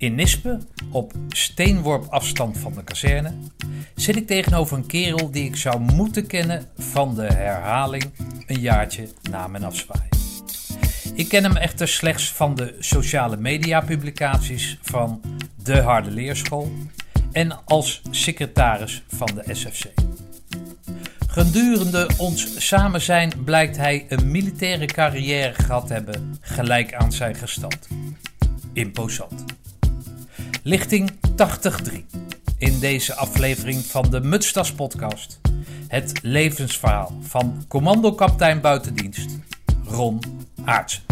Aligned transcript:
In 0.00 0.14
Nispe, 0.14 0.58
op 0.90 1.12
steenworp 1.28 2.06
afstand 2.10 2.58
van 2.58 2.72
de 2.72 2.84
kazerne, 2.84 3.32
zit 3.94 4.16
ik 4.16 4.26
tegenover 4.26 4.76
een 4.76 4.86
kerel 4.86 5.30
die 5.30 5.44
ik 5.44 5.56
zou 5.56 5.80
moeten 5.80 6.26
kennen 6.26 6.64
van 6.78 7.14
de 7.14 7.32
herhaling 7.32 8.04
een 8.46 8.60
jaartje 8.60 9.08
na 9.30 9.46
mijn 9.46 9.64
afzwaai. 9.64 10.08
Ik 11.14 11.28
ken 11.28 11.42
hem 11.42 11.56
echter 11.56 11.88
slechts 11.88 12.32
van 12.32 12.54
de 12.54 12.76
sociale 12.78 13.36
media 13.36 13.80
publicaties 13.80 14.78
van 14.82 15.20
de 15.62 15.80
Harde 15.80 16.10
Leerschool 16.10 16.72
en 17.32 17.64
als 17.64 18.02
secretaris 18.10 19.02
van 19.08 19.28
de 19.34 19.54
SFC. 19.54 19.84
Gedurende 21.26 22.10
ons 22.16 22.66
samen 22.66 23.00
zijn 23.00 23.32
blijkt 23.44 23.76
hij 23.76 24.06
een 24.08 24.30
militaire 24.30 24.86
carrière 24.86 25.54
gehad 25.54 25.88
hebben 25.88 26.38
gelijk 26.40 26.94
aan 26.94 27.12
zijn 27.12 27.34
gestalte. 27.34 27.88
Imposant. 28.72 29.59
Lichting 30.62 31.10
83. 31.36 32.00
In 32.58 32.78
deze 32.78 33.14
aflevering 33.14 33.84
van 33.84 34.10
de 34.10 34.20
Mutstas 34.20 34.72
podcast. 34.72 35.40
Het 35.88 36.12
levensverhaal 36.22 37.12
van 37.20 37.64
commandokaptein 37.68 38.60
buitendienst 38.60 39.38
Ron 39.84 40.20
Aartsen. 40.64 41.02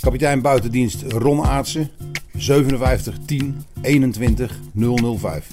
Kapitein 0.00 0.42
buitendienst 0.42 1.02
Ron 1.02 1.44
Aartsen, 1.44 1.90
57 2.36 3.18
10 3.26 3.64
21 3.82 4.58
005. 5.18 5.48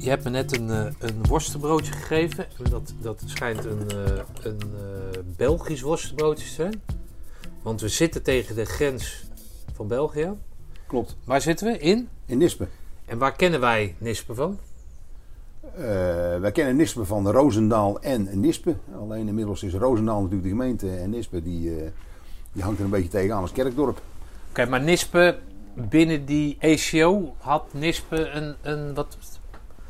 Je 0.00 0.08
hebt 0.08 0.24
me 0.24 0.30
net 0.30 0.56
een, 0.56 0.68
uh, 0.68 0.86
een 0.98 1.26
worstenbroodje 1.28 1.92
gegeven. 1.92 2.46
Dat, 2.70 2.94
dat 3.00 3.22
schijnt 3.26 3.64
een, 3.64 3.86
uh, 3.94 4.22
een 4.42 4.58
Belgisch 5.36 5.80
worstenbroodje 5.80 6.44
te 6.44 6.50
zijn. 6.50 6.82
Want 7.62 7.80
we 7.80 7.88
zitten 7.88 8.22
tegen 8.22 8.54
de 8.54 8.64
grens 8.64 9.24
van 9.72 9.88
België. 9.88 10.32
Klopt. 10.86 11.16
Waar 11.24 11.40
zitten 11.40 11.72
we? 11.72 11.78
In? 11.78 12.08
In 12.26 12.38
Nispe. 12.38 12.66
En 13.04 13.18
waar 13.18 13.36
kennen 13.36 13.60
wij 13.60 13.94
Nispe 13.98 14.34
van? 14.34 14.58
wij 16.40 16.52
kennen 16.52 16.76
Nispe 16.76 17.04
van 17.04 17.30
Roosendaal 17.30 18.00
en 18.00 18.40
Nispe. 18.40 18.76
Alleen 19.00 19.28
inmiddels 19.28 19.62
is 19.62 19.74
Roosendaal 19.74 20.16
natuurlijk 20.16 20.42
de 20.42 20.48
gemeente 20.48 20.96
en 20.96 21.10
Nispe 21.10 21.42
die, 21.42 21.74
die 22.52 22.62
hangt 22.62 22.78
er 22.78 22.84
een 22.84 22.90
beetje 22.90 23.08
tegenaan 23.08 23.42
als 23.42 23.52
kerkdorp. 23.52 24.00
Oké, 24.50 24.66
maar 24.66 24.80
Nispe 24.80 25.38
binnen 25.74 26.24
die 26.24 26.56
ACO 26.60 27.34
had 27.38 27.64
Nispe 27.72 28.28
een, 28.28 28.54
een 28.62 28.94
wat... 28.94 29.18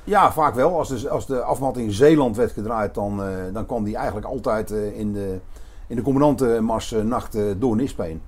Ja, 0.05 0.33
vaak 0.33 0.55
wel. 0.55 0.79
Als 0.79 0.89
de, 0.89 1.09
als 1.09 1.27
de 1.27 1.43
afmatting 1.43 1.87
in 1.87 1.93
Zeeland 1.93 2.37
werd 2.37 2.53
gedraaid, 2.53 2.95
dan, 2.95 3.21
uh, 3.21 3.35
dan 3.53 3.67
kwam 3.67 3.85
die 3.85 3.97
eigenlijk 3.97 4.27
altijd 4.27 4.71
uh, 4.71 4.99
in 4.99 5.13
de, 5.13 5.39
in 5.87 5.97
de 5.97 6.61
uh, 6.93 7.03
nacht 7.03 7.37
door 7.59 7.77
Nispe 7.77 8.03
heen. 8.03 8.23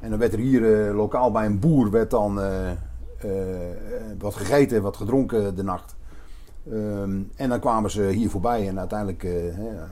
En 0.00 0.10
dan 0.10 0.18
werd 0.18 0.32
er 0.32 0.38
hier 0.38 0.92
lokaal 0.92 1.30
bij 1.30 1.46
een 1.46 1.58
boer 1.58 1.90
werd 1.90 2.10
dan 2.10 2.40
wat 4.18 4.34
gegeten, 4.34 4.82
wat 4.82 4.96
gedronken 4.96 5.56
de 5.56 5.62
nacht. 5.62 5.94
Um, 6.72 7.30
en 7.36 7.48
dan 7.48 7.60
kwamen 7.60 7.90
ze 7.90 8.02
hier 8.02 8.30
voorbij 8.30 8.68
en 8.68 8.78
uiteindelijk, 8.78 9.26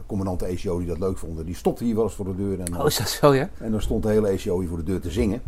commandant 0.07 0.43
ECO 0.43 0.79
die 0.79 0.87
dat 0.87 0.99
leuk 0.99 1.19
vonden, 1.19 1.47
die 1.47 1.55
stopte 1.55 1.85
hier 1.85 1.95
wel 1.95 2.05
eens 2.05 2.15
voor 2.15 2.25
de 2.25 2.37
deur. 2.37 2.61
En, 2.61 2.81
oh, 2.81 2.87
is 2.87 2.97
dat 2.97 3.09
zo, 3.09 3.35
ja? 3.35 3.49
En 3.59 3.71
dan 3.71 3.81
stond 3.81 4.03
de 4.03 4.09
hele 4.09 4.29
ECO 4.29 4.59
hier 4.59 4.69
voor 4.69 4.79
de 4.79 4.85
deur 4.85 5.01
te 5.01 5.11
zingen. 5.11 5.43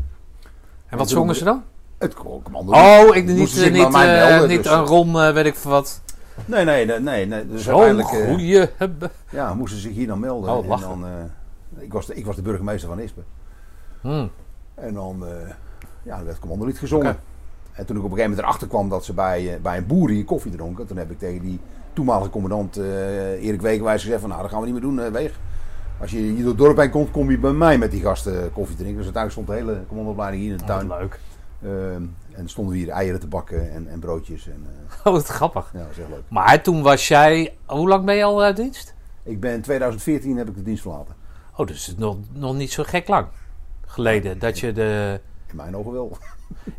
En 0.86 0.98
wat 0.98 1.08
zongen 1.08 1.34
ze 1.34 1.44
dan? 1.44 1.62
Het 2.02 2.14
commando. 2.14 2.72
Oh, 2.72 3.16
ik 3.16 3.24
niet, 3.24 3.36
niet, 3.36 3.56
uh, 3.56 4.46
niet 4.46 4.62
dus. 4.62 4.72
een 4.72 4.84
Ron, 4.84 5.08
uh, 5.08 5.32
weet 5.32 5.46
ik 5.46 5.54
wat. 5.54 6.00
Nee, 6.44 6.64
nee, 6.64 6.86
nee. 6.86 7.00
nee, 7.00 7.26
nee. 7.26 7.46
Dus 7.48 7.62
Zo'n 7.62 8.02
goeie 8.02 8.68
hebben. 8.76 9.10
Ja, 9.30 9.54
moesten 9.54 9.80
ze 9.80 9.88
zich 9.88 9.96
hier 9.96 10.06
dan 10.06 10.20
melden. 10.20 10.50
Oh, 10.50 10.72
en 10.72 10.80
dan, 10.80 11.04
uh, 11.04 11.82
ik, 11.82 11.92
was 11.92 12.06
de, 12.06 12.14
ik 12.14 12.26
was 12.26 12.36
de 12.36 12.42
burgemeester 12.42 12.88
van 12.88 13.00
Ispe. 13.00 13.20
Hmm. 14.00 14.30
En 14.74 14.94
dan, 14.94 15.24
ja, 16.02 16.16
werd 16.16 16.28
het 16.28 16.38
commandolied 16.38 16.78
gezongen. 16.78 17.06
Okay. 17.06 17.20
En 17.72 17.86
toen 17.86 17.96
ik 17.96 18.04
op 18.04 18.10
een 18.10 18.16
gegeven 18.16 18.30
moment 18.30 18.38
erachter 18.38 18.68
kwam 18.68 18.88
dat 18.88 19.04
ze 19.04 19.12
bij, 19.12 19.58
bij 19.62 19.76
een 19.76 19.86
boer 19.86 20.10
hier 20.10 20.24
koffie 20.24 20.52
dronken, 20.52 20.86
toen 20.86 20.96
heb 20.96 21.10
ik 21.10 21.18
tegen 21.18 21.42
die 21.42 21.60
toenmalige 21.92 22.30
commandant 22.30 22.76
Erik 22.76 23.60
Wegenwijs 23.60 24.02
gezegd 24.02 24.20
van 24.20 24.28
nou, 24.28 24.42
dat 24.42 24.50
gaan 24.50 24.60
we 24.60 24.66
niet 24.66 24.74
meer 24.74 24.94
doen, 24.96 25.12
Weeg. 25.12 25.38
Als 26.00 26.10
je 26.10 26.18
hier 26.18 26.38
door 26.38 26.48
het 26.48 26.58
dorp 26.58 26.76
heen 26.76 26.90
komt, 26.90 27.10
kom 27.10 27.30
je 27.30 27.38
bij 27.38 27.52
mij 27.52 27.78
met 27.78 27.90
die 27.90 28.00
gasten 28.00 28.52
koffie 28.52 28.76
drinken. 28.76 28.96
Dus 28.96 29.14
uiteindelijk 29.14 29.32
stond 29.32 29.46
de 29.46 29.52
hele 29.52 29.86
commandoopleiding 29.88 30.42
hier 30.42 30.52
in 30.52 30.58
de 30.58 30.64
tuin. 30.64 30.92
Oh, 30.92 30.98
leuk. 30.98 31.18
Uh, 31.64 31.94
en 32.30 32.48
stonden 32.48 32.72
we 32.72 32.80
hier 32.80 32.88
eieren 32.88 33.20
te 33.20 33.26
bakken 33.26 33.72
en, 33.72 33.88
en 33.88 34.00
broodjes. 34.00 34.48
En, 34.48 34.66
uh, 34.66 34.96
oh, 35.06 35.12
wat 35.12 35.26
grappig. 35.26 35.70
Ja, 35.72 35.78
dat 35.78 35.90
is 35.90 35.98
echt 35.98 36.08
leuk. 36.08 36.22
Maar 36.28 36.62
toen 36.62 36.82
was 36.82 37.08
jij... 37.08 37.56
Hoe 37.66 37.88
lang 37.88 38.04
ben 38.04 38.14
je 38.14 38.24
al 38.24 38.42
uit 38.42 38.56
dienst? 38.56 38.94
Ik 39.22 39.40
ben 39.40 39.52
in 39.52 39.62
2014 39.62 40.36
heb 40.36 40.48
ik 40.48 40.54
de 40.54 40.62
dienst 40.62 40.82
verlaten. 40.82 41.14
Oh, 41.56 41.66
dus 41.66 41.86
het 41.86 41.94
is 41.94 42.00
nog, 42.00 42.16
nog 42.32 42.54
niet 42.54 42.72
zo 42.72 42.82
gek 42.82 43.08
lang 43.08 43.26
geleden 43.86 44.38
dat 44.38 44.58
je 44.58 44.72
de... 44.72 45.20
In 45.48 45.56
mijn 45.56 45.76
ogen 45.76 45.92
wel. 45.92 46.16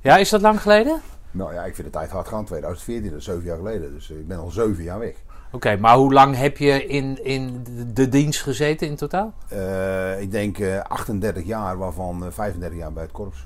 Ja, 0.01 0.17
is 0.17 0.29
dat 0.29 0.41
lang 0.41 0.61
geleden? 0.61 1.01
Nou 1.31 1.53
ja, 1.53 1.63
ik 1.63 1.75
vind 1.75 1.87
de 1.87 1.93
tijd 1.93 2.09
hard 2.09 2.27
gaan. 2.27 2.45
2014, 2.45 3.09
dat 3.09 3.19
is 3.19 3.25
zeven 3.25 3.43
jaar 3.43 3.57
geleden. 3.57 3.93
Dus 3.93 4.09
ik 4.09 4.27
ben 4.27 4.37
al 4.37 4.51
zeven 4.51 4.83
jaar 4.83 4.99
weg. 4.99 5.15
Oké, 5.45 5.55
okay, 5.55 5.77
maar 5.77 5.95
hoe 5.95 6.13
lang 6.13 6.35
heb 6.35 6.57
je 6.57 6.85
in, 6.85 7.23
in 7.23 7.65
de 7.93 8.09
dienst 8.09 8.41
gezeten 8.41 8.87
in 8.87 8.95
totaal? 8.95 9.33
Uh, 9.53 10.21
ik 10.21 10.31
denk 10.31 10.57
uh, 10.57 10.81
38 10.81 11.45
jaar, 11.45 11.77
waarvan 11.77 12.31
35 12.31 12.79
jaar 12.79 12.93
bij 12.93 13.03
het 13.03 13.11
korps. 13.11 13.45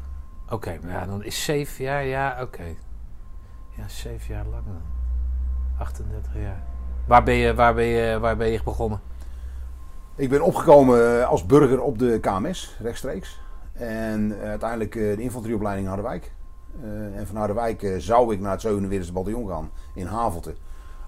Oké, 0.49 0.55
okay, 0.55 0.79
maar 0.91 1.07
dan 1.07 1.23
is 1.23 1.43
7 1.43 1.83
jaar, 1.83 2.05
ja, 2.05 2.37
oké. 2.41 2.63
Ja, 3.77 3.87
7 3.87 4.33
jaar 4.33 4.45
lang 4.45 4.63
dan. 4.65 4.81
38 5.77 6.33
jaar. 6.33 6.63
Waar 7.07 7.23
ben 7.23 7.33
je, 7.33 7.53
waar 7.53 7.73
ben 7.73 7.85
je, 7.85 8.19
waar 8.19 8.37
ben 8.37 8.47
je 8.47 8.63
begonnen? 8.63 8.99
Ik 10.15 10.29
ben 10.29 10.41
opgekomen 10.41 11.27
als 11.27 11.45
burger 11.45 11.81
op 11.81 11.99
de 11.99 12.19
KMS, 12.19 12.77
rechtstreeks. 12.79 13.41
En 13.73 14.39
uiteindelijk 14.41 14.91
de 14.91 15.21
infanterieopleiding 15.21 15.87
Harderwijk. 15.87 16.31
Uh, 16.83 17.17
en 17.17 17.27
van 17.27 17.35
Harderwijk 17.35 17.95
zou 17.97 18.33
ik 18.33 18.39
naar 18.39 18.51
het 18.51 18.67
47e 19.09 19.13
bataljon 19.13 19.47
gaan 19.47 19.71
in 19.93 20.05
Havelte. 20.05 20.55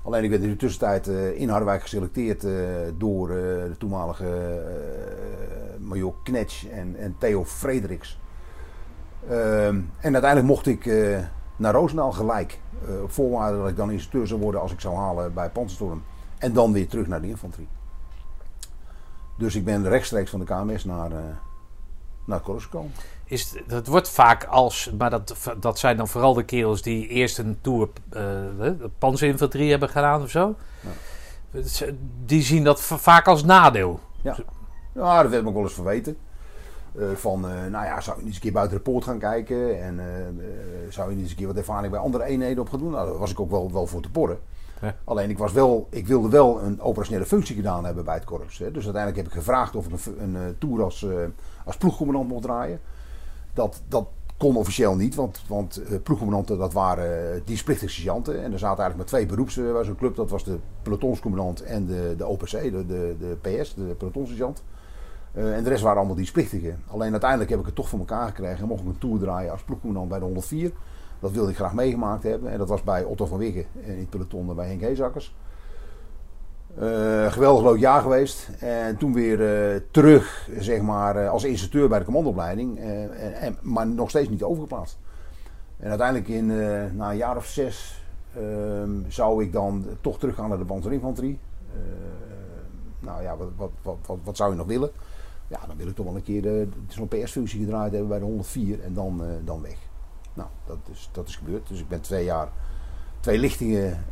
Alleen 0.04 0.24
ik 0.24 0.30
werd 0.30 0.42
in 0.42 0.50
de 0.50 0.56
tussentijd 0.56 1.08
in 1.36 1.50
Harderwijk 1.50 1.82
geselecteerd 1.82 2.46
door 2.98 3.28
de 3.28 3.76
toenmalige 3.78 4.62
major 5.80 6.14
Knetsch 6.24 6.66
en 6.68 7.16
Theo 7.20 7.46
Frederiks. 7.46 8.20
Ehm, 9.28 9.82
en 10.00 10.14
uiteindelijk 10.14 10.46
mocht 10.46 10.68
ik 10.68 10.86
naar 11.56 11.74
Roosendaal 11.74 12.12
gelijk. 12.12 12.60
op 13.04 13.12
voorwaarde 13.12 13.58
dat 13.58 13.68
ik 13.68 13.76
dan 13.76 13.92
instructeur 13.92 14.28
zou 14.28 14.40
worden 14.40 14.62
als 14.62 14.72
ik 14.72 14.80
zou 14.80 14.96
halen 14.96 15.34
bij 15.34 15.50
Panzerstorm. 15.50 16.04
En 16.38 16.54
dan 16.54 16.72
weer 16.72 16.88
terug 16.88 17.08
naar 17.08 17.22
de 17.22 17.28
infanterie. 17.28 17.68
Dus 19.38 19.56
ik 19.56 19.66
ben 19.66 19.90
rechtstreeks 19.90 20.30
van 20.30 20.40
de 20.40 20.46
KMS 20.46 20.86
naar, 20.86 21.10
naar 22.26 22.38
het 22.38 22.42
korps 22.42 22.64
gekomen 22.64 22.92
is, 23.30 23.54
dat 23.68 23.88
wordt 23.88 24.10
vaak 24.10 24.44
als, 24.44 24.92
maar 24.98 25.10
dat, 25.10 25.36
dat 25.60 25.80
zijn 25.80 25.98
dan 25.98 26.08
vooral 26.08 26.34
de 26.34 26.44
kerels 26.44 26.82
die 26.82 27.08
eerst 27.08 27.38
een 27.38 27.58
tour 27.62 27.90
uh, 28.14 28.72
panzerinfanterie 28.98 29.70
hebben 29.70 29.90
gedaan 29.90 30.22
of 30.22 30.30
zo. 30.30 30.56
Ja. 31.52 31.86
Die 32.26 32.42
zien 32.42 32.64
dat 32.64 32.82
vaak 32.82 33.28
als 33.28 33.44
nadeel. 33.44 34.00
Ja, 34.22 34.38
ja 34.94 35.22
dat 35.22 35.32
werd 35.32 35.44
me 35.44 35.50
ook 35.50 35.56
wel 35.56 35.64
eens 35.64 35.74
verweten. 35.74 36.18
Uh, 36.96 37.12
van, 37.12 37.46
uh, 37.46 37.52
nou 37.52 37.86
ja, 37.86 38.02
zou 38.02 38.16
je 38.16 38.22
niet 38.22 38.26
eens 38.26 38.36
een 38.36 38.42
keer 38.42 38.52
buiten 38.52 38.78
de 38.78 38.84
poort 38.84 39.04
gaan 39.04 39.20
kijken 39.20 39.84
en 39.84 40.00
zou 40.90 41.10
je 41.10 41.14
niet 41.14 41.24
eens 41.24 41.32
een 41.32 41.38
keer 41.38 41.48
wat 41.48 41.58
ervaring 41.58 41.92
bij 41.92 42.02
andere 42.02 42.24
eenheden 42.24 42.60
op 42.60 42.70
gaan 42.70 42.80
doen? 42.80 42.92
Nou, 42.92 43.10
daar 43.10 43.18
was 43.18 43.32
ik 43.32 43.40
ook 43.40 43.50
wel, 43.50 43.72
wel 43.72 43.88
voor 43.88 44.02
te 44.02 44.12
porren. 44.12 44.40
Ja. 44.82 44.96
Alleen 45.04 45.30
ik, 45.30 45.38
was 45.38 45.52
wel, 45.52 45.88
ik 45.90 46.08
wilde 46.08 46.30
wel 46.30 46.62
een 46.62 46.82
operationele 46.82 47.26
functie 47.26 47.56
gedaan 47.56 47.86
hebben 47.86 48.06
bij 48.06 48.16
het 48.16 48.24
korps. 48.24 48.58
Hè. 48.58 48.72
Dus 48.72 48.84
uiteindelijk 48.84 49.24
heb 49.24 49.34
ik 49.34 49.40
gevraagd 49.40 49.76
of 49.76 49.86
ik 49.86 50.06
een, 50.20 50.36
een 50.36 50.58
tour 50.58 50.84
als, 50.84 51.06
als 51.66 51.78
ploegcommandant 51.78 52.30
mocht 52.30 52.44
draaien. 52.44 52.80
Dat, 53.54 53.82
dat 53.88 54.08
kon 54.40 54.56
officieel 54.56 54.96
niet, 54.96 55.16
want, 55.16 55.42
want 55.48 55.82
ploegcommandanten 56.04 56.58
dat 56.58 56.74
waren 56.74 57.42
dienstplichtige 57.46 57.92
sergeanten. 57.92 58.44
En 58.44 58.52
er 58.52 58.60
zaten 58.60 58.84
eigenlijk 58.84 58.98
maar 58.98 59.06
twee 59.06 59.26
beroeps 59.26 59.56
bij 59.56 59.84
zo'n 59.84 59.96
club. 59.96 60.16
Dat 60.16 60.30
was 60.30 60.44
de 60.44 60.58
pelotonscommandant 60.82 61.62
en 61.62 61.86
de, 61.86 62.14
de 62.18 62.26
OPC, 62.26 62.52
de, 62.52 62.86
de, 62.86 63.16
de 63.20 63.38
PS, 63.42 63.74
de 63.74 63.96
pelotonsergeant. 65.32 65.58
en 65.58 65.64
de 65.64 65.70
rest 65.70 65.84
waren 65.84 65.98
allemaal 65.98 66.16
dienstplichtigen. 66.16 66.84
Alleen 66.88 67.12
uiteindelijk 67.12 67.50
heb 67.50 67.60
ik 67.60 67.66
het 67.66 67.76
toch 67.76 67.90
voor 67.90 68.00
elkaar 68.00 68.28
gekregen 68.28 68.60
en 68.60 68.68
mocht 68.68 68.82
ik 68.82 68.88
een 68.88 68.98
tour 68.98 69.20
draaien 69.20 69.52
als 69.52 69.64
ploegcommandant 69.64 70.10
bij 70.10 70.20
de 70.20 70.26
104. 70.26 70.72
Dat 71.20 71.32
wilde 71.32 71.50
ik 71.50 71.56
graag 71.56 71.74
meegemaakt 71.74 72.24
hebben. 72.24 72.52
En 72.52 72.58
dat 72.58 72.70
was 72.70 72.84
bij 72.84 73.04
Otto 73.04 73.26
van 73.26 73.38
Wiggen 73.38 73.66
in 73.74 73.98
het 74.00 74.10
peloton 74.10 74.56
bij 74.56 74.68
Henk 74.68 74.82
Heesakkers. 74.82 75.36
Uh, 76.82 77.32
geweldig 77.32 77.64
leuk 77.64 77.80
jaar 77.80 78.02
geweest. 78.02 78.50
En 78.60 78.98
toen 78.98 79.14
weer 79.14 79.40
uh, 79.74 79.82
terug, 79.92 80.50
zeg 80.60 80.82
maar, 80.82 81.28
als 81.28 81.44
instructeur 81.44 81.90
bij 81.90 82.00
de 82.00 82.06
commandoopleiding. 82.06 82.80
En, 83.40 83.58
maar 83.62 83.88
nog 83.88 84.10
steeds 84.10 84.30
niet 84.30 84.44
overgeplaatst. 84.44 84.98
En 85.78 85.90
uiteindelijk 85.90 86.28
in, 86.28 86.46
na 86.96 87.10
een 87.10 87.18
jaar 87.18 87.38
of 87.38 87.46
zes 87.46 88.04
ehm, 88.36 88.90
zou 89.08 89.44
ik 89.44 89.52
dan 89.52 89.86
toch 90.02 90.20
teruggaan 90.20 90.50
naar 90.50 90.58
de 90.58 90.66
panzerinfanterie. 90.66 91.40
nou 93.00 93.22
ja, 93.24 93.38
wat, 93.38 93.72
wat, 93.84 93.98
wat, 94.06 94.18
wat 94.24 94.38
zou 94.38 94.52
je 94.52 94.58
nog 94.58 94.68
willen? 94.68 94.92
Ja, 95.50 95.60
dan 95.68 95.78
wil 95.78 95.88
ik 95.88 95.96
toch 95.96 96.06
wel 96.06 96.16
een 96.16 96.24
keer 96.24 96.68
zo'n 96.88 97.08
PS-functie 97.08 97.60
gedraaid 97.60 97.92
hebben 97.92 98.10
bij 98.10 98.20
de 98.20 98.26
104 98.26 98.84
en 98.84 98.94
dan, 98.94 99.22
dan 99.46 99.62
weg. 99.62 99.78
Nou, 100.34 100.50
dat 100.66 100.78
is, 100.92 101.10
dat 101.12 101.28
is 101.28 101.36
gebeurd. 101.36 101.68
Dus 101.68 101.80
ik 101.80 101.88
ben 101.88 102.02
twee 102.02 102.24
jaar, 102.24 102.50
twee 103.20 103.38
lichtingen 103.38 104.06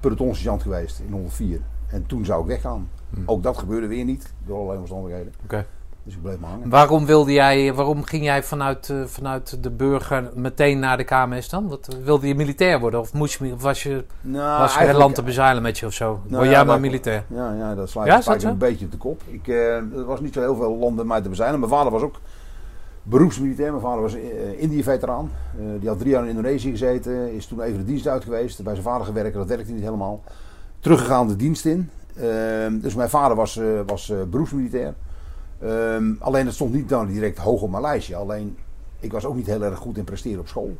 pelotonsergeant 0.00 0.62
geweest 0.62 0.98
in 0.98 1.12
104. 1.12 1.60
En 1.86 2.06
toen 2.06 2.24
zou 2.24 2.40
ik 2.40 2.46
weggaan. 2.46 2.90
Hm. 3.10 3.20
Ook 3.26 3.42
dat 3.42 3.58
gebeurde 3.58 3.86
weer 3.86 4.04
niet, 4.04 4.34
door 4.44 4.56
allerlei 4.56 4.78
omstandigheden. 4.78 5.32
Oké. 5.44 5.66
Dus 6.04 6.14
ik 6.14 6.22
bleef 6.22 6.38
maar 6.38 6.50
hangen. 6.50 6.68
Waarom, 6.68 7.06
wilde 7.06 7.32
jij, 7.32 7.74
waarom 7.74 8.04
ging 8.04 8.24
jij 8.24 8.42
vanuit, 8.42 8.90
eh, 8.90 9.04
vanuit 9.04 9.62
de 9.62 9.70
burger 9.70 10.30
meteen 10.34 10.78
naar 10.78 10.96
de 10.96 11.04
KMS 11.04 11.48
dan? 11.48 11.68
Wat, 11.68 11.96
wilde 12.04 12.28
je 12.28 12.34
militair 12.34 12.80
worden? 12.80 13.00
Of, 13.00 13.12
moest 13.12 13.38
je, 13.38 13.52
of 13.52 13.62
was 13.62 13.82
je, 13.82 14.04
Nou, 14.20 14.60
was 14.60 14.78
je 14.78 14.94
land 14.94 15.14
te 15.14 15.22
bezeilen 15.22 15.62
met 15.62 15.78
je 15.78 15.86
of 15.86 15.92
zo? 15.92 16.10
Word 16.10 16.30
Nou 16.30 16.44
jij 16.44 16.52
ja, 16.52 16.64
maar 16.64 16.80
militair? 16.80 17.24
Ja, 17.28 17.52
ja 17.52 17.74
dat 17.74 17.90
slaat 17.90 18.06
Ja, 18.06 18.48
een 18.48 18.58
beetje 18.58 18.84
op 18.84 18.90
de 18.90 18.96
kop. 18.96 19.22
Ik, 19.26 19.48
eh, 19.48 19.74
er 19.76 20.04
was 20.04 20.20
niet 20.20 20.34
zo 20.34 20.40
heel 20.40 20.56
veel 20.56 20.76
landen 20.76 21.06
mij 21.06 21.20
te 21.20 21.28
bezeilen. 21.28 21.58
Mijn 21.58 21.72
vader 21.72 21.92
was 21.92 22.02
ook 22.02 22.20
beroepsmilitair. 23.02 23.70
Mijn 23.70 23.82
vader 23.82 24.02
was 24.02 24.14
uh, 24.14 24.22
Indië-veteraan. 24.56 25.30
Die 25.78 25.88
had 25.88 25.98
drie 25.98 26.10
jaar 26.10 26.22
in 26.22 26.28
Indonesië 26.28 26.70
gezeten. 26.70 27.32
Is 27.34 27.46
toen 27.46 27.60
even 27.60 27.78
de 27.78 27.84
dienst 27.84 28.06
uit 28.06 28.24
geweest. 28.24 28.62
Bij 28.62 28.72
zijn 28.72 28.86
vader 28.86 29.06
gewerkt. 29.06 29.34
Dat 29.34 29.46
werkte 29.46 29.72
niet 29.72 29.82
helemaal. 29.82 30.22
Teruggegaan 30.80 31.28
de 31.28 31.36
dienst 31.36 31.64
in. 31.64 31.90
Ehm, 32.16 32.78
dus 32.78 32.94
mijn 32.94 33.10
vader 33.10 33.36
was, 33.36 33.60
was 33.86 34.12
beroepsmilitair. 34.30 34.94
Ehm, 35.62 36.12
alleen 36.18 36.46
het 36.46 36.54
stond 36.54 36.72
niet 36.72 36.88
dan 36.88 37.06
direct 37.06 37.38
hoog 37.38 37.62
op 37.62 37.70
mijn 37.70 37.82
lijstje. 37.82 38.16
Alleen 38.16 38.56
ik 39.00 39.12
was 39.12 39.24
ook 39.24 39.34
niet 39.34 39.46
heel 39.46 39.62
erg 39.62 39.78
goed 39.78 39.98
in 39.98 40.04
presteren 40.04 40.40
op 40.40 40.48
school. 40.48 40.76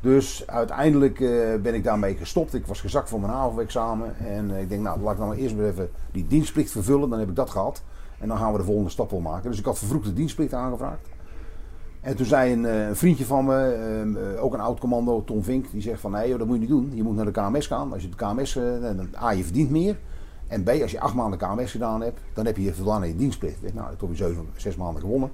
Dus 0.00 0.46
uiteindelijk 0.46 1.20
eh, 1.20 1.60
ben 1.62 1.74
ik 1.74 1.84
daarmee 1.84 2.14
gestopt. 2.14 2.54
Ik 2.54 2.66
was 2.66 2.80
gezakt 2.80 3.08
voor 3.08 3.20
mijn 3.20 3.32
HAVO-examen. 3.32 4.16
En 4.18 4.50
eh, 4.50 4.60
ik 4.60 4.68
denk, 4.68 4.82
nou, 4.82 5.00
laat 5.00 5.12
ik 5.12 5.18
dan 5.18 5.28
maar 5.28 5.36
eerst 5.36 5.56
maar 5.56 5.64
even 5.64 5.90
die 6.12 6.26
dienstplicht 6.26 6.70
vervullen. 6.70 7.10
Dan 7.10 7.18
heb 7.18 7.28
ik 7.28 7.36
dat 7.36 7.50
gehad. 7.50 7.82
En 8.18 8.28
dan 8.28 8.38
gaan 8.38 8.52
we 8.52 8.58
de 8.58 8.64
volgende 8.64 8.90
stap 8.90 9.10
wel 9.10 9.20
maken. 9.20 9.50
Dus 9.50 9.58
ik 9.58 9.64
had 9.64 9.78
vervroegde 9.78 10.12
dienstplicht 10.12 10.52
aangevraagd. 10.52 11.08
En 12.00 12.16
toen 12.16 12.26
zei 12.26 12.52
een, 12.52 12.66
eh, 12.66 12.88
vriendje 12.92 13.24
van 13.24 13.44
me, 13.44 13.72
ehm, 13.72 14.16
eh, 14.16 14.44
ook 14.44 14.54
een 14.54 14.60
oud 14.60 14.80
commando, 14.80 15.24
Tom 15.24 15.42
Vink, 15.42 15.70
die 15.70 15.82
zegt 15.82 16.00
van 16.00 16.10
nee, 16.10 16.36
dat 16.36 16.46
moet 16.46 16.54
je 16.54 16.60
niet 16.60 16.70
doen. 16.70 16.90
Je 16.94 17.02
moet 17.02 17.16
naar 17.16 17.24
de 17.24 17.30
KMS 17.30 17.66
gaan. 17.66 17.92
Als 17.92 18.02
je 18.02 18.08
de 18.08 18.16
KMS, 18.16 18.52
dan 18.80 19.08
A, 19.22 19.30
je 19.30 19.44
verdient 19.44 19.70
meer. 19.70 19.98
En 20.50 20.62
B, 20.62 20.68
als 20.68 20.90
je 20.90 21.00
acht 21.00 21.14
maanden 21.14 21.38
KMS 21.38 21.70
gedaan 21.70 22.00
hebt, 22.00 22.20
dan 22.32 22.46
heb 22.46 22.56
je 22.56 22.74
voldaan 22.74 23.02
aan 23.02 23.08
je 23.08 23.16
dienstplicht. 23.16 23.74
Nou, 23.74 23.92
ik 23.92 24.00
heb 24.00 24.10
je 24.10 24.16
zeven, 24.16 24.46
zes 24.56 24.76
maanden 24.76 25.00
gewonnen. 25.00 25.30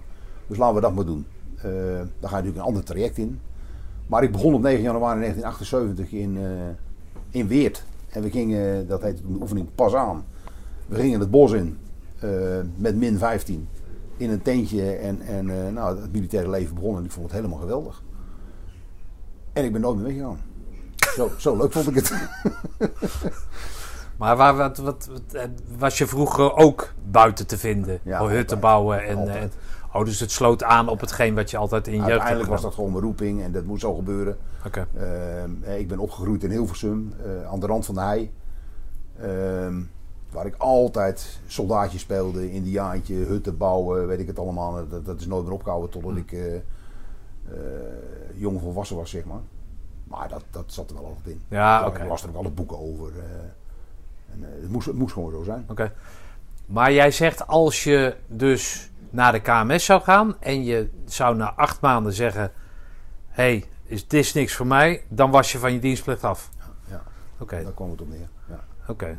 Dus 0.46 0.58
laten 0.58 0.74
we 0.74 0.80
dat 0.80 0.94
maar 0.94 1.04
doen. 1.04 1.26
Eh, 1.56 1.62
dan 1.62 2.30
ga 2.30 2.36
je 2.36 2.42
natuurlijk 2.42 2.56
een 2.56 2.62
ander 2.62 2.84
traject 2.84 3.18
in. 3.18 3.40
Maar 4.06 4.22
ik 4.22 4.32
begon 4.32 4.54
op 4.54 4.60
9 4.60 4.82
januari 4.82 5.20
1978 5.20 6.12
in, 6.12 6.36
eh, 6.36 7.40
in 7.40 7.48
Weert. 7.48 7.84
En 8.08 8.22
we 8.22 8.30
gingen, 8.30 8.86
dat 8.86 9.02
heet 9.02 9.16
de 9.16 9.38
oefening 9.40 9.68
pas 9.74 9.94
aan. 9.94 10.24
We 10.86 10.96
gingen 10.96 11.20
het 11.20 11.30
bos 11.30 11.52
in 11.52 11.78
eh, 12.18 12.30
met 12.76 12.96
min 12.96 13.18
15 13.18 13.68
in 14.16 14.30
een 14.30 14.42
tentje. 14.42 14.92
En, 14.92 15.20
en 15.20 15.72
nou, 15.74 16.00
het 16.00 16.12
militaire 16.12 16.50
leven 16.50 16.74
begon 16.74 16.96
en 16.96 17.04
ik 17.04 17.10
vond 17.10 17.26
het 17.26 17.34
helemaal 17.34 17.58
geweldig. 17.58 18.02
En 19.52 19.64
ik 19.64 19.72
ben 19.72 19.80
nooit 19.80 19.96
meer 19.96 20.04
weggegaan. 20.04 20.40
Zo, 21.14 21.30
zo 21.38 21.56
leuk 21.56 21.72
vond 21.72 21.88
ik 21.88 21.94
het. 21.94 22.12
Maar 24.16 24.36
waar, 24.36 24.56
wat, 24.56 24.76
wat, 24.78 25.08
wat, 25.12 25.34
eh, 25.34 25.42
was 25.78 25.98
je 25.98 26.06
vroeger 26.06 26.56
ook 26.56 26.92
buiten 27.10 27.46
te 27.46 27.58
vinden? 27.58 27.98
Ja, 28.02 28.18
hutten 28.20 28.38
altijd. 28.38 28.60
bouwen 28.60 29.04
en... 29.04 29.28
Eh, 29.28 29.42
oh, 29.92 30.04
dus 30.04 30.20
het 30.20 30.30
sloot 30.30 30.62
aan 30.62 30.88
op 30.88 31.00
hetgeen 31.00 31.34
wat 31.34 31.50
je 31.50 31.56
altijd 31.56 31.86
in 31.86 31.94
je 31.94 32.02
Uiteindelijk 32.02 32.48
was 32.48 32.62
dat 32.62 32.74
gewoon 32.74 32.90
mijn 32.92 33.04
roeping 33.04 33.42
en 33.42 33.52
dat 33.52 33.64
moest 33.64 33.80
zo 33.80 33.94
gebeuren. 33.94 34.36
Oké. 34.66 34.86
Ehm, 34.98 35.78
ik 35.78 35.88
ben 35.88 35.98
opgegroeid 35.98 36.44
in 36.44 36.50
Hilversum, 36.50 37.14
eh, 37.24 37.46
aan 37.50 37.60
de 37.60 37.66
rand 37.66 37.84
van 37.86 37.94
de 37.94 38.00
hei. 38.00 38.32
Ehm, 39.20 39.74
waar 40.30 40.46
ik 40.46 40.54
altijd 40.58 41.40
soldaatje 41.46 41.98
speelde, 41.98 42.52
indiaantje, 42.52 43.14
hutten 43.14 43.56
bouwen, 43.56 44.06
weet 44.06 44.18
ik 44.18 44.26
het 44.26 44.38
allemaal. 44.38 44.88
Dat, 44.88 45.04
dat 45.06 45.20
is 45.20 45.26
nooit 45.26 45.44
meer 45.44 45.52
opgehouden 45.52 45.90
totdat 45.90 46.10
Hm. 46.12 46.18
ik 46.18 46.32
eh, 46.32 46.54
eh, 46.54 46.62
jong 48.34 48.60
volwassen 48.60 48.96
was, 48.96 49.10
zeg 49.10 49.24
maar. 49.24 49.40
Maar 50.04 50.28
dat, 50.28 50.42
dat 50.50 50.64
zat 50.66 50.90
er 50.90 50.96
wel 50.96 51.04
altijd 51.06 51.26
in. 51.26 51.40
Ja, 51.48 51.86
oké. 51.86 52.04
las 52.04 52.22
er 52.22 52.28
ook 52.28 52.36
alle 52.36 52.50
boeken 52.50 52.78
over. 52.78 53.08
eh. 53.18 53.24
En, 54.42 54.44
eh, 54.56 54.62
het, 54.62 54.70
moest, 54.70 54.86
het 54.86 54.96
moest 54.96 55.12
gewoon 55.12 55.30
zo 55.30 55.42
zijn. 55.42 55.64
Oké. 55.68 55.92
Maar 56.66 56.92
jij 56.92 57.10
zegt 57.10 57.46
als 57.46 57.84
je 57.84 58.16
dus 58.26 58.90
naar 59.10 59.32
de 59.32 59.40
KMS 59.40 59.84
zou 59.84 60.00
gaan 60.02 60.36
en 60.40 60.64
je 60.64 60.88
zou 61.04 61.36
na 61.36 61.52
acht 61.56 61.80
maanden 61.80 62.12
zeggen: 62.12 62.52
hey, 63.28 63.64
is 63.84 64.08
dit 64.08 64.34
niks 64.34 64.54
voor 64.54 64.66
mij, 64.66 65.02
dan 65.08 65.30
was 65.30 65.52
je 65.52 65.58
van 65.58 65.72
je 65.72 65.78
dienstplicht 65.78 66.24
af. 66.24 66.50
Ja, 66.90 67.02
Oké, 67.38 67.62
daar 67.62 67.72
kwam 67.72 67.90
het 67.90 68.00
op 68.00 68.08
neer. 68.08 68.28
Ja. 68.48 68.60
oké. 68.88 69.18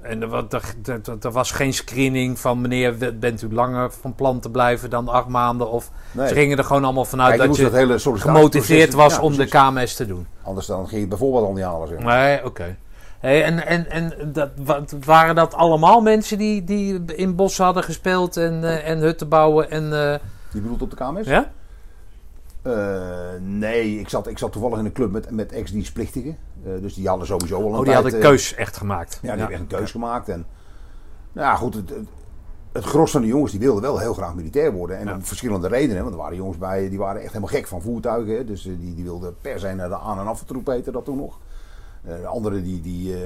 En 0.00 0.22
er, 0.22 0.34
er, 0.50 0.74
er- 0.84 1.16
er 1.20 1.30
was 1.30 1.50
geen 1.50 1.72
screening 1.74 2.38
van 2.38 2.60
meneer, 2.60 3.18
bent 3.18 3.42
u 3.42 3.52
langer 3.52 3.90
van 3.92 4.14
plan 4.14 4.40
te 4.40 4.50
blijven 4.50 4.90
dan 4.90 5.08
acht 5.08 5.28
maanden? 5.28 5.70
Of 5.70 5.90
Nee. 6.12 6.28
ze 6.28 6.34
gingen 6.34 6.58
er 6.58 6.64
gewoon 6.64 6.84
allemaal 6.84 7.04
vanuit 7.04 7.28
Kijk, 7.28 7.42
je 7.42 7.62
dat 7.62 7.72
je 7.72 7.86
dat 7.86 8.20
gemotiveerd 8.20 8.92
was 8.92 9.14
Ja, 9.14 9.20
om 9.22 9.36
de. 9.36 9.46
KMS 9.46 9.94
te 9.96 10.06
doen. 10.06 10.26
Anders 10.42 10.66
dan 10.66 10.78
ging 10.80 10.90
je 10.90 10.98
het 11.00 11.08
bijvoorbeeld 11.08 11.44
al 11.44 11.52
niet 11.52 11.64
halen. 11.64 11.88
Zeg 11.88 11.98
maar. 11.98 12.18
Nee, 12.22 12.44
oké. 12.44 12.76
Hey, 13.20 13.44
en 13.44 13.66
en, 13.66 13.90
en 13.90 14.32
dat, 14.32 14.50
wat, 14.64 14.94
waren 15.04 15.34
dat 15.34 15.54
allemaal 15.54 16.00
mensen 16.00 16.38
die, 16.38 16.64
die 16.64 17.04
in 17.04 17.34
bossen 17.34 17.64
hadden 17.64 17.82
gespeeld 17.82 18.36
en, 18.36 18.64
eh, 18.64 18.88
en 18.90 18.98
hutten 18.98 19.28
bouwen? 19.28 19.70
En, 19.70 20.12
eh, 20.12 20.18
Die 20.52 20.60
bedoelt 20.60 20.82
op 20.82 20.90
de 20.90 20.96
KMS? 20.96 21.26
ja? 21.26 21.50
Eh, 22.62 22.72
nee, 23.40 23.98
ik 23.98 24.08
zat, 24.08 24.26
ik 24.26 24.38
zat 24.38 24.52
toevallig 24.52 24.78
in 24.78 24.84
een 24.84 24.92
club 24.92 25.10
met, 25.10 25.30
met 25.30 25.52
ex-dienstplichtigen. 25.52 26.36
Dus 26.80 26.94
die 26.94 27.08
hadden 27.08 27.26
sowieso 27.26 27.54
al 27.56 27.60
een 27.60 27.66
Oh, 27.68 27.74
die 27.76 27.84
tijd, 27.84 27.96
hadden 27.96 28.20
eh, 28.20 28.26
keus 28.28 28.54
echt 28.54 28.76
gemaakt. 28.76 29.12
Ja, 29.14 29.18
die 29.20 29.30
hebben 29.30 29.50
echt 29.50 29.60
een 29.60 29.78
keus 29.78 29.90
gemaakt. 29.90 30.28
En, 30.28 30.46
nou 31.32 31.46
ja, 31.46 31.54
goed, 31.56 31.74
het, 31.74 31.92
het, 32.72 32.84
gros 32.84 33.10
van 33.10 33.20
de 33.20 33.26
jongens 33.26 33.50
die 33.50 33.60
wilden 33.60 33.82
wel 33.82 33.98
heel 33.98 34.14
graag 34.14 34.34
militair 34.34 34.72
worden. 34.72 34.98
En 34.98 35.06
Ja. 35.06 35.14
om 35.14 35.24
verschillende 35.24 35.68
redenen. 35.68 36.02
Want 36.02 36.14
er 36.14 36.20
waren 36.20 36.36
jongens 36.36 36.58
bij, 36.58 36.88
die 36.88 36.98
waren 36.98 37.20
echt 37.20 37.32
helemaal 37.32 37.54
gek 37.54 37.66
van 37.66 37.82
voertuigen. 37.82 38.46
Dus 38.46 38.62
die, 38.62 38.94
die 38.94 39.04
wilden 39.04 39.36
per 39.40 39.58
se 39.60 39.74
naar 39.74 39.88
de 39.88 39.98
aan- 39.98 40.18
en 40.18 40.26
aftroep 40.26 40.66
heette 40.66 40.90
dat 40.90 41.04
toen 41.04 41.16
nog. 41.16 41.38
Eh, 42.04 42.14
de 42.20 42.26
anderen 42.26 42.62
die, 42.64 42.80
die, 42.80 43.14
eh, 43.14 43.20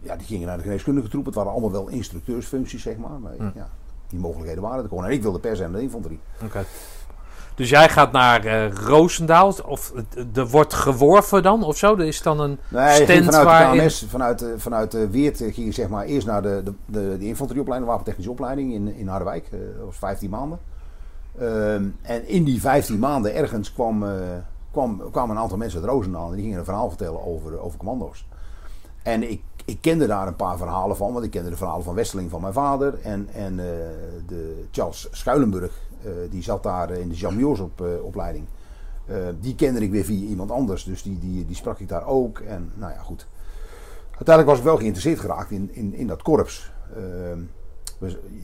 ja, 0.00 0.16
die 0.16 0.26
gingen 0.26 0.46
naar 0.46 0.56
de 0.56 0.62
geneeskundige 0.62 1.08
troep. 1.08 1.24
Het 1.24 1.34
waren 1.34 1.52
allemaal 1.52 1.72
wel 1.72 1.88
instructeursfuncties, 1.88 2.82
zeg 2.82 2.96
maar. 2.96 3.18
Maar 3.20 3.32
Hm. 3.36 3.50
ja, 3.58 3.68
die 4.08 4.18
mogelijkheden 4.18 4.62
waren 4.62 4.82
er 4.82 4.88
gewoon. 4.88 5.04
En 5.04 5.10
ik 5.10 5.22
wilde 5.22 5.38
per 5.38 5.56
se 5.56 5.62
naar 5.62 5.72
de 5.72 5.82
infanterie. 5.82 6.20
Oké. 6.44 6.64
Dus 7.54 7.68
jij 7.70 7.88
gaat 7.88 8.12
naar 8.12 8.44
eh 8.44 8.72
Roosendaal, 8.72 9.54
of 9.66 9.92
er 10.34 10.46
wordt 10.46 10.74
geworven 10.74 11.42
dan, 11.42 11.62
of 11.64 11.76
zo? 11.76 11.96
Er 11.96 12.06
is 12.06 12.22
dan 12.22 12.40
een 12.40 12.58
Nee, 12.68 12.94
stand 12.94 13.24
vanuit 13.24 13.44
waarin... 13.44 13.72
de 13.78 13.84
KMS, 13.84 14.06
vanuit, 14.08 14.44
vanuit 14.56 15.10
Weert 15.10 15.36
ging 15.36 15.54
je 15.56 15.72
zeg 15.72 15.88
maar 15.88 16.04
eerst 16.04 16.26
naar 16.26 16.42
de, 16.42 16.60
de, 16.64 16.72
de, 16.86 17.16
de 17.18 17.26
infanterieopleiding, 17.26 17.90
wapentechnische 17.90 18.30
opleiding 18.30 18.72
in, 18.72 18.94
in 18.94 19.08
Harderwijk. 19.08 19.50
Dat 19.50 19.84
was 19.86 19.96
15 19.96 20.30
maanden. 20.30 20.58
Ehm, 21.38 21.84
en 22.02 22.28
in 22.28 22.44
die 22.44 22.60
15 22.60 22.98
maanden 22.98 23.34
ergens 23.34 23.72
kwam, 23.72 24.04
kwam, 24.70 25.10
kwamen 25.10 25.36
een 25.36 25.42
aantal 25.42 25.58
mensen 25.58 25.80
uit 25.80 25.90
Roosendaal 25.90 26.28
en 26.28 26.34
die 26.34 26.42
gingen 26.42 26.58
een 26.58 26.64
verhaal 26.64 26.88
vertellen 26.88 27.24
over, 27.24 27.60
over 27.60 27.78
commando's. 27.78 28.26
En 29.02 29.30
ik, 29.30 29.42
ik 29.64 29.80
kende 29.80 30.06
daar 30.06 30.26
een 30.26 30.36
paar 30.36 30.56
verhalen 30.56 30.96
van, 30.96 31.12
want 31.12 31.24
ik 31.24 31.30
kende 31.30 31.50
de 31.50 31.56
verhalen 31.56 31.84
van 31.84 31.94
Westeling 31.94 32.30
van 32.30 32.40
mijn 32.40 32.52
vader. 32.52 33.00
En, 33.02 33.28
en 33.32 33.58
eh, 33.58 33.66
de 34.26 34.64
Charles 34.70 35.08
Schuilenburg, 35.10 35.80
eh, 36.02 36.10
die 36.30 36.42
zat 36.42 36.62
daar 36.62 36.90
in 36.90 37.08
de 37.08 37.14
Jean 37.14 37.60
op, 37.60 37.80
eh, 37.80 38.04
opleiding. 38.04 38.46
Eh, 39.08 39.16
die 39.40 39.54
kende 39.54 39.80
ik 39.80 39.90
weer 39.90 40.04
via 40.04 40.26
iemand 40.26 40.50
anders, 40.50 40.84
dus 40.84 41.02
die, 41.02 41.18
die, 41.18 41.46
die 41.46 41.56
sprak 41.56 41.78
ik 41.78 41.88
daar 41.88 42.06
ook. 42.06 42.38
En 42.38 42.72
nou 42.74 42.92
ja, 42.92 42.98
goed. 42.98 43.26
Uiteindelijk 44.04 44.48
was 44.48 44.58
ik 44.58 44.64
wel 44.64 44.76
geïnteresseerd 44.76 45.20
geraakt 45.20 45.50
in, 45.50 45.68
in, 45.72 45.94
in 45.94 46.06
dat 46.06 46.22
korps. 46.22 46.72
Ehm, 46.96 47.40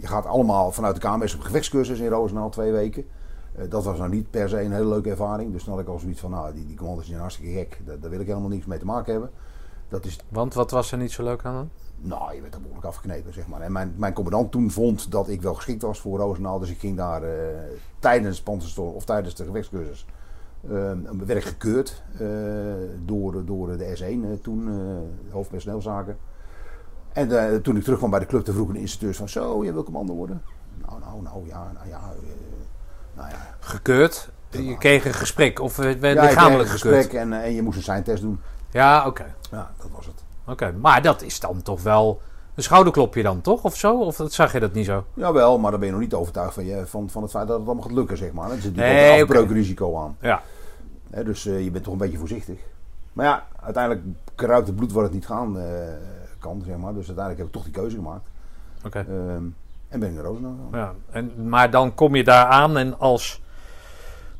je 0.00 0.06
gaat 0.06 0.26
allemaal 0.26 0.72
vanuit 0.72 0.94
de 0.94 1.08
KMS 1.08 1.34
op 1.34 1.40
gevechtscursus 1.40 1.98
in 1.98 2.08
Roosendaal 2.08 2.50
twee 2.50 2.72
weken. 2.72 3.06
Eh, 3.54 3.70
dat 3.70 3.84
was 3.84 3.98
nou 3.98 4.10
niet 4.10 4.30
per 4.30 4.48
se 4.48 4.62
een 4.62 4.72
hele 4.72 4.88
leuke 4.88 5.10
ervaring. 5.10 5.52
Dus 5.52 5.64
dan 5.64 5.74
had 5.74 5.82
ik 5.82 5.88
al 5.88 5.98
zoiets 5.98 6.20
van, 6.20 6.30
nou, 6.30 6.54
die, 6.54 6.66
die 6.66 6.76
commanders 6.76 7.08
zijn 7.08 7.20
hartstikke 7.20 7.52
gek. 7.52 7.80
Daar, 7.84 8.00
daar 8.00 8.10
wil 8.10 8.20
ik 8.20 8.26
helemaal 8.26 8.48
niks 8.48 8.66
mee 8.66 8.78
te 8.78 8.84
maken 8.84 9.12
hebben. 9.12 9.30
Dat 9.88 10.04
is 10.04 10.18
Want 10.28 10.54
wat 10.54 10.70
was 10.70 10.92
er 10.92 10.98
niet 10.98 11.12
zo 11.12 11.22
leuk 11.22 11.44
aan 11.44 11.54
dan? 11.54 11.70
nou, 11.96 12.34
je 12.34 12.40
werd 12.40 12.54
er 12.54 12.60
behoorlijk 12.60 12.86
afgeknepen, 12.86 13.32
zeg 13.32 13.46
maar. 13.46 13.60
En 13.60 13.72
mijn, 13.72 13.94
mijn 13.96 14.12
commandant 14.12 14.52
toen 14.52 14.70
vond 14.70 15.10
dat 15.10 15.28
ik 15.28 15.42
wel 15.42 15.54
geschikt 15.54 15.82
was 15.82 16.00
voor 16.00 16.18
Roosendaal. 16.18 16.58
Dus 16.58 16.70
ik 16.70 16.78
ging 16.78 16.96
daar 16.96 17.22
eh, 17.22 17.58
tijdens 17.98 18.42
Panzerstorm 18.42 18.94
of 18.94 19.04
tijdens 19.04 19.34
de 19.34 19.44
gewichtscursus 19.44 20.06
eh, 20.68 20.92
werd 21.26 21.38
ik 21.38 21.44
gekeurd 21.44 22.02
eh, 22.18 22.28
door, 23.04 23.44
door 23.44 23.76
de 23.76 23.96
S1 23.96 24.02
eh, 24.02 24.38
toen, 24.42 24.68
hoofdpersoneelszaken. 25.30 26.16
En 27.12 27.62
toen 27.62 27.76
ik 27.76 27.82
terugkwam 27.82 28.10
bij 28.10 28.18
de 28.18 28.26
club, 28.26 28.48
vroegen 28.48 28.74
de 28.74 28.80
instructeurs 28.80 29.16
van... 29.16 29.28
Zo, 29.28 29.64
je 29.64 29.72
wil 29.72 29.84
commando 29.84 30.14
worden? 30.14 30.42
Nou, 30.86 31.00
nou, 31.00 31.22
nou, 31.22 31.46
ja, 31.46 31.72
nou 31.74 31.88
ja... 31.88 32.12
eh, 33.14 33.20
nou 33.20 33.30
ja, 33.30 33.54
Gekeurd? 33.60 34.28
Je 34.50 34.78
kreeg 34.78 35.04
een 35.04 35.14
gesprek 35.14 35.60
of 35.60 35.76
werd 35.76 36.00
ja, 36.00 36.08
ik 36.08 36.16
kreeg 36.16 36.28
lichamelijk 36.28 36.64
een 36.64 36.72
gesprek 36.72 37.12
en, 37.12 37.32
eh, 37.32 37.44
en 37.44 37.54
je 37.54 37.62
moest 37.62 37.76
een 37.76 37.82
seintest 37.82 38.22
doen. 38.22 38.40
Ja, 38.70 39.06
oké. 39.06 39.34
Ja, 39.50 39.70
dat 39.76 39.90
was 39.92 40.06
het. 40.06 40.22
Oké, 40.46 40.72
maar 40.72 41.02
dat 41.02 41.22
is 41.22 41.40
dan 41.40 41.62
toch 41.62 41.82
wel 41.82 42.20
een 42.54 42.62
schouderklopje 42.62 43.22
dan, 43.22 43.40
toch? 43.40 43.64
Of 43.64 43.76
zo? 43.76 44.00
Of 44.00 44.20
zag 44.26 44.52
je 44.52 44.60
dat 44.60 44.72
niet 44.72 44.86
zo? 44.86 45.04
Jawel, 45.14 45.58
maar 45.58 45.70
dan 45.70 45.80
ben 45.80 45.88
je 45.88 45.94
nog 45.94 46.04
niet 46.04 46.14
overtuigd 46.14 46.54
van, 46.54 46.64
je, 46.64 46.86
van, 46.86 47.10
van 47.10 47.22
het 47.22 47.30
feit 47.30 47.46
dat 47.46 47.58
het 47.58 47.66
allemaal 47.66 47.84
gaat 47.84 47.92
lukken, 47.92 48.16
zeg 48.16 48.32
maar. 48.32 48.50
Er 48.50 48.60
zit 48.60 48.76
natuurlijk 48.76 48.96
Nee, 48.96 49.16
een 49.16 49.22
afbreukrisico 49.22 49.98
aan. 49.98 50.16
Ja. 50.20 50.42
Dus 51.24 51.46
eh, 51.46 51.64
je 51.64 51.70
bent 51.70 51.84
toch 51.84 51.92
een 51.92 51.98
beetje 51.98 52.18
voorzichtig. 52.18 52.58
Maar 53.12 53.26
ja, 53.26 53.46
uiteindelijk 53.60 54.04
kruipt 54.34 54.66
het 54.66 54.76
bloed 54.76 54.92
waar 54.92 55.02
het 55.02 55.12
niet 55.12 55.26
gaan 55.26 55.58
eh, 55.58 55.64
kan, 56.38 56.62
zeg 56.66 56.76
maar. 56.76 56.94
Dus 56.94 57.06
uiteindelijk 57.06 57.38
heb 57.38 57.46
ik 57.46 57.52
toch 57.52 57.64
die 57.64 57.72
keuze 57.72 57.96
gemaakt. 57.96 58.28
Oké. 58.84 58.98
Ehm, 58.98 59.44
en 59.94 60.00
ben 60.00 60.08
ik 60.08 60.14
naar 60.14 60.24
Roosendaal 60.24 60.56
gegaan. 60.70 60.80
Ja, 60.80 60.94
en, 61.10 61.48
maar 61.48 61.70
dan 61.70 61.94
kom 61.94 62.14
je 62.14 62.24
daar 62.24 62.46
aan 62.46 62.76
en 62.76 62.98
als 62.98 63.42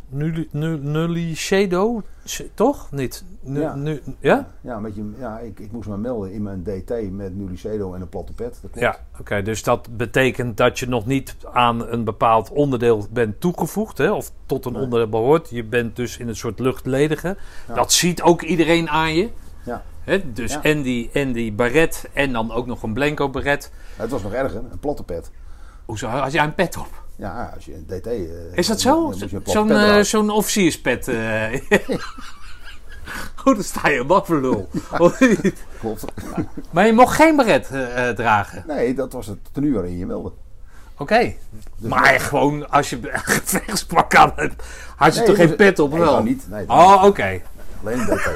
Nulli, 0.09 0.49
nu- 0.51 0.79
Nulli 0.79 1.35
Shadow, 1.37 2.01
Sh- 2.27 2.41
toch? 2.55 2.91
Niet? 2.91 3.25
Nu, 3.41 3.61
Ja. 3.61 3.75
Nu, 3.75 4.03
ja? 4.21 4.49
Ja, 4.61 4.77
een 4.77 4.83
beetje, 4.83 5.03
ja 5.19 5.39
ik, 5.39 5.59
ik 5.61 5.73
moest 5.73 5.89
me 5.89 5.97
melden 5.97 6.33
in 6.33 6.43
mijn 6.43 6.63
DT 6.63 7.11
met 7.11 7.37
Nulicedo 7.37 7.95
en 7.95 8.01
een 8.01 8.09
platte 8.09 8.33
pet. 8.33 8.59
Dat. 8.63 8.71
Ja, 8.81 8.97
oké. 9.21 9.43
dus 9.43 9.63
dat 9.63 9.97
betekent 9.97 10.57
dat 10.57 10.79
je 10.79 10.89
nog 10.89 11.07
niet 11.07 11.37
aan 11.53 11.87
een 11.89 12.05
bepaald 12.05 12.51
onderdeel 12.51 13.07
bent 13.11 13.41
toegevoegd, 13.41 13.99
hè? 13.99 14.11
of 14.13 14.33
tot 14.47 14.65
een 14.67 14.73
Nee. 14.73 14.83
onderdeel 14.83 15.09
behoort. 15.09 15.51
Je 15.51 15.65
bent 15.65 15.97
dus 15.97 16.19
in 16.19 16.29
een 16.29 16.37
soort 16.37 16.59
luchtledige. 16.59 17.37
Ja. 17.69 17.75
Dat 17.75 17.93
ziet 17.93 18.23
ook 18.23 18.43
iedereen 18.43 18.89
aan 18.91 19.15
je. 19.15 19.31
Ja. 19.65 19.83
Hè? 20.01 20.33
Dus 20.33 20.53
Ja. 20.53 20.63
en, 20.63 20.83
die, 20.83 21.11
en 21.13 21.33
die 21.33 21.53
baret 21.53 22.09
en 22.13 22.33
dan 22.33 22.53
ook 22.53 22.67
nog 22.67 22.83
een 22.83 22.93
blanco 22.93 23.31
baret. 23.31 23.73
Het 23.97 24.11
was 24.11 24.23
nog 24.23 24.33
erger, 24.33 24.59
een 24.71 24.79
platte 24.79 25.03
pet. 25.05 25.31
Hoezo 25.85 26.07
had 26.09 26.33
jij 26.33 26.45
een 26.45 26.55
pet 26.55 26.77
op? 26.77 27.03
Ja, 27.17 27.53
als 27.55 27.65
je 27.65 27.75
een 27.75 27.87
DT... 27.87 28.07
eh, 28.07 28.23
Is 28.55 28.67
dat 28.67 28.81
zo? 28.81 29.13
Zo'n 29.45 29.67
pet 29.67 29.77
eh, 29.77 30.01
zo'n 30.01 30.31
officierspet. 30.31 31.09
eh. 31.09 31.61
Goed, 33.35 33.55
dan 33.55 33.65
sta 33.65 33.89
je 33.89 34.07
wat 34.07 34.27
voor 34.27 34.41
lul. 34.41 34.69
Klopt. 35.81 36.05
maar 36.71 36.87
je 36.87 36.93
mocht 36.93 37.15
geen 37.15 37.37
baret 37.37 37.71
eh, 37.71 38.09
dragen. 38.09 38.65
Nee, 38.67 38.95
dat 38.95 39.13
was 39.13 39.27
het 39.27 39.39
tenue 39.53 39.73
waarin 39.73 39.99
je 39.99 40.07
meldde. 40.07 40.33
Oké. 40.99 41.35
Dus 41.79 41.89
maar 41.91 42.21
gewoon 42.21 42.71
als 42.71 42.91
je 42.91 42.97
een 43.13 43.19
gevechtspak 43.21 44.15
aan 44.15 44.33
hebt, 44.37 44.63
had 44.97 45.13
je 45.15 45.19
Nee, 45.19 45.29
toch 45.29 45.37
geen 45.37 45.49
dat- 45.49 45.57
pet 45.57 45.79
op 45.79 45.91
nee, 45.91 46.01
wel? 46.01 46.13
dat 46.15 46.25
niet. 46.25 46.47
Nee, 46.51 46.65
oh, 46.69 47.03
oké. 47.05 47.41
Alleen 47.81 47.99
een 47.99 48.07
DT. 48.07 48.29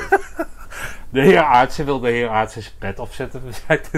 De 1.11 1.21
heer 1.21 1.43
Aartsen 1.43 1.85
wil 1.85 2.01
de 2.01 2.09
heer 2.09 2.29
Aartsen 2.29 2.63
zijn 2.63 2.75
pet 2.79 2.99
opzetten. 2.99 3.43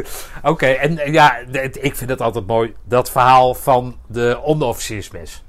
Oké, 0.42 0.66
en 0.66 1.12
ja, 1.12 1.36
ik 1.80 1.96
vind 1.96 2.10
het 2.10 2.20
altijd 2.20 2.46
mooi, 2.46 2.74
dat 2.84 3.10
verhaal 3.10 3.54
van 3.54 3.96
de 4.06 4.40
onderofficiersmes. 4.42 5.42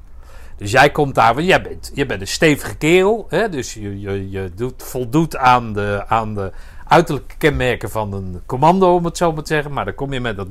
Dus 0.61 0.71
jij 0.71 0.91
komt 0.91 1.15
daar, 1.15 1.33
want 1.33 1.47
jij 1.47 1.61
bent, 1.61 1.91
je 1.93 2.05
bent 2.05 2.21
een 2.21 2.27
stevige 2.27 2.75
kerel. 2.75 3.25
Hè? 3.29 3.49
Dus 3.49 3.73
je, 3.73 3.99
je, 3.99 4.29
je 4.29 4.51
doet, 4.55 4.83
voldoet 4.83 5.37
aan 5.37 5.73
de, 5.73 6.03
aan 6.07 6.35
de 6.35 6.51
uiterlijke 6.87 7.35
kenmerken 7.37 7.89
van 7.89 8.13
een 8.13 8.41
commando, 8.45 8.95
om 8.95 9.05
het 9.05 9.17
zo 9.17 9.31
maar 9.31 9.43
te 9.43 9.53
zeggen. 9.53 9.73
Maar 9.73 9.85
dan 9.85 9.95
kom 9.95 10.13
je 10.13 10.19
met 10.19 10.35
dat 10.35 10.47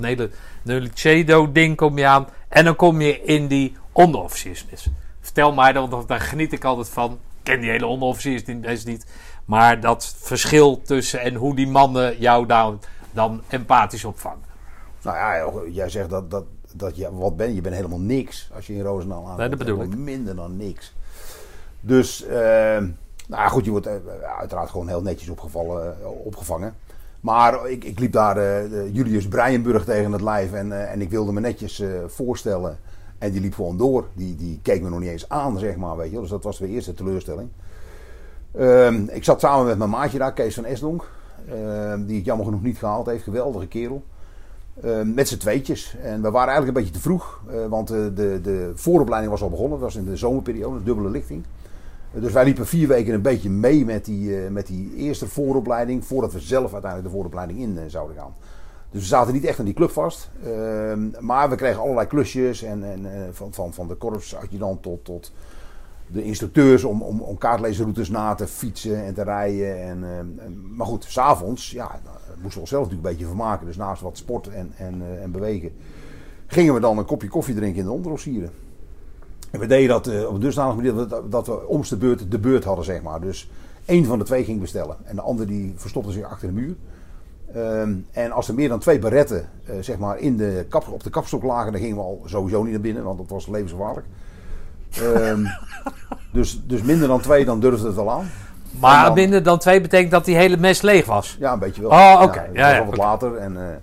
Nelicedo-ding 0.62 1.76
kom 1.76 1.98
je 1.98 2.06
aan. 2.06 2.28
En 2.48 2.64
dan 2.64 2.76
kom 2.76 3.00
je 3.00 3.22
in 3.22 3.46
die 3.46 3.76
onderofficiersmes. 3.92 4.88
Vertel 5.20 5.52
mij 5.52 5.72
dan, 5.72 6.04
daar 6.06 6.20
geniet 6.20 6.52
ik 6.52 6.64
altijd 6.64 6.88
van. 6.88 7.12
Ik 7.12 7.18
ken 7.42 7.60
die 7.60 7.70
hele 7.70 7.86
onderofficiersmes 7.86 8.84
niet. 8.84 9.06
Maar 9.50 9.80
dat 9.80 10.14
verschil 10.18 10.82
tussen 10.82 11.20
en 11.20 11.34
hoe 11.34 11.54
die 11.54 11.68
mannen 11.68 12.18
jou 12.18 12.46
dan, 12.46 12.80
dan 13.12 13.42
empathisch 13.48 14.04
opvangen. 14.04 14.44
nou 15.02 15.16
ja, 15.16 15.70
jij 15.70 15.88
zegt 15.88 16.10
dat, 16.10 16.30
dat, 16.30 16.44
dat 16.72 16.96
je 16.96 17.14
wat 17.14 17.36
ben. 17.36 17.54
Je 17.54 17.60
bent 17.60 17.74
helemaal 17.74 18.00
niks 18.00 18.50
als 18.54 18.66
je 18.66 18.74
in 18.74 18.82
Roosendaal 18.82 19.18
aankomt. 19.18 19.38
Nee, 19.38 19.48
dat 19.48 19.58
bedoel 19.58 19.78
Helemaal 19.78 19.98
Minder 19.98 20.36
dan 20.36 20.56
niks. 20.56 20.94
Dus, 21.80 22.24
eh, 22.24 22.82
nou 23.28 23.50
goed, 23.50 23.64
je 23.64 23.70
wordt 23.70 23.86
eh, 23.86 23.94
uiteraard 24.38 24.70
gewoon 24.70 24.88
heel 24.88 25.02
netjes 25.02 25.28
opgevallen, 25.28 25.96
eh, 26.00 26.24
opgevangen. 26.24 26.74
Maar 27.20 27.68
ik, 27.68 27.84
ik 27.84 27.98
liep 27.98 28.12
daar 28.12 28.36
eh, 28.36 28.94
Julius 28.94 29.28
Breienburg 29.28 29.84
tegen 29.84 30.12
het 30.12 30.22
lijf 30.22 30.52
en, 30.52 30.90
en 30.90 31.00
ik 31.00 31.10
wilde 31.10 31.32
me 31.32 31.40
netjes 31.40 31.82
voorstellen. 32.06 32.78
En 33.18 33.30
die 33.30 33.40
liep 33.40 33.54
gewoon 33.54 33.76
door. 33.76 34.06
Die, 34.14 34.36
die 34.36 34.58
keek 34.62 34.82
me 34.82 34.88
nog 34.88 35.00
niet 35.00 35.08
eens 35.08 35.28
aan, 35.28 35.58
zeg 35.58 35.76
maar, 35.76 35.96
weet 35.96 36.10
je. 36.10 36.20
Dus 36.20 36.30
dat 36.30 36.44
was 36.44 36.58
de 36.58 36.68
eerste 36.68 36.94
teleurstelling. 36.94 37.48
Ehm, 38.54 39.04
ik 39.08 39.24
zat 39.24 39.40
samen 39.40 39.66
met 39.66 39.78
mijn 39.78 39.90
maatje 39.90 40.18
daar, 40.18 40.32
Kees 40.32 40.54
van 40.54 40.64
Esdonk. 40.64 41.10
ehm, 41.48 42.04
die 42.04 42.16
het 42.16 42.24
jammer 42.24 42.46
genoeg 42.46 42.62
niet 42.62 42.78
gehaald 42.78 43.06
heeft. 43.06 43.22
Geweldige 43.22 43.66
kerel. 43.66 44.02
Ehm, 44.82 45.14
met 45.14 45.28
z'n 45.28 45.36
tweetjes. 45.36 45.96
En 46.02 46.22
we 46.22 46.30
waren 46.30 46.48
eigenlijk 46.48 46.68
een 46.76 46.82
beetje 46.84 46.98
te 46.98 47.04
vroeg. 47.08 47.40
eh, 47.50 47.66
want 47.68 47.90
eh, 47.90 47.96
de, 48.14 48.40
de 48.42 48.72
vooropleiding 48.74 49.32
was 49.32 49.42
al 49.42 49.50
begonnen. 49.50 49.80
Dat 49.80 49.92
was 49.92 49.96
in 49.96 50.04
de 50.04 50.16
zomerperiode, 50.16 50.82
dubbele 50.82 51.10
lichting. 51.10 51.44
Dus 52.12 52.32
wij 52.32 52.44
liepen 52.44 52.66
vier 52.66 52.88
weken 52.88 53.14
een 53.14 53.22
beetje 53.22 53.50
mee 53.50 53.84
met 53.84 54.04
die, 54.04 54.36
eh, 54.36 54.50
met 54.50 54.66
die 54.66 54.94
eerste 54.94 55.28
vooropleiding. 55.28 56.04
Voordat 56.04 56.32
we 56.32 56.40
zelf 56.40 56.72
uiteindelijk 56.72 57.10
de 57.10 57.16
vooropleiding 57.16 57.58
in 57.58 57.90
zouden 57.90 58.16
gaan. 58.16 58.34
Dus 58.90 59.00
we 59.00 59.06
zaten 59.06 59.32
niet 59.32 59.44
echt 59.44 59.58
aan 59.58 59.64
die 59.64 59.74
club 59.74 59.90
vast. 59.90 60.30
Maar 61.20 61.50
we 61.50 61.56
kregen 61.56 61.80
allerlei 61.80 62.06
klusjes. 62.06 62.62
En, 62.62 62.84
en, 62.84 63.06
van, 63.32 63.52
van, 63.52 63.72
van 63.72 63.88
de 63.88 63.94
korpsadjudant 63.94 64.82
tot, 64.82 65.04
tot 65.04 65.32
de 66.12 66.24
instructeurs 66.24 66.84
om, 66.84 67.02
om, 67.02 67.20
om 67.20 67.38
na 68.10 68.34
te 68.34 68.46
fietsen 68.46 69.04
en 69.04 69.14
te 69.14 69.22
rijden. 69.22 69.82
En, 69.82 70.04
ehm, 70.04 70.76
maar 70.76 70.86
goed, 70.86 71.04
s'avonds 71.04 71.70
ja, 71.70 72.00
dan 72.04 72.12
moesten 72.26 72.54
we 72.54 72.60
onszelf 72.60 72.82
natuurlijk 72.82 73.08
een 73.08 73.16
beetje 73.16 73.34
vermaken. 73.34 73.66
Dus 73.66 73.76
naast 73.76 74.02
wat 74.02 74.16
sport 74.16 74.48
en, 74.48 74.72
en, 74.76 75.02
eh, 75.02 75.22
en 75.22 75.30
bewegen 75.30 75.72
gingen 76.50 76.74
we 76.74 76.80
dan 76.80 76.98
een 76.98 77.04
kopje 77.04 77.28
koffie 77.28 77.54
drinken 77.54 77.78
in 77.78 77.84
de 77.84 77.92
onderofficieren. 77.92 78.50
En 79.50 79.60
we 79.60 79.66
deden 79.66 79.88
dat 79.88 80.06
eh, 80.06 80.26
op 80.26 80.34
een 80.34 80.40
dusdanig 80.40 80.74
manier 80.76 81.08
dat 81.30 81.46
we, 81.46 81.66
om 81.66 81.82
de 81.88 81.96
beurt 81.96 82.30
de 82.30 82.38
beurt 82.38 82.64
hadden, 82.64 82.84
zeg 82.84 83.02
maar. 83.02 83.20
Dus 83.20 83.50
één 83.84 84.04
van 84.04 84.18
de 84.18 84.24
twee 84.24 84.44
ging 84.44 84.60
bestellen. 84.60 84.96
En 85.04 85.16
de 85.16 85.22
ander 85.22 85.46
die 85.46 85.72
verstopte 85.76 86.12
zich 86.12 86.24
achter 86.24 86.48
de 86.48 86.54
muur. 86.54 86.76
Ehm, 87.54 87.94
en 88.10 88.30
als 88.30 88.48
er 88.48 88.54
meer 88.54 88.68
dan 88.68 88.78
twee 88.78 88.98
baretten 88.98 89.48
eh, 89.64 89.74
zeg 89.80 89.98
maar 89.98 90.18
in 90.18 90.36
de 90.36 90.66
kap, 90.68 90.88
op 90.88 91.02
de 91.02 91.10
kapstok 91.10 91.42
lagen, 91.42 91.72
dan 91.72 91.80
gingen 91.80 91.96
we 91.96 92.02
al 92.02 92.22
sowieso 92.24 92.62
niet 92.62 92.72
naar 92.72 92.80
binnen, 92.80 93.04
want 93.04 93.18
dat 93.18 93.28
was 93.28 93.46
levensgevaarlijk. 93.46 94.06
Ehm, 94.90 95.44
dus, 96.32 96.62
dus 96.66 96.82
minder 96.82 97.08
dan 97.08 97.20
twee, 97.20 97.44
dan 97.44 97.60
durfde 97.60 97.86
het 97.86 97.96
al 97.98 98.10
aan. 98.10 98.30
Maar 98.80 99.04
dan- 99.04 99.14
minder 99.14 99.42
dan 99.42 99.58
twee 99.58 99.80
betekent 99.80 100.10
dat 100.10 100.24
die 100.24 100.36
hele 100.36 100.56
mes 100.56 100.82
leeg 100.82 101.06
was. 101.06 101.36
Ja, 101.40 101.52
een 101.52 101.58
beetje 101.58 101.82
wel. 101.82 101.90
Oh, 101.90 102.20
oké. 102.22 102.36
dat 102.46 102.56
Ja, 102.56 102.68
was 102.68 102.76
ja, 102.78 102.84
wat 102.84 102.96
later. 102.96 103.36
En, 103.36 103.56
eh, 103.56 103.76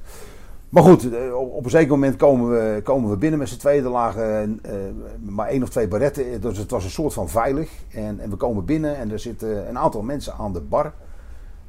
maar 0.69 0.83
goed, 0.83 1.13
eh, 1.13 1.35
op, 1.35 1.51
op 1.53 1.63
een 1.63 1.69
zeker 1.69 1.89
moment 1.89 2.15
komen 2.15 2.49
we, 2.49 2.81
komen 2.83 3.09
we 3.09 3.17
binnen 3.17 3.39
met 3.39 3.49
z'n 3.49 3.57
tweeën. 3.57 3.83
Er 3.83 3.89
lagen 3.89 4.59
eh, 4.63 4.71
maar 5.19 5.47
één 5.47 5.63
of 5.63 5.69
twee 5.69 5.87
baretten. 5.87 6.41
Dus 6.41 6.57
het 6.57 6.71
was 6.71 6.83
een 6.83 6.89
soort 6.89 7.13
van 7.13 7.29
veilig. 7.29 7.69
En, 7.93 8.19
en 8.19 8.29
we 8.29 8.35
komen 8.35 8.65
binnen 8.65 8.97
en 8.97 9.11
er 9.11 9.19
zitten 9.19 9.69
een 9.69 9.77
aantal 9.77 10.01
mensen 10.01 10.33
aan 10.33 10.53
de 10.53 10.61
bar. 10.61 10.93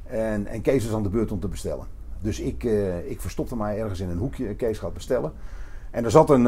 En, 0.07 0.47
en 0.47 0.61
Kees 0.61 0.85
is 0.85 0.93
aan 0.93 1.03
de 1.03 1.09
beurt 1.09 1.31
om 1.31 1.39
te 1.39 1.47
bestellen. 1.47 1.85
Dus 2.21 2.39
ik, 2.39 2.63
ik 3.07 3.21
verstopte 3.21 3.55
mij 3.55 3.79
ergens 3.79 3.99
in 3.99 4.09
een 4.09 4.17
hoekje. 4.17 4.55
Kees 4.55 4.77
gaat 4.79 4.93
bestellen. 4.93 5.31
En 5.91 6.03
er 6.05 6.11
zat 6.11 6.29
een, 6.29 6.47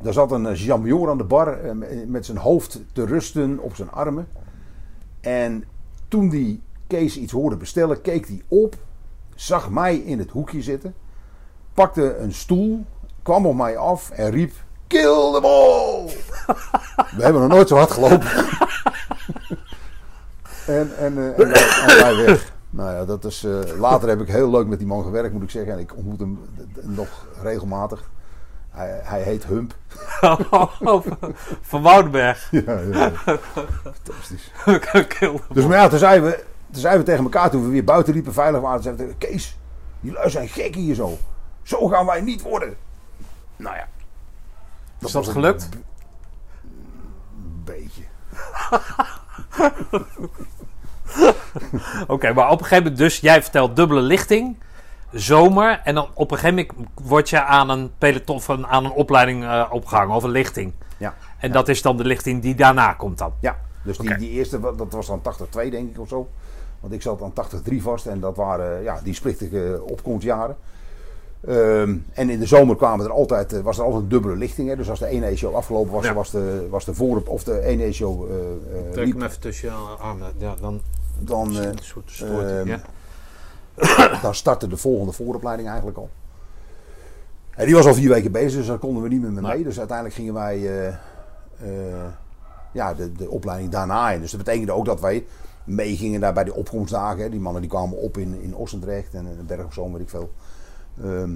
eh 0.00 0.06
er 0.06 0.12
zat 0.12 0.32
een 0.32 0.54
jambior 0.54 1.10
aan 1.10 1.18
de 1.18 1.24
bar 1.24 1.60
eh, 1.60 1.72
met 2.06 2.26
zijn 2.26 2.38
hoofd 2.38 2.80
te 2.92 3.04
rusten 3.04 3.58
op 3.58 3.74
zijn 3.74 3.90
armen. 3.90 4.28
En 5.20 5.64
toen 6.08 6.28
die 6.28 6.62
Kees 6.86 7.16
iets 7.16 7.32
hoorde 7.32 7.56
bestellen, 7.56 8.00
keek 8.00 8.26
hij 8.26 8.42
op, 8.48 8.76
zag 9.34 9.70
mij 9.70 9.96
in 9.96 10.18
het 10.18 10.30
hoekje 10.30 10.62
zitten, 10.62 10.94
pakte 11.74 12.16
een 12.16 12.32
stoel, 12.32 12.84
kwam 13.22 13.46
op 13.46 13.56
mij 13.56 13.76
af 13.76 14.10
en 14.10 14.30
riep: 14.30 14.52
Kill 14.86 15.32
the 15.32 15.38
ball! 15.42 16.06
We 17.16 17.22
hebben 17.22 17.42
nog 17.42 17.50
nooit 17.50 17.68
zo 17.68 17.76
hard 17.76 17.90
gelopen. 17.90 18.26
en, 20.66 20.96
en, 20.98 21.18
eh, 21.18 21.38
en, 22.08 22.16
weg. 22.24 22.54
Nou 22.70 22.94
ja, 22.94 23.04
dat 23.04 23.24
is, 23.24 23.44
eh, 23.44 23.78
later 23.78 24.08
heb 24.08 24.20
ik 24.20 24.28
heel 24.28 24.50
leuk 24.50 24.66
met 24.66 24.78
die 24.78 24.86
man 24.86 25.02
gewerkt, 25.02 25.32
moet 25.32 25.42
ik 25.42 25.50
zeggen. 25.50 25.72
En 25.72 25.78
ik 25.78 25.96
ontmoet 25.96 26.20
hem 26.20 26.38
eh, 26.56 26.88
nog 26.88 27.26
regelmatig. 27.42 28.10
Hij, 28.76 29.00
hij 29.02 29.22
heet 29.22 29.44
Hump. 29.46 29.74
Van 31.60 31.82
Woudenberg. 31.82 32.48
Ja, 32.50 32.78
ja. 32.92 33.12
Fantastisch. 34.04 34.52
Dus 35.54 35.66
maar 35.66 35.76
ja, 35.76 35.88
toen 35.88 35.98
zeiden, 35.98 36.30
we, 36.30 36.44
toen 36.70 36.80
zeiden 36.80 37.04
we 37.04 37.10
tegen 37.10 37.24
elkaar, 37.24 37.50
toen 37.50 37.62
we 37.64 37.68
weer 37.68 37.84
buiten 37.84 38.14
liepen, 38.14 38.32
veilig 38.32 38.60
waren, 38.60 38.82
zeiden 38.82 39.06
we 39.06 39.14
Kees, 39.18 39.56
die 40.00 40.12
lui 40.12 40.30
zijn 40.30 40.48
gek 40.48 40.74
hier 40.74 40.94
zo. 40.94 41.18
Zo 41.62 41.88
gaan 41.88 42.06
wij 42.06 42.20
niet 42.20 42.42
worden. 42.42 42.76
Nou 43.56 43.76
ja. 43.76 43.82
Is 43.82 43.88
dat 44.98 45.12
was 45.12 45.26
een 45.26 45.32
gelukt? 45.32 45.68
b- 45.70 45.74
beetje. 47.64 48.02
Oké, 52.06 52.32
maar 52.32 52.46
op 52.50 52.58
een 52.58 52.64
gegeven 52.64 52.82
moment 52.84 52.96
dus, 52.98 53.18
jij 53.20 53.42
vertelt 53.42 53.76
dubbele 53.76 54.00
lichting, 54.00 54.56
zomer, 55.18 55.80
en 55.84 55.94
dan 55.94 56.08
op 56.14 56.30
een 56.30 56.38
gegeven 56.38 56.66
moment 56.76 56.88
word 57.08 57.30
je 57.30 57.42
aan 57.42 57.70
een 57.70 57.90
peloton, 57.98 58.36
of 58.36 58.50
aan 58.50 58.84
een 58.84 58.90
opleiding 58.90 59.44
eh, 59.44 59.66
opgehangen, 59.70 60.14
of 60.14 60.22
een 60.22 60.30
lichting. 60.30 60.72
Ja. 60.96 61.14
En 61.38 61.52
dat 61.52 61.68
is 61.68 61.82
dan 61.82 61.96
de 61.96 62.04
lichting 62.04 62.42
die 62.42 62.54
daarna 62.54 62.92
komt 62.92 63.18
dan. 63.18 63.32
Ja, 63.40 63.56
dus 63.82 63.98
die, 63.98 64.16
die 64.16 64.30
eerste, 64.30 64.60
dat 64.60 64.92
was 64.92 65.06
dan 65.06 65.20
82 65.20 65.70
denk 65.70 65.90
ik 65.90 66.00
of 66.00 66.08
zo. 66.08 66.28
Want 66.80 66.92
ik 66.92 67.02
zat 67.02 67.22
aan 67.22 67.32
83 67.32 67.82
vast 67.82 68.06
en 68.06 68.20
dat 68.20 68.36
waren 68.36 68.82
ja, 68.82 69.00
die 69.02 69.14
splichtige 69.14 69.82
opkomstjaren. 69.82 70.56
Ehm, 71.46 71.96
en 72.12 72.30
in 72.30 72.38
de 72.38 72.46
zomer 72.46 72.76
kwamen 72.76 73.04
er 73.06 73.12
altijd, 73.12 73.52
eh, 73.52 73.60
was 73.60 73.78
er 73.78 73.84
altijd 73.84 74.02
een 74.02 74.08
dubbele 74.08 74.36
lichting. 74.36 74.68
Hè? 74.68 74.76
Dus 74.76 74.90
als 74.90 74.98
de 74.98 75.06
ene 75.06 75.26
E-show 75.26 75.54
afgelopen 75.54 75.92
was, 75.92 76.04
Ja. 76.04 76.14
was 76.14 76.30
de, 76.30 76.66
was 76.70 76.84
de 76.84 76.94
voor 76.94 77.22
of 77.26 77.44
de 77.44 77.60
ene 77.62 77.84
E-show 77.84 78.30
eh, 78.30 78.36
eh, 78.36 78.92
Trek 78.92 79.08
hem 79.08 79.22
even 79.22 79.40
tussen 79.40 79.68
je 79.68 79.74
armen. 79.74 80.32
Ja, 80.38 80.54
dan 80.60 80.80
dan, 81.18 81.58
eh, 81.58 81.64
een 81.64 81.78
soort 81.80 82.22
ehm, 82.22 82.68
ja. 82.68 82.80
dan 84.22 84.34
startte 84.34 84.68
de 84.68 84.76
volgende 84.76 85.12
vooropleiding 85.12 85.68
eigenlijk 85.68 85.98
al. 85.98 86.10
En 87.56 87.66
die 87.66 87.74
was 87.74 87.86
al 87.86 87.94
vier 87.94 88.08
weken 88.08 88.32
bezig, 88.32 88.58
dus 88.58 88.66
daar 88.66 88.78
konden 88.78 89.02
we 89.02 89.08
niet 89.08 89.22
meer 89.22 89.32
mee. 89.32 89.42
Nee. 89.42 89.62
Dus 89.62 89.78
uiteindelijk 89.78 90.16
gingen 90.16 90.34
wij 90.34 90.56
eh, 90.56 90.88
eh, 90.88 92.06
ja, 92.72 92.94
de, 92.94 93.12
de 93.12 93.30
opleiding 93.30 93.70
daarna 93.70 94.10
in. 94.10 94.20
Dus 94.20 94.30
dat 94.30 94.44
betekende 94.44 94.72
ook 94.72 94.84
dat 94.84 95.00
wij 95.00 95.26
meegingen 95.64 96.20
daar 96.20 96.32
bij 96.32 96.44
de 96.44 96.54
opkomstdagen. 96.54 97.30
Die 97.30 97.40
mannen 97.40 97.62
die 97.62 97.70
kwamen 97.70 97.98
op 97.98 98.18
in, 98.18 98.42
in 98.42 98.54
Ossendrecht 98.54 99.14
en 99.14 99.26
in 99.26 99.46
Berg 99.46 99.64
op 99.64 99.72
Zoom, 99.72 99.92
weet 99.92 100.02
ik 100.02 100.08
veel. 100.08 100.30
Ehm, 101.02 101.30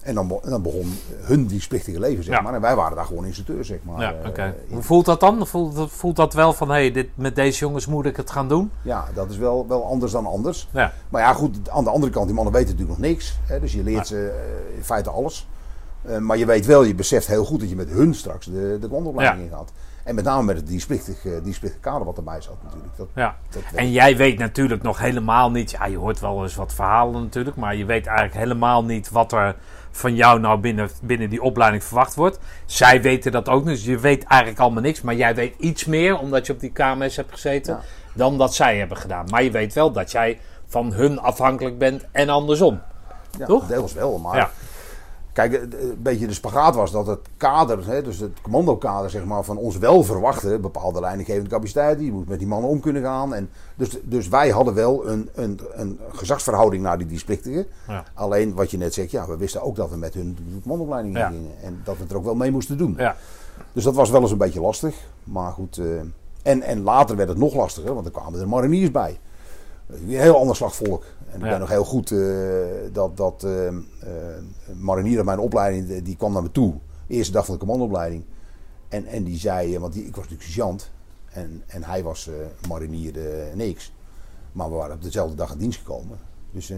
En 0.00 0.14
dan, 0.14 0.28
be- 0.28 0.40
dan 0.44 0.62
begon 0.62 0.98
hun 1.20 1.46
dienstplichtige 1.46 2.00
leven, 2.00 2.24
zeg 2.24 2.34
Ja. 2.34 2.40
maar. 2.40 2.54
En 2.54 2.60
wij 2.60 2.76
waren 2.76 2.96
daar 2.96 3.04
gewoon 3.04 3.24
instructeur, 3.24 3.64
zeg 3.64 3.78
maar. 3.82 4.00
Ja, 4.00 4.14
Eh, 4.34 4.44
in- 4.46 4.54
Hoe 4.70 4.82
voelt 4.82 5.04
dat 5.04 5.20
dan? 5.20 5.46
Voelt, 5.46 5.74
dat- 5.76 5.90
voelt 5.90 6.16
dat 6.16 6.34
wel 6.34 6.52
van, 6.52 6.68
hé, 6.68 6.74
hey, 6.74 6.90
dit, 6.92 7.08
met 7.14 7.34
deze 7.34 7.58
jongens 7.58 7.86
moet 7.86 8.06
ik 8.06 8.16
het 8.16 8.30
gaan 8.30 8.48
doen? 8.48 8.70
Ja, 8.82 9.04
dat 9.14 9.30
is 9.30 9.36
wel, 9.36 9.66
wel 9.68 9.84
anders 9.84 10.12
dan 10.12 10.26
anders. 10.26 10.68
Ja, 10.72 10.92
Maar 11.08 11.22
ja, 11.22 11.32
goed, 11.32 11.70
aan 11.70 11.84
de 11.84 11.90
andere 11.90 12.12
kant, 12.12 12.26
die 12.26 12.34
mannen 12.34 12.52
weten 12.54 12.70
natuurlijk 12.70 12.98
nog 12.98 13.08
niks. 13.08 13.38
Hè, 13.46 13.60
dus 13.60 13.72
je 13.72 13.82
leert 13.82 14.06
ze 14.06 14.32
eh, 14.70 14.76
in 14.76 14.84
feite 14.84 15.10
alles. 15.10 15.48
Eh, 16.02 16.18
maar 16.18 16.36
je 16.36 16.46
weet 16.46 16.66
wel, 16.66 16.82
je 16.82 16.94
beseft 16.94 17.26
heel 17.26 17.44
goed 17.44 17.60
dat 17.60 17.68
je 17.68 17.76
met 17.76 17.88
hun 17.90 18.14
straks 18.14 18.46
de, 18.46 18.78
de 18.80 18.86
grondopleiding 18.88 19.44
in 19.44 19.56
gaat. 19.56 19.72
En 20.04 20.14
met 20.14 20.24
name 20.24 20.42
met 20.42 20.56
het 20.56 20.66
dienstplichtig, 20.66 21.24
eh, 21.26 21.32
dienstplichtig 21.42 21.80
kader 21.80 22.04
wat 22.04 22.16
erbij 22.16 22.40
zat 22.40 22.56
natuurlijk. 22.62 22.96
Dat, 22.96 23.08
ja. 23.14 23.36
dat 23.50 23.62
En 23.74 23.90
jij 23.90 24.16
weet 24.16 24.38
natuurlijk 24.38 24.82
nog 24.82 24.98
helemaal 24.98 25.50
niet, 25.50 25.70
ja, 25.70 25.86
je 25.86 25.96
hoort 25.98 26.20
wel 26.20 26.42
eens 26.42 26.54
wat 26.54 26.72
verhalen 26.74 27.22
natuurlijk, 27.22 27.56
maar 27.56 27.76
je 27.76 27.84
weet 27.84 28.06
eigenlijk 28.06 28.38
helemaal 28.38 28.84
niet 28.84 29.10
wat 29.10 29.32
er 29.32 29.56
van 29.90 30.14
jou 30.14 30.40
nou 30.40 30.58
binnen, 30.60 30.90
binnen 31.02 31.30
die 31.30 31.42
opleiding 31.42 31.84
verwacht 31.84 32.14
wordt. 32.14 32.38
Zij 32.66 33.02
weten 33.02 33.32
dat 33.32 33.48
ook, 33.48 33.64
dus 33.64 33.84
je 33.84 33.98
weet 33.98 34.24
eigenlijk 34.24 34.60
allemaal 34.60 34.82
niks, 34.82 35.00
maar 35.00 35.14
jij 35.14 35.34
weet 35.34 35.54
iets 35.58 35.84
meer 35.84 36.18
omdat 36.18 36.46
je 36.46 36.52
op 36.52 36.60
die 36.60 36.72
KMS 36.72 37.16
hebt 37.16 37.32
gezeten 37.32 37.74
Ja. 37.74 37.80
dan 38.14 38.38
dat 38.38 38.54
zij 38.54 38.78
hebben 38.78 38.96
gedaan. 38.96 39.26
Maar 39.30 39.42
je 39.42 39.50
weet 39.50 39.74
wel 39.74 39.92
dat 39.92 40.10
jij 40.10 40.40
van 40.66 40.92
hun 40.92 41.18
afhankelijk 41.18 41.78
bent 41.78 42.04
en 42.12 42.28
andersom. 42.28 42.80
ja, 43.38 43.46
toch? 43.46 43.66
Deels 43.66 43.92
wel, 43.92 44.18
maar 44.18 44.36
Ja. 44.36 44.50
Kijk, 45.48 45.72
eh, 45.72 45.80
een 45.80 45.96
beetje 46.02 46.26
de 46.26 46.32
spagaat 46.32 46.74
was 46.74 46.90
dat 46.90 47.06
het 47.06 47.18
kader, 47.36 47.86
hè, 47.86 48.02
dus 48.02 48.18
het 48.18 48.40
commandokader 48.42 49.10
zeg 49.10 49.24
maar, 49.24 49.44
van 49.44 49.56
ons 49.56 49.78
wel 49.78 50.02
verwachtte 50.02 50.58
bepaalde 50.58 51.00
leidinggevende 51.00 51.48
capaciteiten. 51.50 52.04
Je 52.04 52.12
moet 52.12 52.28
met 52.28 52.38
die 52.38 52.48
mannen 52.48 52.70
om 52.70 52.80
kunnen 52.80 53.02
gaan. 53.02 53.34
En 53.34 53.50
dus, 53.74 53.98
dus 54.02 54.28
wij 54.28 54.48
hadden 54.50 54.74
wel 54.74 55.08
een, 55.08 55.28
een, 55.34 55.60
een 55.72 55.98
gezagsverhouding 56.12 56.82
naar 56.82 56.98
die 56.98 57.06
dienstplichtigen. 57.06 57.66
Ja. 57.88 58.04
Alleen 58.14 58.54
wat 58.54 58.70
je 58.70 58.76
net 58.78 58.94
zegt, 58.94 59.10
ja, 59.10 59.26
we 59.26 59.36
wisten 59.36 59.62
ook 59.62 59.76
dat 59.76 59.90
we 59.90 59.96
met 59.96 60.14
hun 60.14 60.38
commandoopleiding 60.62 61.16
Ja. 61.16 61.28
gingen. 61.28 61.50
En 61.62 61.80
dat 61.84 61.96
we 61.96 62.02
het 62.02 62.10
er 62.10 62.16
ook 62.16 62.24
wel 62.24 62.34
mee 62.34 62.50
moesten 62.50 62.78
doen. 62.78 62.94
Ja, 62.98 63.16
Dus 63.72 63.84
dat 63.84 63.94
was 63.94 64.10
wel 64.10 64.20
eens 64.20 64.30
een 64.30 64.38
beetje 64.38 64.60
lastig. 64.60 64.94
Maar 65.24 65.52
goed. 65.52 65.78
eh, 65.78 65.86
en, 66.42 66.62
en 66.62 66.82
later 66.82 67.16
werd 67.16 67.28
het 67.28 67.38
nog 67.38 67.54
lastiger, 67.54 67.94
want 67.94 68.06
er 68.06 68.12
kwamen 68.12 68.40
er 68.40 68.48
mariniers 68.48 68.90
bij. 68.90 69.18
Een 69.86 70.08
heel 70.08 70.36
ander 70.38 70.56
slag 70.56 70.74
volk. 70.74 71.04
En 71.30 71.36
ik 71.36 71.50
ben 71.50 71.60
nog 71.60 71.68
heel 71.68 71.84
goed 71.84 72.10
eh, 72.10 72.18
dat, 72.92 73.16
dat 73.16 73.44
eh, 73.44 73.66
eh, 73.66 73.74
marinier 74.78 75.16
uit 75.16 75.26
mijn 75.26 75.38
opleiding, 75.38 76.02
die- 76.02 76.16
kwam 76.16 76.32
naar 76.32 76.42
me 76.42 76.50
toe. 76.50 76.74
De 77.06 77.14
eerste 77.14 77.32
dag 77.32 77.44
van 77.44 77.54
de 77.54 77.60
commandoopleiding. 77.60 78.24
En, 78.88 79.06
en 79.06 79.24
die 79.24 79.38
zei, 79.38 79.78
want 79.78 79.92
die, 79.92 80.02
ik 80.02 80.16
was 80.16 80.24
natuurlijk 80.24 80.50
sergeant. 80.50 80.90
En, 81.32 81.62
en 81.66 81.84
hij 81.84 82.02
was 82.02 82.30
marinier 82.68 83.12
niks. 83.54 83.92
Maar 84.52 84.70
we 84.70 84.74
waren 84.76 84.94
op 84.94 85.02
dezelfde 85.02 85.36
dag 85.36 85.52
in 85.52 85.58
dienst 85.58 85.78
gekomen. 85.78 86.18
Dus 86.50 86.72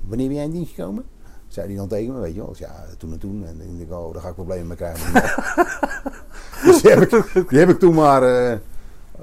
wanneer 0.00 0.26
ben 0.26 0.36
jij 0.36 0.44
in 0.44 0.50
dienst 0.50 0.74
gekomen? 0.74 1.04
Zei 1.48 1.66
hij 1.66 1.76
dan 1.76 1.88
tegen 1.88 2.14
me, 2.14 2.20
weet 2.20 2.34
je 2.34 2.40
wel. 2.40 2.50
Ik 2.50 2.56
zei, 2.56 2.70
ja, 2.72 2.84
toen 2.98 3.12
en 3.12 3.18
toen. 3.18 3.44
En 3.46 3.58
dan 3.58 3.66
denk 3.66 3.80
ik, 3.80 3.92
oh, 3.92 4.12
daar 4.12 4.22
ga 4.22 4.28
ik 4.28 4.34
problemen 4.34 4.66
mee 4.66 4.76
krijgen. 4.76 5.12
dus 6.64 6.82
die 6.82 6.90
heb, 6.90 7.02
ik, 7.12 7.48
die 7.48 7.58
heb 7.58 7.68
ik 7.68 7.78
toen 7.78 7.94
maar 7.94 8.22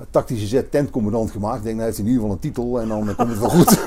tactische 0.09 0.47
zet 0.47 0.71
tentcommandant 0.71 1.31
gemaakt. 1.31 1.57
Ik 1.57 1.63
denk, 1.63 1.75
nou 1.75 1.85
heeft 1.85 1.97
hij 1.97 2.05
in 2.07 2.11
ieder 2.13 2.27
geval 2.27 2.35
een 2.43 2.51
titel 2.51 2.81
en 2.81 2.87
dan 2.87 3.09
eh, 3.09 3.15
komt 3.15 3.29
het 3.29 3.39
wel 3.39 3.49
goed. 3.49 3.79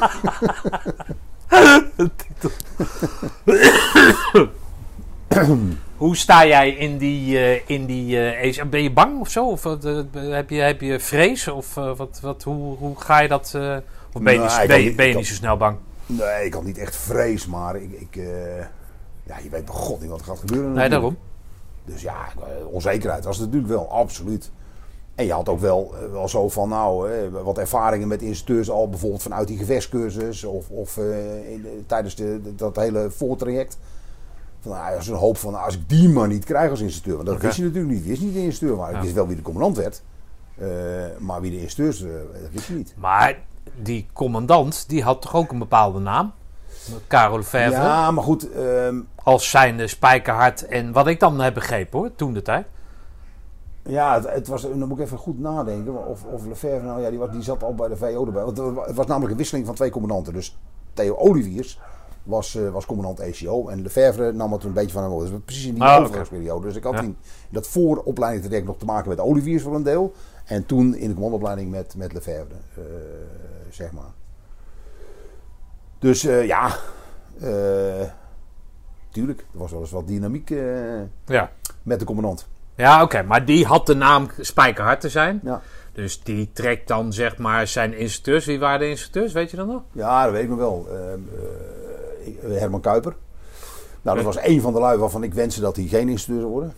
Hoe 5.97 6.17
sta 6.17 6.47
jij 6.47 6.71
in 6.71 6.99
die, 6.99 7.39
eh, 7.39 7.61
in 7.67 7.87
die 7.87 8.19
ACE? 8.21 8.65
Ben 8.67 8.83
je 8.83 8.93
bang 8.93 9.21
of 9.21 9.29
zo? 9.29 9.47
Of 9.49 9.63
heb, 10.13 10.51
je, 10.51 10.61
heb 10.61 10.81
je 10.81 11.01
vrees? 11.01 11.49
Of 11.49 11.75
wat, 11.75 12.19
wat, 12.23 12.43
hoe, 12.43 12.77
hoe 12.77 13.01
ga 13.01 13.21
je 13.21 13.29
dat... 13.29 13.45
of 14.13 14.23
ben 14.23 14.33
je, 14.33 14.39
niet, 14.41 14.67
ben, 14.67 14.81
je- 14.81 14.87
niet- 14.89 14.97
ben 14.97 15.05
je 15.07 15.11
ik 15.11 15.17
niet 15.17 15.27
zo 15.27 15.35
snel 15.35 15.57
bang? 15.57 15.77
nee, 16.07 16.45
ik 16.45 16.53
had 16.55 16.65
niet 16.65 16.79
echt 16.79 16.97
vrees, 16.97 17.47
maar 17.47 17.77
ik... 17.77 17.93
ik 17.93 18.23
ja, 19.27 19.39
je 19.43 19.51
weet 19.51 19.65
bij 19.65 19.75
god 19.75 20.01
niet 20.01 20.11
wat 20.11 20.19
er 20.21 20.25
gaat 20.27 20.39
gebeuren. 20.39 20.73
Nee, 20.73 20.89
natuurlijk. 20.89 21.01
daarom. 21.01 21.17
Dus 21.85 22.03
ja, 22.03 22.29
onzekerheid 22.71 23.25
was 23.25 23.37
het 23.37 23.47
natuurlijk 23.47 23.73
wel, 23.73 23.91
absoluut. 23.91 24.51
En 25.19 25.25
je 25.27 25.33
had 25.33 25.49
ook 25.49 25.61
wel, 25.61 25.95
eh, 25.95 26.13
wel 26.13 26.29
zo 26.29 26.49
van, 26.49 26.69
nou, 26.69 27.11
eh, 27.13 27.19
wat 27.43 27.59
ervaringen 27.59 28.09
met 28.09 28.23
instructeurs 28.23 28.71
al, 28.71 28.89
bijvoorbeeld 28.89 29.23
vanuit 29.23 29.49
die 29.49 29.59
gevechtscursus 29.59 30.45
of, 30.45 30.71
of 30.71 30.97
eh, 30.97 31.51
in 31.53 31.63
de- 31.63 31.83
tijdens 31.87 32.15
de, 32.15 32.41
dat 32.57 32.77
hele 32.77 33.11
voortraject. 33.11 33.79
Van, 34.61 34.71
nou, 34.73 34.95
ja, 34.95 35.01
zo'n 35.01 35.17
hoop 35.17 35.37
van, 35.37 35.53
nou, 35.53 35.65
als 35.65 35.75
ik 35.75 35.89
die 35.89 36.09
maar 36.09 36.29
niet 36.29 36.45
krijg 36.45 36.71
als 36.71 36.81
instructeur, 36.81 37.15
want 37.17 37.27
dat 37.27 37.41
wist 37.41 37.57
je 37.57 37.63
natuurlijk 37.63 37.93
niet. 37.93 38.03
Je 38.03 38.09
wist 38.09 38.23
niet 38.23 38.35
de 38.35 38.43
instructeur, 38.43 38.79
maar 38.79 38.89
ik 38.91 38.97
Ja. 38.97 39.03
wist 39.03 39.15
wel 39.15 39.27
wie 39.27 39.37
de 39.37 39.43
commandant 39.43 39.77
werd. 39.77 40.03
Maar 41.19 41.41
wie 41.41 41.51
de 41.51 41.61
instructeurs, 41.61 42.01
dat 42.43 42.51
wist 42.53 42.67
je 42.67 42.75
niet. 42.75 42.95
Maar 42.97 43.39
die 43.83 44.07
commandant, 44.13 44.85
die 44.89 45.03
had 45.03 45.23
toch 45.23 45.35
ook 45.35 45.51
een 45.53 45.59
bepaalde 45.59 45.99
naam? 45.99 46.33
Karel 47.07 47.37
Lefebvre. 47.37 47.71
Ja, 47.71 48.11
maar 48.11 48.25
goed, 48.25 48.51
ehm, 48.53 48.97
Als 49.23 49.51
zijnde 49.51 49.87
spijkerhard. 49.87 50.67
En 50.67 50.93
wat 50.93 51.07
ik 51.07 51.21
dan 51.21 51.41
heb 51.41 51.55
begrepen 51.55 51.99
hoor, 51.99 52.11
toen 52.15 52.33
de 52.33 52.43
tijd. 52.43 52.67
Ja, 53.89 54.15
het, 54.15 54.31
het 54.33 54.47
was, 54.49 54.63
dan 54.63 54.79
moet 54.89 54.99
ik 54.99 55.05
even 55.05 55.19
goed 55.19 55.39
nadenken. 55.39 56.07
Of, 56.07 56.25
of 56.25 56.47
Lefebvre, 56.47 56.87
nou 56.87 57.01
ja, 57.01 57.11
die, 57.11 57.19
was, 57.19 57.31
die 57.31 57.43
zat 57.43 57.63
al 57.63 57.75
bij 57.75 57.89
de 57.89 57.97
VO 57.97 58.27
erbij. 58.27 58.45
Want 58.45 58.57
het 58.87 58.95
was 58.97 59.07
namelijk 59.07 59.31
een 59.33 59.37
wisseling 59.39 59.67
van 59.67 59.75
twee 59.75 59.91
commandanten. 59.91 60.33
Dus 60.33 60.59
Theo 60.93 61.17
Oliviers 61.17 61.81
was, 62.23 62.55
eh, 62.55 62.69
was 62.71 62.87
commandant 62.87 63.21
ECO. 63.21 63.69
En 63.69 63.83
Lefebvre 63.83 64.33
nam 64.33 64.53
het 64.53 64.65
een 64.65 64.73
beetje 64.73 64.93
van 64.93 65.03
hem 65.03 65.13
over. 65.13 65.31
Dus 65.31 65.39
precies 65.45 65.67
in 65.67 65.75
die 65.75 65.83
Ah, 65.83 66.01
overgangsperiode. 66.03 66.67
Dus 66.67 66.77
ik 66.77 66.83
had 66.85 66.95
Ja. 66.95 67.01
in, 67.03 67.17
dat 67.51 67.67
vooropleiding 67.67 68.45
traject 68.45 68.67
nog 68.67 68.79
te 68.79 68.85
maken 68.85 69.09
met 69.09 69.21
Oliviers 69.21 69.63
voor 69.63 69.75
een 69.75 69.83
deel. 69.83 70.13
En 70.45 70.67
toen 70.67 70.95
in 70.95 71.09
de 71.09 71.15
commandoopleiding 71.15 71.71
met, 71.71 71.95
met 71.97 72.13
Lefebvre, 72.13 72.55
eh, 72.77 72.83
zeg 73.71 73.93
maar. 73.93 74.13
Dus 75.99 76.25
eh, 76.25 76.47
ja, 76.47 76.77
tuurlijk, 79.11 79.41
er 79.53 79.59
was 79.59 79.71
wel 79.71 79.81
eens 79.81 79.91
wat 79.91 80.07
dynamiek 80.07 80.49
Ja, 81.25 81.51
met 81.83 81.99
de 81.99 82.05
commandant. 82.05 82.47
Ja 82.85 83.03
oké. 83.03 83.23
Maar 83.23 83.45
die 83.45 83.67
had 83.67 83.87
de 83.87 83.95
naam 83.95 84.29
spijkerhard 84.41 85.01
te 85.01 85.09
zijn. 85.09 85.41
Ja. 85.45 85.61
Dus 85.93 86.23
die 86.23 86.51
trekt 86.53 86.89
dan 86.89 87.13
zeg 87.13 87.37
maar 87.37 87.67
zijn 87.67 87.95
instructeurs. 87.95 88.45
Wie 88.45 88.59
waren 88.59 88.81
de 88.81 88.89
instructeurs? 88.89 89.33
Weet 89.33 89.51
je 89.51 89.57
dat 89.57 89.67
nog? 89.67 89.83
Ja, 89.93 90.25
dat 90.25 90.33
weet 90.33 90.43
ik 90.43 90.49
nog 90.49 90.59
wel. 90.59 90.87
Ehm, 90.91 91.21
eh, 92.53 92.59
Herman 92.61 92.81
Kuiper. 92.81 93.15
Nou, 94.03 94.17
dat 94.17 94.27
was 94.27 94.37
één 94.37 94.61
van 94.61 94.73
de 94.73 94.79
lui 94.79 94.99
waarvan 94.99 95.23
ik 95.23 95.35
wenste 95.35 95.61
dat 95.61 95.77
hij 95.77 95.85
geen 95.87 96.09
instructeur 96.09 96.41
zou 96.43 96.53
worden. 96.53 96.73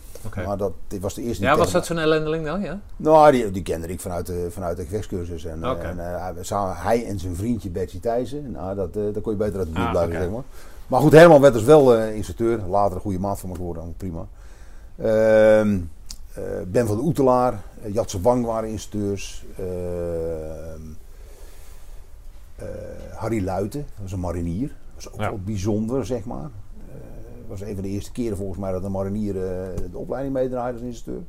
Maar 0.45 0.57
dat 0.57 0.71
dit 0.87 1.01
was 1.01 1.13
de 1.13 1.21
eerste 1.21 1.43
Ja, 1.43 1.57
was 1.57 1.71
dat 1.71 1.85
zo'n 1.85 1.97
ellendeling 1.97 2.45
dan? 2.45 2.61
Ja. 2.61 2.79
Nou, 2.95 3.31
die, 3.31 3.51
die 3.51 3.63
kende 3.63 3.87
ik 3.87 3.99
vanuit 3.99 4.25
de, 4.25 4.47
vanuit 4.51 4.77
de 4.77 4.83
gevechtscursus. 4.83 5.45
En, 5.45 5.63
eh, 5.63 5.69
Oké. 5.69 5.81
en 5.81 5.99
eh, 5.99 6.21
hij- 6.21 6.33
samen- 6.41 6.75
hij 6.75 7.05
en 7.05 7.19
zijn 7.19 7.35
vriendje 7.35 7.69
Bertie 7.69 7.99
Thijssen. 7.99 8.51
Nou, 8.51 8.75
dat, 8.75 8.93
daar 8.93 9.21
kon 9.21 9.31
je 9.31 9.37
beter 9.37 9.57
uit 9.57 9.67
de 9.67 9.73
buurt 9.73 9.85
Ah, 9.85 9.91
blijven, 9.91 10.15
zeg 10.15 10.29
maar. 10.29 10.43
Maar 10.87 10.99
goed, 11.01 11.11
Herman 11.11 11.41
werd 11.41 11.53
dus 11.53 11.63
wel 11.63 11.95
eh, 11.95 12.15
instructeur. 12.15 12.59
Later 12.69 12.95
een 12.95 13.01
goede 13.01 13.19
maat 13.19 13.39
van 13.39 13.49
me 13.49 13.55
geworden, 13.55 13.93
prima. 13.97 14.27
Ehm, 14.97 15.79
eh, 16.33 16.43
ben 16.67 16.87
van 16.87 16.95
de 16.97 17.03
Oetelaar, 17.03 17.53
uh, 17.85 17.93
Jatse 17.93 18.21
Wang 18.21 18.45
waren 18.45 18.69
instructeurs. 18.69 19.45
Ehm, 19.57 20.81
eh, 22.55 22.65
Harry 23.15 23.43
Luiten, 23.43 23.79
dat 23.93 24.01
was 24.01 24.11
een 24.11 24.19
marinier. 24.19 24.67
Dat 24.67 25.03
was 25.03 25.13
ook 25.13 25.19
Ja. 25.19 25.29
wel 25.29 25.39
bijzonder, 25.43 26.05
zeg 26.05 26.25
maar. 26.25 26.43
Eh, 26.43 26.95
Het 27.49 27.59
was 27.59 27.69
een 27.69 27.73
van 27.75 27.83
de 27.83 27.89
eerste 27.89 28.11
keren 28.11 28.37
volgens 28.37 28.59
mij 28.59 28.71
dat 28.71 28.83
een 28.83 28.91
marinier 28.91 29.35
eh, 29.35 29.67
de 29.91 29.97
opleiding 29.97 30.33
meedraaide 30.33 30.77
als 30.77 30.87
instructeur. 30.87 31.23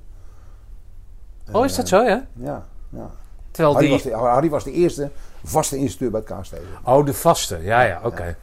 Oh, 1.53 1.65
is 1.65 1.77
dat 1.77 1.89
zo, 1.89 2.03
ja? 2.03 2.27
Ja, 2.33 2.67
ja. 2.89 3.11
Terwijl 3.51 3.75
Harry, 3.75 3.87
die... 3.89 3.95
was 3.97 4.03
de, 4.03 4.15
Harry 4.15 4.49
was 4.51 4.65
de 4.65 4.73
eerste 4.73 5.11
vaste 5.45 5.77
instructeur 5.77 6.11
bij 6.11 6.37
het 6.37 6.41
KST. 6.41 6.55
Oh, 6.85 7.05
de 7.07 7.15
vaste. 7.15 7.59
Ja, 7.63 7.83
ja, 7.83 8.01
oké. 8.05 8.37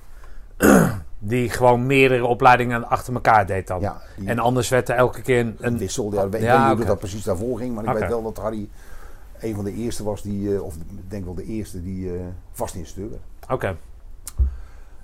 Die 1.22 1.50
gewoon 1.50 1.86
meerdere 1.86 2.26
opleidingen 2.26 2.90
achter 2.90 3.14
elkaar 3.14 3.46
deed 3.46 3.68
dan. 3.68 3.82
Ja, 3.82 4.02
die- 4.18 4.28
En 4.28 4.40
anders 4.40 4.70
werd 4.70 4.90
er 4.90 4.96
elke 4.96 5.22
keer 5.22 5.40
een... 5.40 5.56
een 5.60 5.78
wissel. 5.78 6.14
Ja, 6.14 6.24
ik 6.24 6.32
weet 6.32 6.42
Ja, 6.42 6.48
ik 6.48 6.52
weet 6.54 6.62
niet 6.62 6.68
oké. 6.72 6.78
hoe 6.78 6.86
dat 6.86 7.00
precies 7.00 7.24
daarvoor 7.24 7.58
ging, 7.58 7.76
maar 7.76 7.84
ik 7.84 8.00
weet 8.00 8.10
wel 8.10 8.24
dat 8.24 8.38
Harry 8.38 8.70
een 9.40 9.56
van 9.56 9.64
de 9.64 9.74
eerste 9.74 10.04
was 10.04 10.22
die, 10.22 10.56
eh, 10.56 10.64
of 10.64 10.76
ik 10.76 10.82
denk 11.10 11.26
wel 11.26 11.34
de 11.34 11.46
eerste 11.46 11.84
die 11.84 12.14
eh 12.16 12.22
vast 12.52 12.76
instructeur 12.76 13.10
werd. 13.10 13.52
Oké. 13.52 13.78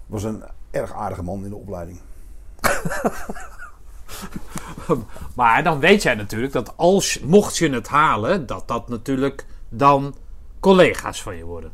Was 0.06 0.23
een 0.23 0.43
erg 0.71 0.93
aardige 0.93 1.23
man 1.23 1.43
in 1.43 1.49
de 1.49 1.56
opleiding. 1.56 1.99
Maar 5.36 5.63
dan 5.63 5.80
weet 5.80 6.04
jij 6.04 6.15
natuurlijk 6.15 6.54
dat 6.54 6.73
als, 6.75 7.19
mocht 7.19 7.58
je 7.58 7.69
het 7.69 7.88
halen, 7.88 8.45
dat 8.45 8.67
dat 8.67 8.89
natuurlijk 8.89 9.45
dan 9.69 10.15
collega's 10.60 11.21
van 11.21 11.36
je 11.36 11.43
worden. 11.45 11.71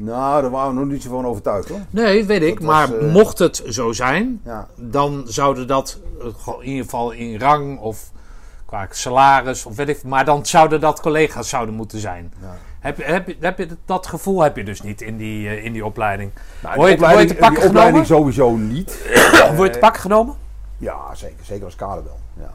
Nou, 0.00 0.42
daar 0.42 0.50
waren 0.50 0.74
we 0.74 0.80
nog 0.80 0.88
niet 0.88 1.02
zo 1.02 1.10
van 1.10 1.26
overtuigd 1.26 1.68
hoor. 1.68 1.78
Nee, 1.90 2.24
weet 2.26 2.42
ik. 2.42 2.54
Dat 2.60 2.64
was, 2.64 2.88
maar 2.88 2.98
eh, 2.98 3.12
mocht 3.12 3.38
het 3.38 3.62
zo 3.68 3.92
zijn, 3.92 4.40
Ja, 4.44 4.66
dan 4.76 5.22
zouden 5.26 5.66
dat 5.66 5.98
eh, 6.20 6.26
in 6.60 6.66
ieder 6.68 6.84
geval 6.84 7.10
in 7.10 7.38
rang 7.40 7.78
of 7.78 8.10
qua 8.66 8.86
salaris 8.90 9.66
of 9.66 9.76
weet 9.76 9.88
ik, 9.88 10.02
maar 10.02 10.24
dan 10.24 10.46
zouden 10.46 10.80
dat 10.80 11.00
collega's 11.00 11.48
zouden 11.48 11.74
moeten 11.74 11.98
zijn. 11.98 12.32
ja. 12.40 12.56
Heb, 12.80 12.96
je- 12.96 13.04
heb, 13.04 13.26
je, 13.26 13.36
heb 13.40 13.58
je 13.58 13.68
dat 13.84 14.06
gevoel 14.06 14.42
heb 14.42 14.56
je 14.56 14.64
dus 14.64 14.82
niet 14.82 15.00
in 15.00 15.16
die, 15.16 15.48
eh, 15.48 15.64
in 15.64 15.72
die 15.72 15.84
opleiding? 15.84 16.30
Nou, 16.62 16.76
Word 16.76 16.88
je- 16.88 16.94
opleiding, 16.94 17.38
word 17.38 17.54
je 17.54 17.60
genomen? 17.60 18.06
sowieso 18.06 18.56
niet. 18.56 19.10
Word 19.56 19.66
je 19.68 19.70
te 19.72 19.78
pak 19.78 19.96
genomen? 20.06 20.34
Ja, 20.76 21.14
zeker. 21.14 21.44
Zeker 21.44 21.64
als 21.64 21.74
kader 21.74 22.04
wel. 22.04 22.18
Ja. 22.40 22.50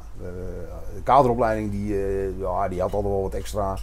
De 0.95 1.01
kaderopleiding 1.03 1.71
die, 1.71 1.95
ja, 2.39 2.67
die 2.67 2.81
had 2.81 2.93
altijd 2.93 3.13
wel 3.13 3.21
wat 3.21 3.33
extra 3.33 3.77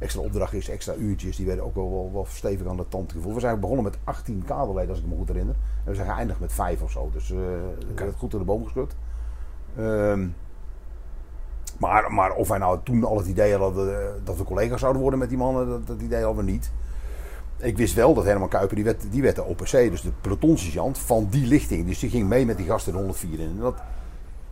extra 0.00 0.22
opdrachtjes, 0.22 0.68
extra 0.68 0.94
uurtjes. 0.94 1.36
Die 1.36 1.46
werden 1.46 1.64
ook 1.64 1.74
wel, 1.74 1.90
wel, 1.90 2.10
wel 2.12 2.26
stevig 2.28 2.66
aan 2.66 2.76
de 2.76 2.88
tand 2.88 3.12
gevoeld. 3.12 3.34
We 3.34 3.40
zijn 3.40 3.60
begonnen 3.60 3.84
met 3.84 3.98
18 4.04 4.42
kaderleden, 4.46 4.90
als 4.90 4.98
ik 4.98 5.06
me 5.06 5.16
goed 5.16 5.28
herinner. 5.28 5.54
En 5.84 5.90
we 5.90 5.94
zijn 5.94 6.10
geëindigd 6.10 6.40
met 6.40 6.52
5 6.52 6.82
of 6.82 6.90
zo. 6.90 7.10
Dus 7.12 7.30
eh 7.30 7.38
het 7.88 8.00
werd 8.00 8.16
goed 8.16 8.30
door 8.30 8.40
de 8.40 8.46
boom 8.46 8.64
geschud. 8.64 8.94
Ehm, 9.76 10.26
maar, 11.78 12.12
maar 12.12 12.34
of 12.34 12.48
wij 12.48 12.58
nou 12.58 12.78
toen 12.84 13.04
al 13.04 13.16
het 13.16 13.26
idee 13.26 13.56
hadden 13.56 14.00
eh, 14.00 14.06
dat 14.24 14.36
we 14.36 14.44
collega's 14.44 14.80
zouden 14.80 15.02
worden 15.02 15.18
met 15.18 15.28
die 15.28 15.38
mannen, 15.38 15.68
dat, 15.68 15.86
dat 15.86 16.00
idee 16.00 16.24
hadden 16.24 16.44
we 16.44 16.50
niet. 16.50 16.70
Ik 17.56 17.76
wist 17.76 17.94
wel 17.94 18.14
dat 18.14 18.24
Herman 18.24 18.48
Kuiper, 18.48 18.76
die 18.76 18.84
werd, 18.84 19.04
die 19.10 19.22
werd 19.22 19.36
de 19.36 19.44
OPC, 19.44 19.70
dus 19.70 20.02
de 20.02 20.12
pelotonsergeant 20.20 20.98
van 20.98 21.26
die 21.30 21.46
lichting. 21.46 21.86
Dus 21.86 21.98
die 21.98 22.10
ging 22.10 22.28
mee 22.28 22.46
met 22.46 22.56
die 22.56 22.66
gasten 22.66 22.92
de 22.92 22.98
104 22.98 23.38
in. 23.38 23.48
En 23.48 23.58
dat, 23.58 23.76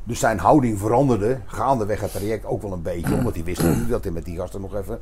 dus 0.04 0.18
zijn 0.18 0.38
houding 0.38 0.78
veranderde 0.78 1.40
gaandeweg 1.46 2.00
het 2.00 2.12
traject 2.12 2.44
ook 2.44 2.62
wel 2.62 2.72
een 2.72 2.82
beetje. 2.82 3.14
Omdat 3.18 3.34
hij 3.34 3.44
wist 3.44 3.88
dat 3.88 4.04
hij 4.04 4.12
met 4.12 4.24
die 4.24 4.36
gasten 4.36 4.60
nog 4.60 4.74
even 4.74 5.00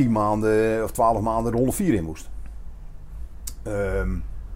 10 0.00 0.12
maanden 0.12 0.84
of 0.84 0.90
12 0.90 1.20
maanden 1.20 1.52
de 1.52 1.58
104 1.58 1.94
in 1.94 2.04
moest. 2.04 2.28
Ehm, 3.62 4.08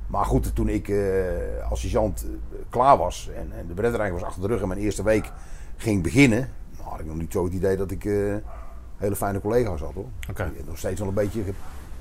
maar 0.07 0.25
goed, 0.25 0.55
toen 0.55 0.69
ik 0.69 0.89
eh, 0.89 1.71
als 1.71 1.81
sergeant 1.81 2.25
eh, 2.25 2.59
klaar 2.69 2.97
was 2.97 3.31
en, 3.37 3.53
en 3.59 3.67
de 3.67 3.75
bredderijn 3.75 4.13
was 4.13 4.23
achter 4.23 4.43
de 4.43 4.49
rug 4.49 4.61
en 4.63 4.69
mijn 4.69 4.81
eerste 4.81 5.03
week 5.03 5.31
ging 5.77 6.03
beginnen, 6.03 6.49
nou, 6.79 6.89
had 6.91 7.01
ik 7.01 7.07
nog 7.07 7.17
niet 7.17 7.33
zo 7.33 7.45
het 7.45 7.53
idee 7.53 7.77
dat 7.77 7.91
ik 7.91 8.05
eh, 8.05 8.35
hele 8.97 9.17
fijne 9.17 9.41
collega's 9.41 9.81
had 9.81 9.95
hoor. 9.95 10.07
Oké. 10.31 10.45
Ik 10.45 10.57
heb 10.57 10.67
nog 10.67 10.79
steeds 10.79 10.99
wel 11.01 11.09
een 11.09 11.15
beetje 11.15 11.41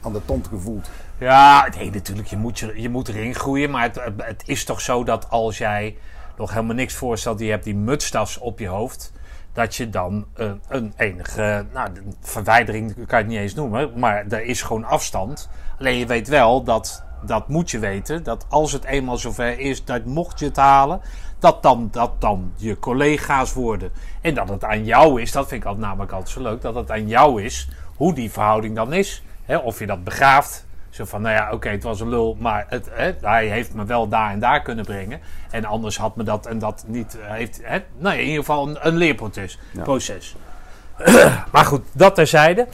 aan 0.01 0.13
de 0.13 0.25
tand 0.25 0.47
gevoeld. 0.47 0.89
Ja, 1.17 1.67
nee, 1.77 1.91
natuurlijk, 1.91 2.27
je 2.27 2.37
moet, 2.37 2.59
je, 2.59 2.81
je 2.81 2.89
moet 2.89 3.07
erin 3.07 3.35
groeien. 3.35 3.69
Maar 3.71 3.83
het, 3.83 3.95
het- 4.03 4.25
het 4.25 4.43
is 4.45 4.65
toch 4.65 4.81
zo 4.81 5.03
dat 5.03 5.29
als 5.29 5.57
jij 5.57 5.97
nog 6.37 6.49
helemaal 6.53 6.75
niks 6.75 6.93
voorstelt, 6.95 7.39
je 7.39 7.49
hebt 7.49 7.63
die 7.63 7.75
mutstas 7.75 8.37
op 8.37 8.59
je 8.59 8.67
hoofd, 8.67 9.11
dat 9.53 9.75
je 9.75 9.89
dan 9.89 10.25
eh, 10.33 10.51
een 10.67 10.93
enige, 10.97 11.65
nou, 11.73 11.93
de 11.93 12.01
verwijdering 12.21 12.93
kan 12.95 13.05
je 13.05 13.15
het 13.15 13.27
niet 13.27 13.37
eens 13.37 13.53
noemen, 13.53 13.99
maar 13.99 14.25
er 14.29 14.43
is 14.43 14.61
gewoon 14.61 14.83
afstand. 14.83 15.49
Alleen 15.79 15.97
je 15.97 16.05
weet 16.05 16.27
wel 16.27 16.63
dat, 16.63 17.03
dat 17.25 17.47
moet 17.47 17.71
je 17.71 17.79
weten, 17.79 18.23
dat 18.23 18.45
als 18.49 18.71
het 18.71 18.83
eenmaal 18.83 19.17
zover 19.17 19.59
is, 19.59 19.85
dat 19.85 20.05
mocht 20.05 20.39
je 20.39 20.45
het 20.45 20.55
halen, 20.55 21.01
dat 21.39 21.63
dan, 21.63 21.87
dat 21.91 22.21
dan 22.21 22.53
je 22.55 22.79
collega's 22.79 23.53
worden. 23.53 23.91
En 24.21 24.33
dat 24.33 24.49
het 24.49 24.63
aan 24.63 24.85
jou 24.85 25.21
is, 25.21 25.31
dat 25.31 25.47
vind 25.47 25.61
ik 25.61 25.67
altijd, 25.67 25.85
namelijk 25.85 26.11
altijd 26.11 26.31
zo 26.31 26.41
leuk, 26.41 26.61
dat 26.61 26.75
het 26.75 26.91
aan 26.91 27.07
jou 27.07 27.43
is 27.43 27.69
hoe 27.95 28.13
die 28.13 28.31
verhouding 28.31 28.75
dan 28.75 28.93
is. 28.93 29.23
Of 29.63 29.79
je 29.79 29.85
dat 29.85 30.03
begraaft. 30.03 30.65
Zo 30.93 31.05
van, 31.05 31.21
nou 31.21 31.35
ja, 31.35 31.51
oké, 31.51 31.69
het 31.69 31.83
was 31.83 31.99
een 31.99 32.09
lul, 32.09 32.37
maar 32.39 32.65
het, 32.69 32.89
hè, 32.91 33.11
hij 33.21 33.47
heeft 33.47 33.73
me 33.73 33.85
wel 33.85 34.07
daar 34.07 34.31
en 34.31 34.39
daar 34.39 34.61
kunnen 34.61 34.85
brengen. 34.85 35.19
En 35.51 35.65
anders 35.65 35.97
had 35.97 36.15
me 36.15 36.23
dat 36.23 36.45
en 36.45 36.59
dat 36.59 36.83
niet, 36.87 37.17
eh, 37.19 37.31
heeft, 37.31 37.59
hè, 37.63 37.79
nou, 37.97 38.15
in 38.17 38.23
ieder 38.23 38.39
geval 38.39 38.67
een, 38.67 38.77
een 38.81 38.95
leerproces. 38.95 39.59
Ja. 39.71 39.81
Proces. 39.81 40.35
maar 41.51 41.65
goed, 41.65 41.81
dat 41.91 42.15
terzijde. 42.15 42.67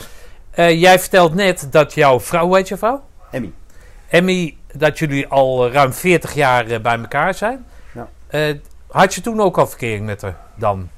Eh 0.52 0.82
jij 0.82 1.00
vertelt 1.00 1.34
net 1.34 1.68
dat 1.72 1.94
jouw 1.94 2.20
vrouw, 2.20 2.46
hoe 2.46 2.56
heet 2.56 2.68
je 2.68 2.78
vrouw? 2.78 3.04
Emmy. 3.32 3.54
Emmy, 4.10 4.58
dat 4.74 5.00
jullie 5.00 5.28
al 5.28 5.72
ruim 5.72 5.94
40 5.94 6.34
jaar 6.34 6.68
eh, 6.68 6.80
bij 6.80 7.00
elkaar 7.00 7.34
zijn. 7.34 7.66
Ja. 7.94 8.08
Had 8.88 9.14
je 9.14 9.22
toen 9.22 9.42
ook 9.42 9.58
al 9.58 9.68
verkering 9.68 10.06
met 10.06 10.22
haar 10.22 10.38
dan? 10.56 10.90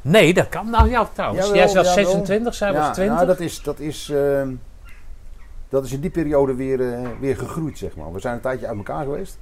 Nee, 0.00 0.34
dat 0.34 0.48
kan 0.48 0.70
nou 0.70 0.90
ja 0.90 1.08
trouwens. 1.12 1.46
Jawel, 1.46 1.64
Jij 1.64 1.74
was 1.74 1.74
jawel. 1.74 1.92
26, 1.92 2.54
zij 2.54 2.72
was 2.72 2.94
20. 2.94 3.14
nou, 3.14 3.26
dat 3.26 3.40
is, 3.40 3.62
dat 3.62 3.78
is, 3.78 4.10
ehm, 4.10 4.48
dat 5.68 5.84
is 5.84 5.92
in 5.92 6.00
die 6.00 6.10
periode 6.10 6.54
weer, 6.54 6.92
eh, 6.92 7.08
weer 7.20 7.36
gegroeid, 7.36 7.78
zeg 7.78 7.96
maar. 7.96 8.12
We 8.12 8.20
zijn 8.20 8.34
een 8.34 8.40
tijdje 8.40 8.66
uit 8.66 8.76
elkaar 8.76 9.04
geweest. 9.04 9.38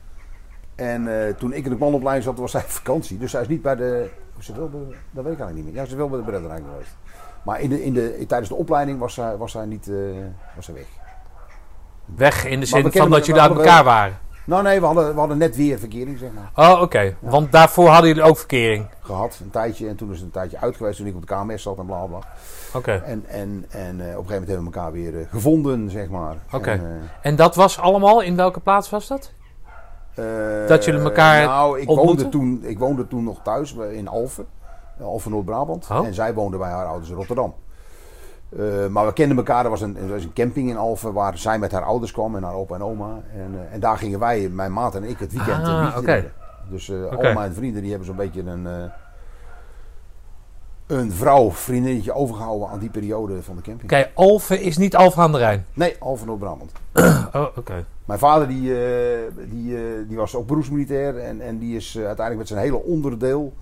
En 0.75 1.27
eh, 1.27 1.35
toen 1.35 1.53
ik 1.53 1.65
in 1.65 1.71
de 1.71 1.77
manopleiding 1.77 2.25
zat, 2.25 2.39
was 2.39 2.51
zij 2.51 2.63
op 2.63 2.69
vakantie. 2.71 3.19
Dus 3.19 3.31
zij 3.31 3.41
is 3.41 3.49
niet 3.49 3.63
bij 3.63 3.77
de... 3.77 4.11
Is 4.39 4.47
ze 4.47 4.55
wel 4.55 4.69
bij, 4.69 4.81
dat 5.11 5.25
weet 5.25 5.33
ik 5.33 5.39
eigenlijk 5.39 5.55
niet 5.55 5.65
meer. 5.65 5.75
Ja, 5.75 5.85
ze 5.85 5.91
is 5.91 5.97
wel 5.97 6.09
bij 6.09 6.19
de 6.19 6.25
bredderijn 6.25 6.65
geweest. 6.71 6.97
Maar 7.45 7.61
in 7.61 7.69
de, 7.69 7.85
in 7.85 7.93
de, 7.93 8.25
tijdens 8.27 8.49
de 8.49 8.55
opleiding 8.55 8.99
was 8.99 9.15
zij, 9.15 9.37
was 9.37 9.53
zij 9.53 9.65
niet 9.65 9.89
eh, 9.89 9.97
was 10.55 10.65
zij 10.65 10.75
weg. 10.75 10.87
Weg 12.05 12.45
in 12.45 12.61
de 12.61 12.67
zin 12.67 12.93
van 12.93 13.11
dat 13.11 13.27
jullie 13.27 13.41
uit 13.41 13.57
elkaar 13.57 13.85
waren. 13.85 14.19
Nou 14.47 14.63
nee, 14.63 14.81
we 14.81 14.87
hadden, 14.87 15.13
we 15.13 15.19
hadden 15.19 15.39
net 15.39 15.57
weer 15.57 15.79
verkering, 15.79 16.19
zeg 16.19 16.31
maar. 16.33 16.71
Oh, 16.71 16.81
oké. 16.83 17.17
Want 17.21 17.53
daarvoor 17.53 17.89
hadden 17.89 18.09
jullie 18.09 18.23
ook 18.23 18.39
verkering. 18.39 18.87
Gehad, 19.01 19.39
een 19.43 19.51
tijdje. 19.51 19.89
En 19.89 19.97
toen 19.97 20.11
is 20.11 20.17
het 20.17 20.25
een 20.25 20.31
tijdje 20.33 20.59
uit 20.61 20.77
geweest 20.77 20.97
toen 20.97 21.07
ik 21.07 21.15
op 21.15 21.27
de 21.27 21.35
KMS 21.35 21.63
zat 21.63 21.79
en 21.79 21.87
bla 21.87 22.05
bla. 22.05 22.19
Oké. 22.75 22.93
En, 22.93 23.25
en, 23.29 23.65
en 23.69 23.81
eh, 23.81 23.89
op 23.89 23.99
een 23.99 23.99
gegeven 23.99 24.11
moment 24.27 24.29
hebben 24.29 24.57
we 24.57 24.65
elkaar 24.65 24.93
weer 24.93 25.21
eh, 25.21 25.27
gevonden, 25.31 25.91
zeg 25.91 26.09
maar. 26.09 26.37
Oké. 26.53 26.71
En, 26.71 26.81
eh, 26.81 27.29
En 27.31 27.37
dat 27.37 27.55
was 27.55 27.79
allemaal, 27.79 28.21
in 28.21 28.37
welke 28.37 28.61
plaats 28.61 28.91
was 28.91 29.09
dat? 29.09 29.33
Dat 30.69 30.85
jullie 30.85 31.01
elkaar 31.01 31.47
Nou, 31.47 31.81
ik 31.81 31.89
ontmoeten? 31.89 32.17
woonde, 32.17 32.29
toen, 32.29 32.71
ik 32.71 32.79
woonde 32.79 33.07
toen 33.09 33.25
nog 33.25 33.41
thuis 33.43 33.75
in 33.93 34.09
Alphen. 34.09 34.47
Alphen 35.01 35.31
Noord-Brabant. 35.31 35.87
Oh. 35.91 36.07
En 36.07 36.15
zij 36.15 36.35
woonde 36.35 36.57
bij 36.59 36.71
haar 36.71 36.87
ouders 36.87 37.11
in 37.11 37.17
Rotterdam. 37.17 37.55
Eh, 38.59 38.87
maar 38.87 39.07
we 39.07 39.13
kenden 39.13 39.37
elkaar. 39.37 39.65
Er 39.65 39.71
was, 39.71 39.81
een, 39.81 39.97
er 39.97 40.09
was 40.09 40.25
een 40.25 40.33
camping 40.33 40.69
in 40.69 40.77
Alphen 40.77 41.13
waar 41.13 41.39
zij 41.39 41.59
met 41.59 41.73
haar 41.73 41.85
ouders 41.85 42.13
kwam 42.13 42.37
en 42.37 42.43
haar 42.43 42.55
opa 42.55 42.75
en 42.75 42.83
oma. 42.83 43.23
En, 43.33 43.55
eh, 43.55 43.75
en 43.75 43.81
daar 43.81 43.99
gingen 43.99 44.19
wij, 44.19 44.49
mijn 44.49 44.73
maat 44.73 44.95
en 44.95 45.05
ik, 45.05 45.19
het 45.19 45.33
weekend 45.33 45.67
Ah, 45.67 45.93
drinken. 45.97 46.33
Dus 46.71 46.89
eh 46.89 47.05
Oké. 47.05 47.29
al 47.29 47.35
mijn 47.35 47.55
vrienden 47.55 47.81
die 47.81 47.91
hebben 47.91 48.07
zo'n 48.09 48.17
beetje 48.17 48.43
een, 48.43 48.67
eh, 48.67 48.85
een 50.87 51.13
vrouw, 51.13 51.51
vriendinnetje 51.51 52.13
overgehouden 52.13 52.69
aan 52.69 52.79
die 52.79 52.91
periode 52.91 53.43
van 53.43 53.57
de 53.57 53.63
camping. 53.63 53.93
Oké, 53.93 54.11
Alphen 54.15 54.61
is 54.61 54.77
niet 54.77 54.97
Alphen 54.97 55.23
aan 55.23 55.33
de 55.33 55.39
Rijn. 55.39 55.67
Nee, 55.73 55.97
Alphen 55.99 56.27
Noord-Brabant. 56.27 56.73
Oh, 57.33 57.47
oké. 57.57 57.85
Mijn 58.05 58.19
vader 58.19 58.49
die, 58.49 58.71
eh, 58.87 59.21
die, 59.51 59.77
eh, 59.77 59.83
die 60.09 60.17
was 60.17 60.35
ook 60.35 60.47
beroepsmilitair 60.47 61.19
en, 61.19 61.41
en 61.41 61.59
die 61.59 61.77
is 61.77 61.97
eh, 61.97 62.07
uiteindelijk 62.07 62.39
met 62.39 62.49
zijn 62.49 62.61
hele 62.61 62.83
onderdeel 62.83 63.53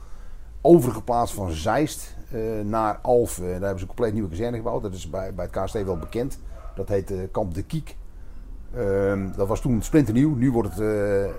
overgeplaatst 0.62 1.35
van 1.35 1.51
Zeist 1.51 2.16
eh, 2.31 2.40
naar 2.64 2.98
Alphen. 3.03 3.44
En 3.44 3.51
daar 3.51 3.61
hebben 3.61 3.79
ze 3.79 3.83
een 3.83 3.94
compleet 3.94 4.12
nieuwe 4.12 4.29
kazerne 4.29 4.57
gebouwd. 4.57 4.83
Dat 4.83 4.94
is 4.94 5.11
bij, 5.11 5.35
bij 5.35 5.48
het 5.51 5.62
KST 5.62 5.85
wel 5.85 5.98
bekend. 5.98 6.38
Dat 6.75 6.88
heet 6.88 7.11
eh, 7.11 7.18
Kamp 7.31 7.55
de 7.55 7.62
Kiek. 7.62 7.96
Ehm, 8.75 9.29
dat 9.37 9.48
was 9.48 9.61
toen 9.61 9.83
splinternieuw. 9.83 10.35
Nu 10.35 10.51
wordt 10.51 10.68
het 10.68 10.81
eh, 10.81 11.31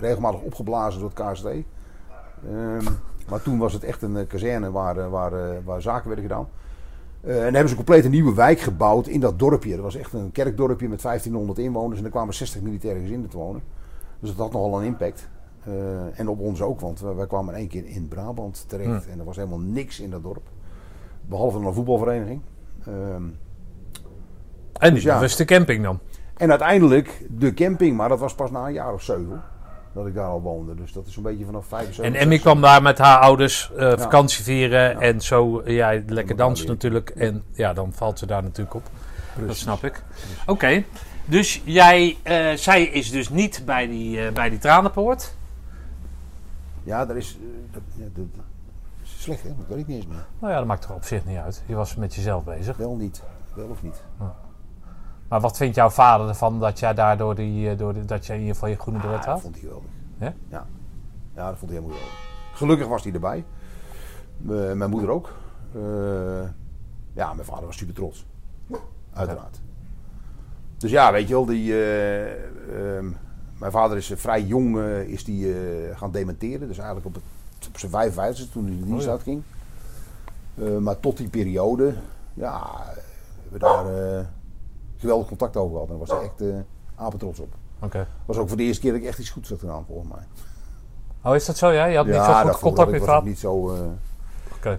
regelmatig 0.00 0.40
opgeblazen 0.40 1.00
door 1.00 1.10
het 1.14 1.32
KST. 1.32 1.46
Ehm, 1.46 2.84
maar 3.28 3.42
toen 3.42 3.58
was 3.58 3.72
het 3.72 3.84
echt 3.84 4.02
een 4.02 4.26
kazerne 4.26 4.70
waar, 4.70 5.10
waar, 5.10 5.62
waar 5.64 5.82
zaken 5.82 6.06
werden 6.06 6.24
gedaan. 6.24 6.48
En 7.20 7.30
daar 7.30 7.42
hebben 7.42 7.68
ze 7.68 7.70
een 7.70 7.84
compleet 7.84 8.04
een 8.04 8.10
nieuwe 8.10 8.34
wijk 8.34 8.60
gebouwd 8.60 9.06
in 9.06 9.20
dat 9.20 9.38
dorpje. 9.38 9.74
Dat 9.74 9.84
was 9.84 9.96
echt 9.96 10.12
een 10.12 10.32
kerkdorpje 10.32 10.88
met 10.88 11.02
1500 11.02 11.58
inwoners. 11.58 11.98
En 11.98 12.04
er 12.04 12.10
kwamen 12.10 12.34
60 12.34 12.60
militaire 12.62 13.00
gezinnen 13.00 13.28
te 13.28 13.36
wonen. 13.36 13.62
Dus 14.20 14.28
dat 14.28 14.38
had 14.38 14.52
nogal 14.52 14.80
een 14.80 14.86
impact. 14.86 15.28
Eh, 15.66 16.18
en 16.18 16.28
op 16.28 16.40
ons 16.40 16.62
ook, 16.62 16.80
want 16.80 17.00
wij, 17.00 17.26
kwamen 17.26 17.54
in 17.54 17.60
één 17.60 17.68
keer 17.68 17.86
in 17.86 18.08
Brabant 18.08 18.64
terecht. 18.68 19.08
En 19.08 19.18
er 19.18 19.24
was 19.24 19.36
helemaal 19.36 19.58
niks 19.58 20.00
in 20.00 20.10
dat 20.10 20.22
dorp. 20.22 20.48
Behalve 21.26 21.58
een 21.58 21.74
voetbalvereniging. 21.74 22.40
Ehm, 22.86 23.22
En 24.72 24.94
Dus 24.94 25.02
ja. 25.02 25.20
was 25.20 25.36
de 25.36 25.44
camping 25.44 25.82
dan. 25.82 25.98
en 26.36 26.50
uiteindelijk 26.50 27.26
de 27.30 27.54
camping, 27.54 27.96
maar 27.96 28.08
dat 28.08 28.18
was 28.18 28.34
pas 28.34 28.50
na 28.50 28.66
een 28.66 28.72
jaar 28.72 28.92
of 28.92 29.02
zeven 29.02 29.42
dat 29.92 30.06
ik 30.06 30.14
daar 30.14 30.26
al 30.26 30.40
woonde. 30.40 30.74
Dus 30.74 30.92
dat 30.92 31.06
is 31.06 31.16
een 31.16 31.22
beetje 31.22 31.44
vanaf 31.44 31.66
75. 31.66 32.14
En 32.14 32.20
Emmy 32.20 32.38
kwam 32.38 32.60
daar 32.60 32.82
met 32.82 32.98
haar 32.98 33.18
ouders 33.18 33.70
eh, 33.76 33.92
vakantie 33.98 34.44
vieren. 34.44 34.90
Ja. 34.90 34.98
En 34.98 35.20
zo, 35.20 35.60
eh, 35.60 35.74
ja, 35.74 36.02
lekker 36.06 36.36
dansen 36.36 36.66
natuurlijk. 36.66 37.10
En 37.10 37.42
ja, 37.52 37.72
dan 37.72 37.92
valt 37.92 38.18
ze 38.18 38.26
daar 38.26 38.42
natuurlijk 38.42 38.74
op. 38.74 38.82
Dat 39.46 39.56
snap 39.56 39.84
ik. 39.84 40.02
Oké, 40.46 40.84
dus 41.24 41.62
jij, 41.64 42.16
zij 42.54 42.84
is 42.84 43.10
dus 43.10 43.28
niet 43.28 43.62
bij 43.66 43.86
die, 43.86 44.32
bij 44.32 44.50
die 44.50 44.58
tranenpoort. 44.58 45.34
Ja, 46.84 47.06
dat 47.06 47.16
is, 47.16 47.38
eh, 47.40 47.72
dat, 47.72 47.82
ja, 47.94 48.04
dat, 48.04 48.14
dat 48.34 48.44
is 49.02 49.22
slecht 49.22 49.42
hè, 49.42 49.48
dat 49.48 49.66
weet 49.68 49.78
ik 49.78 49.86
niet 49.86 49.96
eens 49.96 50.06
meer. 50.06 50.26
Nou 50.38 50.52
ja, 50.52 50.58
dat 50.58 50.66
maakt 50.68 50.84
er 50.84 50.94
op 50.94 51.04
zich 51.04 51.24
niet 51.24 51.38
uit. 51.38 51.62
Je 51.66 51.74
was 51.74 51.94
met 51.96 52.14
jezelf 52.14 52.44
bezig. 52.44 52.76
Wel 52.76 52.96
niet, 52.96 53.22
wel 53.54 53.68
of 53.68 53.82
niet. 53.82 54.02
Maar 55.28 55.40
wat 55.40 55.56
vindt 55.56 55.74
jouw 55.74 55.90
vader 55.90 56.28
ervan 56.28 56.60
dat 56.60 56.78
jij 56.78 56.94
daardoor 56.94 57.34
die, 57.34 57.70
eh, 57.70 57.78
door 57.78 57.92
die, 57.92 58.04
dat 58.04 58.26
jij 58.26 58.34
in 58.34 58.40
ieder 58.40 58.54
geval 58.56 58.70
je 58.70 58.78
groene 58.78 58.98
beret 59.00 59.14
Ja, 59.14 59.24
dat 59.24 59.32
had? 59.32 59.40
vond 59.40 59.54
hij 59.54 59.62
geweldig. 59.64 59.90
Ja? 60.18 60.32
Ja. 60.48 60.66
Ja, 61.34 61.48
dat 61.48 61.58
vond 61.58 61.70
hij 61.70 61.80
helemaal 61.80 61.98
geweldig. 62.00 62.18
Gelukkig 62.54 62.86
was 62.86 63.04
hij 63.04 63.12
erbij. 63.12 63.44
Eh, 64.48 64.72
mijn 64.72 64.90
moeder 64.90 65.10
ook. 65.10 65.32
Ja, 67.12 67.34
mijn 67.34 67.46
vader 67.46 67.66
was 67.66 67.76
super 67.76 67.94
trots. 67.94 68.26
Uiteraard. 69.12 69.60
Dus 70.78 70.90
ja, 70.90 71.12
weet 71.12 71.28
je 71.28 71.34
wel, 71.34 71.44
die, 71.46 71.72
eh, 71.72 72.96
ehm, 72.96 73.06
mijn 73.64 73.76
vader 73.76 73.96
is 73.96 74.10
eh, 74.10 74.16
vrij 74.16 74.42
jong 74.42 74.78
eh, 74.78 75.00
is 75.00 75.24
die, 75.24 75.52
eh, 75.54 75.98
gaan 75.98 76.10
dementeren. 76.10 76.68
Dus 76.68 76.76
eigenlijk 76.78 77.06
op, 77.06 77.14
het, 77.14 77.22
op 77.68 77.78
zijn 77.78 77.90
55 77.90 78.48
toen 78.52 78.66
hij 78.66 78.76
de 78.78 78.84
dienst 78.84 79.06
Oh 79.06 79.12
uitging. 79.12 79.42
Eh, 80.54 80.76
maar 80.76 81.00
tot 81.00 81.16
die 81.16 81.28
periode, 81.28 81.94
ja, 82.34 82.70
hebben 83.42 83.52
we 83.52 83.58
daar 83.58 84.26
geweldig 84.96 85.26
contact 85.28 85.56
over 85.56 85.72
gehad. 85.72 85.88
En 85.90 85.98
daar 85.98 86.06
was 86.06 86.10
hij 86.18 86.20
echt 86.22 86.40
eh 86.40 86.60
apetrots 86.96 87.38
op. 87.38 87.54
Oké. 87.80 88.06
was 88.26 88.36
ook 88.36 88.48
voor 88.48 88.56
de 88.56 88.62
eerste 88.62 88.80
keer 88.82 88.92
dat 88.92 89.00
ik 89.00 89.06
echt 89.06 89.18
iets 89.18 89.30
goeds 89.30 89.48
had 89.50 89.58
gedaan, 89.58 89.84
volgens 89.86 90.08
mij. 90.14 90.24
Oh, 91.22 91.34
is 91.34 91.44
dat 91.46 91.56
zo? 91.56 91.70
Ja? 91.70 91.84
Je 91.84 91.96
had 91.96 92.06
niet 92.06 92.14
zo 92.14 92.42
goed 92.52 92.58
contact 92.60 92.90
met 92.90 93.04
vader? 93.04 93.28
niet 93.28 93.38
zo... 93.38 93.74
eh, 93.74 93.80
Oké, 94.56 94.72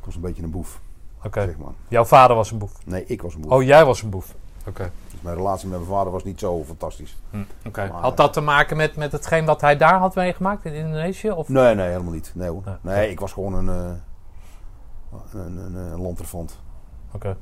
ik 0.00 0.04
was 0.04 0.14
een 0.14 0.20
beetje 0.20 0.42
een 0.42 0.50
boef, 0.50 0.80
oké. 1.24 1.44
zeg 1.44 1.56
maar. 1.58 1.72
Jouw 1.88 2.04
vader 2.04 2.36
was 2.36 2.50
een 2.50 2.58
boef. 2.58 2.72
Nee, 2.86 3.04
ik 3.06 3.22
was 3.22 3.34
een 3.34 3.40
boef. 3.40 3.50
Oh, 3.52 3.62
jij 3.62 3.84
was 3.84 4.02
een 4.02 4.10
boef. 4.10 4.34
Oké. 4.66 4.90
Mijn 5.26 5.38
relatie 5.38 5.68
met 5.68 5.78
mijn 5.78 5.90
vader 5.90 6.12
was 6.12 6.24
niet 6.24 6.40
zo 6.40 6.64
fantastisch. 6.64 7.16
Hm. 7.30 7.36
Maar- 7.76 7.88
Had 7.90 8.16
dat 8.16 8.32
te 8.32 8.40
maken 8.40 8.76
met, 8.76 8.96
met 8.96 9.12
hetgeen 9.12 9.44
wat 9.44 9.60
hij 9.60 9.76
daar 9.76 9.98
had 9.98 10.14
meegemaakt 10.14 10.64
in 10.64 10.72
Indonesië? 10.74 11.30
Of? 11.30 11.48
Nee, 11.48 11.74
nee, 11.74 11.88
helemaal 11.88 12.12
niet. 12.12 12.32
Nee 12.34 12.48
hoor. 12.48 12.62
Nee, 12.80 13.10
ik 13.10 13.20
was 13.20 13.32
gewoon 13.32 13.54
een, 13.54 13.68
eh 13.68 15.40
een, 15.40 15.56
een. 15.76 16.16
Oké. 17.12 17.36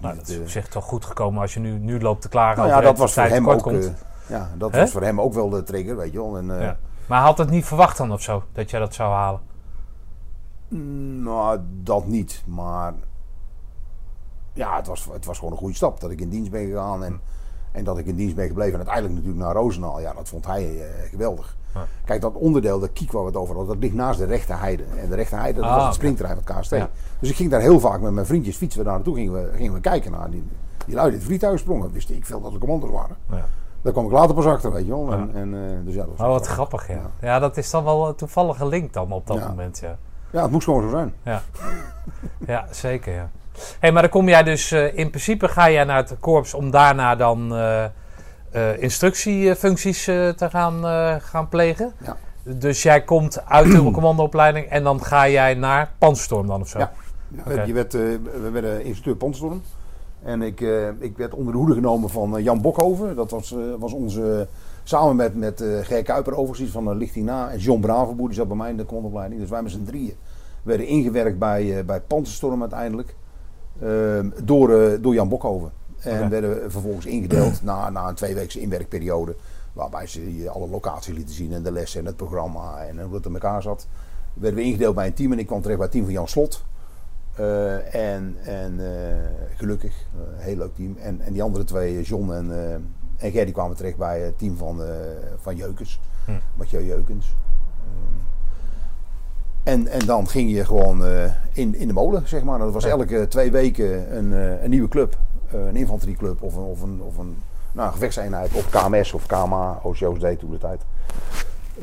Nou, 0.00 0.16
dat 0.16 0.28
is 0.28 0.34
eh, 0.36 0.40
op 0.40 0.48
zich 0.48 0.68
toch 0.68 0.84
goed 0.84 1.04
gekomen 1.04 1.40
als 1.40 1.54
je 1.54 1.60
nu, 1.60 1.78
nu 1.78 2.00
loopt 2.00 2.22
te 2.22 2.28
klagen 2.28 2.56
nou 2.56 2.68
over 2.68 2.82
ja, 2.82 2.88
dat 2.88 2.98
was 2.98 3.12
voor 3.12 3.22
hem 3.22 3.50
ook. 3.50 3.62
komt. 3.62 3.84
eh, 3.86 3.92
ja, 4.28 4.50
dat 4.58 4.72
was 4.74 4.90
voor 4.90 5.02
hem 5.02 5.20
ook 5.20 5.32
wel 5.34 5.48
de 5.48 5.62
trigger, 5.62 5.96
weet 5.96 6.12
je 6.12 6.18
wel. 6.18 6.36
En, 6.36 6.50
eh, 6.56 6.62
Ja. 6.62 6.76
Maar 7.06 7.20
had 7.22 7.38
het 7.38 7.50
niet 7.50 7.64
verwacht 7.64 7.96
dan 7.96 8.12
of 8.12 8.22
zo, 8.22 8.42
dat 8.52 8.70
jij 8.70 8.80
dat 8.80 8.94
zou 8.94 9.12
halen. 9.12 9.40
mm, 10.68 11.22
Nou, 11.22 11.60
dat 11.82 12.06
niet. 12.06 12.42
Maar 12.46 12.94
ja, 14.52 14.76
het 14.76 14.86
was, 14.86 15.08
het 15.12 15.24
was 15.24 15.38
gewoon 15.38 15.52
een 15.52 15.58
goede 15.58 15.74
stap. 15.74 16.00
Dat 16.00 16.10
ik 16.10 16.20
in 16.20 16.28
dienst 16.28 16.50
ben 16.50 16.66
gegaan 16.66 17.04
en, 17.04 17.20
en 17.72 17.84
dat 17.84 17.98
ik 17.98 18.06
in 18.06 18.14
dienst 18.16 18.34
ben 18.34 18.46
gebleven. 18.46 18.72
En 18.72 18.78
uiteindelijk 18.78 19.14
natuurlijk 19.14 19.44
naar 19.44 19.54
Roosendaal. 19.62 20.00
Ja, 20.00 20.12
dat 20.12 20.28
vond 20.28 20.46
hij 20.46 20.80
eh, 20.80 21.10
geweldig. 21.10 21.56
Ja. 21.74 21.86
Kijk, 22.04 22.20
dat 22.20 22.34
onderdeel, 22.34 22.78
de 22.78 22.88
kiek 22.88 23.12
waar 23.12 23.22
we 23.22 23.28
het 23.28 23.36
over 23.36 23.54
hadden, 23.56 23.74
dat 23.74 23.82
ligt 23.82 23.94
naast 23.94 24.18
de 24.18 24.24
rechte 24.24 24.54
heide. 24.54 24.84
En 24.96 25.08
de 25.08 25.14
rechte 25.14 25.36
heide, 25.36 25.60
dat 25.60 25.70
Ah, 25.70 25.76
was 25.76 25.84
het 25.84 25.94
springterrein 25.94 26.38
van 26.44 26.56
KST. 26.60 26.70
Ja. 26.70 26.88
Dus 27.20 27.30
ik 27.30 27.36
ging 27.36 27.50
daar 27.50 27.60
heel 27.60 27.80
vaak 27.80 28.00
met 28.00 28.12
mijn 28.12 28.26
vriendjes 28.26 28.56
fietsen 28.56 28.78
we 28.80 28.84
daar 28.86 28.94
naartoe. 28.94 29.14
Gingen 29.14 29.32
we, 29.32 29.50
gingen 29.56 29.72
we 29.72 29.80
kijken 29.80 30.10
naar 30.10 30.30
die, 30.30 30.44
die 30.86 30.94
lui 30.94 31.08
die 31.08 31.18
het 31.18 31.26
vliegtuig 31.26 31.58
sprongen. 31.58 31.92
Wist 31.92 32.10
ik 32.10 32.26
veel 32.26 32.40
dat 32.40 32.52
de 32.52 32.58
commando's 32.58 32.90
waren. 32.90 33.16
Ja. 33.30 33.44
Daar 33.82 33.92
kwam 33.92 34.04
ik 34.04 34.10
later 34.12 34.34
pas 34.34 34.46
achter, 34.46 34.72
weet 34.72 34.84
je 34.86 34.90
wel. 34.90 35.12
En, 35.12 35.30
en, 35.34 35.54
eh, 35.54 35.76
dus 35.84 35.94
ja, 35.94 36.00
dat 36.04 36.16
was 36.16 36.26
Oh, 36.26 36.32
wat 36.32 36.46
grappig, 36.46 36.88
ja. 36.88 37.10
Ja. 37.20 37.38
Dat 37.38 37.56
is 37.56 37.70
dan 37.70 37.84
wel 37.84 38.08
een 38.08 38.14
toevallige 38.14 38.66
link 38.66 38.92
dan 38.92 39.12
op 39.12 39.26
dat 39.26 39.48
moment, 39.48 39.78
ja. 39.78 39.96
Ja, 40.30 40.42
het 40.42 40.50
moest 40.50 40.64
gewoon 40.64 40.82
zo 40.82 40.88
zijn. 40.88 41.14
Ja, 41.22 41.42
ja 42.46 42.66
zeker, 42.70 43.14
ja. 43.14 43.30
Hey, 43.80 43.92
maar 43.92 44.02
dan 44.02 44.10
kom 44.10 44.28
jij 44.28 44.42
dus... 44.42 44.70
eh, 44.70 44.98
in 44.98 45.08
principe 45.08 45.48
ga 45.48 45.70
jij 45.70 45.84
naar 45.84 45.96
het 45.96 46.16
korps 46.20 46.54
om 46.54 46.70
daarna 46.70 47.16
dan 47.16 47.54
eh, 47.54 47.84
eh, 47.84 47.90
instructiefuncties 48.82 50.04
te 50.04 50.48
gaan, 50.50 50.84
gaan 51.20 51.48
plegen. 51.48 51.92
Ja. 52.04 52.16
Dus 52.42 52.82
jij 52.82 53.04
komt 53.04 53.44
uit 53.46 53.70
de 53.70 53.90
commandoopleiding 54.00 54.66
en 54.66 54.82
dan 54.82 55.02
ga 55.02 55.28
jij 55.28 55.54
naar 55.54 55.92
Panzerstorm 55.98 56.46
dan 56.46 56.60
of 56.60 56.68
zo? 56.68 56.78
Ja. 56.78 56.92
Je 57.66 57.72
werd, 57.72 57.92
we 57.92 58.50
werden 58.52 58.84
instructeur 58.84 59.16
Pondstorm. 59.16 59.62
En 60.22 60.42
ik, 60.42 60.60
ik 60.98 61.16
werd 61.16 61.34
onder 61.34 61.52
de 61.52 61.58
hoede 61.58 61.74
genomen 61.74 62.10
van 62.10 62.42
Jan 62.42 62.60
Bokhoven. 62.60 63.16
Dat 63.16 63.30
was, 63.30 63.54
was 63.78 63.92
onze, 63.92 64.48
samen 64.84 65.16
met, 65.16 65.34
met 65.34 65.64
Ger 65.82 66.02
Kuiper 66.02 66.36
overigens 66.36 66.70
van 66.70 66.84
de 66.84 66.94
Lichting 66.94 67.26
Na. 67.26 67.50
En 67.50 67.58
John 67.58 67.80
Bravenboer, 67.80 68.26
die 68.26 68.36
zat 68.36 68.48
bij 68.48 68.56
mij 68.56 68.70
in 68.70 68.76
de 68.76 68.84
commandoopleiding. 68.84 69.40
Dus 69.40 69.50
wij 69.50 69.62
met 69.62 69.72
z'n 69.72 69.84
drieën 69.84 70.14
werden 70.62 70.86
ingewerkt 70.86 71.38
bij, 71.38 71.84
bij 71.84 72.00
Panzerstorm 72.00 72.60
uiteindelijk. 72.60 73.14
Ehm, 73.80 74.30
door, 74.44 74.80
eh, 74.80 75.02
door 75.02 75.14
Jan 75.14 75.28
Bokhoven. 75.28 75.70
En 75.98 76.28
werden 76.28 76.70
vervolgens 76.70 77.06
ingedeeld 77.06 77.62
na, 77.70 77.90
na 77.90 78.08
een 78.08 78.14
tweeweekse 78.14 78.60
inwerkperiode. 78.60 79.34
Waarbij 79.72 80.06
ze 80.06 80.36
je 80.36 80.50
alle 80.50 80.68
locatie 80.68 81.14
lieten 81.14 81.34
zien 81.34 81.52
en 81.52 81.62
de 81.62 81.72
lessen 81.72 82.00
en 82.00 82.06
het 82.06 82.16
programma 82.16 82.86
en 82.86 83.02
hoe 83.02 83.14
het 83.14 83.26
in 83.26 83.32
elkaar 83.32 83.62
zat. 83.62 83.86
Werden 84.34 84.58
we 84.58 84.64
ingedeeld 84.64 84.94
bij 84.94 85.06
een 85.06 85.14
team 85.14 85.32
en 85.32 85.38
ik 85.38 85.46
kwam 85.46 85.60
terecht 85.60 85.78
bij 85.78 85.86
het 85.86 85.94
team 85.94 86.04
van 86.04 86.14
Jan 86.14 86.28
Slot. 86.28 86.64
Eh, 87.34 87.94
en 87.94 88.36
en 88.44 88.80
eh, 88.80 89.56
gelukkig, 89.56 90.06
een 90.16 90.38
heel 90.38 90.56
leuk 90.56 90.74
team. 90.74 90.96
En, 91.02 91.20
en 91.20 91.32
die 91.32 91.42
andere 91.42 91.64
twee, 91.64 92.02
John 92.02 92.32
en, 92.32 92.52
en 93.16 93.30
Ger, 93.30 93.44
die 93.44 93.54
kwamen 93.54 93.76
terecht 93.76 93.96
bij 93.96 94.20
het 94.20 94.38
team 94.38 94.56
van, 94.56 94.80
van 95.36 95.56
Jeukens. 95.56 96.00
Hm. 96.24 96.32
Mathieu 96.56 96.84
Jeukens. 96.84 97.34
En, 99.62 99.88
en 99.88 100.06
dan 100.06 100.28
ging 100.28 100.50
je 100.50 100.64
gewoon 100.64 101.04
eh, 101.04 101.24
in, 101.52 101.74
in 101.74 101.86
de 101.86 101.92
molen, 101.92 102.28
zeg 102.28 102.42
maar. 102.42 102.58
Dat 102.58 102.72
was 102.72 102.84
elke 102.84 103.28
twee 103.28 103.50
weken 103.50 104.16
een, 104.16 104.32
eh, 104.32 104.62
een 104.62 104.70
nieuwe 104.70 104.88
club. 104.88 105.16
Eh, 105.50 105.66
een 105.66 105.76
infanterieclub 105.76 106.42
of 106.42 106.54
een, 106.54 106.62
of 106.62 106.82
een, 106.82 107.02
of 107.02 107.18
een 107.18 107.42
nou, 107.72 107.86
een 107.86 107.92
gevechtseenheid. 107.92 108.52
Of 108.52 108.70
KMS 108.70 109.12
of 109.12 109.26
KMA, 109.26 109.80
OCOSD 109.82 110.38
toen 110.38 110.50
de 110.50 110.58
tijd. 110.58 110.82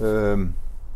Ehm, 0.02 0.46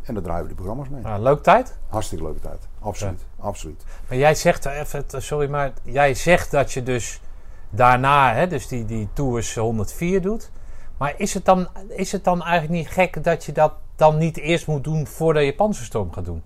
en 0.04 0.13
daar 0.13 0.24
draaien 0.24 0.44
we 0.44 0.50
de 0.50 0.56
programma's 0.56 0.89
mee. 0.89 1.02
Nou, 1.02 1.22
leuk 1.22 1.44
tijd. 1.44 1.78
Hartstikke 1.88 2.24
leuke 2.24 2.39
tijd. 2.39 2.67
Absoluut. 2.80 3.26
Absoluut. 3.39 3.84
Maar 4.08 4.17
jij 4.17 4.36
zegt 4.36 4.65
even, 4.65 5.06
sorry, 5.17 5.50
maar 5.50 5.74
jij 5.84 6.13
zegt 6.13 6.52
dat 6.52 6.72
je 6.72 6.84
dus 6.84 7.22
daarna, 7.70 8.34
hè, 8.34 8.48
dus 8.48 8.67
die, 8.67 8.86
die 8.86 9.08
Tours 9.13 9.56
104 9.56 10.22
doet. 10.22 10.52
Maar 10.98 11.13
is 11.17 11.34
het, 11.34 11.46
dan, 11.46 11.67
is 11.88 12.12
het 12.12 12.24
dan 12.24 12.44
eigenlijk 12.44 12.74
niet 12.74 12.94
gek 12.94 13.24
dat 13.24 13.46
je 13.46 13.52
dat 13.52 13.74
dan 13.96 14.17
niet 14.17 14.38
eerst 14.38 14.67
moet 14.67 14.84
doen 14.84 15.08
voordat 15.08 15.44
je 15.44 15.56
panzerstorm 15.56 16.13
gaat 16.13 16.26
doen? 16.26 16.44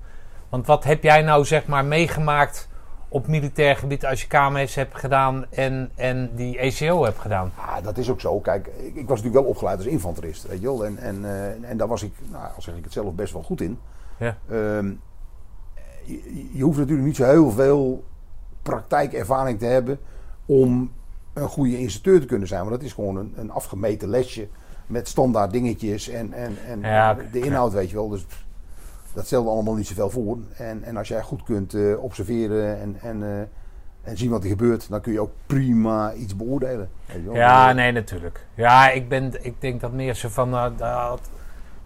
Want 0.49 0.67
wat 0.67 0.83
heb 0.83 1.03
jij 1.03 1.21
nou 1.21 1.45
zeg 1.45 1.67
maar 1.67 1.85
meegemaakt 1.85 2.69
op 3.07 3.27
militair 3.27 3.75
gebied 3.75 4.05
als 4.05 4.21
je 4.21 4.27
KMS 4.27 4.75
hebt 4.75 4.95
gedaan 4.95 5.45
en, 5.49 5.91
en 5.95 6.31
die 6.35 6.57
ECO 6.57 7.03
hebt 7.03 7.19
gedaan? 7.19 7.51
Ja, 7.57 7.81
dat 7.81 7.97
is 7.97 8.09
ook 8.09 8.21
zo. 8.21 8.39
Kijk, 8.39 8.67
ik, 8.67 8.95
ik 8.95 9.07
was 9.07 9.17
natuurlijk 9.17 9.33
wel 9.33 9.43
opgeleid 9.43 9.77
als 9.77 9.85
infanterist, 9.85 10.47
weet 10.47 10.61
je 10.61 10.65
wel. 10.65 10.85
En, 10.85 10.97
en, 10.97 11.25
eh, 11.25 11.69
en 11.69 11.77
daar 11.77 11.87
was 11.87 12.03
ik, 12.03 12.13
nou, 12.31 12.43
al 12.55 12.61
zeg 12.61 12.75
ik 12.75 12.83
het 12.83 12.93
zelf, 12.93 13.13
best 13.13 13.33
wel 13.33 13.43
goed 13.43 13.61
in. 13.61 13.79
Ja. 14.17 14.37
Ehm, 14.49 14.91
je, 16.03 16.49
je 16.53 16.63
hoeft 16.63 16.77
natuurlijk 16.77 17.07
niet 17.07 17.15
zo 17.15 17.23
heel 17.23 17.51
veel 17.51 18.03
praktijkervaring 18.61 19.59
te 19.59 19.65
hebben 19.65 19.99
om 20.45 20.91
een 21.33 21.47
goede 21.47 21.79
instructeur 21.79 22.19
te 22.19 22.25
kunnen 22.25 22.47
zijn. 22.47 22.59
Want 22.59 22.71
dat 22.71 22.83
is 22.83 22.93
gewoon 22.93 23.17
een, 23.17 23.33
een 23.35 23.51
afgemeten 23.51 24.09
lesje 24.09 24.47
met 24.87 25.07
standaard 25.07 25.51
dingetjes 25.51 26.09
en, 26.09 26.33
en, 26.33 26.57
en 26.67 26.79
Ja, 26.79 27.17
de 27.31 27.39
inhoud, 27.39 27.73
weet 27.73 27.89
je 27.89 27.95
wel. 27.95 28.09
Dus 28.09 28.25
dat 29.15 29.25
stelde 29.25 29.49
allemaal 29.49 29.75
niet 29.75 29.87
zoveel 29.87 30.09
voor. 30.09 30.37
En, 30.57 30.83
en 30.83 30.97
als 30.97 31.07
jij 31.07 31.21
goed 31.21 31.43
kunt 31.43 31.73
eh, 31.73 32.03
observeren 32.03 32.79
en, 32.79 32.97
en, 33.01 33.23
eh, 33.23 34.09
en 34.09 34.17
zien 34.17 34.29
wat 34.29 34.43
er 34.43 34.49
gebeurt, 34.49 34.89
dan 34.89 35.01
kun 35.01 35.13
je 35.13 35.19
ook 35.19 35.31
prima 35.45 36.13
iets 36.13 36.35
beoordelen. 36.35 36.89
Ja, 37.33 37.71
nee, 37.71 37.91
natuurlijk. 37.91 38.45
Ja, 38.53 38.89
ik, 38.89 39.09
ben, 39.09 39.45
ik 39.45 39.61
denk 39.61 39.81
dat 39.81 39.91
meer 39.91 40.13
zo 40.13 40.29
van 40.29 40.49
nou, 40.49 40.75
dat, 40.77 41.29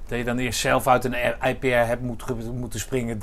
dat 0.07 0.17
je 0.17 0.23
dan 0.23 0.37
eerst 0.37 0.59
zelf 0.59 0.87
uit 0.87 1.05
een 1.05 1.15
IPR 1.41 1.67
hebt 1.67 2.01
moet, 2.01 2.53
moeten 2.53 2.79
springen 2.79 3.19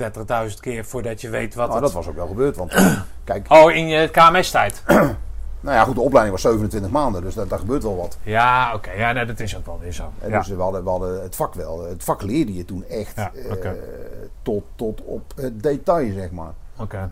30.000 0.48 0.60
keer 0.60 0.84
voordat 0.84 1.20
je 1.20 1.28
weet 1.28 1.54
wat 1.54 1.68
Nou, 1.68 1.82
het... 1.82 1.92
dat 1.92 2.04
was 2.04 2.08
ook 2.08 2.16
wel 2.16 2.26
gebeurd. 2.26 2.56
Want 2.56 2.72
kijk, 3.24 3.46
Oh, 3.52 3.72
in 3.72 3.88
je 3.88 4.08
KMS-tijd? 4.08 4.82
nou 5.66 5.78
ja, 5.78 5.84
goed, 5.84 5.94
de 5.94 6.00
opleiding 6.00 6.34
was 6.34 6.42
27 6.42 6.90
maanden, 6.90 7.22
dus 7.22 7.34
daar, 7.34 7.48
daar 7.48 7.58
gebeurt 7.58 7.82
wel 7.82 7.96
wat. 7.96 8.18
Ja, 8.22 8.74
oké. 8.74 8.90
Ja, 8.90 9.12
nee, 9.12 9.24
dat 9.24 9.40
is 9.40 9.56
ook 9.56 9.66
wel 9.66 9.78
weer 9.80 9.92
zo. 9.92 10.10
En 10.20 10.30
Ja. 10.30 10.38
Dus 10.38 10.48
we 10.48 10.62
hadden, 10.62 10.84
we 10.84 10.90
hadden 10.90 11.22
het 11.22 11.36
vak 11.36 11.54
wel. 11.54 11.84
Het 11.88 12.04
vak 12.04 12.22
leerde 12.22 12.54
je 12.54 12.64
toen 12.64 12.84
echt 12.84 13.16
Ja, 13.16 13.32
eh, 13.32 13.70
tot, 14.42 14.64
tot 14.74 15.02
op 15.04 15.32
het 15.36 15.62
detail, 15.62 16.12
zeg 16.12 16.30
maar. 16.30 16.52
Oké. 16.76 17.10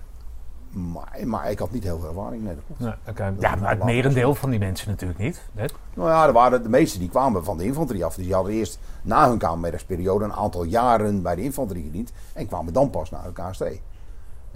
maar. 0.70 1.18
Maar 1.24 1.50
ik 1.50 1.58
had 1.58 1.70
niet 1.70 1.82
heel 1.84 1.98
veel 1.98 2.08
ervaring. 2.08 2.42
Nee, 2.44 2.54
dat 2.54 2.64
klopt. 2.78 2.96
Oké. 3.08 3.34
Ja, 3.38 3.54
maar 3.54 3.70
het 3.70 3.84
merendeel 3.84 4.34
van 4.34 4.50
die 4.50 4.58
mensen 4.58 4.88
natuurlijk 4.90 5.20
niet. 5.20 5.42
Hè? 5.54 5.66
Nou 5.94 6.08
ja, 6.08 6.26
er 6.26 6.32
waren 6.32 6.62
de 6.62 6.68
meesten 6.68 7.00
die 7.00 7.08
kwamen 7.08 7.44
van 7.44 7.58
de 7.58 7.64
infanterie 7.64 8.04
af. 8.04 8.14
Dus 8.14 8.24
die 8.24 8.34
hadden 8.34 8.52
eerst 8.52 8.78
na 9.02 9.28
hun 9.28 9.38
kamermiddagsperiode 9.38 10.24
een 10.24 10.32
aantal 10.32 10.64
jaren 10.64 11.22
bij 11.22 11.34
de 11.34 11.42
infanterie 11.42 11.84
gediend. 11.84 12.12
En 12.32 12.46
kwamen 12.46 12.72
dan 12.72 12.90
pas 12.90 13.10
naar 13.10 13.22
de 13.34 13.42
KST. 13.42 13.64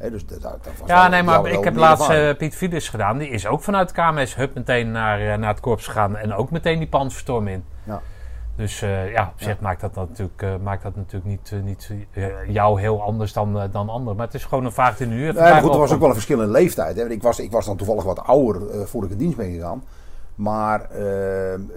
Dus 0.01 0.27
dat, 0.27 0.43
dat 0.43 0.59
was 0.79 0.89
Ja, 0.89 1.09
nee, 1.09 1.23
maar 1.23 1.47
ik 1.47 1.65
heb 1.65 1.77
laatst 1.77 2.09
eh, 2.09 2.37
Piet 2.37 2.55
Fides 2.55 2.89
gedaan. 2.89 3.19
Die 3.19 3.29
is 3.29 3.47
ook 3.47 3.63
vanuit 3.63 3.93
KMS 3.93 4.35
hup 4.35 4.55
meteen 4.55 4.91
naar, 4.91 5.21
eh, 5.21 5.39
naar 5.39 5.49
het 5.49 5.61
korps 5.61 5.87
gegaan. 5.87 6.17
En 6.17 6.35
ook 6.35 6.51
meteen 6.51 6.79
die 6.79 6.89
panzerstorm 6.89 7.49
in. 7.49 7.65
Ja. 7.85 8.01
Dus 8.57 8.83
eh, 8.83 9.13
ja, 9.13 9.33
op 9.35 9.43
zich 9.43 9.61
maakt 9.61 9.81
dat 9.81 9.95
natuurlijk, 9.95 10.63
maakt 10.63 10.83
dat 10.83 10.97
natuurlijk 10.97 11.25
niet, 11.25 11.53
niet 11.65 11.91
jou 12.49 12.81
heel 12.81 13.03
anders 13.03 13.33
dan, 13.33 13.69
dan 13.73 13.89
anderen. 13.89 14.17
Maar 14.17 14.27
het 14.27 14.35
is 14.35 14.45
gewoon 14.45 14.65
een 14.65 14.73
vraag 14.73 14.97
die 14.97 15.07
nu 15.07 15.23
Nee, 15.23 15.33
maar 15.33 15.63
goed, 15.63 15.73
er 15.73 15.79
was 15.79 15.93
ook 15.93 16.01
wel 16.01 16.09
een 16.09 16.15
verschillende 16.15 16.53
leeftijd. 16.53 16.97
Hè. 16.97 17.09
Ik, 17.09 17.23
was, 17.23 17.39
ik 17.39 17.51
was 17.51 17.67
dan 17.67 17.77
toevallig 17.77 18.05
wat 18.05 18.25
ouder 18.25 18.89
voordat 18.89 19.11
ik 19.11 19.17
in 19.17 19.23
dienst 19.23 19.37
ben 19.37 19.53
gegaan. 19.53 19.83
Maar 20.39 20.83
eh, 20.83 20.89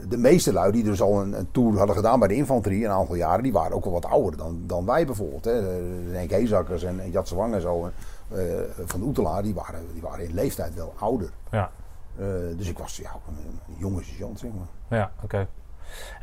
de 0.08 0.18
meeste 0.18 0.54
lui 0.54 0.72
die 0.72 0.84
dus 0.84 1.02
al 1.02 1.22
een, 1.22 1.34
een 1.34 1.52
tour 1.52 1.78
hadden 1.78 1.96
gedaan 1.96 2.20
bij 2.20 2.28
de 2.28 2.36
infanterie 2.36 2.86
een 2.86 2.92
aantal 2.92 3.16
jaren, 3.16 3.44
die 3.44 3.54
waren 3.54 3.76
ook 3.76 3.84
wel 3.84 3.94
wat 3.94 4.06
ouder 4.06 4.38
dan, 4.38 4.64
dan 4.66 4.86
wij 4.86 5.06
bijvoorbeeld. 5.06 5.46
Hè. 5.46 5.62
De 5.62 6.12
Henk 6.12 6.30
Heezakkers 6.30 6.84
en, 6.84 7.00
en 7.00 7.54
en 7.54 7.62
zo 7.62 7.92
eh, 8.32 8.44
van 8.86 9.00
de 9.00 9.06
Oetelaar, 9.06 9.44
die 9.44 9.54
waren, 9.54 9.80
die 9.94 10.02
waren 10.02 10.26
in 10.26 10.34
leeftijd 10.34 10.76
wel 10.76 10.94
ouder. 11.00 11.30
Ja, 11.52 11.72
Eh, 12.18 12.26
dus 12.58 12.68
ik 12.68 12.78
was 12.78 12.98
ja, 12.98 13.12
een, 13.28 13.36
een 13.68 13.76
jonge 13.78 14.04
sergeant, 14.04 14.40
zeg 14.40 14.52
maar. 14.52 15.00
ja 15.00 15.12
oké. 15.24 15.48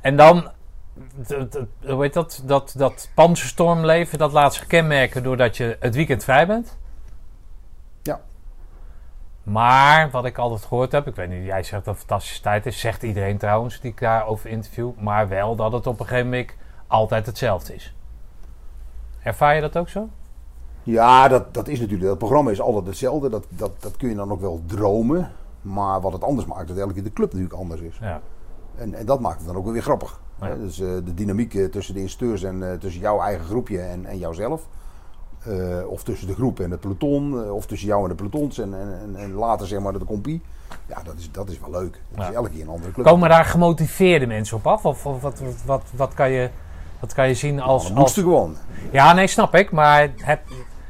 En 0.02 0.16
dan, 0.16 0.50
hoe 1.86 2.02
heet 2.02 2.12
dat, 2.12 2.42
dat, 2.44 2.74
dat 2.76 3.10
panzerstormleven, 3.14 4.18
dat 4.18 4.32
laat 4.32 4.54
zich 4.54 4.66
kenmerken 4.66 5.22
doordat 5.22 5.56
je 5.56 5.76
het 5.80 5.94
weekend 5.94 6.24
vrij 6.24 6.46
bent. 6.46 6.76
Maar 9.48 10.10
wat 10.10 10.24
ik 10.24 10.38
altijd 10.38 10.64
gehoord 10.64 10.92
heb, 10.92 11.06
ik 11.06 11.14
weet 11.14 11.28
niet, 11.28 11.44
jij 11.44 11.62
zegt 11.62 11.84
dat 11.84 11.94
het 11.94 11.94
een 11.94 12.08
fantastische 12.08 12.42
tijd 12.42 12.66
is, 12.66 12.80
zegt 12.80 13.02
iedereen 13.02 13.38
trouwens 13.38 13.80
die 13.80 13.90
ik 13.90 14.00
daarover 14.00 14.50
interview, 14.50 14.90
maar 14.98 15.28
wel 15.28 15.56
dat 15.56 15.72
het 15.72 15.86
op 15.86 16.00
een 16.00 16.06
gegeven 16.06 16.30
moment 16.30 16.50
altijd 16.86 17.26
hetzelfde 17.26 17.74
is. 17.74 17.94
Ervaar 19.22 19.54
je 19.54 19.60
dat 19.60 19.76
ook 19.76 19.88
zo? 19.88 20.08
Ja, 20.82 21.28
dat, 21.28 21.54
dat 21.54 21.68
is 21.68 21.80
natuurlijk. 21.80 22.10
Het 22.10 22.18
programma 22.18 22.50
is 22.50 22.60
altijd 22.60 22.86
hetzelfde. 22.86 23.28
Dat, 23.28 23.44
dat, 23.48 23.70
dat 23.80 23.96
kun 23.96 24.08
je 24.08 24.14
dan 24.14 24.32
ook 24.32 24.40
wel 24.40 24.62
dromen. 24.66 25.30
Maar 25.62 26.00
wat 26.00 26.12
het 26.12 26.24
anders 26.24 26.46
maakt, 26.46 26.68
dat 26.68 26.76
elke 26.76 26.92
keer 26.92 27.02
de 27.02 27.12
club 27.12 27.32
natuurlijk 27.32 27.60
anders 27.60 27.80
is. 27.80 27.98
Ja. 28.00 28.20
En, 28.76 28.94
en 28.94 29.06
dat 29.06 29.20
maakt 29.20 29.38
het 29.38 29.46
dan 29.46 29.56
ook 29.56 29.70
weer 29.70 29.82
grappig. 29.82 30.20
Ja. 30.40 30.46
Hè, 30.46 30.58
Dus 30.58 30.80
eh, 30.80 30.86
de 30.86 31.14
dynamiek 31.14 31.54
eh, 31.54 31.64
tussen 31.64 31.94
de 31.94 32.00
instructeurs 32.00 32.42
en 32.42 32.70
eh, 32.70 32.78
tussen 32.78 33.00
jouw 33.00 33.20
eigen 33.20 33.44
groepje 33.44 33.80
en, 33.80 34.06
en 34.06 34.18
jouzelf. 34.18 34.66
Eh, 35.44 35.86
of 35.90 36.02
tussen 36.02 36.26
de 36.26 36.34
groep 36.34 36.60
en 36.60 36.70
het 36.70 36.80
peloton. 36.80 37.44
eh, 37.44 37.54
of 37.54 37.66
tussen 37.66 37.88
jou 37.88 38.02
en 38.02 38.08
de 38.08 38.14
pelotons 38.14 38.58
en, 38.58 38.74
en, 38.74 39.16
en, 39.16 39.32
later 39.32 39.66
zeg 39.66 39.80
maar 39.80 39.92
de 39.92 40.04
compie. 40.04 40.42
Ja, 40.86 41.02
dat 41.04 41.14
is, 41.18 41.30
dat 41.32 41.48
is 41.48 41.58
wel 41.60 41.70
leuk. 41.70 42.00
Dat 42.10 42.24
Ja. 42.24 42.28
is 42.28 42.34
elke 42.34 42.50
keer 42.50 42.62
een 42.62 42.68
andere 42.68 42.92
club. 42.92 43.06
Komen 43.06 43.28
daar 43.28 43.44
gemotiveerde 43.44 44.26
mensen 44.26 44.56
op 44.56 44.66
af? 44.66 44.84
Of, 44.84 45.06
of 45.06 45.22
wat, 45.22 45.40
wat, 45.40 45.62
wat, 45.64 45.82
wat, 45.96 46.14
kan 46.14 46.30
je, 46.30 46.50
wat 47.00 47.14
kan 47.14 47.28
je 47.28 47.34
zien 47.34 47.60
als... 47.60 47.82
Dan 47.82 47.92
als 47.92 48.00
moesten 48.00 48.22
gewoon. 48.22 48.56
Ja, 48.90 49.12
nee, 49.12 49.26
snap 49.26 49.54
ik. 49.54 49.70
Maar 49.70 50.08
heb, 50.16 50.40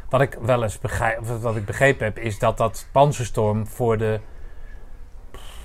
wat 0.08 0.20
ik 0.20 0.38
wel 0.42 0.62
eens 0.62 0.78
begrijp, 0.78 1.26
wat 1.40 1.56
ik 1.56 1.64
begrepen 1.64 2.04
heb, 2.04 2.18
is 2.18 2.38
dat 2.38 2.56
dat 2.56 2.86
panzerstorm 2.92 3.66
voor 3.66 3.98
de 3.98 4.20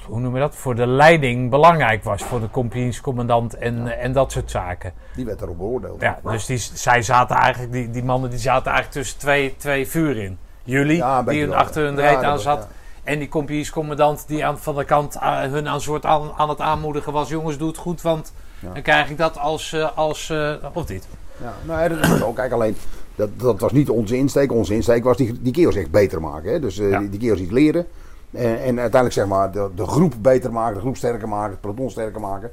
hoe 0.07 0.19
noem 0.19 0.33
je 0.33 0.39
dat, 0.39 0.55
voor 0.55 0.75
de 0.75 0.87
leiding 0.87 1.49
belangrijk 1.49 2.03
was. 2.03 2.23
Voor 2.23 2.39
de 2.39 2.49
compagniescommandant 2.49 3.53
en, 3.57 3.99
en 3.99 4.13
dat 4.13 4.31
soort 4.31 4.51
zaken. 4.51 4.93
Die 5.15 5.25
werd 5.25 5.41
erop 5.41 5.57
beoordeeld. 5.57 6.01
Ja, 6.01 6.19
dus 6.23 6.45
die, 6.45 6.57
zij 6.57 7.01
zaten 7.01 7.35
eigenlijk, 7.35 7.71
die, 7.73 7.89
die 7.89 8.03
mannen 8.03 8.29
die 8.29 8.39
zaten 8.39 8.71
eigenlijk 8.71 8.91
tussen 9.01 9.19
twee, 9.19 9.55
twee 9.57 9.87
vuur 9.87 10.17
in. 10.17 10.37
Jullie, 10.63 10.97
Ja, 10.97 11.23
die 11.23 11.39
hun 11.39 11.49
wel, 11.49 11.57
achter 11.57 11.83
hun 11.83 11.95
reet 11.99 12.23
aan 12.23 12.39
zat. 12.39 12.67
En 13.03 13.19
die 13.19 13.29
compagniescommandant 13.29 14.27
die 14.27 14.45
aan, 14.45 14.59
van 14.59 14.75
de 14.75 14.83
kant 14.85 15.15
eh, 15.15 15.41
hun 15.41 15.67
aan, 15.67 15.81
soort 15.81 16.05
aan, 16.05 16.31
aan 16.37 16.49
het 16.49 16.59
aanmoedigen 16.59 17.13
was. 17.13 17.29
Jongens, 17.29 17.57
doe 17.57 17.67
het 17.67 17.77
goed, 17.77 18.01
want 18.01 18.33
dan 18.73 18.81
krijg 18.81 19.09
ik 19.09 19.17
dat 19.17 19.37
als, 19.37 19.73
eh, 19.73 19.97
als 19.97 20.29
eh, 20.29 20.53
of 20.73 20.85
dit. 20.85 21.07
Ja, 21.41 21.53
nou 21.65 21.81
ja, 21.81 21.87
dat 21.87 22.11
is 22.15 22.21
ook. 22.23 22.35
Kijk, 22.35 22.51
alleen, 22.51 22.75
dat, 23.15 23.29
dat 23.39 23.59
was 23.59 23.71
niet 23.71 23.89
onze 23.89 24.17
insteek. 24.17 24.51
Onze 24.51 24.73
insteek 24.75 25.03
was 25.03 25.17
die, 25.17 25.41
die 25.41 25.53
kerels 25.53 25.75
echt 25.75 25.91
beter 25.91 26.21
maken. 26.21 26.51
Hè? 26.51 26.59
Dus 26.59 26.79
eh, 26.79 26.89
Ja. 26.89 26.99
die, 26.99 27.09
die 27.09 27.19
kerels 27.19 27.39
iets 27.39 27.51
leren. 27.51 27.87
En, 28.33 28.61
en 28.61 28.79
uiteindelijk 28.79 29.13
zeg 29.13 29.27
maar 29.27 29.51
de, 29.51 29.69
de 29.75 29.85
groep 29.85 30.13
beter 30.21 30.51
maken, 30.51 30.73
de 30.73 30.81
groep 30.81 30.95
sterker 30.97 31.27
maken, 31.27 31.51
het 31.51 31.61
peloton 31.61 31.89
sterker 31.89 32.21
maken. 32.21 32.51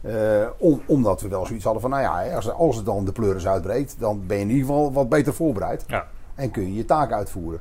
Eh, 0.00 0.46
om, 0.58 0.82
omdat 0.86 1.20
we 1.20 1.28
wel 1.28 1.46
zoiets 1.46 1.64
hadden 1.64 1.82
van, 1.82 1.90
nou 1.90 2.02
ja, 2.02 2.34
als, 2.34 2.50
als 2.50 2.76
het 2.76 2.84
dan 2.84 3.04
de 3.04 3.12
pleuris 3.12 3.46
uitbreekt, 3.46 3.96
dan 3.98 4.26
ben 4.26 4.36
je 4.36 4.42
in 4.42 4.50
ieder 4.50 4.66
geval 4.66 4.92
wat 4.92 5.08
beter 5.08 5.34
voorbereid. 5.34 5.84
Ja. 5.86 6.06
En 6.34 6.50
kun 6.50 6.62
je 6.62 6.74
je 6.74 6.84
taak 6.84 7.12
uitvoeren. 7.12 7.60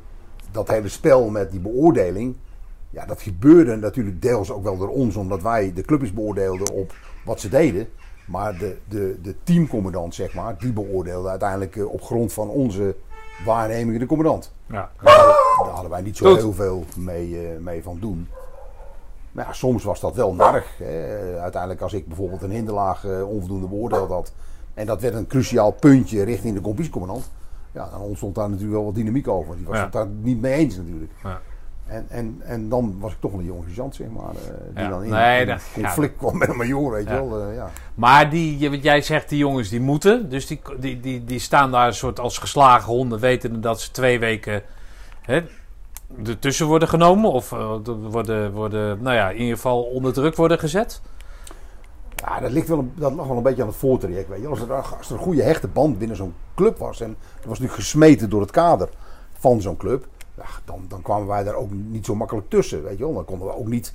Dat 0.51 0.67
hele 0.67 0.87
spel 0.87 1.29
met 1.29 1.51
die 1.51 1.59
beoordeling, 1.59 2.35
ja, 2.89 3.05
dat 3.05 3.21
gebeurde 3.21 3.75
natuurlijk 3.75 4.21
deels 4.21 4.51
ook 4.51 4.63
wel 4.63 4.77
door 4.77 4.89
ons, 4.89 5.15
omdat 5.15 5.41
wij 5.41 5.73
de 5.73 5.81
clubjes 5.81 6.13
beoordeelden 6.13 6.73
op 6.73 6.93
wat 7.25 7.39
ze 7.39 7.49
deden. 7.49 7.87
Maar 8.25 8.57
de, 8.57 8.77
de, 8.87 9.19
de 9.21 9.35
teamcommandant, 9.43 10.15
zeg 10.15 10.33
maar, 10.33 10.57
die 10.57 10.73
beoordeelde 10.73 11.29
uiteindelijk 11.29 11.75
eh, 11.75 11.93
op 11.93 12.01
grond 12.01 12.33
van 12.33 12.49
onze 12.49 12.95
waarnemingen 13.45 13.99
de 13.99 14.05
commandant. 14.05 14.53
Ja. 14.65 14.91
Daar 15.01 15.15
hadden, 15.15 15.35
daar 15.65 15.73
hadden 15.73 15.91
wij 15.91 16.01
niet 16.01 16.17
zo 16.17 16.35
heel 16.35 16.53
veel 16.53 16.83
mee, 16.97 17.47
eh, 17.47 17.59
mee 17.59 17.83
van 17.83 17.97
doen. 17.99 18.27
Maar 19.31 19.45
ja, 19.45 19.53
soms 19.53 19.83
was 19.83 19.99
dat 19.99 20.15
wel 20.15 20.33
narg. 20.33 20.77
Hè. 20.77 20.85
Eh, 21.35 21.41
Uiteindelijk 21.41 21.81
als 21.81 21.93
ik 21.93 22.07
bijvoorbeeld 22.07 22.41
een 22.41 22.51
hinderlaag 22.51 23.05
eh, 23.05 23.29
onvoldoende 23.29 23.67
beoordeeld 23.67 24.09
had. 24.09 24.33
En 24.73 24.85
dat 24.85 25.01
werd 25.01 25.13
een 25.15 25.27
cruciaal 25.27 25.71
puntje 25.71 26.23
richting 26.23 26.55
de 26.55 26.61
compagniecommandant. 26.61 27.31
Ja, 27.71 27.89
dan 27.89 28.01
ontstond 28.01 28.35
daar 28.35 28.47
natuurlijk 28.49 28.75
wel 28.75 28.85
wat 28.85 28.95
dynamiek 28.95 29.27
over. 29.27 29.55
Die 29.55 29.65
was 29.65 29.75
Ja. 29.77 29.83
het 29.83 29.91
daar 29.93 30.07
niet 30.07 30.41
mee 30.41 30.53
eens 30.53 30.77
natuurlijk. 30.77 31.11
Ja. 31.23 31.39
En, 31.87 32.05
en, 32.09 32.41
en 32.43 32.69
dan 32.69 32.95
was 32.99 33.11
ik 33.11 33.17
toch 33.19 33.31
wel 33.31 33.39
een 33.39 33.45
jonge 33.45 33.63
sergeant, 33.65 33.95
zeg 33.95 34.07
maar. 34.07 34.29
eh, 34.29 34.75
die 34.75 34.83
Ja. 34.83 34.89
dan 34.89 35.03
in, 35.03 35.09
Nee, 35.09 35.45
in 35.45 35.59
conflict 35.73 36.17
kwam 36.17 36.37
met 36.37 36.49
een 36.49 36.57
major, 36.57 36.91
weet 36.91 37.07
je 37.07 37.13
Ja. 37.13 37.25
wel. 37.25 37.41
eh, 37.49 37.55
ja. 37.55 37.69
Maar 37.95 38.29
die, 38.29 38.69
wat 38.69 38.83
jij 38.83 39.01
zegt, 39.01 39.29
die 39.29 39.37
jongens 39.37 39.69
die 39.69 39.79
moeten. 39.81 40.29
Dus 40.29 40.47
die, 40.47 40.61
die, 40.79 40.99
die, 40.99 41.23
die 41.23 41.39
staan 41.39 41.71
daar 41.71 41.87
een 41.87 41.93
soort 41.93 42.19
als 42.19 42.37
geslagen 42.37 42.93
honden, 42.93 43.19
wetende 43.19 43.59
dat 43.59 43.81
ze 43.81 43.91
twee 43.91 44.19
weken 44.19 44.61
hè, 45.21 45.41
ertussen 46.25 46.65
worden 46.67 46.87
genomen. 46.87 47.31
Of 47.31 47.51
eh, 47.51 47.75
worden, 48.09 48.51
worden, 48.51 49.01
nou 49.01 49.15
ja, 49.15 49.29
in 49.29 49.39
ieder 49.39 49.55
geval 49.55 49.81
onder 49.83 50.13
druk 50.13 50.35
worden 50.35 50.59
gezet. 50.59 51.01
Ja, 52.15 52.39
dat, 52.39 52.51
ligt 52.51 52.67
wel 52.67 52.79
een, 52.79 52.91
dat 52.95 53.13
lag 53.13 53.27
wel 53.27 53.37
een 53.37 53.43
beetje 53.43 53.61
aan 53.61 53.67
het 53.67 53.77
voortraject. 53.77 54.29
Weet 54.29 54.41
je. 54.41 54.47
Als, 54.47 54.61
er, 54.61 54.73
als 54.73 55.09
er 55.09 55.13
een 55.15 55.21
goede 55.23 55.43
hechte 55.43 55.67
band 55.67 55.97
binnen 55.97 56.17
zo'n 56.17 56.33
club 56.55 56.77
was. 56.77 57.01
En 57.01 57.07
dat 57.35 57.45
was 57.45 57.59
natuurlijk 57.59 57.73
gesmeten 57.73 58.29
door 58.29 58.41
het 58.41 58.51
kader 58.51 58.89
van 59.39 59.61
zo'n 59.61 59.77
club. 59.77 60.07
Ja, 60.41 60.49
dan, 60.65 60.85
dan 60.87 61.01
kwamen 61.01 61.27
wij 61.27 61.43
daar 61.43 61.55
ook 61.55 61.71
niet 61.71 62.05
zo 62.05 62.15
makkelijk 62.15 62.49
tussen. 62.49 62.83
Weet 62.83 62.97
je 62.97 63.03
wel. 63.03 63.13
Dan 63.13 63.25
konden 63.25 63.47
we 63.47 63.55
ook 63.55 63.67
niet. 63.67 63.93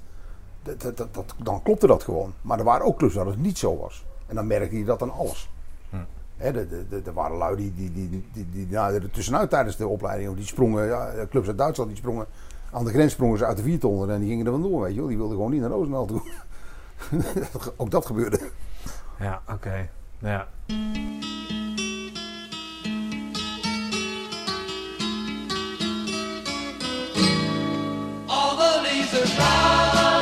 Dat, 0.62 0.80
dat, 0.80 0.96
dat, 0.96 1.14
dat- 1.14 1.34
dan 1.42 1.62
klopte 1.62 1.86
dat 1.86 2.02
gewoon. 2.02 2.32
Maar 2.42 2.58
er 2.58 2.64
waren 2.64 2.86
ook 2.86 2.98
clubs 2.98 3.14
waar 3.14 3.26
het 3.26 3.38
niet 3.42 3.58
zo 3.58 3.76
was. 3.78 4.04
En 4.26 4.34
dan 4.34 4.46
merkte 4.46 4.78
je 4.78 4.84
dat 4.84 5.02
aan 5.02 5.12
alles. 5.12 5.50
Hm. 5.90 5.96
Er 6.36 7.12
waren 7.12 7.36
lui 7.36 7.56
die, 7.56 7.72
die, 7.74 7.92
die, 8.32 8.48
die, 8.50 8.66
nou, 8.70 8.94
er 8.94 9.10
tussenuit 9.10 9.50
tijdens 9.50 9.76
de 9.76 9.86
opleiding. 9.86 10.34
Die 10.36 10.44
sprongen, 10.46 10.86
ja, 10.86 11.26
clubs 11.30 11.48
uit 11.48 11.58
Duitsland, 11.58 11.90
die 11.90 11.98
sprongen. 11.98 12.26
Aan 12.72 12.84
de 12.84 12.90
grens 12.90 13.12
sprongen 13.12 13.38
ze 13.38 13.46
uit 13.46 13.56
de 13.56 13.62
viertonnen 13.62 14.10
en 14.10 14.20
die 14.20 14.28
gingen 14.28 14.46
er 14.46 14.52
vandoor. 14.52 14.80
Weet 14.82 14.92
je 14.94 14.98
wel. 14.98 15.08
Die 15.08 15.16
wilden 15.16 15.36
gewoon 15.36 15.50
niet 15.50 15.60
naar 15.60 15.70
Roosendaal 15.70 16.06
toe. 16.06 16.22
ook 17.76 17.90
dat 17.90 18.06
gebeurde. 18.06 18.40
Ja, 19.18 19.42
oké. 19.52 19.88
Ja. 20.18 20.48
All 29.14 30.15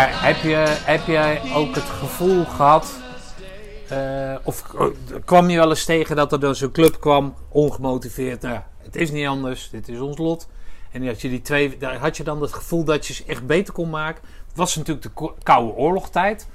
Maar 0.00 0.22
heb, 0.24 0.36
je, 0.36 0.64
heb 0.84 1.06
jij 1.06 1.40
ook 1.54 1.74
het 1.74 1.84
gevoel 1.84 2.44
gehad. 2.44 3.00
eh, 3.88 4.34
of 4.42 4.74
eh, 4.78 4.86
kwam 5.24 5.48
je 5.48 5.56
wel 5.56 5.68
eens 5.68 5.84
tegen 5.84 6.16
dat 6.16 6.32
er 6.32 6.40
dan 6.40 6.54
zo'n 6.54 6.70
club 6.70 7.00
kwam, 7.00 7.34
ongemotiveerd? 7.48 8.42
Nou, 8.42 8.58
het 8.78 8.96
is 8.96 9.10
niet 9.10 9.26
anders, 9.26 9.70
dit 9.70 9.88
is 9.88 9.98
ons 10.00 10.18
lot. 10.18 10.48
En 10.92 11.06
had 11.06 11.20
je, 11.20 11.28
die 11.28 11.42
twee, 11.42 11.78
had 11.98 12.16
je 12.16 12.22
dan 12.22 12.40
het 12.42 12.52
gevoel 12.52 12.84
dat 12.84 13.06
je 13.06 13.12
ze 13.12 13.24
echt 13.26 13.46
beter 13.46 13.74
kon 13.74 13.90
maken? 13.90 14.22
Het 14.48 14.56
was 14.56 14.76
natuurlijk 14.76 15.06
de 15.06 15.12
ko- 15.12 15.36
Koude 15.42 15.72
Oorlogtijd. 15.72 16.48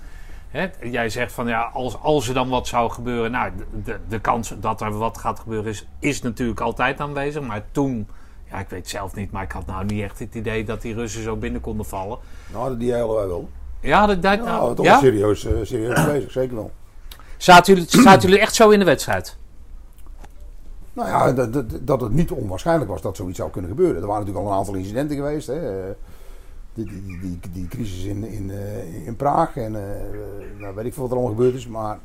Hè? 0.49 0.67
Jij 0.84 1.10
zegt 1.10 1.31
van 1.31 1.47
ja, 1.47 1.62
als, 1.73 1.97
als 2.01 2.27
er 2.27 2.34
dan 2.34 2.49
wat 2.49 2.67
zou 2.67 2.91
gebeuren, 2.91 3.31
nou, 3.31 3.51
de, 3.58 3.65
de, 3.84 3.99
de 4.08 4.19
kans 4.19 4.53
dat 4.60 4.81
er 4.81 4.97
wat 4.97 5.17
gaat 5.17 5.39
gebeuren 5.39 5.71
is, 5.71 5.86
is 5.99 6.21
natuurlijk 6.21 6.60
altijd 6.60 6.99
aanwezig. 6.99 7.41
Maar 7.41 7.63
toen, 7.71 8.08
ja, 8.55 8.61
ik 8.61 8.69
weet 8.69 8.89
zelf 8.89 9.15
niet, 9.15 9.31
maar 9.31 9.43
ik 9.43 9.51
had 9.51 9.65
nou 9.65 9.85
niet 9.85 10.03
echt 10.03 10.19
het 10.19 10.35
idee 10.35 10.65
dat 10.65 10.81
die 10.81 10.93
Russen 10.93 11.23
zo 11.23 11.35
binnen 11.35 11.61
konden 11.61 11.85
vallen. 11.85 12.17
Nou, 12.53 12.77
die 12.77 12.93
hadden 12.93 13.15
wij 13.15 13.27
wel. 13.27 13.49
Ja, 13.79 14.05
dat, 14.05 14.21
dat, 14.21 14.43
Nou, 14.43 14.75
toch 14.75 14.85
ja? 14.85 14.99
serieus, 14.99 15.45
eh, 15.45 15.53
serieus 15.63 16.05
bezig, 16.05 16.31
zeker 16.31 16.55
wel. 16.55 16.71
Zaten 17.37 17.73
jullie, 17.73 17.89
zaten 17.89 18.21
jullie 18.21 18.43
echt 18.43 18.55
zo 18.55 18.69
in 18.69 18.79
de 18.79 18.85
wedstrijd? 18.85 19.37
Nou 20.93 21.09
ja, 21.09 21.33
dat, 21.33 21.53
dat, 21.53 21.65
dat 21.81 22.01
het 22.01 22.11
niet 22.11 22.31
onwaarschijnlijk 22.31 22.91
was 22.91 23.01
dat 23.01 23.15
zoiets 23.15 23.37
zou 23.37 23.49
kunnen 23.49 23.69
gebeuren. 23.69 24.01
Er 24.01 24.07
waren 24.07 24.19
natuurlijk 24.19 24.45
al 24.45 24.51
een 24.51 24.57
aantal 24.59 24.75
incidenten 24.75 25.15
geweest. 25.15 25.47
Hè. 25.47 25.59
Die, 26.73 26.85
die, 26.85 27.19
die, 27.19 27.39
die 27.51 27.67
crisis 27.67 28.03
in, 28.03 28.23
in, 28.23 28.51
eh, 28.51 29.07
in 29.07 29.15
Praag 29.15 29.57
en 29.57 29.75
eh, 29.75 30.59
nou, 30.59 30.75
weet 30.75 30.85
ik 30.85 30.93
veel 30.93 31.01
wat 31.01 31.11
er 31.11 31.17
allemaal 31.17 31.35
gebeurd 31.35 31.55
is. 31.55 31.67
Maar 31.67 31.99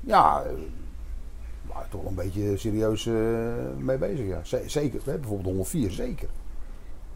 ja, 0.00 0.42
eh, 1.74 1.80
maar 1.80 1.88
toch 1.90 2.00
wel 2.00 2.10
een 2.10 2.16
beetje 2.16 2.56
serieus 2.56 3.06
eh, 3.06 3.14
mee 3.78 3.98
bezig. 3.98 4.26
Ja. 4.26 4.40
Zeker, 4.66 5.00
hè, 5.04 5.12
bijvoorbeeld 5.18 5.46
104, 5.46 5.90
zeker. 5.90 6.28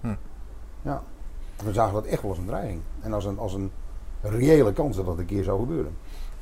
Hm. 0.00 0.14
Ja, 0.82 1.02
we 1.64 1.72
zagen 1.72 1.94
dat 1.94 2.04
echt 2.04 2.22
wel 2.22 2.30
als 2.30 2.40
een 2.40 2.46
dreiging. 2.46 2.80
En 3.00 3.12
als 3.12 3.24
een, 3.24 3.38
als 3.38 3.52
een 3.54 3.70
reële 4.22 4.72
kans 4.72 4.96
dat 4.96 5.06
dat 5.06 5.18
een 5.18 5.26
keer 5.26 5.44
zou 5.44 5.60
gebeuren. 5.60 5.92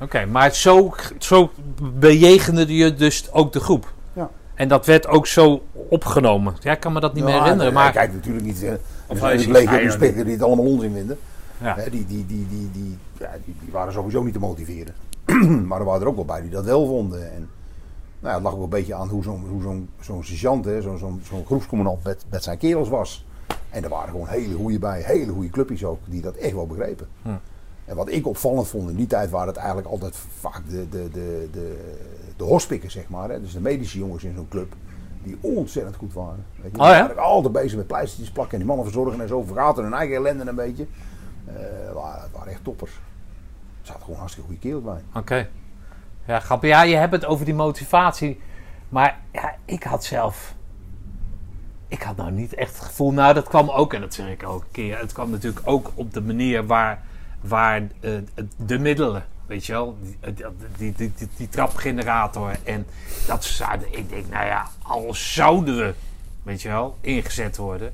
Oké, 0.01 0.25
maar 0.25 0.53
zo, 0.53 0.93
zo 1.19 1.49
bejegende 1.93 2.75
je 2.75 2.93
dus 2.93 3.31
ook 3.31 3.53
de 3.53 3.59
groep. 3.59 3.93
Ja. 4.13 4.29
En 4.55 4.67
dat 4.67 4.85
werd 4.85 5.07
ook 5.07 5.27
zo 5.27 5.61
opgenomen. 5.89 6.55
Ja, 6.59 6.71
ik 6.71 6.79
kan 6.79 6.93
me 6.93 6.99
dat 6.99 7.13
niet 7.13 7.23
meer 7.23 7.33
Nou, 7.33 7.43
herinneren. 7.43 7.73
hij 7.73 7.83
Maar 7.83 7.91
kijkt 7.93 8.13
natuurlijk 8.13 8.45
niet. 8.45 8.63
eh, 8.63 8.69
Er 8.71 8.79
hij 9.07 9.17
zijn 9.17 9.39
ziet 9.39 9.49
bleken 9.49 9.67
hij 9.69 9.77
ook 9.77 9.83
er 9.83 9.91
inspecteurs 9.91 10.23
die 10.23 10.33
het 10.33 10.43
allemaal 10.43 10.65
onzin 10.65 10.93
vinden. 10.93 11.17
ja. 11.61 11.75
Hè, 11.75 11.89
die, 11.89 12.05
die, 12.05 12.25
die, 12.25 12.47
die, 12.49 12.69
die, 12.71 12.97
ja, 13.19 13.31
die, 13.45 13.55
die 13.59 13.71
waren 13.71 13.93
sowieso 13.93 14.23
niet 14.23 14.33
te 14.33 14.39
motiveren. 14.39 14.93
maar 15.67 15.79
er 15.79 15.85
waren 15.85 16.01
er 16.01 16.07
ook 16.07 16.15
wel 16.15 16.25
bij 16.25 16.41
die 16.41 16.49
dat 16.49 16.65
wel 16.65 16.85
vonden. 16.87 17.31
En, 17.33 17.49
nou 18.19 18.33
het 18.33 18.43
lag 18.43 18.53
ook 18.53 18.63
een 18.63 18.69
beetje 18.69 18.95
aan 18.95 19.09
hoe 19.09 19.23
zo'n 19.23 19.45
hoe 19.49 19.61
zo'n 19.61 19.89
zo'n 19.99 20.23
sergeant, 20.23 20.65
zo'n 20.65 20.97
zo'n 20.97 21.21
zo'n 21.23 21.45
groepscommandant 21.45 22.03
met, 22.03 22.25
met 22.29 22.43
zijn 22.43 22.57
kerels 22.57 22.89
was. 22.89 23.25
En 23.69 23.83
er 23.83 23.89
waren 23.89 24.09
gewoon 24.09 24.27
hele 24.27 24.55
goede 24.55 24.79
bij, 24.79 25.01
hele 25.01 25.31
goede 25.31 25.49
clubjes 25.49 25.83
ook, 25.83 25.99
die 26.05 26.21
dat 26.21 26.35
echt 26.35 26.53
wel 26.53 26.67
begrepen. 26.67 27.07
Hm. 27.21 27.29
En 27.85 27.95
wat 27.95 28.09
ik 28.11 28.27
opvallend 28.27 28.67
vond 28.67 28.89
in 28.89 28.95
die 28.95 29.07
tijd 29.07 29.29
waren 29.29 29.47
het 29.47 29.57
eigenlijk 29.57 29.87
altijd 29.87 30.15
vaak 30.39 30.61
de, 30.69 30.89
de, 30.89 31.09
de, 31.11 31.49
de, 31.51 31.95
de 32.37 32.43
hospikken, 32.43 32.91
zeg 32.91 33.09
maar. 33.09 33.29
Hè, 33.29 33.41
dus 33.41 33.53
de 33.53 33.59
medische 33.59 33.97
jongens 33.97 34.23
in 34.23 34.35
zo'n 34.35 34.47
club, 34.49 34.73
die 35.23 35.37
ontzettend 35.41 35.95
goed 35.95 36.13
waren. 36.13 36.45
Weet 36.61 36.71
je, 36.75 36.81
Oh 36.81 36.87
ja? 36.87 37.07
waren 37.07 37.17
altijd 37.17 37.53
bezig 37.53 37.77
met 37.77 37.87
pleistertjes 37.87 38.31
plakken 38.31 38.53
en 38.53 38.57
die 38.59 38.67
mannen 38.67 38.85
verzorgen 38.85 39.21
en 39.21 39.27
zo. 39.27 39.41
Vergaten 39.41 39.83
hun 39.83 39.93
eigen 39.93 40.15
ellende 40.15 40.49
een 40.49 40.55
beetje. 40.55 40.87
Het 41.45 41.93
waren, 41.93 42.21
het 42.21 42.31
waren 42.31 42.51
echt 42.51 42.63
toppers. 42.63 42.91
Er 43.81 43.87
zaten 43.87 44.03
gewoon 44.03 44.19
hartstikke 44.19 44.49
goede 44.49 44.67
kerels 44.67 44.83
bij. 44.83 45.01
Oké. 45.21 45.49
Ja, 46.27 46.39
grappig. 46.39 46.69
Ja, 46.69 46.81
je 46.81 46.95
hebt 46.95 47.11
het 47.11 47.25
over 47.25 47.45
die 47.45 47.53
motivatie. 47.53 48.39
Maar 48.89 49.19
ja, 49.31 49.55
ik 49.65 49.83
had 49.83 50.05
zelf... 50.05 50.55
ik 51.87 52.01
had 52.01 52.15
nou 52.15 52.31
niet 52.31 52.53
echt 52.53 52.73
het 52.75 52.85
gevoel. 52.85 53.11
Nou, 53.11 53.33
dat 53.33 53.47
kwam 53.47 53.69
ook, 53.69 53.93
en 53.93 54.01
dat 54.01 54.13
zeg 54.13 54.27
ik 54.27 54.43
elke 54.43 54.65
keer. 54.71 54.99
Het 54.99 55.13
kwam 55.13 55.29
natuurlijk 55.29 55.67
ook 55.67 55.91
op 55.93 56.13
de 56.13 56.21
manier 56.21 56.65
waar, 56.65 57.03
waar 57.41 57.81
eh, 57.99 58.11
de 58.57 58.79
middelen, 58.79 59.25
weet 59.45 59.65
je 59.65 59.71
wel, 59.71 59.97
die, 60.01 60.45
die, 60.77 60.93
die, 60.93 61.13
die, 61.15 61.29
die 61.37 61.49
trapgenerator 61.49 62.55
en 62.63 62.85
dat 63.27 63.43
zouden. 63.43 63.97
Ik 63.97 64.09
denk, 64.09 64.29
nou 64.29 64.45
ja, 64.45 64.67
al 64.81 65.13
zouden 65.13 65.77
we, 65.77 65.93
weet 66.43 66.61
je 66.61 66.69
wel, 66.69 66.97
ingezet 67.01 67.57
worden, 67.57 67.93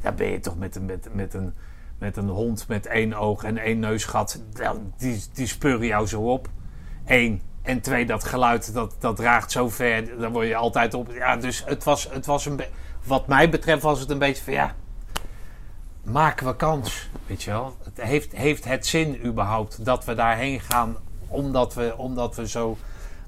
dan 0.00 0.14
ben 0.14 0.30
je 0.30 0.40
toch 0.40 0.58
met 0.58 0.76
een, 0.76 0.84
met, 0.84 1.08
met 1.12 1.34
een, 1.34 1.54
met 1.98 2.16
een 2.16 2.28
hond 2.28 2.68
met 2.68 2.86
één 2.86 3.14
oog 3.14 3.44
en 3.44 3.58
één 3.58 3.78
neusgat, 3.78 4.40
die, 4.96 5.24
die 5.32 5.46
speuren 5.46 5.86
jou 5.86 6.06
zo 6.06 6.32
op. 6.32 6.48
Eén. 7.06 7.40
En 7.62 7.80
twee, 7.80 8.06
dat 8.06 8.24
geluid, 8.24 8.74
dat, 8.74 8.94
dat 8.98 9.18
raagt 9.18 9.52
zo 9.52 9.68
ver, 9.68 10.18
daar 10.18 10.30
word 10.30 10.46
je 10.46 10.56
altijd 10.56 10.94
op. 10.94 11.12
Ja, 11.12 11.36
dus 11.36 11.62
het 11.66 11.84
was, 11.84 12.08
het 12.10 12.26
was 12.26 12.46
een 12.46 12.60
wat 13.04 13.26
mij 13.26 13.50
betreft 13.50 13.82
was 13.82 14.00
het 14.00 14.10
een 14.10 14.18
beetje 14.18 14.44
van, 14.44 14.52
ja, 14.52 14.74
maken 16.02 16.46
we 16.46 16.56
kans, 16.56 17.10
weet 17.26 17.42
je 17.42 17.50
wel. 17.50 17.76
Het 17.82 18.00
heeft, 18.00 18.32
heeft 18.36 18.64
het 18.64 18.86
zin 18.86 19.24
überhaupt 19.24 19.84
dat 19.84 20.04
we 20.04 20.14
daarheen 20.14 20.60
gaan, 20.60 20.96
omdat 21.28 21.74
we, 21.74 21.94
omdat 21.96 22.36
we 22.36 22.48
zo, 22.48 22.76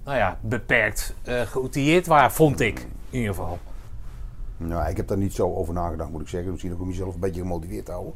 nou 0.04 0.16
ja, 0.16 0.38
beperkt 0.40 1.14
eh 1.22 1.40
geoutilleerd 1.40 2.06
waren, 2.06 2.32
vond 2.32 2.60
ik, 2.60 2.78
in 3.10 3.18
ieder 3.18 3.34
geval. 3.34 3.58
Nou, 4.56 4.88
ik 4.88 4.96
heb 4.96 5.08
daar 5.08 5.18
niet 5.18 5.34
zo 5.34 5.54
over 5.54 5.74
nagedacht, 5.74 6.10
moet 6.10 6.20
ik 6.20 6.28
zeggen. 6.28 6.50
Misschien 6.50 6.72
ook 6.72 6.80
om 6.80 6.88
jezelf 6.88 7.14
een 7.14 7.20
beetje 7.20 7.40
gemotiveerd 7.40 7.84
te 7.84 7.92
houden. 7.92 8.14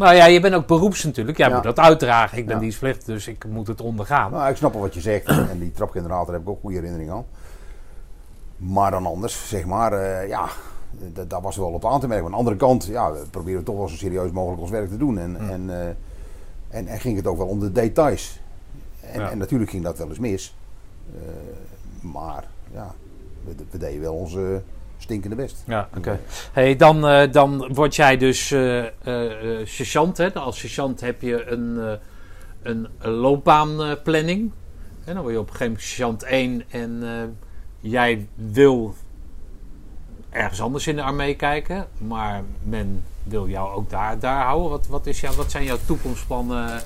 Nou 0.00 0.14
ja, 0.14 0.24
je 0.24 0.40
bent 0.40 0.54
ook 0.54 0.66
beroeps 0.66 1.04
natuurlijk. 1.04 1.38
Jij 1.38 1.48
Ja. 1.48 1.54
moet 1.54 1.62
dat 1.62 1.78
uitdragen. 1.78 2.38
Ik 2.38 2.46
ben 2.46 2.54
Ja. 2.54 2.60
dienstplichtig, 2.60 3.04
dus 3.04 3.26
ik 3.28 3.44
moet 3.48 3.66
het 3.66 3.80
ondergaan. 3.80 4.30
Nou, 4.30 4.50
ik 4.50 4.56
snap 4.56 4.72
wel 4.72 4.82
wat 4.82 4.94
je 4.94 5.00
zegt. 5.00 5.26
En 5.26 5.58
die 5.58 5.72
trapgenerator 5.72 6.32
heb 6.32 6.42
ik 6.42 6.48
ook 6.48 6.60
goede 6.60 6.76
herinnering 6.76 7.10
aan. 7.10 7.24
Maar 8.56 8.90
dan 8.90 9.06
anders, 9.06 9.48
zeg 9.48 9.64
maar, 9.66 9.92
eh, 9.92 10.28
ja, 10.28 10.48
dat 11.26 11.42
was 11.42 11.56
wel 11.56 11.68
op 11.72 11.86
aan 11.86 12.00
te 12.00 12.06
merken. 12.08 12.24
Aan 12.24 12.30
de 12.30 12.36
andere 12.36 12.56
kant, 12.56 12.84
ja, 12.84 13.12
we 13.12 13.22
proberen 13.30 13.64
toch 13.64 13.76
wel 13.76 13.88
zo 13.88 13.96
serieus 13.96 14.30
mogelijk 14.30 14.60
ons 14.60 14.70
werk 14.70 14.88
te 14.88 14.96
doen. 14.96 15.18
En, 15.18 15.36
en, 15.50 15.70
eh, 15.80 15.88
en, 16.68 16.86
en 16.86 17.00
ging 17.00 17.16
het 17.16 17.26
ook 17.26 17.36
wel 17.36 17.46
om 17.46 17.60
de 17.60 17.72
details. 17.72 18.40
En, 19.00 19.20
Ja. 19.20 19.30
en 19.30 19.38
natuurlijk 19.38 19.70
ging 19.70 19.84
dat 19.84 19.98
wel 19.98 20.08
eens 20.08 20.18
mis. 20.18 20.56
Eh, 21.14 21.20
maar 22.12 22.44
ja, 22.72 22.94
we, 23.44 23.54
we 23.70 23.78
deden 23.78 24.00
wel 24.00 24.14
onze 24.14 24.62
stinkende 25.10 25.36
best. 25.36 25.62
Ja, 25.66 25.88
oké. 25.96 26.20
Hey, 26.52 26.76
dan, 26.76 27.06
eh, 27.06 27.32
dan 27.32 27.74
word 27.74 27.96
jij 27.96 28.16
dus 28.16 28.50
eh, 28.50 28.84
sergeant. 29.64 30.16
Hè? 30.16 30.32
Als 30.32 30.58
sergeant 30.58 31.00
heb 31.00 31.22
je 31.22 31.46
een, 31.46 31.98
een 32.62 32.88
loopbaanplanning. 33.00 34.52
En 35.04 35.14
dan 35.14 35.22
word 35.22 35.34
je 35.34 35.40
op 35.40 35.50
een 35.50 35.56
gegeven 35.56 35.66
moment 35.66 35.84
sergeant 35.84 36.22
1 36.22 36.62
en 36.70 37.02
jij 37.80 38.28
wil 38.34 38.94
ergens 40.30 40.60
anders 40.60 40.86
in 40.86 40.96
de 40.96 41.02
armee 41.02 41.34
kijken. 41.34 41.86
Maar 41.98 42.42
men 42.62 43.04
wil 43.22 43.48
jou 43.48 43.74
ook 43.74 43.90
daar, 43.90 44.18
daar 44.18 44.44
houden. 44.44 44.70
Wat, 44.70 44.86
wat, 44.86 45.06
is 45.06 45.20
jou, 45.20 45.36
wat 45.36 45.50
zijn 45.50 45.64
jouw 45.64 45.78
toekomstplannen 45.86 46.82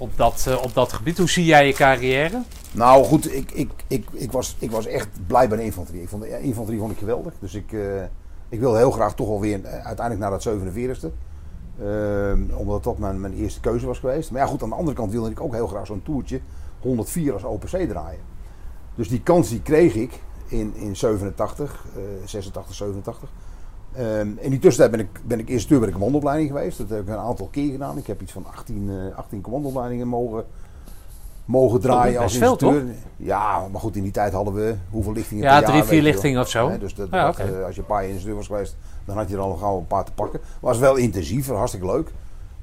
op 0.00 0.16
dat, 0.16 0.44
eh, 0.48 0.62
op 0.62 0.74
dat 0.74 0.92
gebied? 0.92 1.18
Hoe 1.18 1.28
zie 1.28 1.44
jij 1.44 1.66
je 1.66 1.72
carrière? 1.72 2.42
Nou 2.72 3.04
goed, 3.04 3.34
ik, 3.34 3.50
ik, 3.50 3.70
ik, 3.86 4.06
ik, 4.12 4.32
was, 4.32 4.56
ik 4.58 4.70
was 4.70 4.86
echt 4.86 5.08
blij 5.26 5.48
bij 5.48 5.58
de 5.58 5.64
infanterie. 5.64 6.02
Ik 6.02 6.08
vond 6.08 6.22
de 6.22 6.40
infanterie 6.40 6.80
vond 6.80 6.92
ik 6.92 6.98
geweldig. 6.98 7.32
Dus 7.38 7.54
ik, 7.54 7.72
eh, 7.72 8.02
ik 8.48 8.60
wilde 8.60 8.78
heel 8.78 8.90
graag 8.90 9.14
toch 9.14 9.28
wel 9.28 9.40
weer 9.40 9.64
eh, 9.64 9.86
uiteindelijk 9.86 10.18
naar 10.18 10.30
dat 10.30 10.42
47e. 10.42 11.12
Ehm, 11.80 12.42
omdat 12.54 12.84
dat 12.84 12.98
mijn, 12.98 13.20
mijn 13.20 13.34
eerste 13.34 13.60
keuze 13.60 13.86
was 13.86 13.98
geweest. 13.98 14.30
Maar 14.30 14.40
ja 14.40 14.46
goed, 14.46 14.62
aan 14.62 14.68
de 14.68 14.74
andere 14.74 14.96
kant 14.96 15.12
wilde 15.12 15.30
ik 15.30 15.40
ook 15.40 15.54
heel 15.54 15.66
graag 15.66 15.86
zo'n 15.86 16.02
toertje 16.02 16.40
104 16.80 17.32
als 17.32 17.44
OPC 17.44 17.68
draaien. 17.68 18.20
Dus 18.94 19.08
die 19.08 19.22
kans 19.22 19.48
die 19.48 19.62
kreeg 19.62 19.94
ik 19.94 20.20
in, 20.46 20.74
in 20.74 20.96
87, 20.96 21.84
eh 21.96 22.02
86, 22.24 22.74
87. 22.74 23.28
Ehm, 23.94 24.28
in 24.38 24.50
die 24.50 24.58
tussentijd 24.58 24.90
ben 24.90 25.00
ik, 25.00 25.20
ben 25.26 25.38
ik 25.38 25.48
eerst 25.48 25.68
bij 25.68 25.78
de 25.78 25.92
commandoopleiding 25.92 26.48
geweest. 26.50 26.78
Dat 26.78 26.88
heb 26.88 27.00
ik 27.00 27.08
een 27.08 27.16
aantal 27.16 27.48
keer 27.50 27.70
gedaan. 27.70 27.98
Ik 27.98 28.06
heb 28.06 28.22
iets 28.22 28.32
van 28.32 28.46
18, 28.46 28.90
eh 28.90 29.18
18 29.18 29.40
commandoopleidingen 29.40 30.08
mogen, 30.08 30.44
mogen 31.44 31.80
draaien 31.80 32.20
als 32.20 32.36
veel, 32.36 32.50
instructeur. 32.50 32.84
Ja, 33.16 33.68
maar 33.72 33.80
goed, 33.80 33.96
in 33.96 34.02
die 34.02 34.12
tijd 34.12 34.32
hadden 34.32 34.54
we 34.54 34.74
hoeveel 34.90 35.12
lichtingen 35.12 35.44
Ja, 35.44 35.50
per 35.50 35.60
jaar, 35.60 35.70
drie, 35.70 35.80
weet 35.80 35.90
vier 35.90 36.02
lichtingen 36.02 36.40
of 36.40 36.48
zo. 36.48 36.78
Dus 36.78 36.94
dat, 36.94 37.08
Ja, 37.10 37.34
eh, 37.36 37.64
als 37.64 37.74
je 37.74 37.80
een 37.80 37.86
paar 37.86 38.00
jaar 38.00 38.10
instructeur 38.10 38.36
was 38.36 38.46
geweest, 38.46 38.76
dan 39.04 39.16
had 39.16 39.28
je 39.28 39.34
er 39.34 39.40
al 39.40 39.56
gauw 39.56 39.78
een 39.78 39.86
paar 39.86 40.04
te 40.04 40.12
pakken. 40.12 40.40
Was 40.60 40.78
wel 40.78 40.96
intensief, 40.96 41.48
hartstikke 41.48 41.86
leuk. 41.86 42.12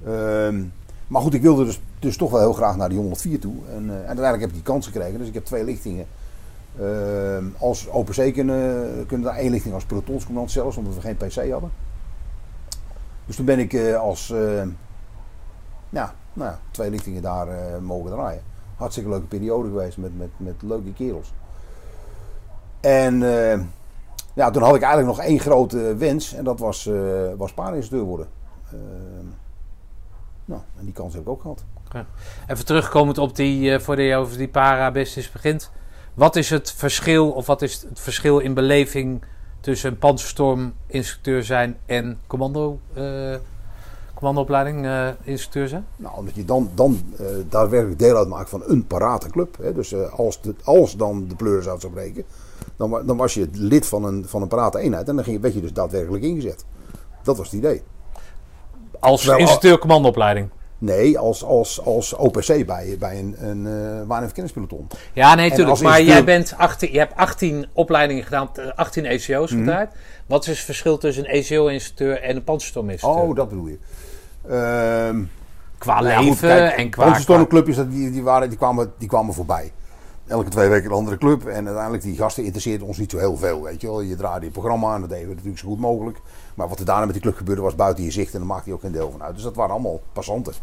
Ehm, 0.06 0.64
maar 1.08 1.22
goed, 1.22 1.34
ik 1.34 1.42
wilde 1.42 1.66
dus, 1.66 1.82
dus 2.00 2.18
toch 2.18 2.32
wel 2.32 2.40
heel 2.40 2.54
graag 2.54 2.76
naar 2.76 2.90
die 2.90 2.98
104 2.98 3.40
toe. 3.40 3.56
En, 3.76 3.90
eh, 3.90 3.96
en 3.96 3.98
uiteindelijk 3.98 4.40
heb 4.40 4.50
ik 4.50 4.56
die 4.56 4.64
kans 4.64 4.86
gekregen. 4.86 5.20
Dus 5.20 5.28
ik 5.28 5.34
heb 5.34 5.46
twee 5.46 5.64
lichtingen 5.64 6.06
als 7.58 7.88
OPC 7.88 8.34
kunnen, 8.34 9.06
kunnen 9.06 9.28
daar 9.28 9.38
één 9.38 9.52
lichting 9.52 9.74
als 9.74 9.86
pelotonscommandant 9.86 10.52
zelfs, 10.52 10.78
omdat 10.78 10.96
we 10.96 11.02
geen 11.02 11.18
PC 11.18 11.52
hadden. 11.52 11.72
Dus 13.26 13.36
toen 13.36 13.46
ben 13.46 13.60
ik 13.60 13.74
eh, 13.74 14.00
als 14.00 14.30
eh, 14.32 14.62
ja, 15.90 16.14
nou, 16.34 16.52
ja, 16.52 16.60
twee 16.72 16.90
lichtingen 16.90 17.22
daar 17.22 17.48
eh, 17.48 17.80
mogen 17.80 18.12
draaien. 18.12 18.42
Hartstikke 18.76 19.10
leuke 19.10 19.26
periode 19.26 19.70
geweest 19.70 19.98
met, 19.98 20.12
met, 20.38 20.62
leuke 20.62 20.94
kerels. 20.94 21.34
En 22.80 23.24
eh, 23.24 23.60
ja, 24.34 24.50
toen 24.52 24.62
had 24.62 24.76
ik 24.76 24.82
eigenlijk 24.82 25.18
nog 25.18 25.26
één 25.26 25.40
grote 25.40 25.96
wens 25.96 26.34
en 26.34 26.44
dat 26.44 26.60
was, 26.60 26.86
eh 26.86 27.34
was 27.38 27.54
worden. 27.90 28.28
Ehm, 28.72 29.26
nou, 30.46 30.62
en 30.78 30.86
die 30.86 30.94
kans 30.94 31.14
heb 31.14 31.22
ik 31.22 31.30
ook 31.30 31.42
gehad. 31.42 31.64
Even 32.48 32.66
terugkomend 32.66 33.18
op 33.18 33.36
die, 33.36 33.74
eh 33.74 33.80
voordat 33.80 34.06
je 34.06 34.16
over 34.16 34.38
die 34.38 34.48
para-business 34.48 35.32
begint. 35.32 35.72
Wat 36.18 36.36
is 36.36 36.50
het 36.50 36.72
verschil, 36.72 37.32
of 37.32 37.46
wat 37.46 37.62
is 37.62 37.82
het 37.90 38.00
verschil 38.00 38.40
in 38.40 38.54
beleving 38.54 39.22
tussen 39.60 39.90
een 39.92 39.98
panzerstorm-instructeur 39.98 41.44
zijn 41.44 41.78
en 41.86 42.20
commando, 42.28 42.80
eh 42.94 43.36
commandoopleiding 44.14 44.86
eh, 44.86 45.08
instructeur 45.24 45.68
zijn? 45.68 45.86
Nou, 45.96 46.18
omdat 46.18 46.36
je 46.36 46.46
dan, 46.46 46.70
dan 46.76 47.02
eh, 47.18 47.26
daadwerkelijk 47.50 48.00
deel 48.00 48.18
uitmaakt 48.18 48.50
van 48.50 48.64
een 48.66 48.88
paratenclub. 48.88 49.58
Hè? 49.62 49.74
Dus 49.74 49.96
als, 50.12 50.42
de, 50.42 50.56
als 50.64 50.96
dan 50.96 51.28
de 51.28 51.36
pleuris 51.36 51.68
uit 51.68 51.82
zou 51.82 51.94
breken, 51.94 52.24
dan, 52.76 53.02
dan 53.06 53.18
was 53.18 53.34
je 53.34 53.48
lid 53.52 53.88
van 53.88 54.04
een, 54.04 54.26
van 54.28 54.42
een 54.42 54.48
parate 54.48 54.80
eenheid. 54.80 55.08
En 55.10 55.16
dan 55.16 55.24
ging, 55.24 55.36
je- 55.36 55.42
werd 55.42 55.54
je 55.54 55.62
dus 55.62 55.74
daadwerkelijk 55.74 56.24
ingezet. 56.24 56.66
Dat 57.24 57.38
was 57.38 57.46
het 57.46 57.56
idee. 57.56 57.82
Als 59.00 59.26
instructeur 59.28 59.78
commandoopleiding. 59.80 60.50
Nee, 60.78 61.18
als, 61.18 61.44
als, 61.44 61.84
als 61.84 62.14
OPC 62.14 62.66
bij, 62.66 62.96
bij 63.00 63.20
een, 63.20 63.36
een 63.40 63.66
uh, 63.66 64.00
en. 64.00 64.88
Ja, 65.14 65.36
nee, 65.36 65.50
natuurlijk. 65.50 65.82
Maar 65.82 66.02
jij 66.02 66.24
bent 66.24 66.54
18, 66.58 66.92
je 66.92 67.00
hebt 67.00 67.16
18 67.16 67.68
opleidingen 67.74 68.24
gedaan, 68.24 68.50
eh, 68.54 68.66
18 68.76 69.06
ECO's 69.06 69.52
gedraaid. 69.52 69.90
Wat 70.26 70.48
is 70.48 70.56
het 70.56 70.66
verschil 70.66 70.98
tussen 70.98 71.24
een 71.24 71.32
ECO-instructeur 71.32 72.22
en 72.22 72.36
een 72.36 72.44
panzerstorm-instructeur? 72.44 73.24
Oh, 73.24 73.36
dat 73.36 73.50
bedoel 73.50 73.68
je. 73.68 73.78
Ehm 74.50 75.24
qua 75.78 76.02
nou 76.02 76.06
leven 76.06 76.24
goed, 76.24 76.40
kijk, 76.40 76.78
en 76.78 76.90
qua... 76.90 77.04
Panzerstormclubjes, 77.04 77.76
die, 77.90 78.12
die, 78.12 78.24
waren, 78.24 78.50
die, 78.50 78.58
kwamen, 78.58 78.94
die 78.98 79.08
kwamen 79.08 79.34
voorbij. 79.34 79.72
Elke 80.28 80.50
twee 80.50 80.70
weken 80.70 80.90
een 80.90 80.96
andere 80.96 81.18
club. 81.18 81.46
En 81.46 81.66
uiteindelijk, 81.66 82.04
die 82.04 82.16
gasten 82.16 82.44
interesseerden 82.44 82.88
ons 82.88 82.98
niet 82.98 83.12
zo 83.12 83.18
heel 83.18 83.38
veel. 83.38 83.64
Weet 83.64 83.82
je, 83.82 83.88
wel. 83.88 84.02
je 84.02 84.16
draaide 84.16 84.46
je 84.46 84.52
programma 84.52 84.94
aan, 84.94 85.02
dat 85.02 85.10
deden 85.10 85.28
we 85.28 85.34
natuurlijk 85.34 85.60
zo 85.60 85.68
goed 85.68 85.80
mogelijk. 85.80 86.18
Maar 86.58 86.68
wat 86.68 86.80
er 86.80 86.86
daarna 86.86 87.06
met 87.06 87.14
die 87.14 87.22
club 87.22 87.36
gebeurde, 87.36 87.62
was 87.62 87.76
buiten 87.76 88.04
je 88.04 88.12
zicht. 88.12 88.34
En 88.34 88.40
daar 88.40 88.48
maakte 88.48 88.70
je 88.70 88.76
ook 88.76 88.82
geen 88.82 88.92
deel 88.92 89.12
van 89.12 89.24
uit. 89.24 89.34
Dus 89.34 89.44
dat 89.44 89.56
waren 89.56 89.72
allemaal 89.72 90.00
passanten. 90.14 90.54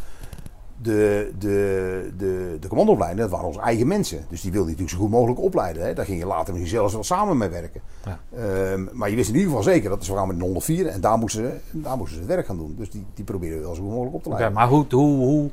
De, 0.82 1.32
de, 1.38 2.12
de, 2.16 2.56
de 2.60 2.68
commandoopleiding, 2.68 3.22
dat 3.22 3.30
waren 3.30 3.46
onze 3.46 3.60
eigen 3.60 3.86
mensen. 3.86 4.24
Dus 4.28 4.40
die 4.40 4.52
wilde 4.52 4.70
je 4.70 4.72
natuurlijk 4.72 4.98
zo 4.98 5.04
goed 5.04 5.18
mogelijk 5.18 5.40
opleiden. 5.40 5.84
Hè. 5.84 5.94
Daar 5.94 6.04
ging 6.04 6.18
je 6.18 6.26
later 6.26 6.52
misschien 6.52 6.74
zelfs 6.74 6.92
wel 6.92 7.04
samen 7.04 7.36
mee 7.36 7.48
werken. 7.48 7.80
Ja. 8.04 8.18
Ehm, 8.36 8.86
maar 8.92 9.10
je 9.10 9.16
wist 9.16 9.28
in 9.28 9.34
ieder 9.34 9.48
geval 9.48 9.64
zeker 9.64 9.90
dat 9.90 10.04
ze 10.04 10.14
gaan 10.14 10.26
met 10.26 10.36
een 10.36 10.42
104 10.42 10.86
en 10.86 11.00
daar 11.00 11.18
moesten, 11.18 11.42
ze, 11.42 11.78
daar 11.78 11.96
moesten 11.96 12.14
ze 12.16 12.22
het 12.22 12.32
werk 12.32 12.46
gaan 12.46 12.56
doen. 12.56 12.74
Dus 12.78 12.90
die, 12.90 13.06
die 13.14 13.24
probeerden 13.24 13.58
we 13.58 13.64
wel 13.64 13.74
zo 13.74 13.82
goed 13.82 13.90
mogelijk 13.90 14.14
op 14.14 14.22
te 14.22 14.28
leiden. 14.28 14.52
maar 14.52 14.68
hoe, 14.68 14.86
hoe, 14.90 15.16
hoe 15.16 15.50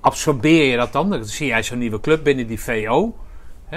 absorbeer 0.00 0.70
je 0.70 0.76
dat 0.76 0.92
dan? 0.92 1.10
Dan 1.10 1.24
zie 1.24 1.46
jij 1.46 1.62
zo'n 1.62 1.78
nieuwe 1.78 2.00
club 2.00 2.24
binnen 2.24 2.46
die 2.46 2.60
VO. 2.60 3.14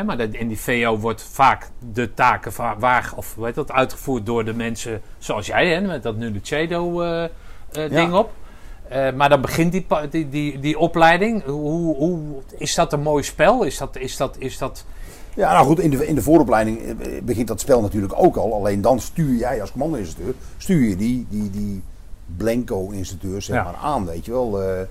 Maar 0.05 0.17
dat- 0.17 0.29
in 0.33 0.47
die 0.47 0.59
VO 0.59 0.97
wordt 0.97 1.23
vaak 1.31 1.69
de 1.93 2.13
taken 2.13 2.53
va- 2.53 2.75
waar, 2.79 3.13
of 3.15 3.35
heet 3.41 3.55
dat, 3.55 3.71
uitgevoerd 3.71 4.25
door 4.25 4.45
de 4.45 4.53
mensen 4.53 5.01
zoals 5.17 5.45
jij, 5.47 5.67
hè, 5.73 5.81
met 5.81 6.03
dat 6.03 6.15
nu 6.15 6.31
de 6.31 6.39
Chedo-ding 6.43 8.11
Ja. 8.11 8.17
op. 8.17 8.31
Eh, 8.87 9.13
maar 9.13 9.29
dan 9.29 9.41
begint 9.41 9.71
die, 9.71 9.85
die, 10.09 10.29
die, 10.29 10.59
die 10.59 10.77
opleiding. 10.79 11.43
Hoe, 11.43 11.95
hoe, 11.95 12.19
is 12.57 12.75
dat 12.75 12.93
een 12.93 13.01
mooi 13.01 13.23
spel? 13.23 13.63
Is 13.63 13.77
dat, 13.77 13.97
is 13.97 14.17
dat, 14.17 14.35
is 14.39 14.57
dat 14.57 14.85
Ja, 15.35 15.53
nou 15.53 15.65
goed, 15.65 15.79
in 15.79 15.89
de, 15.89 16.07
in 16.07 16.15
de 16.15 16.21
vooropleiding 16.21 16.79
eh, 16.81 17.21
begint 17.23 17.47
dat 17.47 17.59
spel 17.59 17.81
natuurlijk 17.81 18.13
ook 18.15 18.35
al. 18.35 18.53
Alleen 18.53 18.81
dan 18.81 18.99
stuur 18.99 19.35
jij 19.35 19.61
als 19.61 19.71
commando-instructeur, 19.71 20.33
stuur 20.57 20.89
je 20.89 20.95
die, 20.95 21.25
die, 21.29 21.49
die 21.49 21.83
blanco-instructeurs 22.37 23.45
zeg 23.45 23.55
Ja. 23.55 23.63
maar 23.63 23.75
aan, 23.75 24.05
weet 24.05 24.25
je 24.25 24.31
wel. 24.31 24.61
Eh, 24.61 24.81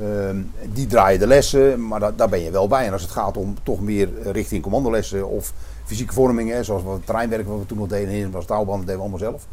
ehm, 0.00 0.42
die 0.72 0.86
draaien 0.86 1.18
de 1.20 1.26
lessen, 1.26 1.86
maar 1.86 2.00
da- 2.00 2.12
daar 2.12 2.28
ben 2.28 2.40
je 2.40 2.50
wel 2.50 2.68
bij. 2.68 2.86
En 2.86 2.92
als 2.92 3.02
het 3.02 3.10
gaat 3.10 3.36
om 3.36 3.54
toch 3.62 3.80
meer 3.80 4.08
richting 4.22 4.62
commandolessen 4.62 5.28
of 5.28 5.52
fysieke 5.84 6.12
vorming, 6.14 6.50
hè, 6.50 6.64
zoals 6.64 6.82
wat 6.82 7.00
terreinwerk 7.04 7.46
wat 7.46 7.58
we 7.58 7.66
toen 7.66 7.78
nog 7.78 7.88
deden, 7.88 8.14
in 8.14 8.30
was 8.30 8.46
dat 8.46 8.66
deden 8.66 8.86
we 8.86 8.92
allemaal 9.00 9.18
zelf. 9.18 9.46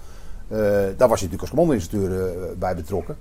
Eh, 0.48 0.58
daar 0.98 1.08
was 1.10 1.20
je 1.20 1.26
natuurlijk 1.26 1.42
als 1.42 1.50
commando-instructeur 1.50 2.28
eh, 2.28 2.58
bij 2.58 2.76
betrokken. 2.76 3.18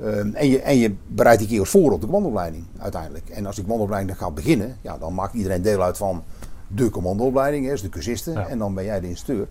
Ehm, 0.00 0.34
en, 0.34 0.48
je, 0.48 0.60
en 0.60 0.76
je 0.76 0.94
bereidt 1.06 1.38
die 1.38 1.48
keer 1.48 1.66
voor 1.66 1.92
op 1.92 2.00
de 2.00 2.06
commandoopleiding 2.06 2.64
uiteindelijk. 2.78 3.28
En 3.28 3.46
als 3.46 3.54
die 3.54 3.64
commandoopleiding 3.64 4.16
dan 4.16 4.26
gaat 4.26 4.34
beginnen, 4.34 4.76
ja, 4.80 4.98
dan 4.98 5.14
maakt 5.14 5.34
iedereen 5.34 5.62
deel 5.62 5.82
uit 5.82 5.96
van 5.96 6.22
de 6.66 6.90
commandoopleiding, 6.90 7.64
hè, 7.64 7.70
dus 7.70 7.82
de 7.82 7.88
cursisten. 7.88 8.32
Ja. 8.32 8.48
En 8.48 8.58
dan 8.58 8.74
ben 8.74 8.84
jij 8.84 9.00
de 9.00 9.08
instructeur. 9.08 9.48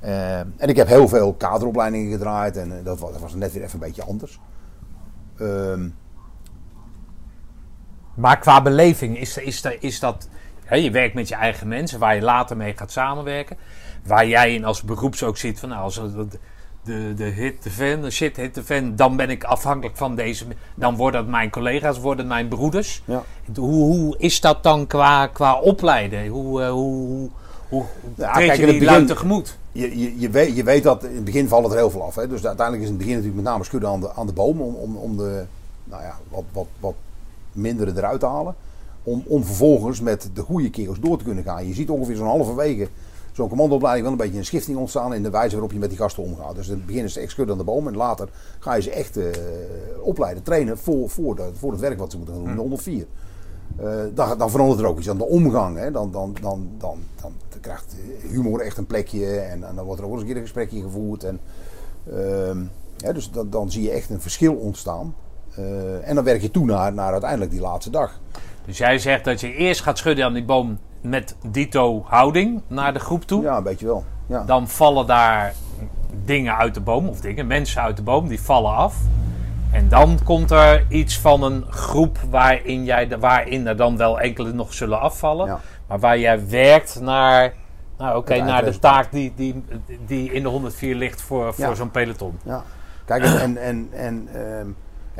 Eh, 0.00 0.38
en 0.38 0.68
ik 0.68 0.76
heb 0.76 0.86
heel 0.88 1.08
veel 1.08 1.32
kaderopleidingen 1.34 2.10
gedraaid 2.12 2.56
en 2.56 2.78
eh, 2.78 2.84
dat, 2.84 2.98
was, 2.98 3.12
dat 3.12 3.20
was 3.20 3.34
net 3.34 3.52
weer 3.52 3.62
even 3.62 3.74
een 3.80 3.86
beetje 3.86 4.04
anders. 4.04 4.40
Ehm, 5.38 5.88
Maar 8.18 8.38
qua 8.38 8.62
beleving 8.62 9.18
is, 9.18 9.36
is, 9.36 9.62
is 9.80 10.00
dat... 10.00 10.28
Hè, 10.64 10.76
je 10.76 10.90
werkt 10.90 11.14
met 11.14 11.28
je 11.28 11.34
eigen 11.34 11.68
mensen, 11.68 11.98
waar 11.98 12.14
je 12.14 12.20
later 12.22 12.56
mee 12.56 12.72
gaat 12.76 12.92
samenwerken. 12.92 13.56
Waar 14.06 14.26
jij 14.26 14.54
in 14.54 14.64
als 14.64 14.82
beroeps 14.82 15.22
ook 15.22 15.36
ziet 15.36 15.60
van... 15.60 15.68
Nou, 15.68 15.82
als 15.82 15.94
de, 15.94 16.26
de, 16.84 17.14
de 17.16 17.24
hit, 17.24 17.62
de 17.62 17.70
fan, 17.70 18.02
de 18.02 18.10
shit 18.10 18.36
hit, 18.36 18.54
de 18.54 18.62
fan... 18.64 18.96
Dan 18.96 19.16
ben 19.16 19.30
ik 19.30 19.44
afhankelijk 19.44 19.96
van 19.96 20.14
deze... 20.14 20.44
Dan 20.74 20.96
worden 20.96 21.20
het 21.20 21.30
mijn 21.30 21.50
collega's, 21.50 21.98
worden 21.98 22.26
mijn 22.26 22.48
broeders. 22.48 23.02
ja. 23.04 23.22
Hoe, 23.56 23.70
hoe 23.84 24.18
is 24.18 24.40
dat 24.40 24.62
dan 24.62 24.86
qua, 24.86 25.26
qua 25.26 25.60
opleiden? 25.60 26.26
Hoe, 26.26 26.62
eh, 26.62 26.70
hoe, 26.70 27.06
hoe, 27.08 27.30
hoe 27.68 27.84
Ja, 28.16 28.32
treed 28.32 28.46
kijk, 28.46 28.60
je 28.60 28.66
die 28.66 28.78
begin- 28.78 29.06
tegemoet? 29.06 29.56
je, 29.72 29.98
je, 29.98 30.20
je, 30.20 30.30
weet, 30.30 30.56
je 30.56 30.62
weet 30.64 30.82
dat 30.82 31.04
in 31.04 31.14
het 31.14 31.24
begin 31.24 31.48
valt 31.48 31.62
het 31.62 31.72
er 31.72 31.78
heel 31.78 31.90
veel 31.90 32.02
af. 32.04 32.14
Hè? 32.14 32.28
Dus 32.28 32.46
uiteindelijk 32.46 32.86
is 32.86 32.88
in 32.90 32.94
het 32.94 33.04
begin 33.04 33.16
natuurlijk 33.18 33.42
met 33.42 33.52
name 33.52 33.64
schudden 33.64 33.90
aan 33.90 34.00
de, 34.00 34.12
aan 34.12 34.26
de 34.26 34.32
boom 34.32 34.60
om, 34.60 34.74
om, 34.74 34.96
om 34.96 35.16
de 35.16 35.44
nou 35.84 36.02
ja, 36.02 36.16
wat, 36.28 36.44
wat, 36.52 36.66
wat 36.80 36.94
mindere 37.58 37.92
eruit 37.96 38.20
te 38.20 38.26
halen. 38.26 38.54
Om, 39.02 39.22
om 39.26 39.44
vervolgens 39.44 40.00
met 40.00 40.30
de 40.34 40.42
goede 40.42 40.70
kerels 40.70 41.00
door 41.00 41.18
te 41.18 41.24
kunnen 41.24 41.44
gaan. 41.44 41.66
Je 41.66 41.74
ziet 41.74 41.90
ongeveer 41.90 42.16
zo'n 42.16 42.26
halverwege 42.26 42.88
zo'n 43.38 43.48
commandoopleiding 43.48 44.04
wel 44.04 44.12
een 44.12 44.24
beetje 44.24 44.38
een 44.38 44.44
schifting 44.44 44.78
ontstaan 44.78 45.14
in 45.14 45.22
de 45.22 45.30
wijze 45.30 45.52
waarop 45.52 45.72
je 45.72 45.78
met 45.78 45.88
die 45.88 45.98
gasten 45.98 46.22
omgaat. 46.22 46.54
Dus 46.54 46.68
in 46.68 46.76
het 46.76 46.86
begin 46.86 47.04
is 47.04 47.14
het 47.14 47.22
echt 47.22 47.32
schudden 47.32 47.52
aan 47.54 47.64
de 47.64 47.70
boom 47.70 47.86
en 47.86 47.96
later 47.96 48.28
ga 48.58 48.74
je 48.74 48.82
ze 48.82 48.90
echt 48.90 49.16
eh, 49.16 49.26
opleiden, 50.02 50.42
trainen 50.42 50.78
voor, 50.78 51.08
voor, 51.08 51.36
de, 51.36 51.50
voor 51.54 51.70
het 51.70 51.80
werk 51.80 51.98
wat 51.98 52.10
ze 52.10 52.16
moeten 52.16 52.34
doen 52.34 52.48
in 52.48 52.54
de 52.54 52.60
104. 52.60 53.06
Eh, 53.76 54.00
dan, 54.14 54.38
dan 54.38 54.50
verandert 54.50 54.80
er 54.80 54.86
ook 54.86 54.98
iets 54.98 55.10
aan 55.10 55.18
de 55.18 55.26
omgang. 55.26 55.76
Hè? 55.76 55.90
Dan, 55.90 56.10
dan, 56.10 56.36
dan, 56.40 56.68
dan, 56.78 56.98
dan, 57.20 57.32
krijgt 57.60 57.96
humor 58.30 58.60
echt 58.60 58.76
een 58.76 58.86
plekje 58.86 59.38
en, 59.38 59.64
en 59.64 59.74
dan 59.74 59.84
wordt 59.84 60.00
er 60.00 60.06
ook 60.06 60.12
eens 60.12 60.20
een 60.20 60.26
keer 60.26 60.36
een 60.36 60.42
gesprekje 60.42 60.82
gevoerd. 60.82 61.24
En, 61.24 61.40
ehm, 62.12 62.64
hè, 62.96 63.12
dus 63.12 63.30
dan, 63.30 63.50
dan 63.50 63.70
zie 63.70 63.82
je 63.82 63.90
echt 63.90 64.10
een 64.10 64.20
verschil 64.20 64.54
ontstaan. 64.54 65.14
Eh, 65.58 66.08
en 66.08 66.14
dan 66.14 66.24
werk 66.24 66.42
je 66.42 66.50
toe 66.50 66.64
naar, 66.64 66.92
naar 66.92 67.12
uiteindelijk 67.12 67.50
die 67.50 67.60
laatste 67.60 67.90
dag. 67.90 68.20
Dus 68.64 68.78
jij 68.78 68.98
zegt 68.98 69.24
dat 69.24 69.40
je 69.40 69.54
eerst 69.54 69.80
gaat 69.80 69.98
schudden 69.98 70.24
aan 70.24 70.32
die 70.32 70.44
boom 70.44 70.78
met 71.00 71.36
dito 71.46 72.04
houding 72.06 72.60
naar 72.66 72.92
de 72.92 72.98
groep 72.98 73.24
toe. 73.24 73.42
Ja, 73.42 73.56
een 73.56 73.62
beetje 73.62 73.86
wel. 73.86 74.04
Ja. 74.26 74.44
Dan 74.44 74.68
vallen 74.68 75.06
daar 75.06 75.54
dingen 76.24 76.56
uit 76.56 76.74
de 76.74 76.80
boom, 76.80 77.08
of 77.08 77.20
dingen, 77.20 77.46
mensen 77.46 77.82
uit 77.82 77.96
de 77.96 78.02
boom, 78.02 78.28
die 78.28 78.40
vallen 78.40 78.74
af. 78.74 78.96
En 79.72 79.88
dan 79.88 80.18
komt 80.24 80.50
er 80.50 80.86
iets 80.88 81.18
van 81.18 81.42
een 81.42 81.64
groep 81.70 82.18
waarin, 82.30 82.84
jij, 82.84 83.18
waarin 83.18 83.66
er 83.66 83.76
dan 83.76 83.96
wel 83.96 84.20
enkele 84.20 84.52
nog 84.52 84.74
zullen 84.74 85.00
afvallen. 85.00 85.46
Ja. 85.46 85.60
Maar 85.86 85.98
waar 85.98 86.18
jij 86.18 86.48
werkt 86.48 87.00
naar, 87.00 87.52
nou, 87.98 88.16
oké, 88.16 88.36
naar 88.36 88.64
de 88.64 88.78
taak 88.78 89.12
die, 89.12 89.32
die, 89.36 89.64
die 90.06 90.32
in 90.32 90.42
de 90.42 90.48
104 90.48 90.94
ligt 90.94 91.20
voor, 91.20 91.54
voor 91.54 91.64
Ja. 91.64 91.74
zo'n 91.74 91.90
peloton. 91.90 92.38
Ja. 92.44 92.62
Kijk, 93.04 93.24
en, 93.24 93.56
en, 93.56 93.88
en, 93.92 94.28
ehm, 94.32 94.68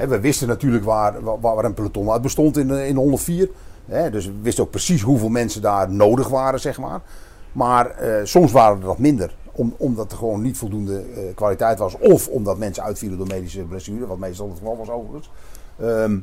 we 0.07 0.21
wisten 0.21 0.49
natuurlijk 0.49 0.85
waar, 0.85 1.15
waar, 1.41 1.65
een 1.65 1.75
peloton 1.75 2.11
uit 2.11 2.23
bestond 2.23 2.57
in, 2.57 2.69
de- 2.69 2.87
in 2.87 2.95
de 2.95 3.01
104. 3.01 3.49
Hè, 3.87 4.11
dus 4.11 4.27
we 4.27 4.33
wisten 4.43 4.65
ook 4.65 4.71
precies 4.71 5.03
hoeveel 5.03 5.29
mensen 5.29 5.63
daar 5.63 5.91
nodig 5.93 6.29
waren, 6.29 6.61
zeg 6.61 6.79
maar. 6.79 7.01
Maar 7.53 7.91
eh, 7.91 8.25
soms 8.25 8.53
waren 8.53 8.81
er 8.81 8.87
wat 8.87 8.99
minder. 8.99 9.35
Om, 9.53 9.75
omdat 9.77 10.13
er 10.13 10.19
gewoon 10.19 10.43
niet 10.43 10.57
voldoende 10.59 10.99
eh, 11.15 11.35
kwaliteit 11.35 11.79
was. 11.79 11.99
Of 11.99 12.29
omdat 12.29 12.59
mensen 12.59 12.83
uitvielen 12.83 13.19
door 13.19 13.27
medische 13.27 13.63
blessure. 13.63 14.07
Wat 14.07 14.19
meestal 14.19 14.49
het 14.49 14.59
geval 14.59 14.77
was 14.77 14.89
overigens. 14.91 15.31
Ehm, 15.81 16.19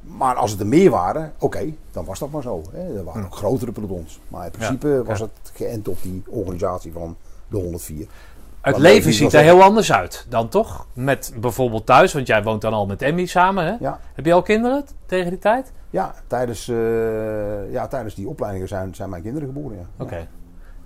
maar 0.00 0.34
als 0.34 0.50
het 0.50 0.60
er 0.60 0.66
meer 0.66 0.90
waren, 0.90 1.32
oké, 1.38 1.72
dan 1.92 2.04
was 2.04 2.18
dat 2.18 2.30
maar 2.30 2.42
zo. 2.42 2.62
Hè. 2.72 2.96
Er 2.98 3.04
waren 3.04 3.24
ook 3.24 3.34
grotere 3.34 3.72
pelotons. 3.72 4.20
Maar 4.28 4.44
in 4.44 4.50
principe 4.50 4.88
Ja, 4.88 5.02
was 5.02 5.18
ja. 5.18 5.24
het 5.42 5.52
geënt 5.54 5.88
op 5.88 6.02
die 6.02 6.22
organisatie 6.28 6.92
van 6.92 7.16
de 7.48 7.56
104. 7.56 8.06
Het 8.60 8.78
leven 8.78 9.12
ziet 9.12 9.32
er 9.32 9.42
heel 9.42 9.62
anders 9.62 9.92
uit 9.92 10.26
dan 10.28 10.48
toch? 10.48 10.86
Met 10.92 11.32
bijvoorbeeld 11.36 11.86
thuis, 11.86 12.12
want 12.12 12.26
jij 12.26 12.42
woont 12.42 12.60
dan 12.60 12.72
al 12.72 12.86
met 12.86 13.02
Emmy 13.02 13.26
samen. 13.26 13.64
Hè? 13.64 13.74
Ja. 13.80 14.00
Heb 14.14 14.24
je 14.24 14.32
al 14.32 14.42
kinderen 14.42 14.84
tegen 15.06 15.30
die 15.30 15.38
tijd? 15.38 15.72
Ja, 15.90 16.14
tijdens, 16.26 16.68
eh, 16.68 17.72
ja, 17.72 17.86
tijdens 17.88 18.14
die 18.14 18.28
opleidingen 18.28 18.68
zijn, 18.68 18.94
zijn 18.94 19.10
mijn 19.10 19.22
kinderen 19.22 19.48
geboren. 19.48 19.78
Ja. 19.78 20.04
Oké. 20.04 20.26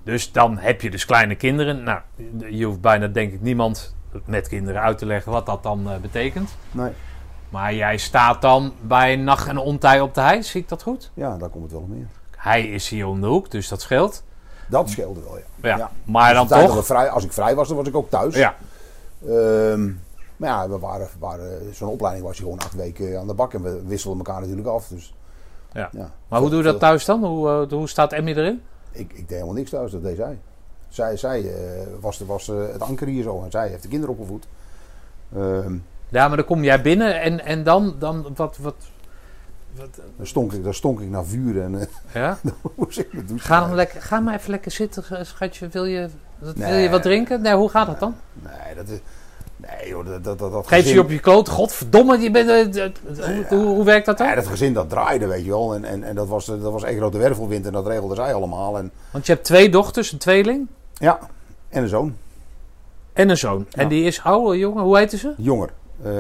Dus 0.05 0.33
dan 0.33 0.59
heb 0.59 0.81
je 0.81 0.91
dus 0.91 1.05
kleine 1.05 1.35
kinderen. 1.35 1.83
Nou, 1.83 2.01
je 2.51 2.65
hoeft 2.65 2.81
bijna 2.81 3.07
denk 3.07 3.33
ik 3.33 3.41
niemand 3.41 3.95
met 4.25 4.49
kinderen 4.49 4.81
uit 4.81 4.99
te 4.99 5.07
leggen 5.07 5.33
wat 5.33 5.47
dat 5.47 5.63
dan 5.63 5.91
eh, 5.91 5.97
betekent. 5.97 6.57
Nee, 6.71 6.91
Maar 7.49 7.75
jij 7.75 7.97
staat 7.97 8.43
dan 8.43 8.73
bij 8.81 9.17
nacht 9.17 9.49
en 9.49 9.59
ontij 9.59 10.01
op 10.01 10.15
de 10.15 10.21
hei, 10.21 10.43
zie 10.43 10.61
ik 10.61 10.69
dat 10.69 10.83
goed? 10.83 11.11
ja, 11.15 11.37
daar 11.37 11.49
komt 11.49 11.63
het 11.63 11.73
wel 11.73 11.81
op 11.81 11.89
neer. 11.89 12.07
Hij 12.37 12.67
is 12.69 12.89
hier 12.89 13.07
om 13.07 13.21
de 13.21 13.27
hoek, 13.27 13.51
dus 13.51 13.69
dat 13.69 13.81
scheelt. 13.81 14.25
Dat 14.69 14.91
scheelde 14.91 15.21
wel, 15.21 15.37
ja. 15.37 15.69
Ja. 15.69 15.77
Ja. 15.77 15.91
Maar 16.05 16.35
Dus 16.35 16.49
dan 16.49 16.67
toch? 16.67 16.87
vrij, 16.87 17.09
als 17.11 17.25
ik 17.25 17.33
vrij 17.33 17.55
was, 17.55 17.69
dan 17.69 17.77
was 17.77 17.87
ik 17.87 17.97
ook 17.97 18.11
thuis. 18.11 18.35
Ja. 18.35 18.55
Ehm, 19.29 19.85
maar 20.37 20.49
ja, 20.49 20.69
we 20.69 20.79
waren, 20.79 21.09
waren, 21.19 21.75
zo'n 21.75 21.89
opleiding 21.89 22.27
was 22.27 22.37
je 22.37 22.43
gewoon 22.43 22.59
acht 22.59 22.75
weken 22.75 23.19
aan 23.19 23.27
de 23.27 23.35
bak. 23.35 23.55
En 23.55 23.63
we 23.63 23.83
wisselden 23.87 24.19
elkaar 24.25 24.41
natuurlijk 24.41 24.69
af. 24.69 24.89
Dus, 24.89 25.15
Ja. 25.73 25.89
ja. 25.93 26.11
Maar 26.29 26.41
hoe 26.41 26.49
doe 26.49 26.59
je 26.59 26.65
dat 26.65 26.79
thuis 26.81 27.05
dan? 27.05 27.25
Hoe, 27.25 27.49
eh, 27.51 27.73
hoe 27.73 27.89
staat 27.89 28.13
Emmy 28.13 28.31
erin? 28.31 28.63
Ik, 28.91 29.13
ik 29.13 29.17
deed 29.17 29.29
helemaal 29.31 29.55
niks 29.55 29.71
thuis, 29.71 29.91
dat 29.93 30.03
deed 30.03 30.17
zij. 30.17 30.39
Zij, 30.89 31.17
zij 31.17 31.41
eh, 31.55 31.87
was, 32.01 32.19
de, 32.19 32.25
was 32.25 32.49
eh, 32.49 32.57
het 32.73 32.81
anker 32.83 33.07
hier 33.07 33.23
zo. 33.23 33.43
En 33.45 33.51
zij 33.51 33.69
heeft 33.69 33.83
de 33.83 33.89
kinderen 33.89 34.15
opgevoed. 34.15 34.47
Ehm, 35.37 35.75
Ja, 36.09 36.29
maar 36.29 36.37
dan 36.37 36.47
kom 36.47 36.65
jij 36.65 36.83
binnen 36.83 37.21
en, 37.21 37.45
en 37.45 37.63
dan, 37.65 37.95
dan 37.99 38.27
wat, 38.37 38.57
wat, 38.57 38.75
wat 39.77 39.89
dan, 40.17 40.27
stonk 40.27 40.53
ik, 40.53 40.65
dan 40.65 40.75
stonk 40.75 41.01
ik 41.01 41.09
naar 41.09 41.25
vuur. 41.25 41.63
En 41.63 41.81
eh, 41.81 41.87
ja? 42.15 42.39
dan 42.43 42.55
moest 42.75 42.99
ik 42.99 43.13
me 43.13 43.25
douchen. 43.25 43.47
Ga, 43.47 43.61
dan 43.61 43.75
lekker, 43.75 44.03
ga 44.03 44.21
maar 44.21 44.35
even 44.35 44.51
lekker 44.51 44.71
zitten, 44.71 45.27
schatje. 45.27 45.69
Wil 45.69 45.85
je, 45.85 46.09
wat- 46.39 46.55
wil 46.55 46.75
je 46.77 46.89
wat 46.91 47.03
drinken? 47.03 47.43
Nee, 47.43 47.55
hoe 47.55 47.69
gaat 47.69 47.87
dat 47.87 48.01
dan? 48.01 48.15
Nee, 48.33 48.75
dat 48.75 48.89
is... 48.89 48.99
Nee 49.57 49.89
joh, 49.89 50.07
dat, 50.07 50.25
dat, 50.25 50.39
dat, 50.39 50.53
dat 50.53 50.67
Geef 50.67 50.79
gezin- 50.81 50.95
je 50.95 51.01
op 51.01 51.11
je 51.11 51.19
kloot. 51.19 51.49
Godverdomme, 51.49 52.19
je 52.19 52.31
bent, 52.31 52.49
eh, 52.75 52.87
hoe, 53.27 53.45
hoe, 53.49 53.65
hoe 53.67 53.85
werkt 53.85 54.07
dat 54.07 54.19
dan? 54.19 54.27
Ja, 54.27 54.35
dat 54.35 54.47
gezin 54.47 54.73
dat 54.73 54.89
draaide, 54.91 55.27
weet 55.27 55.45
je 55.45 55.51
wel. 55.51 55.75
En, 55.75 55.85
en, 55.85 56.03
en 56.03 56.15
dat, 56.15 56.29
was, 56.29 56.45
dat 56.47 56.61
was 56.61 56.83
één 56.83 56.97
grote 56.97 57.19
wervelwind 57.19 57.67
en 57.67 57.73
dat 57.73 57.87
regelde 57.87 58.15
zij 58.15 58.35
allemaal. 58.35 58.79
En, 58.79 58.91
Want 59.11 59.27
je 59.27 59.33
hebt 59.33 59.45
twee 59.45 59.69
dochters, 59.71 60.13
een 60.13 60.19
tweeling 60.19 60.67
ja, 60.95 61.19
en 61.69 61.83
een 61.83 61.89
zoon, 61.89 62.17
en 63.13 63.29
een 63.29 63.37
zoon. 63.39 63.67
En 63.73 63.89
die 63.89 64.05
is 64.05 64.23
oude, 64.23 64.59
jongen. 64.59 64.83
Hoe 64.83 64.99
heten 64.99 65.19
ze? 65.19 65.35
jonger. 65.37 65.71
Eh, 66.03 66.13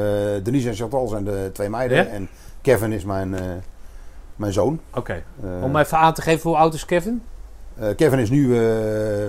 Denise 0.42 0.68
en 0.68 0.74
Chantal 0.74 1.06
zijn 1.08 1.24
de 1.24 1.50
twee 1.52 1.68
meiden. 1.68 1.96
Ja? 1.96 2.04
En 2.06 2.28
Kevin 2.64 2.92
is 2.92 3.04
mijn, 3.04 3.34
eh, 3.34 3.40
mijn 4.36 4.52
zoon. 4.52 4.80
Oké. 4.94 5.22
Eh, 5.42 5.62
Om 5.62 5.76
even 5.76 5.98
aan 5.98 6.14
te 6.14 6.22
geven, 6.22 6.50
hoe 6.50 6.58
oud 6.58 6.74
is 6.74 6.84
Kevin? 6.84 7.22
eh, 7.78 7.88
Kevin 7.96 8.18
is 8.18 8.30
nu, 8.30 8.46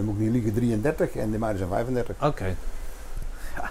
moet 0.04 0.16
ik 0.16 0.20
niet 0.22 0.32
liegen, 0.32 0.54
33 0.54 1.16
en 1.16 1.32
de 1.32 1.38
meiden 1.38 1.58
zijn 1.60 1.70
35. 1.72 2.16
Oké. 2.28 2.56
Ja. 3.56 3.70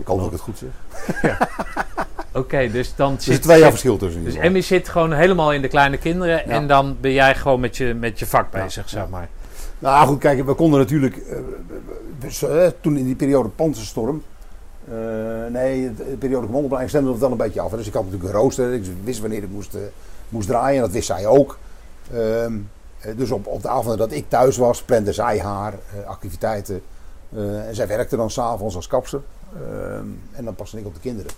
Ik 0.00 0.06
hoop 0.06 0.18
dat 0.18 0.26
ik 0.26 0.32
het 0.32 0.40
goed 0.40 0.58
zeg. 0.58 1.48
Oké, 2.32 2.70
dus 2.70 2.94
dan 2.96 3.12
Er 3.12 3.18
is 3.18 3.24
zit... 3.24 3.42
twee 3.42 3.58
jaar 3.60 3.70
verschil 3.70 3.96
tussen. 3.96 4.24
Dus. 4.24 4.34
Emmy 4.34 4.60
zit 4.60 4.88
gewoon 4.88 5.12
helemaal 5.12 5.52
in 5.52 5.62
de 5.62 5.68
kleine 5.68 5.96
kinderen. 5.96 6.36
Ja. 6.36 6.42
En 6.44 6.66
dan 6.66 6.96
ben 7.00 7.12
jij 7.12 7.34
gewoon 7.34 7.60
met 7.60 7.76
je, 7.76 7.94
met 7.94 8.18
je 8.18 8.26
vak 8.26 8.52
Ja, 8.52 8.62
bezig, 8.64 8.88
zeg 8.88 9.02
ja. 9.02 9.08
maar. 9.08 9.28
Nou 9.78 10.06
goed, 10.06 10.18
kijk, 10.18 10.44
we 10.44 10.54
konden 10.54 10.78
natuurlijk, 10.80 11.22
dus, 12.18 12.44
toen 12.80 12.96
in 12.96 13.04
die 13.04 13.14
periode 13.14 13.48
Panzerstorm, 13.48 14.22
eh, 14.88 15.52
nee, 15.52 15.94
de 15.94 16.16
periode 16.18 16.46
commandoopleiding 16.46 16.90
stemde 16.90 17.10
het 17.10 17.20
wel 17.20 17.30
een 17.30 17.36
beetje 17.36 17.60
af. 17.60 17.70
Dus 17.70 17.86
ik 17.86 17.92
had 17.92 18.04
natuurlijk 18.04 18.32
een 18.32 18.40
rooster, 18.40 18.72
ik 18.72 18.84
wist 19.04 19.20
wanneer 19.20 19.42
ik 19.42 19.50
moest, 19.50 19.74
eh, 19.74 19.80
moest 20.28 20.48
draaien 20.48 20.76
en 20.76 20.82
dat 20.82 20.92
wist 20.92 21.06
zij 21.06 21.26
ook. 21.26 21.58
Ehm, 22.12 22.52
eh, 23.00 23.16
dus 23.16 23.30
op, 23.30 23.46
op 23.46 23.62
de 23.62 23.68
avond 23.68 23.98
dat 23.98 24.12
ik 24.12 24.28
thuis 24.28 24.56
was, 24.56 24.82
plande 24.82 25.12
zij 25.12 25.40
haar 25.40 25.74
activiteiten. 26.06 26.82
En 27.66 27.74
zij 27.74 27.86
werkte 27.86 28.16
dan 28.16 28.30
s'avonds 28.30 28.76
als 28.76 28.86
kapster. 28.86 29.20
Ehm, 29.54 30.06
en 30.32 30.44
dan 30.44 30.54
paste 30.54 30.78
ik 30.78 30.86
op 30.86 30.94
de 30.94 31.00
kinderen. 31.00 31.30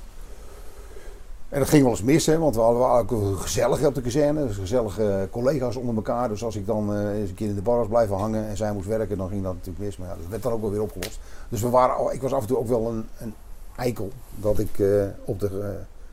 En 1.48 1.58
dat 1.58 1.68
ging 1.68 1.82
wel 1.82 1.90
eens 1.90 2.02
mis, 2.02 2.26
hè, 2.26 2.38
want 2.38 2.54
we 2.54 2.60
hadden 2.60 2.88
ook 2.88 3.10
wel 3.10 3.32
gezellig 3.34 3.84
op 3.84 3.94
de 3.94 4.00
kazerne. 4.00 4.46
Dus 4.46 4.56
gezellige 4.56 5.28
collega's 5.30 5.76
onder 5.76 5.94
elkaar. 5.96 6.28
Dus 6.28 6.44
als 6.44 6.56
ik 6.56 6.66
dan 6.66 6.94
eh, 6.94 7.18
eens 7.20 7.28
een 7.28 7.34
keer 7.34 7.48
in 7.48 7.54
de 7.54 7.62
bar 7.62 7.78
was 7.78 7.88
blijven 7.88 8.16
hangen 8.16 8.48
en 8.48 8.56
zij 8.56 8.72
moest 8.72 8.86
werken, 8.86 9.16
dan 9.18 9.28
ging 9.28 9.42
dat 9.42 9.52
natuurlijk 9.52 9.84
mis. 9.84 9.96
Maar 9.96 10.08
ja, 10.08 10.14
dat 10.20 10.28
werd 10.30 10.42
dan 10.42 10.52
ook 10.52 10.60
wel 10.60 10.70
weer 10.70 10.82
opgelost. 10.82 11.18
Dus 11.48 11.60
we 11.60 11.68
waren, 11.68 11.96
al- 11.96 12.12
ik 12.12 12.22
was 12.22 12.32
af 12.32 12.40
en 12.40 12.46
toe 12.46 12.58
ook 12.58 12.68
wel 12.68 12.88
een, 12.88 13.08
een 13.18 13.34
eikel 13.76 14.10
dat 14.34 14.58
ik 14.58 14.78
eh, 14.78 14.86
op 15.24 15.40
de 15.40 15.50
uh, 15.52 15.66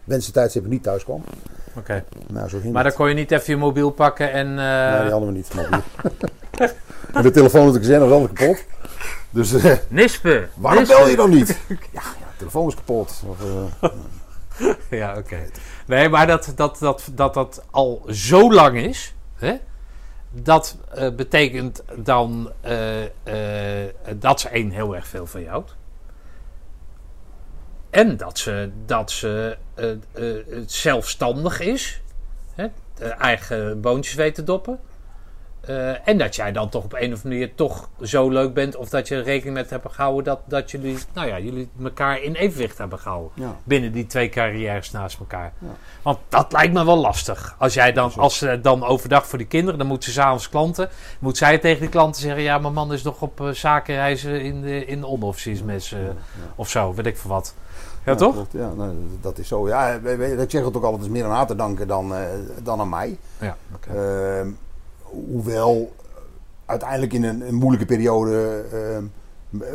wenste 0.04 0.32
tijdstip 0.32 0.66
niet 0.66 0.84
thuis 0.84 1.04
kwam. 1.04 1.24
Oké. 1.78 2.04
Nou, 2.28 2.50
zo 2.50 2.60
ging 2.60 2.74
Maar 2.74 2.84
dan 2.84 2.94
kon 2.94 3.08
je 3.10 3.16
niet 3.16 3.32
even 3.32 3.54
je 3.54 3.60
mobiel 3.60 3.90
pakken 3.90 4.32
en... 4.32 4.48
eh, 4.48 4.92
Nee, 4.92 5.02
die 5.02 5.12
hadden 5.12 5.30
we 5.30 5.36
niet. 5.36 5.54
mobiel. 5.56 5.80
en 7.14 7.22
de 7.24 7.32
telefoon 7.32 7.68
op 7.68 7.74
de 7.74 7.80
kazerne 7.80 8.06
was 8.08 8.20
altijd 8.20 8.40
kapot. 8.40 8.64
Dus 9.30 9.54
eh, 9.54 9.74
Nispe! 9.88 10.48
waarom 10.56 10.80
Nispe. 10.80 10.98
bel 10.98 11.08
je 11.08 11.16
dan 11.16 11.30
niet? 11.30 11.48
ja, 11.68 11.76
ja, 11.92 12.02
de 12.02 12.38
telefoon 12.38 12.68
is 12.68 12.76
kapot. 12.76 13.24
Of, 13.28 13.38
eh, 13.82 13.90
Ja, 14.90 15.18
oké. 15.18 15.46
Nee, 15.86 16.10
maar 16.10 16.28
dat 16.28 16.54
dat, 16.56 16.78
dat, 16.80 17.10
dat 17.12 17.34
dat 17.34 17.66
al 17.72 18.06
zo 18.08 18.54
lang 18.54 18.78
is, 18.78 19.14
hè, 19.36 19.58
dat 20.32 20.78
eh, 20.90 21.16
betekent 21.16 21.84
dan 21.96 22.52
eh, 22.62 23.04
eh, 23.84 23.90
dat 24.16 24.40
ze 24.40 24.50
één 24.50 24.70
heel 24.70 24.96
erg 24.96 25.08
veel 25.08 25.26
van 25.26 25.46
houdt. 25.46 25.76
En 27.90 28.18
dat 28.18 28.38
ze, 28.38 28.72
dat 28.86 29.12
ze 29.12 29.58
zelfstandig 30.66 31.60
is. 31.60 32.02
Hè, 32.56 32.68
eigen 33.20 33.82
boontjes 33.82 34.14
weet 34.14 34.36
te 34.36 34.44
doppen. 34.44 34.80
Eh, 35.66 36.08
en 36.08 36.18
dat 36.18 36.36
jij 36.36 36.52
dan 36.52 36.70
toch 36.70 36.84
op 36.84 36.94
een 36.94 37.14
of 37.14 37.24
andere 37.24 37.28
manier 37.28 37.56
toch 37.56 37.90
zo 38.02 38.30
leuk 38.30 38.54
bent. 38.54 38.76
Of 38.76 38.90
dat 38.90 39.08
je 39.08 39.22
rekening 39.22 39.56
met 39.56 39.70
hebt 39.70 39.92
gehouden 39.92 40.24
dat, 40.24 40.40
dat 40.46 40.72
jullie, 40.72 40.98
nou 41.14 41.28
ja, 41.28 41.40
jullie 41.40 41.70
elkaar 41.84 42.22
in 42.22 42.34
evenwicht 42.34 42.78
hebben 42.78 43.00
gehouden. 43.00 43.32
Ja. 43.34 43.56
Binnen 43.64 43.92
die 43.92 44.06
twee 44.06 44.30
carrières 44.30 44.92
naast 44.92 45.20
elkaar. 45.20 45.54
Ja. 45.60 45.68
Want 46.02 46.18
dat 46.30 46.52
lijkt 46.52 46.74
me 46.74 46.86
wel 46.86 46.98
lastig. 46.98 47.56
Als 47.58 47.74
jij 47.74 47.92
dan, 47.92 48.12
als 48.16 48.38
ze 48.38 48.60
dan 48.62 48.84
overdag 48.84 49.28
voor 49.28 49.38
die 49.38 49.48
kinderen, 49.48 49.78
dan 49.78 49.88
moet 49.88 50.04
ze 50.04 50.12
s'avonds 50.12 50.50
klanten. 50.50 50.90
Moet 51.20 51.38
zij 51.38 51.58
tegen 51.58 51.80
die 51.80 51.90
klanten 51.90 52.22
zeggen: 52.22 52.42
Ja, 52.42 52.58
mijn 52.58 52.74
man 52.74 52.94
is 52.94 53.04
nog 53.04 53.22
op 53.22 53.42
eh, 53.42 53.50
zakenreizen 53.50 54.42
in 54.42 54.62
de, 54.62 54.86
in 54.86 55.00
de 55.00 55.08
onderofficiersmes 55.08 55.92
eh, 55.92 56.00
of 56.56 56.70
zo, 56.70 56.94
weet 56.94 57.06
ik 57.06 57.18
veel 57.18 57.30
wat. 57.30 57.54
Ja, 58.06 58.16
toch? 58.16 58.46
Ja, 58.52 58.74
nou, 58.74 58.96
dat 59.22 59.38
is 59.38 59.48
zo. 59.48 59.68
Ja, 59.68 59.90
ik 59.90 60.52
zeg 60.52 60.66
het 60.66 60.78
ook 60.78 60.84
altijd, 60.84 60.94
het 60.94 61.02
is 61.02 61.08
meer 61.08 61.26
aan 61.26 61.36
haar 61.36 61.48
te 61.48 61.56
danken 61.56 61.88
dan, 61.88 62.16
eh, 62.16 62.24
dan 62.64 62.80
aan 62.80 62.90
mij. 62.90 63.18
Ja, 63.40 63.58
oké. 63.76 63.90
Ehm, 63.90 64.50
hoewel 65.32 65.92
uiteindelijk 66.66 67.14
in 67.14 67.24
een, 67.24 67.56
moeilijke 67.56 67.86
periode 67.86 68.64
ehm, 68.72 69.06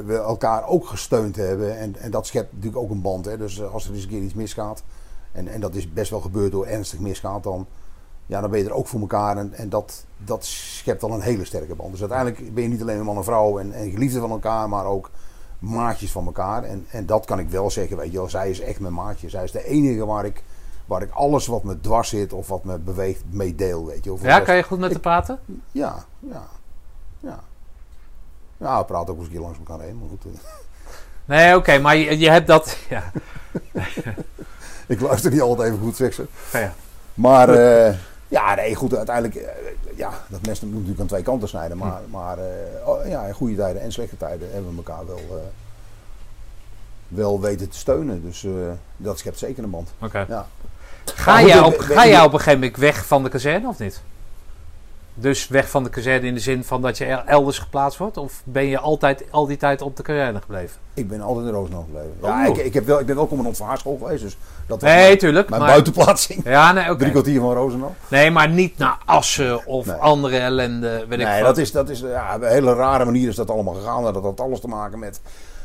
we 0.07 0.17
elkaar 0.17 0.67
ook 0.67 0.87
gesteund 0.87 1.37
hebben. 1.37 1.79
En, 1.79 1.97
en 1.97 2.11
dat 2.11 2.27
schept 2.27 2.53
natuurlijk 2.53 2.83
ook 2.83 2.91
een 2.91 3.01
band. 3.01 3.25
Hè. 3.25 3.37
Dus 3.37 3.61
eh, 3.61 3.73
als 3.73 3.89
er 3.89 3.95
eens 3.95 4.03
een 4.03 4.09
keer 4.09 4.23
iets 4.23 4.35
misgaat, 4.35 4.83
en, 5.33 5.49
en 5.49 5.61
dat 5.61 5.75
is 5.75 5.93
best 5.93 6.11
wel 6.11 6.21
gebeurd 6.21 6.53
door 6.53 6.67
ernstig 6.67 6.99
misgaat, 6.99 7.43
dan, 7.43 7.67
ja, 8.27 8.41
dan 8.41 8.51
ben 8.51 8.59
je 8.59 8.65
er 8.65 8.75
ook 8.75 8.87
voor 8.87 9.01
elkaar. 9.01 9.37
En, 9.37 9.53
en 9.55 9.69
dat, 9.69 10.05
dat 10.17 10.45
schept 10.45 11.01
dan 11.01 11.13
een 11.13 11.21
hele 11.21 11.45
sterke 11.45 11.75
band. 11.75 11.91
Dus 11.91 12.01
uiteindelijk 12.01 12.55
ben 12.55 12.63
je 12.63 12.69
niet 12.69 12.83
alleen 12.83 12.99
een 12.99 13.05
man 13.05 13.17
en 13.17 13.25
vrouw 13.25 13.59
en, 13.59 13.73
en 13.73 13.91
geliefden 13.91 14.21
van 14.21 14.31
elkaar, 14.31 14.69
maar 14.69 14.85
ook 14.85 15.11
maatjes 15.59 16.13
van 16.13 16.27
elkaar. 16.27 16.65
En, 16.65 16.87
en 16.91 17.07
dat 17.07 17.25
kan 17.25 17.39
ik 17.39 17.49
wel 17.49 17.71
zeggen. 17.71 18.31
Zij 18.31 18.51
is 18.51 18.61
echt 18.61 18.81
mijn 18.81 18.95
maatje. 18.95 19.29
Zij 19.29 19.45
is 19.45 19.53
de 19.53 19.65
enige 19.65 20.07
waar 20.07 20.25
ik, 20.25 20.43
waar 20.89 21.03
ik 21.03 21.11
alles 21.11 21.47
wat 21.47 21.63
me 21.63 21.81
dwars 21.81 22.09
zit 22.09 22.33
of 22.33 22.49
wat 22.49 22.65
me 22.65 22.79
beweegt 22.79 23.23
mee 23.31 23.55
deel, 23.55 23.87
weet 23.87 24.05
je. 24.05 24.17
Ja, 24.23 24.41
kan 24.41 24.57
je 24.57 24.63
goed 24.63 24.79
met 24.79 24.91
haar 24.91 25.01
praten? 25.01 25.39
ja, 25.73 26.05
ja, 26.19 26.43
ja. 27.21 27.41
Ja, 28.57 28.79
we 28.79 28.85
praten 28.85 29.13
ook 29.13 29.19
eens 29.19 29.27
een 29.27 29.33
keer 29.33 29.43
langs 29.43 29.59
elkaar 29.59 29.81
heen. 29.81 29.99
Maar 29.99 30.09
goed, 30.09 30.25
eh, 30.25 30.41
Nee, 31.37 31.57
oké, 31.57 31.79
maar 31.79 31.97
je, 31.97 32.19
je 32.19 32.31
hebt 32.31 32.47
dat. 32.47 32.77
Ja, 32.89 33.13
ik 34.87 35.01
luister 35.01 35.31
niet 35.31 35.41
altijd 35.41 35.73
even 35.73 35.85
goed, 35.85 35.97
zeg 35.97 36.15
ze. 36.15 36.27
ja, 36.53 36.59
ja. 36.59 36.75
Maar 37.15 37.49
eh, 37.49 37.95
ja, 38.29 38.55
nee, 38.55 38.75
goed, 38.75 38.97
uiteindelijk, 38.97 39.35
eh, 39.35 39.53
ja, 39.97 40.11
dat 40.29 40.47
mes 40.47 40.61
moet 40.61 40.73
natuurlijk 40.73 41.01
aan 41.01 41.07
twee 41.07 41.23
kanten 41.23 41.49
snijden. 41.49 41.77
Maar, 41.77 42.01
maar 42.11 42.39
eh, 42.39 42.89
oh, 42.89 43.07
ja, 43.07 43.25
in 43.25 43.35
goede 43.35 43.57
tijden 43.57 43.83
en 43.83 43.93
slechte 43.93 44.17
tijden 44.17 44.53
hebben 44.53 44.71
we 44.71 44.77
elkaar 44.77 45.07
wel, 45.07 45.43
wel 47.09 47.41
weten 47.41 47.69
te 47.69 47.79
steunen. 47.79 48.23
Dus 48.23 48.47
dat 48.97 49.19
schept 49.19 49.39
zeker 49.39 49.65
een 49.65 49.71
band. 49.71 49.91
Oké. 49.99 50.25
Ja. 50.29 50.47
Ga, 51.15 51.43
jij 51.43 51.61
op, 51.61 51.79
ga 51.79 52.07
jij 52.07 52.21
op 52.25 52.33
een 52.33 52.39
gegeven 52.39 52.59
moment 52.61 52.77
weg 52.79 53.07
van 53.07 53.23
de 53.23 53.29
kazerne 53.29 53.69
of 53.69 53.79
niet? 53.79 54.01
Dus 55.21 55.49
weg 55.49 55.71
van 55.71 55.83
de 55.85 55.91
kazerne 55.91 56.27
in 56.27 56.35
de 56.35 56.41
zin 56.41 56.65
van 56.65 56.83
dat 56.83 56.99
je 56.99 57.05
el- 57.05 57.23
elders 57.27 57.59
geplaatst 57.59 57.99
wordt? 57.99 58.17
Of 58.17 58.43
ben 58.45 58.67
je 58.67 58.79
altijd 58.79 59.25
al 59.31 59.47
die 59.47 59.57
tijd 59.57 59.83
op 59.83 59.97
de 59.97 60.03
kazerne 60.03 60.41
gebleven? 60.41 60.77
Ik 60.95 61.09
ben 61.09 61.21
altijd 61.21 61.47
in 61.47 61.53
Roosendaal 61.53 61.83
gebleven. 61.83 62.11
Ja, 62.23 62.47
ik, 62.47 62.57
ik, 62.57 62.75
heb 62.75 62.87
wel, 62.87 63.01
ik 63.01 63.07
ben 63.07 63.17
wel 63.17 63.27
commandant 63.29 63.57
van 63.57 63.67
haarschool 63.67 63.99
geweest, 64.03 64.23
dus 64.23 64.37
dat 64.67 64.81
was 64.83 64.91
Nee, 64.91 65.03
mijn, 65.07 65.19
tuurlijk. 65.19 65.49
mijn 65.49 65.61
maar, 65.61 65.71
buitenplaatsing. 65.71 66.45
Ja, 66.45 66.73
nee, 66.73 66.85
oké. 66.91 66.99
Drie 66.99 67.11
kwartier 67.11 67.41
van 67.41 67.53
Roosendaal. 67.55 67.95
Nee, 68.09 68.31
maar 68.31 68.49
niet 68.49 68.79
naar 68.79 68.99
Assen 69.05 69.67
of 69.67 69.87
Nee. 69.87 69.97
andere 69.97 70.39
ellende. 70.39 71.05
Weet 71.09 71.21
ik 71.21 71.27
Nee, 71.27 71.43
dat 71.43 71.59
is, 71.59 71.73
dat 71.73 71.89
is 71.89 72.01
ja, 72.01 72.35
op 72.35 72.43
een 72.43 72.49
hele 72.49 72.75
rare 72.75 73.05
manier 73.05 73.29
is 73.29 73.37
dat 73.37 73.51
allemaal 73.51 73.75
gegaan. 73.75 74.03
Dat 74.03 74.23
had 74.23 74.41
alles 74.41 74.61
te 74.61 74.69
maken 74.69 74.99
met, 74.99 75.21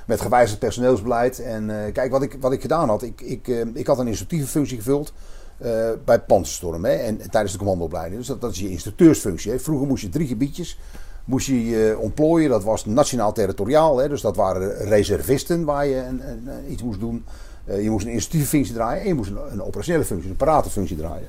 met 0.06 0.22
gewijzigd 0.22 0.60
personeelsbeleid. 0.60 1.40
En 1.40 1.86
eh, 1.86 1.94
kijk, 1.94 2.12
wat 2.12 2.22
ik, 2.22 2.38
wat 2.40 2.52
ik 2.52 2.62
gedaan 2.62 2.90
had. 2.90 3.02
Ik, 3.04 3.22
ik, 3.22 3.48
eh, 3.48 3.62
ik 3.74 3.88
had 3.88 4.00
een 4.00 4.08
instructieve 4.08 4.48
functie 4.48 4.78
gevuld 4.78 5.14
eh, 5.58 5.90
bij 6.06 6.20
Panzerstorm. 6.20 6.86
Hè, 6.86 6.92
en, 6.92 7.30
tijdens 7.30 7.52
de 7.52 7.58
commandoopleiding. 7.58 8.18
Dus 8.18 8.28
dat, 8.28 8.42
dat 8.42 8.52
is 8.52 8.60
je 8.60 8.70
instructeursfunctie. 8.70 9.52
Hè. 9.52 9.60
Vroeger 9.60 9.88
moest 9.88 10.04
je 10.04 10.10
drie 10.10 10.28
gebiedjes 10.28 10.78
moest 11.26 11.48
je 11.48 11.98
ontplooien. 12.00 12.50
Dat 12.50 12.64
was 12.64 12.86
nationaal 12.86 13.34
territoriaal. 13.34 13.98
Hè, 13.98 14.10
dus 14.10 14.22
dat 14.22 14.36
waren 14.36 14.76
reservisten 14.78 15.64
waar 15.64 15.88
je 15.88 15.96
een, 15.96 16.22
iets 16.70 16.84
moest 16.84 17.00
doen. 17.00 17.26
Eh, 17.66 17.84
je 17.84 17.90
moest 17.90 18.06
een 18.06 18.12
instructieve 18.12 18.48
functie 18.48 18.74
draaien. 18.74 19.02
En 19.02 19.08
je 19.08 19.14
moest 19.14 19.32
een, 19.52 19.64
operationele 19.64 20.06
functie, 20.06 20.30
een 20.30 20.36
paratenfunctie 20.36 20.98
draaien. 20.98 21.28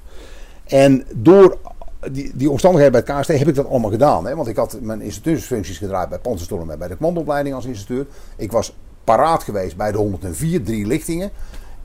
En 0.65 1.05
door 1.15 1.59
die, 2.13 2.33
die 2.35 2.51
omstandigheden 2.51 3.05
bij 3.05 3.15
het 3.15 3.27
KST 3.27 3.39
heb 3.39 3.49
ik 3.49 3.55
dat 3.55 3.69
allemaal 3.69 3.91
gedaan. 3.91 4.27
Hè? 4.27 4.37
Want 4.37 4.49
ik 4.49 4.57
had 4.57 4.79
mijn 4.81 5.01
instructeursfuncties 5.01 5.79
gedraaid 5.79 6.09
bij 6.09 6.19
Panzerstorm 6.19 6.71
en 6.71 6.79
bij 6.79 6.89
de 6.89 6.97
commandoopleiding 6.97 7.55
als 7.55 7.65
instructeur. 7.65 8.07
Ik 8.37 8.53
was 8.53 8.77
paraat 9.05 9.43
geweest 9.43 9.77
bij 9.77 9.93
de 9.93 9.99
104, 9.99 10.63
drie 10.63 10.87
lichtingen. 10.87 11.31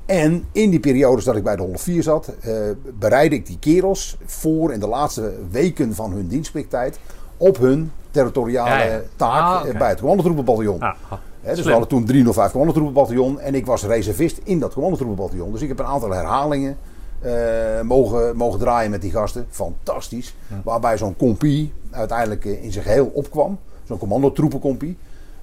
En 0.09 0.45
in 0.51 0.69
die 0.69 0.79
periodes 0.79 1.23
dat 1.23 1.35
ik 1.35 1.43
bij 1.43 1.55
de 1.55 1.61
104 1.61 2.03
zat, 2.03 2.31
eh, 2.41 2.53
bereidde 2.99 3.35
ik 3.35 3.45
die 3.45 3.59
kerels 3.59 4.17
voor 4.25 4.73
in 4.73 4.79
de 4.79 4.87
laatste 4.87 5.33
weken 5.51 5.95
van 5.95 6.11
hun 6.11 6.27
dienstplichttijd 6.27 6.99
op 7.37 7.57
hun 7.57 7.91
territoriale 8.11 8.69
Ja, 8.69 8.83
ja. 8.83 9.01
taak 9.15 9.63
Ah, 9.63 9.69
eh, 9.69 9.77
bij 9.77 9.89
het 9.89 9.99
commandotroepenbataljon. 9.99 10.79
Ah, 10.79 10.95
ah. 11.09 11.19
Dus 11.43 11.51
Slim. 11.51 11.63
we 11.65 11.71
hadden 11.71 11.89
toen 11.89 12.05
305 12.05 12.51
commandotroepenbataljon 12.51 13.39
en 13.39 13.55
ik 13.55 13.65
was 13.65 13.83
reservist 13.83 14.39
in 14.43 14.59
dat 14.59 14.73
commandotroepenbataljon. 14.73 15.51
Dus 15.51 15.61
ik 15.61 15.67
heb 15.67 15.79
een 15.79 15.85
aantal 15.85 16.11
herhalingen 16.11 16.77
eh, 17.21 17.81
mogen, 17.81 18.35
mogen 18.35 18.59
draaien 18.59 18.91
met 18.91 19.01
die 19.01 19.11
gasten. 19.11 19.45
Fantastisch. 19.49 20.35
Waarbij 20.63 20.97
zo'n 20.97 21.15
compie 21.15 21.73
uiteindelijk 21.91 22.45
eh, 22.45 22.63
in 22.63 22.71
zijn 22.71 22.85
geheel 22.85 23.11
opkwam. 23.13 23.59
Zo'n 23.87 23.97
commandotroepencompie. 23.97 24.97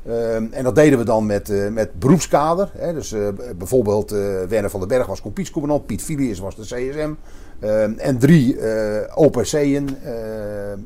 Ehm, 0.06 0.46
en 0.50 0.64
dat 0.64 0.74
deden 0.74 0.98
we 0.98 1.04
dan 1.04 1.26
met, 1.26 1.48
eh, 1.48 1.68
met 1.68 1.98
beroepskader. 1.98 2.70
Hè. 2.78 2.92
Dus 2.92 3.12
eh, 3.12 3.28
bijvoorbeeld 3.56 4.12
eh 4.12 4.42
Werner 4.48 4.70
van 4.70 4.80
den 4.80 4.88
Berg 4.88 5.06
was 5.06 5.20
kompietscommandant. 5.20 5.86
Piet 5.86 6.02
Filius 6.02 6.38
was 6.38 6.56
de 6.56 6.62
CSM. 6.62 7.12
Ehm, 7.60 7.92
en 7.96 8.18
drie 8.18 8.56
OPC'en. 9.14 9.88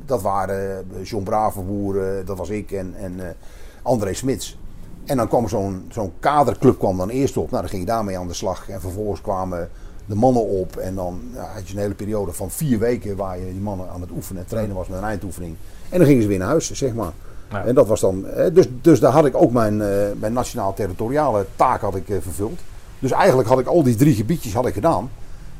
dat 0.05 0.21
waren 0.21 0.85
John 1.03 1.23
Bravenboer, 1.23 2.25
dat 2.25 2.37
was 2.37 2.49
ik 2.49 2.71
en, 2.71 2.93
en 2.97 3.35
André 3.81 4.13
Smits. 4.13 4.57
En 5.05 5.17
dan 5.17 5.27
kwam 5.27 5.47
zo'n 5.47 5.85
zo'n 5.89 6.11
kaderclub 6.19 6.77
kwam 6.77 6.97
dan 6.97 7.09
eerst 7.09 7.37
op. 7.37 7.49
Nou, 7.49 7.61
dan 7.61 7.69
ging 7.69 7.81
je 7.81 7.87
daarmee 7.87 8.17
aan 8.17 8.27
de 8.27 8.33
slag. 8.33 8.69
En 8.69 8.81
vervolgens 8.81 9.21
kwamen 9.21 9.69
de 10.05 10.15
mannen 10.15 10.45
op. 10.45 10.75
En 10.75 10.95
dan 10.95 11.21
ja, 11.33 11.45
had 11.53 11.67
je 11.67 11.73
een 11.73 11.81
hele 11.81 11.93
periode 11.93 12.31
van 12.31 12.51
vier 12.51 12.79
weken 12.79 13.15
waar 13.15 13.39
je 13.39 13.51
die 13.51 13.61
mannen 13.61 13.89
aan 13.89 14.01
het 14.01 14.11
oefenen 14.11 14.41
en 14.41 14.47
trainen 14.47 14.75
was 14.75 14.87
met 14.87 14.97
een 14.97 15.03
eindoefening. 15.03 15.55
En 15.89 15.97
dan 15.97 16.07
gingen 16.07 16.21
ze 16.21 16.27
weer 16.27 16.39
naar 16.39 16.47
huis, 16.47 16.71
zeg 16.71 16.93
maar. 16.93 17.11
Ja. 17.51 17.65
En 17.65 17.75
dat 17.75 17.87
was 17.87 17.99
dan. 17.99 18.25
hè, 18.25 18.51
Dus, 18.51 18.65
dus 18.81 18.99
daar 18.99 19.11
had 19.11 19.25
ik 19.25 19.35
ook 19.35 19.51
mijn, 19.51 19.81
eh, 19.81 19.87
mijn 20.19 20.33
nationaal-territoriale 20.33 21.45
taak 21.55 21.81
had 21.81 21.95
ik, 21.95 22.09
eh, 22.09 22.17
vervuld. 22.21 22.59
Dus 22.99 23.11
eigenlijk 23.11 23.49
had 23.49 23.59
ik 23.59 23.67
al 23.67 23.83
die 23.83 23.95
drie 23.95 24.15
gebiedjes 24.15 24.53
had 24.53 24.65
ik 24.65 24.73
gedaan. 24.73 25.09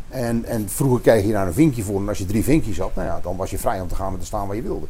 En, 0.09 0.45
en 0.45 0.69
vroeger 0.69 1.01
kreeg 1.01 1.25
je 1.25 1.31
daar 1.31 1.47
een 1.47 1.53
vinkje 1.53 1.83
voor. 1.83 1.99
En 1.99 2.07
als 2.07 2.17
je 2.17 2.25
drie 2.25 2.43
vinkjes 2.43 2.79
had, 2.79 2.95
nou 2.95 3.07
ja, 3.07 3.19
dan 3.23 3.35
was 3.35 3.49
je 3.49 3.57
vrij 3.57 3.81
om 3.81 3.87
te 3.87 3.95
gaan 3.95 4.11
met 4.11 4.19
te 4.19 4.25
staan 4.25 4.47
waar 4.47 4.55
je 4.55 4.61
wilde. 4.61 4.85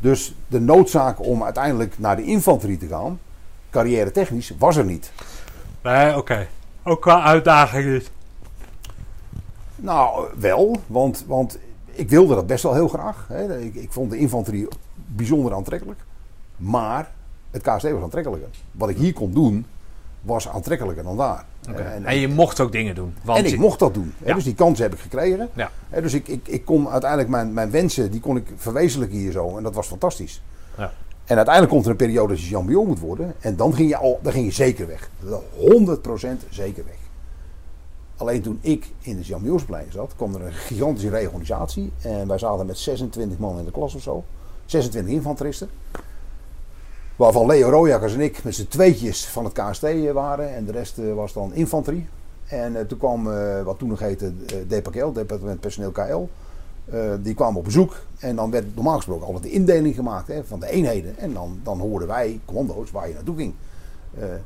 Dus 0.00 0.34
de 0.46 0.60
noodzaak 0.60 1.24
om 1.26 1.44
uiteindelijk 1.44 1.98
naar 1.98 2.16
de 2.16 2.24
infanterie 2.24 2.76
te 2.76 2.86
gaan, 2.86 3.20
carrière 3.70 4.10
technisch, 4.10 4.52
was 4.58 4.76
er 4.76 4.84
niet. 4.84 5.12
Nee, 5.82 6.16
oké. 6.16 6.46
Ook 6.84 7.00
qua 7.00 7.22
uitdaging 7.22 7.84
is. 7.86 8.10
Nou, 9.76 10.26
wel, 10.38 10.76
want, 10.86 11.24
want 11.26 11.58
ik 11.92 12.10
wilde 12.10 12.34
dat 12.34 12.46
best 12.46 12.62
wel 12.62 12.74
heel 12.74 12.88
graag. 12.88 13.26
Hè. 13.28 13.58
Ik, 13.58 13.74
ik 13.74 13.92
vond 13.92 14.10
de 14.10 14.18
infanterie 14.18 14.68
bijzonder 14.94 15.54
aantrekkelijk. 15.54 16.00
Maar 16.58 17.10
het 17.50 17.62
KST 17.62 17.90
was 17.90 18.02
aantrekkelijker. 18.02 18.48
Wat 18.72 18.88
ik 18.88 18.96
hier 18.96 19.12
kon 19.12 19.32
doen, 19.32 19.66
was 20.22 20.48
aantrekkelijker 20.48 21.04
dan 21.04 21.16
daar. 21.16 21.44
En, 21.74 22.04
En 22.04 22.18
je 22.18 22.28
mocht 22.28 22.60
ook 22.60 22.72
dingen 22.72 22.94
doen. 22.94 23.14
Want 23.22 23.38
en 23.38 23.44
ik 23.44 23.50
je- 23.50 23.58
mocht 23.58 23.78
dat 23.78 23.94
doen. 23.94 24.12
Ja. 24.24 24.34
Dus 24.34 24.44
die 24.44 24.54
kans 24.54 24.78
heb 24.78 24.92
ik 24.92 24.98
gekregen. 24.98 25.48
Ja. 25.54 25.70
Dus 26.02 26.14
ik, 26.14 26.28
ik, 26.28 26.48
ik 26.48 26.64
kon 26.64 26.88
uiteindelijk 26.88 27.30
mijn, 27.30 27.52
mijn 27.52 27.70
wensen, 27.70 28.10
die 28.10 28.20
kon 28.20 28.36
ik 28.36 28.46
verwezenlijken 28.56 29.18
hier 29.18 29.32
zo. 29.32 29.56
En 29.56 29.62
dat 29.62 29.74
was 29.74 29.86
fantastisch. 29.86 30.42
Ja. 30.76 30.92
En 31.24 31.36
uiteindelijk 31.36 31.74
komt 31.74 31.84
er 31.84 31.90
een 31.90 31.96
periode 31.96 32.32
dat 32.34 32.42
je 32.42 32.54
champion 32.54 32.86
moet 32.86 32.98
worden. 32.98 33.34
En 33.40 33.56
dan 33.56 33.74
ging 33.74 33.88
je, 33.88 33.96
al, 33.96 34.18
dan 34.22 34.32
ging 34.32 34.44
je 34.44 34.52
zeker 34.52 34.86
weg. 34.86 35.10
100% 35.24 35.28
zeker 36.50 36.84
weg. 36.84 36.96
Alleen 38.16 38.42
toen 38.42 38.58
ik 38.60 38.86
in 39.00 39.16
de 39.16 39.24
championsopleiding 39.24 39.94
zat, 39.94 40.12
kwam 40.16 40.34
er 40.34 40.42
een 40.46 40.52
gigantische 40.52 41.10
reorganisatie. 41.10 41.92
En 42.02 42.28
wij 42.28 42.38
zaten 42.38 42.66
met 42.66 42.78
26 42.78 43.38
man 43.38 43.58
in 43.58 43.64
de 43.64 43.70
klas 43.70 43.94
of 43.94 44.02
zo. 44.02 44.24
26 44.66 45.12
infanteristen. 45.12 45.68
Waarvan 47.18 47.46
Leo 47.46 47.70
Rojakkers 47.70 48.14
en 48.14 48.20
ik 48.20 48.44
met 48.44 48.54
z'n 48.54 48.66
tweetjes 48.66 49.26
van 49.26 49.44
het 49.44 49.52
KST 49.52 50.12
waren. 50.12 50.54
En 50.54 50.64
de 50.64 50.72
rest 50.72 50.98
eh, 50.98 51.14
was 51.14 51.32
dan 51.32 51.54
infanterie. 51.54 52.06
En 52.46 52.76
eh, 52.76 52.84
toen 52.84 52.98
kwam 52.98 53.32
eh, 53.32 53.62
wat 53.62 53.78
toen 53.78 53.88
nog 53.88 53.98
heette 53.98 54.32
DPKL, 54.66 55.12
Departement 55.12 55.60
Personeel 55.60 55.90
KL. 55.90 56.28
die 57.22 57.34
kwamen 57.34 57.58
op 57.58 57.64
bezoek. 57.64 57.96
En 58.18 58.36
dan 58.36 58.50
werd 58.50 58.74
normaal 58.74 58.96
gesproken 58.96 59.26
altijd 59.26 59.44
de 59.44 59.50
indeling 59.50 59.94
gemaakt 59.94 60.28
hè, 60.28 60.44
van 60.44 60.60
de 60.60 60.70
eenheden. 60.70 61.16
En 61.16 61.32
dan, 61.32 61.60
dan 61.62 61.78
hoorden 61.78 62.08
wij, 62.08 62.40
commando's, 62.44 62.90
waar 62.90 63.08
je 63.08 63.14
naartoe 63.14 63.36
ging. 63.36 63.54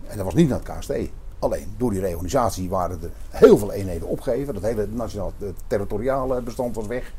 En 0.07 0.17
dat 0.17 0.25
was 0.25 0.35
niet 0.35 0.49
naar 0.49 0.61
het 0.65 0.79
KST. 0.79 0.93
Alleen 1.39 1.67
door 1.77 1.91
die 1.91 2.01
reorganisatie 2.01 2.69
waren 2.69 2.99
er 3.03 3.11
heel 3.31 3.59
veel 3.59 3.73
eenheden 3.73 4.09
opgegeven. 4.09 4.55
Dat 4.55 4.63
hele 4.63 4.87
nationaal 4.91 5.33
territoriale 5.67 6.43
bestand 6.43 6.75
was 6.75 6.87
weg. 6.87 7.13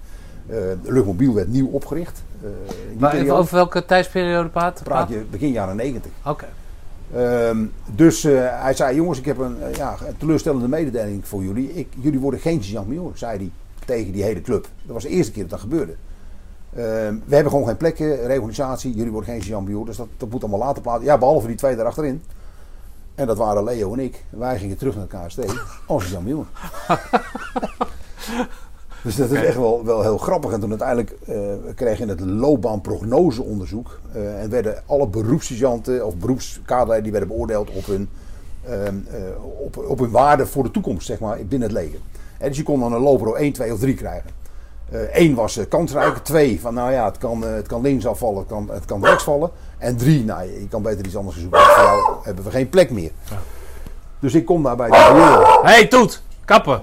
Eh, 0.48 0.56
de 0.84 0.92
luchtmobiel 0.92 1.34
werd 1.34 1.48
nieuw 1.48 1.68
opgericht. 1.68 2.24
Eh, 2.42 2.50
Maar 2.98 3.14
even 3.14 3.36
over 3.36 3.56
welke 3.56 3.86
tijdsperiode 3.86 4.50
praat? 4.50 4.82
praat 4.84 5.10
je 5.10 5.26
begin 5.30 5.52
jaren 5.52 5.76
90. 5.76 6.12
Oké. 6.26 6.46
Ehm, 7.16 7.66
dus 7.96 8.24
eh, 8.24 8.62
hij 8.62 8.74
zei, 8.74 8.96
jongens, 8.96 9.20
ik 9.20 9.26
heb 9.26 9.38
een, 9.38 9.56
ja, 9.76 9.96
een 10.08 10.18
teleurstellende 10.18 10.68
mededeling 10.68 11.28
voor 11.28 11.44
jullie. 11.44 11.74
Ik, 11.74 11.88
jullie 12.00 12.20
worden 12.20 12.40
geen 12.40 12.62
champion, 12.62 13.12
zei 13.16 13.38
hij 13.38 13.52
tegen 13.86 14.12
die 14.12 14.24
hele 14.24 14.42
club. 14.42 14.68
Dat 14.84 14.94
was 14.94 15.04
de 15.04 15.10
eerste 15.10 15.32
keer 15.32 15.42
dat 15.42 15.52
dat 15.52 15.60
gebeurde. 15.60 15.96
Ehm, 16.76 17.16
we 17.26 17.36
hebben 17.36 17.52
gewoon 17.52 17.68
geen 17.68 17.78
plekken, 17.78 18.26
regularisatie, 18.26 18.94
jullie 18.94 19.12
worden 19.12 19.30
geen 19.30 19.52
kampioen, 19.52 19.86
dus 19.86 19.98
dat, 19.98 20.08
dat 20.18 20.30
moet 20.30 20.42
allemaal 20.42 20.60
later 20.60 20.82
plaatsen. 20.82 21.06
Ja, 21.06 21.18
behalve 21.18 21.48
die 21.48 21.56
twee 21.56 21.76
daarachterin. 21.76 22.24
En 23.16 23.28
dat 23.28 23.38
waren 23.38 23.64
Leo 23.64 23.94
en 23.94 24.00
ik. 24.00 24.24
Wij 24.30 24.60
gingen 24.60 24.78
terug 24.78 24.96
naar 24.96 25.08
KST 25.08 25.40
als 25.88 26.12
kampioen. 26.12 26.46
Dus 29.04 29.16
dat 29.16 29.32
is 29.32 29.44
echt 29.44 29.58
wel, 29.58 29.86
wel 29.86 30.02
heel 30.02 30.18
grappig. 30.18 30.52
En 30.52 30.60
toen 30.60 30.70
uiteindelijk 30.70 31.16
eh 31.26 31.36
kreeg 31.76 31.98
je 31.98 32.06
het 32.06 32.20
loopbaanprognoseonderzoek. 32.20 34.00
eh 34.14 34.42
en 34.42 34.50
werden 34.50 34.84
alle 34.86 35.08
beroepssergeanten 35.08 36.06
of 36.06 36.16
beroepskaderleden 36.16 37.04
die 37.04 37.12
werden 37.12 37.30
beoordeeld 37.30 37.70
op 37.70 37.86
hun, 37.86 38.10
ehm, 38.66 38.96
eh, 39.08 39.44
op, 39.60 39.78
op 39.88 40.00
hun 40.00 40.12
waarde 40.12 40.46
voor 40.46 40.64
de 40.64 40.72
toekomst, 40.72 41.06
zeg 41.06 41.20
maar, 41.20 41.38
binnen 41.38 41.70
het 41.70 41.78
leger. 41.78 42.00
En 42.38 42.48
dus 42.48 42.58
je 42.58 42.64
kon 42.64 42.80
dan 42.80 42.94
een 42.94 43.02
loper 43.02 43.36
1, 43.36 43.54
2 43.54 43.74
of 43.74 43.80
3 43.80 43.94
krijgen. 43.94 44.42
Eén 45.12 45.36
was 45.36 45.60
kansrijk. 45.70 46.18
Twee, 46.18 46.62
van 46.62 46.74
nou 46.74 46.92
ja, 46.92 47.06
het 47.06 47.18
kan, 47.18 47.42
het 47.42 47.68
kan 47.68 47.82
links 47.82 48.06
afvallen, 48.06 48.38
het 48.38 48.48
kan, 48.48 48.70
het 48.72 48.86
kan 48.86 49.06
rechts 49.06 49.24
vallen. 49.24 49.52
En 49.78 49.98
drie, 49.98 50.24
nou, 50.24 50.44
je 50.44 50.68
kan 50.68 50.82
beter 50.82 51.06
iets 51.06 51.18
anders 51.18 51.40
zoeken. 51.40 51.60
want 51.60 51.72
Voor 51.72 51.84
jou 51.84 52.16
hebben 52.24 52.44
we 52.44 52.52
geen 52.52 52.70
plek 52.70 52.92
meer. 52.92 53.12
Dus 54.20 54.34
ik 54.34 54.46
kom 54.46 54.64
daar 54.64 54.76
bij 54.76 54.90
de 54.90 54.96
Hé, 55.64 55.72
hey, 55.72 55.88
Toet! 55.88 56.24
Kappen! 56.46 56.82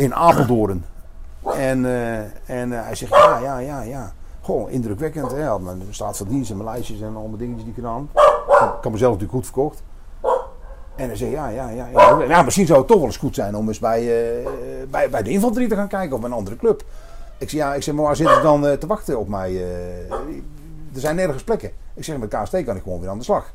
in 0.00 0.14
Apeldoorn. 0.14 0.84
En, 1.44 1.84
eh, 1.84 2.18
en 2.58 2.72
eh, 2.72 2.84
hij 2.84 2.94
zegt, 2.94 3.14
ja, 3.14 3.38
ja, 3.38 3.58
ja, 3.58 3.82
ja. 3.82 4.12
Gewoon 4.42 4.70
indrukwekkend. 4.70 5.30
Hè. 5.30 5.44
Had 5.44 5.60
mijn 5.60 5.82
dienst 6.28 6.50
en 6.50 6.56
mijn 6.56 6.68
lijstjes 6.68 7.00
en 7.00 7.16
allemaal 7.16 7.36
dingetjes 7.36 7.62
die 7.62 7.72
ik 7.72 7.74
gedaan. 7.74 8.08
Ik 8.46 8.80
kan 8.80 8.92
mezelf 8.92 9.12
natuurlijk 9.12 9.32
goed 9.32 9.44
verkocht. 9.44 9.82
En 10.96 11.06
hij 11.06 11.16
zegt, 11.16 11.32
ja, 11.32 11.48
ja, 11.48 11.68
ja, 11.68 11.86
ja. 12.28 12.42
Misschien 12.42 12.66
zou 12.66 12.78
het 12.78 12.88
toch 12.88 12.96
wel 12.96 13.06
eens 13.06 13.16
goed 13.16 13.34
zijn 13.34 13.56
om 13.56 13.68
eens 13.68 13.78
bij, 13.78 14.00
eh, 14.00 14.46
bij, 14.90 15.10
bij 15.10 15.22
de 15.22 15.30
infanterie 15.30 15.68
te 15.68 15.74
gaan 15.74 15.88
kijken 15.88 16.16
of 16.16 16.22
een 16.22 16.32
andere 16.32 16.56
club. 16.56 16.84
Ik 17.38 17.50
zeg, 17.50 17.60
ja, 17.60 17.74
ik 17.74 17.82
zeg, 17.82 17.94
maar 17.94 18.04
waar 18.04 18.16
zitten 18.16 18.36
ze 18.36 18.42
dan 18.42 18.78
te 18.78 18.86
wachten 18.86 19.18
op 19.18 19.28
mij? 19.28 19.64
er 20.94 21.00
zijn 21.00 21.16
nergens 21.16 21.44
plekken. 21.44 21.70
Ik 21.94 22.04
zeg, 22.04 22.18
met 22.18 22.28
KST 22.28 22.64
kan 22.64 22.76
ik 22.76 22.82
gewoon 22.82 23.00
weer 23.00 23.08
aan 23.08 23.18
de 23.18 23.24
slag. 23.24 23.52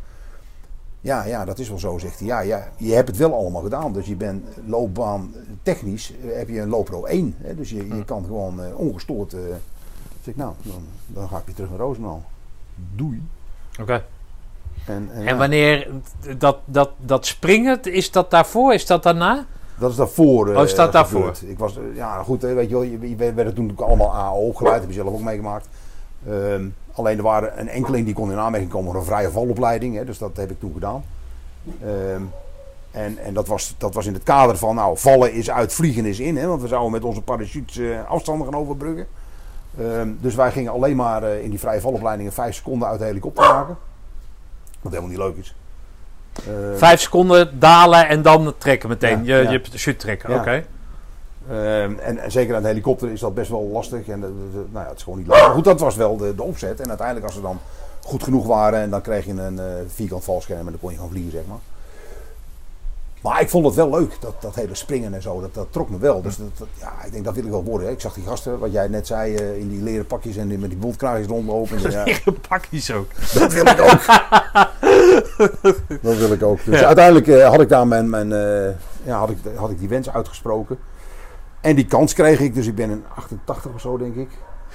Ja, 1.05 1.23
ja, 1.25 1.45
dat 1.45 1.59
is 1.59 1.69
wel 1.69 1.79
zo, 1.79 1.97
zegt 1.97 2.19
hij. 2.19 2.27
Ja, 2.27 2.39
ja, 2.39 2.67
je 2.77 2.93
hebt 2.93 3.07
het 3.07 3.17
wel 3.17 3.33
allemaal 3.33 3.61
gedaan. 3.61 3.93
Dus 3.93 4.05
je 4.07 4.15
bent 4.15 4.45
loopbaan 4.67 5.33
technisch, 5.63 6.13
eh, 6.23 6.37
heb 6.37 6.49
je 6.49 6.59
een 6.61 6.69
loopro 6.69 7.05
1. 7.05 7.35
Hè, 7.37 7.55
dus 7.55 7.69
je, 7.69 7.87
je 7.87 8.05
kan 8.05 8.23
gewoon 8.25 8.63
eh, 8.63 8.79
ongestoord. 8.79 9.33
eh 9.33 9.39
zeg 10.21 10.33
ik, 10.33 10.35
nou, 10.35 10.53
dan, 10.61 10.83
dan 11.07 11.27
ga 11.27 11.37
ik 11.37 11.43
weer 11.45 11.55
terug 11.55 11.69
naar 11.69 11.79
Roosendaal. 11.79 12.23
Doei. 12.95 13.21
Oké. 13.81 14.03
En, 14.85 15.09
en, 15.13 15.27
En 15.27 15.37
wanneer 15.37 15.87
dat, 16.37 16.57
dat, 16.65 16.89
dat 16.97 17.25
springen, 17.25 17.81
is 17.83 18.11
dat 18.11 18.31
daarvoor? 18.31 18.73
Is 18.73 18.85
dat 18.85 19.03
daarna? 19.03 19.45
dat 19.79 19.89
is 19.91 19.95
daarvoor. 19.97 20.49
eh, 20.51 20.57
Oh, 20.57 20.63
is 20.63 20.75
dat 20.75 20.91
daarvoor? 20.91 21.33
Ik 21.45 21.57
was, 21.59 21.77
eh, 21.77 21.83
ja, 21.95 22.23
goed, 22.23 22.41
hè, 22.41 22.53
weet 22.53 22.69
je 22.69 22.73
wel, 22.75 22.83
je, 22.83 23.09
je 23.09 23.33
werd 23.33 23.55
toen 23.55 23.77
allemaal 23.77 24.15
AO 24.15 24.39
opgeleid. 24.47 24.79
Heb 24.81 24.89
je 24.89 24.95
zelf 24.95 25.13
ook 25.13 25.21
meegemaakt. 25.21 25.67
Ehm, 26.27 26.65
alleen 26.95 27.17
er 27.17 27.23
waren 27.23 27.59
een 27.59 27.69
enkeling 27.69 28.05
die 28.05 28.13
kon 28.13 28.31
in 28.31 28.37
aanmerking 28.37 28.71
komen 28.71 28.91
voor 28.91 28.99
een 28.99 29.05
vrije 29.07 29.31
valopleiding. 29.31 29.95
Hè, 29.95 30.05
dus 30.05 30.17
dat 30.17 30.37
heb 30.37 30.51
ik 30.51 30.59
toen 30.59 30.73
gedaan. 30.73 31.03
Ehm, 31.81 32.21
en 32.91 33.17
en 33.17 33.33
dat, 33.33 33.47
was, 33.47 33.75
dat 33.77 33.93
was 33.93 34.05
in 34.05 34.13
het 34.13 34.23
kader 34.23 34.57
van, 34.57 34.75
nou, 34.75 34.97
vallen 34.97 35.33
is 35.33 35.49
uit, 35.51 35.73
vliegen 35.73 36.05
is 36.05 36.19
in. 36.19 36.37
Hè, 36.37 36.47
want 36.47 36.61
we 36.61 36.67
zouden 36.67 36.91
met 36.91 37.03
onze 37.03 37.21
parachutes 37.21 37.77
eh, 37.77 38.09
afstanden 38.09 38.47
gaan 38.47 38.59
overbruggen. 38.59 39.07
Ehm, 39.79 40.09
dus 40.19 40.35
wij 40.35 40.51
gingen 40.51 40.71
alleen 40.71 40.95
maar 40.95 41.23
eh, 41.23 41.43
in 41.43 41.49
die 41.49 41.59
vrije 41.59 41.81
valopleidingen 41.81 42.33
vijf 42.33 42.55
seconden 42.55 42.87
uit 42.87 42.99
de 42.99 43.05
helikopter 43.05 43.43
maken. 43.43 43.77
Wat 44.81 44.91
helemaal 44.93 45.11
niet 45.11 45.19
leuk 45.19 45.37
is. 45.37 45.55
Ehm, 46.47 46.77
Vijf 46.77 46.99
seconden 46.99 47.59
dalen 47.59 48.07
en 48.07 48.21
dan 48.21 48.53
trekken 48.57 48.89
meteen. 48.89 49.23
Ja, 49.23 49.37
je, 49.37 49.43
ja. 49.43 49.51
je 49.51 49.61
shoot 49.77 49.99
trekken, 49.99 50.31
Ja. 50.31 50.39
oké. 50.39 50.65
Ehm, 51.49 51.93
en, 51.99 52.17
en 52.17 52.31
zeker 52.31 52.55
aan 52.55 52.61
de 52.61 52.67
helikopter 52.67 53.11
is 53.11 53.19
dat 53.19 53.33
best 53.33 53.49
wel 53.49 53.69
lastig. 53.73 54.07
En, 54.07 54.23
eh, 54.23 54.29
nou 54.71 54.83
ja, 54.83 54.87
het 54.89 54.97
is 54.97 55.03
gewoon 55.03 55.17
niet 55.19 55.27
leuk. 55.27 55.41
Maar 55.41 55.49
goed, 55.51 55.63
dat 55.63 55.79
was 55.79 55.95
wel 55.95 56.17
de, 56.17 56.35
de 56.35 56.43
opzet. 56.43 56.79
En 56.79 56.87
uiteindelijk 56.87 57.25
als 57.25 57.35
ze 57.35 57.41
dan 57.41 57.59
goed 58.03 58.23
genoeg 58.23 58.45
waren, 58.45 58.79
en 58.79 58.89
dan 58.89 59.01
kreeg 59.01 59.25
je 59.25 59.31
een 59.31 59.59
eh, 59.59 59.65
vierkant 59.87 60.23
valscherm 60.23 60.59
en 60.59 60.65
dan 60.65 60.79
kon 60.81 60.91
je 60.91 60.97
gaan 60.97 61.09
vliegen, 61.09 61.31
zeg 61.31 61.41
maar. 61.47 61.57
Maar 63.21 63.41
ik 63.41 63.49
vond 63.49 63.65
het 63.65 63.75
wel 63.75 63.89
leuk, 63.89 64.17
dat, 64.19 64.33
dat 64.41 64.55
hele 64.55 64.75
springen 64.75 65.13
en 65.13 65.21
zo, 65.21 65.41
dat, 65.41 65.53
dat 65.53 65.67
trok 65.69 65.89
me 65.89 65.97
wel. 65.97 66.21
Dus 66.21 66.37
dat, 66.37 66.47
dat- 66.57 66.67
ja, 66.79 66.91
ik 67.05 67.11
denk 67.11 67.25
dat 67.25 67.33
wil 67.35 67.43
ik 67.43 67.49
wel 67.49 67.63
worden. 67.63 67.87
Hè. 67.87 67.93
Ik 67.93 68.01
zag 68.01 68.13
die 68.13 68.23
gasten, 68.23 68.59
wat 68.59 68.71
jij 68.71 68.87
net 68.87 69.07
zei, 69.07 69.35
eh, 69.35 69.57
in 69.57 69.69
die 69.69 69.81
leren 69.81 70.05
pakjes 70.07 70.35
en 70.37 70.47
die, 70.47 70.57
met 70.57 70.69
die 70.69 70.79
bontkraagjes 70.79 71.27
rondlopen. 71.27 71.77
En, 71.85 71.91
ja, 71.91 72.03
Pakjes 72.49 72.91
ook. 72.91 73.07
dat 73.33 73.53
wil 73.53 73.65
ik 73.65 73.81
ook. 73.81 74.05
dat 76.01 76.17
wil 76.17 76.31
ik 76.31 76.43
ook. 76.43 76.59
Dus 76.65 76.79
Ja. 76.79 76.85
uiteindelijk 76.85 77.41
had 77.43 77.61
ik 77.61 77.69
daar 77.69 77.87
mijn, 77.87 78.09
mijn 78.09 78.31
eh, 78.33 78.71
ja, 79.03 79.17
had 79.17 79.29
ik, 79.29 79.37
had 79.55 79.69
ik 79.69 79.79
die 79.79 79.89
wens 79.89 80.09
uitgesproken. 80.09 80.77
En 81.65 81.75
die 81.75 81.85
kans 81.85 82.13
kreeg 82.13 82.39
ik, 82.39 82.53
dus 82.53 82.67
ik 82.67 82.75
ben 82.75 82.89
in 82.89 83.03
88 83.15 83.73
of 83.73 83.81
zo, 83.81 83.97
denk 83.97 84.15
ik. 84.15 84.29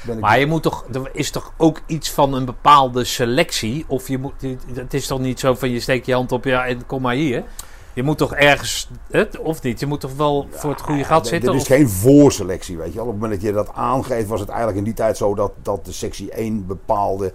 Ben 0.07 0.14
ik 0.14 0.20
Maar 0.20 0.38
je 0.38 0.47
moet 0.47 0.62
toch, 0.62 0.84
er 0.93 1.11
is 1.12 1.30
toch 1.30 1.53
ook 1.57 1.80
iets 1.86 2.11
van 2.11 2.34
een 2.34 2.45
bepaalde 2.45 3.05
selectie? 3.05 3.84
Of 3.86 4.09
je 4.09 4.18
moet, 4.18 4.32
het 4.74 4.95
is 4.95 5.07
toch 5.07 5.18
niet 5.20 5.41
zo 5.41 5.55
van 5.55 5.70
je 5.70 5.80
steekt 5.80 6.07
je 6.07 6.14
hand 6.14 6.32
op 6.32 6.45
ja, 6.45 6.66
en 6.66 6.86
kom 6.86 7.03
maar 7.03 7.14
hier. 7.14 7.45
Je 7.95 8.03
moet 8.03 8.18
toch 8.18 8.34
ergens, 8.34 8.91
hè, 9.11 9.24
of 9.41 9.62
niet? 9.62 9.80
Je 9.80 9.86
moet 9.86 10.01
toch 10.01 10.14
wel 10.16 10.47
voor 10.51 10.70
het 10.70 10.80
goede 10.80 11.05
gat 11.05 11.26
zitten? 11.26 11.49
Er 11.49 11.55
is 11.55 11.61
of- 11.61 11.66
geen 11.66 11.88
voorselectie, 11.88 12.76
weet 12.76 12.93
je 12.93 12.95
wel. 12.95 13.05
Op 13.05 13.11
het 13.11 13.20
moment 13.20 13.41
dat 13.41 13.51
je 13.51 13.57
dat 13.57 13.70
aangeeft, 13.74 14.28
was 14.28 14.41
het 14.41 14.49
eigenlijk 14.49 14.78
in 14.78 14.84
die 14.84 14.95
tijd 14.95 15.16
zo 15.16 15.34
dat, 15.34 15.53
dat 15.62 15.84
de 15.84 15.93
sectie 15.93 16.30
1 16.30 16.66
bepaalde 16.66 17.32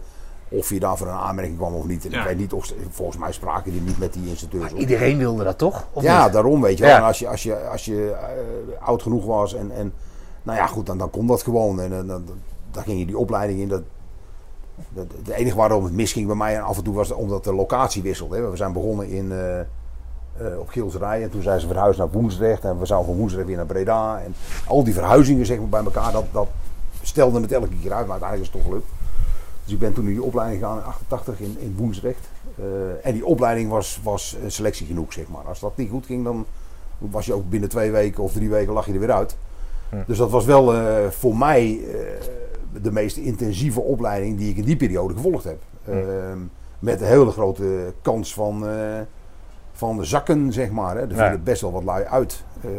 of 0.57 0.69
je 0.69 0.79
daar 0.79 0.97
voor 0.97 1.07
een 1.07 1.13
aanmerking 1.13 1.57
kwam 1.57 1.73
of 1.73 1.85
niet. 1.85 2.05
En 2.05 2.11
Ja. 2.11 2.19
ik 2.19 2.25
weet 2.27 2.37
niet 2.37 2.53
of, 2.53 2.73
volgens 2.89 3.17
mij 3.17 3.31
spraken 3.31 3.71
die 3.71 3.81
niet 3.81 3.97
met 3.99 4.13
die 4.13 4.27
instructeurs 4.29 4.71
op. 4.71 4.77
Iedereen 4.79 5.17
wilde 5.17 5.43
dat 5.43 5.57
toch? 5.57 5.87
Of 5.93 6.03
Ja, 6.03 6.23
niet? 6.23 6.33
daarom 6.33 6.61
weet 6.61 6.77
je 6.77 6.83
wel. 6.83 6.93
Ja. 6.93 7.07
Als 7.07 7.19
je, 7.19 7.27
als 7.27 7.43
je, 7.43 7.67
als 7.67 7.85
je 7.85 8.11
eh, 8.11 8.87
oud 8.87 9.01
genoeg 9.01 9.25
was 9.25 9.53
en, 9.53 9.71
en 9.71 9.93
nou 10.43 10.57
ja, 10.57 10.67
goed, 10.67 10.85
dan, 10.85 10.97
dan 10.97 11.09
kon 11.09 11.27
dat 11.27 11.43
gewoon. 11.43 11.79
En 11.81 11.89
dan, 11.89 12.07
dan, 12.07 12.23
dan 12.71 12.83
ging 12.83 12.99
je 12.99 13.05
die 13.05 13.17
opleiding 13.17 13.59
in. 13.59 13.67
Dat, 13.67 13.81
dat, 14.89 15.05
de 15.23 15.35
enige 15.35 15.55
waarom 15.55 15.83
het 15.83 15.93
misging 15.93 16.27
bij 16.27 16.35
mij 16.35 16.55
en 16.55 16.63
af 16.63 16.77
en 16.77 16.83
toe 16.83 16.93
was 16.95 17.11
omdat 17.11 17.43
de 17.43 17.53
locatie 17.53 18.01
wisselde. 18.01 18.35
Hè. 18.35 18.49
We 18.49 18.55
zijn 18.57 18.73
begonnen 18.73 19.07
in, 19.09 19.31
eh, 19.31 19.59
eh, 19.59 20.59
op 20.59 20.69
Gilserij 20.69 21.23
en 21.23 21.29
toen 21.29 21.41
zijn 21.41 21.59
ze 21.59 21.67
verhuisd 21.67 21.97
naar 21.99 22.11
Woensdrecht. 22.11 22.63
En 22.65 22.79
we 22.79 22.85
zouden 22.85 23.09
van 23.09 23.19
Woensdrecht 23.19 23.47
weer 23.47 23.55
naar 23.57 23.65
Breda. 23.65 24.21
En 24.25 24.35
al 24.67 24.83
die 24.83 24.93
verhuizingen 24.93 25.45
zeg 25.45 25.57
maar, 25.57 25.69
bij 25.69 25.83
elkaar, 25.83 26.11
dat, 26.11 26.25
dat 26.31 26.47
stelde 27.01 27.41
het 27.41 27.51
elke 27.51 27.67
keer 27.81 27.93
uit. 27.93 28.07
Maar 28.07 28.19
uiteindelijk 28.21 28.41
is 28.41 28.47
het 28.47 28.51
toch 28.51 28.63
gelukt. 28.63 28.87
Dus 29.65 29.73
ik 29.73 29.79
ben 29.79 29.93
toen 29.93 30.05
in 30.05 30.11
die 30.11 30.23
opleiding 30.23 30.61
gegaan 30.61 30.77
in 30.77 30.83
88 30.83 31.39
in, 31.39 31.55
in 31.59 31.73
Woensdrecht. 31.77 32.27
Eh, 32.57 32.65
en 33.07 33.13
die 33.13 33.25
opleiding 33.25 33.69
was, 33.69 33.99
was 34.03 34.37
een 34.43 34.51
selectie 34.51 34.87
genoeg, 34.87 35.13
zeg 35.13 35.27
maar. 35.27 35.43
Als 35.43 35.59
dat 35.59 35.77
niet 35.77 35.89
goed 35.89 36.05
ging, 36.05 36.23
dan 36.23 36.45
was 36.97 37.25
je 37.25 37.33
ook 37.33 37.49
binnen 37.49 37.69
twee 37.69 37.91
weken 37.91 38.23
of 38.23 38.31
drie 38.33 38.49
weken 38.49 38.73
lag 38.73 38.85
je 38.85 38.93
er 38.93 38.99
weer 38.99 39.11
uit. 39.11 39.37
Dus 40.07 40.17
dat 40.17 40.29
was 40.31 40.45
wel 40.45 40.73
eh, 40.75 41.07
voor 41.09 41.37
mij 41.37 41.79
eh, 41.79 41.99
de 42.81 42.91
meest 42.91 43.17
intensieve 43.17 43.81
opleiding 43.81 44.37
die 44.37 44.49
ik 44.49 44.57
in 44.57 44.63
die 44.65 44.75
periode 44.75 45.13
gevolgd 45.13 45.43
heb. 45.43 45.61
Ehm, 45.87 46.37
met 46.79 47.01
een 47.01 47.07
hele 47.07 47.31
grote 47.31 47.93
kans 48.01 48.33
van, 48.33 48.67
eh, 48.67 48.99
van 49.71 49.97
de 49.97 50.03
zakken, 50.03 50.53
zeg 50.53 50.69
maar. 50.69 50.95
Hè. 50.95 51.01
Er 51.01 51.09
Ja. 51.09 51.15
vielen 51.15 51.43
best 51.43 51.61
wel 51.61 51.71
wat 51.71 51.83
lui 51.83 52.03
uit. 52.05 52.43
eh, 52.61 52.69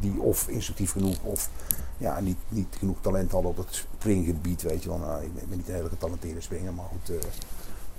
die 0.00 0.20
of 0.20 0.48
instructief 0.48 0.92
genoeg 0.92 1.16
of 1.22 1.50
ja, 1.98 2.20
niet, 2.20 2.36
niet 2.48 2.76
genoeg 2.78 2.96
talent 3.00 3.32
hadden 3.32 3.50
op 3.50 3.56
het 3.56 3.84
springgebied. 3.98 4.62
Weet 4.62 4.82
je 4.82 4.88
wel. 4.88 4.98
Nou, 4.98 5.22
ik 5.24 5.34
ben, 5.34 5.42
ik 5.42 5.48
ben 5.48 5.58
niet 5.58 5.68
een 5.68 5.74
hele 5.74 5.88
getalenteerde 5.88 6.40
springer, 6.40 6.72
maar 6.72 6.84
goed, 6.84 7.16
eh, 7.16 7.22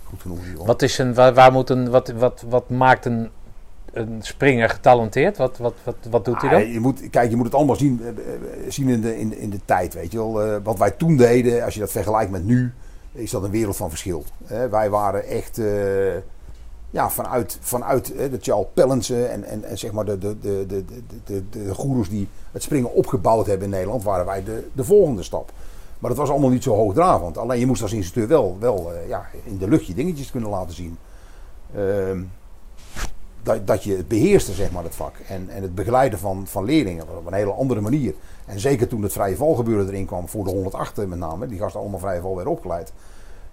goed 0.04 0.22
genoeg. 0.22 0.40
Wat, 0.66 0.82
is 0.82 0.98
een, 0.98 1.14
waar, 1.14 1.34
waar 1.34 1.52
moet 1.52 1.70
een, 1.70 1.90
wat, 1.90 2.08
wat, 2.10 2.44
wat 2.50 2.70
maakt 2.70 3.06
een, 3.06 3.30
een 3.94 4.18
springer 4.22 4.70
getalenteerd? 4.70 5.38
Wat, 5.38 5.58
wat, 5.58 5.74
wat, 5.84 5.96
wat 6.10 6.26
doet 6.26 6.42
hij 6.42 6.50
Ah, 6.50 6.60
dan? 6.60 6.72
je 6.72 6.80
moet, 6.80 7.10
kijk, 7.10 7.30
je 7.30 7.36
moet 7.36 7.46
het 7.46 7.56
allemaal 7.56 7.76
zien, 7.76 8.02
eh, 8.04 8.08
eh, 8.10 8.16
zien 8.68 8.90
in, 8.90 9.02
de, 9.02 9.20
in, 9.20 9.30
de- 9.30 9.40
in 9.40 9.50
de 9.50 9.60
tijd, 9.66 9.94
weet 9.94 10.12
je 10.12 10.18
wel. 10.18 10.44
Eh, 10.44 10.56
wat 10.64 10.78
wij 10.78 10.92
toen 10.92 11.18
deden, 11.18 11.64
als 11.64 11.74
je 11.74 11.80
dat 11.80 11.92
vergelijkt 11.92 12.32
met 12.32 12.46
nu, 12.46 12.74
is 13.12 13.32
dat 13.32 13.44
een 13.44 13.52
wereld 13.52 13.76
van 13.76 13.90
verschil. 13.90 14.24
Hè, 14.46 14.70
wij 14.70 14.90
waren 14.90 15.26
echt, 15.28 15.62
ja, 16.90 17.10
vanuit, 17.10 17.58
vanuit 17.62 18.16
eh, 18.16 18.32
de 18.32 18.38
Charles 18.42 18.68
Pellensen 18.74 19.32
en, 19.32 19.44
en, 19.44 19.64
en 19.64 19.78
zeg 19.78 19.92
maar 19.92 20.06
de, 20.06 20.18
de, 20.18 20.40
de, 20.40 20.66
de, 20.68 20.86
de, 20.86 21.04
de, 21.24 21.44
de 21.50 21.74
goeroes 21.74 22.10
die 22.10 22.28
het 22.52 22.64
springen 22.64 22.94
opgebouwd 22.94 23.46
hebben 23.46 23.66
in 23.66 23.74
Nederland, 23.74 24.04
waren 24.04 24.26
wij 24.26 24.44
de, 24.44 24.68
de 24.74 24.84
volgende 24.84 25.24
stap. 25.24 25.52
Maar 26.00 26.10
dat 26.10 26.20
was 26.20 26.30
allemaal 26.30 26.50
niet 26.50 26.64
zo 26.64 26.76
hoogdravend. 26.76 27.38
Alleen 27.38 27.60
je 27.60 27.66
moest 27.66 27.82
als 27.82 27.94
instructeur 27.94 28.28
wel, 28.28 28.58
wel 28.60 28.94
eh, 28.94 29.08
ja, 29.08 29.26
in 29.44 29.58
de 29.58 29.68
lucht 29.68 29.86
je 29.86 29.94
dingetjes 29.94 30.32
kunnen 30.32 30.50
laten 30.50 30.76
zien. 30.76 30.98
Ehm, 31.76 32.24
dat, 33.44 33.68
dat 33.68 33.84
je 33.84 33.96
het 33.96 34.08
beheerste, 34.08 34.54
zeg 34.54 34.72
maar, 34.72 34.84
het 34.84 34.96
vak. 34.96 35.16
En, 35.28 35.50
en 35.50 35.62
het 35.62 35.76
begeleiden 35.76 36.20
van, 36.20 36.48
van 36.48 36.64
leerlingen 36.64 37.18
op 37.18 37.26
een 37.26 37.34
hele 37.34 37.52
andere 37.52 37.82
manier. 37.82 38.14
En 38.46 38.60
zeker 38.60 38.88
toen 38.88 39.04
het 39.04 39.12
vrije 39.12 39.36
valgebeuren 39.36 39.88
erin 39.88 40.06
kwam, 40.06 40.28
voor 40.28 40.44
de 40.44 40.50
108 40.50 41.08
met 41.08 41.20
name, 41.20 41.48
die 41.48 41.60
gasten 41.60 41.80
allemaal 41.80 42.00
vrije 42.00 42.22
val 42.22 42.36
werden 42.36 42.54
opgeleid. 42.54 42.94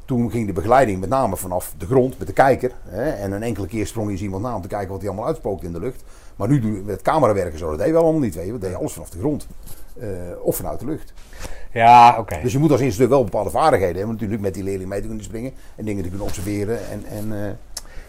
Toen 0.04 0.30
ging 0.30 0.46
de 0.46 0.52
begeleiding 0.52 1.00
met 1.00 1.08
name 1.08 1.36
vanaf 1.36 1.74
de 1.78 1.86
grond 1.86 2.18
met 2.18 2.26
de 2.26 2.32
kijker. 2.32 2.70
Hè, 2.88 3.10
en 3.10 3.32
een 3.32 3.42
enkele 3.42 3.66
keer 3.66 3.86
sprong 3.86 4.10
je 4.18 4.24
iemand 4.24 4.42
na 4.42 4.54
om 4.54 4.62
te 4.62 4.68
kijken 4.68 4.88
wat 4.88 4.98
hij 5.00 5.08
allemaal 5.08 5.26
uitspookt 5.26 5.62
in 5.64 5.72
de 5.72 5.80
lucht. 5.80 6.04
Maar 6.36 6.48
nu 6.48 6.82
met 6.84 7.02
camerawerken 7.02 7.58
zo. 7.58 7.68
Dat 7.70 7.78
deden 7.78 7.94
we 7.94 8.00
allemaal 8.00 8.20
niet. 8.20 8.34
Weet 8.34 8.46
je. 8.46 8.52
We 8.52 8.58
deden 8.58 8.78
alles 8.78 8.92
vanaf 8.92 9.10
de 9.10 9.18
grond. 9.18 9.46
Eh, 10.00 10.08
of 10.42 10.56
vanuit 10.56 10.80
de 10.80 10.86
lucht. 10.86 11.12
Ja, 11.72 12.16
oké. 12.18 12.38
Dus 12.42 12.52
je 12.52 12.58
moet 12.58 12.70
als 12.70 12.80
instructeur 12.80 13.16
wel 13.16 13.24
bepaalde 13.24 13.50
vaardigheden 13.50 13.96
hebben. 13.96 14.12
Natuurlijk 14.14 14.42
met 14.42 14.54
die 14.54 14.62
leerling 14.62 14.88
mee 14.88 15.00
te 15.00 15.06
kunnen 15.06 15.24
springen. 15.24 15.52
En 15.76 15.84
dingen 15.84 16.02
te 16.02 16.08
kunnen 16.08 16.26
observeren. 16.26 16.78
En, 16.90 17.04
en, 17.06 17.44
eh, 17.44 17.50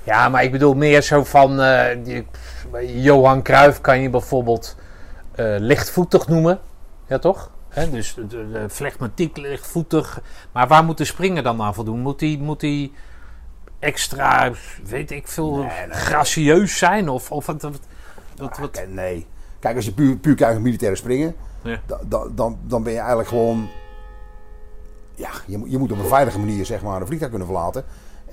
Ja, 0.04 0.30
maar 0.30 0.44
ik 0.44 0.52
bedoel 0.52 0.74
meer 0.74 1.02
zo 1.02 1.24
van... 1.24 1.62
eh, 1.62 1.98
die- 2.04 2.26
Johan 3.02 3.42
Cruijff 3.42 3.82
kan 3.82 4.02
je 4.02 4.10
bijvoorbeeld 4.10 4.76
lichtvoetig 5.58 6.28
noemen. 6.28 6.60
Ja, 7.08 7.20
toch? 7.20 7.52
Dus 7.92 8.14
de, 8.14 8.28
de 8.28 8.66
flegmatiek, 8.70 9.38
lichtvoetig. 9.38 10.22
Maar 10.52 10.68
waar 10.68 10.84
moet 10.84 10.98
de 10.98 11.06
springer 11.06 11.44
dan 11.44 11.62
aan 11.62 11.74
voldoen? 11.74 12.00
Moet 12.00 12.20
die, 12.20 12.40
moet 12.40 12.60
die 12.60 12.94
extra, 13.80 14.52
weet 14.86 15.12
ik 15.12 15.28
veel, 15.28 15.56
Nee, 15.56 15.68
nee. 15.88 15.90
gracieus 15.98 16.78
zijn? 16.78 17.10
Of, 17.10 17.32
of 17.32 17.46
wat, 17.46 17.62
wat, 17.62 17.80
wat, 18.38 18.52
Ah, 18.52 18.60
wat- 18.60 18.84
nee. 18.90 19.26
Kijk, 19.60 19.76
als 19.76 19.86
je 19.86 19.92
puur, 19.94 20.16
puur 20.18 20.36
kijkt 20.36 20.54
naar 20.54 20.62
militaire 20.62 20.98
springen, 20.98 21.36
Ja. 21.62 21.80
da- 21.86 22.00
da- 22.08 22.28
dan, 22.36 22.58
dan 22.64 22.84
ben 22.84 22.92
je 22.92 22.98
eigenlijk 23.00 23.28
gewoon. 23.30 23.70
Ja, 25.16 25.30
je, 25.46 25.58
moet- 25.58 25.72
je 25.72 25.78
moet 25.78 25.92
op 25.92 26.00
een 26.00 26.06
veilige 26.06 26.40
manier 26.40 26.66
zeg 26.66 26.82
maar, 26.82 27.00
een 27.02 27.06
vliegtuig 27.08 27.32
kunnen 27.32 27.48
verlaten. 27.50 27.84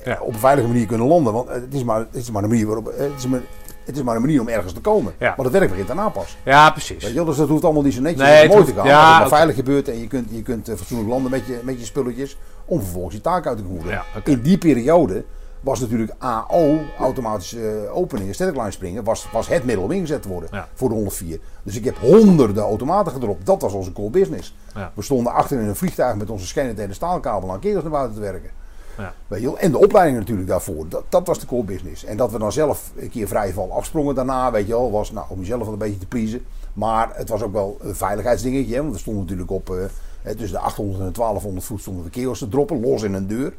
Ja. 0.05 0.17
Eh, 0.17 0.23
Op 0.23 0.33
een 0.33 0.39
veilige 0.39 0.69
manier 0.69 0.87
kunnen 0.87 1.07
landen. 1.07 1.33
Want 1.33 1.49
eh, 1.49 1.55
het 1.55 1.75
is 1.75 1.85
maar, 1.85 1.99
het 1.99 2.15
is 2.15 2.31
maar, 2.31 2.43
een, 2.43 2.49
manier 2.49 2.67
waarop, 2.67 2.89
eh, 2.89 2.99
het 3.01 3.19
is 3.19 3.27
maar, 3.27 3.41
het 3.85 3.97
is 3.97 4.03
maar 4.03 4.15
een 4.17 4.21
manier 4.21 4.41
om 4.41 4.49
ergens 4.49 4.73
te 4.73 4.81
komen. 4.81 5.13
Ja. 5.19 5.35
Maar 5.37 5.45
het 5.45 5.55
werk 5.55 5.69
begint 5.71 5.87
daarna 5.87 6.09
pas. 6.09 6.37
Ja, 6.45 6.71
precies. 6.71 7.05
Weet 7.05 7.15
je, 7.15 7.25
dus 7.25 7.37
dat 7.37 7.49
hoeft 7.49 7.65
allemaal 7.65 7.83
niet 7.83 7.95
zo 7.95 8.01
netjes 8.01 8.23
Nee, 8.29 8.49
mooi 8.49 8.65
te 8.65 8.73
gaan. 8.73 8.87
ja, 8.87 9.19
maar 9.19 9.29
veilig 9.29 9.55
gebeurt 9.55 9.89
en 9.89 9.99
je 10.01 10.07
kunt, 10.07 10.29
je 10.31 10.43
kunt 10.43 10.69
eh, 10.69 10.77
fatsoenlijk 10.77 11.11
landen 11.11 11.31
met 11.31 11.47
je, 11.47 11.61
met 11.63 11.79
je 11.79 11.85
spulletjes. 11.85 12.37
Om 12.65 12.81
vervolgens 12.81 13.15
je 13.15 13.21
taak 13.21 13.47
uit 13.47 13.57
te 13.59 13.65
voeren. 13.69 13.91
Ja. 13.91 14.05
In 14.25 14.41
die 14.41 14.59
periode 14.59 15.25
was 15.61 15.81
natuurlijk 15.81 16.13
AO, 16.19 16.79
automatische 16.99 17.71
eh, 17.87 17.97
openingen, 17.97 18.35
static 18.35 18.73
springen, 18.73 19.05
was, 19.05 19.27
was 19.33 19.49
het 19.49 19.65
middel 19.65 19.85
om 19.85 19.91
ingezet 19.91 20.23
te 20.23 20.29
worden 20.29 20.49
Ja. 20.53 20.69
voor 20.75 20.89
de 20.89 20.95
104. 20.95 21.39
Dus 21.63 21.77
ik 21.77 21.85
heb 21.85 21.97
honderden 21.99 22.63
automaten 22.63 23.13
gedropt. 23.13 23.47
Dat 23.47 23.63
was 23.63 23.73
onze 23.73 23.93
core 23.93 24.11
business. 24.11 24.55
Ja. 24.75 24.93
We 24.95 25.03
stonden 25.03 25.33
achter 25.33 25.61
in 25.61 25.67
een 25.67 25.77
vliegtuig 25.77 26.17
met 26.17 26.31
onze 26.31 26.47
scanner 26.47 26.75
tegen 26.75 26.89
de 26.89 26.95
staalkabel 26.95 27.51
aan 27.53 27.61
kerels 27.61 27.83
naar 27.83 27.93
buiten 27.93 28.15
te 28.15 28.21
werken. 28.21 28.51
Ja. 28.99 29.15
Weet 29.27 29.41
je 29.41 29.47
wel? 29.47 29.59
En 29.59 29.71
de 29.71 29.79
opleiding 29.79 30.19
natuurlijk 30.19 30.49
daarvoor. 30.49 30.89
Dat, 30.89 31.05
dat 31.09 31.27
was 31.27 31.39
de 31.39 31.47
core 31.47 31.65
business. 31.65 32.05
En 32.05 32.17
dat 32.17 32.33
we 32.33 32.39
dan 32.39 32.53
zelf 32.53 32.93
een 32.97 33.11
keer 33.11 33.29
vrije 33.29 33.53
val 33.53 33.73
afsprongen 33.73 34.15
daarna, 34.15 34.51
weet 34.51 34.67
je 34.67 34.73
wel, 34.73 34.91
was 34.91 35.13
nou, 35.13 35.27
om 35.29 35.39
jezelf 35.39 35.63
wel 35.63 35.73
een 35.73 35.79
beetje 35.79 35.99
te 35.99 36.07
pleasen. 36.07 36.45
Maar 36.73 37.11
het 37.15 37.29
was 37.29 37.43
ook 37.43 37.53
wel 37.53 37.79
een 37.81 37.95
veiligheidsdingetje. 37.95 38.75
Hè? 38.75 38.81
Want 38.81 38.93
we 38.93 38.99
stonden 38.99 39.23
natuurlijk 39.23 39.51
op 39.51 39.71
eh, 39.71 40.31
tussen 40.31 40.59
de 40.59 40.59
800 40.59 41.01
en 41.01 41.07
de 41.07 41.13
1200 41.13 41.67
voet 41.67 41.81
stonden 41.81 42.05
we 42.05 42.11
kerels 42.11 42.39
te 42.39 42.49
droppen, 42.49 42.81
los 42.81 43.03
in 43.03 43.15
een 43.15 43.27
deur. 43.27 43.53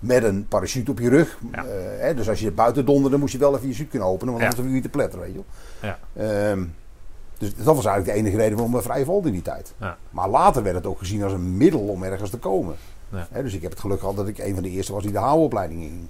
Met 0.00 0.24
een 0.24 0.46
parachute 0.48 0.90
op 0.90 0.98
je 0.98 1.08
rug. 1.08 1.38
Ja. 1.52 1.64
Eh, 1.64 1.64
hè, 1.98 2.14
dus 2.14 2.28
als 2.28 2.40
je 2.40 2.50
buiten 2.52 2.84
donderde, 2.84 3.16
moest 3.16 3.32
je 3.32 3.38
wel 3.38 3.56
even 3.56 3.68
je 3.68 3.74
chute 3.74 3.90
kunnen 3.90 4.08
openen. 4.08 4.32
Want 4.32 4.44
anders 4.44 4.60
hoef 4.60 4.68
je 4.68 4.74
niet 4.74 4.82
te 4.82 4.88
pletteren, 4.88 5.24
weet 5.24 5.34
je 5.34 5.40
wel. 5.80 5.90
Ja. 5.90 5.98
Ehm, 6.50 6.64
dus 7.38 7.54
dat 7.54 7.76
was 7.76 7.84
eigenlijk 7.84 8.04
de 8.04 8.12
enige 8.12 8.36
reden 8.36 8.56
waarom 8.56 8.74
we 8.74 8.82
vrij 8.82 9.04
valden 9.04 9.26
in 9.26 9.32
die 9.32 9.42
tijd. 9.42 9.74
Ja. 9.80 9.96
Maar 10.10 10.28
later 10.28 10.62
werd 10.62 10.74
het 10.76 10.86
ook 10.86 10.98
gezien 10.98 11.22
als 11.22 11.32
een 11.32 11.56
middel 11.56 11.80
om 11.80 12.02
ergens 12.02 12.30
te 12.30 12.38
komen. 12.38 12.74
Ja. 13.16 13.42
Dus 13.42 13.54
ik 13.54 13.62
heb 13.62 13.70
het 13.70 13.80
geluk 13.80 14.00
gehad 14.00 14.16
dat 14.16 14.28
ik 14.28 14.38
een 14.38 14.54
van 14.54 14.62
de 14.62 14.70
eerste 14.70 14.92
was 14.92 15.02
die 15.02 15.12
de 15.12 15.18
HAO-opleiding 15.18 15.80
ging 15.82 16.08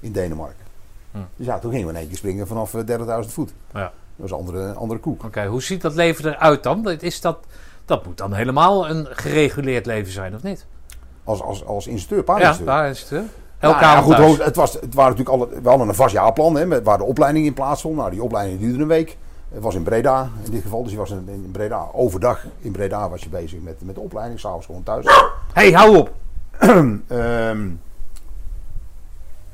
in 0.00 0.12
Denemarken. 0.12 0.64
Hm. 1.10 1.18
Dus 1.36 1.46
ja, 1.46 1.58
toen 1.58 1.70
gingen 1.70 1.86
we 1.86 1.92
in 1.92 1.98
één 1.98 2.08
keer 2.08 2.16
springen 2.16 2.46
vanaf 2.46 2.74
eh, 2.74 2.98
30.000 3.24 3.30
voet. 3.32 3.54
Ja. 3.72 3.80
Dat 3.80 3.92
was 4.16 4.30
een 4.30 4.36
andere, 4.36 4.72
andere 4.72 5.00
koek. 5.00 5.24
Oké, 5.24 5.46
hoe 5.46 5.62
ziet 5.62 5.82
dat 5.82 5.94
leven 5.94 6.30
eruit 6.34 6.62
dan? 6.62 6.82
Dat 6.82 7.02
Is 7.02 7.20
dat, 7.20 7.38
dat 7.84 8.06
moet 8.06 8.18
dan 8.18 8.32
helemaal 8.32 8.88
een 8.90 9.06
gereguleerd 9.10 9.86
leven 9.86 10.12
zijn, 10.12 10.34
of 10.34 10.42
niet? 10.42 10.66
Als, 11.24 11.42
als, 11.42 11.64
als 11.64 11.86
instructeur, 11.86 12.38
Ja, 12.40 12.56
het. 12.84 13.08
hè? 13.08 13.22
Elke 13.58 13.80
Nou 13.80 13.96
ja, 13.96 14.02
goed, 14.02 14.16
thuis. 14.16 14.38
het, 14.44 14.56
was, 14.56 14.72
het 14.72 14.94
waren 14.94 15.16
natuurlijk 15.16 15.36
alle, 15.36 15.60
we 15.62 15.68
hadden 15.68 15.88
een 15.88 15.94
vast 15.94 16.12
jaarplan 16.14 16.56
hè, 16.56 16.82
waar 16.82 16.98
de 16.98 17.04
opleiding 17.04 17.46
in 17.46 17.54
plaatsvond. 17.54 17.96
Nou, 17.96 18.10
die 18.10 18.22
opleiding 18.22 18.60
duurde 18.60 18.82
een 18.82 18.88
week. 18.88 19.16
Het 19.52 19.62
was 19.62 19.74
in 19.74 19.82
Breda 19.82 20.28
in 20.44 20.50
dit 20.50 20.62
geval. 20.62 20.82
Dus 20.82 20.92
je 20.92 20.98
was 20.98 21.10
in, 21.10 21.28
in 21.28 21.50
Breda, 21.52 21.86
overdag 21.92 22.44
in 22.58 22.72
Breda 22.72 23.08
was 23.08 23.22
je 23.22 23.28
bezig 23.28 23.60
met, 23.60 23.80
met 23.84 23.94
de 23.94 24.00
opleiding. 24.00 24.40
S'avonds 24.40 24.66
gewoon 24.66 24.82
thuis. 24.82 25.06
hey, 25.52 25.72
hou 25.72 25.96
op! 25.96 26.10
Ehm, 26.58 27.70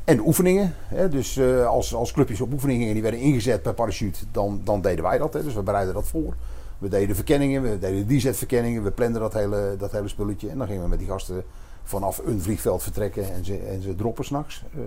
en 0.05 0.16
de 0.16 0.22
oefeningen. 0.26 0.74
Hè, 0.86 1.09
dus 1.09 1.36
eh, 1.36 1.66
als, 1.66 1.94
als 1.94 2.12
clubjes 2.12 2.40
op 2.40 2.53
oefeningen 2.53 2.92
die 2.92 3.03
werden 3.03 3.20
ingezet 3.20 3.62
per 3.62 3.74
parachute, 3.74 4.24
dan, 4.30 4.61
dan 4.64 4.80
deden 4.80 5.05
wij 5.05 5.18
dat. 5.18 5.32
Hè, 5.32 5.42
dus 5.42 5.55
we 5.55 5.62
bereidden 5.62 5.94
dat 5.94 6.09
voor. 6.09 6.34
We 6.78 6.88
deden 6.88 7.09
de 7.09 7.14
verkenningen, 7.14 7.62
we 7.62 7.78
deden 7.78 8.07
de 8.07 8.16
DZ-verkenningen, 8.16 8.82
we 8.82 8.90
planden 8.90 9.20
dat 9.20 9.32
hele, 9.32 9.74
dat 9.78 9.92
hele 9.92 10.09
spulletje. 10.09 10.48
En 10.48 10.59
dan 10.59 10.66
gingen 10.66 10.82
we 10.82 10.88
met 10.88 10.98
die 10.98 11.09
gasten 11.09 11.44
vanaf 11.82 12.20
een 12.24 12.40
vliegveld 12.40 12.82
vertrekken 12.82 13.32
en 13.32 13.44
ze, 13.44 13.59
en 13.59 13.82
ze 13.82 13.94
droppen 13.94 14.24
s'nachts. 14.24 14.64
Eh, 14.74 14.80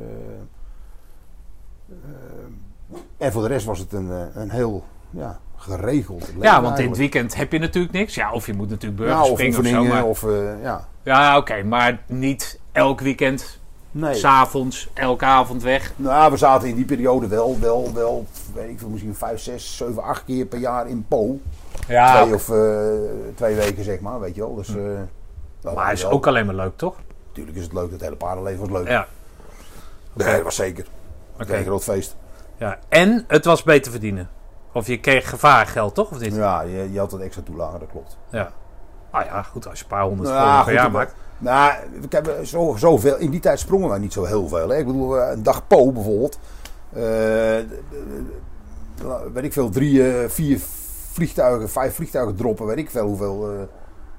en 3.17 3.31
voor 3.31 3.41
de 3.41 3.47
rest 3.47 3.65
was 3.65 3.79
het 3.79 3.93
een, 3.93 4.11
eh, 4.11 4.25
een 4.33 4.49
heel 4.49 4.83
ja, 5.13 5.39
geregeld 5.57 6.31
Ja, 6.41 6.61
want 6.61 6.79
in 6.79 6.87
het 6.87 6.97
weekend 6.97 7.35
heb 7.35 7.51
je 7.51 7.59
natuurlijk 7.59 7.93
niks. 7.93 8.15
Ja, 8.15 8.31
of 8.31 8.45
je 8.45 8.53
moet 8.53 8.69
natuurlijk 8.69 9.01
burgers 9.01 9.25
Ja, 9.25 9.31
of 9.31 9.39
springen 9.39 9.59
of 9.59 9.67
zo. 9.67 9.83
Maar, 9.83 10.03
of 10.05 10.23
eh, 10.23 10.63
ja. 10.63 10.87
ja, 11.03 11.37
oké, 11.37 11.63
maar 11.63 12.01
niet 12.05 12.59
elk 12.71 12.99
weekend, 13.01 13.59
Nee. 13.91 14.13
s'avonds, 14.15 14.89
elke 14.93 15.25
avond 15.25 15.63
weg. 15.63 15.93
Nou, 15.95 16.31
we 16.31 16.37
zaten 16.37 16.67
in 16.69 16.75
die 16.75 16.85
periode 16.85 17.27
wel, 17.27 17.59
wel, 17.59 17.91
wel, 17.93 18.25
weet 18.53 18.69
ik 18.69 18.79
veel, 18.79 18.89
misschien 18.89 19.15
vijf, 19.15 19.39
zes, 19.39 19.77
zeven, 19.77 20.03
acht 20.03 20.23
keer 20.25 20.45
per 20.45 20.59
jaar 20.59 20.87
in 20.87 21.05
Po. 21.07 21.39
Ja, 21.87 22.21
twee 22.21 22.33
of 22.33 22.49
eh, 22.49 22.57
twee 23.35 23.55
weken, 23.55 23.83
zeg 23.83 23.99
maar, 23.99 24.19
weet 24.19 24.35
je 24.35 24.41
wel. 24.41 24.55
Dus, 24.55 24.69
eh, 24.69 24.75
wel, 25.61 25.73
maar 25.73 25.87
het 25.89 25.97
is 25.97 26.03
wel. 26.03 26.11
ook 26.11 26.27
alleen 26.27 26.45
maar 26.45 26.55
leuk, 26.55 26.77
toch? 26.77 26.95
Natuurlijk 27.27 27.57
is 27.57 27.63
het 27.63 27.73
leuk, 27.73 27.91
het 27.91 28.01
hele 28.01 28.15
paardenleven 28.15 28.59
was 28.59 28.69
leuk. 28.69 28.87
Ja. 28.87 29.07
Nee, 30.13 30.33
dat 30.35 30.43
was 30.43 30.55
zeker. 30.55 30.85
Oké. 31.41 31.55
Een 31.55 31.63
groot 31.63 31.83
feest. 31.83 32.15
ja. 32.57 32.79
En 32.89 33.23
het 33.27 33.45
was 33.45 33.63
beter 33.63 33.91
verdienen. 33.91 34.29
Of 34.73 34.87
je 34.87 34.99
kreeg 34.99 35.29
gevaargeld, 35.29 35.95
toch? 35.95 36.11
Of 36.11 36.19
niet? 36.19 36.35
Ja, 36.35 36.61
je, 36.61 36.91
je 36.91 36.99
had 36.99 37.11
wat 37.11 37.19
extra 37.21 37.41
toelagen, 37.45 37.79
dat 37.79 37.89
klopt. 37.89 38.17
Ja. 38.29 38.51
Ah 39.11 39.25
ja, 39.25 39.41
goed, 39.43 39.67
als 39.67 39.77
je 39.77 39.83
een 39.83 39.89
paar 39.89 40.03
honderd 40.03 40.29
Nou, 40.29 40.55
per 40.55 40.63
goed, 40.63 40.73
jaar 40.73 40.83
dat- 40.83 40.91
maakt. 40.91 41.15
Nou, 41.37 41.73
we 42.01 42.07
hebben 42.09 42.47
zo, 42.47 42.75
zoveel. 42.77 43.17
In 43.17 43.29
die 43.31 43.39
tijd 43.39 43.59
sprongen 43.59 43.89
wij 43.89 43.99
niet 43.99 44.13
zo 44.13 44.23
heel 44.25 44.47
veel. 44.47 44.69
Hè. 44.69 44.77
Ik 44.77 44.85
bedoel, 44.85 45.17
eh, 45.19 45.31
een 45.31 45.43
dag 45.43 45.67
Po 45.67 45.91
bijvoorbeeld. 45.91 46.39
eh, 46.93 47.57
weet 49.33 49.43
ik 49.43 49.53
veel, 49.53 49.69
drie, 49.69 50.11
eh, 50.17 50.29
vier 50.29 50.59
vliegtuigen, 51.11 51.69
vijf 51.69 51.95
vliegtuigen 51.95 52.35
droppen, 52.35 52.65
weet 52.65 52.77
ik 52.77 52.89
veel 52.89 53.05
hoeveel. 53.05 53.67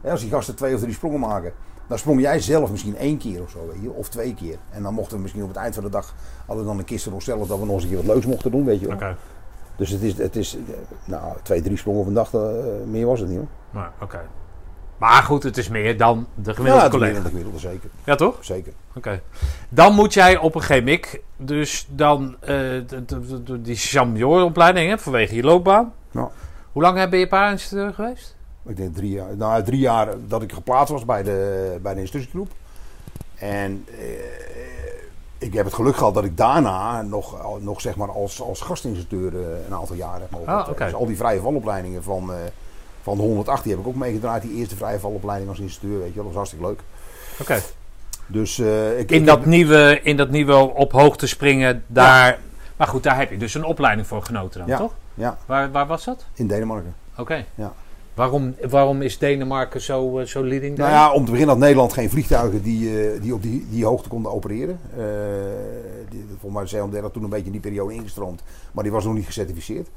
hè, 0.00 0.10
als 0.10 0.20
die 0.20 0.30
gasten 0.30 0.54
twee 0.56 0.74
of 0.74 0.80
drie 0.80 0.92
sprongen 0.94 1.20
maken, 1.20 1.52
dan 1.88 1.98
sprong 1.98 2.20
jij 2.20 2.40
zelf 2.40 2.70
misschien 2.70 2.96
één 2.96 3.18
keer 3.18 3.42
of 3.42 3.50
zo, 3.50 3.58
weet 3.72 3.82
je, 3.82 3.90
of 3.92 4.08
twee 4.08 4.34
keer. 4.34 4.56
En 4.70 4.82
dan 4.82 4.94
mochten 4.94 5.16
we 5.16 5.22
misschien 5.22 5.42
op 5.42 5.48
het 5.48 5.56
eind 5.58 5.74
van 5.74 5.84
de 5.84 5.90
dag, 5.90 6.14
hadden 6.46 6.64
we 6.64 6.70
dan 6.70 6.78
een 6.78 6.84
kist 6.84 7.04
voor 7.04 7.12
onszelf 7.12 7.48
dat 7.48 7.58
we 7.58 7.64
nog 7.64 7.74
eens 7.74 7.82
een 7.82 7.88
keer 7.88 7.98
wat 7.98 8.06
leuks 8.06 8.26
mochten 8.26 8.50
doen, 8.50 8.64
weet 8.64 8.80
je 8.80 8.86
wel. 8.86 8.94
Oké. 8.96 9.16
Dus 9.76 9.90
het 9.90 10.02
is, 10.02 10.18
het 10.18 10.36
is, 10.36 10.56
eh, 10.56 10.74
nou, 11.04 11.36
twee, 11.42 11.60
drie 11.62 11.76
sprongen 11.76 12.06
een 12.06 12.14
dag, 12.14 12.34
eh, 12.34 12.40
meer 12.86 13.06
was 13.06 13.20
het 13.20 13.28
niet 13.28 13.38
hoor. 13.38 13.46
Maar, 13.70 13.92
oké. 14.00 14.20
Maar 14.98 15.22
goed, 15.22 15.42
het 15.42 15.56
is 15.56 15.68
meer 15.68 15.96
dan 15.96 16.26
de 16.34 16.48
Ja, 16.50 16.54
gemiddelde 16.56 16.82
het 16.82 16.90
collega. 16.92 17.14
gemiddelde, 17.14 17.28
gemiddelde, 17.28 17.58
zeker. 17.58 17.90
Ja, 18.04 18.14
toch? 18.14 18.36
zeker. 18.40 18.72
Oké. 18.96 19.20
Dan 19.68 19.94
moet 19.94 20.14
jij 20.14 20.36
op 20.38 20.54
een 20.54 20.62
GMIC, 20.62 21.20
dus 21.36 21.86
dan 21.90 22.36
de, 22.40 22.84
de, 23.06 23.42
de- 23.42 23.60
die 23.60 23.76
champion-opleiding 23.76 24.88
hè, 24.90 24.98
vanwege 24.98 25.34
je 25.34 25.42
loopbaan. 25.42 25.92
Ja. 26.10 26.30
Hoe 26.72 26.82
lang 26.82 27.08
ben 27.10 27.18
je 27.18 27.28
paarinstructeur 27.28 27.94
geweest? 27.94 28.36
Ik 28.66 28.76
denk 28.76 28.94
drie 28.94 29.10
jaar, 29.10 29.36
nou, 29.36 29.62
drie 29.62 29.78
jaar 29.78 30.08
dat 30.26 30.42
ik 30.42 30.52
geplaatst 30.52 30.92
was 30.92 31.04
bij 31.04 31.22
de, 31.22 31.78
bij 31.82 31.94
de 31.94 32.00
instructiegroep. 32.00 32.48
En 33.34 33.86
ik 35.44 35.52
heb 35.54 35.64
het 35.64 35.74
geluk 35.74 35.96
gehad 35.96 36.14
dat 36.14 36.24
ik 36.24 36.36
daarna 36.36 37.02
nog, 37.02 37.36
nog 37.60 37.80
zeg 37.80 37.96
maar 37.96 38.10
als, 38.10 38.40
als 38.42 38.60
gastinstructeur 38.60 39.34
eh, 39.34 39.66
een 39.66 39.74
aantal 39.74 39.96
jaren 39.96 40.20
heb 40.20 40.30
mogen 40.30 40.52
Ah. 40.52 40.76
Dus 40.78 40.94
al 40.94 41.06
die 41.06 41.16
vrije 41.16 41.40
valopleidingen 41.40 42.02
van, 42.02 42.32
eh, 42.32 42.38
van 43.02 43.16
de 43.16 43.22
108 43.22 43.62
die 43.62 43.72
heb 43.72 43.80
ik 43.80 43.86
ook 43.86 43.94
meegedraaid. 43.94 44.42
Die 44.42 44.54
eerste 44.54 44.76
vrije 44.76 44.98
valopleiding 44.98 45.50
als 45.50 45.58
instructeur, 45.60 45.98
weet 45.98 46.08
je 46.08 46.14
wel. 46.14 46.24
Dat 46.24 46.34
was 46.34 46.34
hartstikke 46.34 46.66
leuk. 46.66 46.80
Oké. 47.40 47.60
Dus 48.26 48.58
eh, 48.58 48.98
ik, 48.98 49.10
In, 49.10 49.20
ik 49.20 49.26
dat 49.26 49.36
heb- 49.38 49.46
nieuwe, 49.46 50.00
in 50.02 50.16
dat 50.16 50.30
nieuwe 50.30 50.54
op 50.74 50.92
hoogte 50.92 51.26
springen, 51.26 51.84
daar... 51.86 52.38
Maar 52.76 52.86
goed, 52.86 53.02
daar 53.02 53.16
heb 53.18 53.30
je 53.30 53.36
dus 53.38 53.54
een 53.54 53.64
opleiding 53.64 54.06
voor 54.06 54.22
genoten 54.22 54.60
dan, 54.60 54.68
Ja. 54.68 54.76
toch? 54.76 54.92
Ja, 55.14 55.38
Waar, 55.46 55.70
waar 55.70 55.86
was 55.86 56.04
dat? 56.04 56.24
in 56.34 56.46
Denemarken. 56.46 56.94
Oké. 57.16 57.44
Ja. 57.54 57.72
Waarom, 58.14 58.54
waarom 58.68 59.02
is 59.02 59.18
Denemarken 59.18 59.80
zo, 59.80 60.18
eh, 60.18 60.26
zo 60.26 60.44
leading 60.44 60.76
Nou 60.76 60.90
ja, 60.90 61.12
om 61.12 61.24
te 61.24 61.30
beginnen 61.30 61.54
had 61.54 61.64
Nederland 61.64 61.92
geen 61.92 62.10
vliegtuigen 62.10 62.62
die, 62.62 63.10
eh, 63.12 63.20
die 63.22 63.34
op 63.34 63.42
die, 63.42 63.66
die 63.70 63.84
hoogte 63.84 64.08
konden 64.08 64.32
opereren. 64.32 64.80
Eh 64.96 65.02
die, 66.10 66.24
volgens 66.28 66.52
mij 66.52 66.66
zijn 66.66 66.90
de 66.90 67.10
toen 67.10 67.22
een 67.22 67.30
beetje 67.30 67.46
in 67.46 67.52
die 67.52 67.60
periode 67.60 67.94
ingestroomd, 67.94 68.42
maar 68.72 68.84
die 68.84 68.92
was 68.92 69.04
nog 69.04 69.14
niet 69.14 69.26
gecertificeerd. 69.26 69.88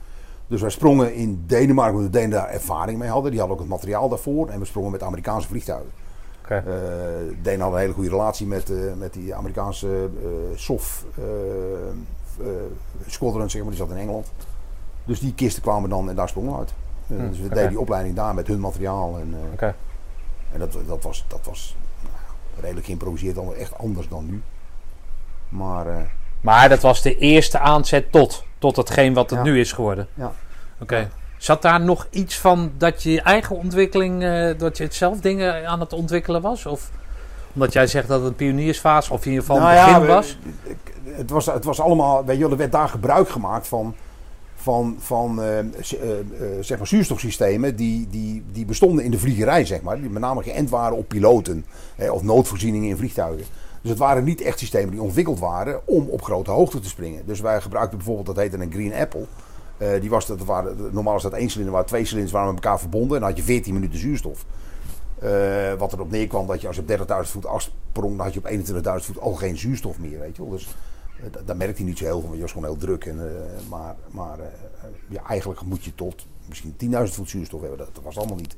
Dus 0.48 0.62
wij 0.62 0.70
sprongen 0.70 1.14
in 1.14 1.44
Denemarken, 1.48 1.96
omdat 1.96 2.12
de 2.12 2.18
Denen 2.18 2.38
daar 2.38 2.50
ervaring 2.50 3.00
mee 3.00 3.10
hadden. 3.10 3.32
Die 3.32 3.40
hadden 3.40 3.58
ook 3.58 3.64
het 3.64 3.74
materiaal 3.74 4.10
daarvoor 4.10 4.50
en 4.50 4.60
we 4.60 4.66
sprongen 4.66 4.92
met 4.92 5.04
Amerikaanse 5.04 5.48
vliegtuigen. 5.48 5.92
Oké. 6.44 6.64
De 6.66 7.36
Denen 7.42 7.60
hadden 7.60 7.80
een 7.80 7.86
hele 7.86 7.94
goede 7.94 8.10
relatie 8.10 8.48
met, 8.48 8.72
met 8.98 9.14
die 9.14 9.36
Amerikaanse 9.36 10.10
SOF 10.56 11.06
squadron, 13.08 13.50
zeg 13.50 13.62
maar, 13.62 13.70
die 13.70 13.80
zat 13.80 13.90
in 13.90 13.98
Engeland. 13.98 14.32
Dus 15.06 15.20
die 15.20 15.34
kisten 15.34 15.62
kwamen 15.62 15.90
dan 15.90 16.10
en 16.10 16.16
daar 16.16 16.30
sprongen 16.30 16.52
we 16.52 16.58
uit. 16.58 16.74
Hm, 17.08 17.30
dus 17.30 17.40
we 17.40 17.50
deden 17.50 17.70
die 17.70 17.80
opleiding 17.80 18.16
daar 18.16 18.34
met 18.34 18.48
hun 18.48 18.60
materiaal. 18.60 19.18
En, 19.18 19.34
eh, 19.34 19.54
Oké. 19.54 19.76
en 20.54 20.60
dat, 20.60 20.78
dat 20.88 21.04
was, 21.04 21.26
dat 21.28 21.40
was 21.44 21.76
nou, 22.02 22.14
redelijk 22.62 22.86
geïmproviseerd, 22.86 23.54
echt 23.58 23.78
anders 23.78 24.08
dan 24.08 24.26
nu. 24.26 24.42
Maar 25.50 25.88
eh, 25.88 25.96
Maar 26.42 26.70
dat 26.70 26.82
was 26.82 27.02
de 27.02 27.18
eerste 27.18 27.60
aanzet 27.60 28.12
tot, 28.12 28.44
tot 28.58 28.76
hetgeen 28.76 29.14
wat 29.14 29.30
het 29.30 29.40
Ja. 29.40 29.46
nu 29.46 29.60
is 29.60 29.72
geworden. 29.72 30.08
Ja. 30.14 30.32
Oké. 30.80 31.10
Zat 31.38 31.62
daar 31.62 31.82
nog 31.82 32.08
iets 32.10 32.40
van 32.40 32.72
dat 32.78 33.04
je 33.04 33.12
je 33.12 33.22
eigen 33.22 33.56
ontwikkeling, 33.56 34.24
eh, 34.24 34.58
dat 34.58 34.78
je 34.78 34.84
het 34.84 34.96
zelf 34.96 35.20
dingen 35.20 35.68
aan 35.68 35.80
het 35.80 35.94
ontwikkelen 35.94 36.42
was? 36.42 36.66
Of 36.66 36.90
omdat 37.54 37.74
jij 37.74 37.88
zegt 37.88 38.08
dat 38.08 38.20
het 38.20 38.30
een 38.30 38.36
pioniersfase 38.36 39.14
of 39.14 39.26
in 39.26 39.32
ieder 39.32 39.46
geval 39.46 39.60
nou 39.62 39.78
een 39.78 39.86
begin 39.86 40.02
we- 40.02 40.08
was? 40.08 40.38
Het 41.04 41.30
was, 41.30 41.46
het 41.46 41.64
was 41.64 41.80
allemaal, 41.82 42.26
weet 42.26 42.38
je 42.38 42.50
er 42.50 42.58
werd 42.58 42.72
daar 42.72 42.90
gebruik 42.90 43.30
gemaakt 43.30 43.68
van, 43.68 43.96
van, 44.68 44.96
van 45.00 45.42
eh, 45.42 45.60
eh, 45.60 45.66
eh, 45.66 46.26
zeg 46.60 46.78
maar 46.78 46.88
zuurstofsystemen 46.88 47.76
die, 47.76 48.08
die, 48.10 48.44
die 48.52 48.66
bestonden 48.66 49.06
in 49.06 49.12
de 49.12 49.20
vliegerij, 49.20 49.66
zeg 49.66 49.82
maar. 49.82 50.02
Die 50.02 50.10
met 50.10 50.22
name 50.22 50.44
geënt 50.44 50.70
waren 50.70 50.98
op 50.98 51.08
piloten 51.08 51.66
hè, 51.96 52.12
of 52.12 52.24
noodvoorzieningen 52.24 52.90
in 52.90 52.98
vliegtuigen. 52.98 53.46
Dus 53.82 53.90
het 53.90 54.00
waren 54.00 54.24
niet 54.24 54.42
echt 54.42 54.60
systemen 54.60 54.92
die 54.92 55.02
ontwikkeld 55.02 55.40
waren 55.40 55.82
om 55.86 56.08
op 56.10 56.22
grote 56.22 56.52
hoogte 56.52 56.80
te 56.80 56.88
springen. 56.88 57.24
Dus 57.26 57.40
wij 57.40 57.62
gebruikten 57.62 57.98
bijvoorbeeld, 57.98 58.28
dat 58.28 58.38
heette 58.38 58.58
een 58.58 58.72
Green 58.72 58.94
Apple. 58.94 59.26
Die 60.00 60.10
was, 60.10 60.26
dat 60.26 60.46
waren, 60.46 60.78
normaal 60.92 61.16
is 61.16 61.22
dat 61.22 61.34
één 61.34 61.50
cilinder, 61.50 61.74
waar 61.74 61.86
twee 61.86 62.06
cilinders 62.06 62.34
waren 62.34 62.54
met 62.54 62.64
elkaar 62.64 62.80
verbonden. 62.80 63.16
En 63.16 63.20
dan 63.20 63.30
had 63.30 63.38
je 63.38 63.44
14 63.44 63.74
minuten 63.74 64.00
zuurstof. 64.00 64.46
Eh, 65.20 65.74
wat 65.78 65.94
erop 65.94 66.12
neerkwam 66.12 66.48
dat 66.48 66.62
je 66.62 66.68
als 66.68 66.76
je 66.76 66.82
op 66.82 66.88
30.000 66.88 67.32
voet 67.32 67.46
afsprong, 67.46 68.18
dan 68.18 68.26
had 68.26 68.34
je 68.34 68.40
op 68.40 68.50
21.000 69.00 69.06
voet 69.06 69.20
al 69.20 69.34
geen 69.34 69.58
zuurstof 69.58 70.00
meer. 70.00 70.20
Weet 70.20 70.36
je 70.36 70.42
wel. 70.42 70.52
Dus 70.52 70.68
daar 71.46 71.58
merkte 71.58 71.76
hij 71.82 71.86
niet 71.90 71.98
zo 71.98 72.04
heel 72.04 72.14
veel, 72.20 72.24
want 72.24 72.36
je 72.36 72.42
was 72.42 72.52
gewoon 72.52 72.68
heel 72.68 72.78
druk. 72.78 73.06
En, 73.06 73.20
eh, 73.20 73.70
maar 73.70 73.96
maar 74.10 74.40
eh, 74.40 74.46
ja, 75.08 75.24
eigenlijk 75.28 75.62
moet 75.62 75.84
je 75.84 75.96
tot 75.96 76.26
misschien 76.48 76.76
10.000 77.08 77.14
voet 77.14 77.30
zuurstof 77.30 77.60
hebben. 77.62 77.78
Dat, 77.78 77.90
dat 77.94 78.04
was 78.04 78.18
allemaal 78.18 78.36
niet. 78.36 78.56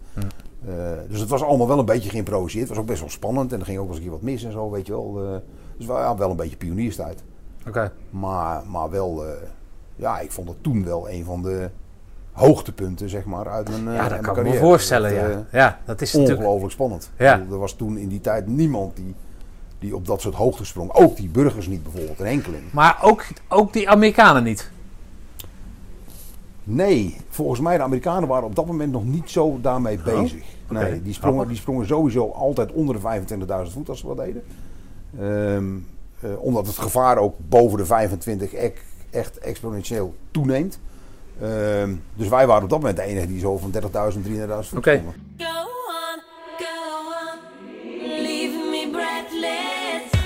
Eh, 0.66 0.74
dus 1.10 1.20
het 1.20 1.30
was 1.30 1.44
allemaal 1.44 1.68
wel 1.68 1.80
een 1.80 1.86
beetje 1.86 2.10
geïmproviseerd. 2.10 2.62
Het 2.68 2.70
was 2.70 2.78
ook 2.80 2.90
best 2.90 3.00
wel 3.00 3.10
spannend 3.10 3.54
en 3.54 3.60
er 3.60 3.66
ging 3.66 3.78
ook 3.78 3.84
wel 3.88 3.96
eens 3.96 4.04
een 4.06 4.10
keer 4.12 4.20
wat 4.20 4.30
mis 4.30 4.44
en 4.44 4.52
zo, 4.52 4.70
weet 4.70 4.86
je 4.86 4.92
wel. 4.92 5.24
Eh, 5.26 5.38
dus 5.78 5.86
wel, 5.86 5.98
ja, 5.98 6.18
wel 6.18 6.30
een 6.30 6.36
beetje 6.36 6.58
pionierstijd. 6.58 7.24
Oké. 7.68 7.92
Maar, 8.10 8.64
maar 8.68 8.90
wel, 8.90 9.26
eh, 9.26 9.32
ja, 9.96 10.20
ik 10.20 10.32
vond 10.32 10.48
het 10.50 10.64
toen 10.64 10.86
wel 10.86 11.10
een 11.10 11.26
van 11.26 11.42
de 11.42 11.70
hoogtepunten, 12.32 13.10
zeg 13.10 13.26
maar, 13.26 13.50
uit 13.50 13.70
mijn, 13.70 13.88
eh, 13.88 13.94
Ja, 13.94 14.02
dat 14.02 14.10
mijn 14.10 14.24
kan 14.24 14.46
ik 14.46 14.52
me 14.54 14.58
voorstellen, 14.60 15.10
Dat, 15.10 15.20
ja. 15.20 15.30
eh, 15.30 15.38
Ja, 15.52 15.80
dat 15.86 16.02
is 16.02 16.14
natuurlijk... 16.14 16.40
ongelooflijk 16.40 16.74
spannend. 16.74 17.12
Ja. 17.18 17.40
Er 17.40 17.58
was 17.58 17.74
toen 17.74 17.98
in 17.98 18.08
die 18.08 18.22
tijd 18.22 18.48
niemand 18.48 18.96
die, 18.96 19.16
die 19.80 19.96
op 19.96 20.06
dat 20.08 20.22
soort 20.22 20.36
hoogte 20.36 20.66
sprong. 20.66 20.92
Ook 20.94 21.16
die 21.16 21.30
burgers 21.30 21.68
niet 21.68 21.84
bijvoorbeeld, 21.84 22.20
een 22.20 22.26
enkeling. 22.26 22.64
Maar 22.72 23.00
ook, 23.02 23.26
ook 23.48 23.74
die 23.74 23.90
Amerikanen 23.90 24.44
niet. 24.44 24.72
Nee, 26.64 27.18
volgens 27.30 27.60
mij 27.60 27.78
de 27.78 27.84
Amerikanen 27.84 28.28
waren 28.30 28.48
op 28.48 28.56
dat 28.56 28.66
moment 28.66 28.92
nog 28.92 29.06
niet 29.06 29.30
zo 29.30 29.58
daarmee 29.62 29.98
bezig. 29.98 30.44
Nee, 30.70 31.02
die, 31.02 31.14
sprongen, 31.14 31.48
die 31.48 31.58
sprongen 31.58 31.88
sowieso 31.88 32.30
altijd 32.32 32.72
onder 32.72 32.96
de 32.96 33.02
25.000 33.68 33.72
voet 33.74 33.90
als 33.90 34.00
ze 34.00 34.08
wat 34.08 34.18
deden. 34.18 34.44
Ehm, 35.20 35.66
eh, 36.20 36.42
omdat 36.42 36.68
het 36.68 36.78
gevaar 36.78 37.18
ook 37.18 37.36
boven 37.48 37.78
de 37.78 37.86
25 37.86 38.54
ek- 38.54 38.86
echt 39.10 39.38
exponentieel 39.38 40.16
toeneemt. 40.32 40.80
Ehm, 41.42 41.94
dus 42.16 42.28
wij 42.28 42.48
waren 42.48 42.64
op 42.64 42.70
dat 42.70 42.80
moment 42.80 42.98
de 42.98 43.04
enige 43.04 43.28
die 43.28 43.40
zo 43.40 43.58
van 43.58 43.72
30.000, 43.72 44.24
33.000 44.26 44.70
voet 44.70 44.78
Oké. 44.78 44.96
sprongen. 44.98 45.34
Go 45.38 45.46
on, 45.46 46.22
go 46.58 46.89
breathless. 48.92 50.19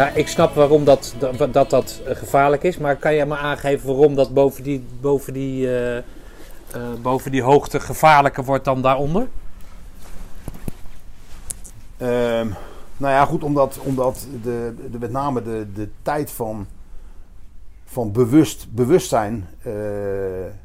Ja, 0.00 0.08
ik 0.08 0.28
snap 0.28 0.54
waarom 0.54 0.84
dat 0.84 1.14
dat, 1.36 1.52
dat, 1.52 1.70
dat 1.70 2.00
gevaarlijk 2.06 2.62
is. 2.62 2.78
Maar 2.78 2.96
kan 2.96 3.14
jij 3.14 3.26
me 3.26 3.36
aangeven 3.36 3.86
waarom 3.86 4.14
dat 4.14 4.34
boven 4.34 4.62
die, 4.62 4.84
boven 5.00 5.32
die, 5.32 5.66
eh, 5.66 5.96
eh, 5.96 6.02
boven 7.02 7.30
die 7.30 7.42
hoogte 7.42 7.80
gevaarlijker 7.80 8.44
wordt 8.44 8.64
dan 8.64 8.82
daaronder? 8.82 9.28
Ehm, 11.96 12.48
nou 12.96 13.12
ja, 13.14 13.24
goed, 13.24 13.44
omdat, 13.44 13.78
omdat 13.78 14.26
de, 14.42 14.74
de, 14.90 14.98
met 14.98 15.10
name 15.10 15.42
de, 15.42 15.66
de 15.74 15.88
tijd 16.02 16.30
van, 16.30 16.66
van 17.84 18.12
bewust, 18.12 18.66
bewustzijn 18.70 19.48
eh, 19.62 19.72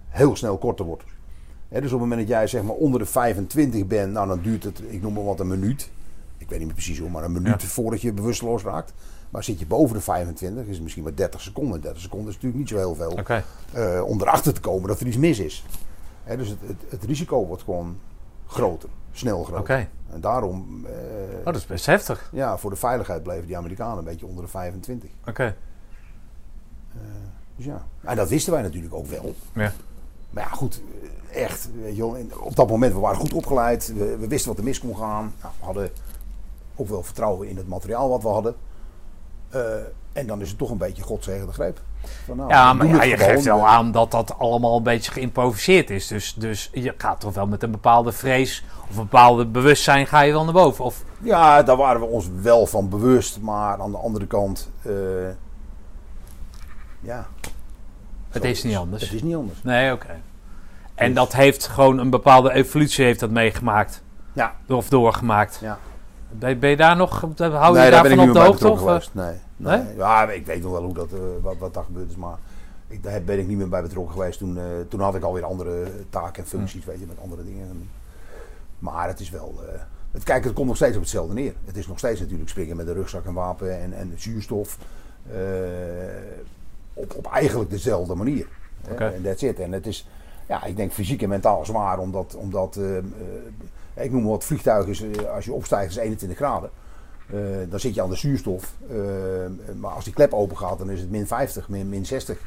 heel 0.08 0.36
snel 0.36 0.58
korter 0.58 0.86
wordt. 0.86 1.04
Dus 1.70 1.84
op 1.84 1.92
het 1.92 2.00
moment 2.00 2.20
dat 2.20 2.30
jij 2.30 2.48
zeg 2.48 2.64
maar 2.64 2.76
onder 2.76 3.00
de 3.00 3.06
25 3.06 3.88
bent, 3.88 4.12
nou 4.12 4.28
dan 4.28 4.42
duurt 4.42 4.64
het, 4.64 4.82
ik 4.88 5.02
noem 5.02 5.14
maar 5.14 5.24
wat, 5.24 5.40
een 5.40 5.48
minuut. 5.48 5.90
Ik 6.38 6.50
weet 6.50 6.58
niet 6.58 6.68
meer 6.68 6.76
precies 6.76 7.00
hoe, 7.00 7.10
maar 7.10 7.24
een 7.24 7.32
minuut 7.32 7.64
voordat 7.64 8.02
je 8.02 8.14
bewusteloos 8.14 8.64
raakt. 8.64 8.94
Maar 9.30 9.44
zit 9.44 9.60
je 9.60 9.66
boven 9.66 9.96
de 9.96 10.02
25, 10.02 10.66
is 10.66 10.74
het 10.74 10.82
misschien 10.82 11.04
maar 11.04 11.16
30 11.16 11.42
seconden. 11.42 11.82
30 11.82 12.02
seconden 12.02 12.28
is 12.28 12.34
natuurlijk 12.34 12.60
niet 12.60 12.70
zo 12.70 12.78
heel 12.78 12.96
veel 12.96 13.12
Oké. 13.12 13.44
eh, 13.72 14.02
om 14.06 14.22
erachter 14.22 14.54
te 14.54 14.60
komen 14.62 14.88
dat 14.88 15.00
er 15.00 15.08
iets 15.08 15.18
mis 15.18 15.40
is. 15.40 15.66
Hè, 16.24 16.38
dus 16.38 16.48
het, 16.50 16.58
het, 16.66 16.78
het 16.90 17.04
risico 17.04 17.46
wordt 17.46 17.64
gewoon 17.64 17.98
groter, 18.48 18.90
snel 19.12 19.44
groter. 19.44 19.88
En 20.14 20.22
daarom, 20.22 20.86
eh, 20.86 21.38
Oh, 21.40 21.46
dat 21.46 21.56
is 21.56 21.66
best 21.66 21.86
heftig. 21.86 22.30
ja, 22.32 22.58
voor 22.58 22.70
de 22.70 22.76
veiligheid 22.76 23.24
bleven 23.24 23.48
die 23.48 23.58
Amerikanen 23.58 23.98
een 23.98 24.04
beetje 24.04 24.26
onder 24.26 24.44
de 24.44 24.50
25. 24.50 25.10
Oké. 25.28 25.56
Dus 27.56 27.66
ja, 27.66 27.86
en 28.02 28.16
dat 28.16 28.30
wisten 28.30 28.54
wij 28.54 28.62
natuurlijk 28.62 28.94
ook 28.94 29.08
wel. 29.08 29.36
Ja. 29.54 29.72
Maar 30.30 30.44
ja, 30.44 30.50
goed, 30.50 30.82
eh, 31.32 31.44
echt, 31.44 31.70
weet 31.82 31.96
je 31.96 32.02
wel, 32.02 32.16
in- 32.16 32.32
op 32.40 32.56
dat 32.56 32.70
moment, 32.70 32.94
we 32.94 33.00
waren 33.00 33.20
goed 33.20 33.34
opgeleid. 33.34 33.94
We, 33.98 34.18
we 34.18 34.28
wisten 34.28 34.50
wat 34.50 34.58
er 34.58 34.64
mis 34.64 34.80
kon 34.80 34.98
gaan. 34.98 35.34
Nou, 35.42 35.54
we 35.60 35.66
hadden 35.66 35.90
ook 36.76 36.88
wel 36.88 37.04
vertrouwen 37.04 37.48
in 37.48 37.58
het 37.58 37.68
materiaal 37.68 38.10
wat 38.10 38.22
we 38.22 38.28
hadden. 38.28 38.56
Eh, 39.56 39.62
en 40.14 40.28
dan 40.28 40.42
is 40.42 40.50
het 40.50 40.58
toch 40.58 40.70
een 40.70 40.78
beetje 40.78 41.04
godzegende 41.04 41.54
greep. 41.54 41.80
Van, 42.26 42.38
nou, 42.38 42.50
Ja, 42.50 42.74
maar 42.74 42.88
ja, 42.88 43.04
je 43.04 43.18
gewoon. 43.18 43.32
geeft 43.34 43.46
wel 43.46 43.68
aan 43.68 43.92
dat 43.92 44.12
dat 44.12 44.40
allemaal 44.40 44.78
een 44.78 44.84
beetje 44.84 45.12
geïmproviseerd 45.12 45.90
is. 45.90 46.08
Dus, 46.08 46.34
dus 46.34 46.70
je 46.74 46.94
gaat 46.98 47.20
toch 47.20 47.34
wel 47.34 47.48
met 47.48 47.64
een 47.64 47.72
bepaalde 47.72 48.12
vrees 48.12 48.64
of 48.90 48.98
een 48.98 49.04
bepaalde 49.04 49.46
bewustzijn 49.46 50.08
ga 50.08 50.22
je 50.22 50.32
wel 50.32 50.44
naar 50.44 50.54
boven. 50.54 50.86
Of, 50.86 51.04
Ja, 51.22 51.64
daar 51.64 51.78
waren 51.78 52.02
we 52.02 52.08
ons 52.08 52.30
wel 52.42 52.66
van 52.66 52.90
bewust. 52.90 53.40
Maar 53.40 53.82
aan 53.82 53.92
de 53.92 53.98
andere 53.98 54.28
kant, 54.28 54.70
eh, 54.82 54.92
ja. 57.00 57.28
het 58.30 58.44
zo 58.44 58.50
is 58.50 58.64
niet 58.64 58.78
anders. 58.78 59.04
Het 59.04 59.14
is 59.14 59.22
niet 59.24 59.36
anders. 59.36 59.64
Nee, 59.64 59.94
oké. 59.94 60.22
En 60.96 61.14
dat 61.14 61.34
heeft 61.34 61.68
gewoon 61.68 61.98
een 61.98 62.10
bepaalde 62.10 62.52
evolutie 62.52 63.06
heeft 63.06 63.20
dat 63.20 63.30
meegemaakt. 63.30 64.04
Ja. 64.34 64.56
Of 64.68 64.90
doorgemaakt. 64.90 65.58
Ja. 65.62 65.78
Ben, 66.30 66.60
ben 66.60 66.70
je 66.70 66.78
daar 66.78 66.96
nog, 66.96 67.20
hou 67.20 67.34
je 67.38 67.48
nee, 67.48 67.60
daar 67.74 67.74
ben 67.74 67.92
daarvan 67.92 68.12
ik 68.12 68.20
op 68.20 68.26
niet 68.26 68.34
de 68.34 68.40
hoogte? 68.40 68.70
Of, 68.70 68.80
eh? 68.80 68.86
geweest. 68.86 69.10
Nee, 69.14 69.36
nee. 69.58 69.78
Nee? 69.78 69.96
Ja, 69.96 70.32
ik 70.32 70.46
weet 70.46 70.62
nog 70.62 70.72
wel 70.72 70.84
hoe 70.84 70.94
dat, 70.94 71.12
eh, 71.14 71.20
wat, 71.42 71.58
wat 71.58 71.74
daar 71.74 71.84
gebeurd 71.84 72.10
is, 72.10 72.16
maar 72.16 72.38
ik, 72.88 73.04
daar 73.04 73.22
ben 73.24 73.40
ik 73.40 73.48
niet 73.48 73.58
meer 73.58 73.70
bij 73.70 73.82
betrokken 73.82 74.14
geweest. 74.14 74.38
Toen, 74.40 74.58
eh, 74.58 74.64
toen 74.90 75.00
had 75.00 75.16
ik 75.16 75.24
alweer 75.24 75.44
andere 75.44 75.88
taken 76.10 76.44
en 76.44 76.50
functies, 76.50 76.86
weet 76.86 77.00
je, 77.00 77.06
met 77.06 77.20
andere 77.22 77.44
dingen. 77.44 77.90
Maar 78.80 79.08
het 79.08 79.20
is 79.20 79.30
wel, 79.30 79.56
eh, 79.68 79.80
het, 80.12 80.24
kijk, 80.24 80.44
het 80.44 80.54
komt 80.54 80.68
nog 80.68 80.76
steeds 80.76 80.96
op 80.96 81.02
hetzelfde 81.02 81.34
neer. 81.34 81.54
Het 81.66 81.78
is 81.78 81.88
nog 81.88 81.98
steeds 81.98 82.20
natuurlijk 82.20 82.50
springen 82.50 82.76
met 82.76 82.88
een 82.88 82.94
rugzak 82.94 83.26
en 83.26 83.34
wapen 83.34 83.80
en, 83.82 83.94
en 83.94 84.14
zuurstof. 84.16 84.78
eh, 85.32 85.38
op, 86.94 87.14
op 87.16 87.26
eigenlijk 87.32 87.70
dezelfde 87.70 88.16
manier. 88.16 88.48
Oké. 88.92 89.06
En 89.06 89.24
that's 89.24 89.42
it. 89.42 89.60
En 89.60 89.72
het 89.72 89.88
is, 89.88 90.08
ja, 90.48 90.64
ik 90.64 90.76
denk 90.78 90.92
fysiek 90.92 91.22
en 91.22 91.30
mentaal 91.30 91.66
zwaar, 91.66 92.00
omdat, 92.00 92.36
omdat 92.36 92.76
eh, 92.78 92.98
eh, 92.98 93.04
ik 93.94 94.12
noem 94.12 94.22
maar 94.22 94.32
wat 94.32 94.44
vliegtuig 94.44 94.88
is, 94.88 95.02
eh, 95.02 95.34
als 95.36 95.46
je 95.46 95.54
opstijgt 95.54 95.90
is 95.90 95.96
21 95.96 96.38
graden. 96.38 96.70
Eh, 97.34 97.40
dan 97.70 97.80
zit 97.80 97.96
je 97.96 98.02
aan 98.02 98.10
de 98.10 98.16
zuurstof. 98.16 98.74
Eh, 98.90 98.96
maar 99.80 99.92
als 99.92 100.04
die 100.04 100.14
klep 100.14 100.34
open 100.34 100.58
gaat, 100.58 100.78
dan 100.78 100.90
is 100.90 101.00
het 101.00 101.10
min 101.10 101.28
50, 101.28 101.70
min, 101.70 101.90
min 101.90 102.06
60. 102.06 102.38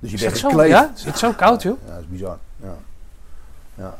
Dus 0.00 0.10
je 0.10 0.16
Is 0.16 0.22
bent 0.22 0.34
het 0.34 0.42
gekleed. 0.50 0.68
Ja? 0.70 0.92
Is 0.96 1.04
het 1.04 1.18
zo 1.18 1.32
koud, 1.32 1.62
joh? 1.62 1.76
Ja, 1.86 1.90
dat 1.92 2.00
is 2.00 2.08
bizar. 2.08 2.38
Ja. 2.62 2.74
Ja. 3.74 3.98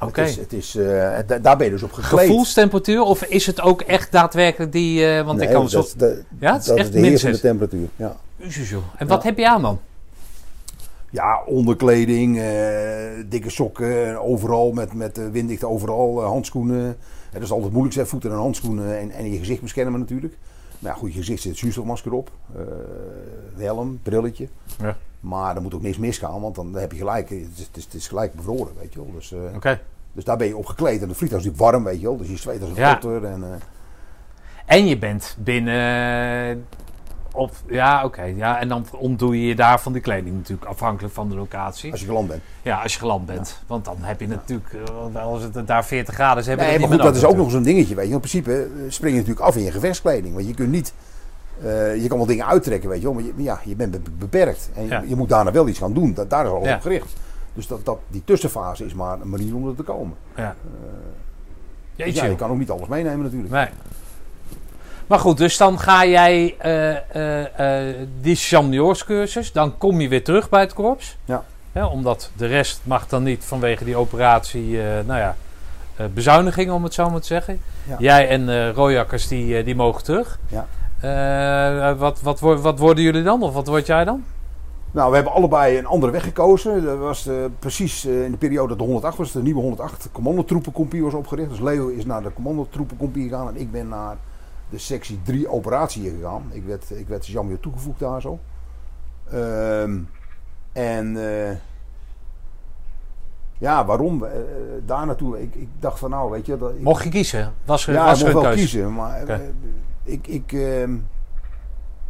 Oké. 0.00 0.20
Het 0.20 0.30
is, 0.30 0.36
het 0.36 0.52
is, 0.52 0.74
eh, 0.76 1.18
da- 1.26 1.38
daar 1.38 1.56
ben 1.56 1.66
je 1.66 1.72
dus 1.72 1.82
op 1.82 1.92
gekleed. 1.92 2.26
Gevoelstemperatuur 2.26 3.00
of 3.02 3.22
is 3.24 3.46
het 3.46 3.60
ook 3.60 3.80
echt 3.80 4.12
daadwerkelijk 4.12 4.72
die... 4.72 5.22
want 5.22 5.38
Nee, 5.38 5.46
ik 5.46 5.52
kan 5.54 5.68
dat, 5.68 5.88
zo... 5.98 6.06
Ja, 6.38 6.52
het 6.52 6.60
is 6.60 6.66
dat 6.66 6.76
echt 6.76 6.86
is 6.86 6.92
de 6.94 7.00
heersende 7.00 7.40
temperatuur. 7.40 7.88
Ja. 7.96 8.16
En 8.96 9.06
wat 9.06 9.22
Ja. 9.22 9.28
heb 9.28 9.38
je 9.38 9.48
aan 9.48 9.62
dan? 9.62 9.80
Ja, 11.10 11.42
onderkleding, 11.46 12.34
dikke 13.28 13.50
sokken, 13.50 14.22
overal 14.22 14.72
met, 14.72 14.92
met 14.94 15.18
eh, 15.18 15.24
winddicht 15.32 15.64
overal, 15.64 16.22
handschoenen. 16.22 16.96
Dat 17.32 17.42
is 17.42 17.50
altijd 17.50 17.72
moeilijk, 17.72 17.96
hè, 17.96 18.06
voeten 18.06 18.30
en 18.30 18.36
handschoenen 18.36 18.98
en, 18.98 19.10
en 19.10 19.32
je 19.32 19.38
gezicht 19.38 19.60
beschermen 19.60 20.00
natuurlijk. 20.00 20.36
Maar 20.78 20.92
ja, 20.92 20.98
goed, 20.98 21.12
je 21.12 21.18
gezicht 21.18 21.42
zit 21.42 21.56
zuurstofmasker 21.56 22.12
op, 22.12 22.30
eh, 22.56 22.62
helm, 23.56 24.00
brilletje. 24.02 24.48
Ja. 24.78 24.96
Maar 25.20 25.56
er 25.56 25.62
moet 25.62 25.74
ook 25.74 25.82
niks 25.82 25.98
misgaan, 25.98 26.40
want 26.40 26.54
dan 26.54 26.74
heb 26.74 26.92
je 26.92 26.98
gelijk, 26.98 27.28
het 27.28 27.38
is, 27.38 27.66
het 27.66 27.76
is, 27.76 27.84
het 27.84 27.94
is 27.94 28.08
gelijk 28.08 28.34
bevroren, 28.34 28.72
weet 28.80 28.92
je 28.92 28.98
wel. 28.98 29.12
Dus, 29.12 29.32
eh. 29.32 29.38
Dus 30.12 30.24
daar 30.24 30.36
ben 30.36 30.46
je 30.46 30.56
op 30.56 30.66
gekleed. 30.66 31.02
En 31.02 31.08
het 31.08 31.16
vliegtuig 31.16 31.42
is 31.42 31.48
natuurlijk 31.48 31.72
warm, 31.72 31.84
weet 31.84 32.00
je 32.00 32.06
wel. 32.06 32.16
Dus 32.16 32.28
je 32.28 32.36
zweet 32.36 32.60
als 32.60 32.70
een 32.70 32.76
Ja. 32.76 33.00
En, 33.00 33.44
eh, 33.44 34.76
En 34.76 34.86
je 34.86 34.98
bent 34.98 35.36
binnen. 35.38 36.66
Op, 37.34 37.50
ja, 37.66 38.04
oké. 38.04 38.22
ja, 38.22 38.60
en 38.60 38.68
dan 38.68 38.86
ontdoe 38.96 39.40
je 39.40 39.46
je 39.46 39.54
daar 39.54 39.80
van 39.80 39.92
die 39.92 40.02
kleding 40.02 40.36
natuurlijk, 40.36 40.64
afhankelijk 40.70 41.14
van 41.14 41.28
de 41.28 41.34
locatie. 41.34 41.90
als 41.90 42.00
je 42.00 42.06
geland 42.06 42.28
bent. 42.28 42.42
Ja, 42.62 42.82
als 42.82 42.92
je 42.92 42.98
geland 42.98 43.26
bent. 43.26 43.60
Want 43.66 43.84
dan 43.84 43.96
heb 44.00 44.20
je 44.20 44.28
natuurlijk, 44.28 44.72
eh, 45.14 45.24
als 45.24 45.42
het 45.42 45.66
daar 45.66 45.84
40 45.84 46.14
graden 46.14 46.38
is, 46.42 46.46
heb 46.48 46.58
je 46.58 46.64
Nee, 46.64 46.78
maar 46.78 46.88
goed, 46.88 47.02
dat 47.02 47.16
is 47.16 47.24
ook 47.24 47.36
nog 47.36 47.50
zo'n 47.50 47.62
dingetje, 47.62 47.94
weet 47.94 48.06
je. 48.06 48.12
In 48.12 48.18
principe 48.18 48.52
eh, 48.62 48.68
spring 48.88 49.12
je 49.14 49.20
natuurlijk 49.20 49.46
af 49.46 49.56
in 49.56 49.62
je 49.62 49.70
gevechtskleding. 49.72 50.34
Want 50.34 50.46
je 50.46 50.54
kunt 50.54 50.70
niet... 50.70 50.94
eh, 51.62 52.02
je 52.02 52.08
kan 52.08 52.16
wel 52.18 52.26
dingen 52.26 52.46
uittrekken, 52.46 52.88
weet 52.88 52.98
je 53.00 53.04
wel. 53.04 53.14
Maar 53.14 53.22
je, 53.24 53.32
ja, 53.36 53.60
je 53.64 53.76
bent 53.76 53.90
be- 53.90 54.10
beperkt. 54.18 54.70
En 54.74 54.86
Ja. 54.86 55.02
je, 55.06 55.16
moet 55.16 55.28
daarna 55.28 55.52
wel 55.52 55.68
iets 55.68 55.78
gaan 55.78 55.92
doen. 55.92 56.14
Dat, 56.14 56.30
daar 56.30 56.44
is 56.46 56.66
Ja. 56.66 56.74
op 56.74 56.80
gericht. 56.80 57.12
Dus 57.54 57.66
dat, 57.66 57.84
dat, 57.84 57.98
die 58.08 58.22
tussenfase 58.24 58.84
is 58.84 58.94
maar 58.94 59.20
een 59.20 59.28
manier 59.30 59.54
om 59.56 59.68
er 59.68 59.74
te 59.74 59.82
komen. 59.82 60.16
Ja. 60.36 60.54
Dus 61.96 62.14
ja, 62.14 62.24
je 62.24 62.34
kan 62.36 62.50
ook 62.50 62.58
niet 62.58 62.70
alles 62.70 62.88
meenemen 62.88 63.22
natuurlijk. 63.22 63.52
Nee. 63.52 63.66
Maar 65.06 65.18
goed, 65.18 65.38
dus 65.38 65.56
dan 65.56 65.78
ga 65.78 66.06
jij 66.06 66.54
eh, 66.58 67.88
eh, 67.88 67.96
die 68.20 68.36
champignonscursus, 68.36 69.52
dan 69.52 69.78
kom 69.78 70.00
je 70.00 70.08
weer 70.08 70.24
terug 70.24 70.48
bij 70.48 70.60
het 70.60 70.72
korps. 70.72 71.16
Ja. 71.24 71.44
Ja, 71.72 71.86
omdat 71.86 72.30
de 72.36 72.46
rest 72.46 72.80
mag 72.84 73.06
dan 73.06 73.22
niet 73.22 73.44
vanwege 73.44 73.84
die 73.84 73.96
operatie, 73.96 74.78
nou 75.06 75.18
ja, 75.18 75.36
bezuinigingen 76.14 76.74
om 76.74 76.84
het 76.84 76.94
zo 76.94 77.10
maar 77.10 77.20
te 77.20 77.26
zeggen. 77.26 77.60
Ja. 77.88 77.96
Jij 77.98 78.28
en 78.28 78.72
Royakkers 78.72 79.28
die, 79.28 79.64
die 79.64 79.74
mogen 79.74 80.04
terug. 80.04 80.38
Ja. 81.00 81.94
Wat, 81.94 82.20
wat, 82.20 82.40
wat 82.40 82.78
worden 82.78 83.04
jullie 83.04 83.22
dan? 83.22 83.42
Of 83.42 83.54
wat 83.54 83.66
word 83.66 83.86
jij 83.86 84.04
dan? 84.04 84.24
Nou, 84.90 85.08
we 85.08 85.14
hebben 85.14 85.32
allebei 85.32 85.78
een 85.78 85.86
andere 85.86 86.12
weg 86.12 86.22
gekozen. 86.22 86.84
Dat 86.84 86.98
was 86.98 87.28
precies 87.58 88.04
in 88.04 88.30
de 88.30 88.36
periode 88.36 88.68
dat 88.68 88.78
de 88.78 88.84
108 88.84 89.16
was. 89.16 89.32
De 89.32 89.42
nieuwe 89.42 89.60
108 89.60 90.08
commandotroepencompie 90.12 91.02
was 91.02 91.14
opgericht. 91.14 91.50
Dus 91.50 91.60
Leo 91.60 91.88
is 91.88 92.04
naar 92.04 92.22
de 92.22 92.32
commandotroepencompie 92.32 93.28
gegaan. 93.28 93.48
En 93.48 93.56
ik 93.56 93.72
ben 93.72 93.88
naar 93.88 94.16
de 94.72 94.78
sectie 94.78 95.22
3 95.22 95.48
operatie 95.48 96.10
gegaan. 96.10 96.42
Ik 96.50 96.64
werd, 96.64 96.90
ik 96.90 97.08
werd 97.08 97.26
Jan 97.26 97.48
weer 97.48 97.60
toegevoegd 97.60 97.98
daar 97.98 98.20
zo. 98.20 98.38
Ehm, 99.30 99.98
en 100.72 101.16
eh, 101.16 101.56
ja, 103.58 103.84
waarom? 103.84 104.24
Eh, 104.24 104.32
daar 104.86 105.06
naartoe. 105.06 105.42
Ik, 105.42 105.54
ik 105.54 105.68
dacht 105.78 105.98
van 105.98 106.10
nou, 106.10 106.30
weet 106.30 106.46
je... 106.46 106.56
Dat, 106.56 106.74
ik, 106.74 106.82
Mocht 106.82 107.04
je 107.04 107.10
kiezen? 107.10 107.54
Was 107.64 107.86
er, 107.86 107.94
ja, 107.94 108.04
was 108.04 108.22
ik 108.22 108.32
mocht 108.32 108.44
wel 108.44 108.54
kiezen. 108.54 108.94
Maar 108.94 109.40
ik, 110.04 110.26
ik, 110.26 110.52
ehm, 110.52 110.96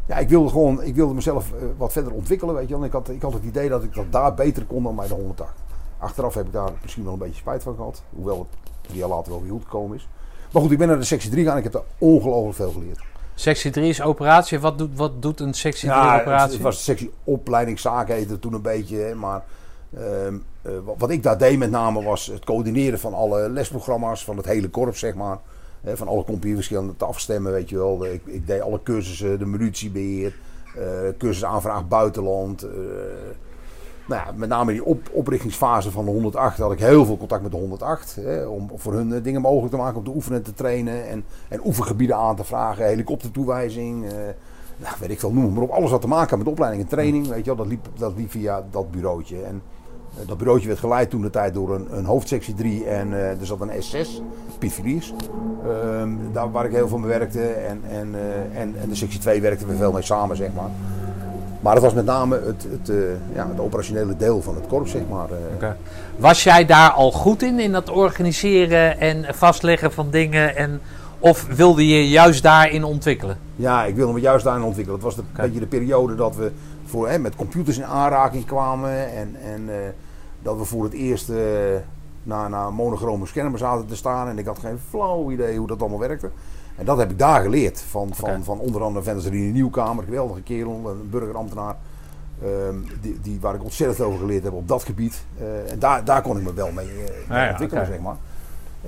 ja, 0.07 0.17
ik 0.17 0.29
wilde 0.29 0.49
gewoon 0.49 0.83
ik 0.83 0.95
wilde 0.95 1.15
mezelf 1.15 1.53
wat 1.77 1.93
verder 1.93 2.13
ontwikkelen. 2.13 2.55
Weet 2.55 2.69
je. 2.69 2.75
En 2.75 2.83
Ik, 2.83 2.93
had, 2.93 3.09
ik 3.09 3.23
had 3.23 3.33
het 3.33 3.45
idee 3.45 3.69
dat 3.69 3.83
ik 3.83 3.95
dat 3.95 4.13
daar 4.13 4.35
beter 4.35 4.65
kon 4.65 4.83
dan 4.83 4.97
bij 4.97 5.09
de 5.09 5.15
108. 5.15 5.53
Achteraf 5.99 6.35
heb 6.35 6.47
ik 6.47 6.53
daar 6.53 6.71
misschien 6.83 7.05
wel 7.05 7.13
een 7.13 7.19
beetje 7.19 7.35
spijt 7.35 7.63
van 7.63 7.75
gehad. 7.75 8.03
Hoewel 8.11 8.39
het 8.39 8.73
drie 8.81 8.99
jaar 8.99 9.09
later 9.09 9.33
wel 9.33 9.43
weer 9.43 9.51
goed 9.51 9.63
gekomen 9.63 9.97
is. 9.97 10.09
Maar 10.53 10.63
goed, 10.63 10.71
ik 10.71 10.79
ben 10.79 10.89
naar 10.89 10.99
de 10.99 11.05
sectie 11.05 11.31
3 11.31 11.43
gegaan. 11.43 11.59
Ik 11.59 11.65
heb 11.65 11.73
daar 11.73 11.83
ongelooflijk 11.99 12.57
veel 12.57 12.71
geleerd. 12.71 13.01
Sectie 13.35 13.71
3 13.71 13.89
is 13.89 14.03
operatie. 14.03 14.59
Wat 14.61 14.79
doet, 14.79 14.91
wat 14.97 15.23
doet 15.23 15.41
een 15.41 15.55
sectie 15.55 15.89
3 15.89 16.01
Ja, 16.03 16.13
het, 16.13 16.21
operatie? 16.21 16.53
het 16.53 16.63
was 16.63 16.77
de 16.77 16.83
sectie 16.83 17.11
opleidingszaken 17.25 18.15
heette 18.15 18.33
het 18.33 18.41
toen 18.41 18.53
een 18.55 18.63
beetje. 18.63 19.15
Maar 19.15 19.43
ehm, 19.97 20.35
eh, 20.63 20.73
wat, 20.99 21.11
ik 21.11 21.23
daar 21.23 21.39
deed 21.39 21.59
met 21.59 21.71
name 21.71 22.03
was 22.03 22.27
het 22.27 22.45
coördineren 22.45 22.99
van 22.99 23.15
alle 23.15 23.49
lesprogramma's 23.51 24.25
van 24.25 24.37
het 24.37 24.47
hele 24.47 24.69
korps, 24.69 24.99
zeg 24.99 25.15
maar. 25.15 25.39
Van 25.95 26.09
alle 26.09 26.25
compieverschillen 26.25 26.95
te 26.97 27.05
afstemmen, 27.05 27.53
weet 27.53 27.69
je 27.69 27.77
wel. 27.77 28.05
Ik, 28.07 28.23
ik 28.25 28.47
deed 28.47 28.61
alle 28.61 28.81
cursussen, 28.83 29.39
de 29.39 29.47
munitiebeheer, 29.47 30.35
eh 30.77 30.83
cursus 31.19 31.45
aanvraag 31.45 31.89
buitenland. 31.89 32.63
eh, 32.63 32.71
nou 34.07 34.37
met 34.37 34.49
name 34.49 34.73
die 34.73 34.85
op, 34.85 35.09
oprichtingsfase 35.13 35.91
van 35.91 36.05
de 36.05 36.11
108 36.11 36.59
had 36.59 36.73
ik 36.73 36.79
heel 36.79 37.05
veel 37.05 37.17
contact 37.17 37.43
met 37.43 37.51
de 37.51 37.59
108. 37.59 38.17
Hè, 38.21 38.45
om 38.45 38.71
voor 38.75 38.93
hun 38.93 39.13
eh, 39.13 39.23
dingen 39.23 39.41
mogelijk 39.41 39.71
te 39.71 39.81
maken, 39.81 39.99
om 39.99 40.05
te 40.05 40.15
oefenen 40.15 40.39
en 40.39 40.45
te 40.45 40.55
trainen. 40.55 41.09
En, 41.09 41.25
en 41.49 41.67
oefengebieden 41.67 42.17
aan 42.17 42.37
te 42.37 42.45
vragen, 42.45 42.87
helikoptertoewijzing. 42.87 44.05
eh 44.05 44.13
nou, 44.77 44.95
weet 45.01 45.11
ik 45.11 45.21
veel, 45.21 45.33
noem 45.33 45.53
maar 45.53 45.63
op. 45.63 45.71
Alles 45.71 45.91
wat 45.91 46.01
te 46.01 46.09
maken 46.09 46.39
met 46.39 46.47
opleiding 46.47 46.83
en 46.83 46.89
training, 46.89 47.27
weet 47.27 47.45
je 47.45 47.45
wel, 47.45 47.57
dat 47.57 47.67
liep, 47.67 47.89
dat 47.95 48.13
liep 48.17 48.31
via 48.31 48.65
dat 48.71 48.91
bureautje. 48.91 49.43
En 49.43 49.63
eh, 50.21 50.27
dat 50.29 50.39
bureautje 50.39 50.67
werd 50.67 50.81
geleid 50.81 51.11
toen 51.11 51.23
de 51.23 51.31
tijd 51.31 51.55
door 51.55 51.75
een, 51.75 51.87
een 51.97 52.05
hoofdsectie 52.05 52.55
3 52.55 52.85
en 52.85 53.13
eh, 53.13 53.41
er 53.41 53.47
zat 53.47 53.61
een 53.61 53.71
S6, 53.71 54.09
Piet. 54.59 55.13
Ehm, 55.67 56.11
daar 56.33 56.51
waar 56.51 56.65
ik 56.65 56.73
heel 56.73 56.89
veel 56.89 56.99
mee 56.99 57.09
werkte. 57.09 57.49
En, 57.49 57.81
en, 57.89 58.15
en, 58.55 58.75
en 58.81 58.89
de 58.89 58.95
sectie 58.95 59.21
2 59.21 59.41
werkten 59.41 59.69
we 59.69 59.77
veel 59.77 59.93
mee 59.93 60.03
samen, 60.03 60.37
zeg 60.37 60.53
maar. 60.55 60.71
Maar 61.63 61.75
het 61.75 61.83
was 61.83 61.95
met 61.95 62.05
name 62.05 62.41
het, 62.45 62.67
het, 62.71 62.89
eh, 62.89 62.97
ja, 63.35 63.49
het 63.49 63.61
operationele 63.61 64.17
deel 64.17 64.43
van 64.43 64.55
het 64.55 64.67
korps, 64.67 64.91
zeg 64.91 65.03
maar. 65.11 65.29
eh. 65.61 65.69
Was 66.17 66.43
jij 66.45 66.65
daar 66.67 66.91
al 66.91 67.13
goed 67.13 67.43
in, 67.43 67.61
in 67.61 67.73
dat 67.73 67.91
organiseren 67.91 69.01
en 69.01 69.25
vastleggen 69.35 69.93
van 69.93 70.11
dingen? 70.11 70.57
En, 70.57 70.81
of 71.19 71.47
wilde 71.57 71.87
je 71.89 72.09
juist 72.09 72.43
daarin 72.43 72.85
ontwikkelen? 72.85 73.39
Ja, 73.57 73.85
ik 73.85 73.95
wilde 73.95 74.13
me 74.13 74.21
juist 74.21 74.45
daarin 74.45 74.63
ontwikkelen. 74.65 74.99
Het 75.01 75.09
was 75.09 75.17
de, 75.17 75.23
Oké. 75.33 75.43
beetje 75.43 75.61
de 75.61 75.67
periode 75.67 76.15
dat 76.15 76.37
we 76.37 76.51
voor, 76.85 77.09
hè, 77.09 77.19
met 77.19 77.37
computers 77.37 77.77
in 77.77 77.85
aanraking 77.87 78.45
kwamen. 78.47 79.13
En, 79.13 79.37
en 79.45 79.63
eh, 79.69 79.75
dat 80.43 80.57
we 80.59 80.65
voor 80.65 80.85
het 80.85 80.93
eerst 80.93 81.31
naar, 82.23 82.51
naar 82.51 82.73
monochrome 82.73 83.27
schermen 83.27 83.59
zaten 83.59 83.87
te 83.87 83.97
staan. 83.97 84.29
En 84.29 84.39
ik 84.39 84.47
had 84.47 84.59
geen 84.59 84.79
flauw 84.89 85.31
idee 85.31 85.59
hoe 85.59 85.67
dat 85.67 85.81
allemaal 85.81 85.99
werkte. 85.99 86.31
En 86.77 86.85
dat 86.85 86.99
heb 86.99 87.11
ik 87.11 87.19
daar 87.19 87.43
geleerd. 87.43 87.81
Van, 87.81 88.15
van, 88.15 88.45
van 88.45 88.59
onder 88.59 88.83
andere 88.83 89.05
Venus 89.05 89.27
Rien 89.27 89.53
Nieuwkamer, 89.53 90.05
geweldige 90.05 90.43
kerel, 90.43 90.81
een 90.85 91.11
burgerambtenaar. 91.11 91.77
ehm, 92.43 92.77
die, 93.01 93.19
die, 93.23 93.41
waar 93.41 93.55
ik 93.55 93.63
ontzettend 93.63 94.01
over 94.01 94.19
geleerd 94.19 94.45
heb 94.45 94.53
op 94.53 94.69
dat 94.69 94.83
gebied. 94.85 95.25
Eh, 95.39 95.71
en 95.71 95.79
daar, 95.79 96.05
daar 96.05 96.23
kon 96.23 96.37
ik 96.37 96.43
me 96.43 96.55
wel 96.55 96.73
mee, 96.73 96.87
eh, 96.87 96.95
mee 97.29 97.39
Ja, 97.39 97.45
ja, 97.45 97.51
ontwikkelen, 97.51 97.87
zeg 97.87 97.99
maar. 97.99 98.17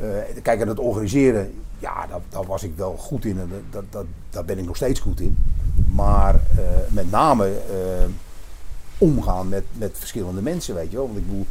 Eh, 0.00 0.08
kijk, 0.42 0.60
en 0.60 0.68
het 0.68 0.78
organiseren, 0.78 1.54
ja, 1.78 2.06
daar, 2.06 2.20
daar 2.28 2.44
was 2.46 2.62
ik 2.62 2.72
wel 2.76 2.96
goed 2.96 3.24
in. 3.24 3.38
En 3.40 3.50
dat, 3.50 3.60
dat, 3.70 3.84
dat, 3.90 4.04
daar 4.30 4.44
ben 4.44 4.58
ik 4.58 4.66
nog 4.66 4.76
steeds 4.76 5.00
goed 5.00 5.20
in. 5.20 5.36
Maar 5.94 6.40
met 6.88 7.10
name 7.10 7.52
omgaan 8.98 9.48
met, 9.48 9.64
met 9.72 9.98
verschillende 9.98 10.42
mensen, 10.42 10.74
weet 10.74 10.90
je 10.90 10.96
wel. 10.96 11.06
Want 11.06 11.18
ik 11.18 11.26
bedoel, 11.26 11.46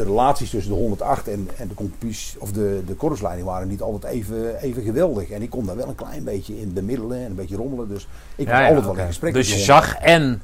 de 0.00 0.06
relaties 0.06 0.50
tussen 0.50 0.72
de 0.72 0.78
108 0.78 1.28
en, 1.28 1.48
en 1.56 1.68
de 1.68 2.08
of 2.38 2.52
de, 2.52 2.82
de 2.86 2.94
korpsleiding 2.94 3.46
waren 3.46 3.68
niet 3.68 3.82
altijd 3.82 4.12
even, 4.12 4.56
even 4.60 4.82
geweldig. 4.82 5.30
En 5.30 5.42
ik 5.42 5.50
kon 5.50 5.66
daar 5.66 5.76
wel 5.76 5.88
een 5.88 5.94
klein 5.94 6.24
beetje 6.24 6.60
in 6.60 6.72
bemiddelen 6.72 7.18
en 7.18 7.24
een 7.24 7.34
beetje 7.34 7.56
rommelen. 7.56 7.88
Dus 7.88 8.08
ik 8.36 8.46
was 8.46 8.54
Ja, 8.54 8.60
ja, 8.60 8.66
altijd 8.68 8.84
wel 8.84 8.96
in 8.96 9.06
gesprek 9.06 9.32
Dus 9.32 9.48
met 9.48 9.58
je 9.60 9.66
de 9.66 9.72
108. 9.72 9.92
zag 9.92 10.04
en 10.04 10.42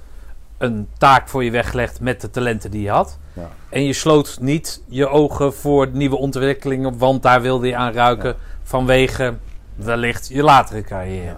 een 0.59 0.89
taak 0.99 1.29
voor 1.29 1.45
je 1.45 1.51
weggelegd 1.51 2.01
met 2.01 2.21
de 2.21 2.31
talenten 2.31 2.71
die 2.71 2.83
je 2.83 2.91
had. 2.91 3.19
Ja. 3.33 3.51
En 3.69 3.85
je 3.85 3.93
sloot 3.93 4.39
niet 4.41 4.83
je 4.87 5.09
ogen 5.09 5.55
voor 5.55 5.89
nieuwe 5.93 6.17
ontwikkelingen, 6.17 6.99
want 6.99 7.23
daar 7.23 7.43
wilde 7.43 7.67
je 7.67 7.77
aan 7.77 7.93
ruiken 7.93 8.37
vanwege 8.63 9.35
wellicht 9.77 10.29
je 10.29 10.43
latere 10.43 10.83
carrière. 10.83 11.37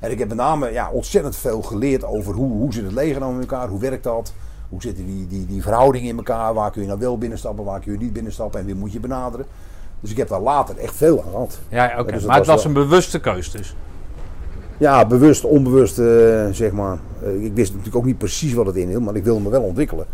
En 0.00 0.10
ik 0.10 0.18
heb 0.18 0.28
met 0.28 0.36
name 0.36 0.72
ja, 0.72 0.90
ontzettend 0.90 1.36
veel 1.36 1.62
geleerd 1.62 2.04
over 2.04 2.34
hoe, 2.34 2.52
hoe 2.52 2.72
zit 2.72 2.84
het 2.84 2.92
leger 2.92 3.20
nou 3.20 3.34
in 3.34 3.40
elkaar, 3.40 3.68
hoe 3.68 3.80
werkt 3.80 4.04
dat, 4.04 4.32
hoe 4.68 4.82
zitten 4.82 5.06
die, 5.06 5.26
die, 5.26 5.46
die 5.46 5.62
verhoudingen 5.62 6.08
in 6.08 6.16
elkaar, 6.16 6.54
waar 6.54 6.70
kun 6.70 6.82
je 6.82 6.88
nou 6.88 7.00
wel 7.00 7.18
binnenstappen, 7.18 7.64
waar 7.64 7.80
kun 7.80 7.92
je 7.92 7.98
niet 7.98 8.12
binnenstappen 8.12 8.60
en 8.60 8.66
wie 8.66 8.74
moet 8.74 8.92
je 8.92 9.00
benaderen. 9.00 9.46
Dus 10.00 10.10
ik 10.10 10.16
heb 10.16 10.28
daar 10.28 10.40
later 10.40 10.78
echt 10.78 10.94
veel 10.94 11.22
aan 11.22 11.30
gehad. 11.30 11.58
Ja, 11.68 11.94
oké. 11.98 12.12
Dus 12.12 12.24
maar 12.24 12.36
het 12.36 12.46
was 12.46 12.54
was 12.56 12.64
een 12.64 12.72
bewuste 12.72 13.20
keus 13.20 13.50
dus. 13.50 13.74
Ja, 14.78 15.06
bewust, 15.06 15.44
onbewust, 15.44 15.98
eh, 15.98 16.46
zeg 16.50 16.72
maar. 16.72 16.98
Eh, 17.22 17.44
ik 17.44 17.54
wist 17.54 17.70
natuurlijk 17.70 17.96
ook 17.96 18.04
niet 18.04 18.18
precies 18.18 18.52
wat 18.52 18.66
het 18.66 18.76
inhield, 18.76 19.04
maar 19.04 19.14
ik 19.14 19.24
wilde 19.24 19.40
me 19.40 19.50
wel 19.50 19.62
ontwikkelen. 19.62 20.06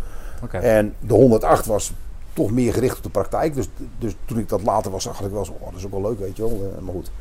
Oké. 0.43 0.57
En 0.57 0.93
de 0.99 1.13
108 1.13 1.65
was 1.65 1.93
toch 2.33 2.51
meer 2.51 2.73
gericht 2.73 2.97
op 2.97 3.03
de 3.03 3.09
praktijk. 3.09 3.55
Dus, 3.55 3.69
dus 3.99 4.15
toen 4.25 4.37
ik 4.37 4.49
dat 4.49 4.63
later 4.63 4.91
was, 4.91 5.03
dacht 5.03 5.25
ik 5.25 5.31
wel 5.31 5.45
zo, 5.45 5.55
oh, 5.59 5.65
dat 5.65 5.79
is 5.79 5.85
ook 5.85 5.91
wel 5.91 6.01
leuk, 6.01 6.19
weet 6.19 6.35
je 6.35 6.41
wel. 6.41 6.71
Eh, 6.75 6.83
maar 6.83 6.93
goed, 6.93 7.11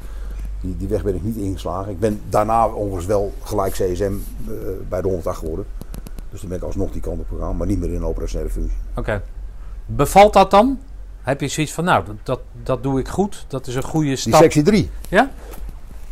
die, 0.60 0.76
die 0.76 0.88
weg 0.88 1.02
ben 1.02 1.14
ik 1.14 1.22
niet 1.22 1.36
ingeslagen. 1.36 1.92
Ik 1.92 2.00
ben 2.00 2.20
daarna 2.28 2.64
overigens 2.64 3.06
wel 3.06 3.32
gelijk 3.42 3.72
CSM 3.72 4.12
bij 4.88 5.00
de 5.00 5.08
108 5.08 5.38
geworden. 5.38 5.66
Dus 6.30 6.40
toen 6.40 6.48
ben 6.48 6.58
ik 6.58 6.64
alsnog 6.64 6.90
die 6.90 7.00
kant 7.00 7.20
op 7.20 7.28
gegaan, 7.28 7.56
maar 7.56 7.66
niet 7.66 7.78
meer 7.78 7.88
in 7.88 7.94
een 7.94 8.04
operationele 8.04 8.50
functie. 8.50 8.78
Oké. 8.96 9.22
Bevalt 9.86 10.32
dat 10.32 10.50
dan? 10.50 10.78
Heb 11.22 11.40
je 11.40 11.48
zoiets 11.48 11.72
van, 11.72 11.84
nou, 11.84 12.04
dat, 12.04 12.16
dat, 12.22 12.40
dat 12.62 12.82
doe 12.82 12.98
ik 12.98 13.08
goed. 13.08 13.44
Dat 13.48 13.66
is 13.66 13.74
een 13.74 13.82
goede 13.82 14.06
Die 14.06 14.16
stap. 14.16 14.40
sectie 14.40 14.62
3. 14.62 14.90
Ja? 15.08 15.30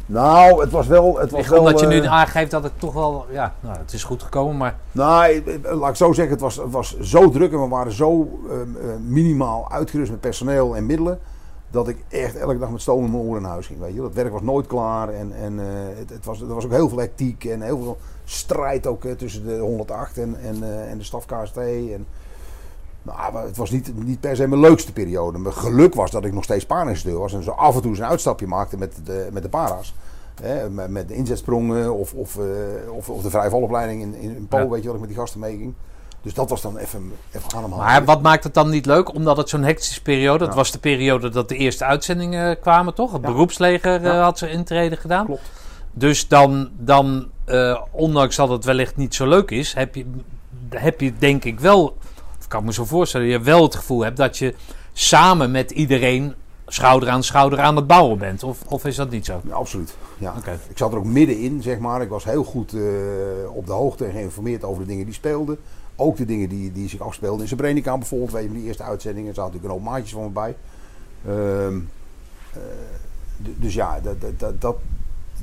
Nou, 0.07 0.61
het 0.61 0.70
was 0.70 0.86
wel... 0.86 1.19
Het 1.19 1.31
was 1.31 1.49
wel 1.49 1.59
Omdat 1.59 1.81
je 1.81 1.86
nu 1.86 2.01
eh, 2.01 2.12
aangeeft 2.12 2.51
dat 2.51 2.62
het 2.62 2.73
toch 2.78 2.95
wel, 2.95 3.27
ja, 3.31 3.55
nou, 3.61 3.78
het 3.78 3.93
is 3.93 4.05
goed 4.05 4.23
gekomen, 4.23 4.57
maar 4.57 4.77
Nou, 4.93 5.24
eh, 5.24 5.55
eh, 5.55 5.78
laat 5.78 5.90
ik 5.90 5.97
zo 5.97 6.12
zeggen, 6.12 6.32
het 6.32 6.43
was, 6.43 6.57
het 6.57 6.70
was 6.70 6.99
zo 7.01 7.31
druk 7.31 7.53
en 7.53 7.62
we 7.62 7.69
waren 7.69 7.93
zo 7.93 8.40
minimaal 9.07 9.70
uitgerust 9.70 10.11
met 10.11 10.20
personeel 10.20 10.77
en 10.77 10.86
middelen. 10.86 11.19
Dat 11.70 11.89
ik 11.89 12.05
echt 12.09 12.36
elke 12.36 12.59
dag 12.59 12.70
met 12.70 12.81
stoom 12.81 13.05
in 13.05 13.11
mijn 13.11 13.23
oren 13.23 13.43
naar 13.43 13.51
huis 13.51 13.66
ging. 13.66 13.81
Weet 13.81 13.95
je. 13.95 14.01
Dat 14.01 14.15
werk 14.15 14.32
was 14.32 14.43
nooit 14.43 14.66
klaar 14.66 15.09
en, 15.09 15.32
en 15.43 15.59
het, 15.99 16.11
het 16.11 16.24
was, 16.24 16.40
er 16.40 16.55
was 16.55 16.65
ook 16.65 16.73
heel 16.73 16.89
veel 16.89 16.99
hectiek 16.99 17.45
en 17.45 17.62
heel 17.62 17.78
veel 17.78 17.99
strijd 18.31 18.87
ook 18.87 19.05
eh, 19.05 19.13
tussen 19.13 19.47
de 19.47 19.59
108 19.59 20.19
en, 20.19 20.37
en, 20.43 20.63
eh, 20.63 20.91
en 20.91 20.99
de 20.99 21.05
staf 21.05 21.25
KST. 21.27 21.57
En, 21.57 22.07
nou, 23.03 23.47
het 23.47 23.57
was 23.57 23.71
niet, 23.71 24.05
niet 24.05 24.21
per 24.21 24.37
se 24.37 24.47
mijn 24.49 24.61
leukste 24.61 24.93
periode. 24.93 25.39
Mijn 25.39 25.55
geluk 25.55 25.95
was 25.95 26.11
dat 26.11 26.25
ik 26.25 26.33
nog 26.33 26.45
steeds 26.45 26.67
paardeninstructeur 26.67 27.21
was 27.23 27.33
en 27.35 27.43
zo 27.43 27.51
af 27.51 27.75
en 27.75 27.81
toe 27.81 27.91
eens 27.91 27.99
een 28.01 28.05
uitstapje 28.07 28.47
maakte 28.47 28.77
met 28.79 28.95
de, 29.05 29.29
met 29.33 29.43
de 29.43 29.49
para's. 29.49 29.95
Hè, 30.43 30.71
met, 30.71 30.91
met 30.91 31.09
de 31.09 31.15
inzetsprongen 31.15 31.95
of, 31.95 32.15
of, 32.15 32.37
eh, 32.39 32.93
of, 32.93 33.09
of 33.11 33.23
de 33.23 33.31
vrije 33.31 33.51
valopleiding 33.51 34.03
in, 34.03 34.15
in, 34.15 34.37
in 34.37 34.47
Pool, 34.49 34.61
Ja. 34.61 34.69
weet 34.69 34.81
je 34.81 34.87
wat 34.87 34.95
ik 34.95 35.01
met 35.01 35.11
die 35.11 35.19
gasten 35.19 35.41
meeging. 35.41 35.75
Dus 36.23 36.35
dat 36.35 36.51
was 36.51 36.63
dan 36.63 36.77
even, 36.77 37.13
even 37.33 37.55
ademhalen. 37.57 37.85
Maar 37.85 38.05
wat 38.05 38.23
maakt 38.23 38.45
het 38.45 38.55
dan 38.55 38.71
niet 38.71 38.87
leuk? 38.87 39.15
Omdat 39.15 39.37
het 39.37 39.49
zo'n 39.49 39.63
hectische 39.63 40.03
periode... 40.03 40.45
Ja. 40.45 40.55
was 40.55 40.71
de 40.73 40.79
periode 40.79 41.29
dat 41.29 41.49
de 41.49 41.57
eerste 41.57 41.85
uitzendingen 41.85 42.61
kwamen, 42.61 42.95
toch? 42.95 43.13
Het 43.13 43.21
Ja. 43.23 43.27
beroepsleger 43.29 43.95
eh, 43.97 44.03
Ja. 44.03 44.23
had 44.23 44.39
zijn 44.39 44.51
intrede 44.51 44.97
gedaan. 44.97 45.25
Klopt. 45.27 45.51
Dus 45.93 46.29
dan, 46.29 46.69
dan 46.77 47.29
eh, 47.49 47.83
ondanks 47.91 48.37
dat 48.37 48.49
het 48.49 48.65
wellicht 48.65 48.97
niet 48.97 49.15
zo 49.15 49.27
leuk 49.29 49.51
is... 49.51 49.75
heb 49.75 49.95
je, 49.95 50.05
heb 50.69 51.01
je 51.01 51.12
denk 51.19 51.45
ik 51.45 51.61
wel... 51.61 51.85
Of 52.39 52.45
ik 52.45 52.49
kan 52.49 52.65
me 52.65 52.73
zo 52.73 52.85
voorstellen... 52.85 53.27
je 53.27 53.41
wel 53.41 53.62
het 53.62 53.75
gevoel 53.75 54.05
hebt 54.05 54.16
dat 54.16 54.39
je 54.39 54.55
samen 54.93 55.51
met 55.51 55.70
iedereen... 55.70 56.35
schouder 56.66 57.09
aan 57.09 57.23
schouder 57.23 57.59
aan 57.61 57.77
het 57.77 57.87
bouwen 57.87 58.19
bent. 58.19 58.43
Of, 58.43 58.59
of 58.66 58.85
is 58.85 58.97
dat 58.97 59.11
niet 59.11 59.25
zo? 59.25 59.41
Ja, 59.45 59.55
absoluut. 59.55 59.95
Ja. 60.19 60.35
Oké. 60.37 60.59
Ik 60.69 60.79
zat 60.79 60.93
er 60.93 60.99
ook 60.99 61.05
middenin, 61.05 61.62
zeg 61.62 61.79
maar. 61.79 62.03
Ik 62.03 62.09
was 62.09 62.25
heel 62.25 62.45
goed 62.45 62.73
eh, 62.75 62.81
op 63.53 63.66
de 63.66 63.73
hoogte 63.73 64.05
en 64.05 64.12
geïnformeerd 64.12 64.65
over 64.65 64.83
de 64.83 64.89
dingen 64.89 65.05
die 65.05 65.15
speelden. 65.15 65.59
Ook 65.97 66.16
de 66.16 66.25
dingen 66.25 66.49
die, 66.49 66.73
die 66.73 66.89
zich 66.89 67.01
afspeelden 67.01 67.41
in 67.41 67.47
Srebrenica 67.49 67.99
bijvoorbeeld. 67.99 68.33
Weet 68.33 68.43
je, 68.43 68.53
die 68.53 68.65
eerste 68.65 68.83
uitzendingen. 68.83 69.35
Zaten 69.35 69.53
natuurlijk 69.53 69.75
een 69.75 69.81
hoop 69.81 69.93
maatjes 69.93 70.12
van 70.12 70.23
me 70.23 70.29
bij. 70.29 70.57
Ehm, 71.27 71.79
eh, 72.53 72.61
dus 73.57 73.75
ja, 73.75 74.01
dat, 74.01 74.16
dat, 74.39 74.61
dat- 74.61 74.77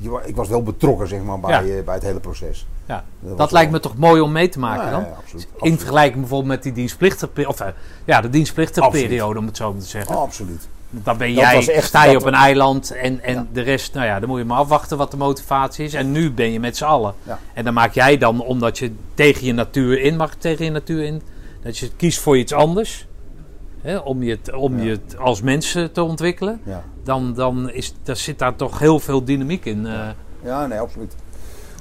je 0.00 0.20
ik 0.24 0.36
was 0.36 0.48
wel 0.48 0.62
betrokken 0.62 1.08
zeg 1.08 1.22
maar, 1.22 1.40
bij, 1.40 1.50
Ja. 1.66 1.76
eh, 1.78 1.84
bij 1.84 1.94
het 1.94 2.02
hele 2.02 2.20
proces. 2.20 2.66
Ja. 2.86 3.04
Dat 3.20 3.52
lijkt 3.52 3.70
me 3.72 3.80
toch 3.80 3.96
mooi 3.96 4.20
om 4.20 4.32
mee 4.32 4.48
te 4.48 4.58
maken 4.58 4.84
Ja, 4.84 4.90
dan? 4.90 5.00
ja, 5.00 5.06
absoluut. 5.22 5.44
In 5.44 5.50
absoluut. 5.54 5.78
vergelijking 5.78 6.20
bijvoorbeeld 6.20 6.50
met 6.50 6.62
die 6.62 6.72
dienstplichtige... 6.72 7.48
Of 7.48 7.60
eh, 7.60 7.68
ja, 8.04 8.20
de 8.20 8.30
dienstplichtige 8.30 8.88
periode, 8.90 9.38
om 9.38 9.46
het 9.46 9.56
zo 9.56 9.72
maar 9.72 9.80
te 9.82 9.86
zeggen. 9.88 10.16
Absoluut. 10.16 10.68
Dan 10.90 11.16
ben 11.16 11.34
Dat 11.34 11.44
jij, 11.44 11.68
echt- 11.74 11.86
sta 11.86 12.04
je 12.04 12.12
dat- 12.12 12.20
op 12.22 12.26
een 12.28 12.34
eiland 12.34 12.90
en, 12.90 13.20
en 13.22 13.48
de 13.52 13.60
rest, 13.60 13.94
nou 13.94 14.06
ja, 14.06 14.20
dan 14.20 14.28
moet 14.28 14.38
je 14.38 14.44
maar 14.44 14.58
afwachten 14.58 14.96
wat 14.96 15.10
de 15.10 15.16
motivatie 15.16 15.84
is. 15.84 15.94
En 15.94 16.12
nu 16.12 16.30
ben 16.32 16.52
je 16.52 16.60
met 16.60 16.76
z'n 16.76 16.84
allen. 16.84 17.14
En 17.54 17.64
dan 17.64 17.74
maak 17.74 17.92
jij 17.94 18.18
dan, 18.18 18.40
omdat 18.40 18.78
je 18.78 18.92
tegen 19.14 19.46
je 19.46 19.52
natuur 19.52 20.00
in 20.00 20.16
mag, 20.16 20.34
tegen 20.34 20.64
je 20.64 20.70
natuur 20.70 21.02
in, 21.04 21.22
dat 21.62 21.78
je 21.78 21.90
kiest 21.96 22.18
voor 22.18 22.38
iets 22.38 22.52
anders. 22.52 23.06
Hè, 23.86 23.96
om 23.96 24.22
je, 24.22 24.38
om 24.56 24.76
Ja. 24.78 24.84
je 24.84 25.00
als 25.18 25.42
mens 25.42 25.74
eh, 25.74 25.84
te 25.84 26.02
ontwikkelen. 26.02 26.60
Ja. 26.64 26.82
Dan, 27.02 27.34
dan 27.34 27.70
is, 27.70 27.94
daar 28.02 28.16
zit 28.16 28.38
daar 28.38 28.56
toch 28.56 28.78
heel 28.78 29.00
veel 29.00 29.24
dynamiek 29.24 29.64
in. 29.64 29.86
eh. 29.86 30.08
Ja, 30.42 30.66
nee, 30.66 30.80
absoluut. 30.80 31.14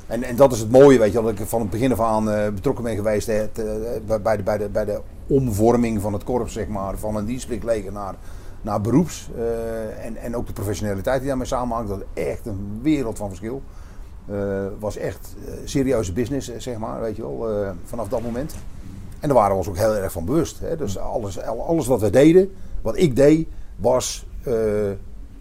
En, 0.08 0.24
en 0.24 0.36
dat 0.36 0.52
is 0.54 0.60
het 0.60 0.72
mooie, 0.72 1.00
weet 1.00 1.12
je, 1.14 1.22
dat 1.22 1.40
ik 1.40 1.46
van 1.48 1.62
het 1.62 1.70
begin 1.70 1.92
af 1.92 2.00
aan 2.00 2.30
eh, 2.30 2.50
betrokken 2.54 2.84
ben 2.84 2.96
geweest 2.96 3.28
hè, 3.28 3.48
te- 3.48 4.02
bij, 4.08 4.22
bij, 4.22 4.38
de, 4.38 4.44
bij, 4.44 4.58
de, 4.58 4.70
bij 4.70 4.86
de 4.86 5.02
omvorming 5.28 6.02
van 6.02 6.14
het 6.14 6.24
korps, 6.24 6.54
zeg 6.54 6.68
maar, 6.68 6.98
van 6.98 7.16
een 7.16 7.26
dienstplichtleger 7.26 7.92
naar, 7.92 8.16
naar 8.62 8.82
beroeps. 8.82 9.30
eh, 9.38 10.06
en, 10.06 10.18
en 10.18 10.36
ook 10.36 10.48
de 10.48 10.54
professionaliteit 10.54 11.20
die 11.20 11.28
daarmee 11.28 11.48
samenhangt, 11.48 11.90
dat 11.90 12.00
is 12.14 12.24
echt 12.24 12.46
een 12.46 12.80
wereld 12.82 13.18
van 13.18 13.28
verschil. 13.28 13.62
Eh 14.32 14.66
was 14.80 14.98
echt 14.98 15.36
eh, 15.48 15.54
serieuze 15.64 16.14
business, 16.14 16.50
eh, 16.50 16.60
zeg 16.60 16.78
maar, 16.78 17.02
weet 17.02 17.16
je 17.16 17.22
wel, 17.22 17.50
eh, 17.62 17.70
vanaf 17.84 18.08
dat 18.08 18.22
moment. 18.22 18.56
En 19.26 19.32
daar 19.32 19.40
waren 19.40 19.52
we 19.52 19.58
ons 19.58 19.68
ook 19.68 19.78
heel 19.78 19.96
erg 19.96 20.12
van 20.12 20.26
bewust. 20.26 20.60
Hè? 20.60 20.76
Dus 20.78 20.98
alles, 20.98 21.42
al- 21.44 21.66
alles 21.66 21.88
wat 21.88 22.02
we 22.02 22.10
deden, 22.10 22.52
wat 22.82 22.98
ik 22.98 23.16
deed, 23.16 23.48
was 23.76 24.26
eh, 24.44 24.54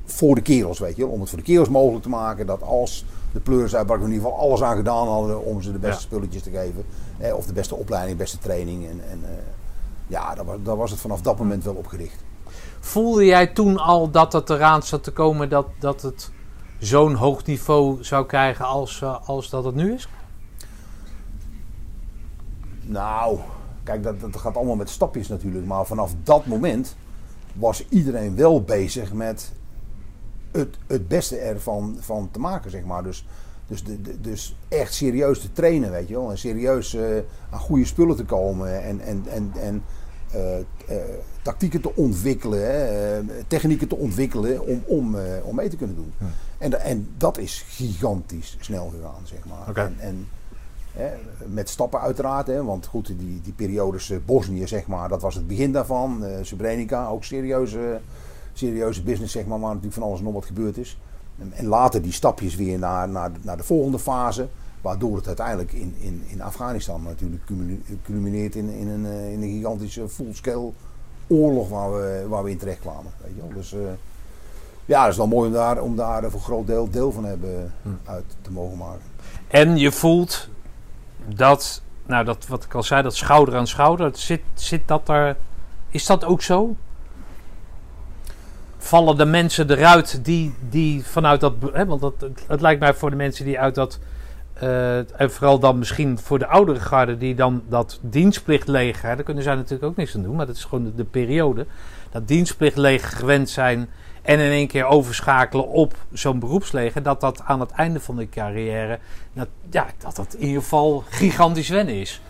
voor 0.04 0.34
de 0.34 0.40
kerels, 0.40 0.78
weet 0.78 0.96
je 0.96 1.02
wel. 1.02 1.10
Om 1.12 1.20
het 1.20 1.28
voor 1.28 1.38
de 1.38 1.44
kerels 1.44 1.68
mogelijk 1.68 2.02
te 2.02 2.08
maken 2.08 2.46
dat 2.46 2.62
als 2.62 3.04
de 3.32 3.40
pleurs 3.40 3.74
uitbrak, 3.76 3.98
we 3.98 4.04
in 4.04 4.12
ieder 4.12 4.26
geval 4.28 4.40
alles 4.42 4.62
aan 4.62 4.76
gedaan 4.76 5.08
hadden 5.08 5.44
om 5.44 5.62
ze 5.62 5.72
de 5.72 5.78
beste 5.78 5.96
Ja. 6.00 6.06
spulletjes 6.06 6.42
te 6.42 6.50
geven. 6.50 6.84
Eh, 7.18 7.34
of 7.34 7.46
de 7.46 7.52
beste 7.52 7.74
opleiding, 7.74 8.18
beste 8.18 8.38
training. 8.38 8.84
En, 8.88 9.00
en 9.10 9.20
eh, 9.24 9.30
ja, 10.06 10.34
daar 10.34 10.44
was, 10.44 10.56
daar 10.62 10.76
was 10.76 10.90
het 10.90 11.00
vanaf 11.00 11.20
dat 11.20 11.38
moment 11.38 11.64
wel 11.64 11.74
op 11.74 11.86
gericht. 11.86 12.24
Voelde 12.80 13.24
jij 13.24 13.46
toen 13.46 13.78
al 13.78 14.10
dat 14.10 14.32
het 14.32 14.50
eraan 14.50 14.82
zat 14.82 15.02
te 15.02 15.10
komen 15.12 15.48
dat, 15.48 15.66
dat 15.78 16.02
het 16.02 16.30
zo'n 16.78 17.14
hoog 17.14 17.44
niveau 17.44 18.04
zou 18.04 18.26
krijgen 18.26 18.64
als, 18.64 19.02
eh, 19.02 19.16
als 19.28 19.50
dat 19.50 19.64
het 19.64 19.74
nu 19.74 19.92
is? 19.94 20.08
Nou, 22.86 23.38
kijk, 23.84 24.02
dat, 24.02 24.20
dat 24.20 24.36
gaat 24.36 24.56
allemaal 24.56 24.76
met 24.76 24.90
stapjes 24.90 25.28
natuurlijk. 25.28 25.66
Maar 25.66 25.86
vanaf 25.86 26.14
dat 26.22 26.46
moment 26.46 26.96
was 27.52 27.86
iedereen 27.88 28.36
wel 28.36 28.62
bezig 28.62 29.12
met 29.12 29.52
het, 30.52 30.76
het 30.86 31.08
beste 31.08 31.36
ervan 31.36 31.96
van 32.00 32.28
te 32.30 32.38
maken, 32.38 32.70
zeg 32.70 32.84
maar. 32.84 33.02
Dus, 33.02 33.26
dus, 33.66 33.84
de, 33.84 34.02
de- 34.02 34.20
dus 34.20 34.56
echt 34.68 34.94
serieus 34.94 35.40
te 35.40 35.52
trainen, 35.52 35.90
weet 35.90 36.08
je 36.08 36.14
wel. 36.14 36.30
En 36.30 36.38
serieus 36.38 36.94
eh, 36.94 37.04
aan 37.50 37.58
goede 37.60 37.84
spullen 37.84 38.16
te 38.16 38.24
komen. 38.24 38.82
En, 38.82 39.00
en, 39.00 39.24
en, 39.30 39.52
en 39.60 39.82
eh, 40.32 40.58
eh, 40.58 40.64
tactieken 41.42 41.80
te 41.80 41.96
ontwikkelen, 41.96 42.60
hè, 42.60 43.20
technieken 43.46 43.88
te 43.88 43.96
ontwikkelen 43.96 44.66
om, 44.66 44.82
om, 44.86 45.16
om 45.44 45.54
mee 45.54 45.68
te 45.68 45.76
kunnen 45.76 45.96
doen. 45.96 46.12
En, 46.58 46.80
en 46.80 47.08
dat 47.16 47.38
is 47.38 47.64
gigantisch 47.68 48.56
snel 48.60 48.88
gegaan, 48.96 49.22
zeg 49.24 49.38
maar. 49.44 49.76
En, 49.76 49.94
en 49.98 50.28
Hè, 50.96 51.08
met 51.46 51.68
stappen 51.68 52.00
uiteraard, 52.00 52.46
hè, 52.46 52.64
want 52.64 52.86
goed, 52.86 53.06
die, 53.06 53.40
die 53.42 53.52
periodes 53.52 54.10
eh, 54.10 54.18
Bosnië, 54.24 54.66
zeg 54.66 54.86
maar, 54.86 55.08
dat 55.08 55.22
was 55.22 55.34
het 55.34 55.46
begin 55.46 55.72
daarvan. 55.72 56.24
Eh 56.24 56.36
Srebrenica, 56.42 57.06
ook 57.06 57.24
serieuze, 57.24 58.00
serieuze 58.52 59.02
business, 59.02 59.32
zeg 59.32 59.46
maar, 59.46 59.58
waar 59.60 59.68
natuurlijk 59.68 59.94
van 59.94 60.02
alles 60.02 60.18
en 60.18 60.24
nog 60.24 60.34
wat 60.34 60.44
gebeurd 60.44 60.76
is. 60.76 60.98
En, 61.38 61.52
en 61.52 61.66
later 61.66 62.02
die 62.02 62.12
stapjes 62.12 62.54
weer 62.56 62.78
naar, 62.78 63.08
naar, 63.08 63.32
de- 63.32 63.38
naar 63.42 63.56
de 63.56 63.62
volgende 63.62 63.98
fase, 63.98 64.48
waardoor 64.80 65.16
het 65.16 65.26
uiteindelijk 65.26 65.72
in, 65.72 65.94
in, 65.98 66.22
in 66.26 66.42
Afghanistan 66.42 67.02
natuurlijk 67.02 67.42
culmineert 68.04 68.54
in, 68.54 68.68
in, 68.68 68.88
een, 68.88 69.06
eh, 69.06 69.32
in 69.32 69.42
een 69.42 69.50
gigantische 69.50 70.08
full-scale 70.08 70.70
oorlog 71.26 71.68
waar 71.68 71.92
we, 71.92 72.24
waar 72.28 72.44
we 72.44 72.50
in 72.50 72.58
terecht 72.58 72.80
kwamen. 72.80 73.12
Weet 73.24 73.34
je 73.34 73.40
wel. 73.40 73.50
Dus 73.54 73.74
ja, 74.84 75.02
het 75.02 75.10
is 75.12 75.16
wel 75.16 75.26
mooi 75.26 75.46
om 75.48 75.54
daar, 75.54 75.82
om 75.82 75.96
daar 75.96 76.22
voor 76.22 76.32
een 76.32 76.40
groot 76.40 76.66
deel 76.66 76.90
deel 76.90 77.12
van 77.12 77.24
hebben 77.24 77.72
uit 78.04 78.24
te 78.42 78.50
mogen 78.52 78.78
maken. 78.78 79.02
En 79.48 79.76
je 79.76 79.92
voelt 79.92 80.48
dat, 81.26 81.82
nou 82.06 82.24
dat 82.24 82.46
wat 82.46 82.64
ik 82.64 82.74
al 82.74 82.82
zei, 82.82 83.02
dat 83.02 83.16
schouder 83.16 83.56
aan 83.56 83.66
schouder, 83.66 84.10
zit, 84.14 84.42
zit 84.54 84.88
dat 84.88 85.08
er, 85.08 85.36
is 85.88 86.06
dat 86.06 86.24
ook 86.24 86.42
zo? 86.42 86.76
Vallen 88.78 89.16
de 89.16 89.24
mensen 89.24 89.70
eruit 89.70 90.24
die, 90.24 90.54
die 90.68 91.04
vanuit 91.04 91.40
dat, 91.40 91.52
hè, 91.72 91.86
want 91.86 92.00
dat, 92.00 92.14
het, 92.18 92.44
het 92.48 92.60
lijkt 92.60 92.80
mij 92.80 92.94
voor 92.94 93.10
de 93.10 93.16
mensen 93.16 93.44
die 93.44 93.60
uit 93.60 93.74
dat, 93.74 93.98
eh, 94.54 95.20
en 95.20 95.30
vooral 95.30 95.58
dan 95.58 95.78
misschien 95.78 96.18
voor 96.18 96.38
de 96.38 96.46
oudere 96.46 96.80
garde 96.80 97.16
die 97.16 97.34
dan 97.34 97.62
dat 97.68 97.98
dienstplichtleger, 98.02 99.08
hè, 99.08 99.14
daar 99.14 99.24
kunnen 99.24 99.42
zij 99.42 99.54
natuurlijk 99.54 99.84
ook 99.84 99.96
niks 99.96 100.14
aan 100.14 100.22
doen, 100.22 100.36
maar 100.36 100.46
dat 100.46 100.56
is 100.56 100.64
gewoon 100.64 100.84
de, 100.84 100.94
de 100.94 101.04
periode, 101.04 101.66
dat 102.10 102.28
dienstplichtleger 102.28 103.08
gewend 103.08 103.50
zijn 103.50 103.88
en 104.24 104.38
in 104.38 104.50
één 104.50 104.66
keer 104.66 104.84
overschakelen 104.84 105.68
op 105.68 105.94
zo'n 106.12 106.38
beroepsleger, 106.38 107.02
dat 107.02 107.20
dat 107.20 107.42
aan 107.44 107.60
het 107.60 107.70
einde 107.70 108.00
van 108.00 108.16
de 108.16 108.28
carrière, 108.28 108.98
dat, 109.32 109.48
ja, 109.70 109.86
dat 109.98 110.16
dat 110.16 110.34
in 110.34 110.46
ieder 110.46 110.62
geval 110.62 111.04
gigantisch 111.08 111.68
wennen 111.68 111.94
is. 111.94 112.22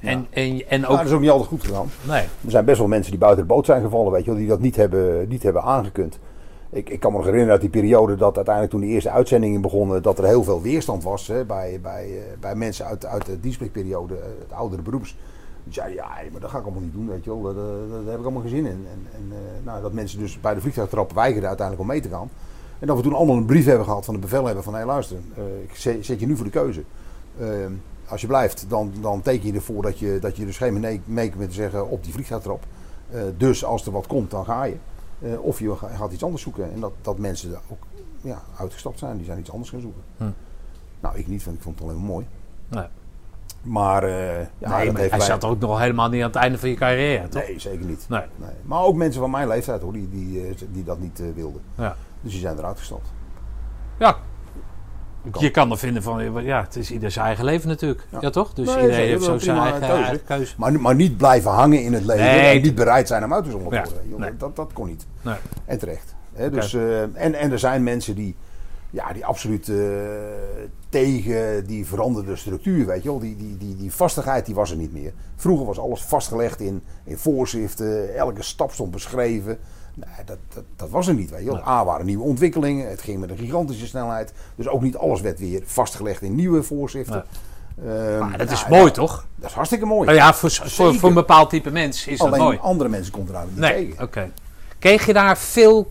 En, 0.00 0.26
en, 0.30 0.68
en 0.68 0.80
Maar 0.80 0.90
ook, 0.90 0.96
dat 0.96 1.06
is 1.06 1.12
ook 1.12 1.20
niet 1.20 1.30
altijd 1.30 1.48
goed 1.48 1.64
gegaan. 1.64 1.90
nee, 2.02 2.22
Er 2.44 2.50
zijn 2.50 2.64
best 2.64 2.78
wel 2.78 2.88
mensen 2.88 3.10
die 3.10 3.20
buiten 3.20 3.46
de 3.46 3.52
boot 3.52 3.66
zijn 3.66 3.82
gevallen, 3.82 4.12
weet 4.12 4.24
je 4.24 4.30
wel, 4.30 4.38
die 4.38 4.48
dat 4.48 4.60
niet 4.60 4.76
hebben, 4.76 5.28
niet 5.28 5.42
hebben 5.42 5.62
aangekund. 5.62 6.18
Ik, 6.70 6.90
ik 6.90 7.00
kan 7.00 7.10
me 7.10 7.16
nog 7.16 7.26
herinneren 7.26 7.52
uit 7.52 7.70
die 7.72 7.80
periode 7.80 8.16
dat 8.16 8.36
uiteindelijk 8.36 8.74
toen 8.74 8.84
de 8.84 8.92
eerste 8.94 9.10
uitzendingen 9.10 9.60
begonnen, 9.60 10.02
dat 10.02 10.18
er 10.18 10.24
heel 10.24 10.44
veel 10.44 10.62
weerstand 10.62 11.02
was 11.02 11.26
hè, 11.26 11.44
bij, 11.44 11.78
bij, 11.82 12.04
eh, 12.04 12.40
bij 12.40 12.54
mensen 12.54 12.86
uit, 12.86 13.06
uit 13.06 13.26
de 13.26 13.40
dienstplichtperiode, 13.40 14.14
eh, 14.14 14.22
het 14.40 14.52
oudere 14.52 14.82
beroeps. 14.82 15.16
Die 15.74 15.94
ja, 15.94 16.08
hé, 16.10 16.30
maar 16.30 16.40
dat 16.40 16.50
ga 16.50 16.58
ik 16.58 16.64
allemaal 16.64 16.82
niet 16.82 16.92
doen, 16.92 17.08
weet 17.08 17.24
je 17.24 17.30
wel, 17.30 17.54
daar, 17.54 18.10
heb 18.10 18.18
ik 18.18 18.24
allemaal 18.24 18.40
geen 18.40 18.50
zin 18.50 18.66
in. 18.66 18.86
En, 18.92 19.06
en 19.14 19.32
eh, 19.32 19.64
nou, 19.64 19.82
dat 19.82 19.92
mensen 19.92 20.18
dus 20.18 20.40
bij 20.40 20.54
de 20.54 20.60
vliegtuigtrap 20.60 21.12
weigerden 21.12 21.48
uiteindelijk 21.48 21.88
om 21.88 21.94
mee 21.94 22.02
te 22.02 22.08
gaan. 22.08 22.30
En 22.78 22.86
dat 22.86 22.96
we 22.96 23.02
toen 23.02 23.14
allemaal 23.14 23.36
een 23.36 23.44
brief 23.46 23.64
hebben 23.64 23.84
gehad 23.84 24.04
van 24.04 24.14
de 24.14 24.20
bevelhebber 24.20 24.62
van, 24.62 24.74
hé 24.74 24.84
luister, 24.84 25.16
eh, 25.36 25.62
ik 25.62 25.74
zet, 26.04 26.20
je 26.20 26.26
nu 26.26 26.36
voor 26.36 26.44
de 26.44 26.50
keuze. 26.50 26.82
Eh, 27.38 27.46
als 28.08 28.20
je 28.20 28.26
blijft, 28.26 28.64
dan, 28.68 28.92
dan 29.00 29.22
teken 29.22 29.46
je 29.46 29.52
ervoor 29.52 29.82
dat 29.82 29.98
je, 29.98 30.18
dat 30.20 30.36
je 30.36 30.44
dus 30.44 30.56
geen 30.56 30.80
mee, 30.80 31.00
mee 31.04 31.30
kunt 31.30 31.54
zeggen 31.54 31.88
op 31.88 32.04
die 32.04 32.12
vliegtuigtrap. 32.12 32.64
Dus 33.36 33.64
als 33.64 33.86
er 33.86 33.92
wat 33.92 34.06
komt, 34.06 34.30
dan 34.30 34.44
ga 34.44 34.64
je. 34.64 34.76
Of 35.40 35.58
je 35.58 35.76
ga- 35.76 35.88
gaat 35.88 36.12
iets 36.12 36.24
anders 36.24 36.42
zoeken. 36.42 36.72
En 36.72 36.80
dat, 36.80 36.92
dat 37.02 37.18
mensen 37.18 37.50
daar 37.50 37.60
ook 37.68 37.82
ja, 38.20 38.42
uitgestapt 38.58 38.98
zijn. 38.98 39.16
Die 39.16 39.26
zijn 39.26 39.38
iets 39.38 39.50
anders 39.50 39.70
gaan 39.70 39.80
zoeken. 39.80 40.02
Hm. 40.16 40.30
Nou, 41.00 41.18
ik 41.18 41.26
niet, 41.26 41.44
want 41.44 41.56
ik 41.56 41.62
vond 41.62 41.78
het 41.78 41.84
alleen 41.84 42.00
maar 42.00 42.10
mooi. 42.10 42.26
Maar, 43.62 44.02
eh, 44.04 44.10
ja, 44.58 44.76
nee, 44.76 44.84
dat 44.84 44.92
maar 44.92 45.00
heeft 45.02 45.12
hij 45.12 45.20
zat 45.20 45.44
ook 45.44 45.60
nog 45.60 45.78
helemaal 45.78 46.08
niet 46.08 46.20
aan 46.22 46.26
het 46.26 46.36
einde 46.36 46.58
van 46.58 46.68
je 46.68 46.74
carrière, 46.74 47.28
toch? 47.28 47.46
Nee, 47.46 47.58
zeker 47.60 47.86
niet. 47.86 48.06
Nee. 48.08 48.22
Nee. 48.36 48.50
Maar 48.62 48.82
ook 48.82 48.94
mensen 48.96 49.20
van 49.20 49.30
mijn 49.30 49.48
leeftijd 49.48 49.80
hoor, 49.82 49.92
die, 49.92 50.08
die, 50.10 50.40
eh, 50.48 50.54
die 50.72 50.84
dat 50.84 50.98
niet 51.00 51.20
eh, 51.20 51.26
wilden. 51.34 51.60
Ja. 51.74 51.96
Dus 52.20 52.32
die 52.32 52.40
zijn 52.40 52.58
eruit 52.58 52.78
gestapt. 52.78 53.08
Ja. 53.98 54.16
Je 55.38 55.50
kan 55.50 55.70
er 55.70 55.78
vinden 55.78 56.02
van, 56.02 56.42
ja, 56.44 56.62
het 56.62 56.76
is 56.76 56.90
ieder 56.90 57.10
zijn 57.10 57.26
eigen 57.26 57.44
leven 57.44 57.68
natuurlijk. 57.68 58.06
Ja, 58.10 58.18
Ja. 58.20 58.30
toch? 58.30 58.52
Dus 58.54 58.66
Nee, 58.66 58.82
iedereen 58.82 59.08
heeft 59.08 59.24
zo 59.24 59.38
zijn 59.38 59.58
eigen 59.58 59.80
keuze. 59.80 59.94
eigen 59.94 60.24
keuze. 60.24 60.54
Maar, 60.56 60.80
maar 60.80 60.94
niet 60.94 61.16
blijven 61.16 61.50
hangen 61.50 61.82
in 61.82 61.92
het 61.92 62.04
leven. 62.04 62.24
En 62.30 62.62
niet 62.62 62.74
bereid 62.74 63.08
zijn 63.08 63.24
om 63.24 63.34
uit 63.34 63.44
te 63.44 63.50
zonderen. 63.50 63.84
Dat, 64.38 64.56
dat 64.56 64.72
kon 64.72 64.86
niet. 64.86 65.06
Nee. 65.22 65.36
En 65.64 65.78
terecht. 65.78 66.14
Dus, 66.50 66.74
en, 67.14 67.34
en 67.34 67.52
er 67.52 67.58
zijn 67.58 67.82
mensen 67.82 68.14
die, 68.14 68.36
ja, 68.90 69.12
die 69.12 69.26
absoluut 69.26 69.68
eh, 69.68 69.76
tegen 70.88 71.66
die 71.66 71.86
veranderde 71.86 72.36
structuur, 72.36 72.86
weet 72.86 73.02
je 73.02 73.08
wel. 73.08 73.18
Die, 73.18 73.36
die, 73.36 73.56
die, 73.56 73.76
die 73.76 73.92
vastigheid 73.92 74.46
die 74.46 74.54
was 74.54 74.70
er 74.70 74.76
niet 74.76 74.92
meer. 74.92 75.12
Vroeger 75.36 75.66
was 75.66 75.78
alles 75.78 76.02
vastgelegd 76.02 76.60
in, 76.60 76.82
in 77.04 77.18
voorschriften. 77.18 78.14
Elke 78.16 78.42
stap 78.42 78.72
stond 78.72 78.90
beschreven. 78.90 79.58
Nee, 79.94 80.24
dat, 80.24 80.38
dat, 80.54 80.64
dat 80.76 80.90
was 80.90 81.06
er 81.08 81.14
niet, 81.14 81.30
weet 81.30 81.40
je 81.40 81.46
wel. 81.46 81.54
Nee. 81.54 81.64
A 81.64 81.84
waren 81.84 82.06
nieuwe 82.06 82.24
ontwikkelingen. 82.24 82.88
Het 82.90 83.00
ging 83.02 83.20
met 83.20 83.30
een 83.30 83.38
gigantische 83.38 83.86
snelheid. 83.86 84.32
Dus 84.54 84.68
ook 84.68 84.82
niet 84.82 84.96
alles 84.96 85.20
werd 85.20 85.38
weer 85.38 85.62
vastgelegd 85.64 86.22
in 86.22 86.34
nieuwe 86.34 86.62
voorschriften. 86.62 87.24
Ehm, 87.86 88.18
Maar 88.18 88.38
dat 88.38 88.50
is 88.50 88.60
ja, 88.60 88.68
mooi, 88.68 88.84
ja, 88.84 88.90
toch? 88.90 89.26
Dat 89.36 89.48
is 89.48 89.54
hartstikke 89.54 89.86
mooi. 89.86 90.04
Nou 90.06 90.18
ja, 90.18 90.34
voor, 90.34 90.50
voor, 90.50 90.94
voor 90.94 91.08
een 91.08 91.14
bepaald 91.14 91.50
type 91.50 91.70
mens 91.70 92.06
is 92.06 92.18
dat 92.18 92.26
Alleen 92.26 92.42
mooi. 92.42 92.58
andere 92.62 92.88
mensen 92.88 93.12
komt 93.12 93.28
eruit 93.28 93.48
niet 93.48 93.58
Nee, 93.58 93.88
tegen. 93.88 94.04
oké. 94.04 94.30
Kreeg 94.78 95.06
je 95.06 95.12
daar 95.12 95.38
veel... 95.38 95.90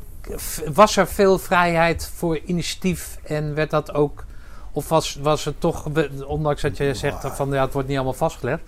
Was 0.73 0.97
er 0.97 1.07
veel 1.07 1.39
vrijheid 1.39 2.11
voor 2.15 2.39
initiatief 2.45 3.17
en 3.23 3.53
werd 3.53 3.69
dat 3.69 3.93
ook... 3.93 4.25
Of 4.71 4.89
was, 4.89 5.19
was 5.21 5.45
het 5.45 5.59
toch, 5.59 5.85
ondanks 6.25 6.61
dat 6.61 6.77
je 6.77 6.93
zegt 6.93 7.27
van 7.33 7.51
ja, 7.51 7.61
het 7.61 7.73
wordt 7.73 7.87
niet 7.87 7.97
allemaal 7.97 8.13
vastgelegd... 8.13 8.61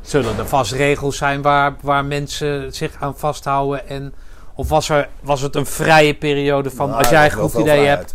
Zullen 0.00 0.38
er 0.38 0.48
vast 0.48 0.72
regels 0.72 1.16
zijn 1.16 1.42
waar, 1.42 1.76
waar 1.80 2.04
mensen 2.04 2.74
zich 2.74 2.96
aan 3.00 3.18
vasthouden? 3.18 3.88
En, 3.88 4.14
of 4.54 4.68
was, 4.68 4.88
er, 4.88 5.08
was 5.20 5.40
het 5.40 5.54
een 5.54 5.66
vrije 5.66 6.14
periode 6.14 6.70
van 6.70 6.88
Nou, 6.88 6.98
als 6.98 7.08
jij 7.08 7.24
een 7.24 7.30
goed 7.30 7.54
idee 7.54 7.86
hebt, 7.86 8.14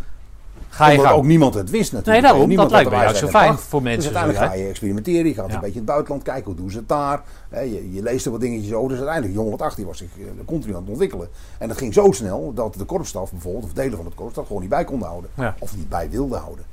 ga 0.73 0.89
je 0.89 0.97
Omdat 0.97 1.13
ook 1.13 1.23
niemand 1.23 1.53
het 1.53 1.69
wist 1.69 1.91
natuurlijk. 1.91 2.21
Nee, 2.21 2.31
daarom. 2.31 2.47
Niemand 2.47 2.69
Dat 2.69 2.81
lijkt 2.89 2.95
juist 3.03 3.17
zo 3.19 3.27
fijn 3.27 3.57
voor 3.57 3.81
mensen. 3.81 4.11
Dus 4.11 4.19
uiteindelijk 4.21 4.53
ga 4.53 4.63
je 4.63 4.69
experimenteren. 4.69 5.27
Je 5.27 5.33
gaat 5.33 5.47
Ja. 5.47 5.53
een 5.53 5.59
beetje 5.59 5.79
in 5.79 5.81
het 5.81 5.89
buitenland 5.91 6.23
kijken. 6.23 6.45
Hoe 6.45 6.55
doen 6.55 6.71
ze 6.71 6.77
het 6.77 6.87
daar? 6.89 7.23
Je, 7.51 7.93
je 7.93 8.01
leest 8.01 8.25
er 8.25 8.31
wat 8.31 8.41
dingetjes 8.41 8.73
over. 8.73 8.87
Dus 8.89 8.97
uiteindelijk, 8.97 9.33
die 9.33 9.43
118 9.43 9.85
was 9.85 9.97
zich 9.97 10.09
eh, 10.19 10.25
continu 10.45 10.73
aan 10.75 10.81
het 10.81 10.89
ontwikkelen. 10.89 11.27
En 11.57 11.67
dat 11.67 11.77
ging 11.77 11.93
zo 11.93 12.11
snel 12.11 12.51
dat 12.53 12.73
de 12.73 12.83
korpsstaf 12.85 13.31
bijvoorbeeld, 13.31 13.63
of 13.63 13.73
delen 13.73 13.95
van 13.97 14.05
het 14.05 14.15
korpsstaf, 14.15 14.45
gewoon 14.47 14.61
niet 14.61 14.69
bij 14.69 14.83
konden 14.83 15.07
houden. 15.07 15.29
Ja. 15.33 15.55
Of 15.59 15.75
niet 15.75 15.89
bij 15.89 16.09
wilden 16.09 16.39
houden. 16.39 16.65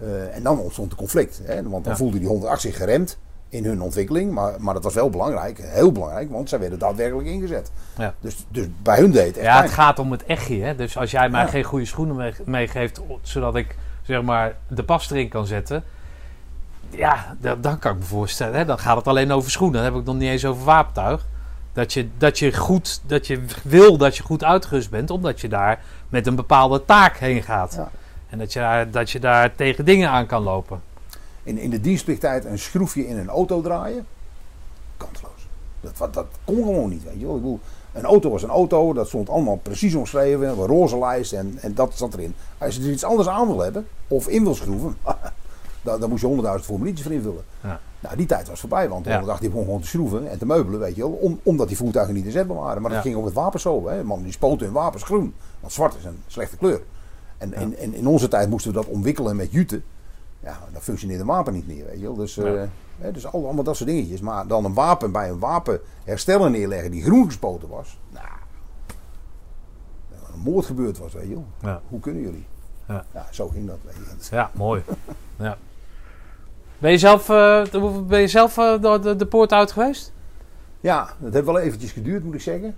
Eh, 0.00 0.36
en 0.36 0.42
dan 0.42 0.58
ontstond 0.58 0.90
de 0.90 0.96
conflict. 0.96 1.40
Hè? 1.44 1.54
Want 1.54 1.84
dan 1.84 1.92
Ja. 1.92 1.98
voelde 1.98 2.18
die 2.18 2.28
108 2.28 2.60
zich 2.60 2.76
geremd 2.76 3.18
in 3.52 3.64
hun 3.64 3.82
ontwikkeling. 3.82 4.32
Maar, 4.32 4.52
maar 4.58 4.74
dat 4.74 4.82
was 4.82 4.94
wel 4.94 5.10
belangrijk, 5.10 5.58
heel 5.62 5.92
belangrijk, 5.92 6.30
want 6.30 6.48
zij 6.48 6.58
werden 6.58 6.78
daadwerkelijk 6.78 7.26
ingezet. 7.28 7.70
Ja. 7.98 8.14
Dus, 8.20 8.44
dus 8.48 8.66
bij 8.82 8.98
hun 8.98 9.10
deed 9.10 9.26
het 9.26 9.36
echt 9.36 9.46
Ja, 9.46 9.62
het 9.62 9.70
gaat 9.70 9.98
om 9.98 10.12
het 10.12 10.24
echtje. 10.24 10.62
Hè? 10.62 10.74
Dus 10.74 10.96
als 10.96 11.10
jij 11.10 11.28
mij 11.28 11.40
Ja. 11.42 11.46
geen 11.48 11.62
goede 11.64 11.84
schoenen 11.84 12.16
mee- 12.16 12.34
meegeeft, 12.44 13.00
zodat 13.22 13.54
ik 13.56 13.76
zeg 14.02 14.22
maar 14.22 14.54
de 14.68 14.82
pas 14.84 15.10
erin 15.10 15.28
kan 15.28 15.46
zetten. 15.46 15.84
Ja, 16.90 17.36
da- 17.40 17.56
dan 17.56 17.78
kan 17.78 17.92
ik 17.92 17.98
me 17.98 18.04
voorstellen. 18.04 18.54
Hè? 18.58 18.64
Dan 18.64 18.78
gaat 18.78 18.96
het 18.96 19.06
alleen 19.08 19.32
over 19.32 19.50
schoenen. 19.50 19.82
Dan 19.82 19.92
heb 19.92 20.00
ik 20.00 20.06
nog 20.06 20.16
niet 20.16 20.30
eens 20.30 20.44
over 20.44 20.64
wapentuig. 20.64 21.26
Dat 21.72 21.92
je, 21.92 22.08
dat 22.18 22.38
je 22.38 22.54
goed, 22.56 23.00
dat 23.06 23.26
je 23.26 23.44
wil 23.64 23.96
dat 23.96 24.16
je 24.16 24.22
goed 24.22 24.44
uitgerust 24.44 24.90
bent, 24.90 25.10
omdat 25.10 25.40
je 25.40 25.48
daar 25.48 25.80
met 26.08 26.26
een 26.26 26.34
bepaalde 26.36 26.84
taak 26.84 27.16
heen 27.16 27.42
gaat. 27.42 27.74
Ja. 27.76 27.90
En 28.28 28.38
dat 28.38 28.52
je, 28.52 28.58
daar, 28.58 28.90
dat 28.90 29.10
je 29.10 29.20
daar 29.20 29.54
tegen 29.54 29.84
dingen 29.84 30.08
aan 30.10 30.26
kan 30.26 30.42
lopen. 30.42 30.80
In, 31.42 31.58
in 31.58 31.70
de 31.70 31.80
dienstplichttijd 31.80 32.44
een 32.44 32.58
schroefje 32.58 33.06
in 33.06 33.18
een 33.18 33.28
auto 33.28 33.60
draaien, 33.60 34.06
kansloos. 34.96 35.48
Dat, 35.80 36.14
dat 36.14 36.26
kon 36.44 36.56
gewoon 36.64 36.90
niet, 36.90 37.04
weet 37.04 37.20
je 37.20 37.26
wel. 37.26 37.36
Ik 37.36 37.42
bedoel, 37.42 37.60
een 37.92 38.04
auto 38.04 38.30
was 38.30 38.42
een 38.42 38.50
auto, 38.50 38.92
dat 38.92 39.08
stond 39.08 39.28
allemaal 39.28 39.56
precies 39.56 39.94
omschreven, 39.94 40.48
een 40.48 40.66
roze 40.66 40.98
lijst 40.98 41.32
en, 41.32 41.58
en 41.60 41.74
dat 41.74 41.92
zat 41.94 42.14
erin. 42.14 42.34
Als 42.58 42.76
je 42.76 42.82
er 42.82 42.90
iets 42.90 43.04
anders 43.04 43.28
aan 43.28 43.46
wil 43.46 43.58
hebben, 43.58 43.86
of 44.08 44.28
in 44.28 44.42
wil 44.42 44.54
schroeven, 44.54 44.96
dan, 45.82 46.00
dan 46.00 46.08
moest 46.08 46.22
je 46.22 46.58
100.000 46.58 46.64
formuliertjes 46.64 47.06
voor 47.06 47.16
invullen. 47.16 47.44
Ja. 47.60 47.80
Nou, 48.00 48.16
die 48.16 48.26
tijd 48.26 48.48
was 48.48 48.60
voorbij, 48.60 48.88
want 48.88 49.04
de 49.04 49.10
Ja. 49.10 49.16
108 49.16 49.40
die 49.40 49.50
begon 49.50 49.64
gewoon 49.64 49.80
te 49.80 49.86
schroeven 49.86 50.30
en 50.30 50.38
te 50.38 50.46
meubelen, 50.46 50.80
weet 50.80 50.94
je 50.94 51.00
wel, 51.00 51.10
om, 51.10 51.40
omdat 51.42 51.68
die 51.68 51.76
voertuigen 51.76 52.14
niet 52.14 52.24
inzetbaar 52.24 52.56
waren. 52.56 52.82
Maar 52.82 52.90
dat 52.90 53.02
ging 53.02 53.16
ook 53.16 53.24
met 53.24 53.32
wapens 53.32 53.62
zo, 53.62 53.88
hè. 53.88 54.04
Mannen 54.04 54.24
die 54.24 54.32
spoten 54.32 54.66
hun 54.66 54.74
wapens 54.74 55.02
groen, 55.02 55.34
want 55.60 55.72
zwart 55.72 55.96
is 55.96 56.04
een 56.04 56.18
slechte 56.26 56.56
kleur. 56.56 56.82
En, 57.38 57.52
en, 57.52 57.76
en 57.76 57.94
in 57.94 58.06
onze 58.06 58.28
tijd 58.28 58.50
moesten 58.50 58.72
we 58.72 58.76
dat 58.76 58.86
ontwikkelen 58.86 59.36
met 59.36 59.52
jute. 59.52 59.80
Ja, 60.42 60.58
dan 60.72 60.82
functioneerde 60.82 61.22
een 61.22 61.28
wapen 61.28 61.52
niet 61.52 61.66
meer, 61.66 61.84
weet 61.84 61.96
je 62.00 62.02
wel. 62.02 62.14
Dus, 62.14 62.36
eh, 62.38 62.54
Ja. 62.54 62.68
hè, 62.98 63.10
dus 63.12 63.26
al- 63.26 63.44
allemaal 63.44 63.64
dat 63.64 63.76
soort 63.76 63.88
dingetjes. 63.88 64.20
Maar 64.20 64.46
dan 64.46 64.64
een 64.64 64.74
wapen 64.74 65.12
bij 65.12 65.28
een 65.28 65.38
wapenhersteller 65.38 66.50
neerleggen 66.50 66.90
die 66.90 67.02
groen 67.02 67.26
gespoten 67.26 67.68
was. 67.68 67.98
Nou, 68.10 68.26
een 70.34 70.40
moord 70.40 70.66
gebeurd 70.66 70.98
was, 70.98 71.12
weet 71.12 71.28
je 71.28 71.34
wel. 71.34 71.46
Ja. 71.60 71.80
Hoe 71.88 72.00
kunnen 72.00 72.22
jullie? 72.22 72.46
Ja. 72.88 73.04
zo 73.30 73.48
ging 73.48 73.66
dat, 73.66 73.78
weet 73.84 73.94
je. 74.28 74.36
Ja, 74.36 74.50
mooi. 74.54 74.82
ja. 75.36 75.56
Ben 76.78 76.90
je 76.90 76.98
zelf, 76.98 77.28
eh, 77.28 77.64
de- 77.64 78.04
ben 78.08 78.20
je 78.20 78.28
zelf 78.28 78.58
eh, 78.58 78.80
de, 79.02 79.16
de, 79.16 79.26
poort 79.26 79.52
uit 79.52 79.72
geweest? 79.72 80.12
Ja, 80.80 81.08
dat 81.18 81.32
heeft 81.32 81.46
wel 81.46 81.58
eventjes 81.58 81.92
geduurd, 81.92 82.24
moet 82.24 82.34
ik 82.34 82.40
zeggen. 82.40 82.74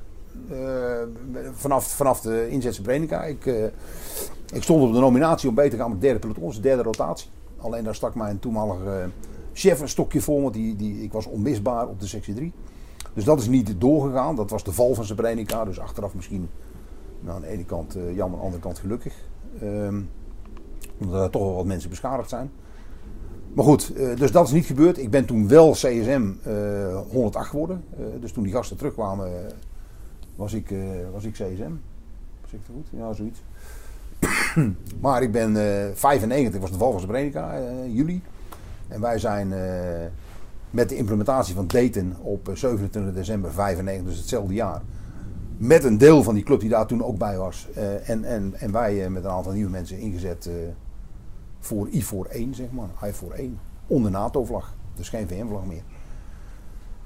Vanaf, 1.53 1.87
vanaf 1.87 2.21
de 2.21 2.49
inzet 2.49 2.75
Srebrenica. 2.75 3.23
Ik, 3.25 3.45
ik 4.53 4.63
stond 4.63 4.83
op 4.83 4.93
de 4.93 4.99
nominatie 5.01 5.49
om 5.49 5.55
beter 5.55 5.71
te 5.71 5.77
gaan 5.77 5.91
met 5.91 6.01
de 6.01 6.07
derde 6.07 6.21
peloton, 6.21 6.47
dus 6.47 6.57
de 6.57 6.63
derde 6.63 6.83
rotatie. 6.83 7.31
Alleen 7.65 7.85
daar 7.85 7.95
stak 7.95 8.15
mijn 8.15 8.39
toenmalige 8.39 8.91
eh, 8.91 9.07
chef 9.53 9.81
een 9.81 9.89
stokje 9.89 10.21
voor, 10.21 10.43
want 10.43 10.55
die, 10.55 10.77
die, 10.77 11.03
ik 11.03 11.13
was 11.13 11.27
onmisbaar 11.27 11.89
op 11.89 12.01
de 12.01 12.07
sectie 12.07 12.35
3. 12.35 12.53
Dus 13.15 13.25
dat 13.25 13.41
is 13.41 13.49
niet 13.49 13.81
doorgegaan. 13.81 14.37
Dat 14.37 14.51
was 14.51 14.65
de 14.65 14.73
val 14.73 14.95
van 14.95 15.05
Srebrenica. 15.05 15.65
Dus 15.65 15.81
achteraf 15.81 16.15
misschien 16.15 16.49
nou, 17.21 17.37
aan 17.37 17.41
de 17.41 17.49
ene 17.49 17.65
kant 17.65 17.97
eh, 17.97 18.03
jammer, 18.03 18.25
aan 18.25 18.31
de 18.31 18.45
andere 18.45 18.63
kant 18.63 18.79
gelukkig. 18.79 19.15
Ehm, 19.61 20.01
omdat 20.99 21.23
er 21.23 21.31
toch 21.31 21.43
wel 21.43 21.55
wat 21.55 21.65
mensen 21.65 21.91
beschadigd 21.91 22.29
zijn. 22.29 22.51
Maar 23.55 23.65
goed, 23.65 23.93
eh, 23.95 24.17
dus 24.17 24.33
dat 24.33 24.47
is 24.47 24.53
niet 24.53 24.67
gebeurd. 24.67 24.99
Ik 24.99 25.11
ben 25.11 25.25
toen 25.25 25.49
wel 25.49 25.71
CSM 25.71 26.33
eh 26.43 27.01
108 27.11 27.49
geworden. 27.49 27.85
Dus 28.21 28.33
toen 28.33 28.43
die 28.43 28.53
gasten 28.53 28.77
terugkwamen, 28.77 29.33
was, 30.37 30.53
ik, 30.53 30.75
was 31.13 31.25
ik 31.25 31.33
CSM. 31.33 31.73
Zeg 32.47 32.61
ik 32.61 32.67
goed? 32.75 32.89
Ja, 32.91 33.13
zoiets. 33.13 33.43
maar 35.01 35.23
ik 35.23 35.33
ben 35.33 35.57
eh 35.57 35.91
95, 35.95 36.61
was 36.61 36.71
de 36.71 36.79
val 36.79 36.99
van 36.99 37.15
eh 37.15 37.95
juli. 37.95 38.23
En 38.89 39.01
wij 39.01 39.19
zijn 39.19 39.53
eh, 39.53 39.61
met 40.71 40.89
de 40.89 40.97
implementatie 40.97 41.55
van 41.55 41.67
Dayton 41.67 42.17
op 42.23 42.49
eh, 42.49 42.55
27 42.55 43.15
december 43.15 43.53
95, 43.53 44.07
dus 44.07 44.19
hetzelfde 44.19 44.55
jaar. 44.55 44.83
Met 45.57 45.85
een 45.85 45.99
deel 45.99 46.23
van 46.23 46.35
die 46.35 46.45
club 46.45 46.61
die 46.61 46.69
daar 46.69 46.87
toen 46.87 47.03
ook 47.05 47.19
bij 47.19 47.37
was. 47.37 47.69
eh, 47.75 48.09
en, 48.09 48.25
en, 48.25 48.55
en 48.59 48.73
wij 48.73 49.05
eh, 49.05 49.11
met 49.11 49.25
een 49.25 49.31
aantal 49.31 49.53
nieuwe 49.53 49.71
mensen 49.71 49.99
ingezet 49.99 50.47
eh, 50.47 50.55
voor 51.61 51.89
I 51.89 52.03
voor 52.03 52.27
1, 52.27 52.55
zeg 52.55 52.71
maar. 52.71 53.09
I 53.09 53.13
voor 53.13 53.33
1. 53.33 53.59
Onder 53.87 54.11
NATO-vlag. 54.11 54.75
Dus 54.95 55.09
geen 55.09 55.29
VN-vlag 55.29 55.65
meer. 55.65 55.83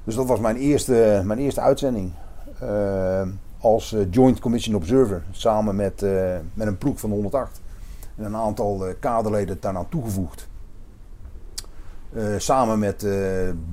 Dus 0.04 0.14
dat 0.14 0.26
was 0.26 0.40
mijn 0.40 0.56
eerste, 0.56 1.22
mijn 1.24 1.38
eerste 1.38 1.60
uitzending. 1.60 2.12
Als 3.60 3.92
eh, 3.92 4.00
Joint 4.10 4.38
Commission 4.40 4.74
Observer. 4.76 5.22
Samen 5.30 5.76
met, 5.76 6.02
eh, 6.02 6.36
met 6.54 6.66
een 6.66 6.78
ploeg 6.78 7.00
van 7.00 7.08
de 7.10 7.14
108. 7.14 7.60
En 8.16 8.24
een 8.24 8.36
aantal 8.36 8.86
eh, 8.86 8.94
kaderleden 9.00 9.56
daaraan 9.60 9.88
toegevoegd. 9.88 10.48
Samen 12.36 12.78
met 12.78 13.06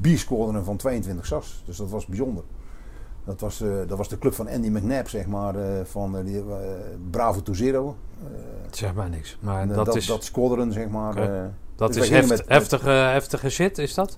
B-squadron 0.02 0.64
van 0.64 0.78
22 0.78 1.26
SAS. 1.26 1.64
Dus 1.66 1.78
dat 1.78 1.90
was 1.90 2.06
bijzonder. 2.06 2.44
Dat 3.26 3.40
was, 3.40 3.64
dat 3.88 3.98
was 3.98 4.10
de 4.10 4.18
club 4.18 4.34
van 4.34 4.49
Andy 4.49 4.68
McNabb, 4.68 5.07
zeg 5.07 5.26
maar. 5.28 5.56
van 5.84 6.24
die, 6.26 6.44
Bravo 7.12 7.41
to 7.41 7.53
Zero. 7.53 7.95
Eh, 8.24 8.28
Zeg 8.72 8.94
maar 8.94 9.10
niks. 9.10 9.38
Maar 9.40 9.68
dat, 9.68 9.86
dat, 9.86 9.95
is, 9.95 10.06
dat 10.06 10.24
squadron, 10.24 10.72
zeg 10.72 10.88
maar. 10.90 11.16
Dat 11.76 11.94
dus 11.94 12.03
is 12.03 12.10
heft- 12.10 12.30
met- 12.30 12.44
heftige, 12.48 12.90
heftige 12.90 13.49
shit, 13.49 13.78
is 13.78 13.94
dat? 13.94 14.18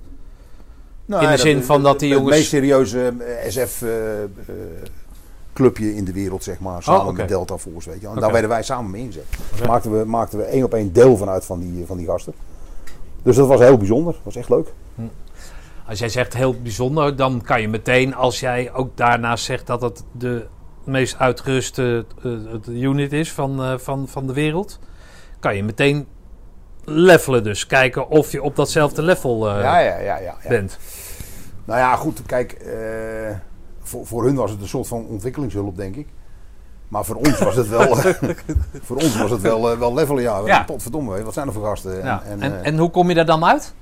nou, 1.05 1.21
in 1.23 1.27
de 1.29 1.35
ja, 1.35 1.41
zin 1.41 1.63
van 1.63 1.83
dat 1.83 1.99
die 1.99 2.09
het 2.09 2.17
jongens- 2.17 2.37
meest 2.37 2.49
serieuze 2.49 3.13
eh, 3.19 3.45
SF-clubje 5.57 5.95
in 5.95 6.05
de 6.05 6.13
wereld, 6.13 6.43
zeg 6.43 6.59
maar. 6.59 6.83
Samen 6.83 7.07
Oh, 7.07 7.13
met 7.13 7.27
Delta 7.27 7.57
Force, 7.57 7.89
weet 7.89 8.01
je. 8.01 8.07
En 8.07 8.19
daar 8.19 8.31
werden 8.31 8.49
wij 8.49 8.63
samen 8.63 8.91
mee 8.91 9.01
ingezet. 9.01 9.25
Oké. 9.53 9.67
Maakten, 9.67 9.99
we, 9.99 10.05
maakten 10.05 10.39
we 10.39 10.45
één 10.45 10.63
op 10.63 10.73
één 10.73 10.93
deel 10.93 11.17
van 11.17 11.29
uit 11.29 11.45
van 11.45 11.59
die, 11.59 11.85
van 11.85 11.97
die 11.97 12.05
gasten. 12.05 12.33
Dus 13.23 13.35
dat 13.35 13.47
was 13.47 13.59
heel 13.59 13.77
bijzonder. 13.77 14.13
Dat 14.13 14.21
was 14.23 14.35
echt 14.35 14.49
leuk. 14.49 14.73
Als 15.87 15.99
jij 15.99 16.09
zegt 16.09 16.33
heel 16.33 16.61
bijzonder, 16.61 17.15
dan 17.15 17.41
kan 17.41 17.61
je 17.61 17.67
meteen, 17.67 18.15
als 18.15 18.39
jij 18.39 18.73
ook 18.73 18.97
daarnaast 18.97 19.45
zegt 19.45 19.67
dat 19.67 19.81
het 19.81 20.03
de 20.11 20.45
meest 20.83 21.19
uitgeruste 21.19 22.05
eh, 22.23 22.81
unit 22.81 23.13
is 23.13 23.31
van, 23.31 23.63
eh, 23.63 23.77
van, 23.77 24.07
van 24.07 24.27
de 24.27 24.33
wereld, 24.33 24.79
kan 25.39 25.55
je 25.55 25.63
meteen 25.63 26.07
levelen 26.83 27.43
dus. 27.43 27.67
Kijken 27.67 28.09
of 28.09 28.31
je 28.31 28.41
op 28.41 28.55
datzelfde 28.55 29.01
level 29.01 29.49
eh, 29.49 29.61
ja, 29.61 29.79
ja, 29.79 29.97
ja, 29.97 30.17
ja, 30.17 30.35
ja. 30.43 30.49
bent. 30.49 30.77
Nou 31.65 31.79
ja, 31.79 31.95
goed, 31.95 32.21
kijk, 32.25 32.57
voor, 33.87 34.05
voor 34.05 34.23
hun 34.23 34.35
was 34.35 34.51
het 34.51 34.61
een 34.61 34.67
soort 34.67 34.87
van 34.87 35.05
ontwikkelingshulp, 35.05 35.77
denk 35.77 35.95
ik. 35.95 36.07
Maar 36.87 37.05
voor 37.05 37.15
ons 37.15 37.39
was 37.39 37.55
het 37.55 37.67
wel, 37.67 37.95
voor 38.87 38.95
ons 38.97 39.17
was 39.17 39.31
het 39.31 39.41
wel, 39.41 39.71
eh, 39.71 39.77
wel 39.79 39.93
levelen, 39.93 40.21
ja. 40.23 40.41
Ja. 40.45 40.63
Potverdomme, 40.63 41.23
wat 41.23 41.33
zijn 41.33 41.47
er 41.47 41.53
voor 41.53 41.65
gasten? 41.65 41.97
Ja. 42.03 42.23
En, 42.23 42.41
en, 42.41 42.63
eh, 42.63 42.79
hoe 42.79 42.89
kom 42.89 43.09
je 43.09 43.15
daar 43.15 43.25
dan 43.25 43.45
uit? 43.45 43.73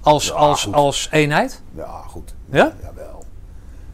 Als, 0.00 0.26
Ja, 0.26 0.32
als, 0.32 0.64
goed. 0.64 0.74
als 0.74 1.08
eenheid? 1.10 1.62
Ja, 1.74 2.02
goed. 2.06 2.34
Ja? 2.50 2.72
Jawel. 2.82 3.24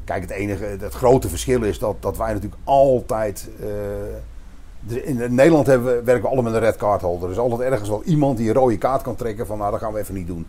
Kijk, 0.04 0.22
het 0.22 0.30
enige, 0.30 0.64
het 0.64 0.94
grote 0.94 1.28
verschil 1.28 1.62
is 1.62 1.78
dat, 1.78 1.96
dat 2.00 2.16
wij 2.16 2.32
natuurlijk 2.32 2.62
altijd... 2.64 3.48
eh, 3.60 5.06
in 5.08 5.34
Nederland 5.34 5.66
hebben 5.66 5.86
we, 5.96 6.02
werken 6.02 6.22
we 6.22 6.28
allemaal 6.28 6.52
met 6.52 6.54
een 6.62 6.68
red 6.68 6.76
card 6.76 7.02
holder. 7.02 7.26
Er 7.26 7.34
is 7.34 7.38
altijd 7.40 7.60
ergens 7.70 7.88
wel 7.88 8.02
iemand 8.04 8.36
die 8.36 8.48
een 8.48 8.54
rode 8.54 8.78
kaart 8.78 9.02
kan 9.02 9.16
trekken 9.16 9.46
van... 9.46 9.58
nou, 9.58 9.70
dat 9.70 9.80
gaan 9.80 9.92
we 9.92 9.98
even 9.98 10.14
niet 10.14 10.26
doen. 10.26 10.46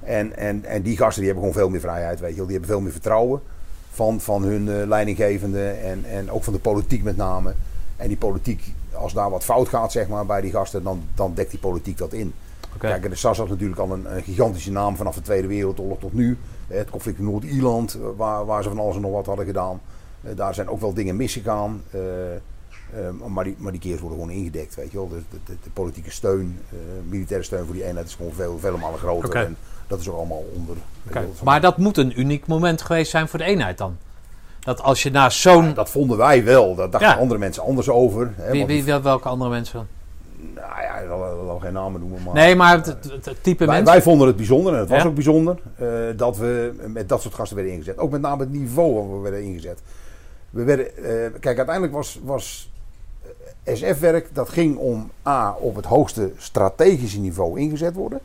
En, 0.00 0.36
en, 0.36 0.64
en 0.64 0.82
die 0.82 0.96
gasten 0.96 1.22
die 1.22 1.32
hebben 1.32 1.48
gewoon 1.48 1.62
veel 1.62 1.70
meer 1.70 1.80
vrijheid, 1.80 2.20
weet 2.20 2.30
je 2.30 2.36
wel. 2.36 2.46
Die 2.46 2.56
hebben 2.56 2.74
veel 2.74 2.80
meer 2.82 2.92
vertrouwen 2.92 3.40
van, 3.94 4.20
van 4.20 4.42
hun 4.42 4.68
eh, 4.68 4.86
leidinggevende 4.86 5.68
en, 5.68 6.04
en 6.04 6.30
ook 6.30 6.44
van 6.44 6.52
de 6.52 6.58
politiek 6.58 7.02
met 7.02 7.16
name. 7.16 7.54
En 7.96 8.08
die 8.08 8.16
politiek, 8.16 8.72
als 8.92 9.12
daar 9.12 9.30
wat 9.30 9.44
fout 9.44 9.68
gaat 9.68 9.92
zeg 9.92 10.08
maar, 10.08 10.26
bij 10.26 10.40
die 10.40 10.50
gasten, 10.50 10.82
dan, 10.82 11.02
dan 11.14 11.32
dekt 11.34 11.50
die 11.50 11.60
politiek 11.60 11.98
dat 11.98 12.12
in. 12.12 12.32
Kijk, 12.78 13.08
de 13.10 13.14
SAS 13.16 13.38
had 13.38 13.48
natuurlijk 13.48 13.80
al 13.80 13.92
een, 13.92 14.16
een 14.16 14.22
gigantische 14.22 14.70
naam 14.72 14.96
vanaf 14.96 15.14
de 15.14 15.20
Tweede 15.22 15.46
Wereldoorlog 15.48 15.98
tot 15.98 16.12
nu. 16.12 16.38
Eh, 16.68 16.76
Het 16.78 16.90
conflict 16.90 17.18
in 17.18 17.24
Noord-Ierland, 17.24 17.94
eh, 17.94 18.00
waar, 18.16 18.44
waar 18.44 18.62
ze 18.62 18.68
van 18.68 18.78
alles 18.78 18.94
en 18.96 19.00
nog 19.02 19.12
wat 19.12 19.26
hadden 19.26 19.46
gedaan. 19.46 19.80
Daar 20.20 20.54
zijn 20.54 20.68
ook 20.68 20.80
wel 20.80 20.94
dingen 20.94 21.16
misgegaan. 21.16 21.82
Eh, 21.90 22.00
Eh, 22.94 23.26
maar, 23.28 23.44
die, 23.44 23.54
maar 23.58 23.72
die 23.72 23.80
keers 23.80 24.00
worden 24.00 24.18
gewoon 24.18 24.34
ingedekt, 24.34 24.74
weet 24.74 24.90
je 24.90 24.96
wel. 24.96 25.08
De, 25.08 25.22
de, 25.44 25.54
de 25.62 25.70
politieke 25.72 26.10
steun, 26.10 26.58
militaire 27.08 27.44
steun 27.44 27.64
voor 27.64 27.74
die 27.74 27.84
eenheid 27.84 28.06
is 28.06 28.14
gewoon 28.14 28.32
veel, 28.32 28.58
vele 28.58 28.76
malen 28.76 28.98
groter. 28.98 29.30
En 29.36 29.56
dat 29.86 30.00
is 30.00 30.08
ook 30.08 30.16
allemaal 30.16 30.44
onder. 30.54 30.76
Maar 31.44 31.60
dat 31.60 31.78
moet 31.78 31.96
een 31.96 32.20
uniek 32.20 32.46
moment 32.46 32.82
geweest 32.82 33.10
zijn 33.10 33.28
voor 33.28 33.38
de 33.38 33.44
eenheid 33.44 33.78
dan. 33.78 33.96
Dat 34.60 34.82
als 34.82 35.02
je 35.02 35.10
na 35.10 35.30
zo'n... 35.30 35.64
Ja, 35.64 35.72
dat 35.72 35.90
vonden 35.90 36.16
wij 36.16 36.44
wel. 36.44 36.74
Daar 36.74 36.90
dachten 36.90 37.10
Ja. 37.10 37.16
andere 37.16 37.38
mensen 37.40 37.62
anders 37.62 37.88
over. 37.88 38.32
Hè, 38.36 38.50
wie, 38.50 38.66
wie, 38.66 38.84
wel- 38.84 39.02
welke 39.02 39.28
andere 39.28 39.50
mensen 39.50 39.74
dan? 39.74 39.86
Nou 40.54 40.82
ja, 40.82 40.96
ik 40.98 41.06
zal, 41.08 41.24
ik 41.26 41.46
zal 41.46 41.58
geen 41.58 41.72
namen 41.72 42.00
noemen. 42.00 42.22
Maar 42.22 42.34
Nee, 42.34 42.56
maar 42.56 42.76
het, 42.76 42.86
het- 42.86 43.24
het 43.24 43.42
type 43.42 43.64
wij, 43.66 43.74
mensen. 43.74 43.92
wij 43.94 44.02
vonden 44.02 44.26
het 44.26 44.36
bijzonder, 44.36 44.72
en 44.72 44.78
het 44.78 44.88
was 44.88 45.02
Ja. 45.02 45.08
ook 45.08 45.14
bijzonder, 45.14 45.58
eh, 45.76 45.86
dat 46.16 46.36
we 46.36 46.74
met 46.86 47.08
dat 47.08 47.22
soort 47.22 47.34
gasten 47.34 47.56
werden 47.56 47.74
ingezet. 47.74 47.98
Ook 47.98 48.10
met 48.10 48.20
name 48.20 48.40
het 48.42 48.52
niveau 48.52 48.92
waarop 48.94 49.12
we 49.12 49.18
werden 49.18 49.42
ingezet. 49.42 49.82
We 50.50 50.64
werden, 50.64 50.96
eh, 50.96 51.04
kijk, 51.40 51.56
uiteindelijk 51.56 51.92
was, 51.94 52.20
was 52.22 52.70
eh, 53.64 53.74
SF-werk, 53.74 54.28
dat 54.34 54.48
ging 54.48 54.76
om 54.76 55.10
A, 55.26 55.56
op 55.60 55.76
het 55.76 55.84
hoogste 55.84 56.30
strategische 56.36 57.20
niveau 57.20 57.60
ingezet 57.60 57.94
worden. 57.94 58.20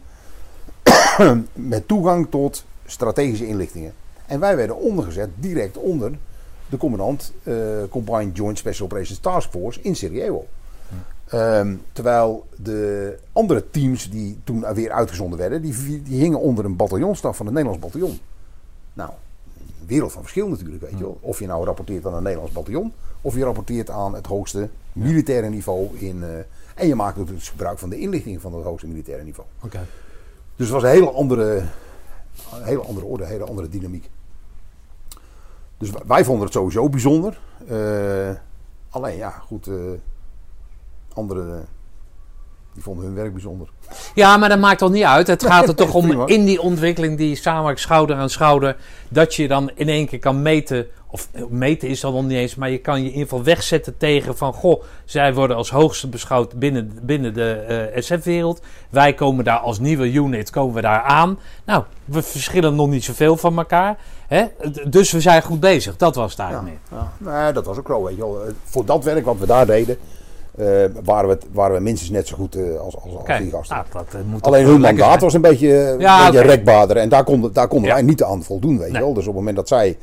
met 1.54 1.88
toegang 1.88 2.28
tot 2.30 2.66
strategische 2.86 3.48
inlichtingen. 3.48 3.94
En 4.26 4.40
wij 4.40 4.56
werden 4.56 4.78
ondergezet 4.78 5.30
direct 5.36 5.78
onder 5.78 6.12
de 6.70 6.78
commandant 6.78 7.34
eh, 7.44 7.56
Combined 7.90 8.38
Joint 8.38 8.58
Special 8.58 8.86
Operations 8.86 9.20
Task 9.20 9.50
Force 9.50 9.82
in 9.82 9.96
Sarajevo. 9.96 10.46
Ehm, 11.30 11.76
terwijl 11.92 12.46
de 12.56 13.18
andere 13.32 13.70
teams 13.70 14.10
die 14.10 14.38
toen 14.44 14.74
weer 14.74 14.92
uitgezonden 14.92 15.40
werden, 15.40 15.62
die, 15.62 16.02
die 16.04 16.20
hingen 16.20 16.40
onder 16.40 16.66
een 16.66 16.76
bataljonsstaf 16.76 17.38
van 17.38 17.46
het 17.46 17.56
Nederlands 17.56 17.86
bataljon. 17.86 18.20
Nou, 18.94 19.10
een 19.82 19.88
wereld 19.88 20.12
van 20.12 20.22
verschil 20.22 20.48
natuurlijk, 20.48 20.82
weet 20.82 20.98
je 20.98 21.00
wel. 21.04 21.18
Of 21.22 21.40
je 21.40 21.48
nou 21.48 21.66
rapporteert 21.66 22.06
aan 22.06 22.14
een 22.14 22.24
Nederlands 22.24 22.54
bataljon, 22.54 22.94
of 23.22 23.36
je 23.36 23.44
rapporteert 23.44 23.90
aan 23.90 24.14
het 24.16 24.26
hoogste 24.26 24.70
militaire 24.94 25.50
niveau 25.50 25.98
in. 25.98 26.24
eh, 26.24 26.30
en 26.76 26.88
je 26.88 26.96
maakt 26.96 27.18
ook 27.18 27.28
dus 27.28 27.50
gebruik 27.50 27.80
van 27.80 27.90
de 27.90 28.00
inlichtingen 28.00 28.42
van 28.42 28.54
het 28.54 28.64
hoogste 28.64 28.88
militaire 28.88 29.24
niveau. 29.24 29.50
Oké. 29.64 29.80
Dus 30.60 30.68
het 30.68 30.82
was 30.82 30.84
een 30.84 30.90
hele 30.98 31.12
andere, 31.12 31.64
een 32.54 32.64
hele 32.64 32.82
andere 32.82 33.06
orde, 33.06 33.24
een 33.24 33.30
hele 33.30 33.46
andere 33.46 33.70
dynamiek. 33.70 34.10
Dus 35.78 35.90
wij- 36.08 36.24
vonden 36.24 36.44
het 36.44 36.54
sowieso 36.54 36.90
bijzonder. 36.90 37.40
Eh, 37.68 38.30
alleen 38.90 39.18
ja, 39.18 39.30
goed, 39.30 39.68
eh 39.68 39.76
anderen 41.14 41.66
die 42.74 42.84
vonden 42.84 43.06
hun 43.06 43.16
werk 43.16 43.34
bijzonder. 43.34 43.70
Ja, 44.16 44.38
maar 44.38 44.50
dat 44.50 44.60
maakt 44.60 44.80
toch 44.80 44.92
niet 44.92 45.04
uit. 45.04 45.28
Het 45.28 45.46
gaat 45.46 45.68
er 45.68 45.76
toch 45.86 45.94
om 45.94 46.28
in 46.28 46.46
die 46.46 46.62
ontwikkeling, 46.62 47.18
die 47.18 47.36
samenwerking 47.36 47.80
schouder 47.86 48.16
aan 48.16 48.30
schouder, 48.30 48.78
dat 49.10 49.36
je 49.36 49.48
dan 49.48 49.72
in 49.76 49.90
één 49.90 50.08
keer 50.08 50.20
kan 50.20 50.42
meten. 50.42 50.88
Of 51.12 51.30
meten 51.50 51.88
is 51.90 52.00
dan 52.00 52.14
nog 52.14 52.24
niet 52.24 52.38
eens, 52.38 52.56
maar 52.56 52.70
je 52.70 52.78
kan 52.78 52.96
je 53.00 53.06
in 53.06 53.12
ieder 53.12 53.28
geval 53.28 53.44
wegzetten 53.44 53.98
tegen 53.98 54.38
van 54.38 54.54
goh, 54.54 54.84
zij 55.06 55.34
worden 55.34 55.58
als 55.58 55.70
hoogste 55.70 56.08
beschouwd 56.08 56.54
binnen, 56.54 57.00
binnen 57.02 57.34
de 57.34 57.52
eh, 57.52 58.02
SF-wereld. 58.02 58.62
Wij 58.90 59.14
komen 59.14 59.44
daar 59.46 59.58
als 59.58 59.80
nieuwe 59.80 60.12
unit 60.12 60.50
komen 60.50 60.76
we 60.76 60.82
daar 60.82 61.02
aan. 61.02 61.40
Nou, 61.66 61.84
we 62.06 62.22
verschillen 62.22 62.76
nog 62.76 62.88
niet 62.90 63.04
zoveel 63.04 63.38
van 63.38 63.58
elkaar. 63.58 63.98
Hè? 64.28 64.44
Dus 64.90 65.12
we 65.12 65.20
zijn 65.22 65.42
goed 65.42 65.60
bezig. 65.60 65.98
Dat 65.98 66.16
was 66.16 66.32
het 66.38 66.48
Ja, 66.50 66.62
meer. 66.62 66.74
ja. 66.92 67.12
Nee, 67.44 67.54
dat 67.54 67.66
was 67.66 67.78
ook 67.78 67.88
zo, 67.88 68.04
weet 68.04 68.16
je 68.16 68.22
wel. 68.22 68.44
Eh, 68.46 68.52
Voor 68.64 68.86
dat 68.86 69.04
werk 69.04 69.26
wat 69.26 69.38
we 69.38 69.46
daar 69.46 69.66
deden, 69.66 69.98
eh, 70.58 70.66
waren, 71.04 71.30
we, 71.30 71.38
waren 71.52 71.76
we 71.76 71.82
minstens 71.82 72.10
net 72.10 72.28
zo 72.28 72.36
goed 72.36 72.58
als, 72.80 72.96
als, 72.96 73.40
die 73.40 73.52
gasten. 73.52 73.76
nou, 73.94 74.06
dat 74.12 74.24
moet 74.26 74.42
Alleen 74.44 74.66
hun 74.66 74.82
mandaat 74.82 75.08
zijn. 75.10 75.20
was 75.20 75.34
een 75.34 75.42
beetje, 75.42 75.96
Ja, 76.00 76.26
een 76.26 76.32
beetje 76.32 76.48
rekbaarder. 76.48 76.98
En 76.98 77.10
daar 77.10 77.24
konden, 77.24 77.54
daar 77.54 77.68
konden 77.68 77.92
wij 77.92 78.02
niet 78.02 78.24
aan 78.24 78.44
voldoen, 78.44 78.78
weet 78.78 78.88
Nee. 78.92 78.98
je 79.00 79.06
wel. 79.06 79.14
Dus 79.14 79.22
op 79.24 79.28
het 79.28 79.36
moment 79.36 79.56
dat 79.56 79.68
zij 79.68 79.98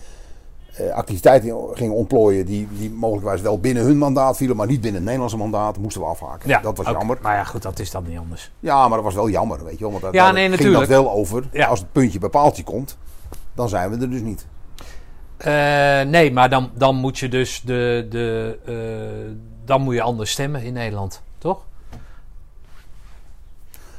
activiteiten 0.94 1.56
gingen 1.72 1.94
ontplooien 1.94 2.46
die, 2.46 2.68
die 2.70 2.90
mogelijkwijs 2.90 3.40
wel 3.40 3.60
binnen 3.60 3.82
hun 3.82 3.98
mandaat 3.98 4.36
vielen, 4.36 4.56
maar 4.56 4.66
niet 4.66 4.80
binnen 4.80 4.94
het 4.94 5.04
Nederlandse 5.04 5.36
mandaat, 5.36 5.78
moesten 5.78 6.00
we 6.00 6.06
afhaken. 6.06 6.48
Ja, 6.48 6.60
dat 6.60 6.76
was 6.76 6.86
jammer. 6.86 7.18
Maar 7.22 7.36
ja, 7.36 7.44
goed, 7.44 7.62
dat 7.62 7.78
is 7.78 7.90
dan 7.90 8.04
niet 8.08 8.18
anders. 8.18 8.50
Ja, 8.60 8.88
maar 8.88 8.96
dat 8.96 9.04
was 9.04 9.14
wel 9.14 9.30
jammer, 9.30 9.64
weet 9.64 9.78
je 9.78 9.90
wel. 9.90 10.00
Want 10.00 10.14
Ja, 10.14 10.24
uiteindelijk 10.24 10.48
nee, 10.48 10.58
ging 10.58 10.72
dat 10.72 10.80
natuurlijk. 10.80 11.08
wel 11.08 11.20
over. 11.20 11.48
Ja. 11.52 11.66
Als 11.66 11.78
het 11.78 11.92
puntje 11.92 12.18
bij 12.18 12.28
paaltje 12.28 12.64
komt, 12.64 12.98
dan 13.54 13.68
zijn 13.68 13.90
we 13.90 13.96
er 13.96 14.10
dus 14.10 14.20
niet. 14.20 14.46
Eh, 15.36 16.00
nee, 16.10 16.32
maar 16.32 16.50
dan, 16.50 16.70
dan 16.74 16.96
moet 16.96 17.18
je 17.18 17.28
dus 17.28 17.62
de, 17.64 18.06
de, 18.10 18.58
eh, 18.66 19.36
dan 19.64 19.80
moet 19.80 19.94
je 19.94 20.02
anders 20.02 20.30
stemmen 20.30 20.62
in 20.62 20.72
Nederland, 20.72 21.22
toch? 21.38 21.64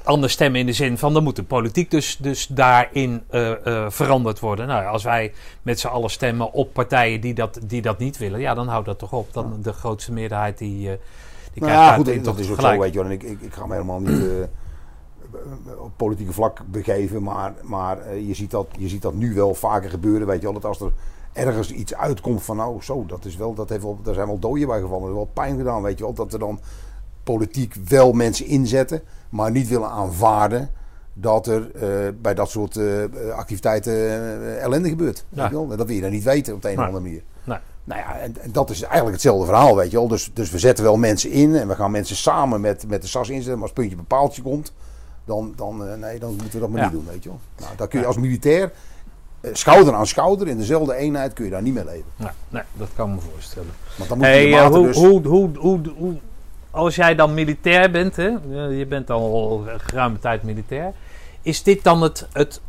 Anders 0.07 0.33
stemmen 0.33 0.59
in 0.59 0.65
de 0.65 0.73
zin 0.73 0.97
van 0.97 1.13
dan 1.13 1.23
moet 1.23 1.35
de 1.35 1.43
politiek 1.43 1.91
dus, 1.91 2.17
dus 2.17 2.47
daarin 2.47 3.23
eh, 3.29 3.65
eh, 3.65 3.89
veranderd 3.89 4.39
worden. 4.39 4.67
Nou, 4.67 4.83
ja, 4.83 4.89
als 4.89 5.03
wij 5.03 5.33
met 5.61 5.79
z'n 5.79 5.87
allen 5.87 6.09
stemmen 6.09 6.53
op 6.53 6.73
partijen 6.73 7.21
die 7.21 7.33
dat, 7.33 7.59
die 7.63 7.81
dat 7.81 7.97
niet 7.97 8.17
willen, 8.17 8.39
ja, 8.39 8.53
dan 8.53 8.67
houdt 8.67 8.85
dat 8.85 8.99
toch 8.99 9.13
op. 9.13 9.33
Dan 9.33 9.59
de 9.61 9.73
grootste 9.73 10.11
meerderheid 10.11 10.57
die, 10.57 10.91
eh 10.91 10.97
die 11.53 11.61
Nou 11.61 11.73
krijgt 11.73 12.07
ja, 12.07 12.13
goed, 12.13 12.25
dat 12.25 12.39
is 12.39 12.49
ook 12.49 12.55
gelijk. 12.55 12.75
zo, 12.75 12.81
weet 12.81 12.93
je 12.93 12.99
wel. 12.99 13.07
En 13.07 13.13
ik, 13.13 13.23
ik, 13.23 13.41
ik 13.41 13.53
ga 13.53 13.65
me 13.65 13.73
helemaal 13.73 13.99
niet 13.99 14.23
op 15.77 15.91
politieke 15.95 16.33
vlak 16.33 16.61
begeven, 16.65 17.23
maar, 17.23 17.53
maar 17.63 18.15
je, 18.15 18.33
ziet 18.33 18.51
dat, 18.51 18.67
je 18.77 18.87
ziet 18.87 19.01
dat 19.01 19.13
nu 19.13 19.33
wel 19.33 19.53
vaker 19.53 19.89
gebeuren, 19.89 20.27
weet 20.27 20.39
je 20.39 20.43
wel. 20.43 20.53
Dat 20.53 20.65
als 20.65 20.81
er 20.81 20.91
ergens 21.33 21.71
iets 21.71 21.93
uitkomt 21.93 22.43
van, 22.43 22.57
nou 22.57 22.81
zo, 22.81 23.05
dat 23.05 23.25
is 23.25 23.35
wel, 23.35 23.53
dat 23.53 23.69
heeft 23.69 23.83
wel, 23.83 23.99
daar 24.03 24.13
zijn 24.13 24.27
wel 24.27 24.39
doden 24.39 24.67
bij 24.67 24.81
gevallen. 24.81 25.07
Dat 25.07 25.15
heeft 25.15 25.33
wel 25.33 25.43
pijn 25.43 25.57
gedaan, 25.57 25.81
weet 25.81 25.97
je 25.97 26.03
wel. 26.03 26.13
Dat 26.13 26.33
er 26.33 26.39
dan 26.39 26.59
politiek 27.33 27.75
wel 27.87 28.11
mensen 28.11 28.45
inzetten, 28.45 29.01
maar 29.29 29.51
niet 29.51 29.67
willen 29.67 29.89
aanvaarden 29.89 30.69
dat 31.13 31.47
er 31.47 31.71
eh, 31.75 32.13
bij 32.21 32.33
dat 32.33 32.49
soort 32.49 32.75
eh, 32.77 32.85
activiteiten 33.35 33.93
eh, 33.93 34.63
ellende 34.63 34.89
gebeurt. 34.89 35.25
Weet 35.29 35.39
Ja. 35.39 35.47
je 35.49 35.53
wel? 35.53 35.67
Dat 35.67 35.87
wil 35.87 35.95
je 35.95 36.01
dan 36.01 36.11
niet 36.11 36.23
weten 36.23 36.53
op 36.53 36.61
de 36.61 36.67
een 36.71 36.77
of 36.77 36.85
andere 36.85 37.03
manier. 37.03 37.21
Nee. 37.43 37.57
Nou 37.83 38.01
ja, 38.01 38.17
en, 38.17 38.35
en 38.41 38.51
dat 38.51 38.69
is 38.69 38.81
eigenlijk 38.81 39.13
hetzelfde 39.13 39.45
verhaal, 39.45 39.75
weet 39.75 39.91
je 39.91 39.97
wel. 39.97 40.07
Dus, 40.07 40.31
dus 40.33 40.49
we 40.51 40.59
zetten 40.59 40.83
wel 40.83 40.97
mensen 40.97 41.31
in 41.31 41.55
en 41.55 41.67
we 41.67 41.75
gaan 41.75 41.91
mensen 41.91 42.15
samen 42.15 42.61
met, 42.61 42.87
met 42.87 43.01
de 43.01 43.07
SAS 43.07 43.29
inzetten. 43.29 43.53
Maar 43.53 43.61
als 43.61 43.71
het 43.71 43.79
puntje 43.79 43.95
bepaaltje 43.95 44.41
komt, 44.41 44.73
dan, 45.25 45.53
dan, 45.55 45.99
nee, 45.99 46.19
dan 46.19 46.29
moeten 46.29 46.51
we 46.51 46.59
dat 46.59 46.69
maar 46.69 46.79
Ja. 46.79 46.85
niet 46.85 46.93
doen, 46.95 47.05
weet 47.11 47.23
je 47.23 47.29
wel. 47.29 47.39
Nou, 47.59 47.71
daar 47.77 47.87
kun 47.87 47.99
je 47.99 48.05
als 48.05 48.17
militair, 48.17 48.71
schouder 49.51 49.93
aan 49.93 50.07
schouder, 50.07 50.47
in 50.47 50.57
dezelfde 50.57 50.95
eenheid, 50.95 51.33
kun 51.33 51.45
je 51.45 51.51
daar 51.51 51.61
niet 51.61 51.73
mee 51.73 51.85
leven. 51.85 52.05
Nee, 52.15 52.29
nee, 52.49 52.63
dat 52.73 52.89
kan 52.95 53.13
me 53.13 53.19
voorstellen. 53.31 53.71
Want 53.97 54.09
dan 54.09 54.17
moet 54.17 54.27
Hey, 54.27 54.67
hoe, 54.67 54.87
dus... 54.87 54.95
hoe, 54.97 55.27
hoe, 55.27 55.49
hoe, 55.57 55.79
hoe, 55.97 56.15
als 56.77 56.95
jij 56.95 57.15
dan 57.15 57.33
militair 57.33 57.91
bent, 57.91 58.15
hè, 58.15 58.27
eh, 58.27 58.77
je 58.77 58.85
bent 58.85 59.09
al 59.09 59.63
geruime 59.77 60.19
tijd 60.19 60.43
militair, 60.43 60.93
is 61.41 61.63
dit 61.63 61.83
dan 61.83 62.01
het, 62.01 62.27
het 62.33 62.61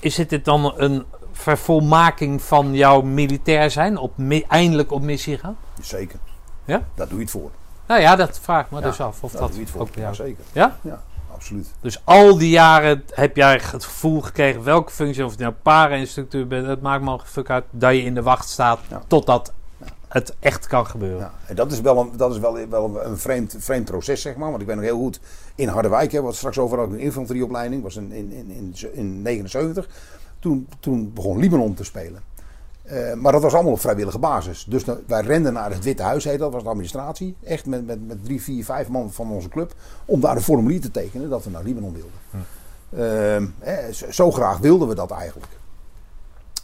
is 0.00 0.14
dit, 0.14 0.44
dan 0.44 0.72
een 0.76 1.04
vervolmaking 1.32 2.42
van 2.42 2.74
jouw 2.74 3.00
militair 3.00 3.70
zijn, 3.70 3.96
op 3.96 4.12
eindelijk 4.48 4.92
op 4.92 5.02
missie 5.02 5.38
gaan? 5.38 5.56
Zeker. 5.82 6.18
Ja? 6.64 6.82
Daar 6.94 7.08
doe 7.08 7.16
je 7.16 7.22
het 7.22 7.32
voor. 7.32 7.50
Nou 7.86 8.00
ja, 8.00 8.16
dat 8.16 8.38
vraag 8.42 8.64
ik 8.64 8.70
me 8.70 8.78
Ja, 8.78 8.84
dus 8.86 9.00
af 9.00 9.22
of 9.22 9.32
dat 9.32 9.40
doe 9.48 9.54
je 9.56 9.60
het 9.60 9.70
voor. 9.70 9.80
ook 9.80 9.94
Ja, 9.94 10.00
jou. 10.00 10.14
zeker. 10.14 10.44
Ja? 10.52 10.76
Ja, 10.82 11.02
absoluut. 11.34 11.74
Dus 11.80 12.00
al 12.04 12.38
die 12.38 12.50
jaren 12.50 13.04
heb 13.10 13.36
jij 13.36 13.52
het 13.52 13.84
gevoel 13.84 14.20
gekregen, 14.20 14.62
welke 14.62 14.92
functie, 14.92 15.24
of 15.24 15.32
je 15.36 15.42
nou 15.42 15.54
para-instructeur 15.62 16.46
bent, 16.46 16.66
het 16.66 16.80
maakt 16.82 17.02
me 17.02 17.10
al 17.10 17.20
fuck 17.24 17.50
uit, 17.50 17.64
dat 17.70 17.92
je 17.92 18.02
in 18.02 18.14
de 18.14 18.22
wacht 18.22 18.48
staat 18.48 18.78
Ja. 18.88 19.02
totdat 19.06 19.52
het 20.14 20.34
echt 20.40 20.66
kan 20.66 20.86
gebeuren. 20.86 21.18
Ja, 21.18 21.32
en 21.46 21.54
dat 21.56 21.72
is 21.72 21.80
wel 21.80 21.98
een, 22.00 22.10
dat 22.16 22.32
is 22.32 22.38
wel, 22.38 22.68
wel 22.68 23.04
een- 23.04 23.18
vreemd, 23.18 23.54
vreemd 23.58 23.84
proces, 23.84 24.20
zeg 24.20 24.36
maar. 24.36 24.48
Want 24.48 24.60
ik 24.60 24.66
ben 24.66 24.76
nog 24.76 24.84
heel 24.84 24.98
goed 24.98 25.20
in 25.54 25.68
Harderwijk, 25.68 26.12
hè, 26.12 26.22
wat 26.22 26.34
straks 26.34 26.58
over 26.58 26.78
ook 26.78 26.90
een 26.92 26.98
infanterieopleiding 26.98 27.82
was 27.82 27.96
in 27.96 28.08
1979. 28.08 28.90
In, 28.92 29.00
in, 29.00 29.14
in 29.16 29.22
79. 29.22 29.88
Toen, 30.38 30.68
toen 30.80 31.12
begon 31.14 31.38
Libanon 31.38 31.74
te 31.74 31.84
spelen. 31.84 32.22
Eh, 32.82 33.12
maar 33.14 33.32
dat 33.32 33.42
was 33.42 33.54
allemaal 33.54 33.72
op 33.72 33.80
vrijwillige 33.80 34.18
basis. 34.18 34.64
Dus 34.68 34.84
wij 35.06 35.20
renden 35.22 35.52
naar 35.52 35.70
het 35.72 35.84
Witte 35.84 36.02
Huis, 36.02 36.24
heet 36.24 36.38
dat, 36.38 36.52
was 36.52 36.62
de 36.62 36.68
administratie. 36.68 37.36
Echt 37.42 37.66
met, 37.66 37.86
met, 37.86 38.06
met 38.06 38.24
drie, 38.24 38.42
vier, 38.42 38.64
vijf 38.64 38.88
man 38.88 39.12
van 39.12 39.30
onze 39.30 39.48
club. 39.48 39.74
Om 40.04 40.20
daar 40.20 40.36
een 40.36 40.42
formulier 40.42 40.80
te 40.80 40.90
tekenen 40.90 41.28
dat 41.30 41.44
we 41.44 41.50
naar 41.50 41.62
Libanon 41.62 41.92
wilden. 41.94 42.46
Ehm, 42.96 43.46
hè, 43.58 43.92
zo, 43.92 44.10
zo 44.10 44.30
graag 44.30 44.58
wilden 44.58 44.88
we 44.88 44.94
dat 44.94 45.10
eigenlijk. 45.10 45.52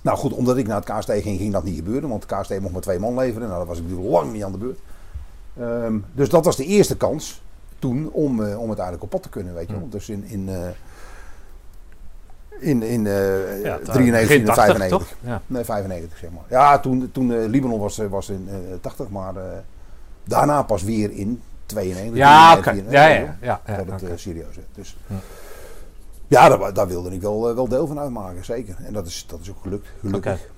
Nou 0.02 0.18
goed, 0.18 0.32
omdat 0.32 0.56
ik 0.56 0.66
naar 0.66 0.82
het 0.86 0.98
KST 0.98 1.10
ging, 1.12 1.38
ging 1.38 1.52
dat 1.52 1.64
niet 1.64 1.76
gebeuren. 1.76 2.08
Want 2.08 2.30
het 2.30 2.40
KST 2.40 2.60
mocht 2.60 2.72
maar 2.72 2.82
twee 2.82 2.98
man 2.98 3.14
leveren. 3.18 3.46
Nou, 3.48 3.58
dat 3.58 3.68
was 3.68 3.78
ik 3.78 3.82
natuurlijk 3.82 4.10
lang 4.10 4.32
niet 4.32 4.44
aan 4.44 4.52
de 4.52 4.58
beurt. 4.58 4.78
Ehm, 5.58 5.98
dus 6.12 6.28
dat 6.28 6.44
was 6.44 6.56
de 6.56 6.64
eerste 6.64 6.96
kans 6.96 7.42
toen 7.78 8.10
om, 8.12 8.44
eh, 8.44 8.60
om 8.60 8.68
het 8.70 8.78
eigenlijk 8.78 9.02
op 9.02 9.10
pad 9.10 9.22
te 9.22 9.28
kunnen, 9.28 9.54
weet 9.54 9.68
je 9.68 9.78
wel. 9.78 9.88
Dus 9.88 10.08
in, 10.08 10.24
in, 10.24 10.48
eh, 10.48 10.68
in, 12.58 12.82
in 12.82 13.04
Ja, 13.04 13.78
eh, 13.78 13.84
93 13.84 14.28
begin 14.28 14.40
en 14.40 14.44
80, 14.46 14.54
95. 14.54 14.98
toch? 14.98 15.08
Ja. 15.20 15.42
Nee, 15.46 15.64
95 15.64 16.18
zeg 16.18 16.30
maar. 16.30 16.42
Ja, 16.48 16.78
toen, 16.78 17.10
toen 17.12 17.32
eh, 17.32 17.48
Libanon 17.48 17.80
was, 17.80 17.96
was 17.96 18.28
in 18.28 18.48
eh 18.48 18.56
80, 18.80 19.08
maar 19.08 19.34
daarna 20.24 20.62
pas 20.62 20.82
weer 20.82 21.10
in 21.10 21.42
92. 21.66 22.16
Ja, 22.16 22.52
oké. 22.52 22.62
93, 22.62 22.92
Ja, 22.92 23.06
ja, 23.06 23.60
ja, 23.66 23.84
Dat 23.84 24.00
het 24.00 24.20
serieus 24.20 24.56
werd. 24.56 24.68
Dus, 24.74 24.96
Ja. 26.30 26.48
daar, 26.48 26.74
daar 26.74 26.88
wilde 26.88 27.10
ik 27.10 27.20
wel, 27.20 27.48
eh, 27.48 27.54
wel 27.54 27.68
deel 27.68 27.86
van 27.86 27.98
uitmaken, 27.98 28.44
zeker. 28.44 28.76
En 28.84 28.92
dat 28.92 29.06
is, 29.06 29.24
dat 29.26 29.40
is 29.40 29.50
ook 29.50 29.60
gelukt, 29.62 29.88
gelukkig. 30.00 30.48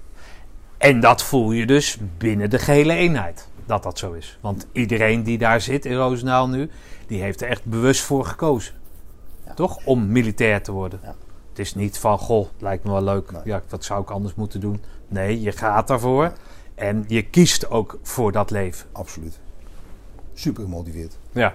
En 0.79 1.01
dat 1.01 1.23
voel 1.23 1.53
je 1.53 1.67
dus 1.67 1.99
binnen 2.19 2.51
de 2.51 2.59
gehele 2.59 2.93
eenheid. 2.93 3.49
Dat 3.67 3.83
dat 3.83 3.99
zo 3.99 4.13
is. 4.13 4.39
Want 4.41 4.67
iedereen 4.73 5.23
die 5.23 5.39
daar 5.39 5.61
zit 5.61 5.85
in 5.85 5.97
Roosendaal 5.97 6.49
nu, 6.49 6.71
die 7.07 7.23
heeft 7.23 7.41
er 7.41 7.49
echt 7.49 7.65
bewust 7.65 8.01
voor 8.01 8.25
gekozen. 8.25 8.75
Toch? 9.55 9.79
Om 9.85 10.07
militair 10.07 10.63
te 10.63 10.73
worden. 10.73 11.01
Ja. 11.03 11.15
Het 11.49 11.59
is 11.59 11.75
niet 11.75 11.99
van, 11.99 12.19
goh, 12.19 12.49
lijkt 12.59 12.85
me 12.85 12.91
wel 12.91 13.03
leuk. 13.03 13.31
Nee. 13.33 13.43
Ja, 13.45 13.63
dat 13.69 13.85
zou 13.85 14.03
ik 14.03 14.11
anders 14.11 14.35
moeten 14.35 14.61
doen. 14.61 14.83
Nee, 15.09 15.41
je 15.41 15.53
gaat 15.53 15.89
daarvoor. 15.89 16.33
En 16.75 17.05
je 17.07 17.23
kiest 17.23 17.71
ook 17.71 17.99
voor 18.03 18.33
dat 18.33 18.51
leven. 18.51 18.87
Absoluut. 18.93 19.39
super 20.35 20.63
gemotiveerd. 20.63 21.17
Ja. 21.33 21.55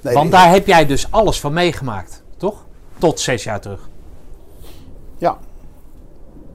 Nee, 0.00 0.14
Want 0.14 0.30
daar 0.30 0.50
heb 0.50 0.66
jij 0.66 0.86
dus 0.86 1.10
alles 1.10 1.40
van 1.40 1.52
meegemaakt, 1.52 2.22
toch? 2.36 2.66
Tot 3.00 3.20
zes 3.20 3.44
jaar 3.44 3.60
terug. 3.60 3.88
Ja. 5.18 5.38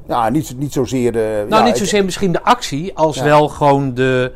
Ja, 0.07 0.30
niet, 0.30 0.57
niet 0.57 0.73
zozeer... 0.73 1.15
eh, 1.15 1.38
Nou, 1.38 1.49
ja, 1.49 1.61
niet 1.63 1.69
ik- 1.73 1.76
zozeer 1.80 2.05
misschien 2.05 2.31
de 2.31 2.43
actie, 2.43 2.95
als 2.97 3.15
Ja. 3.15 3.23
wel 3.23 3.47
gewoon 3.47 3.93
de, 3.93 4.34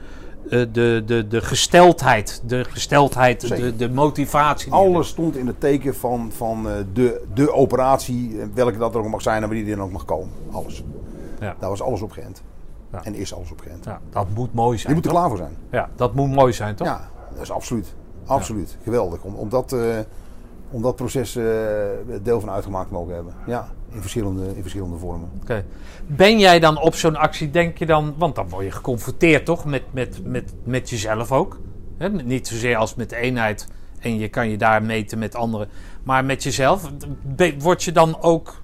eh, 0.50 0.50
de, 0.72 1.04
de, 1.06 1.28
de 1.28 1.42
gesteldheid. 1.42 2.42
De 2.46 2.64
gesteldheid, 2.64 3.48
de, 3.48 3.76
de 3.76 3.90
motivatie. 3.90 4.72
Alles 4.72 5.08
stond 5.08 5.36
in 5.38 5.48
het 5.48 5.60
teken 5.60 5.96
van, 5.96 6.32
van 6.36 6.70
eh, 6.70 6.76
de, 6.94 7.26
de 7.34 7.54
operatie, 7.54 8.40
eh, 8.42 8.46
welke 8.54 8.78
dat 8.78 8.94
er 8.96 9.00
ook 9.02 9.08
mag 9.10 9.22
zijn 9.22 9.36
en 9.36 9.42
wanneer 9.48 9.66
die 9.66 9.76
dan 9.76 9.84
ook 9.86 9.92
mag 9.92 10.06
komen. 10.06 10.30
Alles. 10.52 10.84
Ja. 11.40 11.56
Daar 11.60 11.70
was 11.70 11.82
alles 11.82 12.02
op 12.02 12.12
geënt. 12.12 12.42
Ja. 12.92 13.04
En 13.04 13.16
is 13.16 13.34
alles 13.34 13.52
op 13.52 13.60
geënt. 13.60 13.86
Ja, 13.86 14.00
dat 14.10 14.28
moet 14.36 14.54
mooi 14.54 14.78
zijn. 14.78 14.90
Je 14.90 14.96
moet 14.96 15.06
er 15.06 15.12
toch? 15.12 15.20
klaar 15.20 15.30
voor 15.30 15.38
zijn. 15.38 15.58
Ja, 15.72 15.90
dat 15.96 16.14
moet 16.14 16.32
mooi 16.32 16.54
zijn, 16.54 16.76
toch? 16.76 16.88
Ja, 16.88 17.10
dat 17.34 17.42
is 17.42 17.52
absoluut. 17.52 17.94
Absoluut. 18.26 18.78
Geweldig. 18.84 19.22
Om, 19.24 19.34
om, 19.36 19.50
dat, 19.50 19.76
om 20.72 20.82
dat 20.82 20.96
proces 20.96 21.36
eh, 21.36 21.46
deel 22.22 22.40
van 22.40 22.50
uitgemaakt 22.50 22.92
mogen 22.92 23.14
hebben. 23.14 23.34
Ja, 23.46 23.70
in 23.92 24.02
verschillende, 24.02 24.56
in 24.56 24.62
verschillende 24.62 24.98
vormen. 24.98 25.30
Oké. 25.42 25.66
Ben 26.08 26.40
jij 26.40 26.60
dan 26.60 26.82
op 26.82 26.96
zo'n 26.96 27.16
actie, 27.16 27.50
denk 27.50 27.78
je 27.78 27.86
dan... 27.86 28.14
Want 28.18 28.36
dan 28.36 28.50
word 28.50 28.66
je 28.66 28.72
geconfronteerd, 28.72 29.46
toch? 29.46 29.66
Met, 29.66 29.84
met, 29.92 30.26
met, 30.26 30.54
met 30.64 30.90
jezelf 30.90 31.32
ook. 31.32 31.60
Niet 32.24 32.48
zozeer 32.48 32.76
als 32.76 32.96
met 32.96 33.10
de 33.10 33.16
eenheid. 33.16 33.68
En 34.00 34.18
je 34.18 34.28
kan 34.28 34.50
je 34.50 34.58
daar 34.58 34.84
meten 34.84 35.20
met 35.20 35.36
anderen. 35.36 35.68
Maar 36.04 36.26
met 36.26 36.44
jezelf. 36.44 36.92
Word 37.60 37.84
je 37.84 37.92
dan 37.92 38.22
ook 38.22 38.62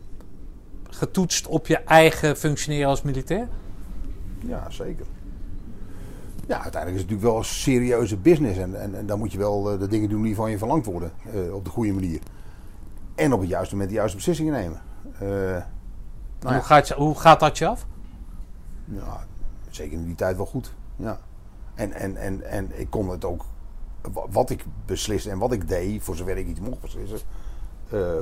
getoetst 0.90 1.48
op 1.48 1.68
je 1.68 1.78
eigen 1.78 2.38
functioneren 2.38 2.90
als 2.90 3.02
militair? 3.02 3.48
Ja, 4.40 4.70
zeker. 4.70 5.06
Ja, 6.48 6.62
uiteindelijk 6.62 6.96
is 6.96 7.02
het 7.02 7.12
natuurlijk 7.12 7.28
wel 7.30 7.38
een 7.38 7.44
serieuze 7.46 8.18
business. 8.18 8.58
En, 8.60 8.82
en, 8.82 8.96
en 8.96 9.06
dan 9.06 9.20
moet 9.20 9.32
je 9.32 9.38
wel 9.38 9.72
eh, 9.72 9.80
de 9.80 9.88
dingen 9.88 10.10
doen 10.10 10.22
die 10.22 10.36
van 10.36 10.52
je 10.52 10.58
verlangd 10.58 10.86
worden. 10.86 11.12
eh, 11.34 11.54
op 11.54 11.66
de 11.66 11.72
goede 11.72 11.94
manier. 11.94 12.20
En 13.16 13.34
op 13.34 13.40
het 13.40 13.50
juiste 13.50 13.74
moment 13.74 13.92
de 13.92 13.98
juiste 13.98 14.18
beslissingen 14.18 14.54
nemen. 14.54 14.82
Eh, 15.14 15.28
nou 15.30 15.64
hoe, 16.40 16.52
ja, 16.54 16.60
gaat, 16.60 16.90
hoe 16.90 17.16
gaat 17.20 17.40
dat 17.40 17.58
je 17.58 17.68
af? 17.68 17.86
ja, 18.86 19.26
zeker 19.70 19.98
in 19.98 20.06
die 20.06 20.16
tijd 20.16 20.38
wel 20.38 20.46
goed. 20.46 20.74
Ja. 20.96 21.20
En, 21.76 21.92
en, 21.94 22.18
en, 22.18 22.44
en 22.50 22.80
ik 22.80 22.90
kon 22.90 23.10
het 23.10 23.26
ook, 23.26 23.46
wa- 24.14 24.26
wat 24.30 24.50
ik 24.50 24.66
besliste 24.86 25.30
en 25.30 25.38
wat 25.38 25.52
ik 25.52 25.68
deed, 25.68 26.04
voor 26.04 26.16
zover 26.16 26.38
ik 26.38 26.48
iets 26.48 26.60
mocht 26.60 26.80
beslissen, 26.82 27.20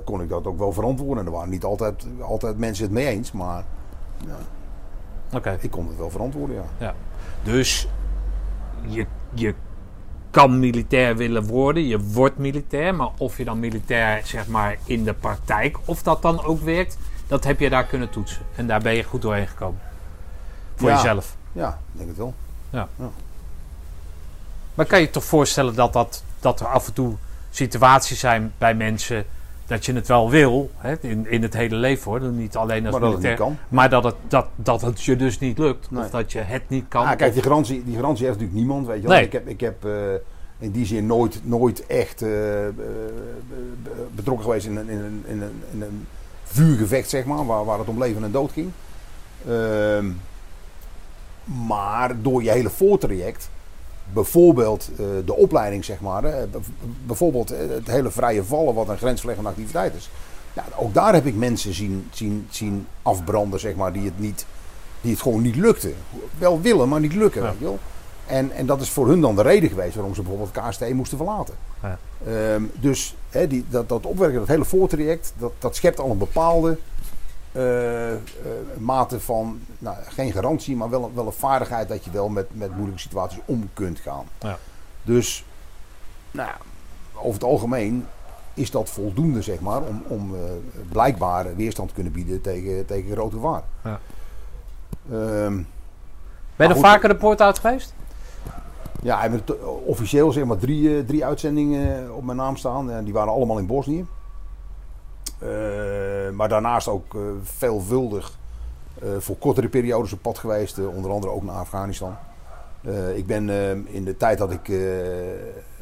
kon 0.04 0.22
ik 0.22 0.30
dat 0.30 0.48
ook 0.48 0.58
wel 0.58 0.72
verantwoorden. 0.72 1.18
En 1.20 1.26
er 1.26 1.36
waren 1.36 1.50
niet 1.50 1.64
altijd, 1.64 2.06
altijd 2.22 2.58
mensen 2.58 2.84
het 2.84 2.94
mee 2.94 3.08
eens, 3.08 3.32
maar 3.32 3.64
Oké. 5.34 5.58
ik 5.62 5.72
kon 5.72 5.88
het 5.88 5.98
wel 5.98 6.10
verantwoorden, 6.10 6.56
ja. 6.56 6.64
Ja. 6.80 6.94
Dus 7.44 7.90
je, 8.88 9.06
je 9.34 9.54
kan 10.32 10.60
militair 10.60 11.16
willen 11.18 11.46
worden, 11.46 11.88
je 11.88 12.00
wordt 12.00 12.38
militair, 12.38 12.96
maar 12.96 13.10
of 13.18 13.38
je 13.38 13.46
dan 13.46 13.60
militair 13.60 14.22
zeg 14.26 14.48
maar 14.48 14.78
in 14.86 15.04
de 15.04 15.14
praktijk, 15.14 15.78
of 15.86 16.04
dat 16.04 16.22
dan 16.22 16.44
ook 16.44 16.62
werkt, 16.62 16.98
dat 17.28 17.44
heb 17.44 17.60
je 17.60 17.70
daar 17.70 17.86
kunnen 17.86 18.10
toetsen. 18.10 18.42
En 18.56 18.68
daar 18.68 18.82
ben 18.82 18.94
je 18.94 19.04
goed 19.04 19.22
doorheen 19.22 19.48
gekomen. 19.48 19.80
Voor 20.76 20.90
Ja. 20.90 20.96
jezelf. 20.96 21.36
Ja, 21.52 21.70
ik 21.70 21.98
denk 21.98 22.08
het 22.10 22.18
wel. 22.18 22.34
Maar 24.74 24.86
kan 24.86 25.00
je 25.00 25.06
je 25.06 25.12
toch 25.12 25.24
voorstellen 25.24 25.76
dat, 25.76 25.94
dat, 25.94 26.24
dat 26.40 26.60
er 26.60 26.68
af 26.68 26.88
en 26.88 26.94
toe 26.94 27.16
situaties 27.50 28.20
zijn 28.20 28.54
bij 28.58 28.74
mensen 28.76 29.26
dat 29.74 29.86
je 29.86 29.94
het 29.94 30.08
wel 30.08 30.30
wil, 30.30 30.72
hè, 30.78 30.94
in, 31.00 31.28
in 31.30 31.42
het 31.42 31.54
hele 31.54 31.76
leven 31.76 32.12
hoor, 32.12 32.22
niet 32.22 32.56
alleen 32.56 32.86
als 32.86 33.00
Maar 33.00 33.10
militair, 33.10 33.30
niet 33.30 33.40
kan. 33.40 33.58
maar 33.70 33.90
dat 33.90 34.04
het, 34.04 34.16
dat, 34.28 34.48
dat 34.56 34.82
het 34.82 35.04
je 35.04 35.16
dus 35.16 35.40
niet 35.40 35.58
lukt, 35.58 35.92
Nee. 35.92 36.04
of 36.04 36.10
dat 36.10 36.32
je 36.32 36.40
het 36.40 36.70
niet 36.70 36.86
kan. 36.88 37.06
Ah, 37.06 37.18
kijk, 37.18 37.34
die 37.34 37.42
garantie, 37.42 37.84
die 37.84 37.96
garantie 37.96 38.26
heeft 38.26 38.38
natuurlijk 38.40 38.66
niemand, 38.66 38.88
weet 38.88 39.02
je 39.02 39.08
wel. 39.08 39.16
Nee. 39.16 39.26
Ik 39.26 39.32
heb, 39.32 39.48
ik 39.48 39.60
heb 39.60 39.86
eh, 39.86 39.92
in 40.60 40.72
die 40.72 40.86
zin 40.86 41.06
nooit, 41.06 41.40
nooit 41.44 41.86
echt 41.86 42.22
eh, 42.22 42.30
betrokken 44.16 44.46
geweest 44.46 44.66
in 44.66 44.76
een, 44.76 44.90
in, 44.90 45.00
een, 45.00 45.24
in, 45.28 45.42
een, 45.42 45.62
in 45.72 45.82
een 45.82 46.08
vuurgevecht, 46.44 47.10
zeg 47.10 47.26
maar, 47.26 47.46
waar, 47.46 47.66
waar 47.66 47.80
het 47.80 47.88
om 47.88 48.00
leven 48.00 48.24
en 48.24 48.32
dood 48.32 48.52
ging. 48.52 48.72
Ehm, 49.48 50.06
maar 51.68 52.22
door 52.22 52.44
je 52.44 52.52
hele 52.52 52.70
voortraject, 52.70 53.50
bijvoorbeeld 54.14 54.90
eh, 54.92 55.06
de 55.26 55.36
opleiding, 55.36 55.86
zeg 55.86 56.00
maar, 56.00 56.22
b- 56.24 56.58
bijvoorbeeld 57.06 57.52
eh, 57.52 57.60
het 57.70 57.88
hele 57.88 58.12
vrije 58.12 58.44
vallen, 58.44 58.74
wat 58.74 58.90
een 58.90 58.98
grensverleggende 58.98 59.50
activiteit 59.50 59.94
is. 59.96 60.10
Ja, 60.54 60.64
ook 60.78 60.94
daar 60.94 61.14
heb 61.14 61.26
ik 61.26 61.36
mensen 61.36 61.74
zien, 61.74 62.08
zien, 62.12 62.48
zien 62.50 62.88
afbranden, 63.02 63.60
zeg 63.60 63.76
maar, 63.76 63.94
die 63.94 64.06
het, 64.06 64.20
niet, 64.20 64.46
die 65.02 65.12
het 65.12 65.22
gewoon 65.22 65.42
niet 65.42 65.56
lukte. 65.56 65.92
Wel 66.38 66.62
willen, 66.62 66.90
maar 66.90 67.00
niet 67.00 67.14
lukken, 67.16 67.42
Ja. 67.42 67.48
weet 67.50 67.58
je 67.60 67.64
wel. 67.66 67.80
En, 68.26 68.52
en 68.52 68.66
dat 68.66 68.82
is 68.82 68.90
voor 68.90 69.08
hun 69.08 69.22
dan 69.22 69.36
de 69.36 69.42
reden 69.42 69.70
geweest 69.70 69.96
waarom 69.96 70.16
ze 70.16 70.22
bijvoorbeeld 70.22 70.52
KST 70.68 70.94
moesten 70.94 71.18
verlaten. 71.18 71.54
Ja. 71.82 71.98
Ehm, 72.28 72.64
dus 72.80 73.16
die, 73.48 73.66
dat, 73.70 73.90
dat 73.90 74.06
opwerken, 74.06 74.40
dat 74.40 74.48
hele 74.48 74.66
voortraject, 74.66 75.34
dat, 75.38 75.52
dat 75.60 75.76
schept 75.76 76.00
al 76.00 76.10
een 76.12 76.18
bepaalde 76.18 76.70
eh, 76.70 76.76
eh, 76.76 76.93
mate 78.78 79.20
van, 79.20 79.60
nou, 79.80 79.96
geen 80.08 80.32
garantie, 80.32 80.76
maar 80.76 80.90
wel, 80.90 81.04
een- 81.04 81.14
wel 81.16 81.26
een 81.26 81.32
vaardigheid 81.32 81.88
dat 81.88 82.06
je 82.06 82.12
wel 82.12 82.30
met, 82.30 82.48
met 82.52 82.72
moeilijke 82.76 83.02
situaties 83.02 83.40
om 83.46 83.70
kunt 83.74 84.00
gaan. 84.00 84.26
Ja. 84.40 84.58
Dus, 85.04 85.46
nou 86.32 86.50
ja, 86.50 86.56
over 87.16 87.34
het 87.34 87.44
algemeen 87.44 88.06
is 88.54 88.72
dat 88.72 88.90
voldoende, 88.90 89.42
zeg 89.42 89.60
maar, 89.60 89.82
om, 89.82 90.04
om 90.08 90.36
eh, 90.36 90.42
blijkbaar 90.90 91.56
weerstand 91.56 91.88
te 91.90 91.94
kunnen 91.96 92.14
bieden 92.14 92.42
tegen, 92.42 92.86
tegen 92.86 93.32
gevaar. 93.32 93.64
Ja. 93.84 94.00
Ehm, 95.12 95.56
ben 96.56 96.68
je 96.68 96.74
er 96.74 96.80
goed. 96.80 96.80
vaker 96.86 97.10
de 97.10 97.16
poort 97.16 97.42
uit 97.42 97.60
geweest? 97.60 97.94
ja, 99.02 99.20
hij 99.20 99.30
heeft 99.30 99.60
officieel 99.86 100.32
zeg 100.32 100.44
maar 100.46 100.58
drie, 100.58 100.98
eh, 100.98 101.06
drie 101.06 101.26
uitzendingen 101.26 102.16
op 102.16 102.24
mijn 102.24 102.38
naam 102.38 102.56
staan. 102.58 102.92
En 102.92 103.04
die 103.04 103.14
waren 103.14 103.34
allemaal 103.34 103.58
in 103.58 103.66
Bosnië. 103.66 104.06
Eh, 105.40 106.30
maar 106.34 106.50
daarnaast 106.50 106.88
ook 106.88 107.16
eh, 107.16 107.22
veelvuldig 107.44 108.38
eh, 109.02 109.10
voor 109.20 109.38
kortere 109.38 109.68
periodes 109.68 110.14
op 110.14 110.22
pad 110.22 110.38
geweest. 110.38 110.78
onder 110.88 111.12
andere 111.12 111.34
ook 111.34 111.44
naar 111.44 111.56
Afghanistan. 111.56 112.16
Ik 113.16 113.26
ben 113.26 113.50
in 113.88 114.04
de 114.04 114.18
tijd 114.18 114.38
dat 114.38 114.52
ik 114.52 114.72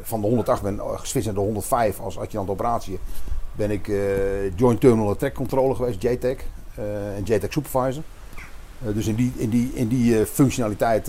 van 0.02 0.22
de 0.22 0.28
108 0.28 0.62
ben 0.62 0.80
geswitcht 0.94 1.26
naar 1.26 1.36
de 1.36 1.42
105 1.42 2.00
als 2.00 2.18
adjudant 2.20 2.50
operatie. 2.50 3.00
Ben 3.54 3.72
ik 3.72 3.92
Joint 4.56 4.80
Terminal 4.80 5.10
Attack 5.10 5.34
Controller 5.34 5.76
geweest, 5.76 6.02
JTAC. 6.04 6.44
eh, 6.76 7.16
en 7.16 7.24
JTAC 7.24 7.52
Supervisor. 7.52 8.04
Eh, 8.86 8.94
dus 8.94 9.08
in 9.08 9.16
die, 9.16 9.34
in 9.36 9.50
die, 9.50 9.72
in 9.74 9.88
die 9.88 10.26
functionaliteit 10.26 11.06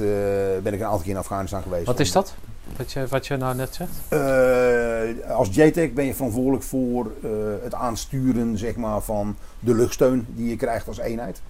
ben 0.62 0.72
ik 0.72 0.80
een 0.80 0.84
aantal 0.84 1.00
keer 1.00 1.10
in 1.10 1.16
Afghanistan 1.16 1.62
geweest. 1.62 1.86
Wat 1.86 2.00
is 2.00 2.12
dat? 2.12 2.34
Wat 2.76 2.92
je, 2.92 3.06
wat 3.06 3.26
je 3.26 3.36
nou 3.36 3.54
net 3.56 3.74
zegt? 3.74 3.90
Eh, 4.08 5.30
als 5.30 5.48
JTAC 5.48 5.94
ben 5.94 6.04
je 6.04 6.14
verantwoordelijk 6.14 6.62
voor 6.62 7.12
eh, 7.22 7.30
het 7.62 7.74
aansturen 7.74 8.58
zeg 8.58 8.76
maar, 8.76 9.00
van 9.00 9.36
de 9.60 9.74
luchtsteun 9.74 10.26
die 10.28 10.48
je 10.48 10.56
krijgt 10.56 10.88
als 10.88 10.98
eenheid. 10.98 11.42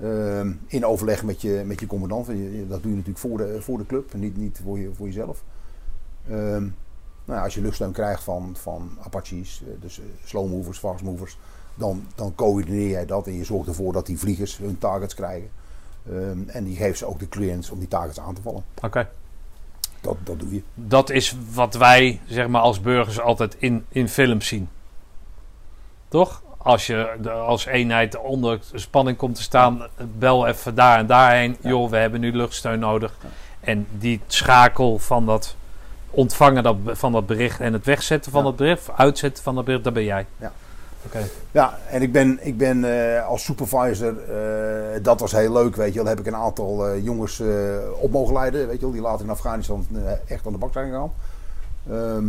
Ehm, 0.00 0.52
in 0.66 0.86
overleg 0.86 1.24
met 1.24 1.40
je, 1.40 1.62
met 1.66 1.80
je 1.80 1.86
commandant. 1.86 2.26
Dat 2.26 2.82
doe 2.82 2.90
je 2.90 2.96
natuurlijk 2.96 3.18
voor 3.18 3.36
de, 3.36 3.56
voor 3.60 3.78
de 3.78 3.86
club 3.86 4.14
niet, 4.14 4.36
niet 4.36 4.60
voor, 4.64 4.78
je, 4.78 4.90
voor 4.94 5.06
jezelf. 5.06 5.42
Ehm, 6.28 6.62
nou 7.24 7.38
ja, 7.38 7.42
als 7.42 7.54
je 7.54 7.60
luchtsteun 7.60 7.92
krijgt 7.92 8.22
van, 8.22 8.56
van 8.58 8.98
Apaches, 9.02 9.62
eh, 9.66 9.72
dus 9.80 9.98
eh, 9.98 10.04
slow 10.24 10.50
movers, 10.50 10.78
fast 10.78 11.02
movers, 11.02 11.38
dan, 11.74 12.06
dan 12.14 12.34
coördineer 12.34 12.88
jij 12.88 13.06
dat 13.06 13.26
en 13.26 13.36
je 13.36 13.44
zorgt 13.44 13.68
ervoor 13.68 13.92
dat 13.92 14.06
die 14.06 14.18
vliegers 14.18 14.58
hun 14.58 14.78
targets 14.78 15.14
krijgen. 15.14 15.50
Ehm, 16.08 16.38
en 16.46 16.64
die 16.64 16.76
geeft 16.76 16.98
ze 16.98 17.06
ook 17.06 17.18
de 17.18 17.28
clearance 17.28 17.72
om 17.72 17.78
die 17.78 17.88
targets 17.88 18.20
aan 18.20 18.34
te 18.34 18.42
vallen. 18.42 18.62
Oké. 18.82 19.08
Dat, 20.02 20.16
dat 20.24 20.40
doe 20.40 20.54
je. 20.54 20.62
Dat 20.74 21.10
is 21.10 21.34
wat 21.54 21.74
wij 21.74 22.20
zeg 22.26 22.48
maar, 22.48 22.60
als 22.60 22.80
burgers 22.80 23.20
altijd 23.20 23.56
in, 23.58 23.84
in 23.88 24.08
films 24.08 24.46
zien. 24.46 24.68
Toch? 26.08 26.42
Als 26.58 26.86
je 26.86 27.16
de- 27.20 27.30
als 27.30 27.66
eenheid 27.66 28.18
onder 28.18 28.60
spanning 28.74 29.16
komt 29.16 29.34
te 29.34 29.42
staan, 29.42 29.86
bel 30.18 30.46
even 30.46 30.74
daar 30.74 30.98
en 30.98 31.06
daarheen. 31.06 31.56
Ja. 31.60 31.68
Joh, 31.68 31.90
we 31.90 31.96
hebben 31.96 32.20
nu 32.20 32.32
luchtsteun 32.36 32.78
nodig. 32.78 33.16
Ja. 33.22 33.28
En 33.60 33.86
die 33.98 34.20
schakel 34.26 34.98
van 34.98 35.26
dat 35.26 35.56
ontvangen 36.10 36.62
dat, 36.62 36.76
van 36.86 37.12
dat 37.12 37.26
bericht 37.26 37.60
en 37.60 37.72
het 37.72 37.84
wegzetten 37.84 38.30
van 38.32 38.40
Ja. 38.40 38.46
dat 38.48 38.56
bericht, 38.56 38.90
uitzetten 38.96 39.42
van 39.44 39.54
dat 39.54 39.64
bericht, 39.64 39.84
dat 39.84 39.92
ben 39.92 40.04
jij. 40.04 40.26
Ja. 40.38 40.52
Ja, 41.50 41.78
en 41.90 42.02
ik 42.02 42.12
ben, 42.12 42.38
ik 42.40 42.56
ben 42.56 42.84
eh, 42.84 43.26
als 43.26 43.44
supervisor, 43.44 44.18
eh, 44.18 45.02
dat 45.02 45.20
was 45.20 45.32
heel 45.32 45.52
leuk, 45.52 45.76
weet 45.76 45.92
je 45.92 45.98
wel. 45.98 46.08
Heb 46.08 46.20
ik 46.20 46.26
een 46.26 46.36
aantal 46.36 46.86
eh, 46.86 47.04
jongens 47.04 47.42
op 48.00 48.10
mogen 48.10 48.34
leiden, 48.34 48.66
weet 48.66 48.76
je 48.76 48.82
wel. 48.82 48.92
Die 48.92 49.00
later 49.00 49.24
in 49.24 49.30
Afghanistan 49.30 49.86
echt 50.26 50.46
aan 50.46 50.52
de 50.52 50.58
bak 50.58 50.72
zijn 50.72 50.90
gegaan. 50.90 51.12
Ehm, 51.90 52.26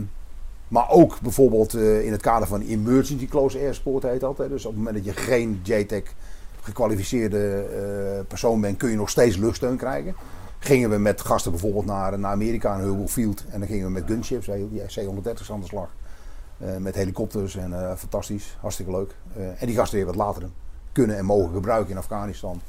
maar 0.67 0.89
ook 0.89 1.19
bijvoorbeeld 1.21 1.73
in 1.73 2.11
het 2.11 2.21
kader 2.21 2.47
van 2.47 2.61
Emergency 2.61 3.27
Close 3.27 3.59
Air 3.59 3.73
Support 3.73 4.03
heet 4.03 4.19
dat. 4.19 4.37
Hè. 4.37 4.49
Dus 4.49 4.65
op 4.65 4.71
het 4.71 4.83
moment 4.83 4.95
dat 4.95 5.15
je 5.15 5.21
geen 5.21 5.59
JTAC 5.63 6.13
gekwalificeerde 6.61 7.65
persoon 8.27 8.61
bent, 8.61 8.77
kun 8.77 8.89
je 8.89 8.95
nog 8.95 9.09
steeds 9.09 9.37
luchtsteun 9.37 9.77
krijgen. 9.77 10.15
Gingen 10.59 10.89
we 10.89 10.97
met 10.97 11.21
gasten 11.21 11.51
bijvoorbeeld 11.51 11.85
naar, 11.85 12.19
naar 12.19 12.31
Amerika, 12.31 12.77
naar 12.77 12.85
Hubble 12.85 13.07
Field. 13.07 13.43
En 13.49 13.59
dan 13.59 13.67
gingen 13.67 13.85
we 13.85 13.91
met 13.91 14.03
gunships, 14.07 14.47
weet 14.47 14.57
je 14.57 14.77
wel, 14.77 14.85
die 14.87 15.31
C-130's 15.31 15.51
aan 15.51 15.59
de 15.59 15.65
slag. 15.65 15.89
Eh, 16.65 16.77
met 16.77 16.95
helikopters 16.95 17.55
en 17.55 17.73
eh, 17.73 17.95
fantastisch, 17.95 18.57
hartstikke 18.59 18.91
leuk. 18.91 19.15
Eh, 19.35 19.61
en 19.61 19.67
die 19.67 19.75
gasten 19.75 19.97
weer 19.97 20.05
wat 20.05 20.15
later 20.15 20.43
kunnen 20.91 21.17
en 21.17 21.25
mogen 21.25 21.53
gebruiken 21.53 21.91
in 21.91 21.97
Afghanistan. 21.97 22.61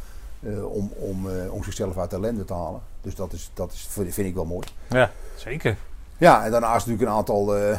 om, 0.72 0.92
om, 0.96 1.26
om 1.50 1.64
zichzelf 1.64 1.98
uit 1.98 2.10
de 2.10 2.16
ellende 2.16 2.44
te 2.44 2.54
halen. 2.54 2.80
Dus 3.00 3.14
dat, 3.14 3.32
is, 3.32 3.50
dat 3.54 3.72
is, 3.72 3.88
vind 3.90 4.18
ik 4.18 4.34
wel 4.34 4.44
mooi. 4.44 4.66
Ja, 4.88 5.10
zeker. 5.36 5.76
Ja, 6.16 6.44
en 6.44 6.50
daarnaast 6.50 6.86
natuurlijk 6.86 7.10
een 7.10 7.16
aantal, 7.16 7.56
eh 7.56 7.78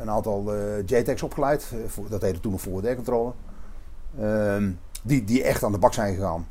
een 0.00 0.10
aantal 0.10 0.52
JTEX 0.86 1.22
opgeleid. 1.22 1.72
Voor, 1.86 2.08
dat 2.08 2.22
heette 2.22 2.40
toen 2.40 2.52
nog 2.52 2.60
voor 2.60 2.94
controle. 2.94 3.32
Ehm 4.20 4.70
die, 5.02 5.24
die 5.24 5.42
echt 5.42 5.64
aan 5.64 5.72
de 5.72 5.78
bak 5.78 5.94
zijn 5.94 6.14
gegaan. 6.14 6.48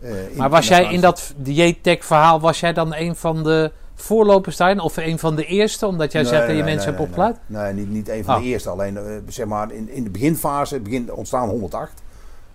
In- 0.00 0.30
Maar 0.36 0.50
was 0.50 0.68
in 0.70 0.76
jij 0.76 0.92
in 0.92 1.00
dat 1.00 1.34
JTEC 1.42 2.02
verhaal, 2.02 2.40
was 2.40 2.60
jij 2.60 2.72
dan 2.72 2.94
een 2.94 3.16
van 3.16 3.42
de 3.42 3.72
voorlopers 3.94 4.56
daarin? 4.56 4.80
Of 4.80 4.96
een 4.96 5.18
van 5.18 5.36
de 5.36 5.44
eerste, 5.44 5.86
omdat 5.86 6.12
jij 6.12 6.22
Nee, 6.22 6.30
zegt 6.30 6.46
dat 6.46 6.56
je 6.56 6.62
nee, 6.62 6.72
mensen 6.74 6.90
nee, 6.90 6.98
hebt 6.98 7.08
opgeleid? 7.10 7.36
Nee, 7.46 7.72
niet, 7.72 7.88
niet 7.90 8.08
een 8.08 8.24
van 8.24 8.34
Oh. 8.34 8.40
de 8.40 8.46
eerste. 8.46 8.70
Alleen 8.70 8.96
eh, 8.96 9.04
zeg 9.28 9.46
maar 9.46 9.72
in, 9.72 9.88
in 9.88 10.04
de 10.04 10.10
beginfase, 10.10 10.80
begin 10.80 11.12
ontstaan 11.12 11.48
108, 11.48 12.02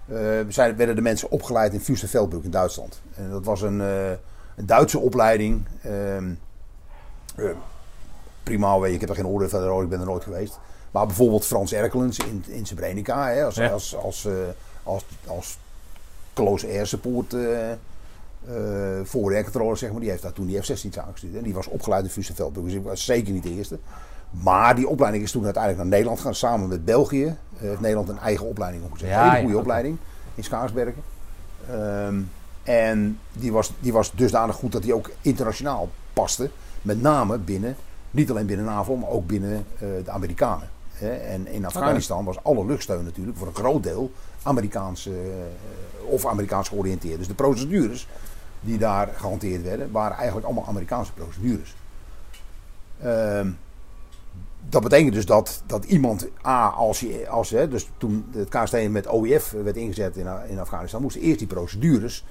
eh, 0.07 0.17
zijn, 0.47 0.75
werden 0.75 0.95
de 0.95 1.01
mensen 1.01 1.31
opgeleid 1.31 1.73
in 1.73 1.79
Fürstenfeldbruck 1.79 2.43
in 2.43 2.51
Duitsland. 2.51 3.01
En 3.15 3.29
dat 3.29 3.45
was 3.45 3.61
een, 3.61 3.81
eh, 3.81 4.09
een 4.55 4.65
Duitse 4.65 4.99
opleiding. 4.99 5.65
eh, 5.81 7.45
prima, 8.43 8.85
ik 8.85 8.99
heb 8.99 9.09
er 9.09 9.15
geen 9.15 9.27
oordeel 9.27 9.49
verder 9.49 9.69
over, 9.69 9.83
ik 9.83 9.89
ben 9.89 9.99
er 9.99 10.05
nooit 10.05 10.23
geweest. 10.23 10.59
Maar 10.91 11.05
bijvoorbeeld 11.05 11.45
Frans 11.45 11.73
Erkelens 11.73 12.17
in, 12.17 12.43
in 12.47 12.65
Srebrenica, 12.65 13.27
hè, 13.29 13.43
als, 13.43 13.55
Ja. 13.55 13.67
als, 13.69 13.95
als, 13.95 14.27
als, 14.83 15.03
als 15.27 15.57
close 16.33 16.67
air 16.67 16.87
support 16.87 17.35
eh, 18.47 18.53
voor 19.03 19.31
de 19.31 19.43
controller, 19.43 19.77
zeg 19.77 19.91
maar, 19.91 19.99
die 19.99 20.09
heeft 20.09 20.21
daar 20.21 20.33
toen 20.33 20.45
die 20.45 20.61
F-16's 20.61 20.99
aangestuurd. 20.99 21.35
En 21.35 21.43
die 21.43 21.53
was 21.53 21.67
opgeleid 21.67 22.03
in 22.03 22.09
Fürstenfeldbruck, 22.09 22.65
dus 22.65 22.73
ik 22.73 22.83
was 22.83 23.05
zeker 23.05 23.33
niet 23.33 23.43
de 23.43 23.55
eerste. 23.55 23.79
Maar 24.29 24.75
die 24.75 24.87
opleiding 24.87 25.23
is 25.23 25.31
toen 25.31 25.43
uiteindelijk 25.43 25.83
naar 25.83 25.91
Nederland 25.91 26.19
gegaan, 26.19 26.35
samen 26.35 26.67
met 26.69 26.85
België. 26.85 27.25
Eh, 27.25 27.35
heeft 27.59 27.79
Nederland 27.79 28.09
een 28.09 28.19
eigen 28.19 28.45
opleiding 28.45 28.83
opgezet. 28.83 29.09
Ja, 29.09 29.23
een 29.23 29.29
hele 29.29 29.43
goede 29.43 29.57
opleiding 29.57 29.97
in 30.35 30.43
Schaarsbergen. 30.43 31.03
Ehm, 31.69 32.21
en 32.63 33.19
die 33.31 33.51
was, 33.51 33.73
die 33.79 33.93
was 33.93 34.11
dusdanig 34.15 34.55
goed 34.55 34.71
dat 34.71 34.81
die 34.81 34.93
ook 34.93 35.09
internationaal 35.21 35.89
paste. 36.13 36.49
Met 36.81 37.01
name 37.01 37.37
binnen, 37.37 37.75
niet 38.11 38.29
alleen 38.29 38.45
binnen 38.45 38.65
NAVO, 38.65 38.95
maar 38.95 39.09
ook 39.09 39.27
binnen 39.27 39.65
eh, 39.79 39.87
de 40.03 40.11
Amerikanen. 40.11 40.69
Hè. 40.93 41.09
En 41.09 41.47
in 41.47 41.65
Afghanistan 41.65 42.25
was 42.25 42.43
alle 42.43 42.65
luchtsteun 42.65 43.03
natuurlijk 43.03 43.37
voor 43.37 43.47
een 43.47 43.55
groot 43.55 43.83
deel 43.83 44.11
Amerikaans 44.43 45.07
eh, 45.07 45.13
of 46.05 46.25
Amerikaans 46.25 46.67
georiënteerd. 46.67 47.17
Dus 47.17 47.27
de 47.27 47.33
procedures 47.33 48.07
die 48.61 48.77
daar 48.77 49.09
gehanteerd 49.15 49.63
werden, 49.63 49.91
waren 49.91 50.15
eigenlijk 50.17 50.45
allemaal 50.45 50.65
Amerikaanse 50.67 51.13
procedures. 51.13 51.75
Ehm, 53.01 53.49
dat 54.69 54.83
betekent 54.83 55.13
dus 55.13 55.25
dat, 55.25 55.61
dat 55.65 55.85
iemand, 55.85 56.27
A, 56.45 56.67
als 56.67 56.99
je, 56.99 57.29
als, 57.29 57.49
hè, 57.49 57.67
dus 57.67 57.89
toen 57.97 58.25
het 58.31 58.49
KST 58.49 58.89
met 58.89 59.07
OIF 59.07 59.51
werd 59.63 59.75
ingezet 59.75 60.17
in, 60.17 60.27
in 60.49 60.59
Afghanistan, 60.59 61.01
moesten 61.01 61.21
eerst 61.21 61.39
die 61.39 61.47
procedures 61.47 62.25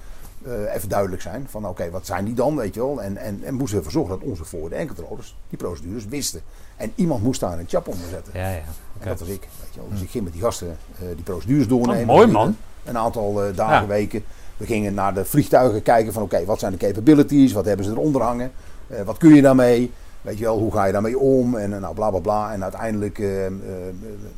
eh, 0.45 0.75
even 0.75 0.89
duidelijk 0.89 1.21
zijn. 1.21 1.45
Van 1.49 1.67
oké, 1.67 1.89
wat 1.89 2.05
zijn 2.05 2.25
die 2.25 2.33
dan, 2.33 2.55
weet 2.55 2.73
je 2.73 2.79
wel? 2.79 3.01
En, 3.01 3.17
en, 3.17 3.43
en 3.43 3.53
moesten 3.53 3.79
we 3.79 3.85
ervoor 3.85 4.01
zorgen 4.01 4.19
dat 4.19 4.29
onze 4.29 4.45
voor- 4.45 4.71
en 4.71 4.87
controllers 4.87 5.35
die 5.49 5.57
procedures 5.57 6.05
wisten. 6.05 6.41
En 6.77 6.91
iemand 6.95 7.23
moest 7.23 7.39
daar 7.39 7.59
een 7.59 7.67
chap 7.67 7.87
onder 7.87 8.07
zetten. 8.09 8.33
Ja, 8.39 8.49
ja. 8.49 8.61
En 8.99 9.07
dat 9.07 9.19
was 9.19 9.27
ik. 9.27 9.39
Weet 9.61 9.73
je 9.73 9.79
wel. 9.79 9.89
Dus 9.89 10.01
ik 10.01 10.09
ging 10.09 10.23
met 10.23 10.33
die 10.33 10.41
gasten 10.41 10.77
eh, 10.99 11.01
die 11.15 11.23
procedures 11.23 11.67
doornemen. 11.67 11.99
Oh, 12.01 12.05
mooi, 12.15 12.27
man. 12.27 12.57
Een 12.83 12.97
aantal 12.97 13.43
eh, 13.43 13.55
dagen, 13.55 13.81
Ja. 13.81 13.87
weken. 13.87 14.23
We 14.59 14.65
gingen 14.65 14.93
naar 14.93 15.13
de 15.13 15.25
vliegtuigen 15.25 15.81
kijken 15.81 16.13
van 16.13 16.21
oké, 16.23 16.45
wat 16.45 16.59
zijn 16.59 16.71
de 16.71 16.77
capabilities? 16.77 17.51
Wat 17.51 17.65
hebben 17.65 17.85
ze 17.85 17.91
eronder 17.91 18.21
hangen? 18.21 18.51
Eh, 18.87 19.01
wat 19.01 19.17
kun 19.17 19.33
je 19.35 19.41
daarmee? 19.41 19.91
Weet 20.21 20.37
je 20.37 20.43
wel, 20.43 20.57
hoe 20.57 20.71
ga 20.71 20.85
je 20.85 20.91
daarmee 20.91 21.19
om? 21.19 21.55
En 21.55 21.73
eh, 21.73 21.79
nou, 21.79 21.93
bla 21.95 22.09
bla 22.09 22.19
bla. 22.19 22.53
En 22.53 22.63
uiteindelijk 22.63 23.19
eh, 23.19 23.27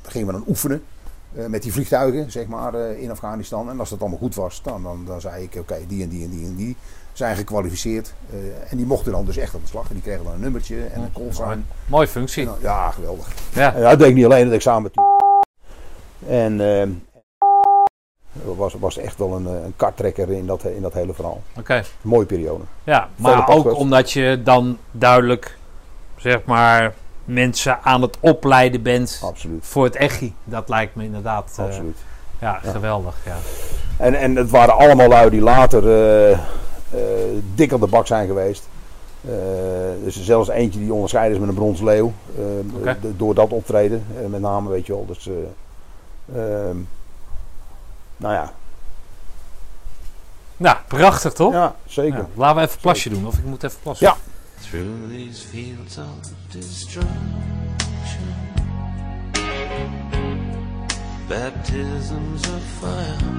gingen 0.01 0.27
we 0.27 0.33
dan 0.33 0.43
oefenen 0.47 0.83
met 1.47 1.63
die 1.63 1.71
vliegtuigen, 1.73 2.31
zeg 2.31 2.47
maar, 2.47 2.75
in 2.75 3.11
Afghanistan. 3.11 3.69
En 3.69 3.79
als 3.79 3.89
dat 3.89 3.99
allemaal 3.99 4.17
goed 4.17 4.35
was, 4.35 4.61
dan, 4.63 4.83
dan, 4.83 5.03
dan 5.05 5.21
zei 5.21 5.43
ik, 5.43 5.55
oké, 5.55 5.77
die 5.87 6.03
en 6.03 6.09
die 6.09 6.23
en 6.23 6.29
die 6.29 6.45
en 6.45 6.55
die 6.55 6.75
zijn 7.13 7.35
gekwalificeerd. 7.35 8.13
En 8.69 8.77
die 8.77 8.85
mochten 8.85 9.11
dan 9.11 9.25
dus 9.25 9.37
echt 9.37 9.53
aan 9.53 9.61
de 9.61 9.67
slag. 9.67 9.87
En 9.87 9.93
die 9.93 10.01
kregen 10.03 10.23
dan 10.23 10.33
een 10.33 10.39
nummertje 10.39 10.83
en 10.83 11.01
een 11.01 11.11
call 11.13 11.31
sign. 11.31 11.65
Mooie 11.85 12.07
functie. 12.07 12.45
Dan- 12.45 12.55
ja, 12.61 12.91
geweldig. 12.91 13.27
Ja. 13.53 13.73
En 13.75 13.81
dat 13.81 13.99
deed 13.99 14.07
ik 14.07 14.15
niet 14.15 14.25
alleen, 14.25 14.39
dat 14.39 14.47
deed 14.47 14.55
ik 14.55 14.61
samen 14.61 14.81
met 14.81 14.93
En 16.27 16.81
eh 16.81 16.87
was, 18.31 18.73
was 18.73 18.97
echt 18.97 19.17
wel 19.17 19.35
een, 19.35 19.47
eh, 19.47 19.63
een 19.63 19.73
karttrekker 19.75 20.31
in 20.31 20.45
dat, 20.45 20.63
in 20.63 20.81
dat 20.81 20.93
hele 20.93 21.13
verhaal. 21.13 21.41
Oké. 21.57 21.83
Mooie 22.01 22.25
periode. 22.25 22.63
Ja, 22.83 23.09
maar 23.15 23.49
ook 23.49 23.75
omdat 23.75 24.11
je 24.11 24.41
dan 24.43 24.77
duidelijk, 24.91 25.57
zeg 26.17 26.43
maar, 26.45 26.93
mensen 27.25 27.79
aan 27.83 28.01
het 28.01 28.17
opleiden 28.19 28.81
bent 28.81 29.21
Absoluut. 29.23 29.65
voor 29.65 29.83
het 29.83 29.95
echi. 29.95 30.33
Dat 30.43 30.69
lijkt 30.69 30.95
me 30.95 31.03
inderdaad 31.03 31.55
eh, 31.57 31.65
Absoluut. 31.65 31.97
ja, 32.39 32.59
geweldig. 32.63 33.15
Ja. 33.25 33.37
En, 33.97 34.13
en 34.13 34.35
het 34.35 34.49
waren 34.49 34.77
allemaal 34.77 35.07
lui 35.07 35.29
die 35.29 35.41
later 35.41 35.83
eh, 36.31 36.37
dik 37.55 37.71
op 37.73 37.81
de 37.81 37.87
bak 37.87 38.07
zijn 38.07 38.27
geweest. 38.27 38.69
Dus 40.03 40.23
zelfs 40.23 40.49
eentje 40.49 40.79
die 40.79 40.93
onderscheiden 40.93 41.33
is 41.33 41.39
met 41.39 41.49
een 41.49 41.55
brons 41.55 41.81
leeuw. 41.81 42.13
door 43.17 43.35
dat 43.35 43.51
optreden, 43.51 44.05
met 44.29 44.41
name, 44.41 44.69
weet 44.69 44.85
je 44.85 44.93
wel. 44.93 45.05
Dus, 45.05 45.29
eh, 46.35 46.69
ehm, 46.69 46.77
nou 48.21 48.33
ja, 48.33 48.51
Nou, 50.57 50.77
prachtig 50.87 51.33
toch? 51.33 51.53
ja 51.53 51.75
zeker. 51.85 52.17
Ja, 52.17 52.25
laten 52.33 52.55
we 52.55 52.61
even 52.61 52.73
een 52.75 52.81
plasje 52.81 53.09
doen, 53.09 53.27
of 53.27 53.37
ik 53.37 53.43
moet 53.43 53.63
even 53.63 53.79
plassen. 53.81 54.07
Ja. 54.07 54.15
Through 54.69 55.09
these 55.09 55.47
fields 55.47 55.97
of 55.97 56.31
destruction, 56.49 57.09
baptisms 61.27 62.41
of 62.47 62.61
fire. 62.79 63.29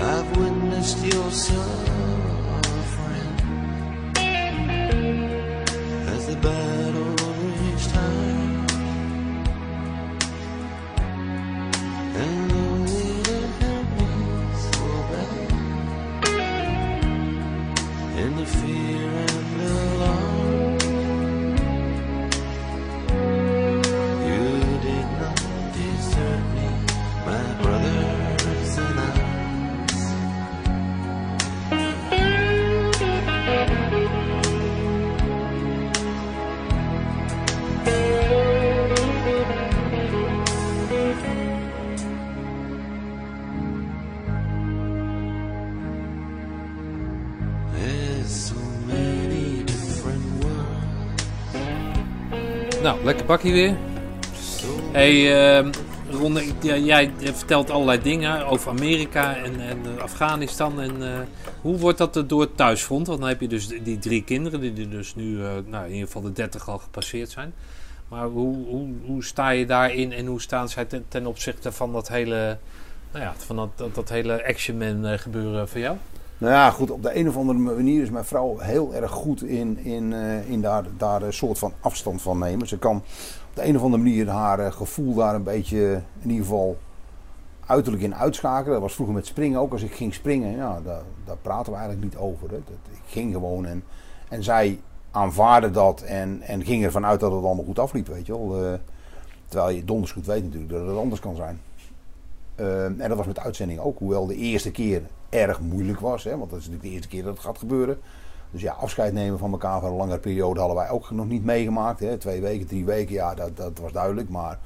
I've 0.00 0.36
witnessed 0.36 0.98
your 1.12 1.30
suffering 1.30 1.64
as 6.16 6.26
the 6.26 6.36
Nou, 52.84 53.04
lekker 53.04 53.26
bakje 53.26 53.52
weer. 53.52 53.76
Hey, 54.92 55.14
ja, 56.60 56.76
jij 56.76 57.12
vertelt 57.18 57.70
allerlei 57.70 58.02
dingen 58.02 58.46
over 58.46 58.70
Amerika 58.70 59.36
en, 59.36 59.60
en 59.60 60.00
Afghanistan. 60.00 60.80
En, 60.80 61.02
eh, 61.02 61.20
hoe 61.60 61.78
wordt 61.78 61.98
dat 61.98 62.24
door 62.26 62.40
het 62.40 62.56
thuisfront? 62.56 63.06
Want 63.06 63.20
dan 63.20 63.28
heb 63.28 63.40
je 63.40 63.48
dus 63.48 63.68
die 63.68 63.98
drie 63.98 64.24
kinderen, 64.24 64.60
die 64.60 64.88
dus 64.88 65.14
nu 65.14 65.42
eh, 65.42 65.50
nou, 65.66 65.84
in 65.84 65.92
ieder 65.92 66.06
geval 66.06 66.22
de 66.22 66.32
30 66.32 66.68
al 66.68 66.78
gepasseerd 66.78 67.30
zijn. 67.30 67.54
Maar 68.08 68.26
hoe, 68.26 68.66
hoe, 68.66 68.88
hoe 69.04 69.24
sta 69.24 69.50
je 69.50 69.66
daarin 69.66 70.12
en 70.12 70.26
hoe 70.26 70.40
staan 70.40 70.68
zij 70.68 70.84
ten, 70.84 71.04
ten 71.08 71.26
opzichte 71.26 71.72
van 71.72 71.92
dat 71.92 72.08
hele, 72.08 72.58
nou 73.12 73.24
ja, 73.24 73.34
van 73.36 73.56
dat, 73.56 73.68
dat, 73.74 73.94
dat 73.94 74.08
hele 74.08 74.46
Action 74.46 74.76
Man 74.78 75.06
eh, 75.06 75.18
gebeuren 75.18 75.68
voor 75.68 75.80
jou? 75.80 75.96
Nou 76.38 76.52
ja, 76.52 76.70
goed, 76.70 76.90
op 76.90 77.02
de 77.02 77.16
een 77.16 77.28
of 77.28 77.36
andere 77.36 77.58
manier 77.58 78.02
is 78.02 78.10
mijn 78.10 78.24
vrouw 78.24 78.58
heel 78.58 78.94
erg 78.94 79.10
goed 79.10 79.42
in, 79.42 79.78
in, 79.78 80.12
eh, 80.12 80.50
in 80.50 80.60
daar, 80.60 80.84
daar 80.96 81.22
een 81.22 81.32
soort 81.32 81.58
van 81.58 81.72
afstand 81.80 82.22
van 82.22 82.38
nemen. 82.38 82.68
Ze 82.68 82.78
kan 82.78 82.96
op 82.96 83.54
de 83.54 83.64
een 83.64 83.76
of 83.76 83.82
andere 83.82 84.02
manier 84.02 84.28
haar 84.28 84.58
eh, 84.58 84.72
gevoel 84.72 85.14
daar 85.14 85.34
een 85.34 85.42
beetje, 85.42 86.02
in 86.20 86.30
ieder 86.30 86.44
geval, 86.44 86.76
uiterlijk 87.66 88.02
in 88.02 88.14
uitschakelen. 88.14 88.72
Dat 88.72 88.82
was 88.82 88.94
vroeger 88.94 89.14
met 89.14 89.26
springen 89.26 89.60
ook. 89.60 89.72
Als 89.72 89.82
ik 89.82 89.94
ging 89.94 90.14
springen, 90.14 90.56
ja, 90.56 90.80
daar, 90.84 91.02
daar 91.24 91.36
praten 91.42 91.72
we 91.72 91.78
eigenlijk 91.78 92.12
niet 92.12 92.22
over. 92.22 92.48
Hè. 92.50 92.56
Dat, 92.64 92.92
ik 92.92 93.12
ging 93.12 93.32
gewoon 93.32 93.66
en, 93.66 93.84
en 94.28 94.42
zij 94.42 94.80
aanvaarde 95.10 95.70
dat 95.70 96.02
en, 96.02 96.40
en 96.42 96.64
ging 96.64 96.84
ervan 96.84 97.06
uit 97.06 97.20
dat 97.20 97.32
het 97.32 97.44
allemaal 97.44 97.64
goed 97.64 97.78
afliep, 97.78 98.06
weet 98.06 98.26
je 98.26 98.32
wel. 98.32 98.64
Eh, 98.64 98.72
terwijl 99.48 99.76
je 99.76 99.84
donders 99.84 100.12
goed 100.12 100.26
weet 100.26 100.44
natuurlijk 100.44 100.72
dat 100.72 100.86
het 100.86 100.96
anders 100.96 101.20
kan 101.20 101.36
zijn. 101.36 101.60
En 102.98 103.08
dat 103.08 103.16
was 103.16 103.26
met 103.26 103.38
uitzending 103.38 103.80
ook, 103.80 103.98
hoewel 103.98 104.26
de 104.26 104.36
eerste 104.36 104.70
keer 104.70 105.02
erg 105.34 105.60
moeilijk 105.60 106.00
was. 106.00 106.24
Hè, 106.24 106.36
want 106.38 106.50
dat 106.50 106.58
is 106.58 106.64
natuurlijk 106.64 106.82
de 106.82 106.94
eerste 106.94 107.08
keer 107.08 107.22
dat 107.22 107.32
het 107.32 107.44
gaat 107.44 107.58
gebeuren. 107.58 107.98
Dus 108.54 108.62
ja, 108.62 108.72
afscheid 108.72 109.12
nemen 109.12 109.38
van 109.38 109.52
elkaar 109.52 109.80
voor 109.80 109.88
een 109.88 109.96
langere 109.96 110.18
periode 110.18 110.58
hadden 110.58 110.76
wij 110.78 110.90
ook 110.90 111.10
nog 111.10 111.28
niet 111.28 111.44
meegemaakt. 111.44 112.00
Hè. 112.00 112.16
Twee 112.16 112.40
weken, 112.40 112.66
drie 112.66 112.84
weken, 112.84 113.14
ja, 113.14 113.34
dat, 113.34 113.56
dat 113.56 113.78
was 113.78 113.92
duidelijk. 113.92 114.28
Maar 114.28 114.58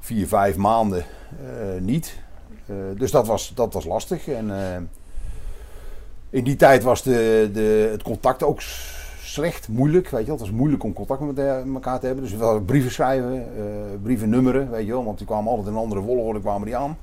vier, 0.00 0.28
vijf 0.28 0.56
maanden 0.56 1.04
eh, 1.30 1.80
niet. 1.80 2.18
Eh, 2.66 2.76
dus 2.96 3.10
dat 3.10 3.26
was, 3.26 3.52
dat 3.54 3.72
was 3.72 3.84
lastig. 3.84 4.28
En 4.28 4.50
eh, 4.50 4.76
in 6.30 6.44
die 6.44 6.56
tijd 6.56 6.82
was 6.82 7.02
de, 7.02 7.50
de, 7.52 7.88
het 7.90 8.02
contact 8.02 8.42
ook 8.42 8.60
slecht, 9.22 9.68
moeilijk. 9.68 10.08
Weet 10.08 10.20
je 10.20 10.26
wel. 10.26 10.36
Het 10.36 10.46
was 10.46 10.56
moeilijk 10.56 10.82
om 10.82 10.92
contact 10.92 11.20
met 11.20 11.38
elkaar 11.38 12.00
te 12.00 12.06
hebben. 12.06 12.24
Dus 12.24 12.34
we 12.34 12.44
hadden 12.44 12.64
brieven 12.64 12.90
schrijven, 12.90 13.48
brieven 14.02 14.28
nummeren, 14.28 14.70
weet 14.70 14.86
je 14.86 14.92
wel. 14.92 15.04
Want 15.04 15.18
die 15.18 15.26
kwamen 15.26 15.50
altijd 15.50 15.68
in 15.68 15.80
andere 15.80 16.02
volgorde 16.02 16.40
kwamen 16.40 16.66
die 16.66 16.76
aan. 16.76 16.98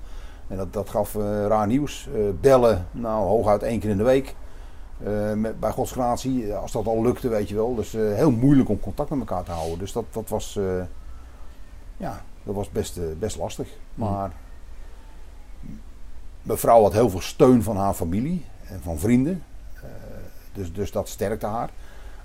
En 0.47 0.57
dat, 0.57 0.73
dat 0.73 0.89
gaf 0.89 1.15
eh, 1.15 1.45
raar 1.45 1.67
nieuws. 1.67 2.07
Eh, 2.13 2.21
bellen, 2.41 2.87
nou 2.91 3.27
hooguit 3.27 3.63
één 3.63 3.79
keer 3.79 3.89
in 3.89 3.97
de 3.97 4.03
week. 4.03 4.35
Eh, 5.03 5.33
met, 5.33 5.59
bij 5.59 5.71
godsgratie, 5.71 6.53
als 6.53 6.71
dat 6.71 6.85
al 6.85 7.01
lukte, 7.01 7.27
weet 7.27 7.49
je 7.49 7.55
wel. 7.55 7.75
Dus 7.75 7.91
heel 7.91 8.31
moeilijk 8.31 8.69
om 8.69 8.79
contact 8.79 9.09
met 9.09 9.19
elkaar 9.19 9.43
te 9.43 9.51
houden. 9.51 9.79
Dus 9.79 9.91
dat, 9.91 10.05
dat 10.11 10.29
was, 10.29 10.59
ja, 11.97 12.21
dat 12.43 12.55
was 12.55 12.69
best, 12.69 13.19
best 13.19 13.37
lastig. 13.37 13.67
Maar 13.95 14.31
mijn 16.41 16.57
vrouw 16.57 16.81
had 16.81 16.93
heel 16.93 17.09
veel 17.09 17.21
steun 17.21 17.63
van 17.63 17.77
haar 17.77 17.93
familie 17.93 18.45
en 18.67 18.81
van 18.81 18.97
vrienden. 18.97 19.43
Dus, 20.53 20.73
dus 20.73 20.91
dat 20.91 21.09
sterkte 21.09 21.45
haar. 21.45 21.69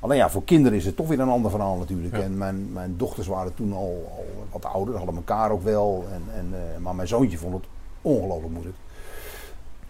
Alleen 0.01 0.17
ja, 0.17 0.31
voor 0.31 0.45
kinderen 0.45 0.79
is 0.79 0.85
het 0.85 0.97
toch 0.97 1.09
weer 1.09 1.21
een 1.21 1.29
ander 1.29 1.51
verhaal 1.51 1.77
natuurlijk. 1.77 2.17
Ja. 2.17 2.23
En 2.23 2.39
mijn, 2.39 2.73
mijn 2.73 2.97
dochters 2.97 3.27
waren 3.27 3.55
toen 3.55 3.73
al, 3.73 4.13
al 4.17 4.47
wat 4.53 4.65
ouder, 4.65 4.97
hadden 4.97 5.17
elkaar 5.17 5.51
ook 5.51 5.63
wel. 5.63 6.07
En, 6.13 6.23
en, 6.35 6.83
maar 6.83 6.95
mijn 6.95 7.09
zoontje 7.09 7.39
vond 7.39 7.55
het 7.55 7.65
ongelooflijk 8.03 8.53
moeilijk. 8.53 8.77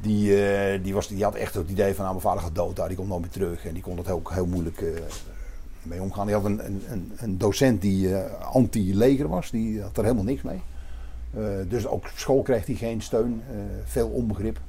Die, 0.01 0.47
eh, 0.47 0.83
die, 0.83 0.95
was, 0.95 1.09
die 1.09 1.25
had 1.25 1.35
echt 1.35 1.55
het 1.55 1.71
idee 1.71 1.95
van, 1.95 2.05
nou, 2.05 2.17
mijn 2.17 2.27
vader 2.29 2.43
gaat 2.43 2.55
dood 2.55 2.77
daar, 2.77 2.89
die 2.89 2.97
komt 2.97 3.09
nooit 3.09 3.21
meer 3.21 3.31
terug. 3.31 3.67
En 3.67 3.75
die 3.75 3.83
kon 3.83 3.97
het 3.97 4.11
ook 4.11 4.33
heel 4.33 4.47
moeilijk 4.47 4.81
eh, 4.81 4.89
mee 5.83 6.03
omgaan. 6.03 6.27
Die 6.27 6.35
had 6.35 6.45
een, 6.45 6.67
een, 6.67 7.13
een, 7.17 7.39
docent 7.39 7.83
die 7.83 8.17
eh, 8.17 8.47
anti-leger 8.53 9.29
was, 9.29 9.51
die 9.51 9.83
had 9.83 9.97
er 9.97 10.03
helemaal 10.03 10.25
niks 10.25 10.43
mee. 10.43 10.61
Dus 11.69 11.87
ook 11.87 12.05
op 12.05 12.11
school 12.15 12.43
kreeg 12.43 12.67
hij 12.67 12.75
geen 12.75 13.03
steun, 13.03 13.43
veel 13.85 14.09
onbegrip. 14.09 14.61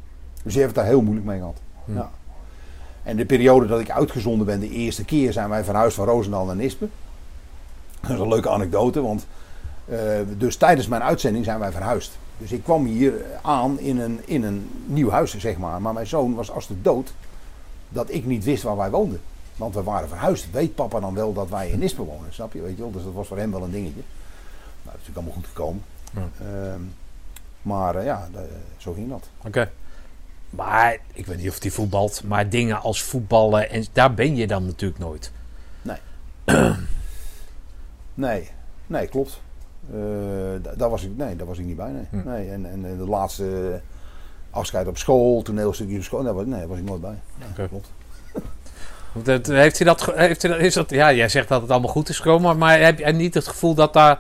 Dus 0.44 0.54
die 0.54 0.62
heeft 0.62 0.76
het 0.76 0.76
daar 0.76 0.94
heel 0.94 1.02
moeilijk 1.02 1.26
mee 1.26 1.40
gehad. 1.40 1.62
Hm. 1.86 1.94
Ja. 1.94 2.12
En 3.04 3.18
de 3.18 3.26
periode 3.26 3.68
dat 3.68 3.80
ik 3.80 3.92
uitgezonden 3.92 4.46
ben, 4.46 4.60
de 4.60 4.70
eerste 4.70 5.06
keer 5.06 5.34
zijn 5.34 5.50
wij 5.50 5.64
verhuisd 5.64 5.96
van 5.96 6.06
Roosendaal 6.06 6.46
naar 6.46 6.56
Nispen. 6.56 6.92
Dat 8.02 8.12
is 8.12 8.20
een 8.20 8.28
leuke 8.28 8.50
anekdote, 8.50 9.02
want 9.02 9.28
dus 10.38 10.56
tijdens 10.56 10.88
mijn 10.88 11.04
uitzending 11.04 11.46
zijn 11.46 11.60
wij 11.60 11.72
verhuisd. 11.72 12.18
Dus 12.38 12.52
ik 12.52 12.64
kwam 12.64 12.86
hier 12.86 13.14
aan 13.42 13.80
in 13.80 14.00
een, 14.00 14.20
in 14.26 14.44
een 14.44 14.70
nieuw 14.86 15.10
huis, 15.10 15.38
zeg 15.38 15.58
maar. 15.58 15.82
Maar 15.82 15.94
mijn 15.94 16.08
zoon 16.08 16.34
was 16.36 16.52
als 16.52 16.68
de 16.68 16.82
dood 16.82 17.14
dat 17.90 18.12
ik 18.12 18.26
niet 18.26 18.44
wist 18.44 18.64
waar 18.64 18.78
wij 18.78 18.90
woonden. 18.90 19.22
Want 19.56 19.74
we 19.76 19.84
waren 19.84 20.08
verhuisd. 20.10 20.52
Weet 20.52 20.76
papa 20.76 21.00
dan 21.00 21.14
wel 21.14 21.34
dat 21.34 21.50
wij 21.50 21.70
in 21.70 21.80
Nispen 21.80 22.06
wonen, 22.06 22.34
snap 22.34 22.54
je? 22.54 22.62
Weet 22.62 22.76
je 22.76 22.82
wel? 22.82 22.92
Dus 22.92 23.04
dat 23.04 23.14
was 23.14 23.28
voor 23.28 23.38
hem 23.38 23.52
wel 23.52 23.64
een 23.64 23.72
dingetje. 23.72 24.02
Nou, 24.84 24.96
dat 24.98 25.02
is 25.02 25.08
natuurlijk 25.08 25.18
allemaal 25.18 25.34
goed 25.36 25.48
gekomen. 25.48 25.84
Ja. 26.14 26.46
Ehm, 26.46 26.82
maar 27.62 27.96
eh, 27.96 28.06
ja, 28.06 28.30
de- 28.34 28.50
zo 28.78 28.94
ging 28.94 29.10
dat. 29.10 29.30
Oké. 29.46 29.72
Maar 30.50 30.98
ik 31.14 31.26
weet 31.26 31.38
niet 31.38 31.50
of 31.50 31.60
die 31.60 31.74
voetbalt, 31.74 32.24
maar 32.24 32.50
dingen 32.50 32.82
als 32.82 33.04
voetballen, 33.04 33.70
en 33.70 33.86
daar 33.94 34.14
ben 34.14 34.36
je 34.36 34.48
dan 34.48 34.66
natuurlijk 34.66 35.00
nooit. 35.00 35.32
Nee, 35.82 35.98
nee, 38.88 39.08
klopt. 39.08 39.42
Eh, 39.94 40.00
da- 40.64 40.74
daar, 40.78 40.90
was 40.90 41.04
ik, 41.04 41.10
nee, 41.18 41.36
daar 41.36 41.48
was 41.48 41.58
ik 41.58 41.66
niet 41.66 41.76
bij. 41.78 41.92
Nee. 41.92 42.22
Hm. 42.22 42.30
Nee, 42.30 42.50
en, 42.50 42.66
en 42.72 42.82
de 42.98 43.08
laatste 43.08 43.80
afscheid 44.52 44.88
op 44.88 44.98
school, 44.98 45.42
toneelstukje 45.42 45.98
op 45.98 46.04
school, 46.04 46.24
daar 46.24 46.34
was, 46.34 46.46
nee, 46.46 46.60
daar 46.60 46.68
was 46.68 46.78
ik 46.78 46.84
nooit 46.84 47.02
bij. 47.02 47.18
Nee, 47.40 47.48
Oké. 47.52 47.68
klopt. 47.68 47.92
Heeft 49.50 49.78
hij 49.78 49.88
dat, 49.88 50.12
heeft 50.16 50.42
hij 50.42 50.52
dat, 50.52 50.60
is 50.60 50.74
dat, 50.74 50.90
ja, 50.90 51.14
jij 51.14 51.30
zegt 51.30 51.48
dat 51.48 51.62
het 51.62 51.72
allemaal 51.72 51.90
goed 51.90 52.10
is 52.10 52.20
gekomen, 52.20 52.58
maar, 52.58 52.80
heb 52.80 53.00
je 53.00 53.06
niet 53.06 53.34
het 53.34 53.48
gevoel 53.48 53.74
dat 53.74 53.94
daar, 53.94 54.20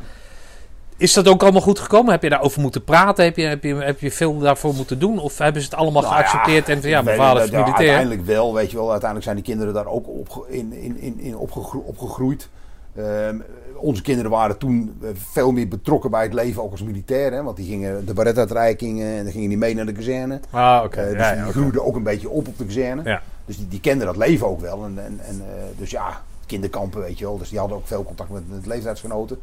is 0.97 1.13
dat 1.13 1.27
ook 1.27 1.41
allemaal 1.43 1.61
goed 1.61 1.79
gekomen? 1.79 2.11
Heb 2.11 2.23
je 2.23 2.29
daarover 2.29 2.61
moeten 2.61 2.83
praten? 2.83 3.23
Heb 3.25 3.35
je, 3.37 3.45
heb 3.45 3.63
je, 3.63 3.75
heb 3.75 3.99
je 3.99 4.11
veel 4.11 4.37
daarvoor 4.37 4.73
moeten 4.73 4.99
doen? 4.99 5.19
Of 5.19 5.37
hebben 5.37 5.61
ze 5.61 5.67
het 5.69 5.77
allemaal 5.77 6.01
Nou 6.01 6.13
geaccepteerd 6.13 6.69
en 6.69 6.81
van 6.81 6.89
ja, 6.89 7.01
mijn 7.01 7.17
vader 7.17 7.43
is 7.43 7.49
dat- 7.49 7.59
ja, 7.59 7.65
militair? 7.65 7.87
Uiteindelijk 7.89 8.27
wel, 8.27 8.53
weet 8.53 8.71
je 8.71 8.77
wel. 8.77 8.85
Uiteindelijk 8.91 9.23
zijn 9.23 9.35
die 9.35 9.45
kinderen 9.53 9.73
daar 9.73 9.85
ook 9.87 10.07
op, 10.07 10.45
in, 10.49 10.73
in, 10.73 10.97
in, 10.99 11.19
in 11.19 11.37
opgegro- 11.37 11.83
opgegroeid. 11.85 12.49
Ehm, 12.95 13.35
onze 13.79 14.01
kinderen 14.01 14.31
waren 14.31 14.57
toen 14.57 14.97
eh, 15.01 15.09
veel 15.13 15.51
meer 15.51 15.67
betrokken 15.67 16.11
bij 16.11 16.23
het 16.23 16.33
leven, 16.33 16.63
ook 16.63 16.71
als 16.71 16.83
militair. 16.83 17.31
Hè, 17.31 17.43
want 17.43 17.57
die 17.57 17.65
gingen 17.65 18.05
de 18.05 18.13
baretuitreikingen 18.13 19.17
en 19.17 19.23
dan 19.23 19.31
gingen 19.31 19.49
die 19.49 19.57
mee 19.57 19.75
naar 19.75 19.85
de 19.85 19.91
kazerne. 19.91 20.39
Ah, 20.49 20.81
oké. 20.85 21.01
Eh, 21.01 21.07
dus 21.07 21.17
ja, 21.17 21.33
die 21.33 21.45
ja, 21.45 21.51
groeiden 21.51 21.85
ook 21.85 21.95
een 21.95 22.03
beetje 22.03 22.29
op 22.29 22.47
op 22.47 22.57
de 22.57 22.65
kazerne. 22.65 23.01
Ja. 23.03 23.21
Dus 23.45 23.57
die, 23.57 23.67
die 23.67 23.79
kenden 23.79 24.05
dat 24.05 24.17
leven 24.17 24.47
ook 24.47 24.61
wel. 24.61 24.83
En, 24.85 25.05
en, 25.05 25.19
en, 25.27 25.41
eh, 25.41 25.63
dus 25.77 25.89
ja, 25.89 26.21
kinderkampen, 26.45 27.01
weet 27.01 27.17
je 27.19 27.25
wel. 27.25 27.37
Dus 27.37 27.49
die 27.49 27.59
hadden 27.59 27.77
ook 27.77 27.87
veel 27.87 28.03
contact 28.03 28.29
met, 28.29 28.49
met 28.49 28.65
leeftijdsgenoten. 28.65 29.39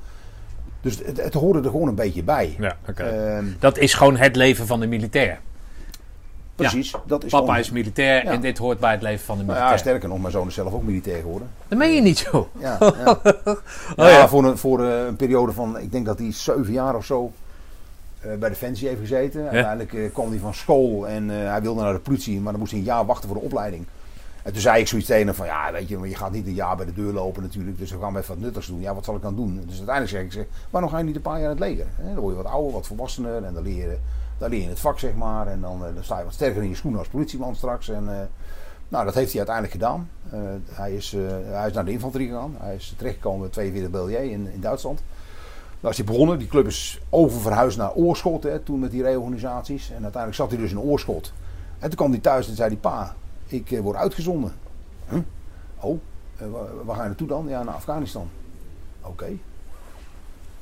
Dus 0.80 0.98
het, 1.04 1.22
het 1.22 1.34
hoorde 1.34 1.58
er 1.58 1.70
gewoon 1.70 1.88
een 1.88 1.94
beetje 1.94 2.22
bij. 2.22 2.56
Ja, 2.58 2.76
oké. 2.88 3.02
Ehm, 3.02 3.44
Dat 3.58 3.78
is 3.78 3.94
gewoon 3.94 4.16
het 4.16 4.36
leven 4.36 4.66
van 4.66 4.80
de 4.80 4.86
militair. 4.86 5.40
Precies, 6.56 6.94
dat 7.06 7.24
is 7.24 7.30
Papa 7.30 7.56
is 7.58 7.70
militair 7.70 8.24
Ja. 8.24 8.30
en 8.30 8.40
dit 8.40 8.58
hoort 8.58 8.78
bij 8.78 8.92
het 8.92 9.02
leven 9.02 9.24
van 9.24 9.36
de 9.38 9.42
Nou 9.44 9.52
militair. 9.58 9.76
ja, 9.78 9.82
sterker 9.84 10.08
nog, 10.08 10.18
mijn 10.20 10.32
zoon 10.32 10.46
is 10.46 10.54
zelf 10.54 10.72
ook 10.72 10.82
militair 10.82 11.20
geworden. 11.20 11.48
dat 11.68 11.78
meen 11.78 11.94
je 11.94 12.00
niet 12.00 12.18
zo. 12.18 12.48
Ja, 12.58 12.76
ja. 13.04 13.18
Oh, 13.44 13.56
ja, 13.96 14.08
ja. 14.08 14.28
voor, 14.28 14.44
een, 14.44 14.58
voor 14.58 14.84
eh, 14.84 15.04
een 15.06 15.16
periode 15.16 15.52
van, 15.52 15.78
ik 15.78 15.92
denk 15.92 16.06
dat 16.06 16.18
hij 16.18 16.32
zeven 16.32 16.72
jaar 16.72 16.94
of 16.96 17.04
zo 17.04 17.32
eh, 18.20 18.34
bij 18.34 18.48
Defensie 18.48 18.88
heeft 18.88 19.00
gezeten. 19.00 19.42
Uiteindelijk 19.42 19.92
eh, 19.94 20.12
kwam 20.12 20.28
hij 20.30 20.38
van 20.38 20.54
school 20.54 21.08
en 21.08 21.28
hij 21.28 21.62
wilde 21.62 21.82
naar 21.82 21.92
de 21.92 21.98
politie, 21.98 22.40
maar 22.40 22.50
dan 22.52 22.60
moest 22.60 22.72
hij 22.72 22.80
een 22.80 22.86
jaar 22.86 23.06
wachten 23.06 23.28
voor 23.28 23.38
de 23.38 23.44
opleiding. 23.44 23.86
En 24.42 24.52
toen 24.52 24.60
zei 24.60 24.80
ik 24.80 24.88
zoiets 24.88 25.06
tegen 25.06 25.26
hem 25.26 25.34
van, 25.34 25.46
ja 25.46 25.72
weet 25.72 25.88
je, 25.88 25.96
maar 25.98 26.08
je 26.08 26.14
gaat 26.14 26.32
niet 26.32 26.46
een 26.46 26.54
jaar 26.54 26.76
bij 26.76 26.86
de 26.86 26.92
deur 26.92 27.12
lopen 27.12 27.42
natuurlijk, 27.42 27.78
dus 27.78 27.90
we 27.90 27.98
gaan 28.00 28.16
even 28.16 28.28
wat 28.34 28.38
nuttigs 28.44 28.66
doen. 28.66 28.80
Ja, 28.80 28.94
wat 28.94 29.04
zal 29.04 29.14
ik 29.16 29.22
dan 29.22 29.34
doen? 29.36 29.62
Dus 29.66 29.76
uiteindelijk 29.76 30.08
zeg 30.16 30.22
ik, 30.24 30.32
zeg, 30.32 30.44
waarom 30.70 30.90
ga 30.90 30.98
je 30.98 31.04
niet 31.04 31.16
een 31.16 31.22
paar 31.22 31.40
jaar 31.40 31.50
in 31.50 31.56
het 31.56 31.58
leger? 31.58 31.86
Hè? 31.96 32.04
Dan 32.14 32.22
word 32.22 32.36
je 32.36 32.42
wat 32.42 32.52
ouder, 32.52 32.72
wat 32.72 32.86
volwassener 32.86 33.44
en 33.44 33.54
dan 33.54 33.62
leer 33.62 33.98
dan 34.38 34.50
leer 34.50 34.60
je 34.62 34.68
het 34.68 34.80
vak 34.80 34.98
zeg 34.98 35.14
maar. 35.14 35.46
En 35.46 35.60
dan, 35.60 35.86
eh, 35.86 35.94
dan 35.94 36.04
sta 36.04 36.18
je 36.18 36.24
wat 36.24 36.32
sterker 36.32 36.62
in 36.62 36.68
je 36.68 36.74
schoenen 36.74 37.00
als 37.00 37.08
politieman 37.08 37.56
straks. 37.56 37.88
En, 37.88 38.08
eh, 38.08 38.26
nou, 38.88 39.04
dat 39.04 39.14
heeft 39.14 39.28
hij 39.28 39.36
uiteindelijk 39.36 39.74
gedaan. 39.74 40.10
Eh, 40.30 40.40
hij, 40.72 40.94
is, 40.94 41.16
hij 41.44 41.66
is 41.66 41.72
naar 41.72 41.84
de 41.84 41.90
infanterie 41.90 42.28
gegaan. 42.28 42.54
Hij 42.58 42.74
is 42.74 42.94
terechtgekomen 42.96 43.40
bij 43.40 43.48
42 43.48 43.90
BLJ 43.90 44.14
in, 44.14 44.52
in 44.52 44.60
Duitsland. 44.60 45.02
Daar 45.80 45.90
is 45.90 45.96
hij 45.96 46.06
begonnen. 46.06 46.38
Die 46.38 46.48
club 46.48 46.66
is 46.66 47.00
oververhuisd 47.10 47.78
naar 47.78 47.94
Oorschot 47.94 48.42
hè, 48.42 48.58
toen 48.58 48.80
met 48.80 48.90
die 48.90 49.02
reorganisaties. 49.02 49.88
En 49.88 50.02
uiteindelijk 50.02 50.34
zat 50.34 50.50
hij 50.50 50.58
dus 50.58 50.70
in 50.70 50.80
Oorschot. 50.80 51.32
En 51.78 51.88
toen 51.88 51.98
kwam 51.98 52.10
hij 52.10 52.20
thuis 52.20 52.48
en 52.48 52.56
zei 52.56 52.68
hij, 52.68 52.78
pa, 52.78 53.14
ik 53.46 53.78
word 53.82 53.96
uitgezonden. 53.96 54.52
Huh? 55.08 55.18
Oh, 55.80 55.98
waar, 56.84 56.96
ga 56.96 57.02
je 57.02 57.08
naartoe 57.08 57.28
dan? 57.28 57.48
Ja, 57.48 57.62
naar 57.62 57.74
Afghanistan. 57.74 58.28
Oké. 59.00 59.28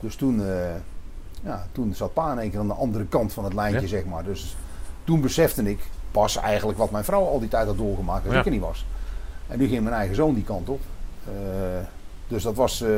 Dus 0.00 0.16
toen, 0.16 0.42
ja, 1.44 1.66
toen 1.72 1.94
zat 1.94 2.12
pa 2.14 2.32
in 2.32 2.38
één 2.38 2.50
keer 2.50 2.60
aan 2.60 2.66
de 2.66 2.72
andere 2.74 3.04
kant 3.06 3.32
van 3.32 3.44
het 3.44 3.54
lijntje, 3.54 3.80
Ja. 3.80 3.86
zeg 3.86 4.04
maar. 4.04 4.24
Dus 4.24 4.56
toen 5.04 5.20
besefte 5.20 5.62
ik 5.70 5.78
pas 6.10 6.36
eigenlijk 6.36 6.78
wat 6.78 6.90
mijn 6.90 7.04
vrouw 7.04 7.24
al 7.26 7.38
die 7.40 7.48
tijd 7.48 7.66
had 7.66 7.76
doorgemaakt 7.78 8.24
als 8.24 8.32
Ja. 8.34 8.38
ik 8.40 8.44
er 8.46 8.50
niet 8.52 8.60
was. 8.60 8.86
En 9.46 9.58
nu 9.58 9.68
ging 9.68 9.82
mijn 9.82 9.94
eigen 9.96 10.14
zoon 10.14 10.34
die 10.34 10.44
kant 10.44 10.68
op. 10.68 10.80
Eh, 11.24 11.32
dus 12.28 12.42
dat 12.42 12.54
was, 12.54 12.80
eh, 12.82 12.88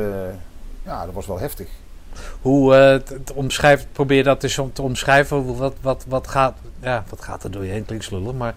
ja, 0.85 1.05
dat 1.05 1.13
was 1.13 1.27
wel 1.27 1.39
heftig. 1.39 1.67
Hoe 2.41 2.75
eh, 2.75 2.89
het, 2.91 3.09
het 3.09 3.33
omschrijft, 3.33 3.87
probeer 3.91 4.23
dat 4.23 4.43
eens 4.43 4.57
om 4.59 4.73
te 4.73 4.81
omschrijven. 4.81 5.57
Wat, 5.57 5.73
wat, 5.81 6.05
wat, 6.07 6.27
gaat, 6.27 6.57
ja, 6.79 7.03
wat 7.09 7.21
gaat 7.21 7.43
er 7.43 7.51
door 7.51 7.65
je 7.65 7.71
heen? 7.71 7.85
Klinkt 7.85 8.03
slullig, 8.05 8.33
maar 8.33 8.55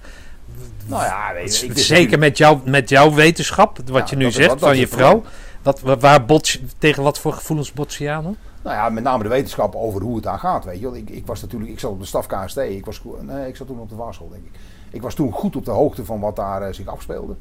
Nou 0.87 1.03
ja, 1.05 1.33
weet 1.35 1.63
ik 1.63 1.79
zeker 1.79 2.19
met, 2.19 2.39
jou, 2.39 2.59
met 2.65 2.89
jouw 2.89 3.13
wetenschap, 3.15 3.79
wat 3.87 4.09
Ja, 4.11 4.17
je 4.19 4.25
nu 4.25 4.31
zegt 4.31 4.61
van 4.61 4.77
je 4.77 4.89
vrouw. 4.89 5.23
Wat, 5.63 5.81
wa- 5.81 5.97
waar 5.97 6.25
bots, 6.25 6.53
je- 6.53 6.61
tegen 6.79 7.03
wat 7.03 7.19
voor 7.19 7.33
gevoelens 7.33 7.73
bots 7.73 7.99
je 7.99 8.11
aan? 8.11 8.25
hoor? 8.25 8.35
Nou 8.63 8.77
ja, 8.77 8.89
met 8.89 9.03
name 9.03 9.23
de 9.23 9.29
wetenschap 9.29 9.75
over 9.75 10.03
hoe 10.03 10.15
het 10.15 10.25
daar 10.25 10.39
gaat, 10.39 10.65
weet 10.65 10.79
je 10.79 10.85
wel. 10.85 10.97
Ik, 10.97 11.11
ik 11.11 11.27
was 11.27 11.41
natuurlijk, 11.41 11.71
ik 11.71 11.79
zat 11.79 11.91
op 11.91 12.01
de 12.01 12.07
staf 12.07 12.27
KST, 12.27 12.57
ik 12.57 12.85
was, 12.85 13.03
nee, 13.21 13.49
ik 13.49 13.57
zat 13.57 13.67
toen 13.67 13.81
op 13.81 13.89
de 13.89 13.97
waarschool, 13.97 14.29
denk 14.29 14.45
ik. 14.45 14.61
Ik 14.91 15.03
was 15.03 15.15
toen 15.15 15.33
goed 15.33 15.57
op 15.57 15.65
de 15.65 15.71
hoogte 15.71 16.05
van 16.05 16.21
wat 16.21 16.37
daar 16.37 16.63
eh, 16.63 16.73
zich 16.73 16.87
afspeelde. 16.87 17.35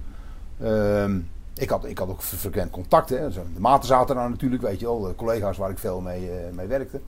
Ehm, 0.62 1.20
ik, 1.54 1.70
had, 1.70 1.86
ik 1.86 1.98
had 1.98 2.10
ook 2.10 2.22
frequent 2.22 2.72
contact, 2.72 3.10
hè. 3.10 3.32
Zo, 3.32 3.42
De 3.54 3.60
maten 3.60 3.88
zaten 3.88 4.16
daar 4.16 4.30
natuurlijk, 4.30 4.62
weet 4.62 4.80
je 4.80 4.86
wel. 4.86 5.02
De 5.02 5.16
collega's 5.16 5.58
waar 5.58 5.70
ik 5.70 5.80
veel 5.80 6.02
mee, 6.02 6.32
eh, 6.32 6.54
mee 6.54 6.68
werkte. 6.68 7.00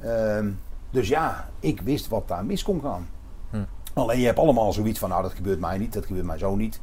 Ehm, 0.00 0.50
dus 0.90 1.08
ja, 1.08 1.48
ik 1.60 1.80
wist 1.80 2.08
wat 2.08 2.28
daar 2.28 2.44
mis 2.44 2.62
kon 2.62 2.80
gaan. 2.80 3.08
Hm. 3.50 3.64
Alleen 3.94 4.20
je 4.20 4.26
hebt 4.26 4.38
allemaal 4.38 4.72
zoiets 4.72 4.98
van, 4.98 5.08
nou 5.08 5.22
dat 5.22 5.32
gebeurt 5.32 5.60
mij 5.60 5.78
niet, 5.78 5.92
dat 5.92 6.06
gebeurt 6.06 6.26
mij 6.26 6.38
zo 6.38 6.54
niet. 6.54 6.80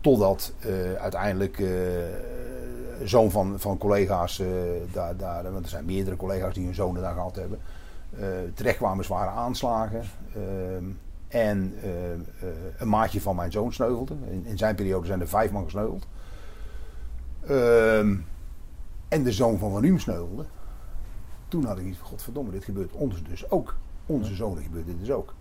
Totdat 0.00 0.52
eh, 0.58 0.94
uiteindelijk 0.94 1.58
eh, 1.58 1.66
zoon 3.04 3.30
van, 3.30 3.60
van 3.60 3.78
collega's, 3.78 4.38
eh, 4.38 4.46
daar, 4.92 5.16
daar, 5.16 5.52
want 5.52 5.64
er 5.64 5.70
zijn 5.70 5.84
meerdere 5.84 6.16
collega's 6.16 6.54
die 6.54 6.64
hun 6.64 6.74
zonen 6.74 7.02
daar 7.02 7.14
gehad 7.14 7.36
hebben, 7.36 7.58
eh 8.18 8.26
terechtkwamen 8.54 9.04
zware 9.04 9.30
aanslagen. 9.30 10.02
en 11.28 11.74
eh, 11.82 12.12
eh, 12.12 12.20
een 12.78 12.88
maatje 12.88 13.20
van 13.20 13.36
mijn 13.36 13.52
zoon 13.52 13.72
sneuvelde. 13.72 14.14
In, 14.30 14.46
in 14.46 14.58
zijn 14.58 14.74
periode 14.74 15.06
zijn 15.06 15.20
er 15.20 15.28
vijf 15.28 15.50
man 15.50 15.64
gesneuveld. 15.64 16.06
Ehm, 17.46 18.16
en 19.08 19.22
de 19.22 19.32
zoon 19.32 19.58
van 19.58 19.70
Van 19.70 19.80
Riem 19.80 19.98
sneuvelde. 19.98 20.44
Toen 21.48 21.64
had 21.64 21.78
ik 21.78 21.84
iets 21.84 21.98
van, 21.98 22.06
godverdomme, 22.06 22.50
dit 22.50 22.64
gebeurt 22.64 22.92
ons 22.92 23.22
dus 23.22 23.50
ook. 23.50 23.76
Onze 24.06 24.34
zonen 24.34 24.62
gebeurt 24.62 24.86
dit 24.86 24.98
dus 24.98 25.10
ook. 25.10 25.34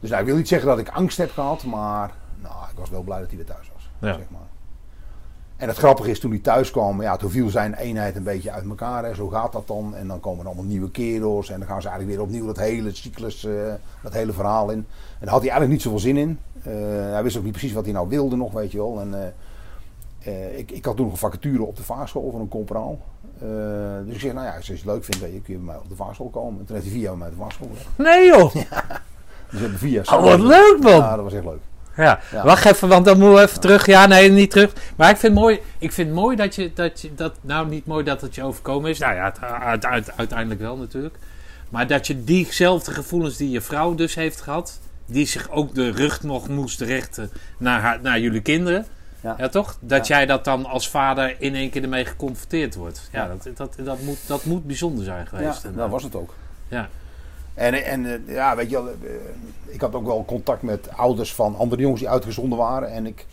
Dus 0.00 0.10
nou, 0.10 0.20
ik 0.20 0.28
wil 0.28 0.36
niet 0.36 0.48
zeggen 0.48 0.68
dat 0.68 0.78
ik 0.78 0.88
angst 0.88 1.18
heb 1.18 1.30
gehad, 1.30 1.64
maar 1.64 2.14
nou, 2.42 2.70
ik 2.70 2.78
was 2.78 2.90
wel 2.90 3.02
blij 3.02 3.18
dat 3.18 3.28
hij 3.28 3.36
weer 3.36 3.46
thuis 3.46 3.70
was. 3.74 3.90
Ja. 3.98 4.14
Zeg 4.16 4.30
maar. 4.30 4.48
En 5.60 5.68
het 5.68 5.76
grappige 5.76 6.10
is, 6.10 6.20
toen 6.20 6.30
hij 6.30 6.40
thuis 6.40 6.70
kwam, 6.70 7.02
ja, 7.02 7.16
toen 7.16 7.30
viel 7.30 7.48
zijn 7.48 7.74
eenheid 7.74 8.16
een 8.16 8.22
beetje 8.22 8.50
uit 8.50 8.68
elkaar. 8.68 9.04
Hè. 9.04 9.14
Zo 9.14 9.28
gaat 9.28 9.52
dat 9.52 9.66
dan. 9.66 9.94
En 9.94 10.06
dan 10.08 10.20
komen 10.20 10.40
er 10.40 10.46
allemaal 10.46 10.64
nieuwe 10.64 10.90
kerels. 10.90 11.50
En 11.50 11.58
dan 11.58 11.68
gaan 11.68 11.82
ze 11.82 11.88
eigenlijk 11.88 12.18
weer 12.18 12.26
opnieuw 12.26 12.46
dat 12.46 12.58
hele 12.58 12.94
cyclus, 12.94 13.44
eh, 13.44 13.52
dat 14.02 14.12
hele 14.12 14.32
verhaal 14.32 14.70
in. 14.70 14.78
En 14.78 14.86
daar 15.20 15.30
had 15.30 15.40
hij 15.40 15.50
eigenlijk 15.50 15.70
niet 15.70 15.82
zoveel 15.82 15.98
zin 15.98 16.16
in. 16.16 16.38
Eh, 16.62 16.72
hij 17.12 17.22
wist 17.22 17.36
ook 17.36 17.42
niet 17.42 17.52
precies 17.52 17.72
wat 17.72 17.84
hij 17.84 17.92
nou 17.92 18.08
wilde 18.08 18.36
nog, 18.36 18.52
weet 18.52 18.72
je 18.72 18.78
wel. 18.78 19.00
En, 19.00 19.34
eh, 20.20 20.58
ik, 20.58 20.70
ik 20.70 20.84
had 20.84 20.96
toen 20.96 21.04
nog 21.04 21.14
een 21.14 21.20
vacature 21.20 21.62
op 21.62 21.76
de 21.76 21.82
vaarschool 21.82 22.30
van 22.30 22.40
een 22.40 22.48
corporaal. 22.48 22.98
Eh, 23.38 23.48
dus 24.04 24.14
ik 24.14 24.20
zeg, 24.20 24.32
nou 24.32 24.46
ja, 24.46 24.56
als 24.56 24.66
je 24.66 24.72
het 24.72 24.84
leuk 24.84 25.04
vindt, 25.04 25.20
je, 25.20 25.40
kun 25.40 25.52
je 25.54 25.56
bij 25.56 25.66
mij 25.66 25.76
op 25.76 25.88
de 25.88 25.96
vaarschool 25.96 26.28
komen. 26.28 26.60
En 26.60 26.66
toen 26.66 26.74
heeft 26.74 26.88
hij 26.88 26.94
vier 26.94 27.04
jaar 27.04 27.16
bij 27.16 27.28
mij 27.28 27.28
op 27.28 27.34
de 27.34 27.40
vaarschool. 27.40 27.70
Nee 27.96 28.26
joh. 28.26 28.54
Dus 29.50 29.58
we 29.58 29.64
hebben 29.66 29.78
vier 29.78 29.90
jaar 29.90 30.18
Oh, 30.18 30.22
wat 30.22 30.40
leuk 30.40 30.78
man. 30.80 30.92
Ja, 30.92 31.14
dat 31.14 31.24
was 31.24 31.32
echt 31.32 31.44
leuk. 31.44 31.60
Ja. 32.00 32.20
Ja. 32.32 32.44
wacht 32.44 32.64
even, 32.64 32.88
want 32.88 33.04
dan 33.04 33.18
moeten 33.18 33.36
we 33.38 33.42
even 33.42 33.60
terug. 33.60 33.86
Ja, 33.86 34.06
nee, 34.06 34.30
niet 34.30 34.50
terug. 34.50 34.72
Maar 34.96 35.10
ik 35.10 35.16
vind 35.16 35.32
het 35.32 35.42
mooi, 35.42 35.60
ik 35.78 35.92
vind 35.92 36.12
mooi 36.12 36.36
dat 36.36 36.54
je, 36.54 36.70
dat 36.74 37.00
je 37.00 37.14
dat, 37.14 37.34
nou 37.40 37.68
niet 37.68 37.86
mooi 37.86 38.04
dat 38.04 38.20
het 38.20 38.34
je 38.34 38.42
overkomen 38.42 38.90
is. 38.90 38.98
Nou 38.98 39.14
ja, 39.14 39.24
het, 39.24 39.40
uit- 39.40 39.86
uit- 39.86 40.10
uiteindelijk 40.16 40.60
wel 40.60 40.76
natuurlijk. 40.76 41.18
Maar 41.68 41.86
dat 41.86 42.06
je 42.06 42.24
diezelfde 42.24 42.90
gevoelens 42.92 43.36
die 43.36 43.50
je 43.50 43.60
vrouw 43.60 43.94
dus 43.94 44.14
heeft 44.14 44.40
gehad, 44.40 44.80
die 45.06 45.26
zich 45.26 45.50
ook 45.50 45.74
de 45.74 45.90
rug 45.90 46.22
nog 46.22 46.48
moest 46.48 46.80
richten 46.80 47.30
naar, 47.58 47.80
haar, 47.80 47.98
naar 48.02 48.20
jullie 48.20 48.40
kinderen. 48.40 48.86
Ja. 49.22 49.34
Ja, 49.38 49.48
toch? 49.48 49.76
Dat 49.80 50.06
jij 50.06 50.26
dat 50.26 50.44
dan 50.44 50.66
als 50.66 50.88
vader 50.88 51.36
in 51.38 51.54
één 51.54 51.70
keer 51.70 51.82
ermee 51.82 52.04
geconfronteerd 52.04 52.74
wordt. 52.74 53.08
Ja, 53.12 53.22
Ja. 53.22 53.28
Dat, 53.28 53.56
dat, 53.56 53.86
dat, 53.86 54.00
moet, 54.00 54.18
dat 54.26 54.44
moet 54.44 54.66
bijzonder 54.66 55.04
zijn 55.04 55.18
Ja, 55.18 55.24
geweest. 55.38 55.64
En, 55.64 55.74
dat 55.74 55.90
was 55.90 56.02
het 56.02 56.14
ook. 56.14 56.34
ja. 56.68 56.88
En, 57.60 57.84
en 57.84 58.06
eh, 58.06 58.34
ja, 58.34 58.56
weet 58.56 58.70
je 58.70 58.82
wel, 58.82 58.88
eh, 58.88 58.94
ik 59.66 59.80
had 59.80 59.94
ook 59.94 60.06
wel 60.06 60.24
contact 60.24 60.62
met 60.62 60.88
ouders 60.96 61.34
van 61.34 61.56
andere 61.56 61.82
jongens 61.82 62.00
die 62.00 62.10
uitgezonden 62.10 62.58
waren. 62.58 62.90
En 62.90 63.06
ik, 63.06 63.26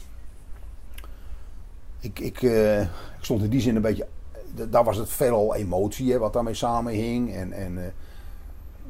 ik, 1.99 2.19
ik, 2.19 2.41
eh, 2.41 2.81
ik 2.81 2.87
stond 3.21 3.43
in 3.43 3.49
die 3.49 3.61
zin 3.61 3.75
een 3.75 3.81
beetje, 3.81 4.07
daar 4.69 4.83
was 4.83 4.97
het 4.97 5.09
veelal 5.09 5.55
emotie 5.55 6.11
hè, 6.11 6.17
wat 6.17 6.33
daarmee 6.33 6.53
samenhing. 6.53 7.35
En, 7.35 7.53
en 7.53 7.73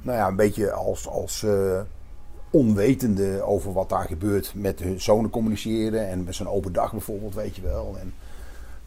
nou 0.02 0.18
ja, 0.18 0.28
een 0.28 0.36
beetje 0.36 0.72
als, 0.72 1.08
als 1.08 1.46
onwetende 2.50 3.42
over 3.42 3.74
wat 3.74 3.90
daar 3.90 4.06
gebeurt 4.06 4.52
met 4.56 4.80
hun 4.80 5.02
zonen 5.02 5.30
communiceren. 5.30 6.08
En 6.08 6.24
met 6.24 6.36
zo'n 6.36 6.50
open 6.50 6.74
dag 6.74 6.92
bijvoorbeeld, 6.92 7.36
weet 7.36 7.56
je 7.56 7.62
wel. 7.62 7.96
En 8.00 8.14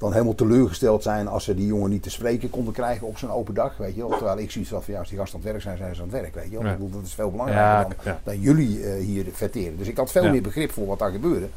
dan 0.01 0.13
helemaal 0.13 0.35
teleurgesteld 0.35 1.03
zijn 1.03 1.29
als 1.29 1.45
ze 1.45 1.55
die 1.55 1.67
jongen 1.67 1.91
niet 1.91 2.03
te 2.03 2.11
spreken 2.11 2.51
konden 2.51 2.73
krijgen 2.73 3.07
op 3.07 3.19
zo'n 3.19 3.31
open 3.31 3.55
dag, 3.55 3.77
weet 3.77 3.95
je 3.95 4.09
wel. 4.09 4.17
Terwijl 4.17 4.39
ik 4.39 4.51
zoiets 4.51 4.71
had 4.71 4.85
van, 4.85 4.95
ja, 4.95 5.01
als 5.01 5.09
die 5.09 5.19
gasten 5.19 5.39
aan 5.39 5.45
het 5.45 5.53
werk 5.53 5.63
zijn, 5.65 5.77
zijn 5.77 5.95
ze 5.95 6.03
aan 6.03 6.09
het 6.09 6.21
werk, 6.21 6.35
weet 6.35 6.51
je 6.51 6.57
wel. 6.57 6.65
Ja. 6.65 6.73
Ik 6.73 6.79
bedoel, 6.79 6.91
dat 6.91 7.07
is 7.07 7.15
veel 7.15 7.31
belangrijker 7.31 7.71
Ja, 7.71 7.83
dan, 7.83 7.95
ja. 8.05 8.21
dan 8.25 8.41
jullie 8.41 8.85
eh, 8.85 9.05
hier 9.05 9.27
verteren. 9.33 9.77
Dus 9.77 9.89
ik 9.89 9.97
had 9.97 10.11
veel 10.11 10.31
meer 10.31 10.43
begrip 10.43 10.73
voor 10.73 10.87
wat 10.87 10.99
daar 10.99 11.11
gebeurde. 11.11 11.49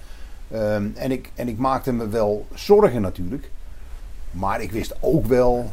Ehm, 0.51 0.87
en, 0.95 1.11
ik, 1.11 1.31
en 1.35 1.47
ik 1.47 1.57
maakte 1.57 1.91
me 1.93 2.07
wel 2.07 2.45
zorgen 2.53 3.01
natuurlijk. 3.01 3.49
Maar 4.31 4.61
ik 4.61 4.71
wist 4.71 4.95
ook 4.99 5.25
wel, 5.25 5.71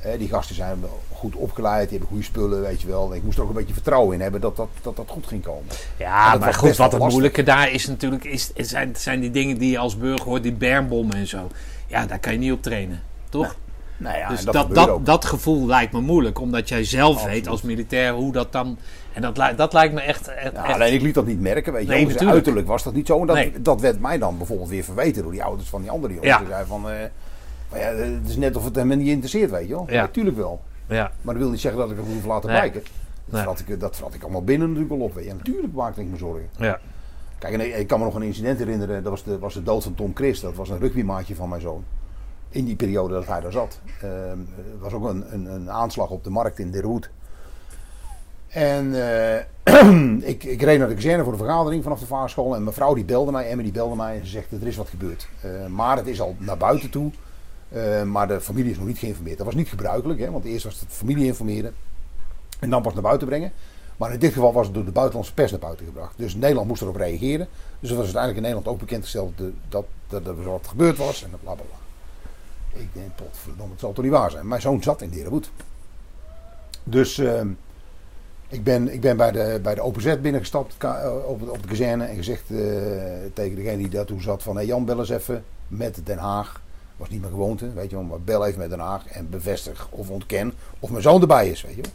hè, 0.00 0.18
die 0.18 0.28
gasten 0.28 0.54
zijn 0.54 0.80
wel 0.80 1.00
goed 1.12 1.34
opgeleid, 1.34 1.88
die 1.88 1.98
hebben 1.98 2.08
goede 2.08 2.24
spullen, 2.24 2.60
weet 2.60 2.80
je 2.80 2.86
wel. 2.86 3.14
Ik 3.14 3.22
moest 3.22 3.36
er 3.36 3.42
ook 3.42 3.48
een 3.48 3.56
beetje 3.56 3.72
vertrouwen 3.72 4.14
in 4.14 4.20
hebben 4.20 4.40
dat 4.40 4.56
dat, 4.56 4.68
dat, 4.82 4.96
dat 4.96 5.08
goed 5.08 5.26
ging 5.26 5.42
komen. 5.42 5.68
Ja, 5.98 6.36
maar 6.36 6.54
goed, 6.54 6.76
wat 6.76 6.92
het 6.92 7.08
moeilijke 7.08 7.42
daar 7.42 7.72
is 7.72 7.86
natuurlijk, 7.86 8.24
is, 8.24 8.52
zijn, 8.54 8.96
zijn 8.96 9.20
die 9.20 9.30
dingen 9.30 9.58
die 9.58 9.70
je 9.70 9.78
als 9.78 9.98
burger 9.98 10.26
hoort, 10.26 10.42
die 10.42 10.52
bermbommen 10.52 11.16
en 11.16 11.26
zo. 11.26 11.48
Ja, 11.86 12.06
daar 12.06 12.18
kan 12.18 12.32
je 12.32 12.38
niet 12.38 12.52
op 12.52 12.62
trainen, 12.62 13.02
toch? 13.28 13.56
Nou 14.00 14.18
ja, 14.18 14.28
dus 14.28 14.44
dat, 14.44 14.74
dat, 14.74 15.06
dat, 15.06 15.24
gevoel 15.24 15.66
lijkt 15.66 15.92
me 15.92 16.00
moeilijk, 16.00 16.40
omdat 16.40 16.68
jij 16.68 16.84
zelf 16.84 17.24
weet 17.24 17.48
als 17.48 17.62
militair 17.62 18.12
hoe 18.12 18.32
dat 18.32 18.52
dan... 18.52 18.78
En 19.12 19.22
dat, 19.22 19.56
dat 19.56 19.72
lijkt 19.72 19.94
me 19.94 20.00
echt... 20.00 20.28
echt, 20.28 20.52
Ja, 20.52 20.62
alleen 20.62 20.92
ik 20.94 21.02
liet 21.02 21.14
dat 21.14 21.26
niet 21.26 21.40
merken, 21.40 21.72
weet 21.72 21.82
je 21.86 21.92
Nee. 21.92 22.06
Dus 22.06 22.16
uiterlijk 22.16 22.66
was 22.66 22.82
dat 22.82 22.94
niet 22.94 23.06
zo. 23.06 23.20
En 23.20 23.26
dat, 23.26 23.36
Nee. 23.36 23.52
dat 23.60 23.80
werd 23.80 24.00
mij 24.00 24.18
dan 24.18 24.36
bijvoorbeeld 24.36 24.68
weer 24.68 24.84
verweten 24.84 25.22
door 25.22 25.32
die 25.32 25.42
ouders 25.42 25.68
van 25.68 25.80
die 25.80 25.90
andere 25.90 26.14
jongens. 26.14 26.30
Ja. 26.30 26.38
Die 26.38 26.46
zeiden 26.46 26.68
van, 26.68 26.90
eh, 26.90 26.96
maar 27.70 27.80
ja, 27.80 27.86
het 27.94 28.28
is 28.28 28.36
net 28.36 28.56
of 28.56 28.64
het 28.64 28.76
hem 28.76 28.88
niet 28.88 29.08
interesseert, 29.08 29.50
weet 29.50 29.68
je 29.68 29.74
wel. 29.74 29.86
Ja. 29.88 30.00
Natuurlijk 30.00 30.36
wel. 30.36 30.60
ja, 30.86 31.12
Maar 31.22 31.34
dat 31.34 31.42
wil 31.42 31.52
niet 31.52 31.60
zeggen 31.60 31.80
dat 31.80 31.90
ik 31.90 31.96
het 31.96 32.06
hoef 32.06 32.24
laten 32.24 32.48
Nee. 32.50 32.58
blijken. 32.58 32.82
Dat, 33.24 33.44
Nee. 33.44 33.74
ik, 33.74 33.80
dat 33.80 34.02
ik 34.12 34.22
allemaal 34.22 34.44
binnen 34.44 34.68
natuurlijk 34.68 35.00
al 35.00 35.06
op. 35.06 35.14
Weet 35.14 35.24
je. 35.24 35.30
En 35.30 35.36
natuurlijk 35.36 35.72
maakte 35.72 36.00
ik 36.00 36.06
me 36.06 36.16
zorgen. 36.16 36.48
ja, 36.56 36.78
Kijk, 37.38 37.54
en 37.54 37.78
ik, 37.80 37.86
kan 37.86 37.98
me 37.98 38.04
nog 38.04 38.14
een 38.14 38.22
incident 38.22 38.58
herinneren. 38.58 39.02
Dat 39.02 39.12
was 39.12 39.22
de, 39.24 39.38
was 39.38 39.54
de 39.54 39.62
dood 39.62 39.82
van 39.82 39.94
Tom 39.94 40.10
Christ. 40.14 40.42
Dat 40.42 40.54
was 40.54 40.68
een 40.68 40.78
rugbymaatje 40.78 41.34
van 41.34 41.48
mijn 41.48 41.60
zoon. 41.60 41.84
In 42.48 42.64
die 42.64 42.76
periode 42.76 43.14
dat 43.14 43.26
hij 43.26 43.40
daar 43.40 43.52
zat. 43.52 43.80
Ehm, 44.02 44.10
Er 44.12 44.78
was 44.80 44.92
ook 44.92 45.04
een, 45.08 45.24
een, 45.34 45.46
een 45.46 45.70
aanslag 45.70 46.10
op 46.10 46.24
de 46.24 46.30
markt 46.30 46.58
in 46.58 46.70
Derhoed. 46.70 47.10
En 48.48 48.94
eh, 48.94 50.22
ik, 50.32 50.44
ik 50.44 50.62
reed 50.62 50.78
naar 50.78 50.88
de 50.88 50.94
kazerne 50.94 51.22
voor 51.22 51.32
de 51.32 51.38
vergadering 51.38 51.82
vanaf 51.82 52.00
de 52.00 52.06
vaarschool. 52.06 52.54
En 52.54 52.62
mijn 52.62 52.74
vrouw 52.74 52.94
die 52.94 53.04
belde 53.04 53.30
mij, 53.32 53.48
Emmy 53.50 53.62
die 53.62 53.72
belde 53.72 53.96
mij. 53.96 54.18
En 54.18 54.24
ze 54.26 54.30
zegt, 54.30 54.52
er 54.52 54.66
is 54.66 54.76
wat 54.76 54.88
gebeurd. 54.88 55.28
Eh, 55.40 55.66
maar 55.66 55.96
het 55.96 56.06
is 56.06 56.20
al 56.20 56.34
naar 56.38 56.56
buiten 56.56 56.90
toe. 56.90 57.10
Eh, 57.70 58.02
maar 58.02 58.28
de 58.28 58.40
familie 58.40 58.70
is 58.70 58.78
nog 58.78 58.86
niet 58.86 58.98
geïnformeerd. 58.98 59.36
Dat 59.36 59.46
was 59.46 59.54
niet 59.54 59.68
gebruikelijk. 59.68 60.20
Hè, 60.20 60.30
want 60.30 60.44
eerst 60.44 60.64
was 60.64 60.80
het 60.80 60.88
familie 60.88 61.26
informeren. 61.26 61.74
En 62.58 62.70
dan 62.70 62.82
pas 62.82 62.92
naar 62.92 63.02
buiten 63.02 63.28
brengen. 63.28 63.52
Maar 63.96 64.12
in 64.12 64.18
dit 64.18 64.32
geval 64.32 64.52
was 64.52 64.66
het 64.66 64.74
door 64.74 64.84
de 64.84 64.90
buitenlandse 64.90 65.34
pers 65.34 65.50
naar 65.50 65.60
buiten 65.60 65.86
gebracht. 65.86 66.18
Dus 66.18 66.34
Nederland 66.34 66.68
moest 66.68 66.82
erop 66.82 66.96
reageren. 66.96 67.48
Dus 67.80 67.88
het 67.88 67.98
was 67.98 68.14
uiteindelijk 68.14 68.36
in 68.36 68.42
Nederland 68.42 68.68
ook 68.68 68.78
bekendgesteld 68.78 69.38
dat, 69.38 69.50
dat, 69.68 69.84
dat, 70.08 70.24
dat 70.24 70.38
er 70.38 70.44
wat 70.44 70.66
gebeurd 70.68 70.96
was. 70.96 71.22
En 71.22 71.30
bla 71.42 71.54
bla. 71.54 71.64
Ik 72.72 72.88
denk, 72.92 73.14
potverdomme, 73.14 73.72
het 73.72 73.80
zal 73.80 73.92
toch 73.92 74.04
niet 74.04 74.12
waar 74.12 74.30
zijn. 74.30 74.48
Mijn 74.48 74.60
zoon 74.60 74.82
zat 74.82 75.02
in 75.02 75.10
Derenwoed. 75.10 75.50
Dus 76.84 77.18
ehm, 77.18 77.48
ik 78.48 78.64
ben, 78.64 78.92
ik 78.92 79.00
ben 79.00 79.16
bij 79.16 79.30
de, 79.30 79.58
bij 79.62 79.74
de 79.74 79.82
OPZ 79.82 80.16
binnengestapt 80.20 80.74
eh, 80.78 81.16
op, 81.26 81.50
op 81.50 81.62
de 81.62 81.68
kazerne. 81.68 82.04
En 82.04 82.16
gezegd 82.16 82.50
eh, 82.50 82.56
tegen 83.32 83.56
degene 83.56 83.76
die 83.76 83.88
daar 83.88 84.04
toen 84.04 84.20
zat 84.20 84.42
van... 84.42 84.56
Hey 84.56 84.66
Jan, 84.66 84.84
bel 84.84 84.98
eens 84.98 85.08
even 85.08 85.44
met 85.68 86.00
Den 86.04 86.18
Haag. 86.18 86.60
Was 87.00 87.08
niet 87.08 87.20
mijn 87.20 87.32
gewoonte, 87.32 87.72
weet 87.72 87.90
je 87.90 87.96
wel. 87.96 88.04
Maar 88.04 88.20
bel 88.20 88.46
even 88.46 88.58
met 88.58 88.70
Den 88.70 88.78
Haag 88.78 89.06
en 89.06 89.30
bevestig 89.30 89.88
of 89.90 90.08
ontken 90.10 90.52
of 90.80 90.90
mijn 90.90 91.02
zoon 91.02 91.20
erbij 91.20 91.48
is, 91.48 91.62
weet 91.62 91.74
je 91.74 91.80
wel. 91.82 91.90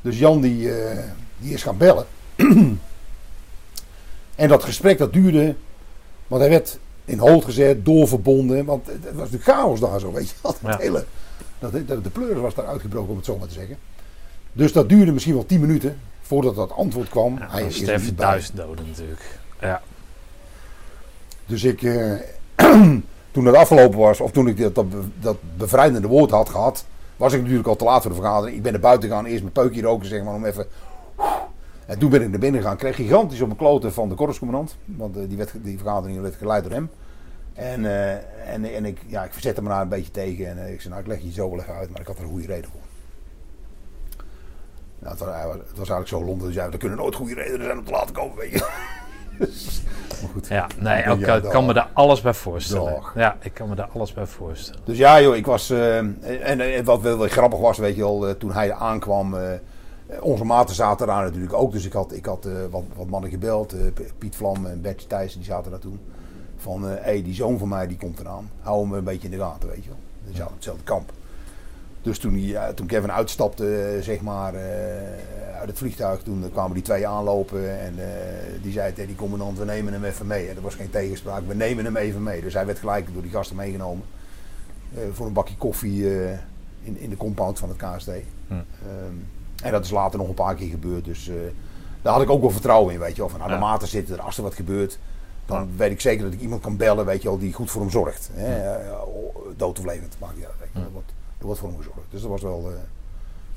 Dus 0.00 0.18
Jan 0.18 0.40
die, 0.40 0.78
eh, 0.80 0.98
die 1.38 1.52
is 1.54 1.62
gaan 1.62 1.76
bellen. 1.76 2.06
en 4.34 4.48
dat 4.48 4.64
gesprek 4.64 4.98
dat 4.98 5.12
duurde... 5.12 5.54
Want 6.26 6.40
hij 6.40 6.50
werd 6.50 6.78
in 7.04 7.18
hold 7.18 7.44
gezet, 7.44 7.84
doorverbonden. 7.84 8.64
Want 8.64 8.86
het 8.86 9.02
was 9.04 9.14
natuurlijk 9.14 9.44
chaos 9.44 9.80
daar 9.80 10.00
zo, 10.00 10.12
weet 10.12 10.28
je 10.28 10.34
wel. 10.42 10.54
Dat 10.62 10.72
Ja. 10.72 10.78
hele, 10.78 11.04
dat, 11.58 11.72
dat, 11.88 12.04
de 12.04 12.10
pleuris 12.10 12.40
was 12.40 12.54
daar 12.54 12.66
uitgebroken, 12.66 13.10
om 13.10 13.16
het 13.16 13.24
zo 13.24 13.38
maar 13.38 13.48
te 13.48 13.54
zeggen. 13.54 13.76
Dus 14.52 14.72
dat 14.72 14.88
duurde 14.88 15.12
misschien 15.12 15.34
wel 15.34 15.46
tien 15.46 15.60
minuten 15.60 16.00
voordat 16.20 16.54
dat 16.54 16.72
antwoord 16.72 17.08
kwam. 17.08 17.38
ja 17.38 17.48
hij 17.50 17.64
is 17.66 18.14
duizend 18.14 18.56
doden 18.56 18.86
natuurlijk. 18.86 19.38
Ja, 19.60 19.82
Dus 21.46 21.64
ik, 21.64 21.82
eh, 21.82 22.12
toen 23.34 23.46
het 23.46 23.54
afgelopen 23.54 23.98
was, 23.98 24.20
of 24.20 24.30
toen 24.30 24.48
ik 24.48 24.58
dat, 24.58 24.74
dat, 24.74 24.90
be- 24.90 25.08
dat 25.20 25.36
bevrijdende 25.56 26.08
woord 26.08 26.30
had 26.30 26.48
gehad, 26.48 26.84
was 27.16 27.32
ik 27.32 27.40
natuurlijk 27.40 27.68
al 27.68 27.76
te 27.76 27.84
laat 27.84 28.02
voor 28.02 28.10
de 28.10 28.16
vergadering. 28.16 28.56
Ik 28.56 28.62
ben 28.62 28.72
naar 28.72 28.80
buiten 28.80 29.08
gegaan, 29.08 29.24
eerst 29.24 29.40
mijn 29.40 29.52
peukje 29.52 29.82
roken, 29.82 30.08
zeg 30.08 30.22
maar, 30.22 30.34
om 30.34 30.44
even... 30.44 30.66
En 31.86 31.98
toen 31.98 32.10
ben 32.10 32.22
ik 32.22 32.30
naar 32.30 32.38
binnen 32.38 32.60
gegaan, 32.60 32.76
kreeg 32.76 32.96
gigantisch 32.96 33.40
op 33.40 33.46
mijn 33.46 33.58
kloten 33.58 33.92
van 33.92 34.08
de 34.08 34.14
korpscommandant. 34.14 34.76
Want 34.84 35.16
eh, 35.16 35.22
die, 35.28 35.36
werd, 35.36 35.52
die 35.62 35.78
vergadering 35.78 36.20
werd 36.20 36.34
geleid 36.34 36.62
door 36.64 36.72
hem. 36.72 36.90
En, 37.52 37.84
eh, 37.84 38.12
en, 38.52 38.74
en 38.74 38.84
ik, 38.84 39.00
ja, 39.06 39.24
ik 39.24 39.32
verzette 39.32 39.62
me 39.62 39.68
daar 39.68 39.80
een 39.80 39.88
beetje 39.88 40.10
tegen. 40.10 40.48
En 40.48 40.64
eh, 40.64 40.72
ik 40.72 40.80
zei, 40.80 40.94
nou, 40.94 41.06
ik 41.06 41.12
leg 41.12 41.22
je 41.22 41.32
zo 41.32 41.50
wel 41.50 41.60
even 41.60 41.74
uit, 41.74 41.90
maar 41.90 42.00
ik 42.00 42.06
had 42.06 42.16
er 42.16 42.22
een 42.22 42.30
goede 42.30 42.46
reden 42.46 42.70
voor. 42.70 42.80
Nou, 44.98 45.10
het, 45.10 45.24
was, 45.24 45.56
was 45.56 45.76
eigenlijk 45.76 46.08
zo 46.08 46.24
Londen, 46.24 46.46
dus 46.46 46.56
ja, 46.56 46.64
er 46.64 46.78
kunnen 46.78 46.98
nooit 46.98 47.14
goede 47.14 47.34
redenen 47.34 47.64
zijn 47.64 47.78
om 47.78 47.84
te 47.84 47.90
laten 47.90 48.14
komen, 48.14 48.36
weet 48.36 48.50
je. 48.50 48.70
Maar 49.38 50.30
goed. 50.32 50.46
ja 50.48 50.66
nee, 50.80 51.02
Ja, 51.18 51.34
ik 51.36 51.42
kan 51.50 51.66
me 51.66 51.72
daar 51.72 51.88
alles 51.92 52.20
bij 52.20 52.34
voorstellen. 52.34 52.92
Dag. 52.92 53.12
Ja, 53.16 53.36
ik 53.40 53.54
kan 53.54 53.68
me 53.68 53.74
daar 53.74 53.88
alles 53.94 54.12
bij 54.12 54.26
voorstellen. 54.26 54.80
Dus 54.84 54.98
ja, 54.98 55.20
joh, 55.20 55.36
ik 55.36 55.46
was. 55.46 55.70
eh, 55.70 55.96
en, 55.98 56.60
en 56.60 56.84
wat 56.84 57.00
wel, 57.00 57.18
grappig 57.18 57.58
was, 57.58 57.78
weet 57.78 57.94
je 57.96 58.00
wel, 58.02 58.28
eh, 58.28 58.34
toen 58.34 58.52
hij 58.52 58.72
aankwam. 58.72 59.34
eh, 59.34 59.42
onze 60.20 60.44
maten 60.44 60.74
zaten 60.74 61.06
daar 61.06 61.22
natuurlijk 61.22 61.52
ook. 61.52 61.72
Dus 61.72 61.84
ik 61.86 61.92
had, 61.92 62.12
ik 62.12 62.24
had 62.24 62.48
wat, 62.70 62.82
wat 62.96 63.06
mannen 63.08 63.30
gebeld. 63.30 63.74
Piet 64.18 64.36
Vlam 64.36 64.66
en 64.66 64.80
Bertje 64.80 65.06
Thijssen, 65.06 65.40
die 65.40 65.48
zaten 65.48 65.70
daar 65.70 65.80
toen. 65.80 66.00
Van, 66.56 66.82
hé, 66.82 66.94
hey, 67.00 67.22
die 67.22 67.34
zoon 67.34 67.58
van 67.58 67.68
mij 67.68 67.86
die 67.86 67.96
komt 67.96 68.20
eraan. 68.20 68.50
Hou 68.60 68.82
hem 68.82 68.92
een 68.92 69.04
beetje 69.04 69.28
in 69.28 69.38
de 69.38 69.44
gaten, 69.44 69.68
weet 69.68 69.84
je 69.84 69.88
wel. 69.88 69.98
Die 70.24 70.32
zaten 70.34 70.46
op 70.50 70.54
hetzelfde 70.54 70.82
kamp. 70.84 71.12
Dus 72.04 72.18
toen, 72.18 72.54
toen 72.74 72.86
Kevin 72.86 73.12
uitstapte, 73.12 73.98
zeg 74.00 74.20
maar, 74.20 74.54
eh, 74.54 75.58
uit 75.58 75.68
het 75.68 75.78
vliegtuig, 75.78 76.22
toen 76.22 76.50
kwamen 76.52 76.74
die 76.74 76.82
twee 76.82 77.06
aanlopen. 77.06 77.80
En 77.80 77.94
eh, 77.98 78.62
die 78.62 78.72
zei 78.72 78.92
tegen 78.92 79.06
die 79.06 79.16
commandant, 79.16 79.58
we 79.58 79.64
nemen 79.64 79.92
hem 79.92 80.04
even 80.04 80.26
mee. 80.26 80.48
En 80.48 80.56
er 80.56 80.62
was 80.62 80.74
geen 80.74 80.90
tegenspraak, 80.90 81.42
we 81.46 81.54
nemen 81.54 81.84
hem 81.84 81.96
even 81.96 82.22
mee. 82.22 82.40
Dus 82.40 82.54
hij 82.54 82.66
werd 82.66 82.78
gelijk 82.78 83.12
door 83.12 83.22
die 83.22 83.30
gasten 83.30 83.56
meegenomen. 83.56 84.04
eh, 84.94 85.00
voor 85.12 85.26
een 85.26 85.32
bakje 85.32 85.56
koffie 85.56 86.06
in, 86.82 86.98
in 86.98 87.10
de 87.10 87.16
compound 87.16 87.58
van 87.58 87.68
het 87.68 87.78
KSD. 87.78 88.08
Hm. 88.48 88.52
Ehm, 88.52 88.62
en 89.62 89.72
dat 89.72 89.84
is 89.84 89.90
later 89.90 90.18
nog 90.18 90.28
een 90.28 90.34
paar 90.34 90.54
keer 90.54 90.68
gebeurd. 90.70 91.04
Dus 91.04 91.30
daar 92.02 92.12
had 92.12 92.22
ik 92.22 92.30
ook 92.30 92.40
wel 92.40 92.50
vertrouwen 92.50 92.94
in, 92.94 93.00
weet 93.00 93.14
je 93.14 93.20
wel. 93.20 93.28
Van, 93.30 93.38
nou, 93.38 93.50
de 93.50 93.56
Ja. 93.58 93.62
maten 93.62 93.88
zitten 93.88 94.14
er, 94.16 94.20
als 94.22 94.36
er 94.36 94.42
wat 94.42 94.54
gebeurt... 94.54 94.98
dan 95.46 95.68
weet 95.76 95.90
ik 95.90 96.00
zeker 96.00 96.24
dat 96.24 96.32
ik 96.32 96.40
iemand 96.40 96.62
kan 96.62 96.76
bellen, 96.76 97.04
weet 97.06 97.22
je 97.22 97.28
wel, 97.28 97.38
die 97.38 97.52
goed 97.52 97.70
voor 97.70 97.80
hem 97.80 97.90
zorgt. 97.90 98.30
Hè? 98.32 98.74
Eh, 98.74 98.92
dood 99.56 99.78
of 99.78 99.84
levend, 99.84 100.16
maakt 100.20 100.36
niet 100.36 100.44
uit. 100.44 100.54
Er, 101.38 101.44
wordt, 101.46 101.60
voor 101.60 101.68
hem 101.68 101.78
gezorgd. 101.78 101.98
Dus 102.10 102.20
dat 102.20 102.30
was 102.30 102.42
wel, 102.42 102.58
eh, 102.66 102.72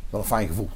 wel 0.10 0.20
een 0.22 0.26
fijn 0.28 0.48
gevoel. 0.48 0.70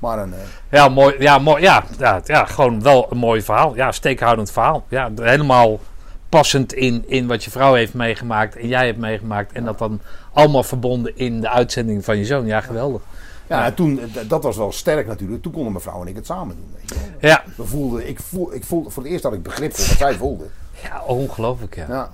Maar 0.00 0.18
een, 0.18 0.34
eh, 0.34 0.40
Ja, 0.70 0.88
mooi. 0.88 1.14
Ja, 1.18 1.38
mooi. 1.38 1.62
Ja, 1.62 1.84
ja, 1.98 2.20
ja, 2.24 2.44
gewoon 2.44 2.82
wel 2.82 3.06
een 3.10 3.16
mooi 3.16 3.42
verhaal. 3.42 3.74
Ja, 3.76 3.92
steekhoudend 3.92 4.50
verhaal. 4.50 4.84
Ja, 4.88 5.10
helemaal 5.16 5.80
passend 6.28 6.72
in, 6.72 7.04
in 7.08 7.26
wat 7.26 7.44
je 7.44 7.50
vrouw 7.50 7.74
heeft 7.74 7.94
meegemaakt 7.94 8.56
en 8.56 8.68
jij 8.68 8.86
hebt 8.86 8.98
meegemaakt. 8.98 9.52
En 9.52 9.64
dat 9.64 9.78
dan 9.78 10.00
allemaal 10.32 10.62
verbonden 10.62 11.16
in 11.16 11.40
de 11.40 11.48
uitzending 11.48 12.04
van 12.04 12.18
je 12.18 12.24
zoon. 12.24 12.46
Ja, 12.46 12.60
geweldig. 12.60 13.02
Ja, 13.46 13.64
en 13.64 13.74
toen, 13.74 14.00
d- 14.12 14.28
dat 14.30 14.42
was 14.42 14.56
wel 14.56 14.72
sterk 14.72 15.06
natuurlijk. 15.06 15.42
Toen 15.42 15.52
konden 15.52 15.72
mijn 15.72 15.84
vrouw 15.84 16.00
en 16.00 16.06
ik 16.08 16.14
het 16.16 16.26
samen 16.26 16.56
doen. 16.56 16.98
Ja, 17.20 17.42
We 17.56 17.64
voelden, 17.64 18.08
ik, 18.08 18.20
voel, 18.20 18.54
ik 18.54 18.64
voelde, 18.64 18.90
voor 18.90 19.02
het 19.02 19.12
eerst 19.12 19.24
had 19.24 19.32
ik 19.32 19.42
begrip 19.42 19.74
voor 19.76 19.86
wat 19.88 19.96
zij 19.98 20.14
voelde. 20.14 20.44
ja 20.82 21.02
ongelooflijk 21.06 21.76
ja. 21.76 21.86
Ja. 21.88 22.10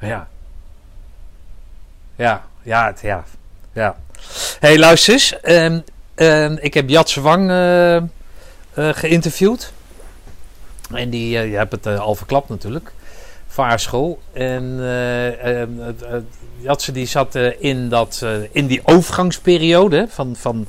Ja. 0.00 0.28
Ja, 2.16 2.44
ja, 2.62 2.86
het, 2.86 3.00
ja. 3.00 3.24
ja. 3.72 3.96
hey, 4.60 4.78
luister 4.78 5.12
eens. 5.12 5.40
Ehm, 6.14 6.56
ik 6.60 6.74
heb 6.74 6.88
Jatse 6.88 7.20
Wang 7.20 7.50
eh, 7.50 7.96
eh, 7.96 8.02
geïnterviewd. 8.74 9.72
En 10.92 11.10
die, 11.10 11.38
eh, 11.38 11.50
je 11.50 11.56
hebt 11.56 11.72
het 11.72 11.86
al 11.86 12.14
verklapt 12.14 12.48
natuurlijk. 12.48 12.92
Vaarschool. 13.46 14.20
En 14.32 14.76
eh, 14.80 15.60
ehm, 15.60 15.70
Jatse 16.56 16.92
die 16.92 17.06
zat 17.06 17.34
in, 17.58 17.88
dat, 17.88 18.24
in 18.52 18.66
die 18.66 18.80
overgangsperiode 18.84 20.06
van, 20.08 20.36
van 20.36 20.66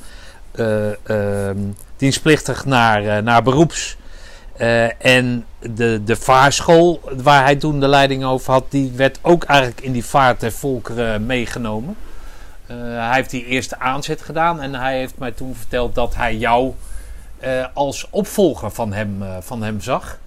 dienstplichtig 1.98 2.66
naar, 2.66 3.24
naar 3.24 3.44
beroeps. 3.44 3.98
Eh, 4.62 5.06
en 5.06 5.46
de, 5.60 6.02
de 6.04 6.16
vaarschool 6.16 7.02
waar 7.18 7.44
hij 7.44 7.56
toen 7.56 7.80
de 7.80 7.88
leiding 7.88 8.24
over 8.24 8.54
had, 8.54 8.66
die 8.70 8.92
werd 8.96 9.20
ook 9.22 9.44
eigenlijk 9.44 9.82
in 9.82 9.92
die 9.92 10.06
vaart 10.06 10.40
der 10.40 10.52
volkeren 10.52 11.26
meegenomen. 11.26 11.96
Eh, 12.66 12.76
hij 12.78 13.14
heeft 13.14 13.30
die 13.30 13.46
eerste 13.46 13.80
aanzet 13.80 14.22
gedaan 14.22 14.62
en 14.62 14.76
hij 14.76 14.98
heeft 14.98 15.18
mij 15.18 15.32
toen 15.32 15.56
verteld 15.56 15.96
dat 15.96 16.16
hij 16.16 16.36
jou 16.36 16.74
eh, 17.40 17.66
als 17.74 18.08
opvolger 18.10 18.72
van 18.72 18.94
hem, 18.94 19.24
van 19.40 19.64
hem 19.64 19.82
zag. 19.82 20.20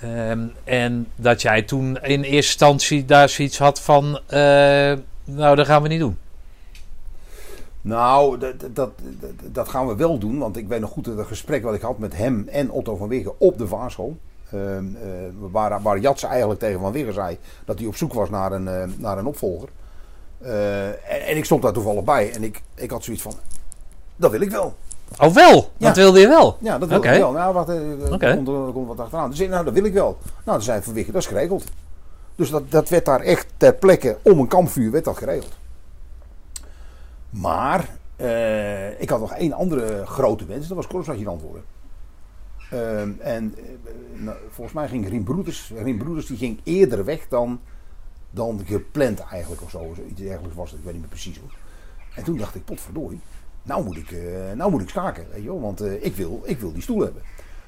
Ehm, 0.00 0.40
en 0.64 1.06
dat 1.14 1.42
jij 1.42 1.62
toen 1.62 1.98
in 2.02 2.22
eerste 2.22 2.36
instantie 2.36 3.04
daar 3.04 3.28
zoiets 3.28 3.58
had 3.58 3.80
van, 3.80 4.20
nou 5.24 5.56
dat 5.56 5.66
gaan 5.66 5.82
we 5.82 5.88
niet 5.88 6.00
doen. 6.00 6.18
Nou, 7.86 8.38
dat, 8.38 8.54
dat, 8.60 8.70
dat, 8.72 9.30
dat 9.52 9.68
gaan 9.68 9.86
we 9.86 9.96
wel 9.96 10.18
doen. 10.18 10.38
Want 10.38 10.56
ik 10.56 10.68
weet 10.68 10.80
nog 10.80 10.90
goed 10.90 11.06
het 11.06 11.26
gesprek 11.26 11.62
wat 11.62 11.74
ik 11.74 11.80
had 11.80 11.98
met 11.98 12.16
hem 12.16 12.48
en 12.48 12.70
Otto 12.70 12.96
van 12.96 13.08
Wiggen 13.08 13.40
op 13.40 13.58
de 13.58 13.66
vaarschool. 13.66 14.16
Ehm, 14.50 14.84
eh, 14.94 15.10
waar, 15.50 15.82
waar 15.82 16.00
eigenlijk 16.22 16.60
tegen 16.60 16.80
Van 16.80 16.92
Wiggen 16.92 17.14
zei 17.14 17.38
dat 17.64 17.78
hij 17.78 17.88
op 17.88 17.96
zoek 17.96 18.12
was 18.12 18.30
naar 18.30 18.52
een, 18.52 18.68
eh, 18.68 18.82
naar 18.96 19.18
een 19.18 19.26
opvolger. 19.26 19.68
Eh, 20.38 20.86
en, 20.88 21.26
en 21.26 21.36
ik 21.36 21.44
stond 21.44 21.62
daar 21.62 21.72
toevallig 21.72 22.04
bij 22.04 22.32
en 22.32 22.44
ik, 22.44 22.62
ik 22.74 22.90
had 22.90 23.04
zoiets 23.04 23.22
van, 23.22 23.32
dat 24.16 24.30
wil 24.30 24.40
ik 24.40 24.50
wel. 24.50 24.74
Oh 25.20 25.34
wel, 25.34 25.70
Ja. 25.76 25.86
dat 25.86 25.96
wilde 25.96 26.20
je 26.20 26.28
wel. 26.28 26.56
Ja, 26.60 26.78
dat 26.78 26.88
wil 26.88 26.98
Oké. 26.98 27.12
ik 27.12 27.18
wel. 27.18 27.32
Nou, 27.32 27.54
wacht, 27.54 27.68
er 27.68 28.34
komt, 28.34 28.48
er 28.48 28.72
komt 28.72 28.86
wat 28.86 29.00
achteraan. 29.00 29.30
Dus 29.30 29.38
nou, 29.38 29.64
dat 29.64 29.74
wil 29.74 29.84
ik 29.84 29.92
wel. 29.92 30.18
Nou, 30.44 30.56
toen 30.56 30.62
zei 30.62 30.82
Van 30.82 30.92
Wiggen, 30.92 31.12
dat 31.12 31.22
is 31.22 31.28
geregeld. 31.28 31.64
Dus 32.34 32.50
dat, 32.50 32.70
dat 32.70 32.88
werd 32.88 33.04
daar 33.04 33.20
echt 33.20 33.46
ter 33.56 33.74
plekke 33.74 34.16
om 34.22 34.38
een 34.38 34.48
kampvuur 34.48 34.90
werd 34.90 35.04
dat 35.04 35.16
geregeld. 35.16 35.52
Maar 37.40 37.98
eh, 38.16 39.00
ik 39.00 39.10
had 39.10 39.20
nog 39.20 39.32
één 39.32 39.52
andere 39.52 40.06
grote 40.06 40.46
wens. 40.46 40.68
Dat 40.68 40.76
was 40.76 40.86
korpsadjudant 40.86 41.42
worden. 41.42 41.64
Ehm, 42.70 43.10
en 43.18 43.54
eh, 43.56 44.22
nou, 44.22 44.36
volgens 44.50 44.76
mij 44.76 44.88
ging 44.88 45.08
Rien 45.08 45.22
Broeders, 45.22 45.72
Broeders 45.98 46.26
die 46.26 46.36
ging 46.36 46.60
eerder 46.62 47.04
weg 47.04 47.28
dan, 47.28 47.60
dan 48.30 48.60
gepland 48.64 49.20
eigenlijk 49.20 49.62
of 49.62 49.70
zo. 49.70 49.94
Iets 50.08 50.20
dergelijks 50.20 50.56
was 50.56 50.70
het, 50.70 50.78
ik 50.78 50.84
weet 50.84 50.92
niet 50.92 51.02
meer 51.02 51.10
precies 51.10 51.38
hoe. 51.38 51.50
En 52.14 52.24
toen 52.24 52.36
dacht 52.36 52.54
ik, 52.54 52.64
potverdorie, 52.64 53.20
nou 53.62 53.84
moet 53.84 53.96
ik, 53.96 54.10
eh, 54.10 54.52
nou 54.54 54.70
moet 54.70 54.82
ik 54.82 54.88
schaken, 54.88 55.26
weet 55.32 55.42
je 55.42 55.48
wel, 55.48 55.60
want 55.60 55.84
ik, 55.84 56.16
wil, 56.16 56.42
ik 56.44 56.58
wil 56.58 56.72
die 56.72 56.82
stoel 56.82 57.00
hebben. 57.00 57.22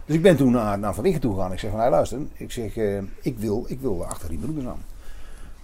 Dus 0.04 0.16
ik 0.16 0.22
ben 0.22 0.36
toen 0.36 0.52
naar, 0.52 0.78
naar 0.78 0.94
Van 0.94 1.02
Wiggen 1.02 1.20
toe 1.20 1.34
gegaan. 1.34 1.52
Ik 1.52 1.58
zeg 1.58 1.70
van, 1.70 1.80
hey, 1.80 1.90
luister, 1.90 2.18
ik 2.32 2.52
zeg, 2.52 2.76
ik, 3.20 3.38
wil, 3.38 3.64
ik 3.68 3.80
wil 3.80 4.04
achter 4.04 4.28
Rien 4.28 4.40
Broeders 4.40 4.66
aan. 4.66 4.82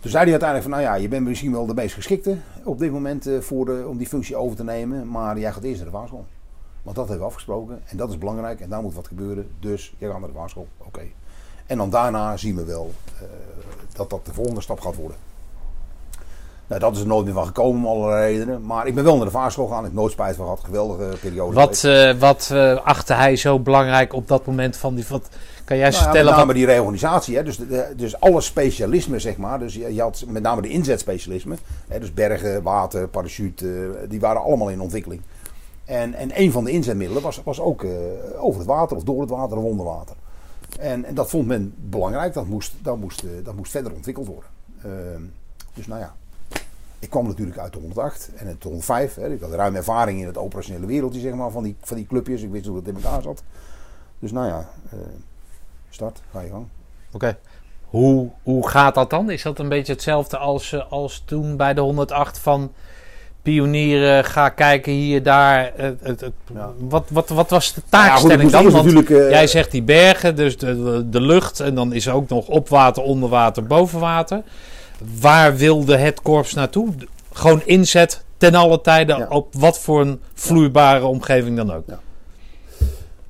Toen 0.05 0.13
zei 0.13 0.25
hij 0.25 0.33
uiteindelijk 0.33 0.71
van, 0.71 0.81
nou 0.81 0.95
ja, 0.95 1.03
je 1.03 1.09
bent 1.09 1.27
misschien 1.27 1.53
wel 1.53 1.67
de 1.67 1.75
meest 1.75 1.95
geschikte 1.95 2.37
op 2.65 2.79
dit 2.79 2.93
moment 2.93 3.27
eh, 3.27 3.41
voor 3.41 3.65
de, 3.65 3.85
om 3.89 3.97
die 3.97 4.07
functie 4.07 4.37
over 4.37 4.57
te 4.57 4.65
nemen, 4.65 5.09
maar 5.09 5.39
jij 5.39 5.53
gaat 5.53 5.63
eerst 5.63 5.77
naar 5.77 5.91
de 5.91 5.97
vaarschool. 5.97 6.27
Want 6.83 6.97
dat 6.97 7.09
hebben 7.09 7.27
we 7.27 7.31
afgesproken 7.33 7.83
en 7.85 7.97
dat 7.97 8.11
is 8.11 8.19
belangrijk 8.19 8.61
en 8.61 8.69
daar 8.69 8.83
moet 8.83 8.95
wat 8.95 9.07
gebeuren. 9.07 9.49
Dus 9.61 9.95
jij 9.99 10.11
gaat 10.11 10.19
naar 10.19 10.29
de 10.29 10.35
vaarschool, 10.35 10.69
oké. 10.79 11.03
En 11.67 11.77
dan 11.77 11.91
daarna 11.91 12.37
zien 12.37 12.57
we 12.57 12.65
wel 12.65 12.93
eh, 13.15 13.23
dat 13.93 14.11
dat 14.11 14.27
de 14.27 14.33
volgende 14.33 14.61
stap 14.61 14.81
gaat 14.81 14.97
worden. 14.97 15.17
Nou, 16.67 16.81
dat 16.81 16.95
is 16.95 17.01
er 17.01 17.07
nooit 17.07 17.25
meer 17.25 17.35
van 17.35 17.47
gekomen 17.47 17.91
om 17.91 17.97
allerlei 17.97 18.33
redenen. 18.33 18.67
Maar 18.67 18.87
ik 18.87 18.95
ben 18.95 19.05
wel 19.05 19.17
naar 19.17 19.25
de 19.25 19.31
vaarschool 19.31 19.67
gegaan. 19.67 19.81
Ik 19.81 19.87
heb 19.87 19.95
nooit 19.95 20.13
spijt 20.13 20.37
van 20.37 20.45
gehad. 20.45 20.65
Geweldige 20.65 21.17
periode. 21.21 21.55
Wat, 21.55 21.85
eh, 21.85 22.13
wat 22.13 22.51
eh, 22.53 22.77
achtte 22.85 23.15
hij 23.15 23.37
zo 23.37 23.59
belangrijk 23.59 24.13
op 24.13 24.29
dat 24.29 24.47
moment 24.47 24.77
van 24.77 24.95
die... 24.95 25.05
Wat, 25.09 25.29
kan 25.65 25.77
jij 25.77 25.89
Nou 25.91 26.01
ja, 26.03 26.05
met 26.07 26.17
vertellen 26.17 26.33
name 26.33 26.47
wat... 26.47 26.55
die 26.55 26.67
reorganisatie. 26.67 27.37
Hè? 27.37 27.43
Dus, 27.43 27.57
de- 27.57 27.93
dus 27.97 28.21
alle 28.21 28.41
specialismen, 28.41 29.21
zeg 29.21 29.37
maar. 29.37 29.59
Dus 29.59 29.75
je, 29.75 29.95
je 29.95 30.01
had 30.01 30.25
met 30.29 30.43
name 30.43 30.63
de 30.63 30.69
inzetspecialismen. 30.69 31.59
Hè? 31.89 32.01
Dus 32.01 32.15
bergen, 32.15 32.63
water, 32.63 33.09
parachute. 33.09 33.91
die 34.09 34.21
waren 34.21 34.43
allemaal 34.43 34.69
in 34.69 34.81
ontwikkeling. 34.81 35.21
En, 35.85 36.15
en 36.15 36.41
een 36.41 36.53
van 36.53 36.65
de 36.65 36.71
inzetmiddelen 36.71 37.23
was, 37.23 37.41
was 37.45 37.61
ook 37.61 37.83
eh, 37.83 37.91
over 38.39 38.59
het 38.61 38.69
water 38.69 38.97
of 38.97 39.03
door 39.03 39.21
het 39.21 39.31
water 39.31 39.57
of 39.57 39.65
onder 39.65 39.87
water. 39.87 40.17
En, 40.79 41.05
en 41.05 41.15
dat 41.15 41.31
vond 41.31 41.47
men 41.47 41.75
belangrijk. 41.77 42.35
Dat 42.35 42.47
moest, 42.47 42.73
dat 42.83 42.97
moest, 42.97 43.25
dat 43.43 43.55
moest 43.55 43.71
verder 43.71 43.93
ontwikkeld 43.93 44.27
worden. 44.27 44.51
Ehm, 44.83 45.23
dus 45.75 45.87
nou 45.87 46.01
ja. 46.01 46.15
Ik 47.05 47.11
kwam 47.11 47.27
natuurlijk 47.27 47.59
uit 47.59 47.73
de 47.73 47.79
108 47.79 48.31
en 48.37 48.47
het 48.47 48.63
105. 48.63 49.15
Hè. 49.15 49.33
Ik 49.33 49.41
had 49.41 49.53
ruim 49.53 49.75
ervaring 49.77 50.21
in 50.21 50.27
het 50.27 50.39
operationele 50.39 50.87
wereldje 50.87 51.21
zeg 51.21 51.33
maar, 51.35 51.51
van, 51.51 51.63
die, 51.63 51.77
van 51.83 51.97
die 51.97 52.07
clubjes. 52.07 52.43
Ik 52.43 52.51
wist 52.51 52.67
hoe 52.67 52.77
het 52.77 52.89
in 52.89 52.95
elkaar 52.95 53.23
zat. 53.23 53.43
Dus 54.19 54.33
nou 54.33 54.47
ja, 54.47 54.69
eh, 54.91 54.99
start, 55.91 56.21
ga 56.33 56.41
je 56.41 56.51
gang. 56.51 56.67
Oké. 57.13 57.37
Hoe, 57.85 58.29
hoe 58.43 58.69
gaat 58.69 58.95
dat 58.95 59.11
dan? 59.11 59.31
Is 59.31 59.43
dat 59.43 59.59
een 59.59 59.69
beetje 59.69 59.93
hetzelfde 59.93 60.37
als, 60.37 60.73
eh, 60.73 60.91
als 60.93 61.23
toen 61.25 61.57
bij 61.57 61.75
de 61.75 61.81
108 61.81 62.39
van 62.39 62.73
pionieren, 63.43 64.25
ga 64.25 64.49
kijken 64.49 64.93
hier, 64.93 65.23
daar. 65.23 65.73
Het, 65.77 65.99
het, 66.03 66.21
het- 66.21 66.33
Ja. 66.55 66.71
wat, 66.79 67.05
wat, 67.11 67.29
wat 67.29 67.51
was 67.51 67.75
de 67.75 67.75
ja, 67.75 67.83
goed, 67.83 67.91
taakstelling 67.91 68.51
dan? 68.51 68.71
Want 68.71 69.11
eh, 69.11 69.31
jij 69.31 69.47
zegt 69.47 69.71
die 69.71 69.83
bergen, 69.83 70.37
dus 70.37 70.59
de, 70.59 70.83
de, 70.83 71.09
de 71.09 71.21
lucht 71.21 71.61
en 71.61 71.75
dan 71.75 71.93
is 71.93 72.07
er 72.07 72.13
ook 72.15 72.29
nog 72.29 72.49
op 72.49 72.69
water, 72.69 73.03
onder 73.03 73.29
water, 73.29 73.67
boven 73.67 74.01
water. 74.01 74.43
Waar 75.21 75.57
wilde 75.57 75.97
het 75.97 76.23
korps 76.23 76.55
naartoe? 76.55 76.89
Gewoon 77.33 77.63
inzet 77.65 78.25
ten 78.37 78.55
alle 78.55 78.81
tijden 78.81 79.19
Ja. 79.19 79.27
op 79.29 79.55
wat 79.55 79.79
voor 79.79 80.01
een 80.01 80.21
vloeibare 80.35 81.05
omgeving 81.05 81.57
dan 81.57 81.73
ook. 81.73 81.85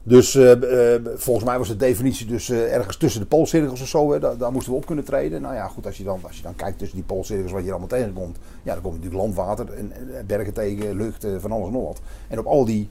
Dus 0.07 0.35
eh, 0.35 0.95
eh, 0.95 1.03
volgens 1.17 1.45
mij 1.47 1.59
was 1.59 1.69
de 1.69 1.77
definitie 1.77 2.27
dus 2.27 2.49
eh, 2.49 2.75
ergens 2.75 2.97
tussen 2.97 3.21
de 3.21 3.27
poolcirkels 3.27 3.81
of 3.81 3.89
zo. 3.89 4.13
Hè, 4.13 4.19
daar, 4.19 4.37
daar 4.37 4.53
moesten 4.53 4.73
we 4.73 4.79
op 4.79 4.87
kunnen 4.87 5.05
treden. 5.05 5.43
Nou 5.43 5.55
ja, 5.55 5.69
goed, 5.69 5.87
als 5.87 5.97
je 5.97 6.05
dan, 6.05 6.21
als 6.23 6.37
je 6.37 6.43
dan 6.43 6.57
kijkt 6.57 6.79
tussen 6.79 6.97
die 6.97 7.07
poolcirkels 7.07 7.53
wat 7.53 7.65
je 7.65 7.71
allemaal 7.71 7.89
tegenkomt. 7.89 8.39
Ja, 8.63 8.73
dan 8.73 8.83
kom 8.83 8.93
je 8.93 8.97
natuurlijk 8.99 9.23
landwater 9.23 9.73
en, 9.73 9.93
en 9.93 10.27
bergen 10.27 10.53
tegen, 10.53 10.97
lucht, 10.97 11.27
van 11.39 11.53
alles 11.53 11.67
en 11.67 11.73
nog 11.73 11.85
wat. 11.85 12.01
En 12.29 12.39
op 12.39 12.47
al 12.47 12.65
die, 12.65 12.89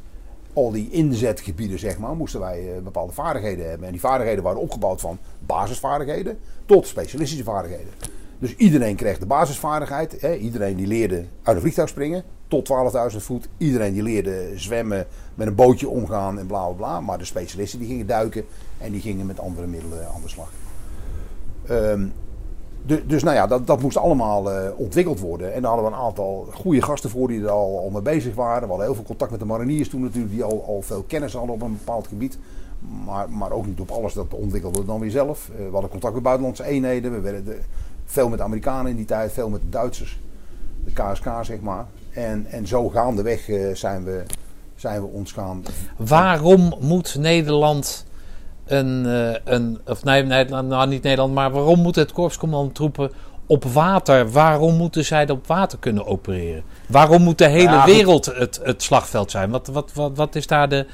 al 0.53 0.71
die 0.71 0.89
inzetgebieden, 0.91 1.79
zeg 1.79 1.97
maar, 1.97 2.15
moesten 2.15 2.39
wij 2.39 2.79
bepaalde 2.83 3.13
vaardigheden 3.13 3.69
hebben. 3.69 3.85
En 3.85 3.91
die 3.91 4.01
vaardigheden 4.01 4.43
waren 4.43 4.61
opgebouwd 4.61 5.01
van 5.01 5.17
basisvaardigheden 5.39 6.37
tot 6.65 6.87
specialistische 6.87 7.43
vaardigheden. 7.43 7.93
Dus 8.39 8.55
iedereen 8.55 8.95
kreeg 8.95 9.19
de 9.19 9.25
basisvaardigheid. 9.25 10.21
Hè. 10.21 10.35
Iedereen 10.35 10.75
die 10.75 10.87
leerde 10.87 11.25
uit 11.43 11.55
een 11.55 11.61
vliegtuig 11.61 11.89
springen 11.89 12.23
tot 12.47 12.69
12.000 13.11 13.17
voet. 13.17 13.47
Iedereen 13.57 13.93
die 13.93 14.03
leerde 14.03 14.51
zwemmen, 14.55 15.07
met 15.35 15.47
een 15.47 15.55
bootje 15.55 15.89
omgaan 15.89 16.39
en 16.39 16.45
bla 16.47 16.65
bla 16.65 16.73
bla. 16.75 17.01
Maar 17.01 17.17
de 17.17 17.25
specialisten 17.25 17.79
die 17.79 17.87
gingen 17.87 18.07
duiken 18.07 18.45
en 18.77 18.91
die 18.91 19.01
gingen 19.01 19.25
met 19.25 19.39
andere 19.39 19.67
middelen 19.67 20.07
aan 20.15 20.21
de 20.23 20.29
slag. 20.29 20.51
Ehm, 21.67 22.05
de- 22.85 23.05
dus 23.05 23.23
nou 23.23 23.35
ja, 23.35 23.47
dat, 23.47 23.67
dat 23.67 23.81
moest 23.81 23.97
allemaal 23.97 24.51
eh, 24.51 24.69
ontwikkeld 24.75 25.19
worden. 25.19 25.53
En 25.53 25.61
daar 25.61 25.71
hadden 25.71 25.89
we 25.91 25.95
een 25.97 26.03
aantal 26.03 26.47
goede 26.53 26.81
gasten 26.81 27.09
voor 27.09 27.27
die 27.27 27.41
er 27.43 27.49
al, 27.49 27.79
al 27.79 27.89
mee 27.89 28.01
bezig 28.01 28.35
waren. 28.35 28.61
We 28.61 28.67
hadden 28.67 28.85
heel 28.85 28.95
veel 28.95 29.03
contact 29.03 29.31
met 29.31 29.39
de 29.39 29.45
mariniers 29.45 29.89
toen 29.89 30.01
natuurlijk, 30.01 30.33
die 30.33 30.43
al, 30.43 30.63
al 30.67 30.81
veel 30.81 31.03
kennis 31.07 31.33
hadden 31.33 31.53
op 31.55 31.61
een 31.61 31.77
bepaald 31.77 32.07
gebied. 32.07 32.37
Maar, 33.05 33.29
maar 33.29 33.51
ook 33.51 33.65
niet 33.65 33.79
op 33.79 33.91
alles, 33.91 34.13
dat 34.13 34.33
ontwikkelden 34.33 34.81
we 34.81 34.87
dan 34.87 34.99
weer 34.99 35.11
zelf. 35.11 35.49
Eh, 35.49 35.65
we 35.65 35.71
hadden 35.71 35.89
contact 35.89 36.13
met 36.13 36.23
buitenlandse 36.23 36.63
eenheden. 36.65 37.11
We 37.11 37.19
werden 37.19 37.45
veel 38.05 38.29
met 38.29 38.41
Amerikanen 38.41 38.91
in 38.91 38.97
die 38.97 39.05
tijd, 39.05 39.31
veel 39.31 39.49
met 39.49 39.61
de 39.61 39.69
Duitsers. 39.69 40.19
De 40.85 40.91
KSK 40.91 41.27
zeg 41.41 41.59
maar. 41.59 41.85
En, 42.11 42.45
en 42.49 42.67
zo 42.67 42.89
gaandeweg 42.89 43.49
eh, 43.49 43.75
zijn, 43.75 44.03
we, 44.03 44.23
zijn 44.75 45.01
we 45.01 45.07
ons 45.07 45.31
gaan... 45.31 45.63
Waarom 45.97 46.75
moet 46.79 47.15
Nederland 47.19 48.05
een, 48.65 49.05
eh, 49.05 49.53
een 49.53 49.79
of 49.85 50.03
nee, 50.03 50.23
Nederland, 50.23 50.67
nou 50.67 50.87
niet 50.87 51.03
Nederland, 51.03 51.33
maar 51.33 51.51
waarom 51.51 51.79
moet 51.79 51.95
het 51.95 52.11
korpscommandotroepen 52.11 53.11
op 53.45 53.63
water, 53.63 54.31
waarom 54.31 54.75
moeten 54.75 55.05
zij 55.05 55.29
op 55.29 55.47
water 55.47 55.79
kunnen 55.79 56.05
opereren? 56.05 56.63
Waarom 56.87 57.21
moet 57.21 57.37
de 57.37 57.47
hele 57.47 57.71
Ja, 57.71 57.85
wereld 57.85 58.25
het, 58.25 58.59
het 58.63 58.83
slagveld 58.83 59.31
zijn? 59.31 59.49
Wat, 59.49 59.67
wat, 59.67 59.93
wat, 59.93 60.11
wat 60.15 60.35
is 60.35 60.47
daar 60.47 60.69
de, 60.69 60.85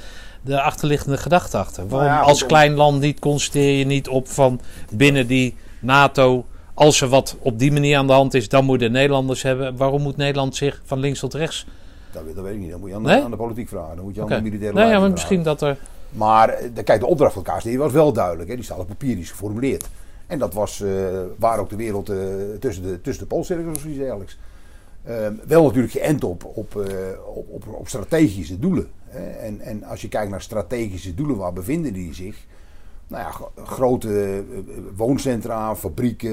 de 0.42 0.62
achterliggende 0.62 1.18
gedachte 1.18 1.58
achter? 1.58 1.88
Waarom 1.88 2.10
Nou 2.10 2.20
ja, 2.20 2.28
als 2.28 2.46
klein 2.46 2.74
land 2.74 3.00
niet 3.00 3.20
concentreer 3.20 3.78
je 3.78 3.86
niet 3.86 4.08
op 4.08 4.28
van 4.28 4.60
binnen 4.92 5.28
die 5.28 5.56
NATO, 5.80 6.46
als 6.80 7.02
er 7.02 7.08
wat 7.08 7.38
op 7.42 7.60
die 7.60 7.72
manier 7.72 7.98
aan 7.98 8.08
de 8.08 8.14
hand 8.14 8.34
is, 8.34 8.50
dan 8.50 8.66
moeten 8.66 8.88
de 8.92 8.94
Nederlanders 8.98 9.42
hebben. 9.42 9.78
Waarom 9.78 10.02
moet 10.02 10.18
Nederland 10.18 10.56
zich 10.56 10.82
van 10.86 11.00
links 11.00 11.20
tot 11.20 11.34
rechts? 11.34 11.66
Dat, 12.12 12.24
weet- 12.24 12.36
dat 12.36 12.44
weet 12.44 12.54
ik 12.54 12.60
niet, 12.60 12.72
dat 12.72 12.80
moet 12.80 12.90
je 12.90 12.96
aan, 12.96 13.02
Nee? 13.02 13.18
de, 13.18 13.24
aan 13.24 13.32
de 13.32 13.38
politiek 13.38 13.68
vragen. 13.68 13.96
Dan 13.96 14.06
moet 14.06 14.16
je 14.16 14.22
aan 14.22 14.28
de 14.28 14.42
militaire 14.42 14.76
Nou 14.76 14.80
ja, 14.80 14.84
maar 14.86 14.94
vragen. 15.00 15.12
misschien 15.12 15.44
dat 15.44 15.62
er. 15.62 15.78
Maar 16.10 16.50
eh, 16.50 16.70
de- 16.74 16.84
kijk, 16.84 17.00
de 17.00 17.06
opdracht 17.06 17.34
van 17.34 17.44
het 17.46 17.54
KSD 17.58 17.76
was 17.76 17.92
wel 17.92 18.14
duidelijk. 18.14 18.50
Hè. 18.50 18.56
Die 18.56 18.64
staat 18.64 18.80
op 18.80 18.88
papier, 18.88 19.14
die 19.16 19.24
is 19.24 19.30
geformuleerd. 19.32 19.88
En 20.28 20.40
dat 20.40 20.54
was 20.54 20.82
eh, 20.82 20.92
waar 21.38 21.60
ook 21.60 21.70
de 21.70 21.76
wereld 21.76 22.10
eh, 22.10 22.18
tussen 22.60 22.84
de, 22.84 23.02
tussen 23.02 23.24
de 23.24 23.30
poolcirkels 23.36 23.78
of 23.78 23.86
iets 23.86 23.98
dergelijks. 23.98 24.38
Ehm, 25.04 25.34
wel 25.48 25.64
natuurlijk 25.64 25.94
geënt 25.94 26.24
op, 26.24 26.44
op, 26.46 26.76
op, 27.36 27.46
op, 27.50 27.64
op 27.68 27.88
strategische 27.88 28.60
doelen. 28.60 28.88
Hè. 29.08 29.30
En, 29.30 29.62
en 29.62 29.84
als 29.84 30.02
je 30.02 30.08
kijkt 30.08 30.32
naar 30.32 30.42
strategische 30.42 31.14
doelen, 31.16 31.36
waar 31.38 31.54
bevinden 31.54 31.94
die 31.94 32.14
zich? 32.14 32.36
Nou 33.10 33.24
ja, 33.24 33.32
gro- 33.32 33.52
grote 33.64 34.24
eh, 34.34 34.74
wooncentra, 34.96 35.76
fabrieken, 35.76 36.32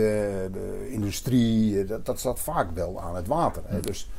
eh, 0.54 0.92
industrie, 0.92 1.80
eh, 1.80 1.88
dat, 1.88 2.06
dat 2.06 2.18
staat 2.18 2.40
vaak 2.40 2.66
wel 2.74 3.00
aan 3.00 3.16
het 3.16 3.26
water. 3.26 3.62
Hè. 3.66 3.80
Dus, 3.80 4.10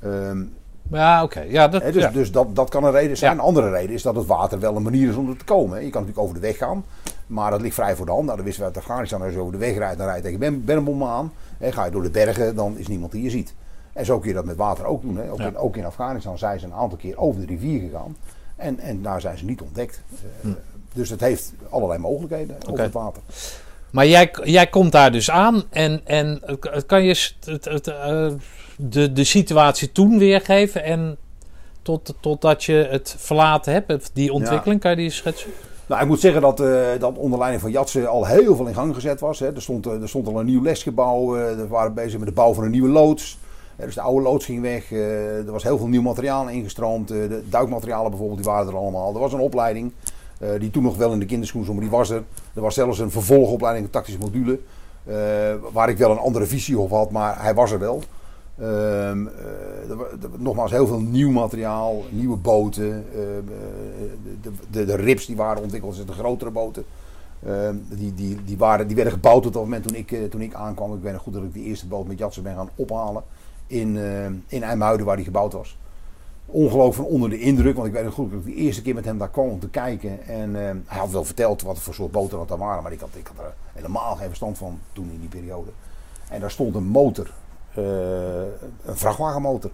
ehm, 0.00 0.42
Ja, 0.90 1.22
oké. 1.22 1.40
Ja, 1.40 1.68
dat, 1.68 1.82
hè, 1.82 1.92
dus, 1.92 2.02
ja. 2.02 2.10
dus 2.10 2.32
dat, 2.32 2.56
dat 2.56 2.70
kan 2.70 2.84
een 2.84 2.90
reden 2.92 3.16
zijn. 3.16 3.32
Een 3.32 3.38
andere 3.40 3.70
reden 3.70 3.94
is 3.94 4.02
dat 4.02 4.16
het 4.16 4.26
water 4.26 4.58
wel 4.60 4.76
een 4.76 4.82
manier 4.82 5.08
is 5.08 5.16
om 5.16 5.28
er 5.30 5.36
te 5.36 5.44
komen. 5.44 5.76
hè. 5.76 5.82
Je 5.84 5.90
kan 5.90 6.00
natuurlijk 6.00 6.28
over 6.28 6.40
de 6.40 6.46
weg 6.46 6.56
gaan, 6.56 6.84
maar 7.26 7.50
dat 7.50 7.60
ligt 7.60 7.74
vrij 7.74 7.96
voor 7.96 8.06
de 8.06 8.12
hand. 8.12 8.24
Nou, 8.24 8.36
dat 8.36 8.44
wisten 8.46 8.62
we 8.64 8.68
uit 8.74 8.78
Afghanistan. 8.78 9.22
Als 9.22 9.32
je 9.32 9.38
over 9.40 9.52
de 9.52 9.58
weg 9.58 9.76
rijdt, 9.76 9.98
dan 9.98 10.06
rijd 10.06 10.18
je 10.18 10.22
tegen 10.24 10.38
Ben- 10.38 10.64
bermbommen 10.64 11.08
aan. 11.08 11.32
Hè, 11.58 11.72
ga 11.72 11.84
je 11.84 11.90
door 11.90 12.02
de 12.02 12.10
bergen, 12.10 12.54
dan 12.54 12.76
is 12.78 12.88
niemand 12.88 13.12
die 13.12 13.22
je 13.22 13.30
ziet. 13.30 13.54
En 13.92 14.04
zo 14.04 14.18
kun 14.18 14.28
je 14.28 14.34
dat 14.34 14.44
met 14.44 14.56
water 14.56 14.84
ook 14.84 15.02
doen. 15.02 15.16
Hè. 15.16 15.30
Ook, 15.32 15.40
in, 15.40 15.56
ook 15.56 15.76
in 15.76 15.84
Afghanistan 15.84 16.38
zijn 16.38 16.60
ze 16.60 16.66
een 16.66 16.72
aantal 16.74 16.98
keer 16.98 17.18
over 17.18 17.40
de 17.40 17.46
rivier 17.46 17.80
gegaan. 17.80 18.16
En, 18.56 18.78
en 18.78 19.02
daar 19.02 19.20
zijn 19.20 19.38
ze 19.38 19.44
niet 19.44 19.60
ontdekt. 19.60 20.02
Eh, 20.42 20.50
Dus 20.92 21.10
het 21.10 21.20
heeft 21.20 21.52
allerlei 21.70 22.00
mogelijkheden 22.00 22.56
over 22.70 22.82
het 22.82 22.92
water. 22.92 23.22
Maar 23.90 24.06
jij, 24.06 24.30
jij 24.44 24.66
komt 24.66 24.92
daar 24.92 25.12
dus 25.12 25.30
aan 25.30 25.62
en, 25.70 26.00
en 26.04 26.42
kan 26.86 27.04
je 27.04 27.32
het, 27.40 27.64
het, 27.64 27.86
eh, 27.86 28.28
de, 28.76 29.12
de 29.12 29.24
situatie 29.24 29.92
toen 29.92 30.18
weergeven 30.18 30.84
en 30.84 31.16
tot, 31.82 32.14
totdat 32.20 32.64
je 32.64 32.86
het 32.90 33.14
verlaten 33.18 33.72
hebt, 33.72 34.10
die 34.12 34.32
ontwikkeling, 34.32 34.80
kan 34.80 34.90
je 34.90 34.96
die 34.96 35.10
schetsen? 35.10 35.50
Nou, 35.86 36.02
ik 36.02 36.08
moet 36.08 36.20
zeggen 36.20 36.40
dat, 36.40 36.60
eh, 36.60 36.86
dat 36.98 37.16
onder 37.16 37.38
leiding 37.38 37.62
van 37.62 37.70
Jatsen 37.70 38.08
al 38.08 38.26
heel 38.26 38.56
veel 38.56 38.66
in 38.66 38.74
gang 38.74 38.94
gezet 38.94 39.20
was. 39.20 39.38
Hè. 39.38 39.54
Er, 39.54 39.62
stond, 39.62 39.86
eh, 39.86 40.02
er 40.02 40.08
stond 40.08 40.26
al 40.26 40.40
een 40.40 40.46
nieuw 40.46 40.62
lesgebouw. 40.62 41.30
we 41.30 41.66
waren 41.68 41.94
bezig 41.94 42.18
met 42.18 42.28
de 42.28 42.34
bouw 42.34 42.54
van 42.54 42.64
een 42.64 42.70
nieuwe 42.70 42.88
loods. 42.88 43.38
Dus 43.76 43.94
de 43.94 44.00
oude 44.00 44.22
loods 44.22 44.44
ging 44.44 44.62
weg. 44.62 44.92
er 44.92 45.52
was 45.52 45.62
heel 45.62 45.78
veel 45.78 45.86
nieuw 45.86 46.02
materiaal 46.02 46.48
ingestroomd. 46.48 47.08
de 47.08 47.42
duikmaterialen 47.48 48.10
bijvoorbeeld, 48.10 48.42
die 48.42 48.50
waren 48.50 48.68
er 48.68 48.76
allemaal. 48.76 49.14
Er 49.14 49.20
was 49.20 49.32
een 49.32 49.38
opleiding 49.38 49.92
die 50.58 50.70
toen 50.70 50.82
nog 50.82 50.96
wel 50.96 51.12
in 51.12 51.18
de 51.18 51.26
kinderschoen 51.26 51.64
maar 51.66 51.80
die 51.80 51.90
was 51.90 52.10
er. 52.10 52.22
Er 52.54 52.60
was 52.62 52.74
zelfs 52.74 52.98
een 52.98 53.10
vervolgopleiding, 53.10 53.86
een 53.86 53.92
tactische 53.92 54.20
module. 54.20 54.58
eh, 55.04 55.14
waar 55.72 55.88
ik 55.88 55.98
wel 55.98 56.10
een 56.10 56.18
andere 56.18 56.46
visie 56.46 56.78
op 56.78 56.90
had, 56.90 57.10
maar 57.10 57.42
hij 57.42 57.54
was 57.54 57.70
er 57.72 57.78
wel. 57.78 58.02
Ehm, 58.58 59.26
eh, 59.26 59.32
nogmaals, 60.36 60.70
heel 60.70 60.86
veel 60.86 61.00
nieuw 61.00 61.30
materiaal, 61.30 62.04
nieuwe 62.10 62.36
boten. 62.36 63.04
ehm, 63.14 63.20
eh, 63.20 64.32
de, 64.42 64.50
de, 64.70 64.84
de 64.84 64.96
rips 64.96 65.26
die 65.26 65.36
waren 65.36 65.62
ontwikkeld, 65.62 65.96
dus 65.96 66.06
de 66.06 66.12
grotere 66.12 66.50
boten. 66.50 66.84
Ehm, 67.46 67.76
die, 67.88 68.14
die, 68.14 68.44
die, 68.44 68.58
waren, 68.58 68.86
die 68.86 68.96
werden 68.96 69.12
gebouwd 69.12 69.46
op 69.46 69.52
dat 69.52 69.62
moment 69.62 69.86
toen 69.86 69.96
ik, 69.96 70.12
eh, 70.12 70.24
toen 70.24 70.40
ik 70.40 70.54
aankwam. 70.54 70.94
Ik 70.94 71.12
nog 71.12 71.22
goed 71.22 71.32
dat 71.32 71.42
ik 71.42 71.52
die 71.52 71.64
eerste 71.64 71.86
boot 71.86 72.06
met 72.06 72.18
Jatsen 72.18 72.42
ben 72.42 72.54
gaan 72.54 72.70
ophalen 72.74 73.22
in, 73.66 73.96
eh 73.96 74.24
in 74.46 74.62
IJmuiden 74.62 75.06
waar 75.06 75.16
die 75.16 75.24
gebouwd 75.24 75.52
was. 75.52 75.78
Ongelooflijk 76.50 76.94
van 76.94 77.04
onder 77.04 77.30
de 77.30 77.38
indruk, 77.40 77.74
want 77.74 77.86
ik 77.86 77.92
weet 77.92 78.04
nog 78.04 78.14
goed 78.14 78.30
dat 78.30 78.40
ik 78.40 78.46
de 78.46 78.54
eerste 78.54 78.82
keer 78.82 78.94
met 78.94 79.04
hem 79.04 79.18
daar 79.18 79.30
kwam 79.30 79.48
om 79.48 79.60
te 79.60 79.68
kijken. 79.68 80.26
En 80.26 80.56
eh, 80.68 80.74
hij 80.86 80.98
had 80.98 81.10
wel 81.10 81.24
verteld 81.24 81.62
wat 81.62 81.78
voor 81.78 81.94
soort 81.94 82.10
boten 82.10 82.38
dat 82.38 82.48
daar 82.48 82.58
waren, 82.58 82.82
maar 82.82 82.92
ik 82.92 83.00
had, 83.00 83.08
ik 83.12 83.26
had 83.36 83.44
er 83.46 83.54
helemaal 83.72 84.16
geen 84.16 84.26
verstand 84.26 84.58
van 84.58 84.78
toen 84.92 85.10
in 85.12 85.20
die 85.20 85.28
periode. 85.28 85.70
En 86.28 86.40
daar 86.40 86.50
stond 86.50 86.74
een 86.74 86.84
motor, 86.86 87.32
eh, 87.74 87.82
een 88.84 88.96
vrachtwagenmotor. 88.96 89.70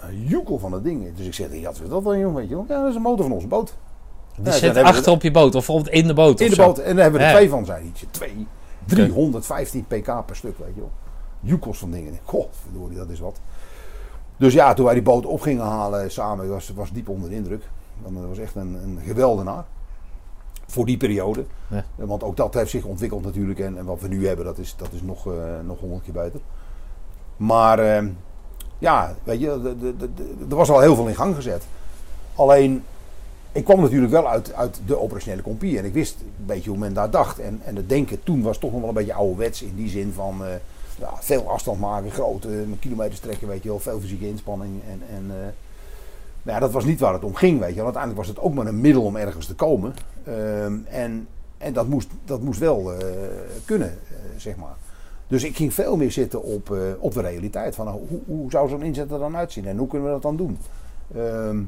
Een 0.00 0.24
joekel 0.26 0.58
van 0.58 0.70
dat 0.70 0.84
ding. 0.84 1.16
Dus 1.16 1.26
ik 1.26 1.34
zeg, 1.34 1.52
ja, 1.52 1.62
wat 1.62 1.80
is 1.82 1.88
dat 1.88 2.04
dan, 2.04 2.18
jongen? 2.18 2.34
Weet 2.36 2.48
je 2.48 2.54
wel? 2.54 2.64
Ja, 2.68 2.80
dat 2.80 2.88
is 2.88 2.94
een 2.94 3.02
motor 3.02 3.24
van 3.24 3.34
onze 3.34 3.46
boot. 3.46 3.74
Die 4.36 4.44
Ja, 4.44 4.52
zit 4.52 4.74
we 4.74 4.82
achter 4.82 5.12
op 5.12 5.22
je 5.22 5.30
boot 5.30 5.46
of 5.46 5.52
bijvoorbeeld 5.52 5.88
in 5.94 6.06
de 6.06 6.14
boot 6.14 6.40
In 6.40 6.50
de 6.50 6.56
boot. 6.56 6.78
En 6.78 6.94
daar 6.94 7.02
hebben 7.02 7.20
we 7.20 7.26
er 7.26 7.32
Ja. 7.32 7.36
twee 7.36 7.48
van, 7.48 7.64
zei 7.64 7.82
hij. 7.82 8.08
Twee. 8.10 8.46
315 8.84 9.84
pk 9.86 10.26
per 10.26 10.36
stuk, 10.36 10.58
weet 10.58 10.74
je 10.74 10.80
wel. 10.80 10.90
Joekels 11.40 11.78
van 11.78 11.90
dingen. 11.90 12.18
Goh, 12.24 12.44
verdorie, 12.62 12.96
dat 12.96 13.08
is 13.08 13.20
wat. 13.20 13.40
Dus 14.38 14.52
ja, 14.52 14.74
toen 14.74 14.84
wij 14.84 14.94
die 14.94 15.02
boot 15.02 15.26
op 15.26 15.40
gingen 15.40 15.64
halen 15.64 16.10
samen, 16.10 16.48
was, 16.48 16.72
was 16.74 16.92
diep 16.92 17.08
onder 17.08 17.28
de 17.28 17.34
indruk. 17.34 17.68
Want 18.02 18.16
dat 18.16 18.28
was 18.28 18.38
echt 18.38 18.54
een, 18.54 18.78
een 18.82 18.98
geweldenaar. 19.04 19.64
Voor 20.66 20.86
die 20.86 20.96
periode. 20.96 21.44
Ja. 21.66 21.84
Want 21.94 22.22
ook 22.22 22.36
dat 22.36 22.54
heeft 22.54 22.70
zich 22.70 22.84
ontwikkeld 22.84 23.24
natuurlijk. 23.24 23.58
En, 23.58 23.78
en 23.78 23.84
wat 23.84 24.00
we 24.00 24.08
nu 24.08 24.26
hebben, 24.26 24.44
dat 24.44 24.58
is, 24.58 24.74
dat 24.76 24.92
is 24.92 25.02
nog, 25.02 25.26
eh, 25.26 25.32
nog 25.66 25.78
honderd 25.80 26.02
keer 26.02 26.12
beter. 26.12 26.40
Maar 27.36 27.78
eh, 27.78 28.04
ja, 28.78 29.14
weet 29.24 29.40
je, 29.40 29.74
er 30.50 30.56
was 30.56 30.70
al 30.70 30.80
heel 30.80 30.94
veel 30.94 31.08
in 31.08 31.14
gang 31.14 31.34
gezet. 31.34 31.66
Alleen, 32.34 32.84
ik 33.52 33.64
kwam 33.64 33.80
natuurlijk 33.80 34.12
wel 34.12 34.28
uit, 34.28 34.52
uit 34.52 34.80
de 34.86 35.00
operationele 35.00 35.42
compie. 35.42 35.78
En 35.78 35.84
ik 35.84 35.92
wist 35.92 36.20
een 36.20 36.46
beetje 36.46 36.70
hoe 36.70 36.78
men 36.78 36.94
daar 36.94 37.10
dacht. 37.10 37.38
En, 37.38 37.60
en 37.64 37.76
het 37.76 37.88
denken 37.88 38.22
toen 38.22 38.42
was 38.42 38.58
toch 38.58 38.70
nog 38.72 38.80
wel 38.80 38.88
een 38.88 38.94
beetje 38.94 39.14
ouderwets. 39.14 39.62
In 39.62 39.74
die 39.74 39.88
zin 39.88 40.12
van 40.12 40.44
eh, 40.44 40.50
ja, 40.98 41.12
veel 41.20 41.50
afstand 41.50 41.80
maken, 41.80 42.10
grote 42.10 42.48
met 42.48 42.78
kilometers 42.78 43.20
trekken, 43.20 43.48
weet 43.48 43.62
je 43.62 43.68
wel. 43.68 43.78
Veel 43.78 44.00
fysieke 44.00 44.28
inspanning. 44.28 44.80
En, 44.90 45.02
en 45.16 45.24
eh, 45.30 45.36
nou 46.42 46.56
ja, 46.56 46.58
dat 46.58 46.72
was 46.72 46.84
niet 46.84 47.00
waar 47.00 47.12
het 47.12 47.24
om 47.24 47.34
ging, 47.34 47.58
weet 47.58 47.68
je 47.68 47.74
wel. 47.74 47.84
Uiteindelijk 47.84 48.26
was 48.26 48.36
het 48.36 48.44
ook 48.44 48.54
maar 48.54 48.66
een 48.66 48.80
middel 48.80 49.02
om 49.02 49.16
ergens 49.16 49.46
te 49.46 49.54
komen. 49.54 49.94
Ehm, 50.24 50.76
en 50.90 51.28
en 51.58 51.72
dat, 51.72 51.88
moest, 51.88 52.08
dat 52.24 52.42
moest 52.42 52.60
wel 52.60 52.92
eh, 52.92 53.06
kunnen, 53.64 53.88
eh, 53.88 54.16
zeg 54.36 54.56
maar. 54.56 54.76
Dus 55.26 55.44
ik 55.44 55.56
ging 55.56 55.74
veel 55.74 55.96
meer 55.96 56.12
zitten 56.12 56.42
op, 56.42 56.70
eh, 56.70 56.78
op 56.98 57.14
de 57.14 57.20
realiteit. 57.20 57.74
Van, 57.74 57.86
nou, 57.86 58.00
hoe, 58.08 58.20
hoe 58.26 58.50
zou 58.50 58.68
zo'n 58.68 58.82
inzet 58.82 59.10
er 59.10 59.18
dan 59.18 59.36
uitzien 59.36 59.66
en 59.66 59.76
hoe 59.76 59.88
kunnen 59.88 60.06
we 60.06 60.12
dat 60.12 60.22
dan 60.22 60.36
doen? 60.36 60.58
Ehm, 61.14 61.62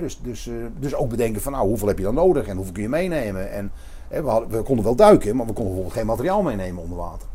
dus, 0.00 0.20
dus, 0.22 0.46
eh, 0.46 0.54
dus 0.78 0.94
ook 0.94 1.08
bedenken 1.08 1.42
van 1.42 1.52
nou, 1.52 1.68
hoeveel 1.68 1.88
heb 1.88 1.98
je 1.98 2.04
dan 2.04 2.14
nodig 2.14 2.46
en 2.46 2.56
hoeveel 2.56 2.74
kun 2.74 2.82
je 2.82 2.88
meenemen. 2.88 3.50
En, 3.50 3.70
we, 4.08 4.28
hadden, 4.28 4.50
we 4.50 4.62
konden 4.62 4.84
wel 4.84 4.94
duiken, 4.94 5.36
maar 5.36 5.46
we 5.46 5.52
konden 5.52 5.74
bijvoorbeeld 5.74 5.98
geen 5.98 6.06
materiaal 6.06 6.42
meenemen 6.42 6.82
onder 6.82 6.98
water. 6.98 7.28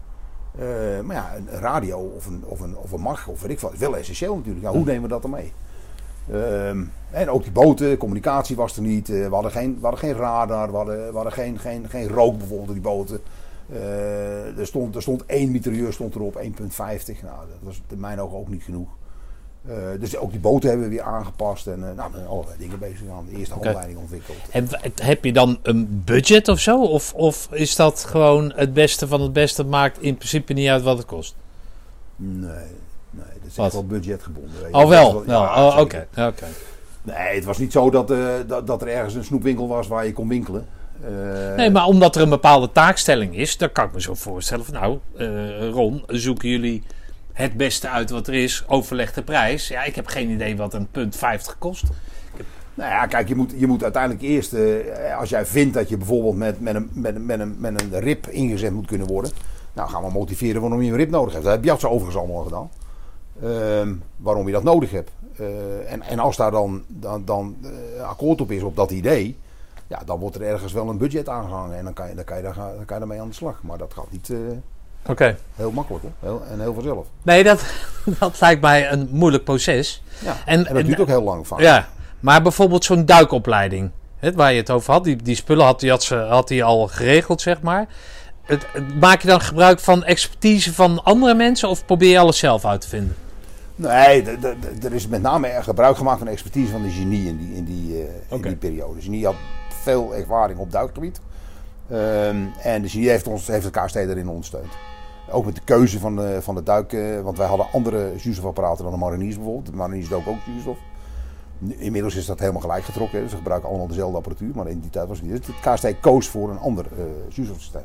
Eh, 0.59 0.99
maar 1.03 1.15
ja, 1.15 1.35
een 1.35 1.59
radio 1.59 1.97
of 1.97 2.25
een, 2.25 2.43
of 2.45 2.59
een, 2.59 2.77
of 2.77 2.91
een 2.91 3.01
mag 3.01 3.27
of 3.27 3.41
weet 3.41 3.51
ik 3.51 3.59
wat, 3.59 3.73
is 3.73 3.79
wel 3.79 3.97
essentieel 3.97 4.35
natuurlijk. 4.35 4.65
Ja, 4.65 4.71
hoe 4.71 4.85
nemen 4.85 5.01
we 5.01 5.07
dat 5.07 5.21
dan 5.21 5.31
mee? 5.31 5.51
Ehm, 6.31 6.83
en 7.11 7.29
ook 7.29 7.43
die 7.43 7.51
boten, 7.51 7.97
communicatie 7.97 8.55
was 8.55 8.75
er 8.75 8.81
niet. 8.81 9.09
eh, 9.09 9.27
we, 9.27 9.33
hadden 9.33 9.51
geen, 9.51 9.75
we 9.75 9.81
hadden 9.81 9.99
geen 9.99 10.13
radar, 10.13 10.71
we 10.71 10.77
hadden, 10.77 11.07
we 11.07 11.15
hadden 11.15 11.33
geen, 11.33 11.59
geen, 11.59 11.89
geen 11.89 12.07
rook 12.07 12.37
bijvoorbeeld 12.37 12.67
op 12.69 12.73
die 12.73 12.83
boten. 12.83 13.21
Eh, 13.69 14.57
er, 14.57 14.65
stond, 14.65 14.95
er 14.95 15.01
stond 15.01 15.25
één 15.25 15.51
mitrailleur 15.51 15.93
stond 15.93 16.15
erop, 16.15 16.35
1,50. 16.35 16.41
Nou, 17.21 17.37
dat 17.49 17.59
was 17.59 17.81
in 17.89 17.99
mijn 17.99 18.19
ogen 18.19 18.37
ook 18.37 18.49
niet 18.49 18.63
genoeg. 18.63 18.89
Eh, 19.67 19.75
dus 19.99 20.17
ook 20.17 20.31
die 20.31 20.39
boten 20.39 20.69
hebben 20.69 20.87
we 20.89 20.93
weer 20.95 21.03
aangepast 21.03 21.67
en 21.67 21.89
eh, 21.89 21.95
nou, 21.95 22.11
allerlei 22.27 22.57
dingen 22.57 22.79
bezig 22.79 23.01
aan. 23.11 23.25
De 23.31 23.37
eerste 23.37 23.53
handleiding 23.53 23.99
ontwikkeld. 23.99 24.37
En 24.51 24.67
w- 24.69 25.01
heb 25.01 25.25
je 25.25 25.33
dan 25.33 25.59
een 25.63 26.01
budget 26.05 26.47
of 26.47 26.59
zo? 26.59 26.83
Of, 26.83 27.13
of 27.13 27.47
is 27.51 27.75
dat 27.75 28.05
gewoon 28.07 28.51
het 28.55 28.73
beste 28.73 29.07
van 29.07 29.21
het 29.21 29.33
beste? 29.33 29.63
Maakt 29.63 30.01
in 30.01 30.15
principe 30.15 30.53
niet 30.53 30.67
uit 30.69 30.81
wat 30.83 30.97
het 30.97 31.05
kost. 31.05 31.35
Nee, 32.15 32.39
nee, 33.09 33.25
dat 33.41 33.47
is 33.47 33.55
Wat? 33.55 33.65
echt 33.65 33.73
wel 33.75 33.85
budgetgebonden. 33.85 34.51
weet 34.61 34.71
je. 34.71 34.77
Oh 34.77 34.87
wel, 34.89 35.23
ja, 35.27 35.67
Oh, 35.67 35.77
oké. 35.79 36.07
Nee, 37.03 37.35
het 37.35 37.43
was 37.45 37.57
niet 37.57 37.71
zo 37.71 37.89
dat, 37.89 38.11
eh, 38.11 38.27
dat, 38.47 38.67
dat 38.67 38.81
er 38.81 38.87
ergens 38.87 39.13
een 39.13 39.23
snoepwinkel 39.23 39.67
was 39.67 39.87
waar 39.87 40.05
je 40.05 40.13
kon 40.13 40.27
winkelen. 40.27 40.65
Nee, 41.55 41.69
maar 41.69 41.85
omdat 41.85 42.15
er 42.15 42.21
een 42.21 42.29
bepaalde 42.29 42.71
taakstelling 42.71 43.35
is, 43.35 43.57
dan 43.57 43.71
kan 43.71 43.85
ik 43.85 43.93
me 43.93 44.01
zo 44.01 44.13
voorstellen 44.13 44.65
van 44.65 44.73
nou, 44.73 44.99
Ron, 45.71 46.03
zoeken 46.07 46.49
jullie 46.49 46.83
het 47.33 47.57
beste 47.57 47.89
uit 47.89 48.09
wat 48.09 48.27
er 48.27 48.33
is, 48.33 48.63
overleg 48.67 49.13
de 49.13 49.23
prijs. 49.23 49.67
Ja, 49.67 49.83
ik 49.83 49.95
heb 49.95 50.07
geen 50.07 50.29
idee 50.29 50.57
wat 50.57 50.73
een 50.73 50.87
punt 50.91 51.15
50 51.15 51.57
kost. 51.57 51.83
Nou 52.73 52.89
ja, 52.89 53.05
kijk, 53.05 53.27
je 53.27 53.35
moet, 53.35 53.53
je 53.55 53.67
moet 53.67 53.83
uiteindelijk 53.83 54.23
eerst, 54.23 54.53
eh, 54.53 55.17
als 55.17 55.29
jij 55.29 55.45
vindt 55.45 55.73
dat 55.73 55.89
je 55.89 55.97
bijvoorbeeld 55.97 56.35
met, 56.35 56.61
met, 56.61 56.75
een, 56.75 56.89
met, 56.93 57.25
met, 57.25 57.39
een, 57.39 57.55
met 57.59 57.81
een 57.81 57.99
rib 57.99 58.27
ingezet 58.27 58.73
moet 58.73 58.87
kunnen 58.87 59.07
worden. 59.07 59.31
Nou, 59.73 59.89
gaan 59.89 60.03
we 60.03 60.11
motiveren 60.11 60.61
waarom 60.61 60.81
je 60.81 60.91
een 60.91 60.97
rib 60.97 61.09
nodig 61.09 61.33
hebt. 61.33 61.45
Dat 61.45 61.53
heb 61.53 61.63
Jatse 61.63 61.89
overigens 61.89 62.17
allemaal 62.17 62.43
gedaan. 62.43 62.69
Ehm, 63.41 63.93
waarom 64.17 64.47
je 64.47 64.53
dat 64.53 64.63
nodig 64.63 64.91
hebt. 64.91 65.11
Eh, 65.37 65.91
en, 65.91 66.01
en 66.01 66.19
als 66.19 66.37
daar 66.37 66.51
dan, 66.51 66.83
dan, 66.87 67.25
dan 67.25 67.55
eh, 67.63 68.03
akkoord 68.03 68.41
op 68.41 68.51
is 68.51 68.61
op 68.61 68.75
dat 68.75 68.91
idee. 68.91 69.37
Ja, 69.87 70.01
dan 70.05 70.19
wordt 70.19 70.35
er 70.35 70.41
ergens 70.41 70.73
wel 70.73 70.89
een 70.89 70.97
budget 70.97 71.29
aangehangen. 71.29 71.77
En 71.77 71.83
dan 71.83 71.93
kan 71.93 72.09
je, 72.09 72.15
dan 72.15 72.23
kan 72.23 72.37
je, 72.37 72.43
daar, 72.43 72.53
kan 72.53 72.73
je 72.73 72.85
daarmee 72.85 73.21
aan 73.21 73.27
de 73.27 73.33
slag. 73.33 73.63
Maar 73.63 73.77
dat 73.77 73.93
gaat 73.93 74.11
niet 74.11 74.33
Oké. 75.05 75.37
heel 75.55 75.71
makkelijk 75.71 76.03
hoor. 76.03 76.11
Heel, 76.29 76.43
en 76.51 76.59
heel 76.59 76.73
vanzelf. 76.73 77.05
Nee, 77.21 77.43
dat, 77.43 77.63
dat 78.19 78.39
lijkt 78.41 78.61
mij 78.61 78.91
een 78.91 79.07
moeilijk 79.11 79.43
proces. 79.43 80.03
Ja, 80.19 80.37
En- 80.45 80.65
en, 80.67 80.73
dat 80.73 80.85
duurt 80.85 80.99
ook 80.99 81.07
heel 81.07 81.23
lang 81.23 81.47
vaak. 81.47 81.59
Ja, 81.59 81.87
maar 82.19 82.41
bijvoorbeeld 82.41 82.85
zo'n 82.85 83.05
duikopleiding, 83.05 83.91
hè, 84.19 84.33
waar 84.33 84.51
je 84.51 84.57
het 84.59 84.69
over 84.69 84.93
had, 84.93 85.03
die, 85.03 85.15
die 85.15 85.35
spullen 85.35 85.65
had, 85.65 85.81
hij 85.81 85.89
had, 85.89 86.03
ze- 86.03 86.15
had 86.15 86.49
hij 86.49 86.63
al 86.63 86.87
geregeld, 86.87 87.41
zeg 87.41 87.61
maar. 87.61 87.87
Het, 88.41 88.65
maak 88.99 89.21
je 89.21 89.27
dan 89.27 89.41
gebruik 89.41 89.79
van 89.79 90.03
expertise 90.03 90.73
van 90.73 91.03
andere 91.03 91.33
mensen 91.33 91.69
of 91.69 91.85
probeer 91.85 92.09
je 92.11 92.19
alles 92.19 92.37
zelf 92.37 92.65
uit 92.65 92.81
te 92.81 92.87
vinden? 92.89 93.15
Nee, 93.75 94.23
er 94.83 94.93
is 94.93 95.07
met 95.07 95.21
name 95.21 95.59
gebruik 95.61 95.97
gemaakt 95.97 96.17
van 96.17 96.25
de 96.27 96.33
expertise 96.33 96.71
van 96.71 96.81
de 96.81 96.89
genie 96.89 97.27
in 97.27 97.37
die, 97.37 97.55
in 97.55 97.65
die, 97.65 97.93
eh, 98.01 98.35
in 98.35 98.41
die 98.41 98.55
periode. 98.55 98.95
De 98.95 99.01
genie 99.01 99.25
had 99.25 99.35
veel 99.83 100.15
ervaring 100.15 100.59
op 100.59 100.71
duikgebied. 100.71 101.19
Ehm, 101.89 102.35
en 102.61 102.81
de 102.81 102.89
genie 102.89 103.09
heeft, 103.09 103.27
ons, 103.27 103.47
heeft 103.47 103.65
elkaar 103.65 103.89
steeds 103.89 104.11
erin 104.11 104.27
ondersteund. 104.29 104.71
Ook 105.31 105.45
met 105.45 105.55
de 105.55 105.61
keuze 105.63 105.99
van 105.99 106.15
de, 106.15 106.41
van 106.41 106.55
de 106.55 106.63
duik. 106.63 106.93
eh, 106.93 107.21
want 107.21 107.37
wij 107.37 107.47
hadden 107.47 107.65
andere 107.71 108.13
zuurstofapparaten 108.17 108.83
dan 108.83 108.93
de 108.93 108.99
mariniers 108.99 109.35
bijvoorbeeld. 109.35 109.65
De 109.65 109.75
mariniers 109.75 110.09
doken 110.09 110.31
ook 110.31 110.37
zuurstof. 110.45 110.77
Inmiddels 111.67 112.15
is 112.15 112.25
dat 112.25 112.39
helemaal 112.39 112.61
gelijk 112.61 112.83
getrokken. 112.83 113.21
hè. 113.21 113.27
Ze 113.27 113.35
gebruiken 113.35 113.69
allemaal 113.69 113.87
dezelfde 113.87 114.17
apparatuur, 114.17 114.51
maar 114.55 114.67
in 114.67 114.79
die 114.79 114.89
tijd 114.89 115.07
was 115.07 115.19
het 115.19 115.29
niet. 115.29 115.47
Het 115.47 115.73
KST 115.73 115.99
koos 115.99 116.27
voor 116.27 116.49
een 116.49 116.59
ander 116.59 116.85
eh 116.85 117.03
zuurstofsysteem. 117.29 117.83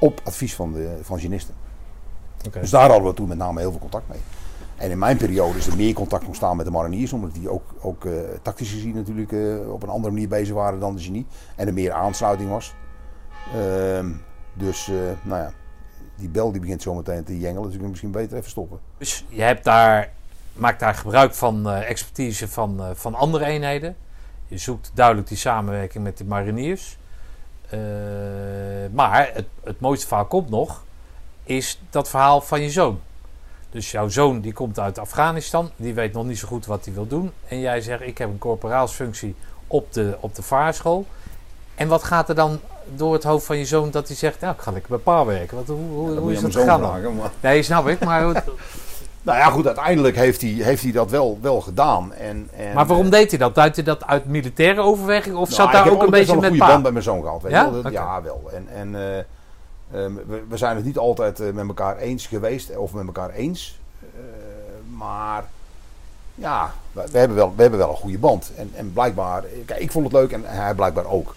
Op 0.00 0.20
advies 0.24 0.54
van 0.54 0.72
de 0.72 0.98
van 1.02 1.18
genisten. 1.20 1.54
Oké. 2.46 2.60
Dus 2.60 2.70
daar 2.70 2.90
hadden 2.90 3.08
we 3.08 3.14
toen 3.14 3.28
met 3.28 3.38
name 3.38 3.60
heel 3.60 3.70
veel 3.70 3.80
contact 3.80 4.08
mee. 4.08 4.18
En 4.76 4.90
in 4.90 4.98
mijn 4.98 5.16
periode 5.16 5.58
is 5.58 5.66
er 5.66 5.76
meer 5.76 5.94
contact 5.94 6.26
ontstaan 6.26 6.56
met 6.56 6.66
de 6.66 6.72
mariniers, 6.72 7.12
omdat 7.12 7.34
die 7.34 7.48
ook, 7.50 7.74
ook 7.80 8.04
eh, 8.04 8.12
tactisch 8.42 8.70
gezien 8.70 8.94
natuurlijk 8.94 9.32
op 9.68 9.82
een 9.82 9.88
andere 9.88 10.12
manier 10.12 10.28
bezig 10.28 10.54
waren 10.54 10.80
dan 10.80 10.94
de 10.94 11.02
genie. 11.02 11.26
En 11.56 11.66
er 11.66 11.72
meer 11.72 11.92
aansluiting 11.92 12.50
was. 12.50 12.74
Ehm, 13.54 14.10
dus, 14.54 14.90
nou 15.22 15.42
ja, 15.42 15.52
die 16.18 16.28
bel 16.28 16.52
die 16.52 16.60
begint 16.60 16.82
zo 16.82 16.94
meteen 16.94 17.24
te 17.24 17.38
jengelen, 17.38 17.64
dus 17.64 17.74
ik 17.74 17.80
kan 17.80 17.88
misschien 17.88 18.10
beter 18.10 18.36
even 18.36 18.50
stoppen. 18.50 18.78
Dus 18.98 19.24
je 19.28 19.42
hebt 19.42 19.64
daar, 19.64 20.10
maakt 20.52 20.80
daar 20.80 20.94
gebruik 20.94 21.34
van 21.34 21.68
eh, 21.68 21.90
expertise 21.90 22.48
van, 22.48 22.80
eh, 22.80 22.90
van 22.94 23.14
andere 23.14 23.44
eenheden. 23.44 23.96
Je 24.46 24.58
zoekt 24.58 24.90
duidelijk 24.94 25.28
die 25.28 25.36
samenwerking 25.36 26.04
met 26.04 26.18
de 26.18 26.24
mariniers. 26.24 26.98
Eh, 27.70 27.78
maar 28.92 29.30
het, 29.32 29.46
het 29.64 29.80
mooiste 29.80 30.06
verhaal 30.06 30.26
komt 30.26 30.50
nog, 30.50 30.84
is 31.42 31.80
dat 31.90 32.08
verhaal 32.08 32.40
van 32.40 32.60
je 32.60 32.70
zoon. 32.70 33.00
Dus 33.70 33.90
jouw 33.90 34.08
zoon 34.08 34.40
die 34.40 34.52
komt 34.52 34.78
uit 34.78 34.98
Afghanistan, 34.98 35.70
die 35.76 35.94
weet 35.94 36.12
nog 36.12 36.24
niet 36.24 36.38
zo 36.38 36.48
goed 36.48 36.66
wat 36.66 36.84
hij 36.84 36.94
wil 36.94 37.06
doen. 37.06 37.32
En 37.48 37.60
jij 37.60 37.80
zegt, 37.80 38.02
ik 38.02 38.18
heb 38.18 38.28
een 38.28 38.38
corporaalsfunctie 38.38 39.34
op 39.66 39.92
de, 39.92 40.16
op 40.20 40.34
de 40.34 40.42
vaarschool. 40.42 41.06
En 41.74 41.88
wat 41.88 42.02
gaat 42.02 42.28
er 42.28 42.34
dan 42.34 42.60
door 42.96 43.12
het 43.12 43.24
hoofd 43.24 43.46
van 43.46 43.58
je 43.58 43.64
zoon 43.64 43.90
dat 43.90 44.06
hij 44.08 44.16
zegt, 44.16 44.40
nou 44.40 44.54
ik 44.54 44.60
ga 44.60 44.70
lekker 44.70 44.90
bij 44.90 44.98
pa 44.98 45.24
werken. 45.24 45.58
Hoe 45.66 45.76
hoe, 45.76 46.16
hoe 46.16 46.32
is 46.32 46.40
dat 46.40 46.54
gegaan 46.54 46.80
vragen, 46.80 47.16
maar- 47.16 47.30
Nee, 47.40 47.62
snap 47.62 47.88
ik, 47.88 48.04
maar, 48.04 48.22
Nou 49.22 49.38
ja, 49.38 49.50
goed, 49.50 49.66
uiteindelijk 49.66 50.16
heeft 50.16 50.40
hij, 50.40 50.50
heeft 50.50 50.82
hij 50.82 50.92
dat 50.92 51.10
wel, 51.10 51.38
wel 51.42 51.60
gedaan. 51.60 52.12
En, 52.12 52.48
en, 52.56 52.74
maar 52.74 52.86
waarom 52.86 53.06
eh, 53.06 53.12
deed 53.12 53.30
hij 53.30 53.38
dat? 53.38 53.54
Deed 53.54 53.74
hij 53.74 53.84
dat 53.84 54.04
uit 54.06 54.24
militaire 54.24 54.80
overweging 54.80 55.36
of 55.36 55.42
Nou, 55.42 55.54
zat 55.54 55.66
ik 55.66 55.72
daar 55.72 55.84
heb 55.84 55.92
ook 55.92 55.98
een 55.98 56.04
altijd 56.06 56.26
best 56.26 56.32
beetje 56.32 56.40
wel 56.40 56.50
met 56.50 56.60
een 56.60 56.66
goede 56.66 56.72
band 56.72 56.82
pa? 56.82 56.90
met 56.90 56.92
mijn 56.92 57.04
zoon 57.04 57.22
gehad. 57.22 57.42
Weet 57.42 57.52
Ja? 57.52 57.82
Dat-. 57.82 57.92
Ja, 57.92 58.22
wel. 58.22 58.50
En, 58.52 58.68
en 58.74 58.94
eh, 58.94 60.02
ehm, 60.02 60.14
we, 60.26 60.42
we 60.48 60.56
zijn 60.56 60.76
het 60.76 60.84
niet 60.84 60.98
altijd 60.98 61.40
eh, 61.40 61.52
met 61.52 61.68
elkaar 61.68 61.96
eens 61.96 62.26
geweest 62.26 62.76
of 62.76 62.92
met 62.92 63.06
elkaar 63.06 63.30
eens. 63.30 63.78
Maar 64.96 65.44
ja, 66.34 66.72
we, 66.92 67.04
we 67.12 67.18
hebben 67.18 67.36
wel, 67.36 67.52
we 67.56 67.62
hebben 67.62 67.78
wel 67.78 67.90
een 67.90 67.96
goede 67.96 68.18
band. 68.18 68.50
En, 68.56 68.70
en 68.74 68.92
blijkbaar, 68.92 69.44
kijk, 69.66 69.80
ik 69.80 69.90
vond 69.92 70.04
het 70.04 70.14
leuk 70.14 70.32
en 70.32 70.42
hij 70.44 70.74
blijkbaar 70.74 71.06
ook. 71.06 71.34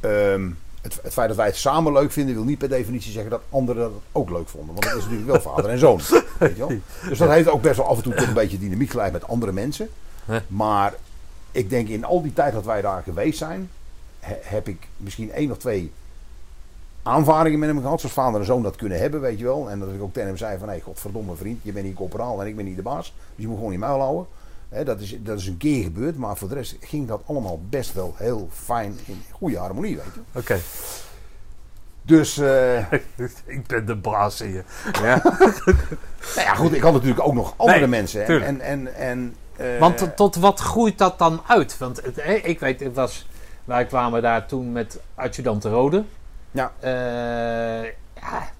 Ehm, 0.00 0.50
het, 0.82 0.98
het 1.02 1.12
feit 1.12 1.28
dat 1.28 1.36
wij 1.36 1.46
het 1.46 1.56
samen 1.56 1.92
leuk 1.92 2.12
vinden, 2.12 2.34
wil 2.34 2.44
niet 2.44 2.58
per 2.58 2.68
definitie 2.68 3.12
zeggen 3.12 3.30
dat 3.30 3.40
anderen 3.50 3.82
dat 3.82 3.92
ook 4.12 4.30
leuk 4.30 4.48
vonden. 4.48 4.74
Want 4.74 4.86
dat 4.86 4.94
is 4.96 5.02
natuurlijk 5.02 5.30
wel 5.30 5.40
vader 5.40 5.70
en 5.70 5.78
zoon. 5.78 6.00
Weet 6.38 6.56
je 6.56 6.66
wel? 6.66 6.72
Dus 7.08 7.18
dat 7.18 7.28
heeft 7.30 7.48
ook 7.48 7.62
best 7.62 7.76
wel 7.76 7.86
af 7.86 7.96
en 7.96 8.02
toe 8.02 8.14
tot 8.14 8.26
een 8.26 8.34
beetje 8.34 8.58
dynamiek 8.58 8.90
geleid 8.90 9.12
met 9.12 9.28
andere 9.28 9.52
mensen. 9.52 9.88
Maar 10.48 10.94
ik 11.52 11.70
denk 11.70 11.88
in 11.88 12.04
al 12.04 12.22
die 12.22 12.32
tijd 12.32 12.52
dat 12.52 12.64
wij 12.64 12.80
daar 12.82 13.02
geweest 13.02 13.38
zijn, 13.38 13.70
he- 14.20 14.38
heb 14.42 14.68
ik 14.68 14.88
misschien 14.96 15.32
één 15.32 15.50
of 15.50 15.56
twee 15.58 15.92
aanvaringen 17.02 17.58
met 17.58 17.68
hem 17.68 17.80
gehad, 17.80 18.00
zoals 18.00 18.14
vader 18.14 18.40
en 18.40 18.46
zoon 18.46 18.62
dat 18.62 18.76
kunnen 18.76 18.98
hebben, 18.98 19.20
weet 19.20 19.38
je 19.38 19.44
wel. 19.44 19.70
En 19.70 19.78
dat 19.78 19.88
ik 19.88 20.02
ook 20.02 20.12
tegen 20.12 20.28
hem 20.28 20.36
zei 20.36 20.58
van, 20.58 20.68
hé, 20.68 20.74
hey, 20.74 20.82
godverdomme 20.82 21.34
vriend, 21.36 21.58
je 21.62 21.72
bent 21.72 21.86
niet 21.86 21.94
corporaal 21.94 22.40
en 22.40 22.46
ik 22.46 22.56
ben 22.56 22.64
niet 22.64 22.76
de 22.76 22.82
baas. 22.82 23.12
Dus 23.34 23.44
je 23.44 23.46
moet 23.48 23.56
gewoon 23.56 23.72
je 23.72 23.78
muil 23.78 24.00
houden. 24.00 24.26
Dat, 24.68 25.00
is, 25.00 25.16
dat 25.20 25.38
is 25.38 25.46
een 25.46 25.56
keer 25.56 25.82
gebeurd, 25.82 26.16
maar 26.16 26.36
voor 26.36 26.48
de 26.48 26.54
rest 26.54 26.76
ging 26.80 27.08
dat 27.08 27.22
allemaal 27.26 27.60
best 27.68 27.92
wel 27.92 28.14
heel 28.16 28.48
fijn 28.52 28.98
in 29.04 29.22
goede 29.32 29.58
harmonie, 29.58 29.96
weet 29.96 30.14
je. 30.14 30.38
Oké, 30.38 30.58
Dus, 32.02 32.38
eh, 32.38 32.92
ik 33.56 33.66
ben 33.66 33.86
de 33.86 33.96
baas 33.96 34.38
hier. 34.38 34.64
Ja. 35.02 35.20
nou 36.34 36.46
ja, 36.46 36.54
goed, 36.54 36.72
ik 36.72 36.82
had 36.82 36.92
natuurlijk 36.92 37.26
ook 37.26 37.34
nog 37.34 37.54
andere 37.56 37.78
Nee, 37.78 37.88
mensen. 37.88 38.26
En, 38.26 38.42
en, 38.42 38.60
en, 38.60 38.94
en, 38.94 39.34
eh, 39.56 39.78
Want 39.78 39.96
tot, 39.98 40.16
tot 40.16 40.36
wat 40.36 40.60
groeit 40.60 40.98
dat 40.98 41.18
dan 41.18 41.42
uit? 41.46 41.78
Want 41.78 42.02
het, 42.02 42.44
ik 42.44 42.60
weet, 42.60 42.80
het 42.80 42.94
was, 42.94 43.26
wij 43.64 43.86
kwamen 43.86 44.22
daar 44.22 44.46
toen 44.46 44.72
met 44.72 45.00
adjudant 45.14 45.62
de 45.62 45.68
Rode. 45.68 46.04
Ja. 46.50 46.72
Eh, 46.80 47.90
ja, 48.20 48.50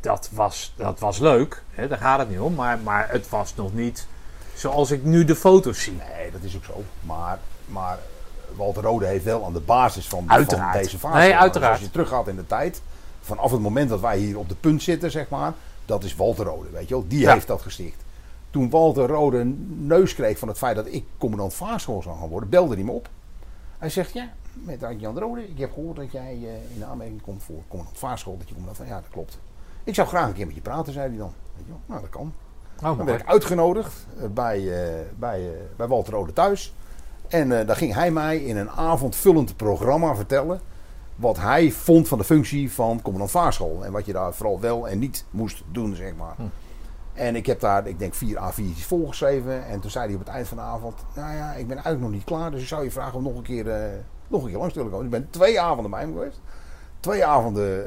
dat 0.00 0.30
was, 0.32 0.74
dat 0.76 0.98
was 0.98 1.18
leuk. 1.18 1.62
Hè, 1.70 1.88
daar 1.88 1.98
gaat 1.98 2.18
het 2.18 2.30
niet 2.30 2.38
om. 2.38 2.54
Maar, 2.54 2.78
maar 2.78 3.08
het 3.10 3.28
was 3.28 3.54
nog 3.54 3.74
niet 3.74 4.06
zoals 4.54 4.90
ik 4.90 5.04
nu 5.04 5.24
de 5.24 5.36
foto's 5.36 5.82
zie. 5.82 5.92
Nee, 6.16 6.30
dat 6.30 6.42
is 6.42 6.56
ook 6.56 6.64
zo. 6.64 6.82
Maar, 7.00 7.38
maar 7.66 7.98
Walter 8.56 8.82
Rode 8.82 9.06
heeft 9.06 9.24
wel 9.24 9.44
aan 9.44 9.52
de 9.52 9.60
basis 9.60 10.08
van, 10.08 10.26
deze 10.72 10.98
fase. 10.98 11.16
Nee, 11.18 11.30
Dus 11.30 11.40
uiteraard. 11.40 11.72
als 11.72 11.80
je 11.80 11.90
teruggaat 11.90 12.28
in 12.28 12.36
de 12.36 12.46
tijd, 12.46 12.82
vanaf 13.20 13.50
het 13.50 13.60
moment 13.60 13.88
dat 13.88 14.00
wij 14.00 14.18
hier 14.18 14.38
op 14.38 14.48
de 14.48 14.54
punt 14.54 14.82
zitten, 14.82 15.10
zeg 15.10 15.28
maar, 15.28 15.52
dat 15.84 16.04
is 16.04 16.14
Walter 16.16 16.44
Rode, 16.44 16.70
weet 16.70 16.88
je 16.88 16.94
wel. 16.94 17.04
Die 17.08 17.20
Ja. 17.20 17.32
heeft 17.32 17.46
dat 17.46 17.62
gesticht. 17.62 18.02
Toen 18.50 18.70
Walter 18.70 19.06
Rode 19.06 19.38
een 19.38 19.76
neus 19.86 20.14
kreeg 20.14 20.38
van 20.38 20.48
het 20.48 20.58
feit 20.58 20.76
dat 20.76 20.86
ik 20.86 21.04
commandant 21.18 21.54
vaarschool 21.54 22.02
zou 22.02 22.18
gaan 22.18 22.28
worden, 22.28 22.48
belde 22.48 22.74
hij 22.74 22.84
me 22.84 22.90
op. 22.90 23.08
Hij 23.78 23.90
zegt, 23.90 24.12
ja, 24.12 24.28
met 24.52 24.84
Jan 24.98 25.18
Rode, 25.18 25.48
ik 25.48 25.58
heb 25.58 25.72
gehoord 25.72 25.96
dat 25.96 26.12
jij 26.12 26.38
eh, 26.42 26.76
in 26.76 26.84
aanmerking 26.84 27.22
komt 27.22 27.42
voor 27.42 27.62
commandant 27.68 27.98
vaarschool. 27.98 28.36
Dat 28.38 28.48
je 28.48 28.54
commandant 28.54 28.76
van, 28.76 28.86
ja, 28.96 29.00
dat 29.00 29.10
klopt. 29.10 29.38
Ik 29.84 29.94
zou 29.94 30.08
graag 30.08 30.26
een 30.28 30.32
keer 30.34 30.46
met 30.46 30.54
je 30.54 30.60
praten, 30.60 30.92
zei 30.92 31.08
hij 31.08 31.16
dan. 31.18 31.32
Weet 31.56 31.64
je 31.66 31.70
wel. 31.70 31.80
Nou, 31.86 32.00
dat 32.00 32.10
kan. 32.10 32.32
Oh, 32.82 32.96
Dan 32.96 33.06
werd 33.06 33.20
ik 33.20 33.28
uitgenodigd 33.28 34.06
eh, 34.18 34.28
bij, 34.28 34.58
eh, 34.58 35.00
bij, 35.18 35.40
eh, 35.40 35.60
bij 35.76 35.86
Walter 35.86 36.12
Rode 36.12 36.32
thuis. 36.32 36.74
En 37.28 37.48
daar 37.48 37.76
ging 37.76 37.94
hij 37.94 38.10
mij 38.10 38.38
in 38.38 38.56
een 38.56 38.70
avondvullend 38.70 39.56
programma 39.56 40.14
vertellen. 40.14 40.60
wat 41.14 41.38
hij 41.38 41.70
vond 41.70 42.08
van 42.08 42.18
de 42.18 42.24
functie 42.24 42.72
van 42.72 43.02
commandant 43.02 43.30
vaarschool. 43.30 43.84
En 43.84 43.92
wat 43.92 44.06
je 44.06 44.12
daar 44.12 44.34
vooral 44.34 44.60
wel 44.60 44.88
en 44.88 44.98
niet 44.98 45.24
moest 45.30 45.62
doen, 45.72 45.94
zeg 45.94 46.14
maar. 46.14 46.36
En 47.12 47.36
ik 47.36 47.46
heb 47.46 47.60
daar, 47.60 47.86
ik 47.86 47.98
denk, 47.98 48.14
vier 48.14 48.36
A4'tjes 48.36 48.86
volgeschreven. 48.86 49.66
En 49.66 49.80
toen 49.80 49.90
zei 49.90 50.04
hij 50.04 50.14
op 50.14 50.20
het 50.20 50.28
eind 50.28 50.48
van 50.48 50.56
de 50.56 50.62
avond: 50.62 50.94
Nou 51.14 51.34
ja, 51.34 51.52
ik 51.52 51.66
ben 51.66 51.76
eigenlijk 51.76 52.00
nog 52.00 52.10
niet 52.10 52.24
klaar. 52.24 52.50
Dus 52.50 52.60
ik 52.60 52.66
zou 52.66 52.84
je 52.84 52.90
vragen 52.90 53.14
om 53.14 53.22
nog 53.22 53.36
een 53.36 53.42
keer, 53.42 53.64
nog 54.28 54.42
een 54.42 54.48
keer 54.48 54.58
langs 54.58 54.72
te 54.72 54.78
willen 54.78 54.94
komen. 54.94 55.10
Dus 55.10 55.18
ik 55.18 55.24
ben 55.24 55.40
twee 55.40 55.60
avonden 55.60 55.90
bij 55.90 56.00
hem 56.00 56.12
geweest. 56.12 56.40
Twee 57.00 57.24
avonden 57.24 57.86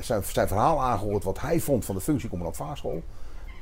zijn, 0.00 0.22
zijn 0.24 0.48
verhaal 0.48 0.82
aangehoord 0.82 1.24
wat 1.24 1.40
hij 1.40 1.60
vond 1.60 1.84
van 1.84 1.94
de 1.94 2.00
functie 2.00 2.28
commandant 2.28 2.56
vaarschool. 2.56 3.02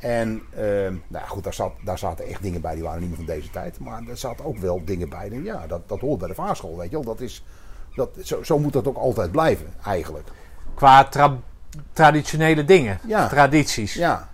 En 0.00 0.42
ehm, 0.56 0.94
nou 1.08 1.26
goed, 1.26 1.44
daar, 1.44 1.54
zat, 1.54 1.72
daar 1.84 1.98
zaten 1.98 2.26
echt 2.26 2.42
dingen 2.42 2.60
bij 2.60 2.74
die 2.74 2.82
waren 2.82 3.00
niet 3.00 3.08
meer 3.08 3.16
van 3.16 3.26
deze 3.26 3.50
tijd. 3.50 3.78
Maar 3.78 4.02
er 4.08 4.16
zaten 4.16 4.44
ook 4.44 4.58
wel 4.58 4.80
dingen 4.84 5.08
bij. 5.08 5.28
die- 5.28 5.42
Ja, 5.42 5.66
dat, 5.66 5.88
dat 5.88 6.00
hoort 6.00 6.18
bij 6.18 6.28
de 6.28 6.34
vaarschool, 6.34 6.76
weet 6.76 6.90
je 6.90 6.96
wel. 6.96 7.04
Dat 7.04 7.20
is, 7.20 7.44
dat, 7.94 8.08
zo, 8.22 8.42
zo 8.42 8.58
moet 8.58 8.72
dat 8.72 8.88
ook 8.88 8.96
altijd 8.96 9.30
blijven, 9.30 9.66
eigenlijk. 9.84 10.28
Qua 10.74 11.04
tra- 11.04 11.38
traditionele 11.92 12.64
dingen, 12.64 12.98
Ja. 13.06 13.28
tradities. 13.28 13.94
Ja. 13.94 14.28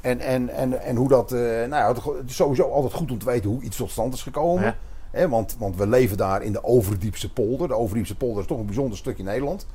En, 0.00 0.20
en, 0.20 0.48
en, 0.48 0.80
en 0.82 0.96
hoe 0.96 1.08
dat... 1.08 1.32
eh, 1.32 1.40
nou 1.40 1.68
ja, 1.70 1.88
het 2.18 2.30
is 2.30 2.36
sowieso 2.36 2.70
altijd 2.70 2.92
goed 2.92 3.10
om 3.10 3.18
te 3.18 3.24
weten 3.26 3.50
hoe 3.50 3.62
iets 3.62 3.76
tot 3.76 3.90
stand 3.90 4.14
is 4.14 4.22
gekomen. 4.22 4.76
Ja. 5.12 5.28
Want, 5.28 5.56
want 5.58 5.76
we 5.76 5.86
leven 5.86 6.16
daar 6.16 6.42
in 6.42 6.52
de 6.52 6.64
Overdiepse 6.64 7.32
polder. 7.32 7.68
De 7.68 7.74
Overdiepse 7.74 8.16
polder 8.16 8.40
is 8.42 8.48
toch 8.48 8.58
een 8.58 8.66
bijzonder 8.66 8.98
stukje 8.98 9.22
Nederland. 9.22 9.66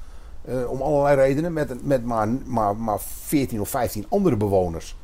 Eh, 0.45 0.69
om 0.71 0.81
allerlei 0.81 1.15
redenen. 1.15 1.53
Met, 1.53 1.85
met 1.85 2.05
maar, 2.05 2.27
maar, 2.45 2.75
maar 2.75 2.99
14 2.99 3.61
of 3.61 3.69
15 3.69 4.05
andere 4.09 4.37
bewoners. 4.37 4.97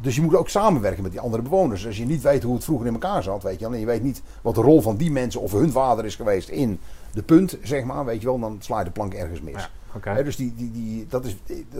Dus 0.00 0.14
je 0.14 0.22
moet 0.22 0.34
ook 0.36 0.48
samenwerken 0.48 1.02
met 1.02 1.12
die 1.12 1.20
andere 1.20 1.42
bewoners. 1.42 1.86
Als 1.86 1.96
je 1.96 2.04
niet 2.04 2.22
weet 2.22 2.42
hoe 2.42 2.54
het 2.54 2.64
vroeger 2.64 2.86
in 2.86 2.92
elkaar 2.92 3.22
zat, 3.22 3.42
weet 3.42 3.58
je 3.58 3.64
wel. 3.64 3.74
En 3.74 3.80
je 3.80 3.86
weet 3.86 4.02
niet 4.02 4.22
wat 4.42 4.54
de 4.54 4.60
rol 4.60 4.82
van 4.82 4.96
die 4.96 5.10
mensen 5.10 5.40
of 5.40 5.52
hun 5.52 5.72
vader 5.72 6.04
is 6.04 6.14
geweest 6.16 6.48
in 6.48 6.80
de 7.12 7.22
punt, 7.22 7.58
zeg 7.62 7.84
maar. 7.84 8.04
Weet 8.04 8.20
je 8.20 8.26
wel, 8.26 8.38
dan 8.38 8.56
sla 8.60 8.78
je 8.78 8.84
de 8.84 8.90
plank 8.90 9.14
ergens 9.14 9.40
mis. 9.40 9.68
Ja, 10.04 10.22
dus 10.22 10.36
die, 10.36 10.54
die, 10.54 10.70
die, 10.70 11.06
dat, 11.06 11.24
is, 11.24 11.36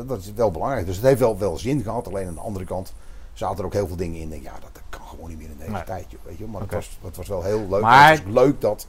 dat 0.07 0.19
is 0.19 0.33
wel 0.33 0.51
belangrijk. 0.51 0.87
Dus 0.87 0.97
het 0.97 1.05
heeft 1.05 1.21
wel, 1.21 1.39
wel 1.39 1.59
zin 1.59 1.83
gehad. 1.83 2.07
Alleen 2.07 2.27
aan 2.29 2.35
de 2.35 2.41
andere 2.41 2.65
kant 2.65 2.95
zaten 3.33 3.59
er 3.59 3.65
ook 3.65 3.73
heel 3.73 3.87
veel 3.87 3.97
dingen 3.97 4.21
in. 4.21 4.29
Denk, 4.29 4.43
ja, 4.43 4.53
dat 4.61 4.83
kan 4.89 5.07
gewoon 5.07 5.29
niet 5.29 5.39
meer 5.39 5.51
in 5.51 5.57
deze 5.59 5.71
Nee. 5.71 5.85
tijd. 5.85 6.05
Joh, 6.09 6.21
weet 6.25 6.39
je? 6.39 6.47
Maar 6.47 6.63
Oké. 6.63 6.75
het, 6.77 6.85
was, 6.85 6.99
het 7.05 7.17
was 7.17 7.29
wel 7.29 7.43
heel 7.43 7.67
leuk. 7.71 7.81
Maar- 7.81 8.11
Het 8.11 8.23
was 8.25 8.33
leuk 8.35 8.61
dat... 8.61 8.87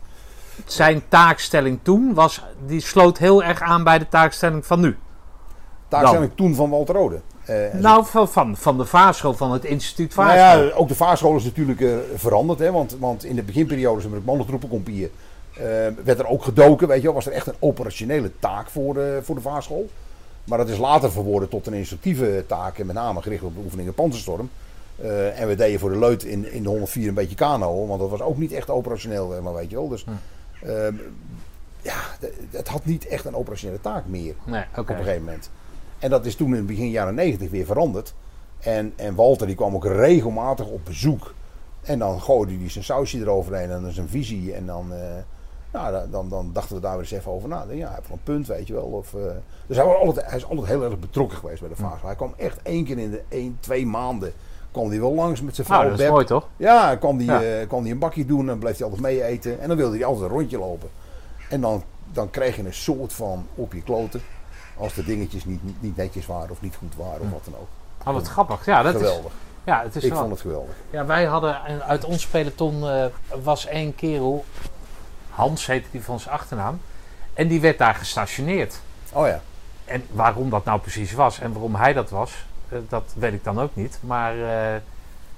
Zijn 0.65 1.01
taakstelling 1.07 1.79
toen 1.81 2.13
was, 2.13 2.43
die 2.65 2.79
sloot 2.79 3.17
heel 3.17 3.43
erg 3.43 3.61
aan 3.61 3.83
bij 3.83 3.99
de 3.99 4.07
taakstelling 4.07 4.65
van 4.65 4.79
nu. 4.79 4.97
Taakstelling 5.87 6.31
toen 6.35 6.55
van 6.55 6.69
Walter 6.69 6.95
Rode. 6.95 7.21
Eh, 7.45 7.73
Nou, 7.73 8.05
van, 8.05 8.29
van, 8.29 8.57
van 8.57 8.77
de 8.77 8.85
vaarschool, 8.85 9.33
van 9.33 9.51
het 9.51 9.65
instituut 9.65 10.15
Nou 10.15 10.27
vaarschool. 10.29 10.65
ja, 10.65 10.73
ook 10.73 10.87
de 10.87 10.95
vaarschool 10.95 11.35
is 11.35 11.43
natuurlijk 11.43 11.81
eh, 11.81 11.95
veranderd. 12.15 12.59
Hè, 12.59 12.71
want, 12.71 12.95
want 12.99 13.23
in 13.23 13.35
de 13.35 13.43
beginperiodes 13.43 14.07
met 14.07 14.25
mannentroepenkompieën 14.25 15.09
eh 15.53 15.61
werd 16.03 16.19
er 16.19 16.27
ook 16.27 16.43
gedoken. 16.43 16.87
Weet 16.87 16.97
je 16.97 17.03
wel, 17.03 17.13
was 17.13 17.25
er 17.25 17.31
echt 17.31 17.47
een 17.47 17.55
operationele 17.59 18.31
taak 18.39 18.69
voor 18.69 18.93
de, 18.93 19.19
voor 19.23 19.35
de 19.35 19.41
vaarschool. 19.41 19.89
Maar 20.43 20.57
dat 20.57 20.69
is 20.69 20.77
later 20.77 21.11
verworden 21.11 21.49
tot 21.49 21.67
een 21.67 21.73
instructieve 21.73 22.43
taak. 22.47 22.77
En 22.77 22.85
met 22.85 22.95
name 22.95 23.21
gericht 23.21 23.43
op 23.43 23.55
de 23.55 23.61
oefeningen 23.63 23.93
Panzerstorm. 23.93 24.49
En 25.35 25.47
we 25.47 25.55
deden 25.55 25.79
voor 25.79 25.89
de 25.89 25.97
Leut 25.97 26.23
in, 26.23 26.51
in 26.51 26.63
de 26.63 26.69
104 26.69 27.07
een 27.07 27.13
beetje 27.13 27.35
kano. 27.35 27.87
Want 27.87 27.99
dat 27.99 28.09
was 28.09 28.21
ook 28.21 28.37
niet 28.37 28.51
echt 28.51 28.69
operationeel, 28.69 29.41
maar 29.43 29.53
weet 29.53 29.69
je 29.69 29.75
wel. 29.75 29.87
Dus 29.87 30.05
ehm, 30.63 30.95
ja, 31.81 31.95
het 32.51 32.67
had 32.67 32.85
niet 32.85 33.07
echt 33.07 33.25
een 33.25 33.35
operationele 33.35 33.81
taak 33.81 34.05
meer 34.05 34.33
Nee, 34.45 34.63
op 34.77 34.89
een 34.89 34.95
gegeven 34.95 35.23
moment. 35.23 35.49
En 36.03 36.09
dat 36.09 36.25
is 36.25 36.35
toen 36.35 36.47
in 36.49 36.53
het 36.55 36.65
begin 36.65 36.89
jaren 36.89 37.15
90 37.15 37.49
weer 37.49 37.65
veranderd. 37.65 38.13
En, 38.59 38.93
en 38.95 39.15
Walter 39.15 39.47
die 39.47 39.55
kwam 39.55 39.75
ook 39.75 39.85
regelmatig 39.85 40.67
op 40.67 40.79
bezoek. 40.85 41.33
En 41.81 41.99
dan 41.99 42.21
gooide 42.21 42.57
hij 42.57 42.69
zijn 42.69 42.83
sausje 42.83 43.19
eroverheen 43.19 43.71
en 43.71 43.81
dan 43.81 43.91
zijn 43.91 44.09
visie. 44.09 44.53
En 44.53 44.65
dan, 44.65 44.93
eh, 44.93 44.99
nou, 45.73 46.09
dan- 46.11 46.29
dan, 46.29 46.49
dachten 46.53 46.75
we 46.75 46.81
daar 46.81 46.91
weer 46.91 47.01
eens 47.01 47.11
even 47.11 47.31
over 47.31 47.49
na. 47.49 47.65
Ja, 47.69 47.85
hij 47.87 47.95
heeft 47.95 48.07
wel 48.07 48.17
een 48.17 48.23
punt, 48.23 48.47
weet 48.47 48.67
je 48.67 48.73
wel. 48.73 48.83
Of, 48.83 49.13
eh, 49.13 49.21
dus 49.67 49.77
hij, 49.77 49.85
was 49.85 49.95
altijd, 49.97 50.25
hij 50.25 50.37
is 50.37 50.45
altijd 50.49 50.67
heel 50.67 50.83
erg 50.83 50.99
betrokken 50.99 51.37
geweest 51.37 51.59
bij 51.59 51.69
de 51.69 51.75
fase. 51.75 52.05
Hij 52.05 52.15
kwam 52.15 52.33
echt 52.37 52.59
één 52.63 52.85
keer 52.85 52.97
in 52.97 53.11
de 53.11 53.21
één, 53.29 53.57
twee 53.59 53.85
maanden 53.85 54.33
kwam 54.71 54.89
hij 54.89 54.99
wel 54.99 55.13
langs 55.13 55.41
met 55.41 55.55
zijn 55.55 55.67
Nou, 55.67 55.79
vrouw 55.79 55.91
dat 55.95 55.99
is 56.05 56.09
mooi 56.11 56.25
toch? 56.25 56.47
Ja, 56.57 56.95
kwam 56.95 57.17
die, 57.17 57.27
Ja. 57.27 57.43
eh, 57.43 57.67
kwam 57.67 57.83
die 57.83 57.91
een 57.93 57.99
bakje 57.99 58.25
doen 58.25 58.49
en 58.49 58.59
bleef 58.59 58.73
hij 58.77 58.83
altijd 58.85 59.01
mee 59.01 59.23
eten. 59.23 59.59
En 59.61 59.67
dan 59.67 59.77
wilde 59.77 59.95
hij 59.95 60.05
altijd 60.05 60.25
een 60.31 60.37
rondje 60.37 60.57
lopen. 60.59 60.89
En 61.49 61.61
dan, 61.61 61.83
dan 62.11 62.29
kreeg 62.29 62.55
je 62.55 62.63
een 62.65 62.73
soort 62.73 63.13
van 63.13 63.45
op 63.55 63.73
je 63.73 63.81
kloten. 63.81 64.21
Als 64.83 64.93
de 64.93 65.03
dingetjes 65.03 65.45
niet, 65.45 65.63
niet, 65.63 65.81
niet 65.81 65.95
netjes 65.97 66.25
waren 66.25 66.49
of 66.49 66.61
niet 66.61 66.75
goed 66.75 66.95
waren 66.95 67.21
of 67.21 67.31
wat 67.31 67.41
dan 67.45 67.53
ook. 67.59 67.67
Oh, 68.07 68.13
wat 68.13 68.27
grappig. 68.27 68.65
Ja, 68.65 68.81
dat 68.81 68.93
is, 68.95 68.99
geweldig. 69.01 69.31
ja, 69.63 69.81
het 69.83 69.95
is 69.95 70.03
Ik 70.03 70.09
wel- 70.11 70.19
vond 70.19 70.31
het 70.31 70.41
geweldig. 70.41 70.75
Ja, 70.89 71.05
wij 71.05 71.25
hadden 71.25 71.65
en 71.65 71.83
uit 71.83 72.05
ons 72.05 72.27
peloton 72.27 72.89
eh, 72.89 73.05
was 73.43 73.65
één 73.65 73.95
kerel, 73.95 74.45
Hans 75.29 75.65
heette 75.65 75.87
die 75.91 76.03
van 76.03 76.19
zijn 76.19 76.33
achternaam, 76.33 76.79
en 77.33 77.47
die 77.47 77.61
werd 77.61 77.77
daar 77.77 77.95
gestationeerd. 77.95 78.79
Oh 79.13 79.27
ja. 79.27 79.39
En 79.85 80.03
waarom 80.11 80.49
dat 80.49 80.65
nou 80.65 80.79
precies 80.79 81.13
was 81.13 81.39
en 81.39 81.53
waarom 81.53 81.75
hij 81.75 81.93
dat 81.93 82.09
was, 82.09 82.45
eh, 82.69 82.77
dat 82.89 83.03
weet 83.15 83.33
ik 83.33 83.43
dan 83.43 83.59
ook 83.59 83.75
niet. 83.75 83.99
Maar 84.01 84.33
eh, 84.33 84.79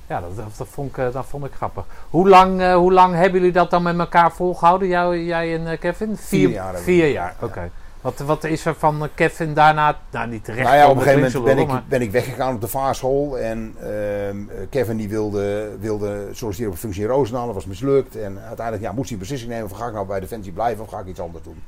ja, 0.07 0.21
dat, 0.35 0.67
vond 0.69 0.97
ik, 0.97 1.13
dat 1.13 1.25
vond 1.25 1.45
ik 1.45 1.53
grappig. 1.53 1.83
Hoe 2.09 2.29
lang, 2.29 2.73
hoe 2.73 2.93
lang 2.93 3.13
hebben 3.15 3.39
jullie 3.39 3.53
dat 3.53 3.69
dan 3.69 3.83
met 3.83 3.99
elkaar 3.99 4.31
volgehouden, 4.31 4.87
jou, 4.87 5.17
jij 5.17 5.65
en 5.65 5.79
Kevin? 5.79 6.17
Vier 6.17 6.49
jaar 6.49 6.63
hebben 6.63 6.79
we 6.85 6.91
Vier 6.91 7.09
jaar, 7.11 7.35
oké. 7.41 7.71
Wat, 8.05 8.19
wat 8.19 8.43
is 8.43 8.65
er 8.65 8.75
van 8.75 9.09
Kevin 9.15 9.53
daarna, 9.53 9.99
nou 10.11 10.29
niet 10.29 10.43
terecht 10.43 10.63
Nou 10.63 10.75
ja, 10.75 10.89
op 10.89 10.95
een 10.95 11.01
gegeven 11.01 11.41
moment 11.43 11.67
ben 11.67 11.75
ik, 11.75 11.87
ben 11.87 12.01
ik 12.01 12.11
weggegaan 12.11 12.55
op 12.55 12.61
de 12.61 12.67
vaarschool. 12.67 13.39
En 13.39 13.75
ehm, 13.79 14.37
Kevin 14.69 14.97
die 14.97 15.09
wilde, 15.09 15.77
wilde 15.79 16.29
solliciteren 16.31 16.67
op 16.67 16.73
een 16.73 16.77
functie 16.77 17.03
in 17.03 17.09
Roosendaal. 17.09 17.45
Dat 17.45 17.55
was 17.55 17.65
mislukt. 17.65 18.15
En 18.15 18.39
uiteindelijk 18.39 18.85
ja, 18.85 18.91
moest 18.91 19.09
hij 19.09 19.17
beslissing 19.17 19.51
nemen 19.51 19.69
van 19.69 19.77
ga 19.77 19.87
ik 19.87 19.93
nou 19.93 20.07
bij 20.07 20.19
Defensie 20.19 20.51
blijven 20.51 20.83
of 20.83 20.89
ga 20.89 20.99
ik 20.99 21.07
iets 21.07 21.19
anders 21.19 21.43
doen. 21.43 21.63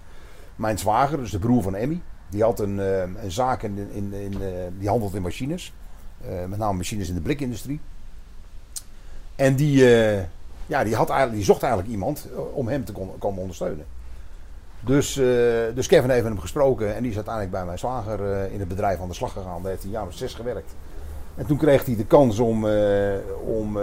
Mijn 0.55 0.77
zwager, 0.77 1.17
dus 1.17 1.31
de 1.31 1.39
broer 1.39 1.63
van 1.63 1.75
Emmy, 1.75 2.01
die 2.29 2.43
had 2.43 2.59
een, 2.59 2.79
ehm, 2.79 3.15
een 3.23 3.31
zaak 3.31 3.63
in, 3.63 3.77
in, 3.91 4.13
in, 4.13 4.33
eh, 4.33 4.49
die 4.79 4.89
handelt 4.89 5.15
in 5.15 5.21
machines. 5.21 5.73
Eh, 6.21 6.45
met 6.47 6.59
name 6.59 6.77
machines 6.77 7.09
in 7.09 7.15
de 7.15 7.21
blikindustrie. 7.21 7.79
En 9.35 9.55
die, 9.55 9.95
eh, 9.95 10.23
ja, 10.65 10.83
die, 10.83 10.95
had 10.95 11.09
eigenlijk, 11.09 11.37
die 11.37 11.45
zocht 11.45 11.61
eigenlijk 11.61 11.91
iemand 11.91 12.27
om 12.53 12.67
hem 12.67 12.85
te 12.85 12.91
komen 13.19 13.41
ondersteunen. 13.41 13.85
Dus, 14.79 15.13
dus 15.73 15.87
Kevin 15.87 16.09
heeft 16.09 16.23
met 16.23 16.31
hem 16.31 16.41
gesproken 16.41 16.95
en 16.95 17.01
die 17.01 17.09
is 17.09 17.15
uiteindelijk 17.15 17.53
bij 17.53 17.65
mijn 17.65 17.79
zwager 17.79 18.31
eh, 18.31 18.53
in 18.53 18.59
het 18.59 18.67
bedrijf 18.67 19.01
aan 19.01 19.07
de 19.07 19.13
slag 19.13 19.31
gegaan. 19.31 19.61
Daar 19.61 19.71
heeft 19.71 19.83
hij 19.83 19.91
een 19.91 19.97
jaar 19.97 20.07
of 20.07 20.13
zes 20.13 20.33
gewerkt. 20.33 20.75
En 21.35 21.45
toen 21.45 21.57
kreeg 21.57 21.85
hij 21.85 21.95
de 21.95 22.05
kans 22.05 22.39
om, 22.39 22.67
eh, 22.67 23.15
om 23.45 23.79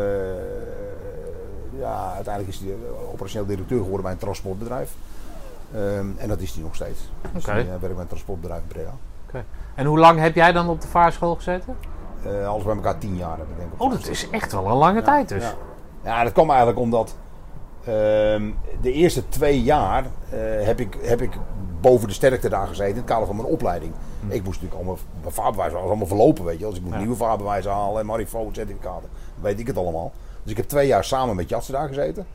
ja, 1.79 2.13
uiteindelijk 2.15 2.55
is 2.55 2.61
hij 2.61 2.75
operationeel 3.13 3.47
directeur 3.47 3.79
geworden 3.79 4.03
bij 4.03 4.13
een 4.13 4.19
transportbedrijf. 4.19 4.93
Ehm, 5.75 6.07
en 6.17 6.29
dat 6.29 6.41
is 6.41 6.53
hij 6.53 6.63
nog 6.63 6.75
steeds. 6.75 7.11
Dus 7.33 7.43
Oké. 7.43 7.53
hij 7.53 7.67
werkt 7.67 7.81
bij 7.81 7.91
een 7.91 8.07
transportbedrijf 8.07 8.63
in 8.63 8.69
Breda. 8.69 8.95
En 9.75 9.87
hoe 9.87 9.99
lang 9.99 10.21
heb 10.21 10.35
jij 10.35 10.53
dan 10.53 10.69
op 10.69 10.81
de 10.81 10.89
vaarschool 10.89 11.35
gezeten? 11.35 11.77
Alles 12.47 12.65
bij 12.65 12.75
elkaar 12.75 12.99
tien 12.99 13.17
jaar 13.17 13.39
heb 13.39 13.49
ik 13.51 13.57
denk 13.57 13.73
ik. 13.73 13.83
Oh, 13.83 13.91
dat 13.91 14.09
is 14.09 14.31
echt 14.31 14.53
wel 14.53 14.67
een 14.67 14.77
lange 14.77 15.03
tijd 15.03 15.29
dus. 15.29 15.43
Ja. 15.43 15.55
ja, 16.05 16.23
dat 16.25 16.33
kwam 16.33 16.49
eigenlijk 16.49 16.79
omdat 16.79 17.15
de 18.81 18.93
eerste 18.93 19.29
twee 19.29 19.63
jaar 19.63 20.05
eh, 20.31 20.39
heb, 20.67 20.81
ik, 20.81 20.97
heb 21.03 21.21
ik 21.21 21.31
boven 21.81 22.09
de 22.09 22.15
sterkte 22.15 22.49
daar 22.49 22.67
gezeten 22.67 22.91
in 22.91 22.97
het 22.97 23.05
kader 23.05 23.27
van 23.27 23.37
mijn 23.37 23.49
opleiding. 23.49 23.93
Ik 24.29 24.45
moest 24.45 24.63
natuurlijk 24.63 24.75
allemaal, 24.75 24.99
mijn 25.21 25.35
vaarbewijs 25.35 25.73
was 25.73 25.83
allemaal 25.83 26.07
verlopen, 26.07 26.45
weet 26.45 26.59
je. 26.59 26.67
Als 26.67 26.75
ik 26.77 26.81
moet 26.81 26.91
Hm. 26.91 26.97
Ja. 26.97 27.03
nieuwe 27.03 27.17
vaarbewijzen 27.19 27.71
halen 27.71 28.01
en 28.01 28.07
Marifo 28.07 28.49
certificaten, 28.53 29.09
weet 29.41 29.59
ik 29.61 29.67
het 29.67 29.77
allemaal. 29.77 30.13
Dus 30.43 30.51
ik 30.51 30.57
heb 30.57 30.69
twee 30.69 30.87
jaar 30.87 31.05
samen 31.05 31.37
met 31.37 31.49
Jatsen 31.49 31.73
daar 31.73 31.89
gezeten. 31.89 32.27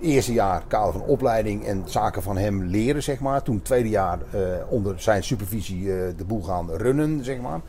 Eerste 0.00 0.32
jaar 0.32 0.62
kader 0.66 0.92
van 0.92 1.02
opleiding 1.02 1.64
en 1.66 1.82
zaken 1.86 2.22
van 2.22 2.36
hem 2.36 2.62
leren, 2.62 3.02
zeg 3.02 3.20
maar. 3.20 3.42
Toen 3.42 3.62
tweede 3.62 3.88
jaar 3.88 4.18
eh, 4.30 4.40
onder 4.68 5.00
zijn 5.00 5.24
supervisie 5.24 5.92
eh, 5.92 5.98
de 6.16 6.24
boel 6.24 6.42
gaan 6.42 6.70
runnen, 6.70 7.24
zeg 7.24 7.40
maar. 7.40 7.60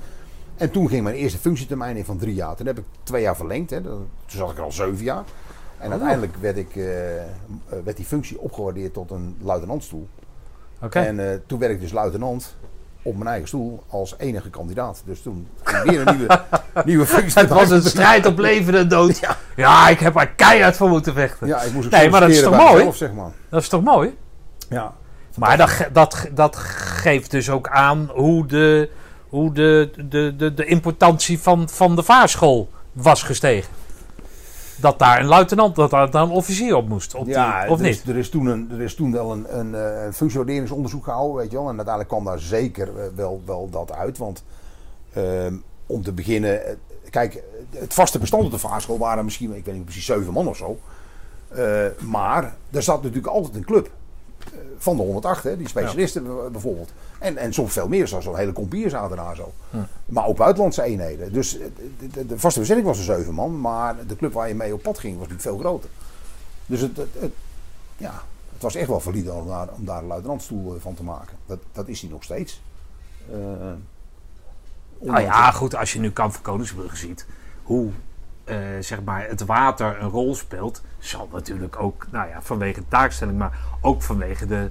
En 0.57 0.71
toen 0.71 0.89
ging 0.89 1.03
mijn 1.03 1.15
eerste 1.15 1.37
functietermijn 1.37 1.97
in 1.97 2.05
van 2.05 2.17
drie 2.17 2.33
jaar. 2.33 2.55
Toen 2.55 2.65
heb 2.65 2.77
ik 2.77 2.83
twee 3.03 3.21
jaar 3.21 3.35
verlengd. 3.35 3.69
Hè. 3.69 3.81
Toen 3.81 4.07
zat 4.25 4.51
ik 4.51 4.57
er 4.57 4.63
al 4.63 4.71
zeven 4.71 5.03
jaar. 5.03 5.23
En 5.79 5.91
uiteindelijk 5.91 6.35
werd, 6.39 6.57
ik, 6.57 6.75
eh, 6.75 7.17
eh, 7.17 7.23
werd 7.83 7.97
die 7.97 8.05
functie 8.05 8.39
opgewaardeerd 8.39 8.93
tot 8.93 9.11
een 9.11 9.37
luitenantstoel. 9.41 10.07
Oké. 10.81 10.99
En 10.99 11.19
eh, 11.19 11.37
toen 11.45 11.59
werd 11.59 11.71
ik 11.71 11.79
dus 11.79 11.91
luitenant 11.91 12.55
op 13.01 13.17
mijn 13.17 13.29
eigen 13.29 13.47
stoel 13.47 13.83
als 13.87 14.15
enige 14.17 14.49
kandidaat. 14.49 15.01
Dus 15.05 15.21
toen 15.21 15.47
ging 15.63 15.89
weer 15.89 16.07
een 16.07 16.17
nieuwe, 16.17 16.41
nieuwe 16.85 17.05
functie. 17.05 17.41
Het 17.41 17.49
was 17.49 17.69
een 17.69 17.81
strijd 17.81 18.25
op 18.25 18.37
leven 18.37 18.75
en 18.75 18.87
dood. 18.87 19.19
Ja. 19.55 19.89
ik 19.89 19.99
heb 19.99 20.15
er 20.15 20.29
keihard 20.29 20.77
voor 20.77 20.89
moeten 20.89 21.13
vechten. 21.13 21.47
Ja, 21.47 21.61
ik 21.61 21.73
moest 21.73 21.91
Nee, 21.91 22.09
maar 22.09 22.19
dat 22.19 22.29
is 22.29 22.41
toch 22.41 22.57
mooi? 22.57 22.73
mezelf, 22.73 22.95
zeg 22.95 23.13
maar. 23.13 23.31
Dat 23.49 23.61
is 23.61 23.69
toch 23.69 23.83
mooi? 23.83 24.17
Ja. 24.69 24.93
Maar 25.35 25.57
dat, 25.57 25.87
dat, 25.91 26.27
dat 26.33 26.55
geeft 26.55 27.31
dus 27.31 27.49
ook 27.49 27.67
aan 27.67 28.09
hoe 28.13 28.45
de, 28.45 28.89
hoe 29.29 29.53
de, 29.53 29.91
de, 30.09 30.35
de, 30.37 30.53
de 30.53 30.65
importantie 30.65 31.39
van, 31.39 31.69
van 31.69 31.95
de 31.95 32.03
vaarschool 32.03 32.69
was 32.91 33.23
gestegen. 33.23 33.78
Dat 34.81 34.99
daar 34.99 35.19
een 35.19 35.25
luitenant, 35.25 35.75
dat 35.75 35.89
daar 35.89 36.11
dan 36.11 36.29
een 36.29 36.35
officier 36.35 36.75
op 36.75 36.87
moest. 36.89 37.15
Op 37.15 37.25
die- 37.25 37.33
ja, 37.33 37.67
of 37.67 37.77
er 37.79 37.85
niet? 37.85 37.95
Is, 37.95 38.07
er, 38.07 38.17
is 38.17 38.29
toen 38.29 38.45
een, 38.45 38.69
er 38.71 38.81
is 38.81 38.95
toen 38.95 39.11
wel 39.11 39.31
een, 39.31 39.57
een, 39.59 39.75
eh, 39.75 40.03
een 40.05 40.13
functioneringsonderzoek 40.13 41.03
gehouden, 41.03 41.35
weet 41.37 41.51
je 41.51 41.57
wel. 41.57 41.69
En 41.69 41.75
uiteindelijk 41.75 42.07
kwam 42.09 42.23
daar 42.25 42.39
zeker 42.39 42.87
eh, 42.87 43.05
wel, 43.15 43.41
wel 43.45 43.69
dat 43.71 43.91
uit. 43.93 44.17
Want 44.17 44.43
ehm, 45.13 45.53
om 45.85 46.03
te 46.03 46.11
beginnen, 46.11 46.65
eh, 46.65 46.73
kijk, 47.09 47.43
het 47.75 47.93
vaste 47.93 48.19
bestand 48.19 48.43
op 48.45 48.51
de 48.51 48.57
vaarschool 48.57 48.97
waren 48.97 49.23
misschien, 49.25 49.55
ik 49.55 49.65
weet 49.65 49.75
niet 49.75 49.83
precies, 49.85 50.05
zeven 50.05 50.33
man 50.33 50.47
of 50.47 50.57
zo. 50.57 50.79
Maar 51.99 52.55
er 52.71 52.81
zat 52.83 53.01
natuurlijk 53.01 53.33
altijd 53.33 53.55
een 53.55 53.65
club. 53.65 53.89
Van 54.77 54.95
de 54.97 55.01
108, 55.03 55.43
hè, 55.43 55.57
die 55.57 55.67
specialisten 55.67 56.51
bijvoorbeeld. 56.51 56.91
En, 57.19 57.37
en 57.37 57.53
soms 57.53 57.73
veel 57.73 57.87
meer, 57.87 58.07
zoals 58.07 58.23
zo'n 58.23 58.35
hele 58.37 58.51
kompier 58.51 58.89
zaten 58.89 59.17
daar 59.17 59.35
zo. 59.35 59.53
Maar 60.05 60.25
ook 60.25 60.37
buitenlandse 60.37 60.83
eenheden. 60.83 61.33
Dus 61.33 61.57
eh, 61.59 61.65
de, 62.27 62.39
vaste 62.39 62.59
bezetting 62.59 62.87
was 62.87 62.97
er 62.97 63.03
zeven 63.03 63.33
man, 63.33 63.61
maar 63.61 63.95
de 64.07 64.15
club 64.15 64.33
waar 64.33 64.47
je 64.47 64.55
mee 64.55 64.73
op 64.73 64.81
pad 64.81 64.99
ging 64.99 65.17
was 65.17 65.27
natuurlijk 65.27 65.47
veel 65.49 65.57
groter. 65.57 65.89
Dus 66.65 66.81
het, 66.81 66.97
het, 66.97 67.09
het- 67.19 67.33
ja, 67.97 68.21
het 68.53 68.61
was 68.61 68.75
echt 68.75 68.87
wel 68.87 68.99
valide 68.99 69.33
om 69.33 69.47
daar, 69.47 69.67
om 69.77 69.85
daar 69.85 69.97
een 70.01 70.07
luitenantstoel 70.07 70.75
eh, 70.75 70.81
van 70.81 70.93
te 70.93 71.03
maken. 71.03 71.37
Dat, 71.45 71.59
dat 71.71 71.87
is 71.87 72.01
hij 72.01 72.09
nog 72.09 72.23
steeds. 72.23 72.61
Eh, 73.31 73.37
Nou 74.99 75.21
ja, 75.21 75.51
goed, 75.51 75.75
als 75.75 75.93
je 75.93 75.99
nu 75.99 76.11
Kamp 76.11 76.33
van 76.33 76.41
Koningsbrugge 76.41 76.95
ziet, 76.97 77.25
hoe 77.63 77.89
eh, 78.49 78.57
zeg 78.79 79.03
maar 79.03 79.25
het 79.27 79.45
water 79.45 79.97
een 80.01 80.09
rol 80.09 80.35
speelt, 80.35 80.81
zal 80.99 81.29
natuurlijk 81.31 81.81
ook, 81.81 82.07
nou 82.11 82.27
ja, 82.29 82.41
vanwege 82.41 82.79
de 82.79 82.85
taakstelling, 82.87 83.37
maar 83.37 83.59
ook 83.81 84.01
vanwege 84.01 84.45
de, 84.47 84.69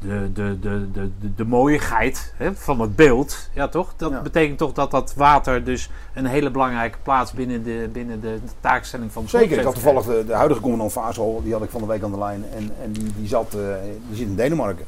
de, 0.00 0.30
de, 0.32 0.58
de, 0.60 0.90
de, 0.92 1.10
de, 1.20 1.34
de 1.34 1.44
mooiigheid 1.44 2.32
hè, 2.36 2.54
van 2.54 2.80
het 2.80 2.96
beeld. 2.96 3.50
Ja, 3.52 3.68
toch? 3.68 3.92
Dat 3.96 4.10
Ja. 4.10 4.20
betekent 4.22 4.58
toch 4.58 4.72
dat 4.72 4.90
dat 4.90 5.14
water 5.14 5.64
dus 5.64 5.90
een 6.14 6.26
hele 6.26 6.50
belangrijke 6.50 6.98
plaats 7.02 7.32
binnen 7.32 7.62
de, 7.62 7.88
binnen 7.92 8.20
de, 8.20 8.38
de 8.44 8.52
taakstelling 8.60 9.12
van 9.12 9.22
de 9.22 9.28
Zeker, 9.28 9.58
ik 9.58 9.64
had 9.64 9.74
toevallig 9.74 10.04
de, 10.04 10.24
de 10.26 10.34
huidige 10.34 10.60
commandant 10.60 10.92
Vaasel, 10.92 11.40
die 11.44 11.52
had 11.52 11.62
ik 11.62 11.70
van 11.70 11.80
de 11.80 11.86
week 11.86 12.02
aan 12.02 12.10
de 12.10 12.18
lijn. 12.18 12.44
En, 12.56 12.70
en 12.82 12.92
die, 12.92 13.12
die, 13.16 13.28
zat, 13.28 13.54
eh, 13.54 13.60
die 14.08 14.16
zit 14.16 14.26
in 14.26 14.34
Denemarken. 14.36 14.86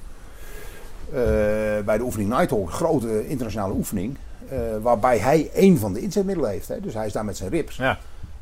Eh, 1.12 1.20
bij 1.84 1.96
de 1.98 2.02
oefening 2.02 2.30
Nighthawk, 2.30 2.66
een 2.66 2.72
grote 2.72 3.28
internationale 3.28 3.74
oefening. 3.74 4.16
waarbij 4.82 5.18
hij 5.18 5.50
één 5.54 5.78
van 5.78 5.92
de 5.92 6.00
inzetmiddelen 6.00 6.50
heeft. 6.50 6.68
Hè. 6.68 6.80
Dus 6.80 6.94
hij 6.94 7.06
is 7.06 7.12
daar 7.12 7.24
met 7.24 7.36
zijn 7.36 7.50
rips. 7.50 7.76
Ja. 7.76 7.98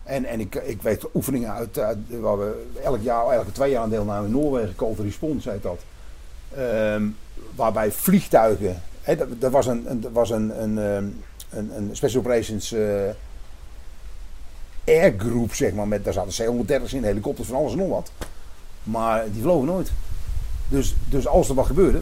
En, 0.09 0.25
en 0.25 0.41
ik, 0.41 0.55
ik 0.55 0.83
weet 0.83 1.05
oefeningen 1.15 1.53
uit, 1.53 1.79
uit 1.79 1.99
waar 2.21 2.39
we 2.39 2.67
elk 2.83 3.03
jaar, 3.03 3.31
elke 3.31 3.53
twee 3.53 3.71
jaar 3.71 3.83
aan 3.83 3.91
deelnamen 3.91 4.27
in 4.27 4.33
Noorwegen, 4.33 4.75
Cold 4.77 4.99
Response 4.99 5.51
heet 5.51 5.63
dat. 5.63 5.81
Ehm, 6.57 7.07
waarbij 7.55 7.93
vliegtuigen, 7.93 8.83
hè, 9.03 9.17
dat, 9.17 9.29
dat 9.39 9.53
was 9.53 9.67
een, 9.67 9.91
een, 9.91 10.01
dat 10.01 10.13
was 10.13 10.31
een, 10.31 10.63
een, 10.63 10.79
ehm, 10.79 11.05
een, 11.51 11.77
een 11.77 11.91
Special 11.93 12.21
Operations 12.21 12.73
eh 12.73 13.11
airgroep, 14.85 15.55
zeg 15.55 15.73
maar, 15.73 15.89
met, 15.89 16.05
daar 16.05 16.13
zaten 16.13 16.33
C-130's 16.67 16.93
in, 16.93 17.05
helikopters 17.05 17.49
van 17.49 17.57
alles 17.57 17.73
en 17.73 17.79
nog 17.79 17.89
wat. 17.89 18.11
Maar 18.83 19.25
die 19.33 19.43
vlogen 19.43 19.67
nooit. 19.67 19.91
Dus, 20.69 20.95
dus 21.09 21.27
als 21.27 21.49
er 21.49 21.55
wat 21.55 21.67
gebeurde, 21.67 22.01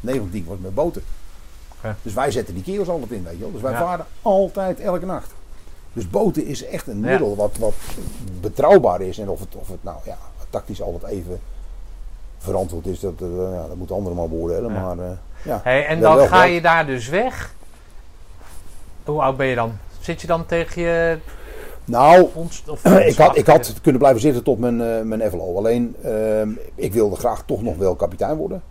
9 0.00 0.20
van 0.20 0.30
10 0.30 0.44
was 0.44 0.58
met 0.60 0.74
boten. 0.74 1.02
Dus 2.02 2.14
wij 2.14 2.30
zetten 2.30 2.54
die 2.54 2.62
kerels 2.62 2.88
altijd 2.88 3.10
in, 3.10 3.24
weet 3.24 3.32
je 3.32 3.38
wel. 3.40 3.52
Dus 3.52 3.60
wij 3.60 3.72
Ja. 3.72 3.78
varen 3.78 4.06
altijd 4.22 4.80
elke 4.80 5.06
nacht. 5.06 5.32
Dus 5.92 6.10
boten 6.10 6.46
is 6.46 6.64
echt 6.64 6.86
een 6.86 7.00
Ja. 7.00 7.06
middel 7.06 7.36
wat, 7.36 7.56
wat 7.58 7.74
betrouwbaar 8.40 9.00
is. 9.00 9.18
En 9.18 9.28
of 9.28 9.40
het, 9.40 9.56
of 9.56 9.68
het 9.68 9.82
nou 9.84 9.96
ja, 10.04 10.18
tactisch 10.50 10.82
altijd 10.82 11.12
even 11.12 11.40
verantwoord 12.38 12.86
is, 12.86 13.00
dat, 13.00 13.12
eh, 13.20 13.52
ja, 13.52 13.66
dat 13.66 13.76
moeten 13.76 13.96
anderen 13.96 14.18
maar 14.18 14.28
beoordelen. 14.28 14.72
Ja. 14.72 14.80
Maar, 14.80 14.98
eh, 15.06 15.10
ja. 15.44 15.60
Hey, 15.64 15.86
en 15.86 16.00
dan 16.00 16.28
ga 16.28 16.44
je 16.44 16.60
daar 16.60 16.86
dus 16.86 17.08
weg. 17.08 17.54
Hoe 19.04 19.20
oud 19.22 19.36
ben 19.36 19.46
je 19.46 19.54
dan? 19.54 19.72
Zit 20.00 20.20
je 20.20 20.26
dan 20.26 20.46
tegen 20.46 20.82
je 20.82 21.18
Nou, 21.84 22.28
ons? 22.34 22.64
Ik, 23.06 23.16
had, 23.16 23.36
ik 23.36 23.46
had 23.46 23.74
kunnen 23.82 24.00
blijven 24.00 24.20
zitten 24.20 24.42
tot 24.42 24.58
mijn, 24.58 24.80
eh, 24.80 25.02
mijn 25.02 25.30
FLO. 25.30 25.56
Alleen, 25.56 25.96
ehm, 26.02 26.48
ik 26.74 26.92
wilde 26.92 27.16
graag 27.16 27.42
toch 27.46 27.62
nog 27.62 27.76
wel 27.76 27.94
kapitein 27.94 28.36
worden. 28.36 28.62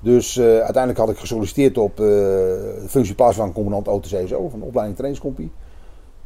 Dus 0.00 0.40
uiteindelijk 0.40 0.98
had 0.98 1.10
ik 1.10 1.18
gesolliciteerd 1.18 1.78
op 1.78 1.96
de 1.96 2.84
functie 2.88 3.14
plaatsvervangend 3.14 3.54
commandant 3.54 3.88
OTCSO 3.88 4.48
van 4.48 4.58
de 4.58 4.64
opleiding 4.64 4.96
trainingscompie. 4.96 5.52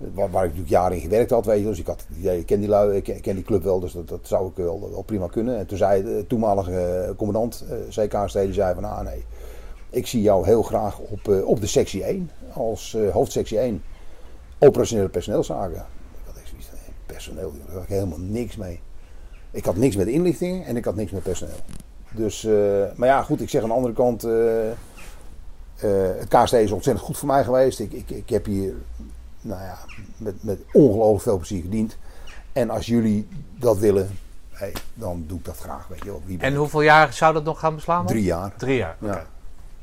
Waar, 0.00 0.30
waar 0.30 0.44
ik 0.44 0.50
natuurlijk 0.50 0.68
jaren 0.68 0.96
in 0.96 1.02
gewerkt 1.02 1.30
had, 1.30 1.44
weet 1.44 1.60
je. 1.60 1.66
Dus 1.66 1.78
ik 1.78 1.86
had 1.86 2.04
het 2.08 2.18
idee, 2.18 2.38
ik 2.38 2.46
ken 2.46 2.60
die, 2.60 3.02
ik 3.02 3.22
ken, 3.22 3.34
die 3.34 3.44
club 3.44 3.62
wel, 3.62 3.80
dus 3.80 3.92
dat, 3.92 4.08
dat 4.08 4.20
zou 4.22 4.48
ik 4.48 4.56
wel, 4.56 5.02
prima 5.06 5.26
kunnen. 5.26 5.58
En 5.58 5.66
toen 5.66 5.78
zei 5.78 6.02
de 6.02 6.24
toenmalige 6.28 6.78
eh, 6.78 7.16
commandant, 7.16 7.64
eh 7.70 8.04
CKST, 8.06 8.38
die 8.38 8.52
zei 8.52 8.74
van, 8.74 8.84
ah 8.84 9.00
nee, 9.00 9.24
ik 9.90 10.06
zie 10.06 10.22
jou 10.22 10.44
heel 10.44 10.62
graag 10.62 10.98
op, 10.98 11.28
eh, 11.28 11.46
op 11.46 11.60
de 11.60 11.66
sectie 11.66 12.04
1, 12.04 12.30
als 12.52 12.96
hoofdsectie 13.12 13.58
1, 13.58 13.82
operationele 14.58 15.08
personeelszaken. 15.08 15.86
personeel. 17.06 17.52
Daar 17.66 17.74
had 17.74 17.82
ik 17.82 17.88
helemaal 17.88 18.18
niks 18.18 18.56
mee. 18.56 18.80
Ik 19.50 19.64
had 19.64 19.76
niks 19.76 19.96
met 19.96 20.06
inlichtingen 20.06 20.64
en 20.64 20.76
ik 20.76 20.84
had 20.84 20.94
niks 20.94 21.12
met 21.12 21.22
personeel. 21.22 21.54
Dus, 22.10 22.42
maar 22.96 23.08
ja, 23.08 23.22
goed, 23.22 23.40
ik 23.40 23.48
zeg 23.48 23.62
aan 23.62 23.68
de 23.68 23.74
andere 23.74 23.94
kant, 23.94 24.22
het 26.16 26.28
KST 26.28 26.52
is 26.52 26.72
ontzettend 26.72 27.06
goed 27.06 27.18
voor 27.18 27.28
mij 27.28 27.44
geweest. 27.44 27.80
Ik, 27.80 27.92
ik, 27.92 28.10
ik 28.10 28.28
heb 28.28 28.44
hier, 28.44 28.74
nou 29.40 29.62
ja, 29.62 29.78
met, 30.16 30.42
met 30.42 30.60
ongelooflijk 30.72 31.22
veel 31.22 31.36
plezier 31.36 31.62
gediend. 31.62 31.96
En 32.52 32.70
als 32.70 32.86
jullie 32.86 33.28
dat 33.58 33.78
willen, 33.78 34.18
hey, 34.50 34.72
dan 34.94 35.24
doe 35.26 35.38
ik 35.38 35.44
dat 35.44 35.56
graag, 35.56 35.88
weet 35.88 36.04
je. 36.04 36.16
Wie 36.24 36.38
En 36.38 36.54
hoeveel 36.54 36.82
jaar 36.82 37.12
zou 37.12 37.34
dat 37.34 37.44
nog 37.44 37.58
gaan 37.58 37.74
beslaan? 37.74 38.06
Drie 38.06 38.22
jaar. 38.24 38.54
Drie 38.56 38.76
jaar. 38.76 38.96
Ja. 38.98 39.26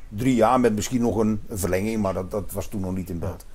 Drie 0.10 0.36
jaar 0.36 0.60
met 0.60 0.76
misschien 0.76 1.02
nog 1.02 1.16
een, 1.16 1.42
een 1.48 1.58
verlenging, 1.58 2.02
maar 2.02 2.14
dat, 2.14 2.32
dat 2.32 2.52
was 2.52 2.68
toen 2.68 2.82
nog 2.82 2.96
niet 2.96 3.10
in 3.10 3.20
beeld. 3.20 3.46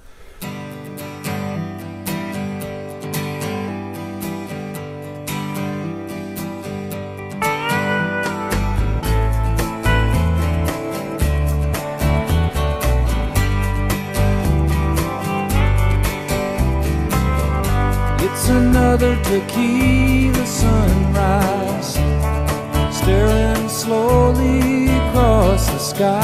Another 18.93 19.17
tequila 19.23 20.45
sunrise, 20.45 21.95
staring 22.95 23.67
slowly 23.67 24.89
across 24.89 25.67
the 25.71 25.79
sky. 25.79 26.21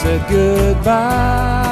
Said 0.00 0.26
goodbye. 0.30 1.68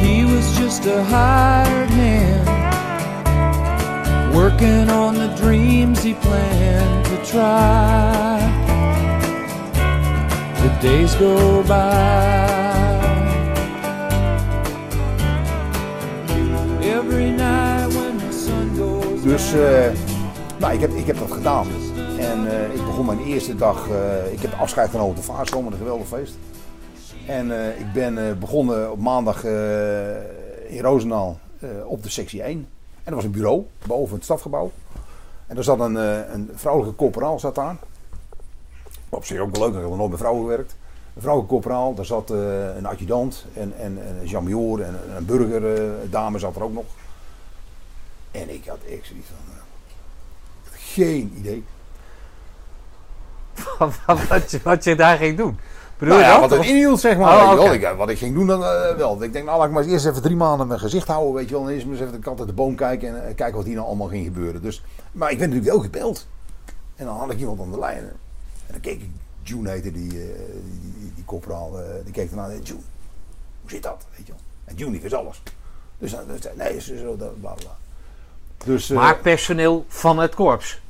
He 0.00 0.24
was 0.24 0.58
just 0.58 0.86
a 0.86 1.04
hired 1.04 1.90
hand, 1.90 2.48
working 4.34 4.90
on 4.90 5.14
the 5.14 5.28
dreams 5.36 6.02
he 6.02 6.14
planned 6.14 7.04
to 7.06 7.16
try 7.24 8.40
the 10.60 10.68
days 10.82 11.14
go 11.14 11.62
by. 11.62 12.55
Dus 19.26 19.52
eh, 19.52 19.92
nou, 20.58 20.74
ik, 20.74 20.80
heb, 20.80 20.90
ik 20.90 21.06
heb 21.06 21.18
dat 21.18 21.32
gedaan. 21.32 21.66
En 22.18 22.50
eh, 22.50 22.74
ik 22.74 22.84
begon 22.84 23.06
mijn 23.06 23.24
eerste 23.24 23.54
dag, 23.54 23.88
eh, 23.88 24.32
ik 24.32 24.40
heb 24.40 24.52
afscheid 24.52 24.90
genomen 24.90 25.10
op 25.10 25.16
de 25.16 25.22
Vaartschool, 25.22 25.62
met 25.62 25.72
een 25.72 25.78
geweldig 25.78 26.06
feest. 26.06 26.34
En 27.26 27.50
ik 27.78 27.92
ben 27.92 28.38
begonnen 28.38 28.90
op 28.92 28.98
maandag 28.98 29.44
in 30.68 30.80
Roosendaal 30.80 31.38
op 31.86 32.02
de 32.02 32.10
sectie 32.10 32.42
1. 32.42 32.56
En 32.58 32.66
dat 33.04 33.14
was 33.14 33.24
een 33.24 33.30
bureau 33.30 33.66
boven 33.86 34.14
het 34.14 34.24
stafgebouw. 34.24 34.70
En 35.46 35.54
daar 35.54 35.64
zat 35.64 35.80
een, 35.80 35.94
een 36.34 36.50
vrouwelijke 36.54 36.96
corporaal 36.96 37.38
zat 37.38 37.54
daar. 37.54 37.76
Op 39.08 39.24
zich 39.24 39.38
ook 39.38 39.56
wel 39.56 39.60
leuk, 39.66 39.74
ik 39.74 39.80
heb 39.80 39.88
nog 39.88 39.98
nooit 39.98 40.10
met 40.10 40.18
vrouwen 40.18 40.42
gewerkt. 40.42 40.76
Een 41.14 41.22
vrouwelijke 41.22 41.54
corporaal, 41.54 41.94
daar 41.94 42.04
zat 42.04 42.30
een 42.30 42.86
adjudant 42.86 43.46
en, 43.54 43.72
en, 43.78 43.98
en 44.06 44.16
een 44.22 44.80
en 44.82 44.94
een 45.16 45.26
burgerdame 45.26 46.38
zat 46.38 46.56
er 46.56 46.62
ook 46.62 46.72
nog. 46.72 46.84
En 48.40 48.54
ik 48.54 48.66
had 48.66 48.78
ik 48.84 49.04
zoiets 49.04 49.26
van, 49.26 49.54
eh, 49.54 49.60
geen 50.72 51.32
idee. 51.36 51.64
wat, 54.28 54.50
je, 54.50 54.60
wat 54.62 54.84
je 54.84 54.96
daar 54.96 55.16
ging 55.16 55.36
doen. 55.36 55.58
Bedoel 55.98 56.14
Nou 56.14 56.26
ja, 56.26 56.40
dat? 56.40 56.50
wat 56.50 56.58
het 56.58 56.68
inhield, 56.68 57.00
zeg 57.00 57.16
maar. 57.16 57.58
Oh. 57.58 57.72
Ik, 57.72 57.82
eh, 57.82 57.96
wat 57.96 58.08
ik 58.08 58.18
ging 58.18 58.34
doen 58.34 58.46
dan 58.46 58.64
eh, 58.64 58.96
wel. 58.96 59.22
Ik 59.22 59.32
denk, 59.32 59.44
nou 59.44 59.58
laat 59.58 59.66
ik 59.66 59.72
maar 59.72 59.82
eens 59.82 59.92
eerst 59.92 60.06
even 60.06 60.22
drie 60.22 60.36
maanden 60.36 60.66
mijn 60.66 60.80
gezicht 60.80 61.06
houden, 61.06 61.34
weet 61.34 61.48
je 61.48 61.54
wel. 61.54 61.64
En 61.66 61.72
eerst 61.72 61.84
maar 61.84 61.94
eens 61.94 62.02
even 62.02 62.12
de 62.12 62.18
kat 62.18 62.38
uit 62.38 62.48
de 62.48 62.54
boom 62.54 62.74
kijken 62.74 63.26
en 63.26 63.34
kijken 63.34 63.56
wat 63.56 63.64
hier 63.64 63.74
nou 63.74 63.86
allemaal 63.86 64.08
ging 64.08 64.24
gebeuren. 64.24 64.62
Dus, 64.62 64.82
maar 65.12 65.30
ik 65.30 65.38
werd 65.38 65.50
natuurlijk 65.50 65.76
wel 65.76 65.84
gebeld. 65.84 66.26
En 66.96 67.04
dan 67.04 67.16
had 67.16 67.30
ik 67.30 67.38
iemand 67.38 67.60
aan 67.60 67.70
de 67.70 67.78
lijn. 67.78 67.98
En 68.66 68.72
dan 68.72 68.80
keek 68.80 69.00
ik, 69.00 69.10
June 69.42 69.70
heette 69.70 69.92
die, 69.92 70.10
eh, 70.10 70.26
die, 70.80 70.92
die, 70.98 71.12
die 71.14 71.24
corporaal, 71.24 71.80
eh, 71.80 72.04
die 72.04 72.12
keek 72.12 72.30
ernaar. 72.30 72.50
June, 72.50 72.80
hoe 73.60 73.70
zit 73.70 73.82
dat? 73.82 74.06
Weet 74.16 74.26
je 74.26 74.32
wel. 74.32 74.42
En 74.64 74.74
June 74.74 74.90
die 74.90 75.00
wist 75.00 75.14
alles. 75.14 75.42
Dus 75.98 76.10
dan 76.10 76.24
zei 76.40 76.56
nee, 76.56 76.76
is 76.76 76.84
zo, 76.84 77.16
dat, 77.16 77.40
bla 77.40 77.52
bla. 77.52 77.76
Dus, 78.64 78.90
eh, 78.90 78.96
Maar 78.96 79.16
personeel 79.16 79.84
van 79.88 80.18
het 80.18 80.34
korps. 80.34 80.80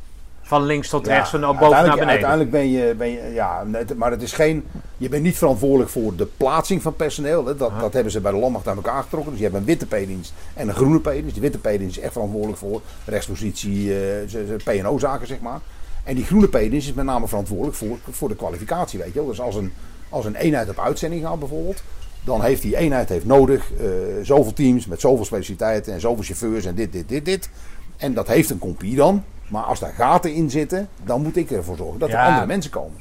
Van 0.43 0.63
links 0.63 0.89
tot 0.89 1.07
rechts 1.07 1.31
Ja, 1.31 1.39
boven 1.39 1.71
naar 1.71 1.83
beneden. 1.83 2.07
Uiteindelijk 2.07 2.51
ben 2.51 2.71
je, 2.71 2.95
ben 2.95 3.11
je 3.11 3.31
ja, 3.33 3.65
maar 3.97 4.11
het 4.11 4.23
is 4.23 4.33
geen, 4.33 4.65
je 4.97 5.09
bent 5.09 5.23
niet 5.23 5.39
verantwoordelijk 5.39 5.91
voor 5.91 6.17
de 6.17 6.27
plaatsing 6.37 6.83
van 6.83 6.97
personeel. 6.97 7.47
Hè. 7.47 7.57
Dat, 7.57 7.73
dat 7.81 7.93
hebben 7.93 8.13
ze 8.13 8.21
bij 8.21 8.33
de 8.33 8.39
landmacht 8.39 8.69
aan 8.69 8.77
elkaar 8.77 9.03
getrokken. 9.03 9.31
Dus 9.31 9.41
je 9.41 9.47
hebt 9.47 9.57
een 9.57 9.65
witte 9.65 9.87
P-dienst 9.87 10.33
en 10.55 10.69
een 10.69 10.75
groene 10.75 11.01
P-dienst. 11.01 11.33
Die 11.33 11.43
witte 11.43 11.59
P-dienst 11.59 11.97
is 11.97 12.03
echt 12.03 12.13
verantwoordelijk 12.13 12.59
voor 12.59 12.81
rechtspositie, 13.05 13.95
eh, 13.95 14.83
P&O-zaken 14.83 15.27
zeg 15.27 15.41
maar. 15.41 15.61
En 16.05 16.15
die 16.15 16.25
groene 16.25 16.49
P-dienst 16.49 16.89
is 16.89 16.95
met 16.95 17.05
name 17.05 17.29
verantwoordelijk 17.29 17.77
voor, 17.77 17.99
voor 18.11 18.29
de 18.29 18.37
kwalificatie, 18.37 18.99
weet 18.99 19.13
je 19.13 19.19
wel. 19.19 19.29
Dus 19.29 19.41
als 19.41 19.55
een, 19.55 19.73
als 20.09 20.25
een 20.25 20.35
eenheid 20.35 20.69
op 20.69 20.79
uitzending 20.79 21.23
gaat 21.23 21.39
bijvoorbeeld, 21.39 21.83
dan 22.27 22.43
heeft 22.43 22.63
die 22.63 22.77
eenheid 22.77 23.09
heeft 23.09 23.25
nodig 23.25 23.73
eh, 23.73 23.87
zoveel 24.23 24.53
teams 24.53 24.87
met 24.87 25.01
zoveel 25.01 25.25
specialiteiten 25.25 25.93
en 25.93 26.01
zoveel 26.01 26.25
chauffeurs 26.25 26.65
en 26.65 26.75
dit, 26.75 26.93
dit, 26.93 27.09
dit, 27.09 27.25
dit. 27.25 27.51
En 27.97 28.15
dat 28.15 28.27
heeft 28.27 28.51
een 28.51 28.59
compie 28.59 28.97
dan. 28.97 29.25
Maar 29.49 29.63
als 29.63 29.81
daar 29.81 29.93
gaten 29.93 30.33
in 30.33 30.51
zitten, 30.51 30.89
dan 31.05 31.23
moet 31.23 31.37
ik 31.37 31.51
ervoor 31.51 31.77
zorgen 31.77 31.99
dat 31.99 32.09
er 32.09 32.19
andere 32.19 32.47
mensen 32.47 32.71
komen. 32.71 33.01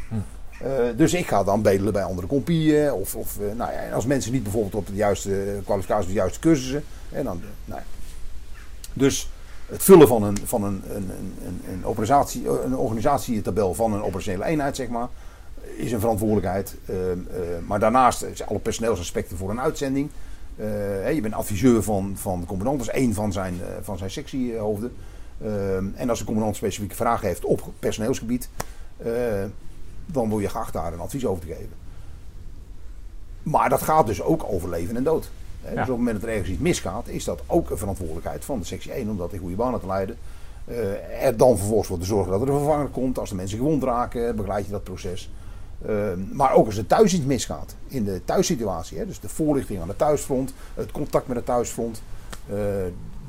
Eh, 0.60 0.70
dus 0.96 1.14
ik 1.14 1.28
ga 1.28 1.44
dan 1.44 1.62
bedelen 1.62 1.94
bij 1.94 2.04
andere 2.04 2.28
compieën. 2.28 2.92
Of, 2.92 3.16
of 3.16 3.40
eh, 3.40 3.58
nou 3.58 3.72
ja, 3.72 3.92
als 3.94 4.06
mensen 4.06 4.32
niet 4.32 4.44
bijvoorbeeld 4.44 4.76
op 4.76 4.88
de 4.88 4.96
juiste 4.96 5.60
kwalificatie, 5.64 6.08
de 6.08 6.14
juiste 6.14 6.40
cursussen. 6.40 6.84
En 7.12 7.24
dan, 7.24 7.42
nou 7.66 7.80
ja. 7.80 7.86
Dus 8.94 9.30
het 9.66 9.84
vullen 9.84 10.08
van 10.08 10.24
een, 10.24 10.38
van 10.44 10.64
een, 10.64 10.82
een, 10.90 10.96
een, 10.96 11.36
een, 11.46 11.62
een, 11.72 11.86
organisatie, 11.86 12.50
een 12.50 12.78
organisatietabel 12.78 13.74
van 13.74 13.94
een 13.94 14.04
operationele 14.04 14.46
eenheid, 14.46 14.76
zeg 14.76 14.88
maar, 14.88 15.08
is 15.78 15.92
een 15.92 16.00
verantwoordelijkheid. 16.00 16.76
Eh, 16.86 17.12
eh, 17.12 17.18
maar 17.68 17.80
daarnaast 17.80 18.24
is 18.24 18.46
alle 18.46 18.60
personeelsaspecten 18.60 19.38
voor 19.38 19.50
een 19.50 19.62
uitzending. 19.62 20.10
Eh, 20.56 20.66
hè, 21.02 21.08
je 21.08 21.22
bent 21.22 21.34
adviseur 21.34 21.84
van, 21.84 22.14
van 22.18 22.40
de 22.40 22.46
commandant, 22.46 22.78
dat 22.78 22.88
is 22.88 22.94
één 22.94 23.14
van 23.14 23.32
zijn, 23.32 23.54
eh, 23.62 23.68
van 23.82 23.98
zijn 23.98 24.12
sectiehoofden. 24.12 24.94
Eh, 25.38 25.76
en 25.76 26.10
als 26.10 26.20
de 26.20 26.26
commandant 26.26 26.56
specifieke 26.56 26.96
vragen 26.96 27.28
heeft 27.28 27.46
op 27.46 27.62
personeelsgebied, 27.80 28.50
dan 30.06 30.30
word 30.30 30.44
je 30.44 30.50
geacht 30.50 30.74
daar 30.74 30.94
een 30.94 31.00
advies 31.00 31.26
over 31.26 31.46
te 31.46 31.54
geven. 31.54 31.74
Maar 33.44 33.70
dat 33.70 33.82
gaat 33.82 34.06
dus 34.06 34.22
ook 34.22 34.46
over 34.48 34.70
leven 34.70 34.96
en 34.96 35.04
dood. 35.04 35.30
Hè, 35.62 35.70
Dus 35.70 35.80
op 35.82 35.88
het 35.88 35.98
moment 35.98 36.16
dat 36.16 36.24
er 36.30 36.36
ergens 36.36 36.50
iets 36.50 36.62
misgaat, 36.62 37.08
is 37.08 37.24
dat 37.24 37.42
ook 37.46 37.70
een 37.70 37.78
verantwoordelijkheid 37.78 38.46
van 38.46 38.60
de 38.60 38.66
sectie 38.66 38.92
1 38.98 39.10
om 39.10 39.18
dat 39.18 39.34
in 39.34 39.40
goede 39.40 39.56
banen 39.56 39.80
te 39.80 39.88
leiden. 39.88 40.18
Eh, 40.66 41.26
er 41.26 41.38
dan 41.38 41.58
vervolgens 41.58 41.88
voor 41.88 42.00
te 42.00 42.06
zorgen 42.06 42.32
dat 42.32 42.42
er 42.42 42.50
een 42.50 42.58
vervanger 42.58 42.88
komt. 42.88 43.20
Als 43.20 43.30
de 43.30 43.36
mensen 43.36 43.58
gewond 43.58 43.84
raken, 43.84 44.36
begeleid 44.36 44.66
je 44.66 44.72
dat 44.72 44.84
proces. 44.84 45.30
Eh, 45.82 45.94
maar 46.32 46.54
ook 46.54 46.66
als 46.66 46.78
er 46.78 46.88
thuis 46.88 47.14
iets 47.14 47.26
misgaat, 47.26 47.76
in 47.88 48.04
de 48.04 48.22
thuissituatie. 48.26 48.98
Hè, 48.98 49.06
dus 49.06 49.20
de 49.20 49.30
voorlichting 49.30 49.82
aan 49.82 49.88
de 49.88 49.96
thuisfront, 49.96 50.54
het 50.74 50.92
contact 50.92 51.28
met 51.28 51.38
het 51.38 51.46
thuisfront. 51.46 52.02
eh, 52.50 52.56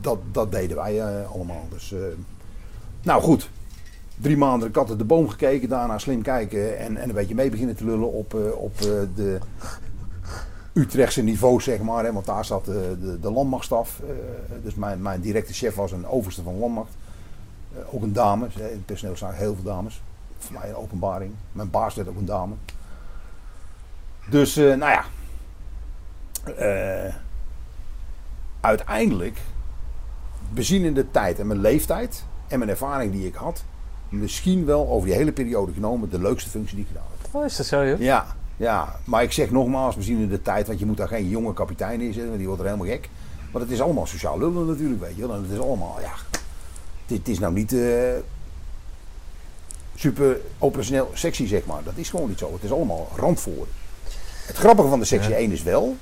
dat, 0.01 0.18
dat 0.32 0.52
deden 0.52 0.77
wij 0.77 1.01
eh, 1.01 1.31
allemaal. 1.32 1.66
Dus, 1.70 1.93
eh, 1.93 1.98
nou 3.02 3.23
goed, 3.23 3.51
drie 4.16 4.36
maanden 4.36 4.68
de 4.68 4.74
kat 4.74 4.89
uit 4.89 4.98
de 4.98 5.05
boom 5.05 5.28
gekeken, 5.28 5.68
daarna 5.68 5.98
slim 5.98 6.23
kijken 6.23 6.78
en, 6.78 6.97
en 6.97 7.09
een 7.09 7.14
beetje 7.14 7.35
mee 7.35 7.51
beginnen 7.51 7.77
te 7.77 7.85
lullen 7.85 8.12
op, 8.12 8.35
op 8.56 8.78
de 9.14 9.39
Utrechtse 10.73 11.23
niveau, 11.23 11.60
zeg 11.60 11.81
maar. 11.81 12.05
Hè, 12.05 12.12
want 12.12 12.27
daar 12.27 12.44
zat 12.44 12.64
de, 12.64 12.97
de, 13.01 13.20
de 13.20 13.31
landmachtstaf. 13.31 14.01
dus 14.62 14.74
mijn, 14.74 15.02
mijn 15.02 15.20
directe 15.20 15.52
chef 15.52 15.74
was 15.74 15.93
een 15.93 16.06
overste 16.06 16.43
van 16.43 16.55
de 16.55 16.60
landmacht. 16.60 16.93
Ook 17.90 18.02
een 18.02 18.12
dame. 18.12 18.47
In 18.56 18.62
het 18.62 18.86
personeel 18.86 19.16
zijn 19.16 19.35
heel 19.35 19.55
veel 19.55 19.64
dames. 19.64 20.02
Voor 20.47 20.59
mij 20.60 20.68
een 20.68 20.77
openbaring. 20.77 21.32
Mijn 21.52 21.70
baas 21.70 21.94
werd 21.94 22.09
ook 22.09 22.16
een 22.16 22.24
dame. 22.24 22.55
Dus, 24.31 24.56
eh, 24.56 24.74
nou 24.74 24.90
ja. 24.93 25.05
eh, 26.56 27.14
uiteindelijk, 28.60 29.39
bezien 30.51 30.94
de 30.94 31.10
tijd 31.10 31.39
en 31.39 31.47
mijn 31.47 31.60
leeftijd 31.60 32.24
en 32.48 32.59
mijn 32.59 32.70
ervaring 32.70 33.12
die 33.12 33.27
ik 33.27 33.35
had, 33.35 33.64
misschien 34.09 34.64
wel 34.64 34.89
over 34.89 35.09
die 35.09 35.16
hele 35.16 35.32
periode 35.32 35.73
genomen 35.73 36.10
de 36.10 36.20
leukste 36.20 36.51
functie 36.51 36.77
die 36.77 36.85
ik 36.85 36.90
gedaan 36.90 37.10
heb. 37.18 37.35
Oh, 37.35 37.44
is 37.44 37.56
dat 37.56 37.66
zo, 37.66 37.86
joh? 37.86 38.01
Ja, 38.01 38.27
ja, 38.56 38.97
maar 39.05 39.23
ik 39.23 39.32
zeg 39.32 39.51
nogmaals, 39.51 39.97
we 39.97 40.02
zien 40.02 40.20
in 40.20 40.28
de 40.28 40.43
tijd, 40.43 40.66
want 40.66 40.78
je 40.78 40.86
moet 40.86 40.97
daar 40.97 41.09
geen 41.09 41.28
jonge 41.28 41.52
kapitein 41.52 42.01
in 42.01 42.06
zetten, 42.12 42.27
want 42.27 42.39
die 42.39 42.47
wordt 42.47 42.62
er 42.62 42.68
helemaal 42.68 42.90
gek. 42.93 43.09
Want 43.51 43.64
het 43.64 43.73
is 43.73 43.81
allemaal 43.81 44.06
sociaal 44.06 44.39
lullen 44.39 44.66
natuurlijk, 44.66 45.01
weet 45.01 45.16
je 45.16 45.27
wel. 45.27 45.36
En 45.36 45.43
het 45.43 45.51
is 45.51 45.59
allemaal, 45.59 45.97
ja, 46.01 46.12
dit 47.06 47.28
is 47.28 47.39
nou 47.39 47.52
niet 47.52 47.73
eh, 47.73 48.12
super 49.97 50.36
operationeel 50.59 51.10
sexy, 51.14 51.47
zeg 51.47 51.64
maar. 51.66 51.82
Dat 51.85 51.93
is 51.97 52.10
gewoon 52.10 52.28
niet 52.28 52.39
zo. 52.39 52.52
Het 52.52 52.62
is 52.62 52.73
allemaal 52.73 53.09
randvoorwaarden. 53.16 53.74
Het 54.47 54.56
grappige 54.56 54.89
van 54.89 54.98
de 54.98 55.05
sectie 55.05 55.35
1 55.35 55.52
is 55.52 55.62
wel, 55.62 55.97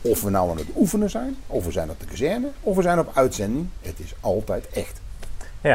of 0.00 0.22
we 0.22 0.30
nou 0.30 0.50
aan 0.50 0.56
het 0.56 0.66
oefenen 0.76 1.10
zijn, 1.10 1.36
of 1.46 1.64
we 1.64 1.70
zijn 1.72 1.90
op 1.90 2.00
de 2.00 2.06
kazerne, 2.06 2.48
of 2.60 2.76
we 2.76 2.82
zijn 2.82 2.98
op 2.98 3.10
uitzending, 3.14 3.68
het 3.82 3.98
is 3.98 4.14
altijd 4.20 4.68
echt. 4.68 5.00
Ja. 5.60 5.70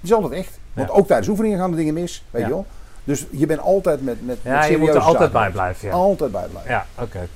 Het 0.00 0.10
is 0.10 0.12
altijd 0.12 0.32
echt. 0.32 0.58
Want 0.72 0.88
Ja. 0.88 0.94
ook 0.94 1.06
tijdens 1.06 1.28
oefeningen 1.28 1.58
gaan 1.58 1.70
de 1.70 1.76
dingen 1.76 1.94
mis, 1.94 2.24
weet 2.30 2.42
Ja. 2.42 2.48
je 2.48 2.54
wel. 2.54 2.66
Dus 3.04 3.26
je 3.30 3.46
bent 3.46 3.60
altijd 3.60 4.02
met, 4.02 4.26
met, 4.26 4.44
met 4.44 4.52
Ja, 4.52 4.64
je 4.64 4.78
moet 4.78 4.88
er 4.88 4.98
altijd 4.98 5.32
bij 5.32 5.50
blijven, 5.50 5.88
ja. 5.88 5.94
Altijd 5.94 6.32
bij 6.32 6.46
blijven. 6.50 6.70
Ja, 6.70 6.86
oké. 6.98 7.28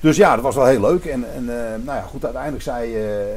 Dus 0.00 0.16
ja, 0.16 0.34
dat 0.34 0.44
was 0.44 0.54
wel 0.54 0.66
heel 0.66 0.80
leuk. 0.80 1.04
En, 1.04 1.24
en 1.34 1.48
eh, 1.48 1.70
nou 1.84 1.98
ja, 1.98 2.02
goed, 2.02 2.24
uiteindelijk 2.24 2.62
zei 2.62 2.92
de 2.92 3.36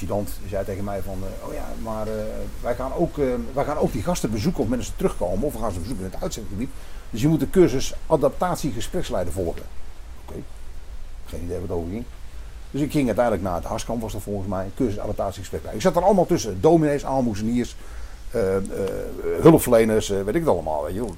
adjudant 0.00 0.30
zei 0.48 0.64
tegen 0.64 0.84
mij 0.84 1.02
van, 1.02 1.18
eh, 1.22 1.48
oh 1.48 1.54
ja, 1.54 1.68
maar 1.82 2.06
eh, 2.06 2.24
wij, 2.60 2.74
gaan 2.74 2.92
ook, 2.94 3.18
eh, 3.18 3.26
wij 3.52 3.64
gaan 3.64 3.76
ook 3.76 3.92
die 3.92 4.02
gasten 4.02 4.30
bezoeken 4.30 4.62
of 4.62 4.68
mensen 4.68 4.96
terugkomen. 4.96 5.46
Of 5.46 5.52
we 5.52 5.58
gaan 5.58 5.72
ze 5.72 5.78
bezoeken 5.78 6.04
in 6.04 6.10
het 6.10 6.22
uitzendgebied. 6.22 6.70
Dus 7.10 7.20
je 7.20 7.28
moet 7.28 7.40
de 7.40 7.50
cursus 7.50 7.94
adaptatie 8.06 8.72
gespreksleider 8.72 9.32
volgen. 9.32 9.62
Oké, 10.26 10.38
geen 11.26 11.42
idee 11.42 11.60
wat 11.60 11.68
het 11.68 11.78
over 11.78 11.90
ging. 11.90 12.04
Dus 12.70 12.80
ik 12.80 12.90
ging 12.90 13.06
uiteindelijk 13.06 13.44
naar 13.44 13.54
het 13.54 13.64
Harskamp, 13.64 14.02
was 14.02 14.12
dat 14.12 14.22
volgens 14.22 14.48
mij, 14.48 14.70
cursus 14.76 14.98
adaptatie 14.98 15.40
gespreksleider. 15.40 15.84
Ik 15.84 15.92
zat 15.92 15.96
er 15.96 16.06
allemaal 16.06 16.26
tussen, 16.26 16.60
dominees, 16.60 17.04
aalmoezeniers, 17.04 17.76
hulpverleners, 19.40 20.08
weet 20.08 20.34
ik 20.34 20.40
het 20.40 20.48
allemaal, 20.48 20.84
weet 20.84 20.94
je 20.94 21.00
wel. 21.00 21.14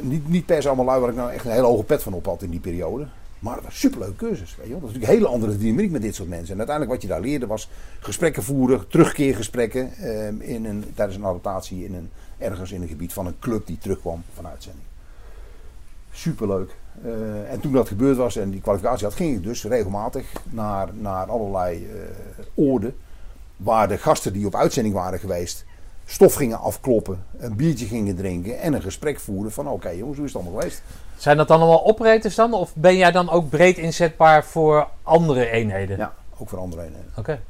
Niet, 0.00 0.28
niet 0.28 0.46
per 0.46 0.62
se 0.62 0.68
allemaal 0.68 0.86
lui 0.86 1.00
waar 1.00 1.10
ik 1.10 1.16
nou 1.16 1.32
echt 1.32 1.44
een 1.44 1.50
hele 1.50 1.66
hoge 1.66 1.84
pet 1.84 2.02
van 2.02 2.12
op 2.12 2.26
had 2.26 2.42
in 2.42 2.50
die 2.50 2.60
periode. 2.60 3.06
Maar 3.38 3.54
het 3.54 3.64
was 3.64 3.72
een 3.72 3.78
superleuke 3.78 4.16
cursus. 4.16 4.56
Weet 4.56 4.66
je. 4.66 4.72
Dat 4.72 4.82
is 4.82 4.86
natuurlijk 4.86 5.12
een 5.12 5.18
hele 5.18 5.28
andere 5.28 5.56
dynamiek 5.56 5.90
met 5.90 6.02
dit 6.02 6.14
soort 6.14 6.28
mensen. 6.28 6.52
En 6.52 6.58
uiteindelijk 6.58 6.96
wat 6.96 7.02
je 7.02 7.08
daar 7.08 7.20
leerde 7.20 7.46
was 7.46 7.70
gesprekken 8.00 8.42
voeren, 8.42 8.88
terugkeergesprekken 8.88 9.92
eh, 9.92 10.26
in 10.26 10.64
een, 10.64 10.84
tijdens 10.94 11.18
een 11.18 11.24
adaptatie 11.24 11.84
in 11.84 11.94
een, 11.94 12.10
ergens 12.38 12.72
in 12.72 12.82
een 12.82 12.88
gebied 12.88 13.12
van 13.12 13.26
een 13.26 13.38
club 13.38 13.66
die 13.66 13.78
terugkwam 13.78 14.22
van 14.34 14.46
uitzending. 14.46 14.84
Superleuk. 16.12 16.70
Eh, 17.04 17.52
en 17.52 17.60
toen 17.60 17.72
dat 17.72 17.88
gebeurd 17.88 18.16
was 18.16 18.36
en 18.36 18.50
die 18.50 18.60
kwalificatie 18.60 19.06
had, 19.06 19.16
ging 19.16 19.36
ik 19.36 19.42
dus 19.42 19.64
regelmatig 19.64 20.32
naar, 20.50 20.88
naar 20.94 21.26
allerlei 21.26 21.86
eh 21.86 22.44
oorden. 22.54 22.96
Waar 23.56 23.88
de 23.88 23.98
gasten 23.98 24.32
die 24.32 24.46
op 24.46 24.54
uitzending 24.54 24.94
waren 24.94 25.18
geweest, 25.18 25.64
stof 26.04 26.34
gingen 26.34 26.60
afkloppen, 26.60 27.24
een 27.38 27.56
biertje 27.56 27.86
gingen 27.86 28.16
drinken 28.16 28.60
en 28.60 28.72
een 28.72 28.82
gesprek 28.82 29.20
voeren 29.20 29.52
van 29.52 29.68
oké 29.68 29.88
jongens, 29.88 30.16
hoe 30.16 30.26
is 30.26 30.32
het 30.32 30.42
allemaal 30.42 30.60
geweest? 30.60 30.82
Zijn 31.16 31.36
dat 31.36 31.48
dan 31.48 31.60
allemaal 31.60 31.84
operators 31.86 32.34
dan? 32.34 32.52
Of 32.52 32.72
ben 32.74 32.96
jij 32.96 33.12
dan 33.12 33.30
ook 33.30 33.48
breed 33.48 33.78
inzetbaar 33.78 34.44
voor 34.44 34.88
andere 35.02 35.48
eenheden? 35.50 35.96
Ja, 35.96 36.12
ook 36.38 36.48
voor 36.48 36.58
andere 36.58 36.82
eenheden. 36.82 37.10
Oké. 37.16 37.40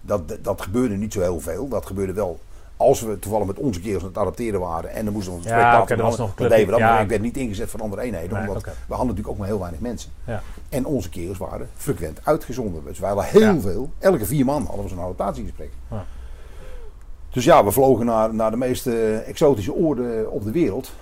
Dat, 0.00 0.28
dat, 0.28 0.44
dat 0.44 0.62
gebeurde 0.62 0.94
niet 0.96 1.12
zo 1.12 1.20
heel 1.20 1.40
veel. 1.40 1.68
Dat 1.68 1.86
gebeurde 1.86 2.12
wel 2.12 2.38
als 2.76 3.00
we 3.00 3.18
toevallig 3.18 3.46
met 3.46 3.58
onze 3.58 3.80
kerels 3.80 4.02
aan 4.02 4.08
het 4.08 4.18
adapteren 4.18 4.60
waren 4.60 4.90
en 4.90 5.04
dan 5.04 5.14
moesten 5.14 5.40
we 5.40 5.48
Ja, 5.48 5.76
gesprek 5.78 6.00
was 6.00 6.16
nog 6.16 6.28
een 6.28 6.34
dan 6.36 6.48
deden 6.48 6.64
we 6.64 6.70
dat. 6.70 6.78
club. 6.80 6.88
Ja. 6.88 6.92
Maar 6.94 7.02
ik 7.02 7.08
werd 7.08 7.22
niet 7.22 7.36
ingezet 7.36 7.70
van 7.70 7.80
andere 7.80 8.02
eenheden, 8.02 8.38
Nee, 8.38 8.48
omdat 8.48 8.62
we 8.64 8.70
hadden 8.86 8.98
natuurlijk 8.98 9.28
ook 9.28 9.38
maar 9.38 9.46
heel 9.46 9.58
weinig 9.58 9.80
mensen. 9.80 10.10
Ja. 10.24 10.42
En 10.68 10.86
onze 10.86 11.08
kerels 11.08 11.38
waren 11.38 11.68
frequent 11.76 12.20
uitgezonden. 12.24 12.82
Dus 12.84 12.98
wij 12.98 13.08
hadden 13.08 13.26
heel 13.26 13.40
Ja. 13.54 13.60
veel, 13.60 13.90
elke 13.98 14.24
vier 14.26 14.44
man 14.44 14.64
hadden 14.66 14.82
we 14.82 14.88
zo'n 14.88 14.98
adaptatiegesprek. 15.00 15.70
Ja. 15.90 16.04
Dus 17.30 17.44
ja, 17.44 17.64
we 17.64 17.70
vlogen 17.70 18.06
naar, 18.06 18.34
naar 18.34 18.50
de 18.50 18.56
meest 18.56 18.86
eh, 18.86 19.28
exotische 19.28 19.74
oorden 19.74 20.30
op 20.30 20.44
de 20.44 20.50
wereld. 20.50 20.92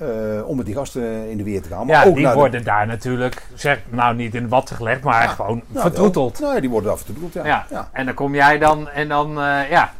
Eh, 0.00 0.46
om 0.48 0.56
met 0.56 0.66
die 0.66 0.74
gasten 0.74 1.30
in 1.30 1.36
de 1.36 1.44
weer 1.44 1.62
te 1.62 1.68
gaan. 1.68 1.86
Maar 1.86 1.96
Ja, 2.02 2.04
ook 2.10 2.14
die 2.16 2.26
de- 2.26 2.32
worden 2.34 2.64
daar 2.64 2.86
natuurlijk, 2.86 3.42
zeg, 3.54 3.78
nou 3.88 4.14
niet 4.14 4.34
in 4.34 4.48
wat 4.48 4.70
gelegd, 4.70 5.02
maar 5.02 5.28
gewoon 5.28 5.62
Nou, 5.66 5.80
vertroeteld. 5.86 6.40
Nou 6.40 6.54
ja, 6.54 6.60
die 6.60 6.70
worden 6.70 6.88
daar 6.88 6.98
vertroeteld, 6.98 7.32
ja. 7.32 7.44
Ja. 7.46 7.66
ja. 7.70 7.88
En 7.92 8.04
dan 8.06 8.14
kom 8.14 8.34
jij 8.34 8.58
dan 8.58 8.88
en 8.88 9.08
dan, 9.08 9.40
eh, 9.40 9.70
ja. 9.70 9.92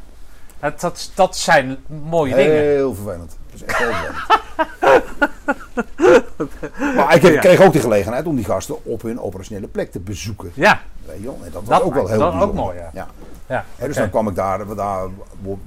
Dat, 0.60 0.81
dat, 0.81 1.10
dat 1.14 1.36
zijn 1.36 1.77
mooie 2.05 2.35
dingen. 2.35 2.52
Heel 2.55 2.94
vervelend. 2.94 3.36
Dat 3.51 3.55
is 3.60 3.62
echt 3.64 3.78
heel 3.78 3.93
vervelend. 3.93 5.32
maar 6.97 7.15
ik 7.15 7.23
heb- 7.23 7.40
kreeg 7.40 7.61
ook 7.61 7.73
de 7.73 7.81
gelegenheid 7.81 8.27
om 8.27 8.36
die 8.36 8.44
gasten 8.44 8.85
op 8.85 9.02
hun 9.02 9.20
operationele 9.20 9.69
plek 9.69 9.90
te 9.90 10.01
bezoeken. 10.01 10.51
Ja, 10.55 10.81
Weet 11.07 11.19
je 11.19 11.24
wel? 11.24 11.39
En 11.44 11.51
dat 11.52 11.62
was 11.65 11.78
Dat 11.78 11.82
ook 11.82 11.94
wel 11.94 12.09
heel 12.09 12.19
dan 12.19 12.40
ook 12.40 12.55
mooi, 12.55 12.77
ja. 12.78 12.90
ja. 12.94 13.09
ja. 13.47 13.65
Dus 13.86 13.97
dan 13.97 14.11
kwam 14.11 14.28
ik 14.28 14.35
daar, 14.35 14.74
daar, 14.74 15.09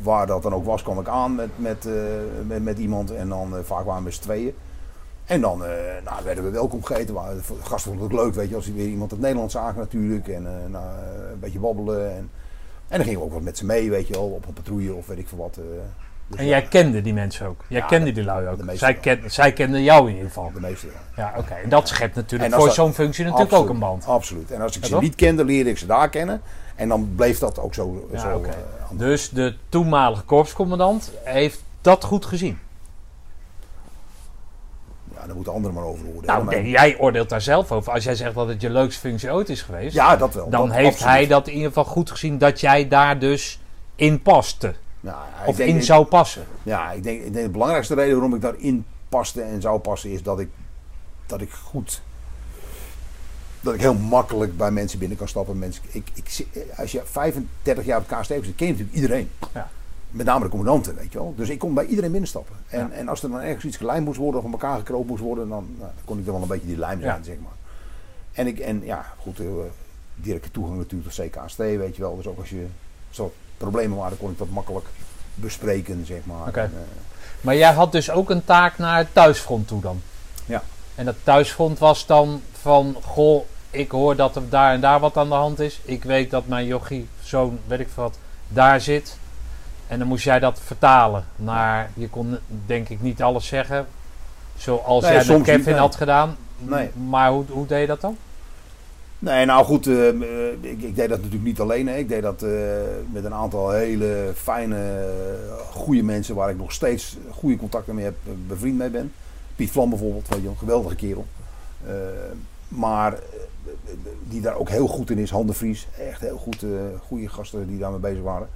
waar 0.02 0.27
dat 0.27 0.44
dan 0.44 0.53
ook 0.53 0.65
was, 0.65 0.84
kwam 0.84 0.99
ik 0.99 1.07
aan 1.07 1.35
met, 1.35 1.49
met, 1.56 1.85
eh, 1.85 1.94
met, 2.48 2.64
met 2.64 2.77
iemand. 2.77 3.11
En 3.11 3.30
dan 3.30 3.57
eh, 3.57 3.64
vaak 3.64 3.84
waren 3.85 3.98
we 3.98 4.03
met 4.03 4.14
z'n 4.14 4.22
tweeën. 4.22 4.53
En 5.26 5.41
dan 5.41 5.65
eh, 5.65 5.69
nou, 6.06 6.23
werden 6.23 6.44
we 6.44 6.49
welkom 6.49 6.84
gegeten. 6.84 7.14
De 7.15 7.41
gasten 7.61 7.91
vonden 7.91 8.10
het 8.10 8.19
ook 8.19 8.26
leuk, 8.26 8.34
weet 8.34 8.49
je, 8.49 8.56
als 8.56 8.65
die 8.65 8.73
weer 8.73 8.88
iemand 8.88 9.11
uit 9.11 9.22
Nederland 9.22 9.52
zagen 9.52 9.80
natuurlijk. 9.80 10.27
En 10.27 10.44
nou, 10.72 10.85
een 11.31 11.40
beetje 11.40 11.60
babbelen. 11.60 12.11
En, 12.11 12.30
en 12.88 12.98
dan 12.98 13.03
gingen 13.03 13.19
we 13.19 13.26
ook 13.26 13.34
wat 13.34 13.41
met 13.41 13.57
ze 13.57 13.65
mee, 13.65 13.90
weet 13.90 14.07
je 14.07 14.14
wel, 14.14 14.26
op 14.27 14.48
een 14.48 14.53
patrouille 14.53 14.94
of 14.94 15.07
weet 15.07 15.18
ik 15.18 15.27
veel 15.27 15.38
wat. 15.38 15.60
Eh. 16.34 16.38
Dus 16.38 16.47
En 16.47 16.51
ja, 16.51 16.60
jij 16.60 16.68
kende 16.69 17.01
die 17.01 17.14
mensen 17.14 17.47
ook. 17.47 17.61
Jij 17.68 17.80
Ja, 17.80 17.85
kende 17.85 18.05
de- 18.05 18.11
die 18.11 18.23
lui 18.23 18.47
ook. 18.47 18.60
Zij, 18.73 18.93
ken, 18.93 19.22
zij 19.26 19.53
kenden 19.53 19.84
jou 19.84 20.07
in 20.10 20.14
ieder 20.14 20.27
geval. 20.27 20.51
de 20.53 20.60
meeste. 20.60 20.88
ja. 21.15 21.34
Oké. 21.38 21.53
En 21.53 21.69
dat 21.69 21.88
schept 21.88 22.15
natuurlijk 22.15 22.53
voor 22.53 22.72
zo'n 22.72 22.93
functie 22.93 23.23
natuurlijk 23.23 23.51
Absoluut, 23.51 23.69
ook 23.69 23.73
een 23.73 23.80
band. 23.89 24.05
Absoluut. 24.05 24.51
En 24.51 24.61
als 24.61 24.77
ik 24.77 24.85
ze 24.85 24.97
niet 24.97 25.15
kende, 25.15 25.45
leerde 25.45 25.69
ik 25.69 25.77
ze 25.77 25.85
daar 25.85 26.10
kennen. 26.10 26.41
En 26.76 26.89
dan 26.89 27.11
bleef 27.15 27.39
dat 27.39 27.60
ook 27.60 27.73
zo. 27.73 28.07
Ja, 28.11 28.19
zo 28.19 28.43
eh, 28.43 28.51
Dus 28.91 29.30
de 29.30 29.55
toenmalige 29.69 30.23
korpscommandant 30.23 31.11
heeft 31.23 31.64
dat 31.81 32.03
goed 32.03 32.26
gezien. 32.26 32.60
ja, 35.15 35.26
daar 35.26 35.35
moeten 35.35 35.53
anderen 35.53 35.76
maar 35.76 35.85
over. 35.85 36.05
Nou, 36.22 36.45
nee, 36.45 36.69
jij 36.69 36.97
oordeelt 36.99 37.30
daar 37.30 37.41
zelf 37.41 37.72
over. 37.72 37.93
Als 37.93 38.03
jij 38.03 38.15
zegt 38.15 38.35
dat 38.35 38.47
het 38.47 38.61
je 38.61 38.69
leukste 38.69 38.99
functie 38.99 39.31
ooit 39.31 39.49
is 39.49 39.61
geweest, 39.61 39.93
Ja, 39.93 40.15
dat 40.15 40.34
wel. 40.34 40.49
dan 40.49 40.68
Dat 40.68 40.76
heeft 40.77 40.88
absoluut. 40.89 41.14
hij 41.14 41.27
dat 41.27 41.47
in 41.47 41.53
ieder 41.53 41.68
geval 41.68 41.85
goed 41.85 42.11
gezien 42.11 42.38
dat 42.38 42.60
jij 42.60 42.88
daar 42.88 43.19
dus 43.19 43.60
in 43.95 44.22
paste. 44.22 44.73
Ja, 45.03 45.25
ik 45.41 45.47
Of 45.47 45.59
in 45.59 45.84
zou 45.84 46.05
passen. 46.05 46.45
Ja, 46.63 46.91
ik 46.91 47.03
denk, 47.03 47.21
ik 47.21 47.34
denk 47.34 47.45
de 47.45 47.51
belangrijkste 47.51 47.93
reden 47.95 48.13
waarom 48.13 48.35
ik 48.35 48.41
daarin 48.41 48.85
paste 49.09 49.41
en 49.41 49.61
zou 49.61 49.80
passen 49.80 50.09
is 50.11 50.23
dat 50.23 50.39
ik, 50.39 50.49
dat 51.25 51.41
ik 51.41 51.51
goed. 51.51 52.01
Dat 53.61 53.73
ik 53.73 53.80
heel 53.80 53.93
makkelijk 53.93 54.57
bij 54.57 54.71
mensen 54.71 54.99
binnen 54.99 55.17
kan 55.17 55.27
stappen. 55.27 55.59
Mensen, 55.59 55.84
ik, 55.91 56.07
ik, 56.13 56.45
als 56.77 56.91
je 56.91 57.01
35 57.05 57.85
jaar 57.85 57.99
op 57.99 58.07
KST 58.07 58.27
zit, 58.27 58.55
ken 58.55 58.65
je 58.67 58.71
natuurlijk 58.71 58.95
iedereen. 58.95 59.30
Ja. 59.53 59.69
Met 60.09 60.25
name 60.25 60.43
de 60.43 60.49
commandanten, 60.49 60.95
weet 60.95 61.11
je 61.11 61.17
wel. 61.17 61.34
Dus 61.38 61.49
ik 61.49 61.59
kon 61.59 61.73
bij 61.73 61.85
iedereen 61.85 62.11
binnenstappen. 62.11 62.55
En, 62.67 62.80
Ja. 62.80 62.89
en 62.91 63.07
als 63.07 63.23
er 63.23 63.30
dan 63.30 63.41
ergens 63.41 63.65
iets 63.65 63.77
gelijmd 63.77 64.05
moest 64.05 64.17
worden 64.19 64.39
of 64.39 64.45
aan 64.45 64.51
elkaar 64.51 64.77
gekropen 64.77 65.07
moest 65.07 65.21
worden, 65.21 65.49
dan, 65.49 65.65
nou, 65.77 65.91
dan 65.95 66.03
kon 66.05 66.19
ik 66.19 66.25
er 66.25 66.31
wel 66.31 66.41
een 66.41 66.47
beetje 66.47 66.67
die 66.67 66.77
lijm 66.77 67.01
zijn, 67.01 67.23
zeg 67.23 67.35
maar. 67.43 67.51
En, 68.31 68.47
ik, 68.47 68.59
en 68.59 68.81
ja, 68.84 69.05
goed, 69.19 69.39
eh, 69.39 69.45
directe 70.15 70.51
toegang 70.51 70.77
natuurlijk 70.77 71.11
tot 71.11 71.25
CKST, 71.25 71.57
weet 71.57 71.95
je 71.95 72.01
wel. 72.01 72.15
Dus 72.15 72.27
ook 72.27 72.39
als 72.39 72.49
je 72.49 72.65
zo 73.09 73.34
problemen 73.57 73.97
waren, 73.97 74.17
kon 74.17 74.31
ik 74.31 74.38
dat 74.38 74.49
makkelijk 74.49 74.85
bespreken, 75.34 76.05
zeg 76.05 76.19
maar. 76.23 76.47
Oké. 76.47 76.59
En, 76.59 76.73
eh, 76.75 76.81
Maar 77.41 77.55
jij 77.55 77.73
had 77.73 77.91
dus 77.91 78.09
ook 78.11 78.30
een 78.30 78.45
taak 78.45 78.77
naar 78.77 78.97
het 78.97 79.07
thuisfront 79.13 79.67
toe 79.67 79.81
dan. 79.81 80.01
Ja. 80.45 80.63
En 80.95 81.05
dat 81.05 81.15
thuisfront 81.23 81.80
was 81.80 82.05
dan 82.05 82.41
van, 82.61 82.97
goh, 83.03 83.45
ik 83.69 83.91
hoor 83.91 84.15
dat 84.15 84.35
er 84.35 84.49
daar 84.49 84.73
en 84.73 84.81
daar 84.81 84.99
wat 84.99 85.17
aan 85.17 85.30
de 85.30 85.35
hand 85.35 85.59
is. 85.59 85.80
Ik 85.85 86.03
weet 86.03 86.31
dat 86.31 86.47
mijn 86.47 86.65
jochie, 86.65 87.07
zoon, 87.21 87.59
weet 87.67 87.80
ik 87.80 87.88
wat, 87.95 88.17
daar 88.47 88.81
zit. 88.81 89.17
En 89.88 89.99
dan 89.99 90.07
moest 90.07 90.23
jij 90.23 90.39
dat 90.39 90.59
vertalen 90.65 91.25
naar, 91.35 91.89
je 91.93 92.09
kon 92.09 92.38
denk 92.65 92.89
ik 92.89 93.01
niet 93.01 93.21
alles 93.21 93.47
zeggen. 93.47 93.88
Zoals 94.57 95.03
Nee, 95.03 95.13
jij 95.13 95.25
met 95.25 95.41
Kevin 95.41 95.55
niet, 95.57 95.65
nee. 95.65 95.75
had 95.75 95.95
gedaan. 95.95 96.38
Nee. 96.57 96.91
Maar 97.09 97.30
hoe, 97.31 97.45
hoe 97.49 97.65
deed 97.67 97.81
je 97.81 97.88
dat 97.88 98.01
dan? 98.01 98.17
Nee, 99.24 99.45
nou 99.45 99.66
goed, 99.66 99.88
eh, 99.88 100.10
eh, 100.10 100.54
ik, 100.62 100.82
ik 100.82 100.95
deed 100.95 101.10
dat 101.10 101.18
natuurlijk 101.18 101.44
niet 101.44 101.60
alleen. 101.60 101.88
Hè. 101.88 101.95
Ik 101.95 102.08
deed 102.08 102.22
dat 102.22 102.44
eh, 102.44 102.52
met 103.12 103.24
een 103.24 103.34
aantal 103.34 103.72
hele 103.72 104.32
fijne, 104.36 105.08
goede 105.72 106.04
mensen 106.04 106.36
waar 106.36 106.50
ik 106.50 106.58
nog 106.58 106.72
steeds 106.72 107.18
goede 107.32 107.58
contacten 107.58 107.95
mee 107.95 108.04
heb, 108.04 108.16
bevriend 108.48 108.78
mee 108.78 108.90
ben. 108.90 109.14
Piet 109.56 109.72
Vlam 109.72 109.90
bijvoorbeeld, 109.90 110.28
weet 110.28 110.41
je, 110.41 110.48
een 110.48 110.58
geweldige 110.58 110.95
kerel. 110.95 111.26
Maar 112.68 113.20
die 114.28 114.41
daar 114.41 114.56
ook 114.56 114.70
heel 114.70 114.88
goed 114.88 115.10
in 115.10 115.18
is, 115.18 115.30
Han 115.30 115.48
de 115.48 115.54
Vries. 115.54 115.88
Echt 115.98 116.22
heel 116.22 116.38
goed, 116.38 116.66
goede 117.08 117.30
gasten 117.30 117.68
die 117.68 117.80
daarmee 117.80 118.00
bezig 118.00 118.24
waren. 118.24 118.50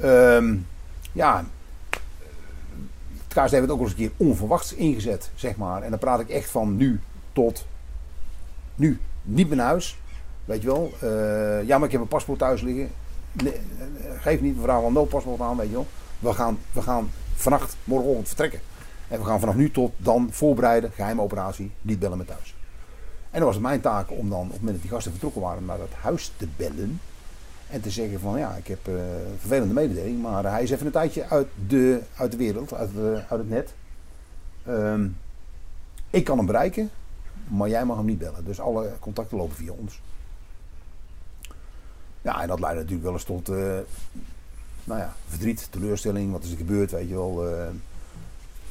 Ehm, 0.00 0.56
ja, 1.12 1.44
het 3.28 3.44
KSD 3.44 3.50
werd 3.50 3.70
ook 3.70 3.78
wel 3.78 3.78
eens 3.78 3.90
een 3.90 3.96
keer 3.96 4.12
onverwachts 4.16 4.74
ingezet, 4.74 5.30
zeg 5.34 5.56
maar. 5.56 5.82
En 5.82 5.90
dan 5.90 5.98
praat 5.98 6.20
ik 6.20 6.28
echt 6.28 6.50
van 6.50 6.76
nu 6.76 7.00
tot 7.32 7.66
nu. 8.74 9.00
Niet 9.22 9.50
naar 9.50 9.66
huis. 9.66 9.98
Weet 10.44 10.62
je 10.62 10.66
wel. 10.66 10.92
Eh, 11.00 11.66
ja, 11.66 11.78
maar 11.78 11.86
ik 11.86 11.92
heb 11.92 12.00
een 12.00 12.08
paspoort 12.08 12.38
thuis 12.38 12.62
liggen. 12.62 12.90
Eh, 13.36 13.50
geef 14.20 14.40
niet, 14.40 14.54
we 14.54 14.62
vragen 14.62 14.80
wel 14.80 14.88
een 14.88 14.94
noodpaspoort 14.94 15.40
aan, 15.40 15.56
weet 15.56 15.68
je 15.68 15.72
wel. 15.72 15.86
We 16.18 16.32
gaan, 16.32 16.58
we 16.72 16.82
gaan 16.82 17.10
vannacht, 17.34 17.76
morgenochtend 17.84 18.26
vertrekken. 18.26 18.60
En 19.08 19.18
we 19.18 19.24
gaan 19.24 19.40
vanaf 19.40 19.54
nu 19.54 19.70
tot 19.70 19.92
dan 19.96 20.28
voorbereiden, 20.30 20.92
geheime 20.92 21.22
operatie, 21.22 21.70
niet 21.82 21.98
bellen 21.98 22.18
met 22.18 22.26
thuis. 22.26 22.54
En 23.30 23.38
dan 23.38 23.44
was 23.44 23.54
het 23.54 23.64
mijn 23.64 23.80
taak 23.80 24.10
om 24.10 24.30
dan, 24.30 24.40
op 24.40 24.50
het 24.50 24.56
moment 24.56 24.72
dat 24.72 24.82
die 24.82 24.90
gasten 24.90 25.10
vertrokken 25.10 25.40
waren, 25.40 25.64
naar 25.64 25.78
dat 25.78 25.92
huis 26.00 26.32
te 26.36 26.48
bellen. 26.56 27.00
En 27.68 27.80
te 27.80 27.90
zeggen 27.90 28.20
van, 28.20 28.38
ja, 28.38 28.54
ik 28.54 28.66
heb 28.66 28.86
eh, 28.88 28.94
een 28.94 29.38
vervelende 29.38 29.74
mededeling, 29.74 30.22
maar 30.22 30.44
hij 30.44 30.62
is 30.62 30.70
even 30.70 30.86
een 30.86 30.92
tijdje 30.92 31.28
uit 31.28 31.48
de, 31.68 32.00
uit 32.16 32.30
de 32.30 32.36
wereld, 32.36 32.74
uit, 32.74 32.90
uit 33.28 33.40
het 33.40 33.48
net. 33.48 33.74
Ehm, 34.66 35.06
ik 36.10 36.24
kan 36.24 36.36
hem 36.36 36.46
bereiken, 36.46 36.90
maar 37.50 37.68
jij 37.68 37.84
mag 37.84 37.96
hem 37.96 38.06
niet 38.06 38.18
bellen. 38.18 38.44
Dus 38.44 38.60
alle 38.60 38.92
contacten 39.00 39.36
lopen 39.36 39.56
via 39.56 39.72
ons. 39.72 40.00
Ja, 42.22 42.42
en 42.42 42.48
dat 42.48 42.60
leidde 42.60 42.78
natuurlijk 42.78 43.04
wel 43.04 43.12
eens 43.12 43.24
tot 43.24 43.48
eh, 43.48 43.56
nou 44.84 45.00
ja, 45.00 45.14
verdriet, 45.28 45.68
teleurstelling. 45.70 46.32
Wat 46.32 46.44
is 46.44 46.50
er 46.50 46.56
gebeurd, 46.56 46.90
weet 46.90 47.08
je 47.08 47.14
wel. 47.14 47.48
eh 47.48 47.66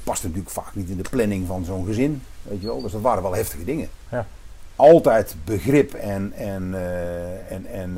past 0.04 0.24
natuurlijk 0.24 0.50
vaak 0.50 0.76
niet 0.76 0.90
in 0.90 0.98
de 0.98 1.10
planning 1.10 1.48
van 1.48 1.66
zo'n 1.66 1.86
gezin, 1.86 2.22
weet 2.42 2.62
je 2.62 2.68
wel. 2.68 2.82
Dus 2.82 2.92
dat 2.92 3.02
waren 3.02 3.24
wel 3.24 3.36
heftige 3.36 3.64
dingen. 3.64 3.90
Ja. 4.12 4.28
Altijd 4.76 5.36
begrip 5.46 5.94
en, 5.94 6.34
en, 6.34 6.74
eh, 6.74 7.52
en, 7.52 7.66
en 7.66 7.98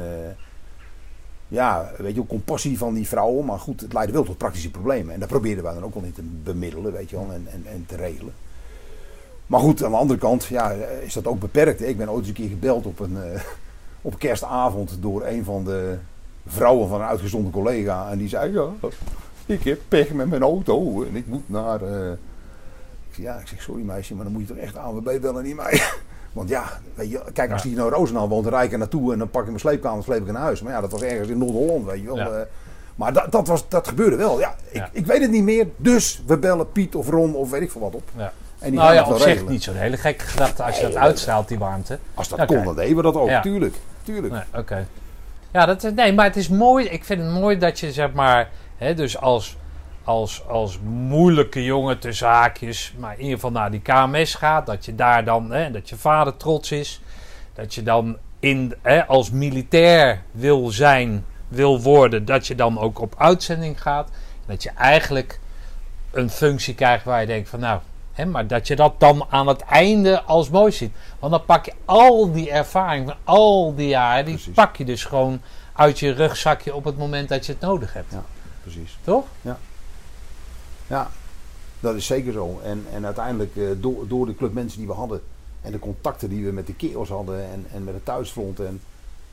ja, 1.52 1.92
weet 1.98 2.16
je 2.16 2.26
compassie 2.26 2.78
van 2.78 2.94
die 2.94 3.08
vrouwen. 3.08 3.46
Maar 3.46 3.60
goed, 3.60 3.82
het 3.82 3.94
leidde 3.94 4.14
wel 4.14 4.24
tot 4.24 4.38
praktische 4.38 4.72
problemen. 4.72 5.14
En 5.14 5.20
daar 5.20 5.28
probeerden 5.28 5.64
wij 5.64 5.74
dan 5.74 5.84
ook 5.84 5.94
wel 5.94 6.04
in 6.04 6.14
te 6.14 6.22
bemiddelen, 6.22 6.92
weet 6.92 7.10
je 7.10 7.16
wel, 7.16 7.32
en, 7.32 7.48
en, 7.52 7.66
en 7.66 7.86
te 7.88 7.96
regelen. 7.96 8.34
Maar 9.52 9.60
goed, 9.60 9.84
aan 9.84 9.92
de 9.92 9.98
andere 9.98 10.20
kant 10.20 10.46
ja, 10.46 10.72
is 11.02 11.14
dat 11.14 11.28
ook 11.28 11.40
beperkt. 11.40 11.82
Ik 11.88 11.98
ben 11.98 12.10
ooit 12.10 12.20
eens 12.20 12.28
een 12.28 12.34
keer 12.34 12.50
gebeld 12.50 12.86
op 12.86 13.00
een, 13.00 13.18
eh, 13.24 13.42
op 14.02 14.20
kerstavond 14.20 14.98
door 15.00 15.26
een 15.26 15.44
van 15.44 15.64
de 15.64 15.98
vrouwen 16.48 16.88
van 16.90 17.02
een 17.02 17.08
uitgezonden 17.08 17.52
collega. 17.52 18.10
En 18.12 18.18
die 18.18 18.28
zei, 18.30 18.52
ja, 18.54 18.66
ik 19.46 19.64
heb 19.64 19.80
pech 19.88 20.12
met 20.14 20.30
mijn 20.30 20.42
auto 20.42 21.04
en 21.04 21.16
ik 21.16 21.28
moet 21.28 21.50
naar... 21.50 21.82
eh, 21.82 22.12
Ik 22.12 23.16
zeg, 23.18 23.26
ja, 23.26 23.36
ik 23.40 23.48
zeg, 23.48 23.62
sorry 23.62 23.82
meisje, 23.84 24.16
maar 24.16 24.24
dan 24.24 24.34
moet 24.34 24.42
je 24.42 24.48
toch 24.48 24.58
echt 24.64 24.78
ANWB 24.78 25.22
bellen, 25.22 25.44
niet 25.44 25.56
mij. 25.56 25.82
Want 26.34 26.50
ja, 26.50 26.64
weet 26.94 27.10
je, 27.10 27.22
kijk, 27.34 27.52
als 27.52 27.62
Ja. 27.64 27.68
die 27.70 27.78
nou 27.78 27.92
Roosendaal 27.92 28.30
woont, 28.30 28.44
dan 28.44 28.54
rijd 28.54 28.66
ik 28.66 28.72
er 28.72 28.78
naartoe 28.78 29.14
en 29.14 29.20
dan 29.20 29.30
pak 29.30 29.42
ik 29.42 29.48
mijn 29.48 29.60
sleepkamer 29.60 29.98
en 29.98 30.04
sleep 30.04 30.26
ik 30.26 30.32
naar 30.32 30.42
huis. 30.42 30.62
Maar 30.62 30.74
ja, 30.74 30.82
dat 30.82 30.92
was 30.92 31.02
ergens 31.02 31.30
in 31.30 31.38
Noord-Holland, 31.38 31.86
weet 31.86 32.00
je 32.02 32.06
wel. 32.06 32.16
Ja. 32.18 32.30
eh. 32.30 32.42
maar 32.96 33.14
dat, 33.14 33.32
dat, 33.32 33.48
was, 33.48 33.70
dat 33.70 33.88
gebeurde 33.88 34.16
wel. 34.16 34.40
Ja, 34.40 34.56
ik, 34.70 34.76
Ja. 34.76 34.90
ik 34.92 35.06
weet 35.06 35.22
het 35.22 35.32
niet 35.32 35.44
meer, 35.44 35.68
dus 35.78 36.24
we 36.28 36.38
bellen 36.38 36.72
Piet 36.72 36.96
of 36.96 37.10
Ron 37.10 37.36
of 37.36 37.50
weet 37.50 37.62
ik 37.62 37.72
veel 37.72 37.82
wat 37.82 37.96
op. 37.96 38.10
Ja. 38.62 38.66
En 38.66 38.72
die 38.72 38.80
Nou 38.80 38.94
ja, 38.94 39.04
op 39.06 39.16
zich 39.18 39.26
regelen. 39.26 39.52
niet 39.52 39.64
zo'n 39.64 39.76
hele 39.76 39.98
gekke 39.98 40.26
gedachte 40.26 40.64
als 40.64 40.76
je 40.78 40.82
dat 40.84 40.96
uitstraalt, 40.96 41.48
die 41.48 41.58
warmte. 41.60 42.00
Als 42.14 42.28
dat 42.28 42.46
kon, 42.46 42.64
dan 42.64 42.76
deden 42.76 42.96
we 42.96 43.02
dat 43.02 43.16
ook, 43.16 43.30
Ja. 43.30 43.42
tuurlijk. 43.42 43.76
tuurlijk. 44.04 44.34
Nee, 44.34 44.44
oké. 44.62 44.88
Ja, 45.52 45.66
dat, 45.66 45.84
is- 45.84 45.94
nee, 45.94 46.14
maar 46.14 46.26
het 46.26 46.36
is 46.36 46.50
mooi. 46.50 46.86
Ik 46.86 47.04
vind 47.06 47.22
het 47.22 47.32
mooi 47.32 47.58
dat 47.58 47.80
je 47.80 47.92
zeg 47.92 48.12
maar, 48.14 48.50
hè, 48.78 48.94
dus 48.94 49.18
als, 49.18 49.58
als, 50.04 50.48
als 50.48 50.80
moeilijke 50.84 51.64
jongen 51.64 52.00
tussen 52.00 52.28
haakjes, 52.28 52.94
maar 52.98 53.14
in 53.14 53.20
ieder 53.20 53.34
geval 53.34 53.52
naar 53.52 53.72
die 53.72 53.82
KMS 53.82 54.36
gaat, 54.36 54.66
dat 54.66 54.86
je 54.86 54.96
daar 54.96 55.26
dan, 55.26 55.52
hè, 55.52 55.72
dat 55.72 55.90
je 55.90 55.96
vader 55.96 56.38
trots 56.38 56.72
is, 56.72 57.02
dat 57.54 57.74
je 57.74 57.84
dan 57.84 58.18
in, 58.40 58.74
hè, 58.82 59.06
als 59.08 59.32
militair 59.32 60.22
wil 60.32 60.68
zijn, 60.70 61.26
wil 61.48 61.82
worden, 61.82 62.26
dat 62.26 62.48
je 62.48 62.56
dan 62.56 62.80
ook 62.80 63.00
op 63.00 63.16
uitzending 63.18 63.82
gaat, 63.82 64.10
dat 64.46 64.64
je 64.64 64.70
eigenlijk 64.78 65.40
een 66.12 66.30
functie 66.30 66.76
krijgt 66.76 67.04
waar 67.06 67.22
je 67.22 67.28
denkt 67.28 67.50
van 67.50 67.60
nou, 67.60 67.80
maar 68.30 68.48
dat 68.48 68.68
je 68.68 68.76
dat 68.76 69.00
dan 69.00 69.26
aan 69.30 69.48
het 69.48 69.62
einde 69.62 70.22
als 70.22 70.50
mooi 70.50 70.72
ziet. 70.72 70.94
Want 71.20 71.32
dan 71.32 71.46
pak 71.46 71.66
je 71.66 71.74
al 71.86 72.32
die 72.32 72.52
ervaring 72.52 73.06
van 73.06 73.18
al 73.24 73.76
die 73.76 73.88
jaren, 73.88 74.26
die 74.26 74.34
Precies. 74.34 74.54
pak 74.54 74.76
je 74.76 74.86
dus 74.86 75.06
gewoon 75.06 75.42
uit 75.74 76.00
je 76.00 76.12
rugzakje 76.12 76.76
op 76.76 76.84
het 76.84 76.98
moment 76.98 77.30
dat 77.30 77.46
je 77.46 77.52
het 77.52 77.62
nodig 77.62 77.94
hebt. 77.94 78.12
Ja. 78.12 78.24
Precies. 78.62 78.98
Toch? 79.04 79.26
Ja, 80.88 81.10
dat 81.80 81.96
is 81.96 82.06
zeker 82.06 82.34
zo. 82.34 82.60
En, 82.64 82.86
en 82.94 83.06
uiteindelijk, 83.06 83.56
eh, 83.56 83.64
door, 83.78 84.08
door 84.08 84.26
de 84.26 84.36
club 84.36 84.54
mensen 84.54 84.80
die 84.80 84.88
we 84.88 84.94
hadden 84.94 85.22
en 85.62 85.72
de 85.72 85.80
contacten 85.80 86.30
die 86.30 86.46
we 86.46 86.52
met 86.52 86.68
de 86.68 86.74
kerels 86.74 87.10
hadden 87.10 87.44
en, 87.52 87.66
en 87.74 87.84
met 87.84 87.94
het 87.94 88.06
thuisfront. 88.06 88.60
En, 88.60 88.82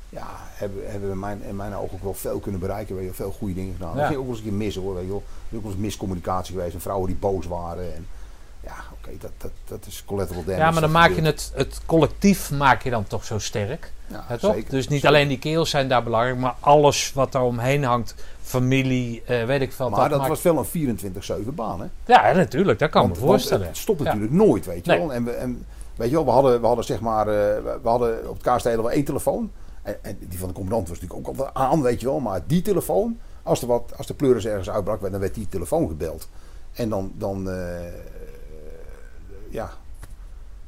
ja, 0.08 0.26
hebben, 0.30 0.90
hebben 0.90 1.08
we 1.08 1.14
in 1.14 1.20
mijn, 1.20 1.42
in 1.42 1.56
mijn 1.56 1.74
ogen 1.74 1.94
ook 1.94 2.02
wel 2.02 2.14
veel 2.14 2.38
kunnen 2.38 2.60
bereiken. 2.60 2.96
Je, 2.96 3.02
wel, 3.02 3.12
veel 3.12 3.30
goede 3.30 3.54
dingen 3.54 3.72
gedaan. 3.72 3.94
Ja. 3.94 3.96
Dat 3.96 4.06
ging 4.06 4.18
ook 4.18 4.24
wel 4.24 4.34
eens 4.34 4.44
een 4.44 4.50
keer 4.50 4.58
mis 4.58 4.76
hoor. 4.76 4.94
Weet 4.94 5.04
je 5.04 5.10
wel. 5.10 5.22
Er 5.26 5.50
is 5.50 5.56
ook 5.56 5.62
wel 5.62 5.72
eens 5.72 5.80
miscommunicatie 5.80 6.54
geweest 6.54 6.74
en 6.74 6.80
vrouwen 6.80 7.06
die 7.06 7.16
boos 7.16 7.46
waren. 7.46 7.94
En, 7.94 8.06
ja, 8.60 8.74
oké, 8.92 9.10
dat, 9.20 9.30
dat, 9.38 9.50
dat 9.64 9.86
is 9.86 10.02
collateral 10.06 10.44
damage. 10.44 10.62
Ja, 10.62 10.70
maar 10.70 10.80
dan 10.80 10.90
maak 10.90 11.10
je 11.12 11.22
het, 11.22 11.52
het 11.54 11.80
collectief 11.86 12.50
maak 12.50 12.82
je 12.82 12.90
dan 12.90 13.04
toch 13.06 13.24
zo 13.24 13.38
sterk. 13.38 13.92
Ja, 14.06 14.24
Hè, 14.26 14.38
toch? 14.38 14.54
zeker. 14.54 14.70
Dus 14.70 14.88
niet 14.88 15.00
Zeker. 15.00 15.08
alleen 15.16 15.28
die 15.28 15.38
kerels 15.38 15.70
zijn 15.70 15.88
daar 15.88 16.02
belangrijk, 16.02 16.38
maar 16.38 16.54
alles 16.60 17.12
wat 17.12 17.34
er 17.34 17.40
omheen 17.40 17.84
hangt, 17.84 18.14
familie, 18.42 19.22
eh, 19.26 19.44
weet 19.44 19.60
ik 19.60 19.72
veel. 19.72 19.90
Maar 19.90 20.08
dat 20.08 20.18
maakt- 20.18 20.30
was 20.30 20.42
wel 20.42 20.58
een 20.58 20.64
24-7 20.64 21.54
baan. 21.54 21.80
Hè? 21.80 21.86
Ja, 22.06 22.32
natuurlijk, 22.32 22.78
dat 22.78 22.90
kan 22.90 23.02
Want- 23.02 23.14
me 23.14 23.26
voorstellen. 23.26 23.66
Het 23.66 23.76
stopt 23.76 24.00
natuurlijk 24.02 24.32
nooit, 24.32 24.66
weet 24.66 24.84
je 24.84 24.90
Nee. 24.90 25.00
wel. 25.00 25.12
En, 25.12 25.24
we, 25.24 25.30
en 25.30 25.64
weet 25.96 26.08
je 26.08 26.14
wel, 26.14 26.24
we 26.24 26.30
hadden, 26.30 26.60
we 26.60 26.66
hadden 26.66 26.84
zeg 26.84 27.00
maar, 27.00 27.26
eh, 27.28 27.34
we 27.82 27.88
hadden 27.88 28.28
op 28.28 28.34
het 28.34 28.42
kaarsdelen 28.42 28.82
wel 28.82 28.90
één 28.92 29.04
telefoon. 29.04 29.50
En, 29.82 30.04
en 30.04 30.18
die 30.20 30.38
van 30.38 30.48
de 30.48 30.54
commandant 30.54 30.88
was 30.88 31.00
natuurlijk 31.00 31.28
ook 31.28 31.36
al 31.38 31.44
wel 31.44 31.54
aan, 31.54 31.82
weet 31.82 32.00
je 32.00 32.06
wel. 32.06 32.20
Maar 32.20 32.40
die 32.46 32.62
telefoon, 32.62 33.18
als, 33.42 33.60
er 33.60 33.66
wat, 33.66 33.92
als 33.96 34.06
de 34.06 34.14
pleuris 34.14 34.44
ergens 34.46 34.70
uitbrak, 34.70 35.00
dan 35.10 35.20
werd 35.20 35.34
die 35.34 35.48
telefoon 35.48 35.88
gebeld. 35.88 36.28
En 36.72 36.88
dan, 36.88 37.12
dan 37.16 37.50
eh, 37.50 37.56
ja. 39.50 39.70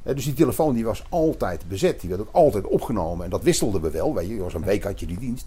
Dus 0.02 0.24
die 0.24 0.34
telefoon 0.34 0.74
die 0.74 0.84
was 0.84 1.04
altijd 1.08 1.68
bezet. 1.68 2.00
Die 2.00 2.08
werd 2.08 2.20
ook 2.22 2.32
altijd 2.32 2.66
opgenomen. 2.66 3.24
En 3.24 3.30
dat 3.30 3.42
wisselden 3.42 3.80
we 3.80 3.90
wel, 3.90 4.14
weet 4.14 4.28
je. 4.28 4.36
was 4.38 4.54
een 4.54 4.64
week 4.64 4.84
had 4.84 5.00
je 5.00 5.06
die 5.06 5.18
dienst. 5.18 5.46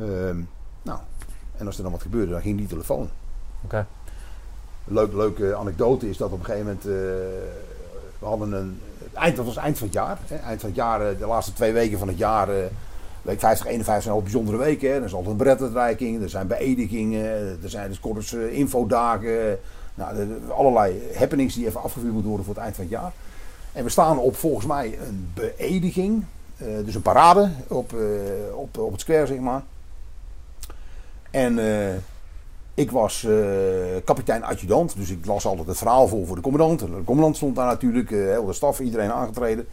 Ehm, 0.00 0.40
nou, 0.82 0.98
en 1.56 1.66
als 1.66 1.76
er 1.76 1.82
dan 1.82 1.92
wat 1.92 2.02
gebeurde, 2.02 2.32
dan 2.32 2.40
ging 2.40 2.58
die 2.58 2.66
telefoon. 2.66 3.08
Oké. 3.64 3.86
Een 4.86 4.94
leuk, 4.94 5.12
leuke 5.12 5.54
anekdote 5.56 6.08
is 6.08 6.16
dat 6.16 6.30
op 6.32 6.38
een 6.38 6.44
gegeven 6.44 6.66
moment. 6.66 6.84
eh, 6.84 6.92
we 8.18 8.26
hadden 8.26 8.52
een. 8.52 8.80
Eind, 9.12 9.36
dat 9.36 9.44
was 9.44 9.56
eind 9.56 9.78
van 9.78 9.86
het 9.86 9.96
jaar. 9.96 10.18
Hè, 10.26 10.36
eind 10.36 10.60
van 10.60 10.68
het 10.68 10.78
jaar, 10.78 11.00
eh, 11.10 11.18
de 11.18 11.26
laatste 11.26 11.52
twee 11.52 11.72
weken 11.72 11.98
van 11.98 12.08
het 12.08 12.18
jaar. 12.18 12.48
eh, 12.48 12.64
week 13.22 13.40
50, 13.40 13.66
51 13.66 14.02
zijn 14.02 14.14
al 14.14 14.22
bijzondere 14.22 14.56
weken. 14.56 14.88
Hè. 14.90 14.94
Er 14.96 15.04
is 15.04 15.12
altijd 15.12 15.30
een 15.30 15.36
berettenuitreiking, 15.36 16.22
er 16.22 16.28
zijn 16.28 16.46
beëdigingen, 16.46 17.24
er 17.62 17.70
zijn 17.70 17.88
dus 17.88 18.00
korts 18.00 18.34
eh, 18.34 18.52
infodagen. 18.52 19.58
Nou, 19.94 20.28
allerlei 20.50 21.02
happenings 21.14 21.54
die 21.54 21.66
even 21.66 21.82
afgevuurd 21.82 22.12
moeten 22.12 22.28
worden 22.28 22.46
voor 22.46 22.54
het 22.54 22.64
eind 22.64 22.76
van 22.76 22.84
het 22.84 22.92
jaar. 22.94 23.12
En 23.72 23.84
we 23.84 23.90
staan 23.90 24.18
op 24.18 24.36
volgens 24.36 24.66
mij 24.66 24.98
een 25.06 25.30
beëdiging. 25.34 26.24
eh, 26.56 26.66
dus 26.84 26.94
een 26.94 27.02
parade 27.02 27.50
op, 27.68 27.92
eh, 27.92 28.56
op, 28.56 28.78
op 28.78 28.92
het 28.92 29.00
square, 29.00 29.26
zeg 29.26 29.38
maar. 29.38 29.62
En 31.30 31.58
eh, 31.58 31.94
ik 32.74 32.90
was 32.90 33.24
eh, 33.24 33.34
kapitein 34.04 34.44
adjudant, 34.44 34.96
dus 34.96 35.10
ik 35.10 35.26
las 35.26 35.46
altijd 35.46 35.66
het 35.66 35.76
verhaal 35.76 36.08
voor 36.08 36.26
voor 36.26 36.36
de 36.36 36.42
commandant. 36.42 36.78
De 36.80 37.02
commandant 37.04 37.36
stond 37.36 37.56
daar 37.56 37.66
natuurlijk, 37.66 38.10
heel 38.10 38.46
de 38.46 38.52
staf, 38.52 38.80
iedereen 38.80 39.10
aangetreden. 39.12 39.66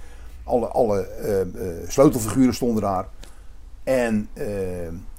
Alle, 0.43 0.67
alle 0.67 1.08
sleutelfiguren 1.88 2.53
stonden 2.53 2.82
daar. 2.82 3.08
En 3.83 4.30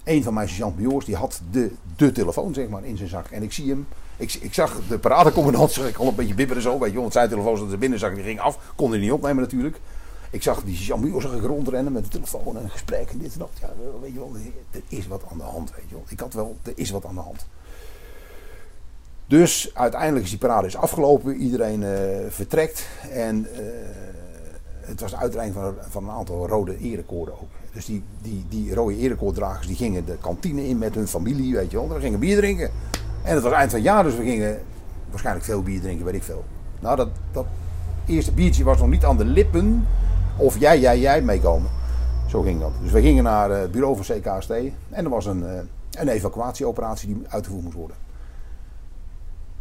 een 0.05 0.23
van 0.23 0.35
mijn 0.35 0.49
sergeant-majors 0.49 1.05
die 1.05 1.17
had 1.17 1.41
de, 1.51 1.71
de 1.97 2.13
telefoon 2.13 2.55
zeg 2.55 2.69
maar, 2.69 2.85
in 2.85 2.97
zijn 2.97 3.09
zak. 3.09 3.27
En 3.27 3.43
ik 3.43 3.53
zie 3.53 3.69
hem, 3.69 3.87
ik, 4.23 4.35
ik 4.35 4.55
zag 4.55 4.81
de 4.89 4.99
paradecommandant, 4.99 5.73
zag 5.79 5.89
ik 5.89 5.97
al 5.97 6.07
een 6.07 6.15
beetje 6.15 6.35
bibberen 6.35 6.63
zo, 6.63 6.79
weet 6.79 6.93
je 6.93 7.01
want 7.01 7.13
zijn 7.13 7.29
telefoon 7.29 7.55
zat 7.55 7.63
in 7.63 7.69
zijn 7.69 7.81
binnenzak 7.81 8.11
en 8.11 8.17
die 8.17 8.25
ging 8.25 8.41
af. 8.41 8.59
Kon 8.77 8.91
hij 8.91 9.01
niet 9.01 9.13
opnemen 9.13 9.43
natuurlijk. 9.43 9.81
Ik 10.31 10.43
zag 10.43 10.63
die 10.63 10.77
sergeant-major 10.77 11.21
zag 11.23 11.33
ik 11.33 11.43
rondrennen 11.43 11.93
met 11.93 12.05
de 12.05 12.11
telefoon 12.11 12.57
en 12.57 12.63
een 12.63 12.71
gesprek 12.71 13.11
en 13.11 13.19
dit 13.19 13.33
en 13.33 13.39
dat. 13.39 13.51
Ja, 13.61 13.71
weet 14.01 14.13
je 14.13 14.19
wel, 14.19 14.33
er 14.71 14.83
is 14.89 15.07
wat 15.07 15.23
aan 15.31 15.39
de 15.39 15.45
hand, 15.45 15.71
weet 15.71 15.85
je 15.89 15.95
wel. 15.95 16.05
Ik 16.09 16.21
had 16.21 16.35
wel, 16.35 16.57
er 16.63 16.73
is 16.75 16.91
wat 16.91 17.05
aan 17.05 17.15
de 17.15 17.21
hand. 17.21 17.47
Dus 19.27 19.71
uiteindelijk 19.75 20.25
is 20.25 20.31
die 20.31 20.39
parade 20.39 20.67
is 20.67 20.77
afgelopen, 20.77 21.37
iedereen 21.37 21.83
eh, 21.83 21.91
vertrekt 22.29 22.89
en 23.11 23.47
eh, 23.55 23.63
het 24.81 25.01
was 25.01 25.11
de 25.11 25.17
uitreiking 25.17 25.57
van, 25.57 25.75
van 25.89 26.05
een 26.05 26.15
aantal 26.15 26.49
rode 26.49 26.79
erekoorden 26.79 27.35
ook. 27.35 27.51
Dus 27.73 27.85
die, 27.85 28.03
die, 28.23 28.45
die 28.49 28.75
rode 28.75 28.97
erekoorddragers 28.97 29.67
die 29.67 29.77
gingen 29.77 30.05
de 30.05 30.17
kantine 30.21 30.69
in 30.69 30.79
met 30.79 30.95
hun 30.95 31.09
familie, 31.09 31.55
weet 31.55 31.71
je 31.71 31.77
wel. 31.77 31.89
Dan 31.89 32.01
gingen 32.01 32.19
bier 32.19 32.37
drinken. 32.37 32.71
En 33.23 33.35
het 33.35 33.43
was 33.43 33.53
eind 33.53 33.71
van 33.71 33.79
het 33.79 33.89
jaar, 33.89 34.03
dus 34.03 34.17
we 34.17 34.23
gingen 34.23 34.61
waarschijnlijk 35.11 35.45
veel 35.47 35.63
bier 35.63 35.81
drinken, 35.81 36.05
weet 36.05 36.15
ik 36.15 36.23
veel. 36.23 36.45
Nou, 36.81 36.97
dat, 36.97 37.09
dat 37.33 37.47
eerste 38.07 38.33
biertje 38.33 38.65
was 38.65 38.79
nog 38.79 38.89
niet 38.89 39.05
aan 39.05 39.17
de 39.17 39.25
lippen 39.25 39.87
of 40.37 40.59
jij, 40.59 40.81
jij, 40.81 40.99
jij 41.01 41.23
meekomen. 41.23 41.71
Zo 42.29 42.43
ging 42.43 42.61
dat. 42.61 42.73
Dus 42.83 42.91
we 42.93 43.01
gingen 43.01 43.25
naar 43.25 43.51
eh, 43.51 43.61
het 43.61 43.71
bureau 43.73 43.97
van 44.05 44.17
CKST 44.17 44.51
en 44.51 45.05
er 45.05 45.09
was 45.09 45.27
een, 45.27 45.47
eh, 45.47 45.61
een 45.91 46.09
evacuatieoperatie 46.09 47.15
die 47.15 47.23
uitgevoerd 47.29 47.63
moest 47.65 47.77
worden. 47.77 47.97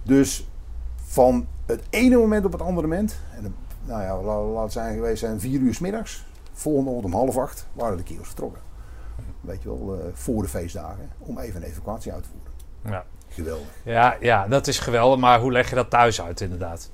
Dus 0.03 0.47
van 0.95 1.47
het 1.65 1.81
ene 1.89 2.17
moment 2.17 2.45
op 2.45 2.51
het 2.51 2.61
andere 2.61 2.87
moment, 2.87 3.19
en 3.35 3.43
dan, 3.43 3.53
nou 3.85 4.01
ja, 4.01 4.21
la- 4.21 4.41
laat 4.41 4.71
zijn 4.71 4.95
geweest 4.95 5.19
zijn 5.19 5.39
vier 5.39 5.59
uur 5.59 5.73
's 5.73 5.79
middags, 5.79 6.25
volgende 6.53 6.89
ochtend 6.89 7.13
om 7.13 7.19
half 7.19 7.37
acht, 7.37 7.67
waren 7.73 7.97
de 7.97 8.03
kios 8.03 8.27
vertrokken. 8.27 8.61
Weet 9.41 9.61
je 9.61 9.69
wel, 9.69 9.97
eh, 9.99 10.05
voor 10.13 10.41
de 10.41 10.49
feestdagen, 10.49 11.09
om 11.17 11.37
even 11.39 11.61
een 11.61 11.67
evacuatie 11.67 12.13
uit 12.13 12.23
te 12.23 12.29
voeren. 12.29 12.51
Ja. 12.83 13.05
Geweldig. 13.33 13.65
Ja, 13.83 14.15
ja, 14.19 14.47
dat 14.47 14.67
is 14.67 14.79
geweldig, 14.79 15.19
maar 15.19 15.39
hoe 15.39 15.51
leg 15.51 15.69
je 15.69 15.75
dat 15.75 15.89
thuis 15.89 16.21
uit 16.21 16.41
inderdaad? 16.41 16.89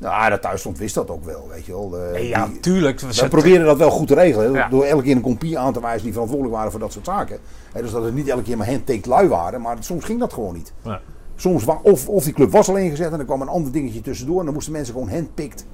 Nou, 0.00 0.30
dat 0.30 0.42
thuis 0.42 0.64
wist 0.76 0.94
dat 0.94 1.10
ook 1.10 1.24
wel, 1.24 1.48
weet 1.48 1.66
je 1.66 1.72
wel. 1.72 1.98
Eh, 1.98 2.12
Nee, 2.12 2.28
ja, 2.28 2.46
die- 2.46 2.60
tuurlijk. 2.60 3.00
We 3.00 3.28
proberen 3.28 3.66
dat 3.66 3.78
wel 3.78 3.90
goed 3.90 4.06
te 4.06 4.14
regelen. 4.14 4.52
Ja. 4.52 4.68
Door 4.68 4.84
elke 4.84 5.02
keer 5.02 5.16
een 5.16 5.22
compie 5.22 5.58
aan 5.58 5.72
te 5.72 5.80
wijzen 5.80 6.02
die 6.02 6.12
verantwoordelijk 6.12 6.56
waren 6.56 6.70
voor 6.70 6.80
dat 6.80 6.92
soort 6.92 7.04
zaken. 7.04 7.38
Hè, 7.72 7.82
dus 7.82 7.90
dat 7.90 8.04
het 8.04 8.14
niet 8.14 8.28
elke 8.28 8.42
keer 8.42 8.56
maar 8.56 8.66
handpicked 8.68 9.06
lui 9.06 9.28
waren. 9.28 9.60
Maar 9.60 9.76
soms 9.80 10.04
ging 10.04 10.20
dat 10.20 10.32
gewoon 10.32 10.54
niet. 10.54 10.72
Ja. 10.82 11.00
Soms 11.36 11.64
of, 11.82 12.08
of 12.08 12.24
die 12.24 12.32
club 12.32 12.50
was 12.50 12.68
al 12.68 12.76
ingezet 12.76 13.12
en 13.12 13.18
er 13.18 13.24
kwam 13.24 13.40
een 13.40 13.48
ander 13.48 13.72
dingetje 13.72 14.00
tussendoor. 14.00 14.38
En 14.38 14.44
dan 14.44 14.54
moesten 14.54 14.72
mensen 14.72 14.92
gewoon 14.94 15.10
handpicked 15.10 15.66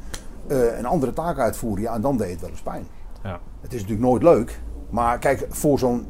eh, 0.47 0.79
een 0.79 0.87
andere 0.87 1.13
taak 1.13 1.39
uitvoeren. 1.39 1.83
Ja, 1.83 1.95
en 1.95 2.01
dan 2.01 2.17
deed 2.17 2.31
het 2.31 2.41
wel 2.41 2.51
eens 2.51 2.61
pijn. 2.63 2.87
Ja. 3.23 3.41
Het 3.61 3.73
is 3.73 3.81
natuurlijk 3.81 4.09
nooit 4.09 4.23
leuk. 4.23 4.61
Maar 4.91 5.19
kijk, 5.19 5.47
voor 5.51 5.79
zo'n 5.79 6.07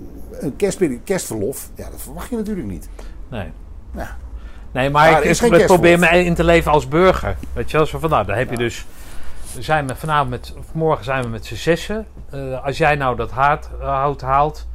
kerstverlof, 1.04 1.70
ja, 1.74 1.90
dat 1.90 2.00
verwacht 2.02 2.30
je 2.30 2.36
natuurlijk 2.36 2.66
niet. 2.68 2.88
Nee. 3.34 3.52
Ja. 3.96 4.16
Nee, 4.72 4.90
maar 4.90 5.12
Maar 5.12 5.22
ik, 5.22 5.66
probeer 5.66 5.98
me 5.98 6.24
in 6.24 6.34
te 6.34 6.44
leven 6.44 6.72
als 6.72 6.88
burger. 6.88 7.36
Weet 7.52 7.70
je 7.70 7.76
wel, 7.76 7.86
zo 7.86 7.98
van 7.98 8.10
nou, 8.10 8.26
dan 8.26 8.36
heb 8.36 8.50
je 8.50 8.56
dus... 8.56 8.86
We 9.54 9.62
zijn 9.62 9.84
met, 9.84 9.98
vanavond 9.98 10.30
met, 10.30 10.54
of 10.58 10.64
morgen 10.74 11.04
zijn 11.04 11.22
we 11.22 11.28
met 11.28 11.46
z'n 11.46 11.54
zessen. 11.54 12.06
Eh, 12.30 12.64
als 12.64 12.78
jij 12.78 12.94
nou 12.94 13.16
dat 13.16 13.30
haard, 13.30 13.68
eh, 13.80 13.86
hout 13.86 14.20
haalt, 14.20 14.66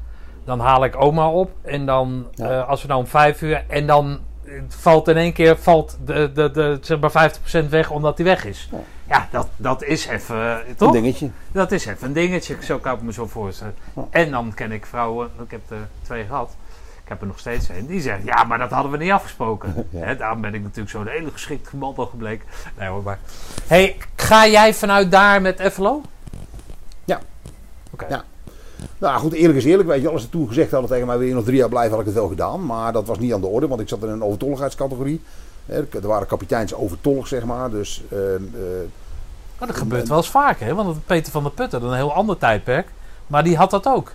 dan 0.46 0.60
haal 0.60 0.84
ik 0.84 1.02
oma 1.02 1.30
op. 1.30 1.52
En 1.62 1.86
dan, 1.86 2.28
eh, 2.36 2.68
als 2.68 2.82
we 2.82 2.88
nou 2.88 3.00
om 3.00 3.08
vijf 3.08 3.42
uur... 3.42 3.64
En 3.68 3.88
dan 3.88 4.20
valt 4.68 5.08
in 5.08 5.18
één 5.18 5.34
keer 5.34 5.58
valt 5.58 5.98
de, 6.06 6.32
de, 6.34 6.52
de, 6.52 6.78
zeg 6.82 7.00
maar 7.00 7.32
50% 7.66 7.70
weg 7.70 7.90
omdat 7.90 8.16
die 8.18 8.26
weg 8.26 8.46
is. 8.46 8.70
Ja. 8.72 8.78
Ja, 9.10 9.28
dat, 9.32 9.48
dat 9.58 9.84
is 9.84 10.08
even... 10.08 10.36
eh, 10.36 10.68
Een 10.68 10.76
Toch? 10.76 10.92
dingetje. 10.92 11.30
Dat 11.52 11.72
is 11.72 11.86
even 11.86 12.08
een 12.08 12.14
dingetje, 12.14 12.56
zo 12.62 12.78
kan 12.78 12.94
ik 12.94 13.02
me 13.02 13.14
zo 13.14 13.28
voorstellen. 13.28 13.76
Ja. 13.96 14.08
En 14.10 14.32
dan 14.32 14.54
ken 14.54 14.72
ik 14.72 14.86
vrouwen, 14.86 15.30
ik 15.44 15.52
heb 15.52 15.62
er 15.70 15.88
twee 16.02 16.26
gehad. 16.26 16.56
Ik 17.10 17.16
heb 17.16 17.24
er 17.24 17.28
nog 17.28 17.40
steeds 17.40 17.70
een. 17.70 17.86
Die 17.86 18.02
zegt, 18.02 18.24
ja, 18.24 18.44
maar 18.44 18.58
dat 18.58 18.72
hadden 18.72 18.92
we 18.92 18.98
niet 18.98 19.12
afgesproken. 19.12 19.74
Ja. 19.90 20.00
Hè, 20.00 20.16
daarom 20.16 20.42
ben 20.42 20.54
ik 20.54 20.62
natuurlijk 20.62 20.90
zo'n 20.90 21.08
hele 21.08 21.32
geschikte 21.32 21.70
commando 21.70 22.06
gebleken. 22.06 22.48
Nee 22.78 22.90
hoor, 22.90 23.04
maar... 23.04 23.20
hey, 23.68 23.98
ga 24.16 24.48
jij 24.48 24.74
vanuit 24.74 25.12
daar 25.12 25.42
met 25.42 25.62
FLO? 25.72 26.02
Ja. 27.06 27.20
Oké. 27.92 28.06
Ja. 28.10 28.24
Nou 28.98 29.20
goed, 29.20 29.34
eerlijk 29.34 29.58
is 29.58 29.66
eerlijk. 29.66 29.90
Weet 29.90 30.02
je, 30.02 30.10
als 30.10 30.22
ze 30.22 30.30
toen 30.30 30.48
gezegd 30.48 30.72
hadden 30.72 30.90
tegen 30.90 31.08
mij, 31.08 31.18
wil 31.18 31.28
je 31.28 31.34
nog 31.34 31.44
drie 31.44 31.58
jaar 31.58 31.70
blijven, 31.70 31.92
had 31.92 32.00
ik 32.00 32.06
het 32.06 32.16
wel 32.16 32.28
gedaan. 32.28 32.66
Maar 32.66 32.94
dat 32.94 33.08
was 33.08 33.20
niet 33.20 33.34
aan 33.34 33.42
de 33.42 33.48
orde, 33.48 33.68
want 33.68 33.82
ik 33.82 33.90
zat 33.90 34.04
in 34.04 34.10
een 34.10 34.24
overtolligheidscategorie. 34.24 35.22
Hè, 35.66 35.88
Er 35.92 36.08
waren 36.08 36.28
kapiteins 36.28 36.74
overtollig, 36.74 37.28
zeg 37.28 37.44
maar. 37.46 37.70
Dus 37.70 38.04
ehm, 38.12 38.44
eh, 38.54 38.62
Maar 39.60 39.68
dat 39.68 39.78
gebeurt 39.78 40.08
wel 40.08 40.18
eens 40.18 40.30
vaker, 40.30 40.66
hè? 40.66 40.76
Want 40.76 41.06
Peter 41.06 41.32
van 41.32 41.44
der 41.44 41.52
Putten, 41.52 41.84
een 41.84 41.94
heel 41.96 42.14
ander 42.14 42.38
tijdperk. 42.38 42.88
Maar 43.28 43.44
die 43.44 43.58
had 43.58 43.72
dat 43.72 43.88
ook. 43.88 44.12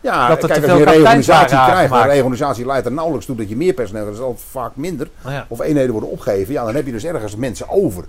Ja, 0.00 0.28
Dat 0.28 0.42
er 0.42 0.48
kijk, 0.48 0.66
als 0.68 0.78
je 0.78 0.84
reorganisatie 0.84 1.46
krijgt, 1.56 1.70
aangemaakt. 1.78 2.10
reorganisatie 2.10 2.66
leidt 2.66 2.86
er 2.86 2.92
nauwelijks 2.92 3.26
toe 3.26 3.36
dat 3.36 3.48
je 3.48 3.56
meer 3.56 3.72
personeel 3.72 4.02
hebt. 4.04 4.16
Dat 4.16 4.20
is 4.24 4.28
altijd 4.30 4.48
vaak 4.50 4.76
minder. 4.76 5.08
Oh 5.26 5.32
ja. 5.32 5.46
Of 5.48 5.60
eenheden 5.60 5.90
worden 5.92 6.10
opgegeven. 6.10 6.52
Ja, 6.52 6.64
dan 6.64 6.74
heb 6.74 6.86
je 6.86 6.92
dus 6.92 7.04
ergens 7.04 7.36
mensen 7.36 7.68
over. 7.68 8.04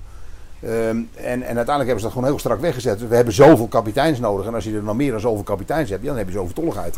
Ehm, 0.63 0.71
en, 0.71 1.05
en 1.23 1.41
uiteindelijk 1.41 1.67
hebben 1.67 1.99
ze 1.99 2.03
dat 2.03 2.11
gewoon 2.11 2.27
heel 2.27 2.39
strak 2.39 2.59
weggezet. 2.61 3.07
We 3.07 3.15
hebben 3.15 3.33
zoveel 3.33 3.67
kapiteins 3.67 4.19
nodig. 4.19 4.45
En 4.45 4.53
als 4.53 4.63
je 4.63 4.75
er 4.75 4.85
dan 4.85 4.95
meer 4.95 5.11
dan 5.11 5.19
zoveel 5.19 5.43
kapiteins 5.43 5.89
hebt, 5.89 6.01
ja, 6.01 6.07
dan 6.07 6.17
heb 6.17 6.27
je 6.27 6.33
zoveel 6.33 6.53
tolligheid. 6.53 6.95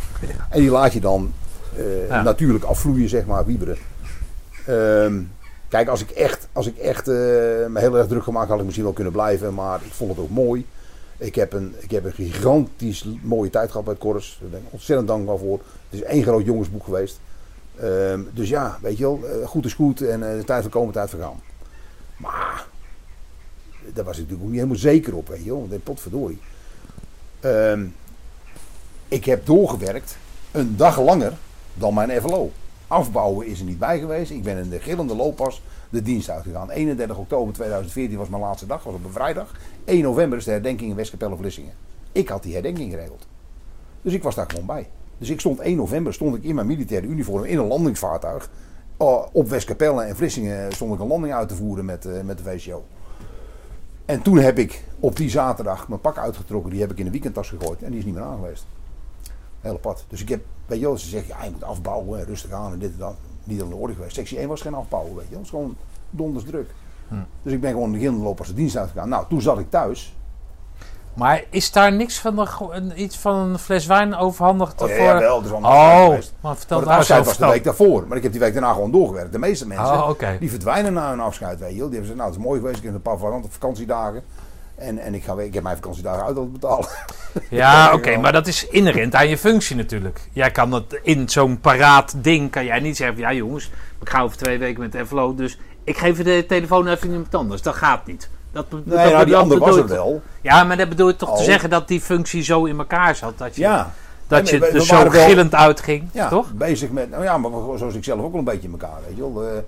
En 0.50 0.60
die 0.60 0.70
laat 0.72 0.94
je 0.94 1.00
dan 1.00 1.34
eh, 1.78 2.08
Ja. 2.08 2.22
natuurlijk 2.22 2.64
afvloeien, 2.64 3.10
zeg 3.10 3.26
maar, 3.26 3.46
wieberen. 3.46 3.78
Ehm, 4.68 5.14
kijk, 5.70 5.88
als 5.88 6.02
ik 6.02 6.10
echt, 6.10 6.48
als 6.54 6.68
ik 6.68 6.78
echt 6.78 7.08
eh, 7.08 7.14
me 7.68 7.72
heel 7.80 7.98
erg 7.98 8.08
druk 8.08 8.24
gemaakt 8.24 8.40
had, 8.42 8.50
had 8.50 8.60
ik 8.60 8.66
misschien 8.66 8.86
wel 8.86 8.94
kunnen 8.94 9.14
blijven. 9.14 9.54
Maar 9.54 9.80
ik 9.86 9.94
vond 9.94 10.10
het 10.10 10.20
ook 10.20 10.30
mooi. 10.30 10.66
Ik 11.22 11.36
heb 11.36 11.54
een, 11.54 11.76
ik 11.80 11.92
heb 11.92 12.06
een 12.06 12.12
gigantisch 12.12 13.08
mooie 13.22 13.50
tijd 13.50 13.70
gehad 13.72 13.86
bij 13.86 13.96
Corus. 13.96 14.38
Daar 14.42 14.50
ben 14.50 14.60
ik 14.60 14.74
ontzettend 14.74 15.08
dankbaar 15.08 15.38
voor. 15.38 15.60
Het 15.90 16.00
is 16.00 16.04
één 16.04 16.24
groot 16.24 16.46
jongensboek 16.46 16.84
geweest. 16.84 17.20
Ehm, 17.76 18.22
dus 18.34 18.50
ja, 18.50 18.78
weet 18.82 18.98
je 18.98 19.04
wel, 19.04 19.20
eh, 19.26 19.48
goed 19.48 19.66
is 19.66 19.74
goed 19.74 20.02
en 20.02 20.32
eh, 20.32 20.38
de 20.38 20.44
tijd 20.44 20.62
van 20.62 20.72
komen, 20.72 20.94
tijd 20.94 21.10
van 21.10 21.20
gaan. 21.20 21.42
Maar 22.18 22.68
daar 23.94 24.06
was 24.06 24.14
ik 24.14 24.22
natuurlijk 24.22 24.42
ook 24.42 24.50
niet 24.50 24.60
helemaal 24.60 24.78
zeker 24.78 25.16
op, 25.16 25.28
weet 25.28 25.44
je 25.44 25.50
wel. 25.50 25.68
Want 25.70 25.84
potverdorie. 25.84 26.40
Ehm 27.40 27.84
ik 29.12 29.26
heb 29.26 29.46
doorgewerkt 29.46 30.18
een 30.52 30.76
dag 30.78 31.02
langer 31.02 31.34
dan 31.74 31.94
mijn 31.94 32.22
FLO. 32.22 32.52
Afbouwen 32.92 33.48
is 33.48 33.60
er 33.60 33.66
niet 33.66 33.80
bij 33.80 34.00
geweest. 34.00 34.32
Ik 34.32 34.44
ben 34.44 34.58
in 34.58 34.70
de 34.70 34.80
gillende 34.80 35.16
looppas 35.16 35.62
de 35.90 36.02
dienst 36.02 36.30
uitgegaan. 36.30 36.70
31 36.70 37.18
oktober 37.18 37.54
2014 37.54 38.18
was 38.18 38.30
mijn 38.30 38.42
laatste 38.42 38.66
dag, 38.66 38.84
was 38.84 38.94
op 38.94 39.04
een 39.06 39.12
vrijdag. 39.12 39.52
1 39.86 40.02
november 40.02 40.38
is 40.38 40.44
de 40.44 40.52
herdenking 40.52 40.90
in 40.90 40.96
Westkapelle 40.96 41.36
Vlissingen. 41.36 41.74
Ik 42.12 42.30
had 42.30 42.44
die 42.44 42.54
herdenking 42.54 42.92
geregeld. 42.92 43.28
Dus 44.02 44.14
ik 44.14 44.24
was 44.24 44.36
daar 44.36 44.50
gewoon 44.50 44.66
bij. 44.66 44.90
Dus 45.18 45.30
ik 45.30 45.40
stond 45.40 45.60
1 45.60 45.76
november 45.76 46.14
stond 46.14 46.36
ik 46.36 46.44
in 46.44 46.56
mijn 46.56 46.68
militaire 46.68 47.08
uniform 47.08 47.44
in 47.44 47.58
een 47.58 47.68
landingsvaartuig. 47.68 48.50
Oh, 48.98 49.26
op 49.32 49.50
Westkapelle 49.50 50.04
en 50.04 50.16
Vlissingen 50.16 50.72
stond 50.72 50.94
ik 50.94 51.00
een 51.00 51.08
landing 51.08 51.34
uit 51.34 51.48
te 51.48 51.56
voeren 51.56 51.86
met, 51.86 52.06
eh, 52.06 52.22
met 52.22 52.38
de 52.38 52.44
VCO. 52.44 52.84
En 54.06 54.22
toen 54.22 54.38
heb 54.38 54.58
ik 54.58 54.84
op 55.00 55.16
die 55.16 55.30
zaterdag 55.30 55.88
mijn 55.88 56.02
pak 56.02 56.18
uitgetrokken. 56.18 56.72
Die 56.72 56.82
heb 56.82 56.92
ik 56.92 56.98
in 56.98 57.06
de 57.06 57.12
weekendtas 57.12 57.50
gegooid. 57.50 57.84
En 57.84 57.90
die 57.90 58.00
is 58.00 58.06
niet 58.06 58.14
meer 58.14 58.24
aangeweest. 58.24 58.66
Hele 59.62 59.78
pad. 59.78 60.06
Dus 60.08 60.22
ik 60.22 60.30
heb, 60.30 60.42
weet 60.72 60.80
je 60.80 60.86
wel, 60.86 60.98
ze 60.98 61.08
zeggen, 61.08 61.36
ja, 61.38 61.44
je 61.46 61.52
moet 61.52 61.64
afbouwen, 61.64 62.20
en 62.20 62.26
rustig 62.26 62.52
aan 62.52 62.72
en 62.74 62.80
dit 62.80 62.92
en 62.92 62.98
dat. 62.98 63.16
Niet 63.44 63.62
aan 63.62 63.70
de 63.70 63.76
orde 63.76 63.94
geweest. 63.94 64.16
Sectie 64.16 64.38
1 64.38 64.48
was 64.48 64.62
geen 64.62 64.74
afbouwen, 64.74 65.16
weet 65.16 65.26
je. 65.28 65.32
Het 65.32 65.40
was 65.40 65.50
gewoon 65.50 65.76
donders 66.10 66.46
druk. 66.46 66.74
Dus 67.44 67.54
ik 67.54 67.62
ben 67.62 67.72
gewoon 67.72 67.92
de 67.92 68.00
als 68.40 68.48
de 68.48 68.54
dienst 68.54 68.78
uitgegaan. 68.78 69.10
Nou, 69.10 69.26
toen 69.30 69.42
zat 69.42 69.60
ik 69.60 69.70
thuis. 69.70 70.16
Maar 71.14 71.44
is 71.50 71.72
daar 71.72 71.94
niks 71.94 72.20
van 72.20 72.36
de, 72.36 72.48
een, 72.70 73.02
iets 73.02 73.18
van 73.18 73.36
een 73.36 73.60
fles 73.60 73.86
wijn 73.86 74.16
overhandigd? 74.16 74.82
Oh, 74.82 74.88
ja, 74.90 74.96
is 75.44 75.50
wel 75.50 75.60
afspraak 75.64 75.98
Oh, 76.00 76.06
geweest. 76.06 76.34
maar 76.42 76.56
vertel 76.56 76.78
Maar 76.80 76.88
het 76.90 76.98
afscheid 76.98 77.26
was 77.26 77.38
de 77.38 77.48
week 77.48 77.64
daarvoor. 77.64 78.08
Maar 78.08 78.18
ik 78.18 78.24
heb 78.24 78.32
die 78.32 78.42
week 78.42 78.54
daarna 78.54 78.74
gewoon 78.74 78.92
doorgewerkt. 78.92 79.32
De 79.32 79.40
meeste 79.40 79.68
mensen, 79.68 79.86
Oh, 80.04 80.10
oké. 80.10 80.38
die 80.40 80.50
verdwijnen 80.50 80.94
na 80.94 81.10
hun 81.10 81.20
afscheid, 81.20 81.60
weet 81.60 81.70
je. 81.70 81.74
Die 81.74 81.82
hebben 81.82 82.00
gezegd, 82.02 82.18
nou, 82.18 82.30
het 82.30 82.40
is 82.40 82.46
mooi 82.46 82.60
geweest. 82.60 82.78
Ik 82.78 82.84
heb 82.84 82.94
een 82.94 83.02
paar 83.02 83.18
vak- 83.18 83.44
vakantiedagen. 83.50 84.24
En, 84.82 84.98
en 85.00 85.14
ik, 85.14 85.24
ga, 85.24 85.36
weer- 85.36 85.46
ik 85.46 85.54
heb 85.54 85.64
mijn 85.64 85.76
vakantiedagen 85.76 86.24
uit 86.26 86.36
laten 86.36 86.52
betalen. 86.52 86.88
Ja, 87.50 87.94
oké, 87.96 88.18
maar 88.18 88.32
dat 88.32 88.48
is 88.48 88.68
inherent 88.68 89.16
aan 89.16 89.28
je 89.30 89.38
functie 89.38 89.76
natuurlijk. 89.76 90.20
Jij 90.34 90.52
kan 90.52 90.72
het 90.74 91.00
in 91.04 91.30
zo'n 91.30 91.60
paraat 91.60 92.14
ding, 92.24 92.52
kan 92.52 92.66
jij 92.66 92.80
niet 92.80 92.98
zeggen 92.98 93.16
van, 93.18 93.26
ja 93.26 93.34
jongens, 93.34 93.72
ik 94.02 94.10
ga 94.10 94.22
over 94.22 94.38
twee 94.38 94.58
weken 94.58 94.90
met 94.92 95.08
FLO, 95.08 95.36
dus 95.36 95.58
ik 95.84 95.98
geef 95.98 96.24
de 96.24 96.46
telefoon 96.48 96.88
even 96.88 97.08
in 97.08 97.14
iemand 97.14 97.36
anders. 97.36 97.62
Dat 97.62 97.76
gaat 97.76 98.06
niet. 98.06 98.30
Dat, 98.52 98.66
Nee, 98.72 98.82
dat 98.86 99.12
nou, 99.14 99.26
die 99.26 99.36
ander 99.36 99.58
was 99.60 99.78
ik- 99.78 99.86
wel. 99.86 100.22
Ja, 100.42 100.64
maar 100.64 100.78
dat 100.78 100.90
bedoel 100.90 101.10
ik 101.10 101.18
toch 101.18 101.34
te 101.34 101.40
Oh. 101.40 101.46
zeggen 101.48 101.70
dat 101.70 101.88
die 101.88 102.02
functie 102.02 102.44
zo 102.44 102.66
in 102.66 102.78
elkaar 102.78 103.16
zat, 103.16 103.38
dat 103.38 103.56
je, 103.56 103.62
Ja. 103.62 103.92
dat 104.28 104.44
Nee, 104.52 104.60
je 104.60 104.68
er 104.68 104.82
zo 104.82 105.10
gillend 105.10 105.56
uitging, 105.56 106.10
Ja, 106.12 106.28
toch? 106.30 106.54
bezig 106.54 106.90
met, 106.90 107.10
nou 107.10 107.24
ja, 107.24 107.38
maar 107.38 107.52
zoals 107.78 107.96
ik 107.96 108.04
zelf 108.04 108.22
ook 108.22 108.30
wel 108.32 108.40
een 108.40 108.46
beetje 108.46 108.68
in 108.68 108.72
elkaar, 108.72 108.98
weet 109.08 109.16
je 109.18 109.34
wel. 109.34 109.64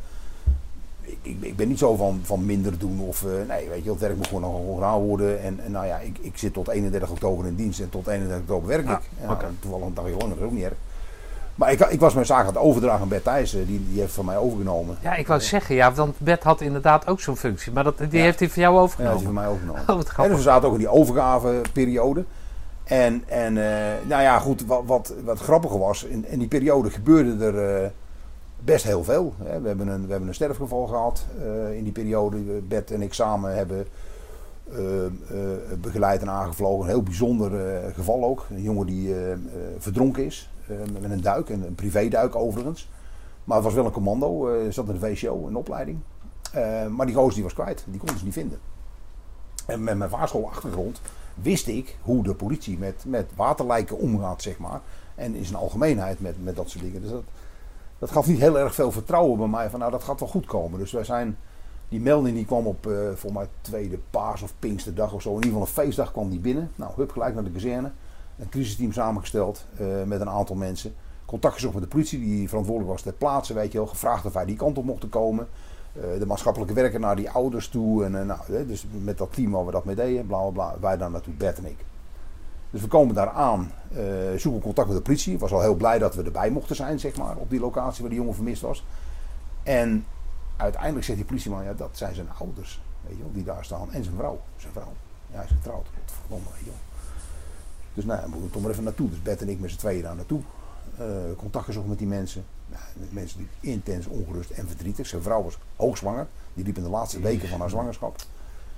Ik, 1.21 1.37
ik, 1.39 1.55
ben 1.55 1.67
niet 1.67 1.79
zo 1.79 1.95
van, 1.95 2.19
van 2.23 2.45
minder 2.45 2.77
doen 2.77 2.99
of, 2.99 3.23
eh, 3.23 3.29
nee, 3.47 3.69
weet 3.69 3.83
je 3.83 3.89
het 3.89 3.99
werk 3.99 4.15
moet 4.15 4.27
gewoon 4.27 4.41
nog 4.41 4.55
gewoon 4.55 4.75
gedaan 4.75 4.99
worden. 4.99 5.41
En, 5.41 5.59
en 5.65 5.71
nou 5.71 5.85
ja, 5.85 5.97
ik, 5.99 6.17
ik 6.21 6.37
zit 6.37 6.53
tot 6.53 6.67
31 6.67 7.09
oktober 7.09 7.45
in 7.45 7.55
dienst 7.55 7.79
en 7.79 7.89
tot 7.89 8.07
31 8.07 8.39
oktober 8.41 8.67
werk 8.67 8.87
Ja, 8.87 8.97
ik. 8.97 9.27
Ja. 9.27 9.37
Toevallig 9.59 9.85
een 9.85 9.93
dagje 9.93 10.11
langer, 10.11 10.27
dat 10.29 10.37
is 10.37 10.43
ook 10.43 10.51
niet 10.51 10.63
erg. 10.63 10.73
Maar 11.55 11.71
ik, 11.71 11.79
ik 11.79 11.99
was 11.99 12.13
mijn 12.13 12.25
zaak 12.25 12.39
aan 12.39 12.45
het 12.45 12.57
overdragen 12.57 13.01
aan 13.01 13.07
Bert 13.07 13.23
Thijssen, 13.23 13.65
die, 13.65 13.85
die 13.89 13.99
heeft 13.99 14.13
van 14.13 14.25
mij 14.25 14.37
overgenomen. 14.37 14.97
Ja, 15.01 15.15
ik 15.15 15.27
wou 15.27 15.41
zeggen, 15.41 15.75
ja, 15.75 15.93
want 15.93 16.15
Bert 16.19 16.43
had 16.43 16.61
inderdaad 16.61 17.07
ook 17.07 17.19
zo'n 17.19 17.37
functie, 17.37 17.71
maar 17.71 17.83
dat, 17.83 17.97
die 17.97 18.07
Ja. 18.11 18.21
heeft 18.23 18.39
hij 18.39 18.49
van 18.49 18.61
jou 18.61 18.75
Ja, 18.75 18.79
die 18.81 18.87
heeft 18.87 18.97
hij 18.97 19.05
van 19.05 19.15
overgenomen. 19.15 19.33
mij 19.43 19.47
overgenomen. 19.47 20.13
Oh, 20.17 20.23
En 20.23 20.27
dus 20.29 20.37
we 20.37 20.43
zaten 20.43 20.67
ook 20.67 20.73
in 20.73 20.79
die 20.79 20.89
overgaveperiode. 20.89 22.23
En, 22.83 23.23
en 23.27 23.57
eh, 23.57 23.93
nou 24.07 24.21
ja, 24.21 24.39
goed, 24.39 24.65
wat, 24.65 24.81
wat, 24.85 25.13
wat 25.23 25.39
grappiger 25.39 25.79
was, 25.79 26.03
in, 26.03 26.25
in 26.27 26.39
die 26.39 26.47
periode 26.47 26.89
gebeurde 26.89 27.45
er 27.45 27.83
eh, 27.83 27.89
best 28.63 28.83
heel 28.83 29.03
veel. 29.03 29.33
We, 29.37 29.67
hebben 29.67 29.87
een, 29.87 30.05
we 30.05 30.11
hebben 30.11 30.27
een 30.27 30.33
sterfgeval 30.33 30.87
gehad 30.87 31.25
eh, 31.39 31.77
in 31.77 31.83
die 31.83 31.91
periode. 31.91 32.37
Bert 32.67 32.91
en 32.91 33.01
ik 33.01 33.13
samen 33.13 33.55
hebben 33.55 33.87
eh, 34.71 35.05
eh, 35.05 35.11
begeleid 35.81 36.21
en 36.21 36.29
aangevlogen. 36.29 36.83
Een 36.83 36.89
heel 36.89 37.03
bijzonder 37.03 37.51
geval 37.93 38.23
ook. 38.23 38.45
Een 38.49 38.61
jongen 38.61 38.85
die 38.85 39.15
verdronken 39.77 40.25
is 40.25 40.49
met 41.01 41.11
een 41.11 41.21
duik, 41.21 41.49
een, 41.49 41.65
een 41.65 41.75
privéduik 41.75 42.35
overigens. 42.35 42.89
Maar 43.43 43.55
het 43.55 43.65
was 43.65 43.75
wel 43.75 43.85
een 43.85 43.91
commando, 43.91 44.49
zat 44.69 44.87
in 44.87 44.93
de 44.93 44.99
VCO, 44.99 45.47
een 45.47 45.55
opleiding. 45.55 45.99
Maar 46.89 47.05
die 47.05 47.15
gozer 47.15 47.33
die 47.33 47.43
was 47.43 47.53
kwijt, 47.53 47.83
die 47.87 47.99
konden 47.99 48.17
ze 48.17 48.25
niet 48.25 48.33
vinden. 48.33 48.59
En 49.65 49.83
met 49.83 49.97
mijn 49.97 50.09
vaarschoolachtergrond 50.09 51.01
wist 51.33 51.67
ik 51.67 51.97
hoe 52.01 52.23
de 52.23 52.35
politie 52.35 52.77
met, 52.77 53.03
met 53.07 53.25
waterlijken 53.35 53.97
omgaat, 53.97 54.41
zeg 54.41 54.57
maar. 54.57 54.81
En 55.15 55.35
in 55.35 55.45
zijn 55.45 55.57
algemeenheid 55.57 56.19
met, 56.19 56.43
met 56.43 56.55
dat 56.55 56.69
soort 56.69 56.83
dingen. 56.83 57.01
Dus 57.01 57.09
dat, 57.09 57.23
dat 58.03 58.11
gaf 58.11 58.27
niet 58.27 58.39
heel 58.39 58.59
erg 58.59 58.73
veel 58.73 58.91
vertrouwen 58.91 59.37
bij 59.37 59.47
mij 59.47 59.69
van 59.69 59.79
nou 59.79 59.91
dat 59.91 60.03
gaat 60.03 60.19
wel 60.19 60.29
goed 60.29 60.45
komen. 60.45 60.79
Dus 60.79 60.91
wij 60.91 61.03
zijn, 61.03 61.37
die 61.89 61.99
melding 61.99 62.35
die 62.35 62.45
kwam 62.45 62.67
op 62.67 62.87
eh 62.87 62.93
voor 63.15 63.33
mij 63.33 63.47
tweede 63.61 63.99
paas 64.09 64.41
of 64.41 64.53
pinksterdag 64.59 65.13
of 65.13 65.21
zo. 65.21 65.29
In 65.29 65.35
ieder 65.35 65.49
geval 65.49 65.67
een 65.67 65.73
feestdag 65.73 66.11
kwam 66.11 66.29
die 66.29 66.39
binnen. 66.39 66.71
Nou, 66.75 66.91
hup 66.95 67.11
gelijk 67.11 67.33
naar 67.33 67.43
de 67.43 67.51
kazerne. 67.51 67.91
Een 68.39 68.49
crisisteam 68.49 68.91
samengesteld 68.91 69.65
eh, 69.77 69.85
met 70.05 70.21
een 70.21 70.29
aantal 70.29 70.55
mensen. 70.55 70.93
Contact 71.25 71.53
gezocht 71.53 71.73
met 71.73 71.83
de 71.83 71.89
politie 71.89 72.19
die 72.19 72.47
verantwoordelijk 72.49 72.91
was 72.91 73.01
ter 73.01 73.13
plaatse, 73.13 73.53
weet 73.53 73.71
je 73.71 73.77
wel. 73.77 73.87
Gevraagd 73.87 74.25
of 74.25 74.33
wij 74.33 74.45
die 74.45 74.55
kant 74.55 74.77
op 74.77 74.85
mochten 74.85 75.09
komen. 75.09 75.47
Eh, 75.93 76.19
de 76.19 76.25
maatschappelijke 76.25 76.73
werker 76.73 76.99
naar 76.99 77.15
die 77.15 77.29
ouders 77.29 77.67
toe. 77.67 78.05
En, 78.05 78.25
nou, 78.25 78.65
dus 78.67 78.85
met 79.03 79.17
dat 79.17 79.33
team 79.33 79.51
waar 79.51 79.65
we 79.65 79.71
dat 79.71 79.85
mee 79.85 79.95
deden, 79.95 80.25
bla 80.25 80.49
bla. 80.49 80.75
Wij 80.79 80.97
daar 80.97 81.11
naartoe, 81.11 81.33
Bert 81.33 81.57
en 81.57 81.65
ik. 81.65 81.85
Dus 82.73 82.81
we 82.81 82.87
komen 82.87 83.15
daar 83.15 83.29
aan, 83.29 83.71
eh, 83.91 84.03
zoeken 84.37 84.61
contact 84.61 84.87
met 84.87 84.97
de 84.97 85.03
politie. 85.03 85.33
Ik 85.33 85.39
was 85.39 85.51
al 85.51 85.61
heel 85.61 85.75
blij 85.75 85.99
dat 85.99 86.15
we 86.15 86.23
erbij 86.23 86.49
mochten 86.49 86.75
zijn, 86.75 86.99
zeg 86.99 87.17
maar, 87.17 87.35
op 87.35 87.49
die 87.49 87.59
locatie 87.59 88.01
waar 88.01 88.09
die 88.09 88.19
jongen 88.19 88.35
vermist 88.35 88.61
was. 88.61 88.85
En 89.63 90.05
uiteindelijk 90.57 91.05
zegt 91.05 91.17
die 91.17 91.27
politieman, 91.27 91.63
ja, 91.63 91.73
dat 91.73 91.89
zijn 91.91 92.15
zijn 92.15 92.27
ouders, 92.39 92.81
weet 93.07 93.17
je 93.17 93.23
wel, 93.23 93.31
die 93.33 93.43
daar 93.43 93.65
staan. 93.65 93.91
En 93.91 94.03
zijn 94.03 94.15
vrouw, 94.15 94.41
zijn 94.57 94.71
vrouw. 94.71 94.91
Ja, 95.27 95.35
hij 95.35 95.43
is 95.43 95.51
getrouwd, 95.51 95.87
godverdomme, 95.99 96.45
weet 96.51 96.59
je 96.59 96.65
wel. 96.65 96.79
Dus 97.93 98.05
nou, 98.05 98.19
ja, 98.19 98.25
we 98.25 98.31
moeten 98.31 98.51
toch 98.51 98.61
maar 98.61 98.71
even 98.71 98.83
naartoe. 98.83 99.09
Dus 99.09 99.21
Bert 99.21 99.41
en 99.41 99.49
ik 99.49 99.59
met 99.59 99.69
z'n 99.69 99.77
tweeën 99.77 100.01
daar 100.01 100.15
naartoe. 100.15 100.41
Eh, 100.97 101.05
contact 101.37 101.65
gezocht 101.65 101.87
met 101.87 101.97
die 101.97 102.07
mensen. 102.07 102.45
Nou, 102.69 102.83
met 102.93 103.13
mensen 103.13 103.37
die 103.37 103.71
intens 103.71 104.07
ongerust 104.07 104.49
en 104.49 104.67
verdrietig. 104.67 105.07
Zijn 105.07 105.21
vrouw 105.21 105.43
was 105.43 105.57
hoogzwanger. 105.75 106.27
Die 106.53 106.65
liep 106.65 106.77
in 106.77 106.83
de 106.83 106.89
laatste 106.89 107.19
weken 107.19 107.49
van 107.49 107.59
haar 107.59 107.69
zwangerschap. 107.69 108.15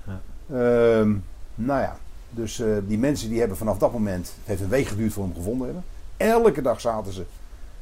Ja. 0.06 0.20
Ehm, 0.48 1.16
nou 1.54 1.80
ja, 1.80 1.98
dus 2.36 2.60
eh, 2.60 2.68
die 2.86 2.98
mensen 2.98 3.28
die 3.28 3.38
hebben 3.38 3.56
vanaf 3.56 3.78
dat 3.78 3.92
moment... 3.92 4.26
Het 4.26 4.46
heeft 4.46 4.60
een 4.60 4.68
week 4.68 4.86
geduurd 4.86 5.12
voor 5.12 5.24
hem 5.24 5.34
gevonden 5.34 5.66
hebben. 5.66 5.84
Elke 6.16 6.62
dag 6.62 6.80
zaten 6.80 7.12
ze... 7.12 7.24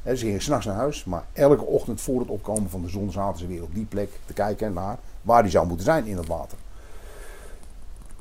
Hè, 0.03 0.15
ze 0.15 0.25
gingen 0.25 0.41
s'nachts 0.41 0.65
naar 0.65 0.75
huis. 0.75 1.03
Maar 1.03 1.25
elke 1.33 1.63
ochtend 1.63 2.01
voor 2.01 2.19
het 2.19 2.29
opkomen 2.29 2.69
van 2.69 2.81
de 2.81 2.89
zon 2.89 3.11
zaten 3.11 3.39
ze 3.39 3.47
weer 3.47 3.63
op 3.63 3.73
die 3.75 3.85
plek 3.85 4.09
te 4.25 4.33
kijken 4.33 4.73
naar 4.73 4.97
waar 5.21 5.41
die 5.41 5.51
zou 5.51 5.67
moeten 5.67 5.85
zijn 5.85 6.05
in 6.05 6.17
het 6.17 6.27
water. 6.27 6.57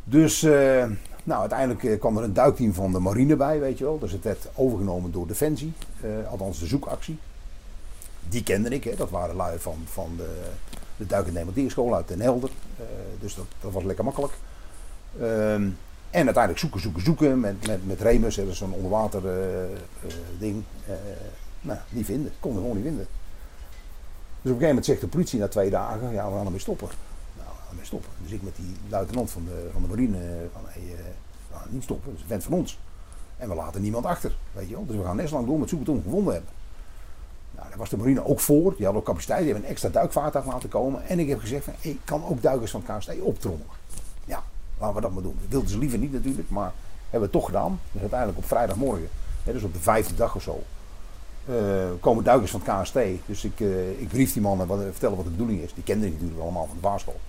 Dus 0.05 0.43
eh, 0.43 0.85
nou, 1.25 1.41
uiteindelijk 1.41 1.85
eh, 1.85 1.99
kwam 1.99 2.17
er 2.17 2.25
een 2.25 2.33
duikteam 2.33 2.75
van 2.75 2.93
de 2.93 2.99
marine 2.99 3.37
bij, 3.37 3.61
weet 3.61 3.79
je 3.79 3.85
wel. 3.85 3.99
Dus 3.99 4.13
het 4.13 4.25
werd 4.25 4.49
overgenomen 4.55 5.13
door 5.13 5.27
Defensie, 5.27 5.73
althans 6.31 6.59
de 6.59 6.67
zoekactie. 6.67 7.19
Die 8.29 8.43
kende 8.43 8.69
ik, 8.69 8.85
hè. 8.85 8.95
dat 8.97 9.11
waren 9.11 9.37
lui 9.37 9.59
van, 9.59 9.77
van 9.85 10.13
de, 10.17 10.41
de 10.97 11.07
duik- 11.07 11.37
uit 11.93 12.09
Den 12.09 12.21
Helder. 12.21 12.51
Dus 13.21 13.35
dat, 13.35 13.47
dat 13.61 13.73
was 13.73 13.83
lekker 13.83 14.05
makkelijk. 14.05 14.33
Ehm, 15.21 15.69
en 16.15 16.25
uiteindelijk 16.25 16.59
zoeken, 16.59 16.81
zoeken, 16.81 17.03
zoeken 17.03 17.41
met, 17.41 17.67
met, 17.67 17.87
met 17.87 18.01
Remus, 18.01 18.35
dat 18.35 18.47
is 18.47 18.59
zo'n 18.59 18.73
onderwater 18.73 19.27
eh, 19.29 19.63
eh, 19.63 19.71
ding. 20.39 20.63
eh, 20.87 20.95
Nou, 21.61 21.79
niet 21.89 22.05
vinden. 22.07 22.33
Kon 22.41 22.55
er 22.55 22.61
gewoon 22.61 22.75
niet 22.77 22.85
vinden. 22.85 23.07
Dus 23.07 24.53
op 24.53 24.61
een 24.61 24.65
gegeven 24.65 24.67
moment 24.69 24.85
zegt 24.85 25.01
de 25.01 25.07
politie 25.07 25.39
na 25.39 25.49
twee 25.49 25.71
dagen, 25.71 26.13
ja, 26.13 26.31
we 26.31 26.37
gaan 26.37 26.45
ermee 26.45 26.61
stoppen. 26.61 26.89
Nou, 27.37 27.49
we 27.49 27.55
gaan 27.61 27.71
ermee 27.71 27.85
stoppen. 27.85 28.11
Dus 28.23 28.31
ik 28.33 28.43
met 28.43 28.57
die 28.57 28.77
luitenant 28.89 29.31
van 29.31 29.45
de, 29.45 29.69
van 29.73 29.83
de 29.83 29.89
marine, 29.89 30.19
van 30.53 30.63
hey, 30.67 30.83
we 31.51 31.57
gaan 31.57 31.69
niet 31.71 31.83
stoppen, 31.83 32.07
dat 32.07 32.17
is 32.17 32.23
een 32.23 32.29
vent 32.29 32.45
van 32.45 32.53
ons. 32.53 32.79
En 33.37 33.49
we 33.49 33.55
laten 33.55 33.83
niemand 33.83 34.05
achter, 34.05 34.37
weet 34.53 34.69
je 34.69 34.75
wel. 34.75 34.87
Dus 34.87 34.97
we 34.97 35.05
gaan 35.05 35.17
net 35.17 35.29
zo 35.29 35.35
lang 35.35 35.47
door 35.47 35.59
met 35.59 35.69
zoeken 35.69 35.87
tot 35.87 35.97
we 35.97 36.03
gevonden 36.03 36.33
hebben. 36.33 36.51
Nou, 37.51 37.69
daar 37.69 37.79
was 37.79 37.91
de 37.91 37.97
marine 37.97 38.25
ook 38.27 38.41
voor. 38.41 38.75
Die 38.77 38.85
hadden 38.85 38.97
ook 39.03 39.09
capaciteit, 39.09 39.39
die 39.39 39.47
hebben 39.49 39.65
een 39.65 39.71
extra 39.71 39.89
duikvaartuig 39.89 40.47
laten 40.47 40.69
komen. 40.69 41.07
En 41.07 41.19
ik 41.19 41.29
heb 41.29 41.41
gezegd, 41.41 41.65
van, 41.65 41.75
ik 41.81 41.99
kan 42.05 42.25
ook 42.25 42.43
duikers 42.43 42.71
van 42.71 42.83
het 42.87 42.97
KST 42.99 43.21
optrommelen. 43.21 43.67
Laten 44.87 45.03
dat 45.03 45.13
maar 45.13 45.23
doen. 45.23 45.37
Dat 45.41 45.51
wilden 45.51 45.71
ze 45.71 45.79
liever 45.79 45.99
niet 45.99 46.13
natuurlijk, 46.13 46.51
maar 46.51 46.73
hebben 47.11 47.31
we 47.31 47.37
het 47.37 47.45
toch 47.45 47.45
gedaan. 47.45 47.81
Dus 47.93 48.01
uiteindelijk 48.01 48.39
op 48.39 48.47
vrijdagmorgen, 48.47 49.09
hè, 49.45 49.53
dus 49.53 49.63
op 49.63 49.73
de 49.73 49.81
vijfde 49.81 50.15
dag 50.15 50.35
of 50.35 50.43
zo, 50.43 50.63
eh, 51.47 51.55
komen 52.01 52.25
duikers 52.25 52.51
van 52.51 52.61
het 52.65 52.83
KST. 52.83 52.99
Dus 53.27 53.45
ik, 53.45 53.61
eh, 53.61 53.91
ik 53.91 54.09
brief 54.09 54.33
die 54.33 54.43
mannen 54.43 54.67
wat, 54.67 54.79
vertellen 54.91 55.17
wat 55.17 55.25
de 55.25 55.31
bedoeling 55.31 55.61
is. 55.61 55.75
Die 55.75 55.85
kenden 55.85 56.11
natuurlijk 56.13 56.41
allemaal 56.41 56.67
van 56.67 56.75
de 56.75 56.81
baarschool. 56.81 57.21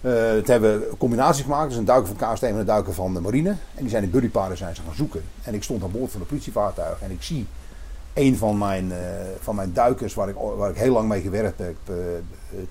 Eh 0.00 0.10
toen 0.32 0.44
hebben 0.44 0.74
een 0.74 0.96
combinatie 0.96 1.42
gemaakt. 1.42 1.68
Dus 1.68 1.78
een 1.78 1.84
duiker 1.84 2.14
van 2.16 2.32
KST 2.32 2.42
en 2.42 2.54
een 2.54 2.64
duiker 2.64 2.94
van 2.94 3.14
de 3.14 3.20
marine. 3.20 3.48
En 3.48 3.80
die 3.80 3.88
zijn 3.88 4.02
in 4.02 4.10
buddyparen 4.10 4.56
zijn 4.56 4.74
ze 4.74 4.82
gaan 4.82 4.94
zoeken. 4.94 5.22
En 5.42 5.54
ik 5.54 5.62
stond 5.62 5.82
aan 5.82 5.90
boord 5.90 6.10
van 6.10 6.20
een 6.20 6.26
politievaartuig. 6.26 7.00
En 7.00 7.10
ik 7.10 7.22
zie 7.22 7.46
een 8.14 8.36
van 8.36 8.58
mijn, 8.58 8.92
van 9.40 9.54
mijn 9.54 9.72
duikers 9.72 10.14
waar 10.14 10.28
ik, 10.28 10.34
waar 10.56 10.70
ik 10.70 10.76
heel 10.76 10.92
lang 10.92 11.08
mee 11.08 11.20
gewerkt 11.20 11.58
heb. 11.58 11.76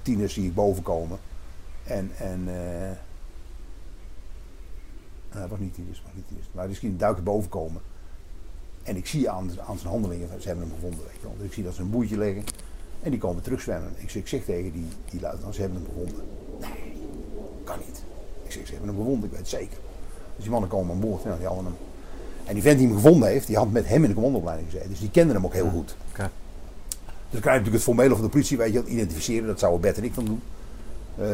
tieners 0.02 0.34
zie 0.34 0.46
ik 0.46 0.56
boven 0.56 0.84
komen. 0.84 1.18
En, 1.84 2.12
en 2.18 2.50
eh, 5.44 5.50
nee, 5.50 5.50
het 5.50 5.50
was 5.50 5.60
niet 5.60 5.76
het 5.78 6.04
was 6.04 6.14
niet 6.16 6.28
tieners. 6.28 6.48
Maar 6.52 6.92
een 6.92 6.98
duiker 6.98 7.24
boven 7.24 7.50
komen. 7.50 7.82
En 8.84 8.96
ik 8.96 9.08
zie 9.08 9.30
aan, 9.30 9.52
aan 9.68 9.78
zijn 9.78 9.92
handelingen, 9.92 10.28
ze 10.42 10.48
hebben 10.48 10.66
hem 10.66 10.76
gevonden. 10.76 11.00
Weet 11.06 11.16
je 11.16 11.22
wel. 11.22 11.34
Dus 11.38 11.46
ik 11.46 11.54
zie 11.54 11.64
dat 11.64 11.74
ze 11.74 11.82
een 11.82 11.90
boertje 11.90 12.18
leggen. 12.18 12.44
En 13.02 13.10
die 13.12 13.20
komen 13.20 13.44
terugzwemmen. 13.44 13.92
Ik, 13.96 14.10
zeg- 14.10 14.22
ik 14.22 14.28
zeg 14.28 14.44
tegen 14.44 14.72
die, 14.72 14.86
die 15.10 15.22
luitenant, 15.22 15.56
ze 15.56 15.62
hebben 15.62 15.82
hem 15.82 15.90
gevonden. 15.94 16.24
Nee, 16.60 16.94
kan 17.64 17.78
niet. 17.88 18.04
Ik 18.44 18.52
zeg, 18.52 18.66
ze 18.66 18.72
hebben 18.72 18.90
hem 18.90 18.98
gevonden, 18.98 19.24
ik 19.26 19.30
weet 19.32 19.40
het 19.40 19.50
zeker. 19.50 19.78
Dus 20.36 20.44
die 20.44 20.50
mannen 20.52 20.70
komen 20.70 20.94
aan 20.96 21.00
boord. 21.02 21.24
Ja, 21.24 21.36
die 21.38 21.48
hadden 21.48 21.66
hem. 21.66 21.76
En 22.46 22.54
die 22.54 22.64
vent 22.64 22.78
die 22.78 22.88
hem 22.88 22.96
gevonden 22.96 23.30
heeft, 23.30 23.48
die 23.48 23.58
had 23.58 23.72
met 23.72 23.88
hem 23.88 24.02
in 24.04 24.10
de 24.10 24.16
commandoopleiding 24.16 24.70
gezeten. 24.70 24.90
Dus 24.90 25.00
die 25.00 25.12
kenden 25.12 25.36
hem 25.36 25.46
ook 25.46 25.54
heel 25.54 25.70
goed. 25.70 25.96
Dus 27.30 27.40
dan 27.40 27.42
krijg 27.42 27.58
je 27.58 27.64
natuurlijk 27.66 27.74
het 27.74 27.84
formele 27.84 28.14
van 28.16 28.24
de 28.24 28.30
politie, 28.30 28.58
weet 28.58 28.74
je, 28.74 28.82
wel, 28.84 28.92
identificeren. 28.92 29.48
Dat 29.48 29.60
zouden 29.60 29.82
Bert 29.82 29.98
en 29.98 30.04
ik 30.04 30.16
dan 30.16 30.26
doen. 30.26 30.42
Eh, 31.20 31.26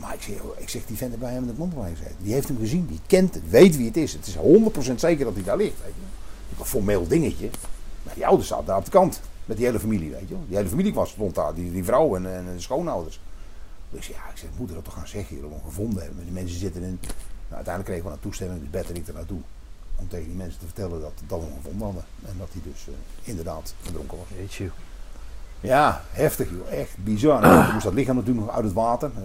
maar 0.00 0.14
ik 0.14 0.22
zeg, 0.22 0.36
ik 0.56 0.68
zeg, 0.68 0.86
die 0.86 0.96
vent 0.96 1.10
heeft 1.10 1.22
bij 1.22 1.32
hem 1.32 1.42
in 1.42 1.46
de 1.48 1.52
commandoopleiding 1.52 1.98
gezeten. 1.98 2.24
Die 2.24 2.32
heeft 2.32 2.48
hem 2.48 2.58
gezien, 2.58 2.86
die 2.86 3.00
kent 3.06 3.34
het, 3.34 3.50
weet 3.50 3.76
wie 3.76 3.86
het 3.86 3.96
is. 3.96 4.12
Het 4.12 4.26
is 4.26 4.36
100% 4.36 4.94
zeker 4.94 5.24
dat 5.24 5.34
hij 5.34 5.42
daar 5.42 5.56
ligt. 5.56 5.82
Weet 5.84 5.94
je. 5.94 6.58
Een 6.58 6.64
formeel 6.64 7.06
dingetje. 7.06 7.50
Maar 8.02 8.14
die 8.14 8.26
ouders 8.26 8.48
zaten 8.48 8.66
daar 8.66 8.78
op 8.78 8.84
de 8.84 8.90
kant. 8.90 9.20
Met 9.44 9.56
die 9.56 9.66
hele 9.66 9.80
familie, 9.80 10.10
weet 10.10 10.28
je 10.28 10.34
wel. 10.34 10.44
Die 10.46 10.56
hele 10.56 10.68
familie 10.68 10.94
was, 10.94 11.10
stond 11.10 11.34
daar. 11.34 11.54
Die, 11.54 11.84
vrouw 11.84 12.16
en, 12.16 12.34
en 12.34 12.54
de 12.54 12.60
schoonouders. 12.60 13.20
Dus 13.90 14.06
ja, 14.06 14.28
ik 14.30 14.36
zeg, 14.36 14.48
moeten 14.56 14.74
dat 14.76 14.84
toch 14.84 14.94
gaan 14.94 15.08
zeggen. 15.08 15.36
Jullie 15.36 15.50
hem 15.50 15.60
gevonden 15.64 16.02
hebben. 16.02 16.24
Die 16.24 16.32
mensen 16.32 16.58
zitten 16.58 16.82
in... 16.82 16.98
Nou, 17.00 17.54
uiteindelijk 17.64 17.84
kregen 17.84 18.04
we 18.04 18.10
naar 18.10 18.20
toestemming. 18.20 18.60
Dus 18.60 18.70
Bert 18.70 18.88
en 18.88 18.96
ik 18.96 19.08
er 19.08 19.14
naartoe. 19.14 19.40
Om 19.96 20.08
tegen 20.08 20.26
die 20.26 20.36
mensen 20.36 20.58
te 20.58 20.64
vertellen 20.64 21.00
dat, 21.00 21.12
dat 21.26 21.38
we 21.38 21.44
hem 21.44 21.54
gevonden 21.56 21.86
hadden. 21.86 22.04
En 22.26 22.34
dat 22.38 22.48
hij 22.52 22.60
dus 22.64 22.86
eh, 22.88 22.94
inderdaad 23.28 23.74
verdronken 23.82 24.18
was. 24.18 24.26
Jeetje. 24.38 24.70
Ja, 25.60 26.02
heftig 26.10 26.50
joh. 26.50 26.72
Echt 26.72 26.96
bizar. 27.04 27.42
En 27.44 27.64
toen 27.64 27.72
moest 27.72 27.84
dat 27.84 27.94
lichaam 27.94 28.16
natuurlijk 28.16 28.46
nog 28.46 28.54
uit 28.54 28.64
het 28.64 28.74
water. 28.74 29.10
Eh, 29.16 29.22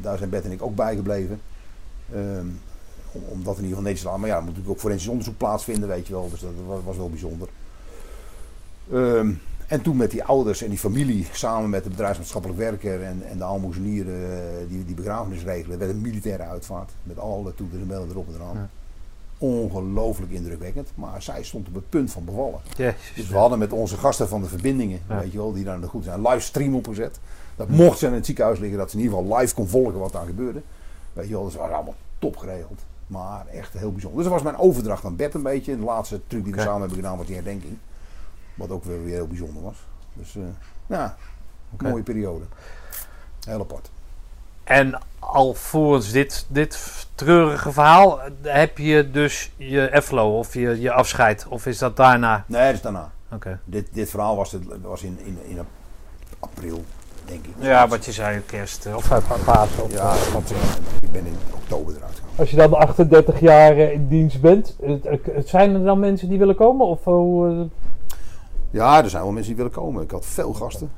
daar 0.00 0.18
zijn 0.18 0.30
Bert 0.30 0.44
en 0.44 0.52
ik 0.52 0.62
ook 0.62 0.74
bij 0.74 0.94
gebleven. 0.96 1.40
Ehm, 2.12 2.46
om, 3.12 3.22
omdat 3.28 3.56
in 3.56 3.62
ieder 3.62 3.76
geval 3.76 3.82
netjes 3.82 4.00
te 4.00 4.06
laten. 4.06 4.20
Maar 4.20 4.30
ja, 4.30 4.36
er 4.36 4.42
moet 4.42 4.50
natuurlijk 4.50 4.76
ook 4.76 4.82
forensisch 4.82 5.08
onderzoek 5.08 5.36
plaatsvinden, 5.36 5.88
weet 5.88 6.06
je 6.06 6.12
wel. 6.12 6.30
Dus 6.30 6.40
dat 6.40 6.50
was, 6.66 6.78
was 6.84 6.96
wel 6.96 7.10
bijzonder. 7.10 7.48
Ehm, 8.92 9.32
en 9.66 9.82
toen 9.82 9.96
met 9.96 10.10
die 10.10 10.24
ouders 10.24 10.62
en 10.62 10.68
die 10.68 10.78
familie, 10.78 11.26
samen 11.32 11.70
met 11.70 11.84
de 11.84 11.90
bedrijfsmaatschappelijk 11.90 12.58
werker 12.58 13.02
en, 13.02 13.22
en 13.28 13.38
de 13.38 13.44
aalmoezenier, 13.44 14.08
eh, 14.08 14.68
die, 14.68 14.84
die 14.84 14.94
begrafenis 14.94 15.42
regelen, 15.42 15.78
werd 15.78 15.90
een 15.90 16.00
militaire 16.00 16.42
uitvaart. 16.42 16.90
Met 17.02 17.18
alle 17.18 17.54
toeters 17.54 17.80
en 17.80 17.88
bellen 17.88 18.10
erop 18.10 18.28
en 18.28 18.34
eraan. 18.34 18.56
Ja. 18.56 18.68
Ongelooflijk 19.38 20.32
indrukwekkend. 20.32 20.90
Maar 20.94 21.22
zij 21.22 21.42
stond 21.42 21.68
op 21.68 21.74
het 21.74 21.88
punt 21.88 22.10
van 22.12 22.24
bevallen. 22.24 22.60
Dus 23.16 23.28
we 23.28 23.36
hadden 23.36 23.58
met 23.58 23.72
onze 23.72 23.96
gasten 23.96 24.28
van 24.28 24.42
de 24.42 24.48
verbindingen, 24.48 25.00
Ja. 25.08 25.18
weet 25.18 25.32
je 25.32 25.38
wel, 25.38 25.52
die 25.52 25.64
daar 25.64 25.82
goed 25.82 26.04
zijn, 26.04 26.18
een 26.24 26.28
livestream 26.28 26.74
opgezet. 26.74 27.18
Dat 27.56 27.68
mocht 27.68 27.98
ze 27.98 28.06
in 28.06 28.12
het 28.12 28.26
ziekenhuis 28.26 28.58
liggen, 28.58 28.78
dat 28.78 28.90
ze 28.90 28.96
in 28.96 29.02
ieder 29.02 29.18
geval 29.18 29.38
live 29.38 29.54
kon 29.54 29.68
volgen 29.68 29.98
wat 29.98 30.12
daar 30.12 30.26
gebeurde. 30.26 30.62
Weet 31.12 31.26
je 31.28 31.32
wel, 31.32 31.44
dus 31.44 31.52
dat 31.52 31.62
was 31.62 31.70
allemaal 31.70 31.94
top 32.18 32.36
geregeld. 32.36 32.80
Maar 33.06 33.46
echt 33.46 33.72
heel 33.72 33.92
bijzonder. 33.92 34.18
Dus 34.22 34.28
dat 34.30 34.34
was 34.42 34.42
mijn 34.52 34.62
overdracht 34.64 35.04
aan 35.04 35.16
Bert 35.16 35.34
een 35.34 35.42
beetje. 35.42 35.76
De 35.78 35.84
laatste 35.84 36.20
truc 36.26 36.44
die 36.44 36.54
we 36.54 36.60
samen 36.60 36.78
hebben 36.80 36.96
gedaan 36.98 37.16
was 37.16 37.26
die 37.26 37.34
herdenking. 37.34 37.78
Wat 38.54 38.70
ook 38.70 38.84
weer, 38.84 39.04
weer 39.04 39.14
heel 39.14 39.26
bijzonder 39.26 39.62
was. 39.62 39.76
Dus 40.12 40.36
eh, 40.36 40.42
ja, 40.86 41.16
mooie 41.78 42.02
periode. 42.02 42.44
Heel 43.44 43.60
apart. 43.60 43.90
En 44.64 44.98
alvorens 45.18 46.12
dit, 46.12 46.46
dit 46.48 47.06
treurige 47.14 47.72
verhaal, 47.72 48.20
eh, 48.22 48.30
heb 48.42 48.78
je 48.78 49.10
dus 49.10 49.50
je 49.56 49.88
EFLO 49.88 50.38
of 50.38 50.54
je, 50.54 50.80
je 50.80 50.92
afscheid? 50.92 51.46
Of 51.48 51.66
is 51.66 51.78
dat 51.78 51.96
daarna? 51.96 52.44
Nee, 52.46 52.64
dat 52.66 52.74
is 52.74 52.80
daarna. 52.80 53.10
Oké. 53.32 53.60
Dit, 53.64 53.88
dit 53.92 54.10
verhaal 54.10 54.36
was, 54.36 54.52
het, 54.52 54.62
was 54.82 55.02
in, 55.02 55.18
in, 55.24 55.38
in 55.48 55.58
april, 56.38 56.84
denk 57.24 57.46
ik. 57.46 57.52
Ja, 57.58 57.88
wat 57.88 58.04
je 58.04 58.12
zei, 58.12 58.40
kerst 58.46 58.86
eh, 58.86 58.96
of 58.96 59.08
Pasen. 59.44 59.82
Of, 59.84 59.92
Ja, 59.92 60.12
eh, 60.12 60.32
want, 60.32 60.50
eh, 60.52 60.56
ik 61.00 61.12
ben 61.12 61.26
in 61.26 61.36
oktober 61.54 61.96
eruit 61.96 62.14
gegaan. 62.14 62.28
Als 62.36 62.50
je 62.50 62.56
dan 62.56 62.74
38 62.74 63.40
jaar 63.40 63.72
eh, 63.72 63.92
in 63.92 64.08
dienst 64.08 64.40
bent, 64.40 64.76
zijn 65.44 65.74
er 65.74 65.84
dan 65.84 65.98
mensen 65.98 66.28
die 66.28 66.38
willen 66.38 66.54
komen? 66.56 66.86
Of 66.86 67.04
hoe, 67.04 67.48
eh, 67.50 67.60
Ja, 68.70 69.02
er 69.02 69.10
zijn 69.10 69.22
wel 69.22 69.32
mensen 69.32 69.54
die 69.54 69.62
willen 69.62 69.78
komen. 69.82 70.02
Ik 70.02 70.10
had 70.10 70.26
veel 70.26 70.52
gasten. 70.52 70.90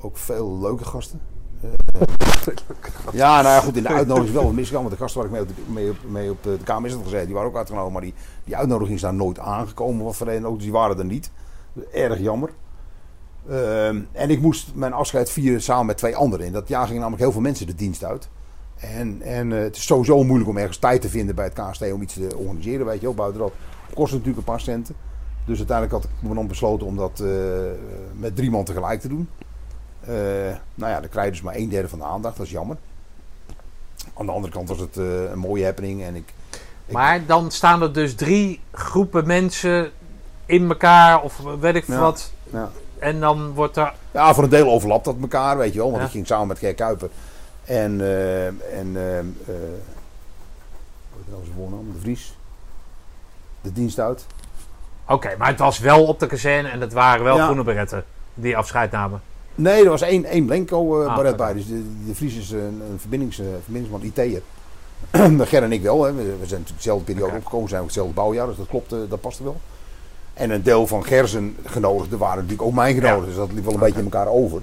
Ook 0.00 0.16
veel 0.16 0.58
leuke 0.60 0.84
gasten. 0.84 1.20
Eh, 1.62 1.70
ja, 3.12 3.42
nou 3.42 3.54
ja, 3.54 3.60
goed, 3.60 3.76
in 3.76 3.82
de 3.82 3.88
uitnodiging 3.88 4.28
is 4.28 4.34
wel 4.34 4.44
wat 4.44 4.52
misgegaan. 4.52 4.82
Want 4.82 4.94
de 4.94 5.00
gasten 5.00 5.20
waar 5.20 5.30
ik 5.30 5.36
mee 5.36 5.42
op 5.42 5.48
de, 5.48 5.72
mee 5.72 5.90
op, 5.90 5.96
mee 6.08 6.30
op 6.30 6.42
de 6.42 6.58
KMS 6.64 6.92
had 6.92 7.02
gezeten, 7.02 7.26
die 7.26 7.34
waren 7.34 7.50
ook 7.50 7.56
uitgenodigd. 7.56 7.92
Maar 7.92 8.02
die, 8.02 8.14
die 8.44 8.56
uitnodiging 8.56 8.96
is 8.96 9.02
daar 9.02 9.14
nooit 9.14 9.38
aangekomen. 9.38 10.04
Wat 10.04 10.16
voor 10.16 10.28
ook, 10.28 10.54
dus 10.54 10.62
die 10.62 10.72
waren 10.72 10.98
er 10.98 11.04
niet. 11.04 11.30
Erg 11.92 12.20
jammer. 12.20 12.50
Ehm, 13.48 14.00
en 14.12 14.30
ik 14.30 14.40
moest 14.40 14.74
mijn 14.74 14.92
afscheid 14.92 15.30
vieren 15.30 15.62
samen 15.62 15.86
met 15.86 15.96
twee 15.96 16.16
anderen. 16.16 16.46
In 16.46 16.52
dat 16.52 16.68
jaar 16.68 16.84
gingen 16.84 17.00
namelijk 17.00 17.22
heel 17.22 17.32
veel 17.32 17.40
mensen 17.40 17.66
de 17.66 17.74
dienst 17.74 18.04
uit. 18.04 18.28
En, 18.76 19.22
en 19.22 19.52
eh, 19.52 19.62
het 19.62 19.76
is 19.76 19.86
sowieso 19.86 20.24
moeilijk 20.24 20.50
om 20.50 20.56
ergens 20.56 20.78
tijd 20.78 21.00
te 21.00 21.08
vinden 21.08 21.34
bij 21.34 21.44
het 21.44 21.54
KST 21.54 21.92
om 21.92 22.02
iets 22.02 22.14
te 22.14 22.36
organiseren, 22.36 22.86
weet 22.86 23.00
je 23.00 23.06
wel. 23.06 23.14
Buiten 23.14 23.40
dat 23.40 23.52
kost 23.94 24.12
het 24.12 24.24
natuurlijk 24.24 24.38
een 24.38 24.52
paar 24.54 24.60
centen. 24.60 24.94
Dus 25.44 25.58
uiteindelijk 25.58 25.96
had 25.96 26.12
ik 26.12 26.28
me 26.28 26.34
dan 26.34 26.46
besloten 26.46 26.86
om 26.86 26.96
dat 26.96 27.20
eh, 27.20 27.28
met 28.16 28.36
drie 28.36 28.50
man 28.50 28.64
tegelijk 28.64 29.00
te 29.00 29.08
doen. 29.08 29.28
Eh, 30.06 30.14
nou 30.74 30.92
ja, 30.92 31.00
dan 31.00 31.08
krijg 31.08 31.26
je 31.26 31.32
dus 31.32 31.42
maar 31.42 31.54
een 31.54 31.68
derde 31.68 31.88
van 31.88 31.98
de 31.98 32.04
aandacht. 32.04 32.36
Dat 32.36 32.46
is 32.46 32.52
jammer. 32.52 32.76
Aan 34.18 34.26
de 34.26 34.32
andere 34.32 34.52
kant 34.52 34.68
was 34.68 34.78
het 34.78 34.96
eh, 34.96 35.22
een 35.30 35.38
mooie 35.38 35.64
happening. 35.64 36.02
En 36.02 36.14
ik, 36.14 36.32
ik- 36.86 36.92
Maar 36.94 37.26
dan 37.26 37.50
staan 37.50 37.82
er 37.82 37.92
dus 37.92 38.14
drie 38.14 38.60
groepen 38.72 39.26
mensen 39.26 39.90
in 40.46 40.68
elkaar 40.68 41.22
of 41.22 41.38
weet 41.60 41.74
ik 41.74 41.86
Ja. 41.86 41.98
wat. 41.98 42.32
ja. 42.50 42.70
En 42.98 43.20
dan 43.20 43.52
wordt 43.52 43.76
er... 43.76 43.92
Ja, 44.10 44.34
voor 44.34 44.44
een 44.44 44.50
deel 44.50 44.70
overlapt 44.70 45.04
dat 45.04 45.16
elkaar, 45.20 45.58
weet 45.58 45.72
je 45.72 45.78
wel. 45.78 45.86
Want 45.88 45.98
Ja. 46.00 46.06
ik 46.06 46.12
ging 46.12 46.26
samen 46.26 46.46
met 46.46 46.58
Ger 46.58 46.74
Kuiper 46.74 47.10
en, 47.64 48.00
eh 48.00 48.46
en 48.46 48.86
hoe 48.94 49.24
heet 51.16 51.30
nou 51.30 51.42
voornaam? 51.56 51.92
De 51.92 51.98
Vries. 52.00 52.36
De 53.60 53.72
dienst 53.72 53.98
uit. 53.98 54.26
Oké, 55.08 55.34
maar 55.38 55.48
het 55.48 55.58
was 55.58 55.78
wel 55.78 56.04
op 56.06 56.18
de 56.20 56.26
kazerne 56.26 56.68
en 56.68 56.80
het 56.80 56.92
waren 56.92 57.24
wel 57.24 57.38
groene 57.38 57.62
beretten 57.62 58.04
die 58.34 58.56
afscheid 58.56 58.90
namen. 58.90 59.20
Nee, 59.54 59.84
er 59.84 59.90
was 59.90 60.02
één, 60.02 60.24
één 60.24 60.46
Blenko 60.46 61.00
eh 61.02 61.08
Ah, 61.08 61.16
baret 61.16 61.36
bij. 61.36 61.52
Dus 61.52 61.66
de, 61.66 61.82
de 62.06 62.14
Vries 62.14 62.36
is 62.36 62.50
een, 62.50 62.82
een 62.90 62.98
verbindings, 62.98 63.38
eh, 63.38 63.46
verbindingsman, 63.62 64.02
IT'er. 64.02 64.42
Ger 65.48 65.62
en 65.62 65.72
ik 65.72 65.82
wel. 65.82 66.04
Hè. 66.04 66.12
We, 66.12 66.22
we 66.22 66.28
zijn 66.28 66.38
natuurlijk 66.38 66.76
dezelfde 66.76 67.04
periode 67.04 67.26
Oké. 67.28 67.36
opgekomen. 67.36 67.64
We 67.64 67.70
zijn 67.70 67.80
ook 67.80 67.86
hetzelfde 67.86 68.14
bouwjaar. 68.14 68.46
Dus 68.46 68.56
dat 68.56 68.68
klopt, 68.68 68.92
eh, 68.92 68.98
dat 69.08 69.20
paste 69.20 69.42
wel. 69.42 69.56
En 70.34 70.50
een 70.50 70.62
deel 70.62 70.86
van 70.86 71.04
Gersen 71.04 71.56
genodigden 71.64 72.18
waren 72.18 72.36
natuurlijk 72.36 72.62
ook 72.68 72.74
mijn 72.74 72.94
genodigden. 72.94 73.26
Dus 73.26 73.36
dat 73.36 73.52
liep 73.52 73.64
wel 73.64 73.74
een 73.74 73.80
beetje 73.80 73.98
in 73.98 74.04
elkaar 74.04 74.28
over. 74.28 74.62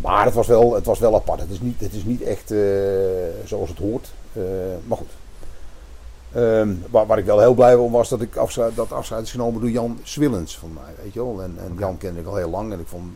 Maar 0.00 0.24
het 0.24 0.34
was 0.34 0.46
wel, 0.46 0.74
het 0.74 0.86
was 0.86 0.98
wel 0.98 1.14
apart. 1.14 1.40
Het 1.40 1.50
is 1.50 1.60
niet, 1.60 1.80
het 1.80 1.92
is 1.92 2.04
niet 2.04 2.22
echt 2.22 2.52
zoals 3.44 3.68
het 3.68 3.78
hoort. 3.78 4.12
Maar 4.86 4.96
goed. 4.96 5.10
Ehm, 6.32 6.74
waar, 6.90 7.06
waar 7.06 7.18
ik 7.18 7.24
wel 7.24 7.40
heel 7.40 7.54
blij 7.54 7.74
om 7.74 7.92
was 7.92 8.08
dat 8.08 8.20
ik 8.20 8.36
afscheid, 8.36 8.76
dat 8.76 8.92
afscheid 8.92 9.22
is 9.22 9.30
genomen 9.30 9.60
door 9.60 9.70
Jan 9.70 9.98
Swillens 10.02 10.58
van 10.58 10.72
mij, 10.72 10.94
weet 11.02 11.12
je 11.12 11.24
wel. 11.24 11.42
En, 11.42 11.56
en 11.58 11.76
Jan 11.78 11.98
kende 11.98 12.20
ik 12.20 12.26
al 12.26 12.36
heel 12.36 12.50
lang 12.50 12.72
en 12.72 12.80
ik 12.80 12.86
vond 12.86 13.12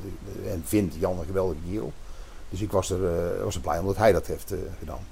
en 0.46 0.62
vind 0.66 0.94
Jan 0.94 1.18
een 1.18 1.24
geweldige 1.24 1.60
kerel. 1.70 1.92
Dus 2.50 2.60
ik 2.60 2.72
was 2.72 2.90
er, 2.90 3.04
eh, 3.04 3.44
was 3.44 3.54
er 3.54 3.60
blij 3.60 3.78
omdat 3.78 3.96
hij 3.96 4.12
dat 4.12 4.26
heeft 4.26 4.52
eh, 4.52 4.58
gedaan. 4.78 5.06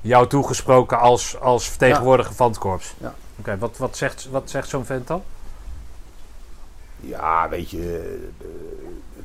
Jou 0.00 0.26
toegesproken 0.26 0.98
als, 0.98 1.40
als 1.40 1.68
vertegenwoordiger 1.68 2.34
van 2.34 2.48
het 2.48 2.58
korps. 2.58 2.94
Ja. 2.98 3.14
Oké, 3.38 3.58
wat, 3.58 3.76
wat 3.76 3.96
zegt, 3.96 4.28
wat 4.30 4.50
zegt 4.50 4.68
zo'n 4.68 4.84
vent 4.84 5.06
dan? 5.06 5.22
Ja, 7.00 7.48
weet 7.48 7.70
je, 7.70 8.18
eh, 8.38 8.46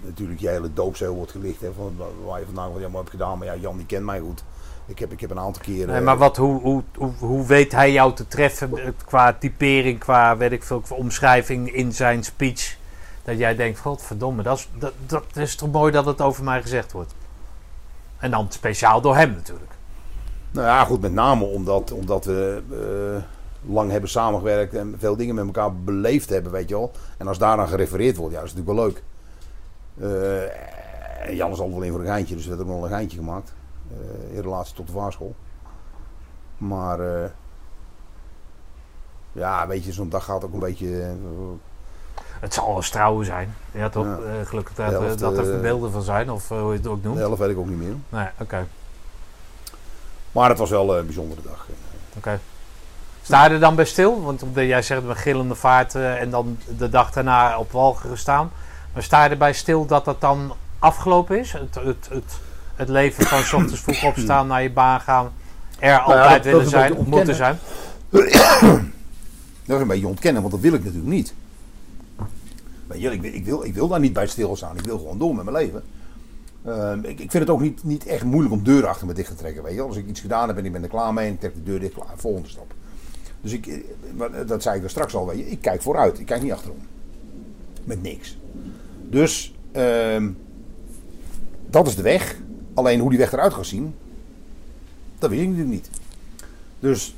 natuurlijk 0.02 0.40
je 0.40 0.50
hele 0.50 0.74
doopzeel 0.74 1.14
wordt 1.14 1.32
gelicht. 1.32 1.62
Hè, 1.62 1.72
van 1.74 1.98
waar 2.26 2.40
je 2.40 2.46
vandaan 2.46 2.72
wat 2.72 2.82
allemaal 2.82 3.00
hebt 3.00 3.12
gedaan. 3.12 3.38
Maar 3.38 3.48
ja, 3.48 3.56
Jan 3.56 3.78
die 3.78 3.86
kent 3.86 4.06
mij 4.06 4.20
goed. 4.20 4.44
Ik 4.90 5.00
heb, 5.00 5.12
ik 5.12 5.20
heb 5.20 5.30
een 5.30 5.40
aantal 5.40 5.62
keer... 5.62 5.88
Nee, 5.88 5.96
eh, 5.96 6.04
maar 6.04 6.18
wat, 6.18 6.38
hoe, 6.38 6.62
hoe, 6.62 6.84
hoe, 6.98 7.12
hoe 7.20 7.46
weet 7.46 7.72
hij 7.72 7.92
jou 7.92 8.14
te 8.14 8.28
treffen 8.28 8.78
eh, 8.78 8.92
qua 9.06 9.34
typering, 9.34 10.00
qua 10.00 10.38
weet 10.38 10.52
ik 10.52 10.64
veel, 10.64 10.84
omschrijving 10.90 11.74
in 11.74 11.94
zijn 11.94 12.24
speech? 12.24 12.78
Dat 13.24 13.38
jij 13.38 13.56
denkt, 13.56 13.80
godverdomme, 13.80 14.44
dat 14.44 14.58
is, 14.58 14.70
dat, 14.78 14.94
dat 15.08 15.24
is 15.34 15.56
toch 15.56 15.72
mooi 15.72 15.92
dat 15.92 16.06
het 16.06 16.22
over 16.22 16.44
mij 16.44 16.62
gezegd 16.62 16.92
wordt. 16.92 17.14
En 18.18 18.32
dan 18.32 18.46
speciaal 18.50 19.02
door 19.02 19.16
hem 19.16 19.32
natuurlijk. 19.32 19.72
Nou 20.52 20.68
ja, 20.68 20.84
goed, 20.84 21.02
met 21.02 21.14
name 21.14 21.46
omdat, 21.46 21.92
omdat 21.92 22.26
we 22.26 22.62
eh, 22.72 23.72
lang 23.74 23.92
hebben 23.92 24.10
samengewerkt 24.10 24.74
en 24.74 24.96
veel 24.98 25.16
dingen 25.16 25.36
met 25.36 25.46
elkaar 25.46 25.76
beleefd 25.76 26.30
hebben, 26.30 26.52
weet 26.52 26.70
je 26.70 26.76
wel. 26.76 26.92
En 27.18 27.28
als 27.28 27.38
daaraan 27.38 27.68
gerefereerd 27.68 28.16
wordt, 28.16 28.34
ja, 28.34 28.40
dat 28.40 28.50
is 28.50 28.56
natuurlijk 28.56 28.80
wel 28.80 28.88
leuk. 28.88 29.04
En 31.26 31.36
Jan 31.36 31.52
is 31.52 31.60
altijd 31.60 31.78
wel 31.78 31.86
in 31.86 31.92
voor 31.92 32.00
een 32.00 32.08
geintje, 32.08 32.36
dus 32.36 32.44
er 32.44 32.50
werd 32.50 32.62
ook 32.62 32.68
nog 32.68 32.84
een 32.84 32.90
geintje 32.90 33.18
gemaakt. 33.18 33.54
Eh, 33.92 34.36
in 34.36 34.42
relatie 34.42 34.76
tot 34.76 34.88
de 34.88 34.94
vaarschool. 34.94 35.36
Maar 36.58 37.00
eh, 37.00 37.30
ja, 39.32 39.68
weet 39.68 39.84
je, 39.86 39.92
zo'n 39.92 40.10
dag 40.10 40.26
gaat 40.26 40.44
ook 40.44 40.54
een 40.54 40.60
beetje... 40.60 41.02
eh, 41.02 41.10
Het 42.40 42.54
zal 42.54 42.78
een 42.78 42.82
trouwen 42.84 43.26
zijn. 43.26 43.56
Ja, 43.72 43.90
toch? 43.90 44.06
Ja. 44.06 44.44
Gelukkig 44.44 44.76
dat, 44.76 45.20
De 45.20 45.52
er 45.52 45.62
beelden 45.62 45.92
van 45.92 46.02
zijn, 46.02 46.32
of 46.32 46.50
hoe 46.50 46.72
je 46.72 46.78
het 46.78 46.88
ook 46.88 47.02
de 47.02 47.08
noemt. 47.08 47.20
helft 47.20 47.40
weet 47.40 47.50
ik 47.50 47.58
ook 47.58 47.68
niet 47.70 47.78
meer. 47.78 47.96
Nee, 48.10 48.28
oké. 48.40 48.68
Maar 50.32 50.50
het 50.50 50.58
was 50.58 50.70
wel 50.70 50.98
een 50.98 51.06
bijzondere 51.06 51.42
dag. 51.42 51.68
oké. 52.18 52.40
Sta 53.22 53.46
je 53.46 53.50
er 53.54 53.60
dan 53.60 53.76
bij 53.76 53.86
stil? 53.86 54.22
Want 54.24 54.44
jij 54.54 54.82
zegt 54.82 55.04
met 55.04 55.18
gillende 55.18 55.56
vaart 55.56 55.96
en 55.96 56.30
dan 56.30 56.58
de 56.78 56.90
dag 56.90 57.12
daarna 57.12 57.58
op 57.58 57.72
Walcheren 57.72 58.18
staan. 58.18 58.52
Maar 58.94 59.04
sta 59.04 59.24
je 59.24 59.30
erbij 59.30 59.54
stil 59.54 59.86
dat 59.86 60.06
dat 60.06 60.22
dan 60.22 60.54
afgelopen 60.80 61.40
is? 61.40 61.54
Het, 61.54 61.76
het, 61.76 62.08
het, 62.10 62.40
het 62.80 62.90
leven 62.90 63.26
van 63.26 63.44
's 63.44 63.54
ochtends 63.54 63.80
vroeg 63.82 64.04
opstaan, 64.04 64.48
naar 64.48 64.64
je 64.64 64.72
baan 64.72 65.02
gaan, 65.02 65.32
er 65.80 65.90
Nou 65.90 66.12
altijd 66.12 66.44
willen 66.44 66.70
zijn, 66.70 66.94
moeten 67.06 67.36
zijn. 67.36 67.58
Dat 69.66 69.76
is 69.76 69.82
een 69.82 69.88
beetje 69.88 70.08
ontkennen, 70.08 70.42
want 70.42 70.54
dat 70.54 70.62
wil 70.62 70.74
ik 70.74 70.84
natuurlijk 70.84 71.12
niet. 71.12 71.34
Weet 72.88 73.02
je, 73.02 73.12
ik, 73.12 73.22
wil- 73.22 73.34
ik, 73.34 73.46
wil, 73.46 73.64
ik 73.64 73.74
wil 73.74 73.88
daar 73.88 74.00
niet 74.00 74.14
bij 74.14 74.28
stilstaan. 74.28 74.78
Ik 74.78 74.86
wil 74.86 74.98
gewoon 74.98 75.18
door 75.18 75.36
met 75.36 75.46
mijn 75.46 75.58
leven. 75.58 75.84
Ehm, 76.66 77.00
ik, 77.00 77.20
ik 77.20 77.32
vind 77.32 77.34
het 77.44 77.50
ook 77.50 77.62
niet, 77.62 77.84
niet 77.84 78.06
echt 78.06 78.24
moeilijk 78.24 78.54
om 78.54 78.64
deuren 78.64 78.90
achter 78.90 79.08
me 79.08 79.14
dicht 79.14 79.30
te 79.30 79.36
trekken. 79.36 79.64
Weet 79.64 79.72
je. 79.72 79.78
wel. 79.78 79.88
Als 79.88 79.98
ik 79.98 80.08
iets 80.08 80.20
gedaan 80.20 80.48
heb 80.48 80.58
en 80.58 80.66
ik 80.66 80.72
ben 80.72 80.84
er 80.84 80.90
klaar 80.90 81.14
mee 81.14 81.28
en 81.28 81.34
ik 81.34 81.40
trek 81.40 81.54
de 81.56 81.64
deur 81.64 81.80
dicht, 81.80 81.94
klaar. 81.94 82.14
Volgende 82.16 82.50
stap. 82.50 82.74
Dus 83.42 83.52
ik, 83.54 83.84
maar 84.16 84.46
dat 84.46 84.62
zei 84.62 84.78
ik 84.78 84.84
er 84.84 84.90
straks 84.90 85.16
al. 85.16 85.28
Weet 85.28 85.38
je. 85.38 85.50
Ik 85.50 85.62
kijk 85.62 85.82
vooruit, 85.82 86.20
ik 86.20 86.26
kijk 86.26 86.42
niet 86.42 86.52
achterom. 86.52 86.78
Met 87.84 88.02
niks. 88.02 88.38
Dus 89.10 89.54
ehm, 89.72 90.30
dat 91.70 91.88
is 91.88 91.96
de 91.96 92.02
weg. 92.02 92.38
Alleen 92.80 93.00
hoe 93.00 93.10
die 93.10 93.20
weg 93.20 93.32
eruit 93.34 93.54
gaat 93.54 93.66
zien, 93.66 93.96
dat 95.20 95.30
weet 95.30 95.40
ik 95.40 95.48
natuurlijk 95.48 95.74
niet. 95.74 95.90
Dus 96.80 97.16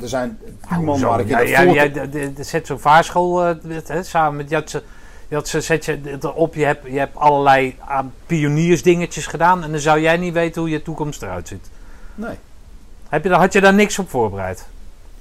er 0.00 0.08
zijn 0.08 0.38
tien 0.68 0.84
man 0.84 1.00
waar 1.00 1.20
ik 1.20 1.26
in 1.26 1.30
ja, 1.48 1.64
dat 1.64 1.74
ja, 1.74 1.82
ja, 1.82 2.06
de- 2.06 2.32
zet 2.44 2.66
zo'n 2.66 2.78
vaarschool 2.78 3.44
eh, 3.46 4.02
samen 4.02 4.36
met 4.36 4.50
Jatse. 4.50 4.82
Jatse 5.28 5.60
zet 5.60 5.84
je 5.84 6.00
erop. 6.20 6.54
Je 6.54 6.64
hebt, 6.64 6.86
je 6.86 6.98
hebt 6.98 7.16
allerlei 7.16 7.76
aan 7.86 8.12
pioniersdingetjes 8.26 9.26
gedaan. 9.26 9.62
En 9.62 9.70
dan 9.70 9.80
zou 9.80 10.00
jij 10.00 10.16
niet 10.16 10.32
weten 10.32 10.60
hoe 10.60 10.70
je 10.70 10.82
toekomst 10.82 11.22
eruit 11.22 11.48
ziet. 11.48 11.70
Nee. 12.14 12.36
Heb 13.08 13.24
je, 13.24 13.30
had 13.30 13.52
je 13.52 13.60
daar 13.60 13.74
niks 13.74 13.98
op 13.98 14.10
voorbereid? 14.10 14.66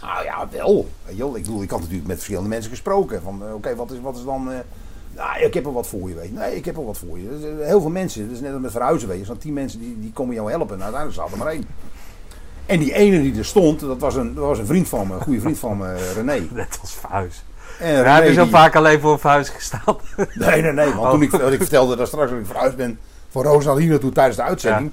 Nou 0.01 0.23
ja, 0.23 0.47
wel. 0.51 0.87
Ik 1.05 1.17
bedoel, 1.43 1.61
ik 1.63 1.69
had 1.69 1.79
natuurlijk 1.79 2.07
met 2.07 2.15
verschillende 2.15 2.49
mensen 2.49 2.69
gesproken. 2.71 3.21
Van, 3.21 3.43
eh, 3.47 3.53
oké, 3.53 3.75
wat, 3.75 3.91
is, 3.91 3.99
wat 4.01 4.15
is 4.15 4.23
dan... 4.23 4.51
eh, 4.51 4.57
nou, 5.15 5.39
ik 5.41 5.53
heb 5.53 5.65
er 5.65 5.73
wat 5.73 5.87
voor 5.87 6.09
je, 6.09 6.15
weet 6.15 6.27
je. 6.29 6.33
Nee, 6.33 6.55
ik 6.55 6.65
heb 6.65 6.77
er 6.77 6.85
wat 6.85 6.97
voor 6.97 7.17
je. 7.19 7.29
Dus, 7.29 7.43
eh, 7.59 7.65
heel 7.67 7.81
veel 7.81 7.89
mensen. 7.89 8.25
Dat 8.27 8.35
is 8.35 8.41
net 8.41 8.51
als 8.53 8.61
met 8.61 8.71
verhuizen, 8.71 9.07
weet 9.07 9.15
je. 9.15 9.21
Er 9.21 9.27
zijn 9.27 9.37
tien 9.39 9.53
mensen 9.53 9.79
die, 9.79 9.99
die 9.99 10.11
komen 10.13 10.35
jou 10.35 10.49
helpen. 10.49 10.75
En 10.75 10.83
uiteindelijk 10.83 11.21
staat 11.21 11.31
er 11.31 11.37
maar 11.37 11.53
één. 11.53 11.65
En 12.65 12.79
die 12.79 12.93
ene 12.93 13.21
die 13.21 13.37
er 13.37 13.45
stond, 13.45 13.79
dat 13.79 13.99
was 13.99 14.15
een, 14.15 14.33
dat 14.35 14.43
was 14.45 14.59
een 14.59 14.65
vriend 14.65 14.87
van 14.87 15.07
me. 15.07 15.13
Een 15.13 15.21
goede 15.21 15.39
vriend 15.41 15.59
van 15.59 15.77
me, 15.77 16.13
René. 16.15 16.47
Net 16.53 16.77
als 16.81 16.93
verhuis. 16.93 17.43
En 17.79 18.03
Daar 18.03 18.15
heb 18.15 18.27
je 18.27 18.33
zo 18.33 18.41
die- 18.43 18.51
vaak 18.51 18.75
alleen 18.75 18.99
voor 18.99 19.11
een 19.11 19.19
verhuis 19.19 19.49
gestaan. 19.49 19.81
Nee, 20.33 20.61
nee, 20.61 20.71
nee. 20.71 20.85
Want 20.93 20.99
Oh. 21.05 21.11
toen 21.11 21.21
ik, 21.21 21.31
wat 21.31 21.51
ik 21.51 21.61
vertelde 21.61 21.95
daar 21.95 22.07
straks 22.07 22.29
dat 22.31 22.39
ik 22.39 22.45
verhuisd 22.45 22.75
ben 22.75 22.99
van 23.29 23.43
Roosendaal 23.43 23.77
hier 23.77 23.89
naartoe 23.89 24.11
tijdens 24.11 24.35
de 24.37 24.43
uitzending. 24.43 24.91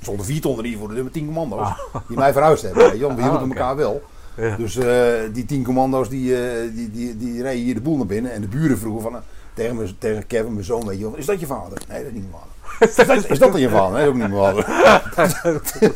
Zonder 0.00 0.24
vier 0.26 0.40
ton 0.40 0.58
er 0.58 0.64
hier 0.64 0.78
voor 0.78 0.94
de 0.94 1.02
met 1.02 1.12
tien 1.12 1.24
commando's. 1.26 1.68
Die 2.08 2.16
mij 2.16 2.32
verhuisd 2.32 2.62
hebben. 2.62 2.82
Weet 2.90 2.98
je, 2.98 3.06
want 3.06 3.16
we 3.18 3.22
Ah, 3.24 3.28
hielden 3.30 3.48
elkaar 3.48 3.76
wel. 3.76 4.02
Ja. 4.36 4.56
Dus 4.56 4.76
eh, 4.76 5.12
die 5.32 5.44
tien 5.44 5.64
commando's 5.64 6.08
die, 6.08 6.36
eh, 6.36 6.74
die, 6.74 6.90
die, 6.90 7.16
die 7.16 7.42
reden 7.42 7.62
hier 7.62 7.74
de 7.74 7.80
boel 7.80 7.96
naar 7.96 8.06
binnen. 8.06 8.32
En 8.32 8.40
de 8.40 8.48
buren 8.48 8.78
vroegen 8.78 9.02
van, 9.02 9.14
eh, 9.14 9.20
tegen, 9.54 9.76
me, 9.76 9.98
tegen 9.98 10.26
Kevin, 10.26 10.52
mijn 10.52 10.64
zoon, 10.64 10.86
weet 10.86 10.98
je 10.98 11.04
wel, 11.04 11.16
is 11.16 11.26
dat 11.26 11.40
je 11.40 11.46
vader? 11.46 11.82
Nee, 11.88 11.98
dat 11.98 12.06
is 12.06 12.12
niet 12.12 12.30
mijn 12.30 12.42
vader. 12.42 12.50
Is 12.88 12.94
dat, 12.94 13.30
is 13.30 13.38
dat 13.38 13.52
dan 13.52 13.60
je 13.60 13.68
vader? 13.68 13.92
Nee, 13.92 14.04
dat 14.04 14.14
is 14.14 14.22
ook 14.22 14.30
niet 14.30 14.38
mijn 14.38 15.44
vader. 15.44 15.92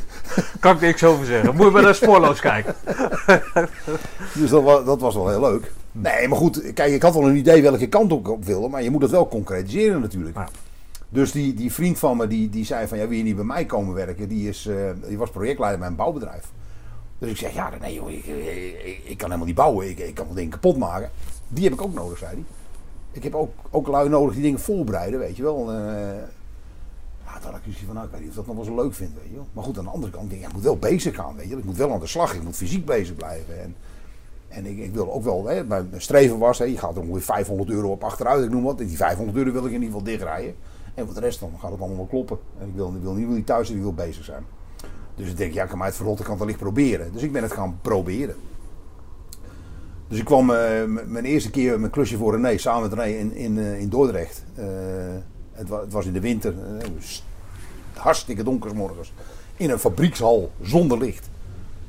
kan 0.61 0.75
ik 0.75 0.81
niks 0.81 1.05
over 1.05 1.27
zeggen. 1.27 1.55
Moet 1.55 1.65
je 1.65 1.71
maar 1.71 1.83
naar 1.83 1.95
spoorloos 1.95 2.41
kijken. 2.41 2.75
Dus 4.35 4.51
dat 4.51 4.63
was, 4.63 4.85
dat 4.85 5.01
was 5.01 5.15
wel 5.15 5.29
heel 5.29 5.41
leuk. 5.41 5.73
Nee, 5.93 6.29
maar 6.29 6.39
goed, 6.39 6.73
kijk, 6.73 6.93
ik 6.93 7.03
had 7.03 7.15
wel 7.15 7.29
een 7.29 7.37
idee 7.37 7.63
welke 7.63 7.87
kant 7.87 8.13
ik 8.13 8.29
op 8.29 8.45
wilde, 8.45 8.69
maar 8.69 8.83
je 8.83 8.91
moet 8.91 9.03
het 9.03 9.11
wel 9.11 9.29
concretiseren 9.29 10.01
natuurlijk. 10.01 10.37
Ja. 10.37 10.49
Dus 11.09 11.33
die, 11.33 11.55
die 11.55 11.73
vriend 11.73 11.99
van 11.99 12.17
me, 12.17 12.27
die, 12.27 12.49
die 12.49 12.65
zei 12.65 12.87
van, 12.87 12.99
ja, 12.99 13.09
wil 13.09 13.17
je 13.17 13.23
niet 13.23 13.37
bij 13.37 13.45
mij 13.45 13.65
komen 13.65 13.95
werken? 13.95 14.29
Die, 14.29 14.49
is, 14.49 14.69
die 15.09 15.19
was 15.19 15.31
projectleider 15.31 15.79
bij 15.79 15.89
een 15.89 15.97
bouwbedrijf. 15.97 16.45
Dus 17.19 17.31
ik 17.31 17.37
zeg, 17.37 17.55
ja, 17.55 17.73
nee 17.81 17.95
joh, 17.95 18.11
ik, 18.11 18.25
ik, 19.05 19.17
kan 19.17 19.27
helemaal 19.27 19.47
niet 19.47 19.55
bouwen, 19.55 19.89
ik, 19.89 19.99
ik 19.99 20.15
kan 20.15 20.27
wel 20.27 20.35
dingen 20.35 20.51
kapot 20.51 20.77
maken. 20.77 21.11
Die 21.49 21.65
heb 21.65 21.73
ik 21.73 21.83
ook 21.83 21.95
nodig, 21.95 22.19
zei 22.19 22.35
hij. 22.35 22.45
Ik 23.13 23.23
heb 23.23 23.35
ook, 23.35 23.53
ook 23.71 23.87
lui 23.87 24.09
nodig 24.09 24.35
die 24.35 24.43
dingen 24.43 24.61
voorbereiden, 24.61 25.19
weet 25.19 25.37
je 25.37 25.43
wel. 25.43 25.73
Eh, 25.73 25.77
ja, 27.25 27.39
toen 27.41 27.51
had 27.51 27.61
ik 27.65 27.77
van, 27.87 27.95
nou, 27.95 28.07
ik 28.07 28.13
weet 28.13 28.21
niet 28.21 28.29
of 28.29 28.37
dat 28.37 28.47
nog 28.47 28.57
wel 28.57 28.65
zo 28.65 28.75
leuk 28.75 28.95
vindt, 28.95 29.15
weet 29.15 29.29
je 29.31 29.35
wel. 29.35 29.47
Maar 29.53 29.65
goed, 29.65 29.79
aan 29.79 29.85
de 29.85 29.91
andere 29.91 30.13
kant 30.13 30.33
ik, 30.33 30.53
moet 30.53 30.63
wel 30.63 30.77
bezig 30.77 31.15
gaan, 31.15 31.37
weet 31.37 31.49
je. 31.49 31.57
Ik 31.57 31.65
moet 31.65 31.77
wel 31.77 31.93
aan 31.93 32.01
de 32.01 32.07
slag, 32.07 32.35
ik 32.35 32.43
moet 32.43 32.57
fysiek 32.57 32.85
bezig 32.85 33.15
blijven. 33.15 33.63
En, 33.63 33.77
en 34.49 34.67
ik, 34.67 34.79
ik 34.79 34.95
wil 34.95 35.13
ook 35.13 35.25
wel, 35.25 35.47
hè, 35.47 35.65
mijn 35.65 35.89
streven 35.97 36.39
was, 36.39 36.59
hè, 36.59 36.65
je 36.65 36.79
gaat 36.79 36.97
er 36.97 37.03
ongeveer 37.03 37.23
500 37.23 37.71
euro 37.71 37.91
op 37.91 38.05
achteruit, 38.05 38.45
ik 38.45 38.51
noem 38.51 38.63
wat. 38.63 38.79
Die 38.79 38.97
500 38.97 39.37
euro 39.37 39.53
wil 39.53 39.65
ik 39.65 39.73
in 39.73 39.83
ieder 39.83 39.87
geval 39.87 40.03
dichtrijden. 40.03 40.55
En 40.95 41.05
voor 41.05 41.15
de 41.15 41.21
rest 41.21 41.41
dan 41.41 41.53
gaat 41.59 41.71
het 41.71 41.81
allemaal 41.81 41.97
wel 41.97 42.07
kloppen. 42.07 42.39
En 42.59 42.69
ik 42.69 42.75
wil, 42.75 42.95
ik 42.97 43.03
wil 43.03 43.13
niet, 43.13 43.29
niet 43.29 43.47
thuis, 43.47 43.71
ik 43.71 43.81
wil 43.83 43.95
bezig 43.95 44.25
zijn. 44.25 44.45
Dus 45.17 45.29
ik 45.29 45.37
denk, 45.37 45.53
ja, 45.53 45.63
ik 45.63 45.69
kan 45.69 45.79
mij 45.79 45.87
het 45.87 45.97
verrotten, 45.97 46.25
ik 46.25 46.31
kan 46.31 46.39
het 46.39 46.45
wellicht 46.45 46.63
proberen. 46.63 47.13
Dus 47.13 47.23
ik 47.23 47.33
ben 47.33 47.43
het 47.43 47.53
gaan 47.53 47.79
proberen. 47.83 48.37
Dus 50.09 50.19
ik 50.19 50.25
kwam 50.25 50.51
eh, 50.51 50.85
mijn 51.07 51.25
eerste 51.25 51.51
keer 51.51 51.81
mijn 51.81 51.93
klusje 51.93 52.17
voor 52.17 52.35
René, 52.35 52.59
samen 52.59 52.89
met 52.89 52.99
René 52.99 53.19
in, 53.19 53.35
in, 53.35 53.59
eh, 53.59 53.81
in 53.81 53.89
Dordrecht. 53.89 54.45
Eh, 54.55 54.65
het, 55.53 55.69
het 55.69 55.93
was 55.93 56.07
in 56.07 56.13
de 56.13 56.21
winter, 56.21 56.55
hartstikke 57.93 58.43
donker 58.43 58.75
morgens. 58.75 59.13
In 59.57 59.71
een 59.71 59.79
fabriekshal, 59.79 60.51
zonder 60.63 60.99
licht. 60.99 61.29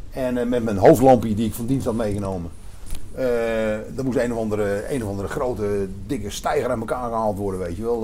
En 0.10 0.50
met 0.50 0.64
mijn 0.64 0.78
hoofdlampje 0.78 1.36
die 1.36 1.48
ik 1.48 1.54
van 1.54 1.66
dienst 1.66 1.86
had 1.86 1.96
meegenomen. 1.96 2.52
Er 3.16 4.04
moest 4.04 4.18
een 4.18 4.34
of, 4.34 4.40
andere, 4.40 4.94
een 4.94 5.04
of 5.04 5.10
andere 5.10 5.28
grote, 5.28 5.88
dikke 6.06 6.30
stijger 6.30 6.70
aan 6.72 6.80
elkaar 6.80 7.10
gehaald 7.10 7.38
worden, 7.38 7.60
weet 7.60 7.76
je 7.76 7.84
wel. 7.84 8.00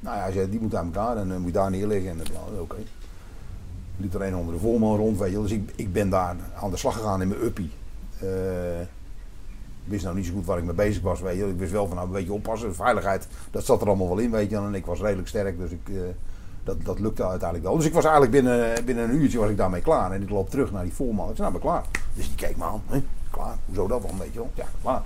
Nou 0.00 0.32
ja, 0.32 0.46
die 0.46 0.60
moet 0.60 0.74
aan 0.74 0.92
elkaar 0.94 1.16
en 1.16 1.28
dan 1.28 1.38
moet 1.38 1.46
je 1.46 1.52
daar 1.52 1.70
neerleggen. 1.70 2.10
En 2.10 2.18
ja, 2.32 2.60
oké. 2.60 2.76
Liep 3.96 4.14
er 4.14 4.22
een 4.22 4.34
of 4.34 4.40
andere 4.40 4.58
voorman 4.58 4.96
rond, 4.96 5.18
weet 5.18 5.32
je. 5.32 5.42
Dus 5.42 5.50
ik, 5.50 5.72
ik 5.76 5.92
ben 5.92 6.08
daar 6.08 6.36
aan 6.62 6.70
de 6.70 6.76
slag 6.76 6.94
gegaan 6.94 7.22
in 7.22 7.28
mijn 7.28 7.42
uppie. 7.42 7.70
Eh, 8.20 8.80
ik 8.80 9.92
wist 9.92 10.04
nou 10.04 10.16
niet 10.16 10.26
zo 10.26 10.32
goed 10.32 10.46
waar 10.46 10.58
ik 10.58 10.64
mee 10.64 10.74
bezig 10.74 11.02
was, 11.02 11.20
weet 11.20 11.36
je. 11.36 11.48
Ik 11.48 11.58
wist 11.58 11.72
wel 11.72 11.86
van, 11.86 11.96
nou, 11.96 12.08
een 12.08 12.14
beetje 12.14 12.32
oppassen. 12.32 12.74
Veiligheid, 12.74 13.28
dat 13.50 13.64
zat 13.64 13.80
er 13.80 13.86
allemaal 13.86 14.08
wel 14.08 14.18
in, 14.18 14.30
weet 14.30 14.50
je. 14.50 14.56
En 14.56 14.74
ik 14.74 14.86
was 14.86 15.00
redelijk 15.00 15.28
sterk, 15.28 15.58
dus 15.58 15.70
ik, 15.70 15.88
eh, 15.88 15.94
dat, 16.64 16.76
dat 16.84 16.98
lukte 16.98 17.22
uiteindelijk 17.26 17.68
wel. 17.68 17.76
Dus 17.76 17.86
ik 17.86 17.92
was 17.92 18.04
eigenlijk 18.04 18.32
binnen, 18.32 18.84
binnen 18.84 19.04
een 19.10 19.16
uurtje 19.16 19.38
was 19.38 19.50
ik 19.50 19.56
daarmee 19.56 19.80
klaar. 19.80 20.12
En 20.12 20.22
ik 20.22 20.30
loop 20.30 20.50
terug 20.50 20.72
naar 20.72 20.82
die 20.82 20.92
voorman. 20.92 21.30
Ik 21.30 21.36
zei, 21.36 21.50
nou, 21.50 21.60
ben 21.60 21.70
klaar. 21.70 21.84
Dus 22.14 22.26
die 22.26 22.36
keek 22.36 22.56
me 22.56 22.64
aan. 22.64 22.82
Hè? 22.86 23.02
Klaar? 23.30 23.56
Hoezo 23.66 23.86
dat 23.86 24.02
dan, 24.02 24.18
weet 24.18 24.32
je 24.32 24.38
wel? 24.38 24.50
Ja, 24.54 24.66
klaar. 24.82 25.02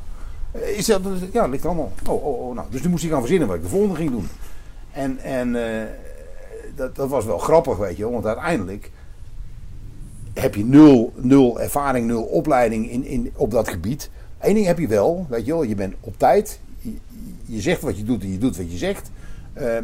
Eh, 0.50 0.78
Is 0.78 0.86
dat, 0.86 1.02
ja, 1.32 1.40
dat 1.40 1.50
ligt 1.50 1.66
allemaal. 1.66 1.92
Oh, 2.08 2.24
oh, 2.26 2.48
oh. 2.48 2.54
Nou, 2.54 2.66
dus 2.70 2.82
nu 2.82 2.88
moest 2.88 3.04
ik 3.04 3.10
gaan 3.10 3.20
verzinnen 3.20 3.48
wat 3.48 3.56
ik 3.56 3.62
de 3.62 3.68
volgende 3.68 3.96
ging 3.96 4.10
doen. 4.10 4.28
En, 4.92 5.18
en 5.18 5.54
dat, 6.74 6.96
dat 6.96 7.08
was 7.08 7.24
wel 7.24 7.38
grappig, 7.38 7.76
weet 7.76 7.96
je 7.96 8.02
wel. 8.02 8.12
Want 8.12 8.26
uiteindelijk 8.26 8.90
heb 10.34 10.54
je 10.54 10.64
nul, 10.64 11.12
nul 11.16 11.60
ervaring, 11.60 12.06
nul 12.06 12.22
opleiding 12.22 12.90
in, 12.90 13.04
in, 13.04 13.32
op 13.36 13.50
dat 13.50 13.68
gebied. 13.68 14.10
Eén 14.38 14.54
ding 14.54 14.66
heb 14.66 14.78
je 14.78 14.86
wel, 14.86 15.26
weet 15.28 15.46
je 15.46 15.52
wel. 15.52 15.62
Je 15.62 15.74
bent 15.74 15.94
op 16.00 16.18
tijd. 16.18 16.60
Je, 16.78 16.92
je 17.44 17.60
zegt 17.60 17.82
wat 17.82 17.96
je 17.96 18.04
doet 18.04 18.22
en 18.22 18.32
je 18.32 18.38
doet 18.38 18.56
wat 18.56 18.70
je 18.70 18.78
zegt. 18.78 19.10
Eh, 19.52 19.76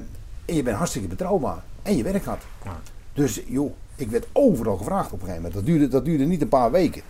en 0.45 0.55
je 0.55 0.63
bent 0.63 0.77
hartstikke 0.77 1.09
betrouwbaar. 1.09 1.63
En 1.83 1.97
je 1.97 2.03
werkt 2.03 2.25
hard. 2.25 2.43
Ja. 2.65 2.81
Dus 3.13 3.43
joh, 3.47 3.73
ik 3.97 4.11
werd 4.11 4.27
overal 4.33 4.77
gevraagd 4.77 5.13
op 5.13 5.21
een 5.21 5.27
gegeven 5.27 5.43
moment. 5.43 5.55
Dat 5.55 5.67
duurde, 5.67 5.89
dat 5.89 6.05
duurde 6.05 6.25
niet 6.25 6.43
een 6.43 6.49
paar 6.49 6.71
weken. 6.71 7.03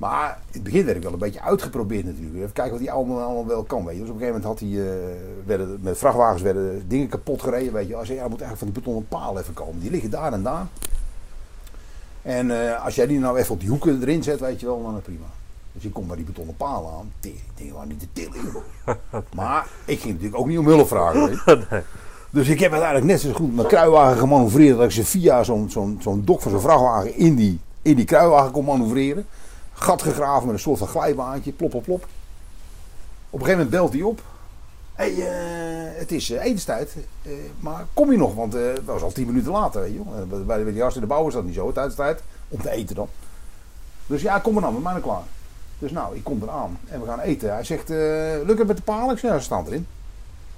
Maar 0.00 0.38
in 0.46 0.52
het 0.52 0.62
begin 0.62 0.84
werd 0.84 0.96
ik 0.96 1.02
wel 1.02 1.12
een 1.12 1.18
beetje 1.18 1.40
uitgeprobeerd 1.40 2.04
natuurlijk. 2.04 2.36
Even 2.36 2.52
kijken 2.52 2.72
wat 2.72 2.80
die 2.80 2.92
allemaal, 2.92 3.20
allemaal 3.20 3.46
wel 3.46 3.62
kan. 3.62 3.84
Weet 3.84 3.94
je. 3.94 4.00
Dus 4.00 4.10
op 4.10 4.14
een 4.14 4.20
gegeven 4.20 4.40
moment 4.40 4.60
had 4.60 4.68
hij, 4.68 4.88
eh, 4.88 5.16
werden, 5.46 5.78
met 5.82 5.98
vrachtwagens 5.98 6.42
werden 6.42 6.84
dingen 6.88 7.08
kapot 7.08 7.42
gereden. 7.42 7.72
Weet 7.72 7.88
je. 7.88 7.96
Als 7.96 8.08
je, 8.08 8.14
ja, 8.14 8.28
moet 8.28 8.40
eigenlijk 8.40 8.58
van 8.58 8.68
die 8.68 8.76
betonnen 8.76 9.08
paal 9.08 9.38
even 9.38 9.54
komen. 9.54 9.80
Die 9.80 9.90
liggen 9.90 10.10
daar 10.10 10.32
en 10.32 10.42
daar. 10.42 10.66
En 12.22 12.50
eh, 12.50 12.84
als 12.84 12.94
jij 12.94 13.06
die 13.06 13.18
nou 13.18 13.38
even 13.38 13.54
op 13.54 13.60
die 13.60 13.68
hoeken 13.68 14.00
erin 14.00 14.22
zet, 14.22 14.40
weet 14.40 14.60
je 14.60 14.66
wel, 14.66 14.82
dan 14.82 14.90
is 14.90 14.94
het 14.94 15.04
prima. 15.04 15.26
Dus 15.72 15.84
ik 15.84 15.92
kom 15.92 16.06
bij 16.06 16.16
die 16.16 16.24
betonnen 16.24 16.56
paal 16.56 16.92
aan. 16.98 17.12
Tering, 17.20 17.40
dingen 17.54 17.74
waren 17.74 17.88
niet 17.88 18.00
te 18.00 18.08
tillen. 18.12 18.62
maar 19.34 19.66
ik 19.84 20.00
ging 20.00 20.12
natuurlijk 20.12 20.40
ook 20.40 20.48
niet 20.48 20.58
om 20.58 20.66
hulp 20.66 20.88
vragen. 20.88 21.26
Weet 21.26 21.42
je. 21.44 21.82
Dus 22.32 22.48
ik 22.48 22.60
heb 22.60 22.70
uiteindelijk 22.70 23.10
net 23.10 23.20
zo 23.20 23.32
goed 23.32 23.54
mijn 23.54 23.68
kruiwagen 23.68 24.18
gemanoeuvreerd. 24.18 24.76
Dat 24.76 24.84
ik 24.84 24.90
ze 24.90 25.04
via 25.04 25.42
zo'n 25.42 25.70
zo'n 25.70 25.98
zo'n 26.02 26.22
dok 26.24 26.40
van 26.42 26.50
zo'n 26.50 26.60
vrachtwagen 26.60 27.16
in 27.16 27.34
die, 27.34 27.60
in 27.82 27.96
die 27.96 28.04
kruiwagen 28.04 28.50
kon 28.50 28.64
manoeuvreren. 28.64 29.26
Gat 29.80 30.02
gegraven 30.02 30.46
met 30.46 30.54
een 30.54 30.60
soort 30.60 30.78
van 30.78 30.88
glijbaantje. 30.88 31.52
Plop, 31.52 31.70
plop, 31.70 31.84
plop. 31.84 32.06
Op 33.30 33.40
een 33.40 33.46
gegeven 33.46 33.64
moment 33.64 33.70
belt 33.70 33.92
hij 33.92 34.02
op. 34.02 34.22
hey, 34.92 35.10
eh, 35.10 35.98
het 35.98 36.12
is 36.12 36.30
eh, 36.30 36.44
etenstijd, 36.44 36.96
eh, 37.22 37.32
maar 37.60 37.86
kom 37.94 38.10
je 38.10 38.18
nog? 38.18 38.34
Want 38.34 38.52
het 38.52 38.84
was 38.84 39.02
al 39.02 39.12
tien 39.12 39.26
minuten 39.26 39.52
later, 39.52 39.80
weet 39.80 39.92
je 39.92 40.26
Bij, 40.26 40.44
bij 40.44 40.64
die 40.64 40.82
gasten 40.82 41.02
in 41.02 41.08
de 41.08 41.14
bouw 41.14 41.26
is 41.26 41.34
dat 41.34 41.44
niet 41.44 41.54
zo, 41.54 41.72
tijdens 41.72 41.94
tijd, 41.94 42.22
om 42.48 42.62
te 42.62 42.70
eten 42.70 42.94
dan. 42.94 43.08
Dus 44.06 44.22
ja, 44.22 44.38
kom 44.38 44.52
maar 44.52 44.62
dan, 44.62 44.72
met 44.72 44.82
mij 44.82 44.92
dan 44.92 45.02
klaar. 45.02 45.22
Dus 45.78 45.90
nou, 45.90 46.16
ik 46.16 46.24
kom 46.24 46.42
eraan 46.42 46.78
en 46.88 47.00
we 47.00 47.06
gaan 47.06 47.20
eten. 47.20 47.52
Hij 47.52 47.64
zegt, 47.64 47.88
lukt 48.46 48.58
het 48.58 48.66
met 48.66 48.76
de 48.76 48.82
paal? 48.82 49.10
Ik 49.10 49.18
zeg, 49.18 49.30
ja, 49.30 49.38
ze 49.38 49.44
staan 49.44 49.66
erin. 49.66 49.86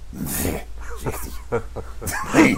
Nee, 0.09 0.63
zegt 0.99 1.27
hij. 1.47 1.61
Nee. 2.33 2.57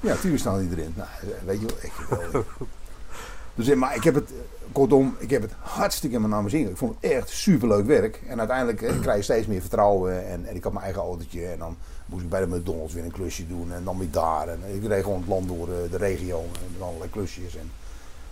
Ja, 0.00 0.14
tuurlijk 0.14 0.40
staan 0.40 0.58
die 0.58 0.78
erin. 0.78 0.94
Nou, 0.96 1.08
weet 1.44 1.60
je 1.60 1.66
wel, 1.66 1.78
echt 1.82 1.94
geweldig. 1.94 2.56
Dus, 3.54 3.74
maar 3.74 3.94
ik 3.94 4.04
heb 4.04 4.14
het, 4.14 4.30
kortom, 4.72 5.16
ik 5.18 5.30
heb 5.30 5.42
het 5.42 5.52
hartstikke 5.58 6.16
in 6.16 6.28
mijn 6.28 6.50
zin. 6.50 6.68
Ik 6.68 6.76
vond 6.76 6.94
het 7.00 7.10
echt 7.12 7.28
superleuk 7.28 7.86
werk. 7.86 8.22
En 8.26 8.38
uiteindelijk 8.38 8.82
eh, 8.82 9.00
krijg 9.00 9.16
je 9.16 9.22
steeds 9.22 9.46
meer 9.46 9.60
vertrouwen. 9.60 10.26
En, 10.26 10.46
en 10.46 10.56
ik 10.56 10.62
had 10.62 10.72
mijn 10.72 10.84
eigen 10.84 11.02
autootje. 11.02 11.46
En 11.46 11.58
dan 11.58 11.76
moest 12.06 12.22
ik 12.22 12.28
bij 12.28 12.40
de 12.40 12.56
McDonald's 12.56 12.94
weer 12.94 13.04
een 13.04 13.10
klusje 13.10 13.46
doen. 13.46 13.72
En 13.72 13.84
dan 13.84 13.98
weer 13.98 14.10
daar. 14.10 14.48
En 14.48 14.60
ik 14.74 14.86
reed 14.86 15.02
gewoon 15.02 15.18
het 15.18 15.28
land 15.28 15.48
door, 15.48 15.68
eh, 15.68 15.90
de 15.90 15.96
regio. 15.96 16.38
En 16.38 16.82
allerlei 16.82 17.10
klusjes. 17.10 17.56
En 17.56 17.70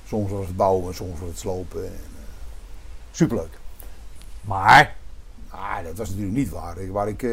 soms 0.06 0.30
was 0.30 0.46
het 0.46 0.56
bouwen, 0.56 0.86
en 0.86 0.94
soms 0.94 1.20
was 1.20 1.28
het 1.28 1.38
slopen. 1.38 1.84
En, 1.84 1.92
eh, 1.92 2.22
superleuk. 3.10 3.58
Maar, 4.40 4.96
Ah, 5.54 5.84
dat 5.84 5.96
was 5.98 6.08
natuurlijk 6.08 6.36
niet 6.36 6.50
waar. 6.50 6.78
Ik- 6.78 6.90
Waar 6.92 7.08
ik, 7.08 7.22
eh, 7.22 7.30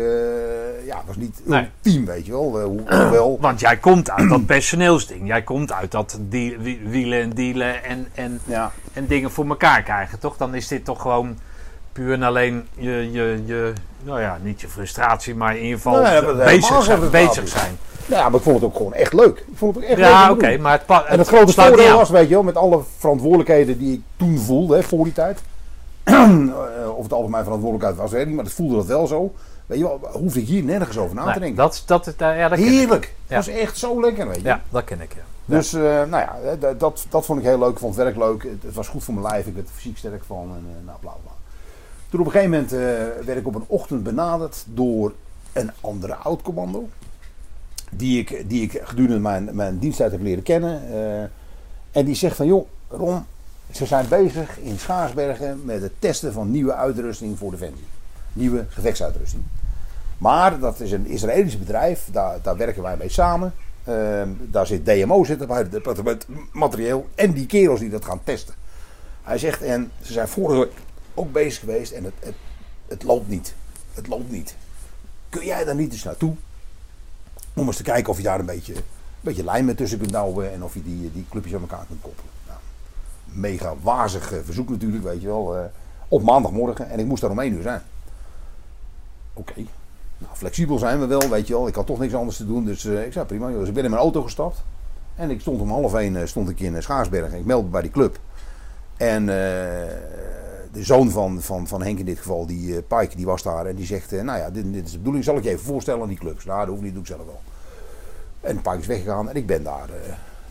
ja, 0.85 0.97
het 0.97 1.05
was 1.07 1.15
niet 1.15 1.41
Nee. 1.43 1.69
team, 1.81 2.05
weet 2.05 2.25
je 2.25 2.31
wel. 2.31 2.61
Hoe- 2.61 3.37
want 3.47 3.59
jij 3.59 3.77
komt 3.77 4.11
uit 4.11 4.29
dat 4.29 4.45
personeelsding. 4.45 5.27
Jij 5.27 5.41
komt 5.41 5.71
uit 5.71 5.91
dat 5.91 6.17
die, 6.21 6.57
wie- 6.57 6.81
wielen 6.85 7.21
en 7.21 7.29
dealen 7.29 7.83
en, 7.83 8.07
en, 8.13 8.39
ja, 8.45 8.71
en 8.93 9.05
dingen 9.07 9.31
voor 9.31 9.47
elkaar 9.47 9.83
krijgen, 9.83 10.19
toch? 10.19 10.37
Dan 10.37 10.55
is 10.55 10.67
dit 10.67 10.85
toch 10.85 11.01
gewoon 11.01 11.37
puur 11.91 12.13
en 12.13 12.23
alleen 12.23 12.67
je, 12.75 13.11
je, 13.11 13.41
je 13.45 13.73
nou 14.03 14.21
ja, 14.21 14.37
niet 14.41 14.61
je 14.61 14.67
frustratie, 14.67 15.35
maar 15.35 15.55
in 15.57 15.63
ieder 15.63 15.77
geval 15.77 16.01
Nee, 16.01 16.35
bezig, 16.35 16.83
zijn, 16.83 17.09
bezig 17.09 17.47
zijn. 17.47 17.77
Nou 18.05 18.21
ja, 18.21 18.29
maar 18.29 18.37
ik 18.39 18.43
vond 18.45 18.55
het 18.55 18.65
ook 18.65 18.75
gewoon 18.77 18.93
echt 18.93 19.13
leuk. 19.13 19.37
Ik 19.37 19.57
vond 19.57 19.75
het 19.75 19.83
ook 19.83 19.89
echt 19.89 19.99
leuk 19.99 20.07
Ja, 20.09 20.31
oké, 20.31 20.57
maar 20.57 20.71
het, 20.87 21.05
En 21.07 21.17
het 21.19 21.27
grote 21.27 21.53
voordeel 21.53 21.95
was, 21.97 22.09
weet 22.09 22.27
je 22.27 22.33
wel, 22.33 22.43
met 22.43 22.55
alle 22.55 22.81
verantwoordelijkheden 22.97 23.77
die 23.77 23.93
ik 23.93 24.01
toen 24.17 24.39
voelde, 24.39 24.75
hè, 24.75 24.83
voor 24.83 25.03
die 25.03 25.13
tijd. 25.13 25.41
Eh, 26.13 26.97
of 26.97 27.09
het 27.09 27.29
mijn 27.29 27.43
verantwoordelijkheid 27.43 27.95
was, 27.95 28.11
weet 28.11 28.21
ik 28.21 28.27
niet, 28.27 28.35
maar 28.35 28.45
het 28.45 28.53
voelde 28.53 28.75
dat 28.75 28.85
wel 28.85 29.07
zo. 29.07 29.33
Weet 29.65 29.77
je 29.77 29.83
wel, 29.83 29.99
hoefde 30.11 30.39
ik 30.41 30.47
hier 30.47 30.63
nergens 30.63 30.97
over 30.97 31.15
na 31.15 31.33
te 31.33 31.39
denken. 31.39 31.57
dat, 31.57 31.83
dat, 31.85 32.03
dat, 32.05 32.15
ja, 32.17 32.47
dat. 32.47 32.57
Heerlijk. 32.57 33.13
Ja. 33.27 33.35
Het 33.35 33.45
was 33.45 33.55
echt 33.55 33.77
zo 33.77 34.01
lekker, 34.01 34.27
weet 34.27 34.35
je. 34.35 34.43
Ja, 34.43 34.61
dat 34.69 34.83
ken 34.83 35.01
ik, 35.01 35.13
ja. 35.13 35.21
Dus, 35.45 35.73
eh, 35.73 35.81
nou 35.81 36.09
ja, 36.09 36.37
eh, 36.43 36.51
dat- 36.59 36.79
dat, 36.79 37.05
dat 37.09 37.25
vond 37.25 37.39
ik 37.39 37.45
heel 37.45 37.59
leuk. 37.59 37.69
Ik 37.71 37.77
vond 37.77 37.95
het 37.95 38.03
werk 38.03 38.17
leuk. 38.17 38.43
Het, 38.43 38.63
het 38.63 38.73
was 38.75 38.87
goed 38.87 39.03
voor 39.03 39.13
mijn 39.13 39.25
lijf. 39.25 39.45
Ik 39.47 39.53
werd 39.55 39.67
er 39.67 39.73
fysiek 39.73 39.97
sterk 39.97 40.23
van. 40.23 40.43
En, 40.43 40.63
eh, 40.79 40.85
nou, 40.85 40.97
bla 40.99 41.11
bla. 41.23 41.31
Toen 42.09 42.19
op 42.19 42.25
een 42.25 42.31
gegeven 42.31 42.51
moment 42.51 42.71
werd 43.25 43.37
ik 43.37 43.47
op 43.47 43.55
een 43.55 43.63
ochtend 43.67 44.03
benaderd 44.03 44.63
door 44.67 45.13
een 45.53 45.71
andere 45.81 46.15
oud-commando. 46.15 46.89
Die 47.91 48.19
ik, 48.19 48.49
die 48.49 48.61
ik 48.61 48.81
gedurende 48.83 49.19
mijn, 49.19 49.49
mijn 49.53 49.79
diensttijd 49.79 50.11
heb 50.11 50.21
leren 50.21 50.43
kennen. 50.43 50.81
en 51.91 52.05
die 52.05 52.15
zegt 52.15 52.35
van, 52.35 52.45
joh, 52.45 52.67
Ron, 52.87 53.25
ze 53.71 53.85
zijn 53.85 54.07
bezig 54.07 54.59
in 54.59 54.79
Schaarsbergen 54.79 55.65
met 55.65 55.81
het 55.81 55.91
testen 55.99 56.33
van 56.33 56.51
nieuwe 56.51 56.73
uitrusting 56.73 57.37
voor 57.37 57.51
Defensie. 57.51 57.87
Nieuwe 58.33 58.65
gevechtsuitrusting. 58.69 59.43
Maar 60.17 60.59
dat 60.59 60.79
is 60.79 60.91
een 60.91 61.05
Israëlisch 61.05 61.59
bedrijf, 61.59 62.07
daar, 62.11 62.37
daar 62.41 62.57
werken 62.57 62.83
wij 62.83 62.97
mee 62.97 63.09
samen. 63.09 63.53
Ehm, 63.83 64.29
daar 64.39 64.67
zit 64.67 64.85
DMO 64.85 65.23
zitten 65.23 65.47
bij 65.47 65.57
het 65.57 65.71
departement 65.71 66.25
materieel 66.51 67.07
en 67.15 67.33
die 67.33 67.45
kerels 67.45 67.79
die 67.79 67.89
dat 67.89 68.05
gaan 68.05 68.23
testen. 68.23 68.53
Hij 69.23 69.37
zegt, 69.37 69.61
en 69.61 69.91
ze 70.01 70.13
zijn 70.13 70.27
vorige 70.27 70.59
week 70.59 70.71
ook 71.13 71.31
bezig 71.31 71.59
geweest 71.59 71.91
en 71.91 72.03
het, 72.03 72.33
het, 72.87 73.03
loopt 73.03 73.27
niet. 73.27 73.53
Het 73.93 74.07
loopt 74.07 74.31
niet. 74.31 74.55
Kun 75.29 75.45
jij 75.45 75.63
daar 75.63 75.75
niet 75.75 75.91
eens 75.91 76.03
naartoe? 76.03 76.35
Om 77.53 77.67
eens 77.67 77.77
te 77.77 77.83
kijken 77.83 78.11
of 78.11 78.17
je 78.17 78.23
daar 78.23 78.39
een 78.39 78.45
beetje, 78.45 78.75
een 78.75 78.81
beetje 79.21 79.43
lijm 79.43 79.65
mee 79.65 79.75
tussen 79.75 79.99
kunt 79.99 80.11
douwen 80.11 80.53
en 80.53 80.63
of 80.63 80.73
je 80.73 80.83
die, 80.83 81.11
die 81.13 81.25
clubjes 81.29 81.53
aan 81.53 81.61
elkaar 81.61 81.85
kunt 81.87 82.01
koppelen. 82.01 82.31
Mega 83.33 83.73
wazig 83.81 84.33
verzoek 84.43 84.69
natuurlijk, 84.69 85.03
weet 85.03 85.21
je 85.21 85.27
wel. 85.27 85.57
eh, 85.57 85.63
op 86.07 86.21
maandagmorgen 86.21 86.89
en 86.89 86.99
ik 86.99 87.05
moest 87.05 87.21
daar 87.21 87.31
om 87.31 87.39
één 87.39 87.53
uur 87.53 87.61
zijn. 87.61 87.81
Oké. 89.33 89.53
Nou, 90.17 90.35
flexibel 90.35 90.77
zijn 90.77 90.99
we 90.99 91.05
wel, 91.05 91.29
weet 91.29 91.47
je 91.47 91.53
wel. 91.53 91.67
Ik 91.67 91.75
had 91.75 91.85
toch 91.85 91.99
niks 91.99 92.13
anders 92.13 92.37
te 92.37 92.45
doen, 92.45 92.65
dus 92.65 92.85
eh, 92.85 93.05
ik 93.05 93.13
zei 93.13 93.25
prima. 93.25 93.49
Dus 93.49 93.67
ik 93.67 93.73
ben 93.73 93.83
in 93.83 93.89
mijn 93.89 94.01
auto 94.01 94.21
gestapt. 94.21 94.63
En 95.15 95.29
ik 95.29 95.41
stond 95.41 95.61
om 95.61 95.69
half 95.69 95.93
één 95.93 96.15
eh, 96.15 96.25
stond 96.25 96.49
ik 96.49 96.59
in 96.59 96.83
Schaarsbergen. 96.83 97.37
Ik 97.39 97.45
meldde 97.45 97.69
bij 97.69 97.81
die 97.81 97.91
club. 97.91 98.19
En 98.97 99.25
de 100.71 100.83
zoon 100.83 101.09
van, 101.09 101.41
van, 101.41 101.67
van 101.67 101.81
Henk 101.83 101.99
in 101.99 102.05
dit 102.05 102.17
geval, 102.17 102.45
die 102.45 102.81
Pike, 102.81 103.15
die 103.15 103.25
was 103.25 103.43
daar. 103.43 103.65
En 103.65 103.75
die 103.75 103.85
zegt, 103.85 104.11
nou 104.11 104.39
ja, 104.39 104.49
dit, 104.49 104.73
dit 104.73 104.85
is 104.85 104.91
de 104.91 104.97
bedoeling. 104.97 105.23
Zal 105.23 105.37
ik 105.37 105.43
je 105.43 105.49
even 105.49 105.65
voorstellen 105.65 106.01
aan 106.01 106.07
die 106.07 106.17
clubs? 106.17 106.45
Nou, 106.45 106.59
dat 106.59 106.69
hoeft 106.69 106.81
niet, 106.81 106.93
doe 106.93 107.01
ik 107.01 107.07
zelf 107.07 107.25
wel. 107.25 107.41
En 108.41 108.61
Pike 108.61 108.77
is 108.77 108.87
weggegaan 108.87 109.29
en 109.29 109.35
ik 109.35 109.45
ben 109.45 109.63
daar 109.63 109.89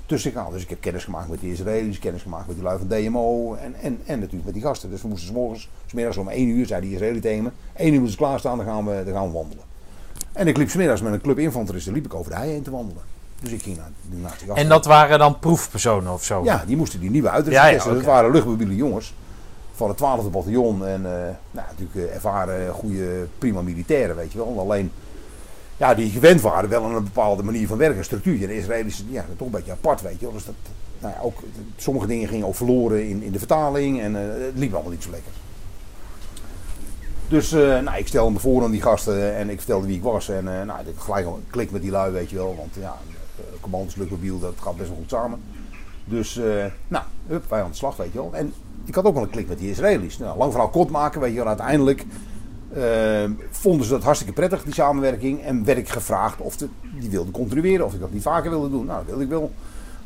tussen 0.08 0.32
gegaan. 0.32 0.52
Dus 0.52 0.62
ik 0.62 0.68
heb 0.68 0.80
kennis 0.80 1.04
gemaakt 1.04 1.28
met 1.28 1.40
die 1.40 1.52
Israëli's, 1.52 1.98
kennis 1.98 2.22
gemaakt 2.22 2.46
met 2.46 2.56
die 2.56 2.64
lui 2.64 2.78
van 2.78 2.88
DMO. 2.88 3.54
En, 3.54 3.74
en, 3.82 4.00
en 4.06 4.18
natuurlijk 4.18 4.44
met 4.44 4.54
die 4.54 4.62
gasten. 4.62 4.90
Dus 4.90 5.02
we 5.02 5.08
moesten 5.08 5.28
s 5.28 5.32
morgens, 5.32 5.68
s 5.86 5.92
middags 5.92 6.16
om 6.16 6.28
één 6.28 6.48
uur, 6.48 6.66
zei 6.66 6.80
die 6.80 6.92
Israëli 6.92 7.20
tegen 7.20 7.42
me. 7.42 7.50
één 7.76 7.86
uur 7.88 7.92
moeten 8.00 8.10
ze 8.10 8.16
klaarstaan, 8.16 8.56
dan 8.56 8.66
gaan 8.66 8.86
we, 8.86 9.02
dan 9.04 9.14
gaan 9.14 9.26
we 9.26 9.32
wandelen. 9.32 9.64
En 10.32 10.46
ik 10.46 10.56
liep 10.56 10.68
's 10.70 10.74
middags 10.74 11.00
met 11.02 11.12
een 11.12 11.20
club 11.20 11.38
infanteristen 11.38 11.92
liep 11.92 12.04
ik 12.04 12.14
over 12.14 12.30
de 12.30 12.36
hei 12.36 12.50
heen 12.50 12.62
te 12.62 12.70
wandelen. 12.70 13.02
Dus 13.40 13.52
ik 13.52 13.62
ging 13.62 13.76
naar, 13.76 13.90
naar 14.08 14.34
die 14.38 14.46
gasten. 14.46 14.56
En 14.56 14.68
dat 14.68 14.84
waren 14.84 15.18
dan 15.18 15.38
proefpersonen 15.38 16.12
of 16.12 16.24
zo? 16.24 16.44
Ja, 16.44 16.64
die 16.66 16.76
moesten 16.76 17.00
die 17.00 17.10
nieuwe 17.10 17.30
uitrusting 17.30 17.64
Ja, 17.64 17.70
ja, 17.70 17.74
testen. 17.74 17.90
oké. 17.92 18.00
Dat 18.00 18.10
waren 18.12 18.30
luchtmobiele 18.30 18.76
jongens 18.76 19.14
van 19.74 19.88
het 19.88 19.98
12e 19.98 20.30
bataljon. 20.30 20.86
En 20.86 21.06
eh, 21.06 21.20
nou, 21.50 21.66
natuurlijk 21.68 22.08
eh, 22.08 22.14
ervaren, 22.14 22.72
goede, 22.72 23.26
prima 23.38 23.60
militairen, 23.62 24.16
weet 24.16 24.32
je 24.32 24.38
wel. 24.38 24.58
Alleen, 24.60 24.90
ja, 25.78 25.94
die 25.94 26.10
gewend 26.10 26.40
waren 26.40 26.68
wel 26.68 26.84
aan 26.84 26.94
een 26.94 27.04
bepaalde 27.04 27.42
manier 27.42 27.66
van 27.66 27.78
werken, 27.78 28.04
structuur. 28.04 28.40
En 28.42 28.46
de 28.46 28.56
Israëlische, 28.56 29.02
ja, 29.08 29.24
toch 29.36 29.46
een 29.46 29.52
beetje 29.52 29.72
apart, 29.72 30.00
weet 30.00 30.20
je. 30.20 30.28
Dus 30.32 30.44
dat, 30.44 30.54
nou 30.98 31.14
ja, 31.14 31.20
ook, 31.20 31.42
sommige 31.76 32.06
dingen 32.06 32.28
gingen 32.28 32.46
ook 32.46 32.54
verloren 32.54 33.08
in, 33.08 33.22
in 33.22 33.32
de 33.32 33.38
vertaling. 33.38 34.00
En 34.00 34.16
eh, 34.16 34.44
het 34.44 34.58
liep 34.58 34.72
allemaal 34.72 34.92
niet 34.92 35.02
zo 35.02 35.10
lekker. 35.10 35.32
Dus 37.28 37.52
eh, 37.52 37.80
nou, 37.80 37.98
ik 37.98 38.06
stelde 38.06 38.32
me 38.32 38.38
voor 38.38 38.64
aan 38.64 38.70
die 38.70 38.82
gasten 38.82 39.34
en 39.34 39.50
ik 39.50 39.58
vertelde 39.58 39.86
wie 39.86 39.96
ik 39.96 40.02
was. 40.02 40.28
En 40.28 40.60
eh, 40.60 40.66
nou, 40.66 40.78
gelijk 40.96 41.26
al 41.26 41.34
een 41.34 41.46
klik 41.50 41.70
met 41.70 41.82
die 41.82 41.90
lui, 41.90 42.12
weet 42.12 42.30
je 42.30 42.36
wel. 42.36 42.56
Want 42.56 42.74
ja, 42.74 42.96
uh, 43.38 43.60
commandos, 43.60 43.94
luchtmobiel, 43.94 44.38
dat 44.38 44.54
gaat 44.60 44.76
best 44.76 44.88
wel 44.88 44.98
goed 44.98 45.10
samen. 45.10 45.40
Dus, 46.04 46.40
nou, 46.88 47.04
hup, 47.26 47.44
wij 47.48 47.62
aan 47.62 47.70
de 47.70 47.76
slag, 47.76 47.96
weet 47.96 48.12
je 48.12 48.18
wel. 48.18 48.30
En 48.32 48.52
ik 48.84 48.94
had 48.94 49.04
ook 49.04 49.14
wel 49.14 49.22
een 49.22 49.30
klik 49.30 49.48
met 49.48 49.58
die 49.58 49.70
Israëli's. 49.70 50.18
Nou, 50.18 50.38
lang 50.38 50.50
verhaal 50.50 50.70
kort 50.70 50.90
maken, 50.90 51.20
weet 51.20 51.30
je 51.30 51.36
wel. 51.36 51.46
Uiteindelijk 51.46 52.04
eh, 52.72 53.30
vonden 53.50 53.86
ze 53.86 53.92
dat 53.92 54.02
hartstikke 54.02 54.34
prettig, 54.34 54.62
die 54.62 54.74
samenwerking. 54.74 55.42
En 55.42 55.64
werd 55.64 55.78
ik 55.78 55.88
gevraagd 55.88 56.40
of 56.40 56.56
de, 56.56 56.68
die 56.98 57.10
wilden 57.10 57.32
continueren, 57.32 57.86
of 57.86 57.94
ik 57.94 58.00
dat 58.00 58.12
niet 58.12 58.22
vaker 58.22 58.50
wilde 58.50 58.70
doen. 58.70 58.86
Nou, 58.86 58.98
dat 58.98 59.06
wilde 59.06 59.22
ik 59.22 59.30
wel. 59.30 59.52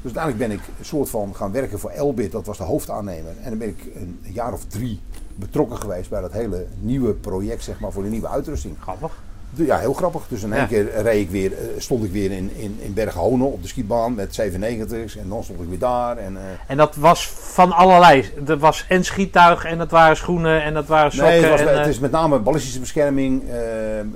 Dus 0.02 0.14
uiteindelijk 0.14 0.48
ben 0.48 0.58
ik 0.58 0.78
een 0.78 0.84
soort 0.84 1.08
van 1.08 1.34
gaan 1.34 1.52
werken 1.52 1.78
voor 1.78 1.90
Elbit, 1.90 2.32
dat 2.32 2.46
was 2.46 2.58
de 2.58 2.64
hoofdaannemer. 2.64 3.32
En 3.42 3.48
dan 3.48 3.58
ben 3.58 3.68
ik 3.68 3.84
een 3.94 4.18
jaar 4.22 4.52
of 4.52 4.64
drie 4.64 5.00
betrokken 5.34 5.78
geweest 5.78 6.10
bij 6.10 6.20
dat 6.20 6.32
hele 6.32 6.66
nieuwe 6.80 7.12
project, 7.12 7.62
zeg 7.62 7.80
maar, 7.80 7.92
voor 7.92 8.02
de 8.02 8.08
nieuwe 8.08 8.28
uitrusting. 8.28 8.76
Grappig. 8.80 9.22
Ja, 9.54 9.78
heel 9.78 9.92
grappig. 9.92 10.22
Dus 10.28 10.42
in 10.42 10.52
één 10.52 10.60
Ja. 10.60 10.66
keer 10.66 11.02
reed 11.02 11.20
ik 11.20 11.30
weer, 11.30 11.52
eh, 11.52 11.58
stond 11.78 12.04
ik 12.04 12.12
weer 12.12 12.30
in, 12.30 12.50
in, 12.56 12.78
in 12.80 12.92
Bergen-Honen 12.94 13.52
op 13.52 13.62
de 13.62 13.68
skietbaan 13.68 14.14
met 14.14 14.40
97's. 14.40 15.16
En 15.16 15.28
dan 15.28 15.44
stond 15.44 15.60
ik 15.60 15.68
weer 15.68 15.78
daar. 15.78 16.16
En, 16.16 16.36
eh, 16.36 16.42
En 16.66 16.76
dat 16.76 16.96
was 16.96 17.28
van 17.28 17.72
allerlei. 17.72 18.30
Er 18.46 18.58
was 18.58 18.84
en 18.88 19.04
schiettuig 19.04 19.64
en 19.64 19.78
dat 19.78 19.90
waren 19.90 20.16
schoenen 20.16 20.62
en 20.62 20.74
dat 20.74 20.86
waren 20.86 21.12
sokken. 21.12 21.30
nee, 21.30 21.40
het, 21.40 21.50
was, 21.50 21.60
en, 21.60 21.68
het 21.76 21.84
eh, 21.84 21.88
is 21.88 21.98
met 21.98 22.10
name 22.10 22.38
ballistische 22.38 22.80
bescherming, 22.80 23.48
eh, 23.48 24.00
eh, 24.00 24.06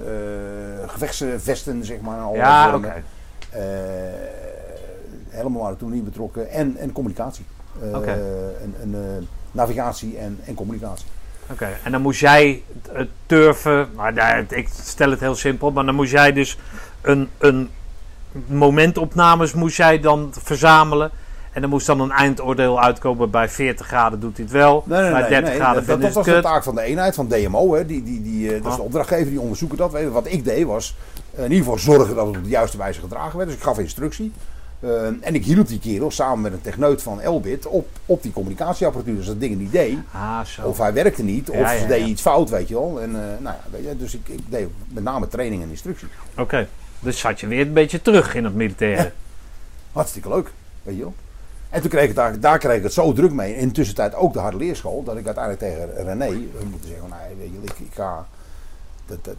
gevechtsvesten, 0.87 1.85
zeg 1.85 2.01
maar. 2.01 2.21
Al 2.21 2.35
ja, 2.35 2.75
oké. 2.75 3.03
helemaal 5.29 5.63
waren 5.63 5.77
toen 5.77 5.91
niet 5.93 6.05
betrokken. 6.05 6.51
En, 6.51 6.77
en 6.77 6.93
communicatie. 6.93 7.45
Eh, 7.83 7.97
Oké. 7.97 8.11
en, 8.63 8.75
en, 8.83 8.95
eh, 8.95 9.01
navigatie 9.53 10.17
en, 10.19 10.39
en 10.45 10.55
communicatie. 10.55 11.07
Oké, 11.51 11.69
en 11.83 11.93
dan 11.93 12.01
moest 12.01 12.21
jij 12.21 12.63
het 12.93 13.09
turven, 13.27 13.89
maar 13.95 14.45
ik 14.49 14.69
stel 14.83 15.11
het 15.11 15.21
heel 15.21 15.35
simpel, 15.35 15.71
maar 15.71 15.85
dan 15.85 15.95
moest 15.95 16.13
jij 16.13 16.33
dus 16.33 16.59
een, 17.01 17.29
een 17.39 17.71
momentopnames 18.47 19.53
moest 19.53 19.77
jij 19.77 20.01
dan 20.01 20.33
verzamelen. 20.43 21.11
En 21.53 21.63
dan 21.63 21.71
moest 21.71 21.87
dan 21.87 22.01
een 22.01 22.11
eindoordeel 22.11 22.81
uitkomen 22.83 23.31
bij 23.31 23.49
40 23.49 23.87
graden 23.87 24.21
doet 24.21 24.37
hij 24.37 24.45
het 24.45 24.55
wel, 24.55 24.85
Nee, 24.87 25.01
nee, 25.01 25.11
bij 25.11 25.21
nee, 25.21 25.31
30 25.31 25.49
nee, 25.49 25.59
graden 25.59 25.75
dat, 25.75 25.85
vindt 25.85 26.03
dat 26.03 26.13
hij 26.15 26.23
was 26.23 26.27
het 26.35 26.45
de 26.45 26.49
taak 26.49 26.63
van 26.63 26.75
de 26.75 26.83
eenheid, 26.83 27.15
van 27.15 27.29
DMO. 27.29 27.75
Hè. 27.75 27.87
Die, 27.87 28.03
die, 28.03 28.23
die, 28.23 28.47
eh, 28.47 28.53
dat 28.63 28.65
is 28.65 28.71
Ah. 28.71 28.77
de 28.77 28.83
opdrachtgever, 28.83 29.31
die 29.31 29.41
onderzoeken 29.41 29.79
dat. 29.79 29.93
Wat 30.11 30.27
ik 30.27 30.45
deed 30.45 30.65
was 30.65 30.97
eh, 31.35 31.45
in 31.45 31.51
ieder 31.51 31.59
geval 31.65 31.79
zorgen 31.79 32.15
dat 32.15 32.27
het 32.27 32.37
op 32.37 32.43
de 32.43 32.49
juiste 32.49 32.77
wijze 32.77 33.01
gedragen 33.01 33.37
werd. 33.37 33.49
Dus 33.49 33.59
ik 33.59 33.65
gaf 33.65 33.79
instructie. 33.79 34.33
Eh, 34.87 35.07
en 35.21 35.35
ik 35.35 35.45
hielp 35.45 35.69
die 35.69 35.79
kerel 35.79 36.11
samen 36.11 36.41
met 36.41 36.53
een 36.53 36.61
techneut 36.61 37.03
van 37.03 37.21
Elbit 37.21 37.67
op, 37.67 37.89
op 38.07 38.23
die 38.23 38.33
communicatieapparatuur. 38.33 39.17
Dus 39.17 39.27
dat 39.27 39.41
ding 39.41 39.59
niet 39.59 39.73
deed. 39.73 39.99
Ah, 40.13 40.45
zo. 40.45 40.67
Of 40.67 40.79
hij 40.79 40.93
werkte 40.93 41.23
niet, 41.23 41.51
of 41.51 41.57
ja, 41.57 41.79
ze 41.79 41.87
deed 41.87 42.01
ja. 42.01 42.07
iets 42.07 42.23
fout, 42.23 42.51
weet 42.51 42.69
je 42.69 42.75
wel. 42.75 43.01
En, 43.01 43.11
eh, 43.11 43.41
nou 43.41 43.57
ja, 43.57 43.61
weet 43.71 43.85
je, 43.85 43.97
dus 43.97 44.15
ik, 44.15 44.29
ik 44.29 44.41
deed 44.49 44.69
met 44.89 45.05
name 45.05 45.29
training 45.29 45.63
en 45.63 45.71
instructie. 45.71 46.09
Oké, 46.37 46.69
dus 47.01 47.19
zat 47.19 47.41
je 47.41 47.47
weer 47.47 47.67
een 47.67 47.73
beetje 47.73 48.03
terug 48.03 48.35
in 48.35 48.45
het 48.45 48.55
militaire. 48.55 49.13
Hartstikke 49.93 50.29
leuk, 50.29 50.53
weet 50.83 50.97
je 50.97 51.03
wel. 51.03 51.15
En 51.71 51.81
toen 51.81 51.91
kreeg 51.91 52.09
ik 52.09 52.15
daar, 52.15 52.41
daar 52.41 52.59
kreeg 52.59 52.77
ik 52.77 52.83
het 52.83 52.93
zo 52.93 53.13
druk 53.13 53.33
mee. 53.33 53.57
In 53.57 53.69
de 53.69 53.75
tussentijd 53.75 54.15
ook 54.15 54.33
de 54.33 54.39
harde 54.39 54.57
leerschool. 54.57 55.03
Dat 55.03 55.17
ik 55.17 55.27
uiteindelijk 55.27 55.65
tegen 55.65 56.05
René 56.05 56.25
eh, 56.25 56.65
moet 56.71 56.85
zeggen: 56.87 57.09
nou, 57.09 57.21
weet 57.39 57.51
je, 57.53 57.59
ik, 57.63 57.79
ik 57.79 57.95
ga. 57.95 58.27
Dat, 59.07 59.25
dat, 59.25 59.37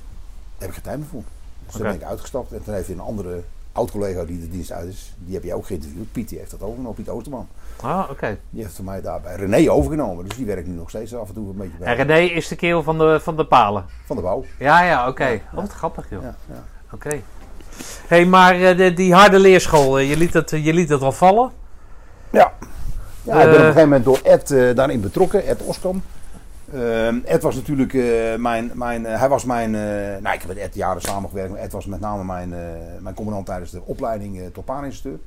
heb 0.58 0.68
ik 0.68 0.74
geen 0.74 0.84
tijd 0.84 0.98
meer 0.98 1.08
voor. 1.08 1.24
Dus 1.66 1.76
Oké. 1.76 1.78
toen 1.78 1.88
ben 1.92 2.02
ik 2.02 2.04
uitgestapt. 2.04 2.52
En 2.52 2.64
toen 2.64 2.74
heeft 2.74 2.90
een 2.90 3.00
andere 3.00 3.42
oud-collega 3.78 4.24
die 4.24 4.40
de 4.40 4.50
dienst 4.50 4.72
uit 4.72 4.88
is, 4.88 5.14
die 5.18 5.34
heb 5.34 5.44
jij 5.44 5.54
ook 5.54 5.66
geïnterviewd. 5.66 6.12
Piet 6.12 6.30
die 6.30 6.38
heeft 6.38 6.52
dat 6.52 6.62
overgenomen, 6.62 6.96
Piet 6.96 7.10
Oosterman. 7.10 7.48
Ah, 7.82 8.10
oké. 8.10 8.38
Die 8.50 8.64
heeft 8.64 8.76
voor 8.76 8.86
mij 8.86 9.02
daar 9.02 9.22
bij 9.22 9.36
René 9.36 9.72
overgenomen. 9.72 10.26
Dus 10.26 10.38
die 10.38 10.46
werkt 10.46 10.68
nu 10.68 10.74
nog 10.74 10.90
steeds 10.90 11.16
af 11.16 11.28
en 11.28 11.34
toe 11.34 11.50
een 11.50 11.58
beetje 11.58 11.78
bij. 11.78 11.88
En 11.88 12.06
René 12.06 12.20
is 12.20 12.48
de 12.48 12.56
kerel 12.56 12.84
van 12.84 12.98
de, 12.98 13.20
van 13.22 13.36
de 13.36 13.46
palen. 13.46 13.86
Van 14.06 14.16
de 14.16 14.22
bouw. 14.22 14.46
Ja, 14.60 14.84
ja, 14.84 15.08
oké. 15.08 15.42
Oh, 15.52 15.60
wat 15.60 15.72
grappig, 15.72 16.10
joh. 16.10 16.22
Ja, 16.22 16.36
ja. 16.46 16.64
Oké. 16.92 17.22
hey, 18.08 18.26
maar 18.26 18.62
eh, 18.62 18.96
die 18.96 19.14
harde 19.14 19.40
leerschool, 19.40 20.00
eh, 20.00 20.10
je 20.10 20.18
liet 20.18 20.34
het, 20.34 20.50
je 20.50 20.74
liet 20.74 20.90
het 20.90 21.00
wel 21.00 21.12
vallen. 21.12 21.52
Ja. 22.30 22.54
Ja, 23.24 23.34
ik 23.34 23.46
ben 23.46 23.48
op 23.48 23.54
een 23.54 23.60
gegeven 23.60 23.82
moment 23.82 24.06
door 24.06 24.20
Ed 24.24 24.76
daarin 24.76 25.02
betrokken, 25.02 25.46
Ed 25.46 25.62
Oskam. 25.62 26.02
Ehm, 26.74 27.20
Ed 27.26 27.42
was 27.42 27.56
natuurlijk 27.56 27.94
eh, 27.94 28.36
mijn, 28.36 28.72
mijn 28.74 29.06
eh, 29.06 29.20
hij 29.20 29.30
was 29.30 29.46
mijn, 29.46 29.76
eh, 29.76 29.82
nou 30.22 30.36
ik 30.36 30.42
heb 30.42 30.48
met 30.48 30.58
Ed 30.58 30.76
jaren 30.76 31.02
samengewerkt, 31.02 31.52
maar 31.52 31.60
Ed 31.60 31.72
was 31.72 31.86
met 31.86 32.00
name 32.00 32.24
mijn, 32.24 32.50
mijn 33.00 33.16
commandant 33.16 33.46
tijdens 33.46 33.72
de 33.72 33.82
opleiding 33.86 34.54
tot 34.54 34.66
paarinstructeur. 34.66 35.20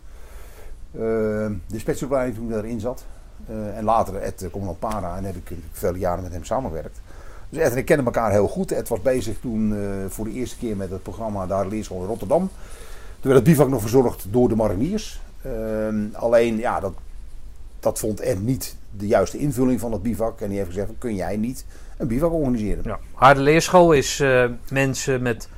Ehm, 0.95 1.53
de 1.67 1.79
specialopleiding 1.79 2.37
toen 2.37 2.47
ik 2.47 2.53
daarin 2.53 2.81
zat. 2.81 3.05
En 3.75 3.85
later 3.85 4.17
Ed 4.17 4.49
commandant 4.51 4.79
para 4.79 5.17
en 5.17 5.25
heb 5.25 5.37
ik 5.37 5.57
vele 5.73 5.99
jaren 5.99 6.23
met 6.23 6.33
hem 6.33 6.45
samengewerkt. 6.45 7.01
Dus 7.49 7.63
Ed 7.63 7.73
en 7.73 7.79
ik 7.79 7.85
kennen 7.85 8.07
elkaar 8.07 8.31
heel 8.31 8.49
goed. 8.49 8.73
Ed 8.73 8.89
was 8.89 9.03
bezig 9.03 9.41
toen 9.41 9.75
voor 10.09 10.25
de 10.25 10.33
eerste 10.33 10.57
keer 10.57 10.77
met 10.77 10.91
het 10.91 11.03
programma 11.03 11.47
Daar 11.47 11.67
Leerschool 11.67 12.01
in 12.01 12.07
Rotterdam. 12.07 12.51
Toen 13.21 13.31
werd 13.33 13.35
het 13.35 13.45
bivak 13.45 13.69
nog 13.69 13.81
verzorgd 13.81 14.27
door 14.31 14.49
de 14.49 14.57
mariniers. 14.57 15.21
Ehm, 15.43 16.05
alleen, 16.13 16.59
ja, 16.59 16.81
dat, 16.81 16.93
dat 17.81 17.99
vond 17.99 18.21
Ed 18.21 18.43
niet 18.43 18.77
de 18.91 19.07
juiste 19.07 19.39
invulling 19.39 19.81
van 19.81 19.93
het 19.93 20.03
bivak. 20.03 20.41
En 20.41 20.49
die 20.49 20.57
heeft 20.57 20.71
gezegd, 20.71 20.91
kun 20.99 21.15
jij 21.15 21.37
niet 21.37 21.65
een 21.97 22.09
bivak 22.09 22.33
organiseren? 22.33 22.83
Ja. 22.85 22.99
Harde 23.15 23.41
leerschool 23.41 23.93
is 23.93 24.21
eh, 24.21 24.45
mensen 24.71 25.23
met 25.23 25.49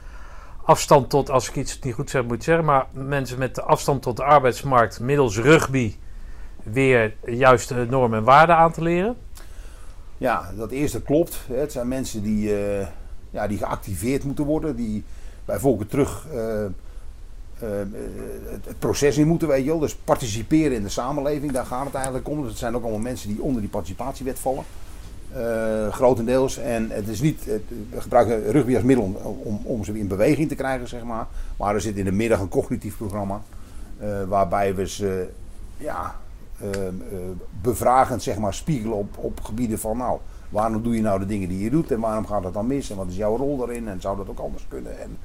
afstand 0.65 1.11
tot, 1.11 1.31
als 1.31 1.49
ik 1.49 1.57
iets 1.57 1.79
niet 1.81 1.95
goed 1.95 2.11
zeg 2.11 2.25
moet 2.25 2.45
zeggen, 2.45 2.65
maar 2.65 2.87
mensen 2.93 3.39
met 3.39 3.55
de 3.55 3.63
afstand 3.63 4.03
tot 4.03 4.17
de 4.17 4.25
arbeidsmarkt 4.25 5.01
middels 5.01 5.39
rugby 5.39 5.95
weer 6.63 7.15
juist 7.25 7.69
de 7.69 7.87
normen 7.91 8.19
en 8.19 8.25
waarden 8.25 8.57
aan 8.57 8.73
te 8.73 8.83
leren. 8.83 9.17
Ja, 10.19 10.51
dat 10.57 10.71
eerste 10.71 11.03
klopt. 11.03 11.39
Het 11.53 11.73
zijn 11.73 11.89
mensen 11.89 12.23
die, 12.23 12.57
eh, 12.57 12.87
ja, 13.31 13.47
die 13.47 13.59
geactiveerd 13.59 14.25
moeten 14.25 14.45
worden. 14.45 14.77
Die 14.77 15.05
bij 15.45 15.59
volken 15.59 15.87
terug 15.87 16.27
eh, 16.33 16.65
het, 18.51 18.65
het 18.67 18.79
proces 18.79 19.19
in 19.19 19.27
moeten, 19.27 19.49
weet 19.49 19.65
je 19.65 19.71
wel. 19.71 19.79
Dus 19.79 19.95
participeren 19.95 20.77
in 20.77 20.83
de 20.83 20.89
samenleving, 20.89 21.53
daar 21.53 21.67
gaat 21.67 21.85
het 21.85 21.95
eigenlijk 21.95 22.29
om. 22.29 22.45
Het 22.45 22.59
zijn 22.59 22.77
ook 22.77 22.83
allemaal 22.83 23.01
mensen 23.01 23.29
die 23.29 23.43
onder 23.43 23.61
die 23.61 23.71
participatiewet 23.71 24.39
vallen. 24.39 24.65
Eh, 25.33 25.89
grotendeels. 25.93 26.57
En 26.59 26.91
het 26.91 27.09
is 27.09 27.21
niet, 27.21 27.45
het- 27.45 27.63
we 27.91 28.01
gebruiken 28.01 28.51
rugby 28.51 28.75
als 28.75 28.85
middel 28.85 29.05
om, 29.45 29.61
om, 29.63 29.85
ze 29.85 29.99
in 29.99 30.07
beweging 30.07 30.49
te 30.49 30.55
krijgen, 30.55 30.89
zeg 30.89 31.03
maar. 31.05 31.27
Maar 31.57 31.75
er 31.75 31.81
zit 31.81 31.97
in 31.97 32.05
de 32.05 32.13
middag 32.13 32.41
een 32.41 32.49
cognitief 32.49 32.97
programma. 32.97 33.43
eh, 33.99 34.09
waarbij 34.29 34.75
we 34.75 34.89
ze 34.89 35.29
ja, 35.77 36.17
eh, 36.61 36.87
eh, 36.87 36.93
bevragend 37.63 38.23
zeg 38.23 38.39
maar, 38.39 38.55
spiegelen 38.55 38.97
op, 38.97 39.17
op 39.19 39.41
gebieden 39.41 39.79
van 39.79 39.97
nou, 39.97 40.19
waarom 40.49 40.83
doe 40.83 40.95
je 40.95 41.01
nou 41.03 41.19
de 41.19 41.27
dingen 41.27 41.49
die 41.49 41.65
je 41.65 41.71
doet 41.71 41.91
en 41.91 42.01
waarom 42.01 42.27
gaat 42.27 42.45
het 42.45 42.55
dan 42.55 42.67
mis 42.67 42.91
en 42.91 42.97
wat 42.97 43.09
is 43.09 43.17
jouw 43.17 43.37
rol 43.37 43.57
daarin 43.57 43.89
en 43.89 44.01
zou 44.01 44.17
dat 44.17 44.29
ook 44.29 44.39
anders 44.39 44.65
kunnen. 44.69 45.01
En, 45.01 45.17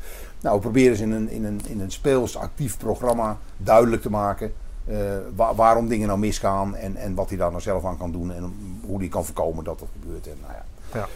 nou, 0.41 0.55
we 0.55 0.61
proberen 0.61 0.97
ze 0.97 1.03
in 1.03 1.11
een, 1.11 1.29
in 1.29 1.45
een, 1.45 1.61
in 1.67 1.79
een 1.81 1.91
speels 1.91 2.37
actief 2.37 2.77
programma 2.77 3.37
duidelijk 3.57 4.01
te 4.01 4.09
maken 4.09 4.53
eh, 4.85 4.97
wa- 5.35 5.55
waarom 5.55 5.87
dingen 5.87 6.07
nou 6.07 6.19
misgaan 6.19 6.75
en, 6.75 6.95
en 6.95 7.15
wat 7.15 7.29
hij 7.29 7.37
daar 7.37 7.49
nou 7.49 7.61
zelf 7.61 7.85
aan 7.85 7.97
kan 7.97 8.11
doen 8.11 8.31
en 8.31 8.53
hoe 8.85 8.99
hij 8.99 9.07
kan 9.07 9.25
voorkomen 9.25 9.63
dat 9.63 9.79
dat 9.79 9.87
gebeurt. 10.01 10.27
En, 10.27 10.37
nou 10.41 10.53
ja. 10.53 10.65
Ja. 10.99 11.07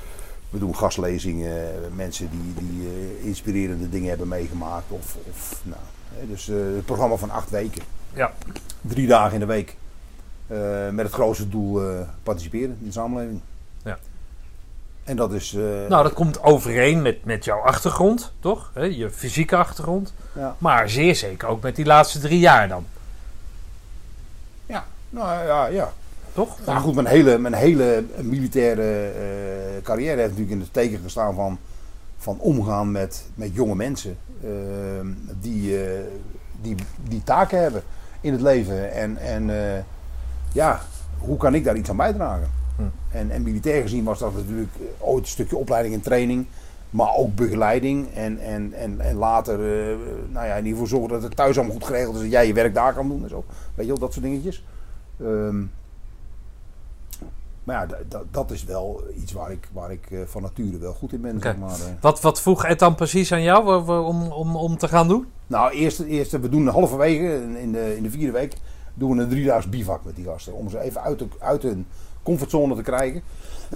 We 0.49 0.59
doen 0.59 0.75
gastlezingen, 0.75 1.57
eh, 1.61 1.67
mensen 1.95 2.29
die, 2.31 2.65
die 2.67 2.87
eh, 2.87 3.25
inspirerende 3.25 3.89
dingen 3.89 4.09
hebben 4.09 4.27
meegemaakt. 4.27 4.85
Of, 4.91 5.17
of, 5.29 5.61
nou, 5.63 5.81
dus 6.27 6.49
eh, 6.49 6.55
het 6.75 6.85
programma 6.85 7.15
van 7.15 7.29
acht 7.31 7.49
weken 7.49 7.81
Ja. 8.13 8.33
drie 8.81 9.07
dagen 9.07 9.33
in 9.33 9.39
de 9.39 9.45
week. 9.45 9.75
Met 10.91 11.05
het 11.05 11.11
grootste 11.13 11.49
doel 11.49 11.81
participeren 12.23 12.77
in 12.79 12.85
de 12.85 12.91
samenleving. 12.91 13.41
En 15.11 15.17
dat 15.17 15.31
is. 15.33 15.53
eh, 15.53 15.61
Nou, 15.89 16.03
dat 16.03 16.13
komt 16.13 16.43
overeen 16.43 17.01
met, 17.01 17.25
met 17.25 17.45
jouw 17.45 17.59
achtergrond, 17.59 18.33
toch? 18.39 18.71
Je 18.75 19.09
fysieke 19.09 19.55
achtergrond. 19.55 20.13
ja. 20.35 20.55
Maar 20.57 20.89
zeer 20.89 21.15
zeker 21.15 21.47
ook 21.47 21.61
met 21.61 21.75
die 21.75 21.85
laatste 21.85 22.19
drie 22.19 22.39
jaar 22.39 22.67
dan, 22.67 22.85
ja, 24.65 24.85
nou 25.09 25.45
ja, 25.45 25.65
ja. 25.65 25.91
toch? 26.33 26.57
Nou 26.65 26.79
goed, 26.81 26.95
mijn 26.95 27.07
hele, 27.07 27.37
mijn 27.37 27.53
hele 27.53 28.03
militaire 28.21 29.09
eh, 29.09 29.81
carrière 29.83 30.15
heeft 30.15 30.29
natuurlijk 30.29 30.51
in 30.55 30.59
het 30.59 30.73
teken 30.73 30.99
gestaan 31.03 31.35
van, 31.35 31.59
van 32.17 32.37
omgaan 32.39 32.91
met, 32.91 33.25
met 33.35 33.53
jonge 33.53 33.75
mensen. 33.75 34.17
eh, 34.43 34.49
die, 35.41 35.83
eh, 35.83 35.99
die, 36.61 36.75
die 37.03 37.23
taken 37.23 37.61
hebben 37.61 37.83
in 38.21 38.31
het 38.31 38.41
leven. 38.41 38.91
En, 38.93 39.17
en 39.17 39.49
ja, 40.51 40.81
hoe 41.17 41.37
kan 41.37 41.53
ik 41.55 41.63
daar 41.63 41.75
iets 41.75 41.89
aan 41.89 41.95
bijdragen? 41.97 42.59
Hm. 43.09 43.17
En, 43.17 43.31
en 43.31 43.43
militair 43.43 43.81
gezien 43.81 44.03
was 44.03 44.19
dat 44.19 44.33
natuurlijk 44.33 44.71
ooit 44.97 45.23
een 45.23 45.29
stukje 45.29 45.57
opleiding 45.57 45.93
en 45.95 46.01
training. 46.01 46.45
Maar 46.89 47.15
ook 47.15 47.35
begeleiding. 47.35 48.13
En, 48.13 48.39
en, 48.39 48.73
en, 48.73 48.99
en 48.99 49.15
later, 49.15 49.53
eh, 49.53 49.97
nou 50.31 50.45
ja, 50.47 50.51
in 50.55 50.65
ieder 50.65 50.71
geval 50.71 50.87
zorgen 50.99 51.09
dat 51.09 51.23
het 51.23 51.35
thuis 51.35 51.57
allemaal 51.57 51.75
goed 51.75 51.85
geregeld 51.85 52.15
is. 52.15 52.21
Dat 52.21 52.31
jij 52.31 52.47
je 52.47 52.53
werk 52.53 52.73
daar 52.73 52.93
kan 52.93 53.07
doen 53.07 53.23
en 53.23 53.29
zo. 53.29 53.43
Weet 53.75 53.85
je 53.85 53.91
wel, 53.91 53.99
dat 54.01 54.13
soort 54.13 54.25
dingetjes. 54.25 54.63
Ehm, 55.21 55.61
maar 57.63 57.87
ja, 57.89 57.97
dat 58.31 58.51
is 58.51 58.63
wel 58.63 59.03
iets 59.15 59.31
waar 59.31 59.51
ik, 59.51 59.67
waar 59.73 59.91
ik 59.91 60.11
eh, 60.11 60.19
van 60.25 60.41
nature 60.41 60.77
wel 60.77 60.93
goed 60.93 61.13
in 61.13 61.21
ben. 61.21 61.39
Zeg 61.41 61.57
maar. 61.57 61.69
eh. 61.69 61.85
Wat, 62.01 62.21
wat 62.21 62.41
vroeg 62.41 62.65
Ed 62.65 62.79
dan 62.79 62.95
precies 62.95 63.31
aan 63.31 63.41
jou 63.43 63.89
om, 64.05 64.31
om, 64.31 64.55
om 64.55 64.77
te 64.77 64.87
gaan 64.87 65.07
doen? 65.07 65.25
Nou, 65.47 65.71
eerst, 65.71 65.99
eerst 65.99 66.31
we 66.31 66.49
doen 66.49 66.67
halverwege, 66.67 67.33
in- 67.35 67.55
in 67.57 67.71
de, 67.71 67.97
in 67.97 68.03
de 68.03 68.09
vierde 68.09 68.31
week, 68.31 68.53
doen 68.93 69.15
we 69.17 69.23
een 69.23 69.29
driedaags 69.29 69.69
bivak 69.69 70.03
met 70.05 70.15
die 70.15 70.25
gasten. 70.25 70.53
Om 70.53 70.69
ze 70.69 70.79
even 70.79 71.01
uit, 71.01 71.19
de, 71.19 71.27
uit 71.39 71.63
hun 71.63 71.85
comfortzone 72.23 72.75
te 72.75 72.81
krijgen. 72.81 73.23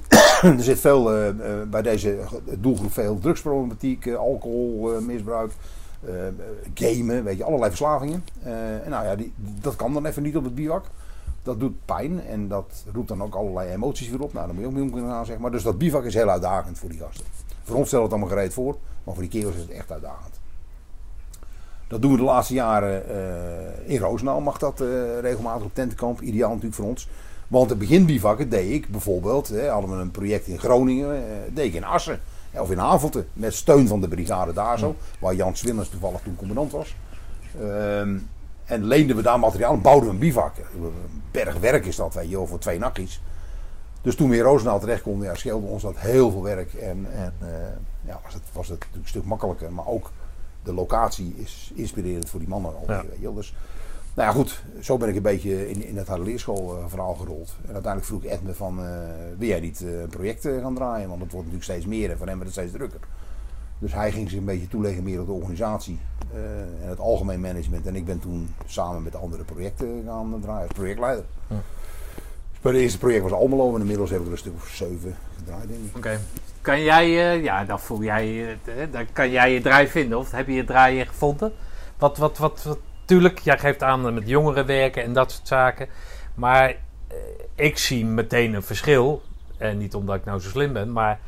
er 0.41 0.63
zit 0.63 0.79
veel, 0.79 1.13
eh, 1.13 1.27
eh, 1.29 1.35
bij 1.69 1.81
deze 1.81 2.17
doelgroep 2.59 2.93
veel 2.93 3.19
drugsproblematiek, 3.19 4.05
eh, 4.05 4.15
alcoholmisbruik, 4.15 5.51
gamen, 6.73 7.23
weet 7.23 7.37
je, 7.37 7.43
allerlei 7.43 7.69
verslavingen. 7.69 8.23
En 8.83 8.89
nou 8.89 9.05
ja, 9.05 9.15
die, 9.15 9.33
dat 9.61 9.75
kan 9.75 9.93
dan 9.93 10.05
even 10.05 10.23
niet 10.23 10.37
op 10.37 10.43
het 10.43 10.55
bivak. 10.55 10.85
Dat 11.43 11.59
doet 11.59 11.85
pijn 11.85 12.25
en 12.25 12.47
dat 12.47 12.83
roept 12.93 13.07
dan 13.07 13.23
ook 13.23 13.35
allerlei 13.35 13.71
emoties 13.71 14.09
weer 14.09 14.21
op. 14.21 14.33
Nou, 14.33 14.45
daar 14.45 14.55
moet 14.55 14.63
je 14.63 14.69
ook 14.69 14.75
mee 14.75 14.83
om 14.83 14.91
kunnen 14.91 15.11
gaan, 15.11 15.25
zeg 15.25 15.37
maar. 15.37 15.51
Dus 15.51 15.63
dat 15.63 15.77
bivak 15.77 16.03
is 16.03 16.13
heel 16.13 16.29
uitdagend 16.29 16.79
voor 16.79 16.89
die 16.89 16.99
gasten. 16.99 17.25
Voor 17.63 17.75
ons 17.75 17.87
stelt 17.87 18.03
het 18.03 18.11
allemaal 18.11 18.29
gereed 18.29 18.53
voor, 18.53 18.77
maar 19.03 19.13
voor 19.13 19.23
die 19.23 19.39
kerels 19.39 19.55
is 19.55 19.61
het 19.61 19.71
echt 19.71 19.91
uitdagend. 19.91 20.39
Dat 21.87 22.01
doen 22.01 22.11
we 22.11 22.17
de 22.17 22.23
laatste 22.23 22.53
jaren 22.53 23.03
in 23.87 23.99
Roosendaal. 23.99 24.41
Mag 24.41 24.57
dat 24.57 24.79
regelmatig 25.21 25.65
op 25.65 25.73
tentenkamp. 25.73 26.21
Ideaal 26.21 26.49
natuurlijk 26.49 26.75
voor 26.75 26.85
ons. 26.85 27.07
Want 27.47 27.69
de 27.69 27.75
beginbivakken 27.75 28.49
deed 28.49 28.71
ik 28.71 28.89
bijvoorbeeld. 28.89 29.47
Hè, 29.47 29.67
hadden 29.67 29.89
we 29.95 30.01
een 30.01 30.11
project 30.11 30.47
in 30.47 30.59
Groningen. 30.59 31.15
eh, 31.15 31.21
deed 31.53 31.65
ik 31.65 31.73
in 31.73 31.83
Assen. 31.83 32.19
hè, 32.51 32.61
Of 32.61 32.71
in 32.71 32.77
Havelte. 32.77 33.25
Met 33.33 33.53
steun 33.53 33.87
van 33.87 34.01
de 34.01 34.07
brigade 34.07 34.53
daar 34.53 34.79
zo. 34.79 34.95
Waar 35.19 35.35
Jan 35.35 35.55
Swillens 35.55 35.89
toevallig 35.89 36.21
toen 36.21 36.35
commandant 36.35 36.71
was. 36.71 36.95
Ehm, 37.61 38.17
en 38.65 38.83
leenden 38.85 39.15
we 39.15 39.21
daar 39.21 39.39
materiaal 39.39 39.73
en 39.73 39.81
bouwden 39.81 40.07
we 40.07 40.13
een 40.13 40.19
bivak. 40.19 40.57
Een 40.57 40.91
berg 41.31 41.59
werk 41.59 41.85
is 41.85 41.95
dat, 41.95 42.13
weet 42.13 42.29
je 42.29 42.35
wel, 42.35 42.47
voor 42.47 42.59
twee 42.59 42.79
nachtjes. 42.79 43.21
Dus 44.01 44.15
toen 44.15 44.29
we 44.29 44.35
in 44.35 44.41
Roosendaal 44.43 44.79
terecht 44.79 45.01
konden, 45.01 45.27
ja, 45.27 45.35
scheelde 45.35 45.67
ons 45.67 45.81
dat 45.81 45.97
heel 45.97 46.31
veel 46.31 46.43
werk. 46.43 46.73
En, 46.73 47.07
en 47.15 47.33
eh, 47.39 47.47
ja, 48.05 48.19
was, 48.23 48.33
het, 48.33 48.43
was 48.51 48.67
het 48.67 48.79
natuurlijk 48.79 49.03
een 49.03 49.09
stuk 49.09 49.25
makkelijker. 49.25 49.71
Maar 49.71 49.87
ook 49.87 50.11
de 50.63 50.73
locatie 50.73 51.33
is 51.37 51.71
inspirerend 51.75 52.29
voor 52.29 52.39
die 52.39 52.49
mannen 52.49 52.75
alweer. 52.79 52.95
Ja. 52.95 53.01
Weet 53.09 53.17
je 53.17 53.23
wel. 53.23 53.33
Dus, 53.33 53.53
nou 54.15 54.27
ja, 54.27 54.31
goed. 54.31 54.63
Zo 54.81 54.97
ben 54.97 55.09
ik 55.09 55.15
een 55.15 55.21
beetje 55.21 55.69
in, 55.69 55.83
in 55.83 55.97
het 55.97 56.07
harde 56.07 56.23
leerschool 56.23 56.77
eh, 56.77 56.83
verhaal 56.87 57.13
gerold. 57.13 57.55
En 57.61 57.73
uiteindelijk 57.73 58.05
vroeg 58.05 58.23
Ed 58.23 58.43
me 58.43 58.53
van, 58.53 58.79
eh, 58.79 58.89
wil 59.37 59.47
jij 59.47 59.59
niet 59.59 59.81
eh, 59.81 60.01
een 60.01 60.09
project 60.09 60.45
eh, 60.45 60.61
gaan 60.61 60.75
draaien? 60.75 61.09
Want 61.09 61.21
het 61.21 61.31
wordt 61.31 61.47
natuurlijk 61.47 61.71
steeds 61.71 61.85
meer 61.85 62.11
en 62.11 62.17
voor 62.17 62.27
hem 62.27 62.37
wordt 62.37 62.55
het 62.55 62.63
steeds 62.65 62.77
drukker. 62.77 63.07
Dus 63.79 63.93
hij 63.93 64.11
ging 64.11 64.29
zich 64.29 64.39
een 64.39 64.45
beetje 64.45 64.67
toeleggen 64.67 65.03
meer 65.03 65.19
op 65.19 65.25
de 65.25 65.31
organisatie 65.31 65.99
eh, 66.33 66.83
en 66.83 66.89
het 66.89 66.99
algemeen 66.99 67.41
management. 67.41 67.87
En 67.87 67.95
ik 67.95 68.05
ben 68.05 68.19
toen 68.19 68.53
samen 68.65 69.03
met 69.03 69.15
andere 69.15 69.43
projecten 69.43 70.03
gaan 70.05 70.39
draaien 70.41 70.67
als 70.67 70.77
projectleider. 70.77 71.25
Ja. 71.47 71.55
Dus 72.51 72.59
bij 72.61 72.71
het 72.71 72.81
eerste 72.81 72.97
project 72.97 73.23
was 73.23 73.31
Almelo 73.31 73.75
en 73.75 73.81
inmiddels 73.81 74.09
heb 74.09 74.19
ik 74.19 74.25
er 74.25 74.31
een 74.31 74.37
stuk 74.37 74.53
of 74.55 74.67
zeven 74.67 75.15
gedraaid, 75.37 75.67
denk 75.67 75.79
ik. 75.85 75.97
Oké. 75.97 76.19
Kan 76.61 76.81
jij, 76.81 77.05
eh, 77.05 77.43
ja, 77.43 77.65
dan 77.65 77.79
voel 77.79 78.03
jij, 78.03 78.23
eh, 78.65 78.83
eh, 78.83 78.91
dan 78.91 79.05
kan 79.13 79.31
jij 79.31 79.53
je 79.53 79.61
draai 79.61 79.87
vinden, 79.87 80.17
of 80.17 80.31
heb 80.31 80.47
je 80.47 80.53
je 80.53 80.63
draai 80.63 81.05
gevonden? 81.05 81.53
Wat, 81.97 82.17
wat, 82.17 82.37
wat, 82.37 82.63
wat, 82.63 82.77
tuurlijk, 83.05 83.39
jij 83.39 83.57
geeft 83.57 83.83
aan 83.83 84.13
met 84.13 84.27
jongeren 84.27 84.65
werken 84.65 85.03
en 85.03 85.13
dat 85.13 85.31
soort 85.31 85.47
zaken. 85.47 85.87
Maar 86.33 86.69
eh, 86.69 87.17
ik 87.55 87.77
zie 87.77 88.05
meteen 88.05 88.53
een 88.53 88.63
verschil. 88.63 89.21
En 89.57 89.77
niet 89.77 89.95
omdat 89.95 90.15
ik 90.15 90.25
nou 90.25 90.39
zo 90.39 90.49
slim 90.49 90.73
ben, 90.73 90.91
maar 90.91 91.19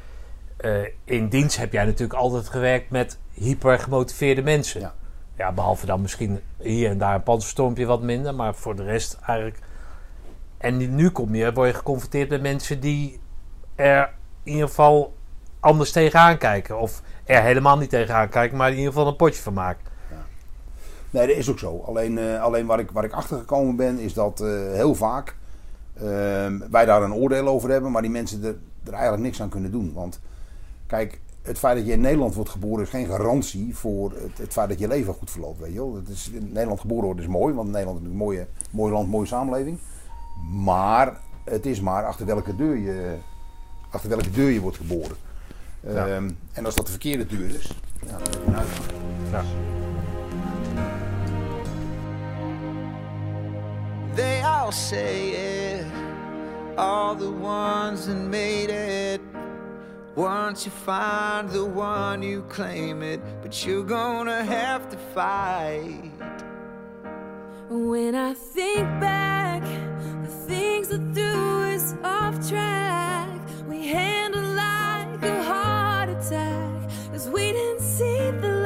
eh, 0.58 0.72
in 1.04 1.28
dienst 1.28 1.58
heb 1.58 1.72
jij 1.72 1.86
natuurlijk 1.86 2.20
altijd 2.20 2.50
gewerkt 2.50 2.90
met 2.90 3.20
hyper 3.34 3.80
gemotiveerde 3.80 4.42
mensen. 4.42 4.82
Ja. 4.82 4.94
Ja, 5.38 5.52
behalve 5.52 5.86
dan 5.86 6.02
misschien 6.02 6.40
hier 6.60 6.90
en 6.90 6.98
daar 6.98 7.16
een 7.16 7.24
panzerstormpje 7.24 7.86
wat 7.86 8.02
minder, 8.02 8.36
maar 8.36 8.56
voor 8.56 8.76
de 8.76 8.84
rest 8.84 9.18
eigenlijk. 9.26 9.60
En 10.58 10.96
nu 10.96 11.10
kom 11.10 11.36
je, 11.36 11.54
word 11.54 11.70
je 11.70 11.76
geconfronteerd 11.76 12.30
met 12.30 12.42
mensen 12.42 12.80
die 12.80 13.20
er 13.76 14.10
in 14.44 14.52
ieder 14.52 14.68
geval 14.68 15.14
anders 15.60 15.92
tegenaan 15.92 16.38
kijken. 16.38 16.80
Of 16.80 17.02
er 17.26 17.42
helemaal 17.42 17.78
niet 17.78 17.90
tegenaan 17.90 18.30
kijken, 18.30 18.58
maar 18.58 18.70
in 18.70 18.78
ieder 18.78 18.92
geval 18.92 19.08
een 19.08 19.16
potje 19.16 19.42
van 19.42 19.54
maken. 19.54 19.86
Nee, 21.10 21.28
dat 21.28 21.36
is 21.36 21.50
ook 21.50 21.60
zo. 21.60 21.84
Alleen, 21.86 22.18
eh, 22.18 22.42
alleen 22.42 22.66
waar, 22.66 22.80
ik, 22.80 22.92
waar 22.92 23.04
ik 23.04 23.14
achter 23.14 23.38
gekomen 23.38 23.76
ben, 23.76 24.00
is 24.00 24.14
dat 24.14 24.42
eh, 24.42 24.50
heel 24.72 24.96
vaak 24.96 25.36
ehm, 25.94 26.60
wij 26.72 26.86
daar 26.86 27.04
een 27.04 27.14
oordeel 27.14 27.48
over 27.48 27.70
hebben, 27.70 27.92
maar 27.92 28.02
die 28.02 28.12
mensen 28.12 28.44
er, 28.44 28.56
er 28.84 28.94
eigenlijk 28.94 29.24
niks 29.24 29.42
aan 29.42 29.50
kunnen 29.50 29.72
doen. 29.72 29.94
Want 29.94 30.20
kijk, 30.88 31.20
het 31.42 31.58
feit 31.58 31.78
dat 31.78 31.86
je 31.86 31.92
in 31.92 32.02
Nederland 32.02 32.36
wordt 32.36 32.50
geboren 32.50 32.84
is 32.84 32.90
geen 32.90 33.06
garantie 33.06 33.76
voor 33.76 34.12
het, 34.12 34.38
het 34.38 34.54
feit 34.54 34.70
dat 34.70 34.80
je 34.80 34.88
leven 34.88 35.14
goed 35.14 35.32
verloopt. 35.32 35.60
Weet 35.60 35.74
je 35.74 35.80
wel? 35.80 35.96
Het 35.96 36.10
is, 36.10 36.30
in 36.30 36.50
Nederland 36.52 36.80
geboren 36.80 37.06
worden 37.06 37.24
is 37.24 37.30
mooi, 37.30 37.54
want 37.54 37.72
Nederland 37.72 38.00
is 38.00 38.06
een 38.06 38.16
mooie, 38.16 38.48
mooi 38.72 38.94
land, 38.94 39.10
mooie 39.10 39.28
samenleving. 39.28 39.78
Maar 40.52 41.20
het 41.44 41.66
is 41.66 41.82
maar 41.82 42.06
achter 42.06 42.26
welke 42.26 42.56
deur 42.56 42.78
je, 42.78 43.16
achter 43.90 44.10
welke 44.10 44.32
deur 44.32 44.50
je 44.50 44.62
wordt 44.62 44.78
geboren. 44.78 45.16
Ja. 45.80 46.08
Ehm, 46.08 46.30
en 46.54 46.66
als 46.66 46.76
dat 46.76 46.86
de 46.86 46.92
verkeerde 46.92 47.26
deur 47.26 47.56
is, 47.56 47.76
ja, 48.06 48.18
dan 48.46 48.54
heb 48.54 48.68
je 48.74 48.94
een. 48.94 49.32
Ja. 49.32 49.87
They 54.18 54.42
all 54.42 54.72
say 54.72 55.30
it, 55.30 55.86
all 56.76 57.14
the 57.14 57.30
ones 57.30 58.08
that 58.08 58.16
made 58.16 58.72
it. 58.72 59.22
Once 60.16 60.66
you 60.66 60.72
find 60.72 61.48
the 61.52 61.64
one, 61.64 62.24
you 62.24 62.42
claim 62.50 63.04
it, 63.04 63.22
but 63.44 63.64
you're 63.64 63.84
gonna 63.84 64.44
have 64.44 64.90
to 64.90 64.98
fight. 64.98 66.12
When 67.70 68.16
I 68.16 68.34
think 68.34 68.88
back, 69.00 69.62
the 70.24 70.34
things 70.48 70.88
that 70.88 71.14
threw 71.14 71.76
us 71.76 71.94
off 72.04 72.50
track, 72.50 73.40
we 73.68 73.86
handled 73.86 74.56
like 74.56 75.22
a 75.22 75.44
heart 75.44 76.10
attack, 76.10 76.90
cause 77.12 77.30
we 77.30 77.52
didn't 77.52 77.82
see 77.82 78.32
the 78.32 78.57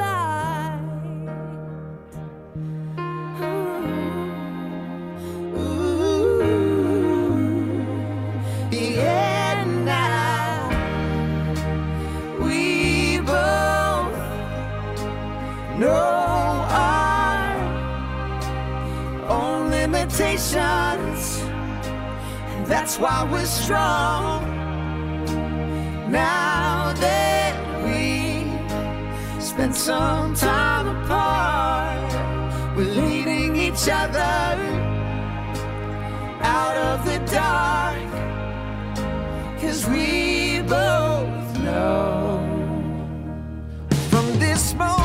and 21.40 22.66
that's 22.66 22.98
why 22.98 23.26
we're 23.30 23.46
strong. 23.46 24.44
Now 26.10 26.92
that 26.92 27.54
we 27.82 28.44
spent 29.40 29.74
some 29.74 30.34
time 30.34 30.88
apart, 30.88 32.12
we're 32.76 32.84
leading 32.84 33.56
each 33.56 33.88
other 33.88 34.54
out 36.42 36.76
of 36.76 37.04
the 37.06 37.18
dark. 37.32 38.10
Cause 39.60 39.86
we 39.88 40.60
both 40.60 41.58
know 41.60 42.38
from 44.10 44.38
this 44.38 44.74
moment, 44.74 45.01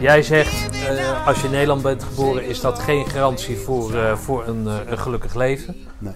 Jij 0.00 0.22
zegt, 0.22 0.70
eh, 0.70 1.26
als 1.26 1.40
je 1.40 1.44
in 1.44 1.50
Nederland 1.50 1.82
bent 1.82 2.02
geboren, 2.02 2.44
is 2.44 2.60
dat 2.60 2.78
geen 2.78 3.06
garantie 3.06 3.56
voor, 3.56 3.94
eh, 3.94 4.16
voor 4.16 4.46
een, 4.46 4.66
eh, 4.66 4.76
een 4.86 4.98
gelukkig 4.98 5.34
leven. 5.34 5.76
Nee. 5.98 6.14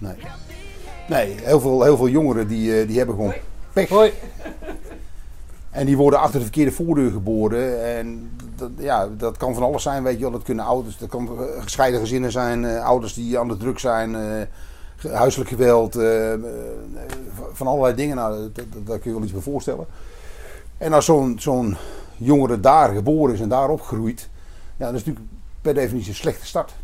Nee. 0.00 0.16
Nee, 1.08 1.34
heel 1.42 1.60
veel, 1.60 1.82
heel 1.82 1.96
veel 1.96 2.08
jongeren 2.08 2.48
die, 2.48 2.86
die 2.86 2.96
hebben 2.96 3.14
gewoon 3.14 3.34
pech. 3.72 3.88
Hoi. 3.88 4.12
En 5.70 5.86
die 5.86 5.96
worden 5.96 6.20
achter 6.20 6.38
de 6.38 6.44
verkeerde 6.44 6.72
voordeur 6.72 7.10
geboren. 7.10 7.84
En 7.96 8.30
dat, 8.56 8.70
ja, 8.78 9.08
dat 9.16 9.36
kan 9.36 9.54
van 9.54 9.62
alles 9.62 9.82
zijn, 9.82 10.02
weet 10.02 10.16
je 10.16 10.22
wel. 10.22 10.30
Dat 10.30 10.42
kunnen 10.42 10.64
ouders, 10.64 10.98
dat 10.98 11.08
kan 11.08 11.30
gescheiden 11.60 12.00
gezinnen 12.00 12.32
zijn, 12.32 12.66
ouders 12.80 13.14
die 13.14 13.38
aan 13.38 13.48
de 13.48 13.56
druk 13.56 13.78
zijn, 13.78 14.16
huiselijk 15.10 15.50
geweld, 15.50 15.98
van 17.52 17.66
allerlei 17.66 17.94
dingen. 17.94 18.16
Nou, 18.16 18.52
daar 18.84 18.98
kun 18.98 19.10
je 19.10 19.12
wel 19.12 19.22
iets 19.22 19.32
bij 19.32 19.40
voorstellen. 19.40 19.86
En 20.78 20.92
als 20.92 21.04
zo'n 21.04 21.36
zo'n 21.38 21.76
jongere 22.16 22.60
daar 22.60 22.94
geboren 22.94 23.34
is 23.34 23.40
en 23.40 23.48
daar 23.48 23.68
opgroeit, 23.68 24.28
ja, 24.76 24.86
dat 24.86 24.94
is 24.94 25.04
natuurlijk 25.04 25.34
per 25.60 25.74
definitie 25.74 26.08
een 26.08 26.14
slechte 26.14 26.46
start. 26.46 26.74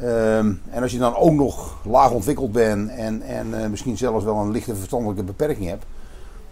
Ehm, 0.00 0.52
en 0.70 0.82
als 0.82 0.92
je 0.92 0.98
dan 0.98 1.16
ook 1.16 1.32
nog 1.32 1.78
laag 1.84 2.10
ontwikkeld 2.10 2.52
bent 2.52 2.90
en, 2.90 3.22
en 3.22 3.62
eh, 3.62 3.68
misschien 3.68 3.96
zelfs 3.96 4.24
wel 4.24 4.36
een 4.36 4.50
lichte 4.50 4.76
verstandelijke 4.76 5.22
beperking 5.22 5.68
hebt, 5.68 5.84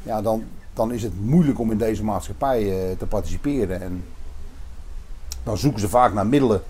ja, 0.03 0.23
dan, 0.23 0.45
dan 0.75 0.93
is 0.93 1.03
het 1.03 1.21
moeilijk 1.21 1.59
om 1.59 1.71
in 1.71 1.79
deze 1.79 2.05
maatschappij 2.05 2.61
eh, 2.61 2.97
te 2.99 3.07
participeren. 3.07 3.83
En 3.83 4.05
dan 5.43 5.59
zoeken 5.59 5.81
ze 5.81 5.89
vaak 5.89 6.15
naar 6.15 6.27
middelen 6.27 6.63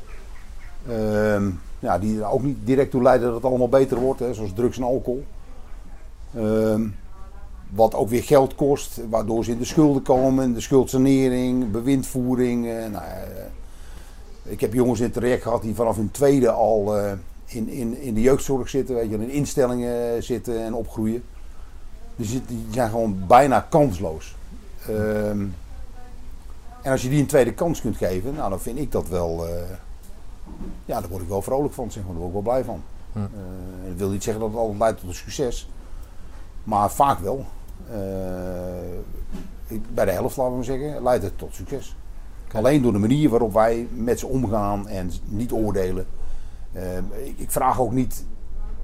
ehm, 0.89 1.51
ja, 1.79 1.99
die 1.99 2.25
ook 2.25 2.43
niet 2.43 2.59
direct 2.65 2.91
toe 2.91 3.03
leiden 3.03 3.27
dat 3.27 3.37
het 3.37 3.45
allemaal 3.45 3.69
beter 3.69 3.99
wordt, 3.99 4.21
hè, 4.21 4.35
zoals 4.35 4.53
drugs 4.53 4.77
en 4.77 4.83
alcohol. 4.83 5.25
Ehm, 6.35 6.87
wat 7.75 7.95
ook 7.95 8.09
weer 8.09 8.23
geld 8.23 8.55
kost, 8.55 9.01
waardoor 9.11 9.45
ze 9.45 9.51
in 9.51 9.59
de 9.59 9.65
schulden 9.65 10.03
komen, 10.03 10.55
de 10.55 10.61
schuldsanering, 10.61 11.71
bewindvoering. 11.71 12.67
eh, 12.67 12.73
nou, 12.91 13.05
eh, 13.05 14.51
ik 14.53 14.61
heb 14.61 14.73
jongens 14.73 14.99
in 14.99 15.05
het 15.05 15.15
traject 15.15 15.43
gehad 15.43 15.63
die 15.63 15.75
vanaf 15.75 15.97
hun 15.97 16.11
tweede 16.11 16.51
al 16.51 16.99
eh, 16.99 17.13
in, 17.45 17.69
in, 17.69 18.01
in 18.01 18.15
de 18.15 18.21
jeugdzorg 18.21 18.69
zitten, 18.69 18.95
weet 18.95 19.11
je, 19.11 19.15
in 19.17 19.31
instellingen 19.31 20.23
zitten 20.23 20.65
en 20.65 20.75
opgroeien. 20.75 21.25
Die, 22.17 22.27
zit- 22.27 22.49
die 22.49 22.67
zijn 22.71 22.91
gewoon 22.91 23.25
bijna 23.27 23.61
kansloos. 23.61 24.35
Ehm, 24.89 25.45
en 26.83 26.93
als 26.93 27.03
je 27.03 27.09
die 27.09 27.21
een 27.21 27.27
tweede 27.27 27.53
kans 27.55 27.81
kunt 27.81 27.97
geven, 27.97 28.35
nou, 28.35 28.51
dan 28.51 28.61
vind 28.61 28.79
ik 28.79 28.93
dat 28.93 29.09
wel. 29.09 29.47
ja, 30.85 31.01
daar 31.01 31.09
word 31.11 31.23
ik 31.23 31.29
wel 31.29 31.43
vrolijk 31.43 31.75
van, 31.75 31.91
zeg 31.91 32.03
maar. 32.05 32.13
Daar 32.13 32.23
word 32.23 32.37
ik 32.37 32.43
wel 32.45 32.53
blij 32.53 32.65
van. 32.65 32.83
Dat 33.89 33.97
wil 33.97 34.09
niet 34.11 34.23
zeggen 34.23 34.43
dat 34.43 34.51
het 34.53 34.61
altijd 34.61 34.79
leidt 34.79 34.99
tot 35.01 35.09
een 35.09 35.15
succes, 35.15 35.69
maar 36.65 36.91
vaak 36.93 37.19
wel. 37.19 37.45
Eh, 37.91 39.79
bij 39.95 40.05
de 40.05 40.11
helft, 40.11 40.37
laten 40.37 40.59
we 40.59 40.65
zeggen, 40.65 41.03
leidt 41.03 41.25
het 41.25 41.39
tot 41.39 41.55
succes. 41.55 41.97
Alleen 42.53 42.83
door 42.83 42.93
de 42.93 42.99
manier 42.99 43.29
waarop 43.29 43.53
wij 43.53 43.89
met 43.95 44.19
ze 44.19 44.27
omgaan 44.27 44.89
en 44.89 45.11
niet 45.25 45.53
oordelen. 45.53 46.07
Eh, 46.73 46.97
ik, 46.97 47.39
ik 47.39 47.51
vraag 47.51 47.81
ook 47.81 47.93
niet 47.93 48.25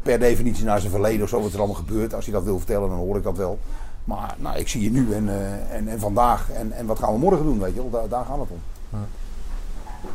per 0.02 0.18
definitie 0.18 0.65
naar 0.65 0.81
zijn 0.81 0.93
verleden 0.93 1.23
of 1.23 1.28
zo, 1.28 1.41
wat 1.41 1.52
er 1.52 1.59
allemaal 1.59 1.77
gebeurt. 1.77 2.15
Als 2.15 2.25
hij 2.25 2.35
dat 2.35 2.44
wil 2.44 2.59
vertellen, 2.59 2.89
dan 2.89 2.99
hoor 2.99 3.17
ik 3.17 3.23
dat 3.23 3.36
wel. 3.36 3.59
Maar 4.05 4.35
nou, 4.39 4.59
ik 4.59 4.68
zie 4.68 4.83
je 4.83 4.91
nu 4.91 5.12
en, 5.12 5.28
eh, 5.28 5.75
en, 5.77 5.89
en 5.89 6.01
vandaag 6.01 6.51
en, 6.51 6.73
en 6.73 6.86
wat 6.86 6.99
gaan 6.99 7.12
we 7.12 7.18
morgen 7.18 7.44
doen, 7.44 7.59
weet 7.59 7.75
je 7.75 7.81
wel. 7.81 7.91
Daar, 7.91 8.09
daar 8.09 8.25
gaat 8.25 8.39
het 8.39 8.51
om. 8.51 8.60
Ja. 8.89 9.07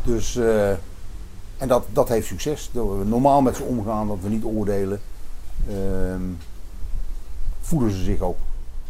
Dus, 0.04 0.36
en 1.58 1.68
dat, 1.68 1.86
dat 1.92 2.10
heeft 2.10 2.28
succes. 2.28 2.70
Door 2.74 3.00
we 3.00 3.06
normaal 3.06 3.42
met 3.42 3.56
ze 3.56 3.64
omgaan, 3.64 4.08
dat 4.08 4.18
we 4.22 4.30
niet 4.30 4.44
oordelen. 4.44 5.02
ehm, 5.70 6.22
voelen 7.62 7.92
ze 7.92 8.04
zich 8.04 8.20
ook 8.20 8.38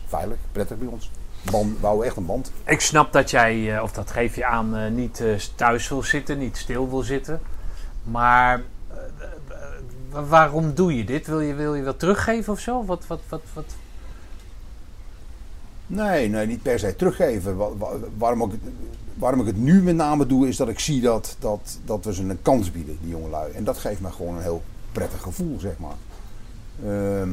veilig, 0.08 0.38
prettig 0.52 0.78
bij 0.78 0.88
ons. 0.88 1.10
Band, 1.52 1.82
bouwen 1.82 2.06
echt 2.06 2.16
een 2.18 2.26
band. 2.26 2.52
Ik 2.64 2.80
snap 2.82 3.14
dat 3.14 3.30
jij, 3.30 3.76
eh, 3.76 3.84
of 3.84 3.92
dat 3.92 4.12
geef 4.12 4.36
je 4.36 4.46
aan, 4.46 4.76
eh, 4.76 4.92
niet 4.92 5.20
eh, 5.22 5.36
thuis 5.56 5.90
wil 5.90 6.04
zitten, 6.04 6.38
niet 6.38 6.58
stil 6.58 6.90
wil 6.90 7.02
zitten. 7.02 7.42
Maar 8.04 8.62
waarom 10.28 10.74
doe 10.74 10.98
je 10.98 11.04
dit? 11.06 11.28
Wil 11.28 11.40
je, 11.40 11.54
wil 11.54 11.76
je 11.76 11.84
wat 11.84 12.00
teruggeven 12.00 12.54
of 12.54 12.60
zo? 12.60 12.86
Wat, 12.86 13.08
wat, 13.08 13.22
wat, 13.30 13.42
wat? 13.54 13.66
Nee, 15.88 16.30
nee, 16.30 16.48
niet 16.48 16.62
per 16.62 16.80
se 16.80 16.96
teruggeven. 16.96 17.56
Wa- 17.58 17.76
wa- 17.78 17.94
waarom, 18.18 18.52
ik, 18.52 18.60
waarom 19.14 19.40
ik 19.40 19.46
het 19.46 19.58
nu 19.58 19.82
met 19.82 19.96
name 19.96 20.26
doe, 20.26 20.48
is 20.48 20.58
dat 20.58 20.70
ik 20.70 20.80
zie 20.80 21.02
dat, 21.02 21.36
dat, 21.40 21.80
dat 21.86 22.06
we 22.06 22.14
ze 22.14 22.24
een 22.24 22.42
kans 22.42 22.72
bieden, 22.72 22.98
die 23.02 23.10
jongelui. 23.10 23.52
En 23.54 23.64
dat 23.64 23.78
geeft 23.78 24.02
me 24.02 24.12
gewoon 24.12 24.36
een 24.36 24.42
heel 24.42 24.64
prettig 24.92 25.22
gevoel, 25.22 25.60
zeg 25.60 25.74
maar. 25.78 25.96
Ehm, 26.86 27.30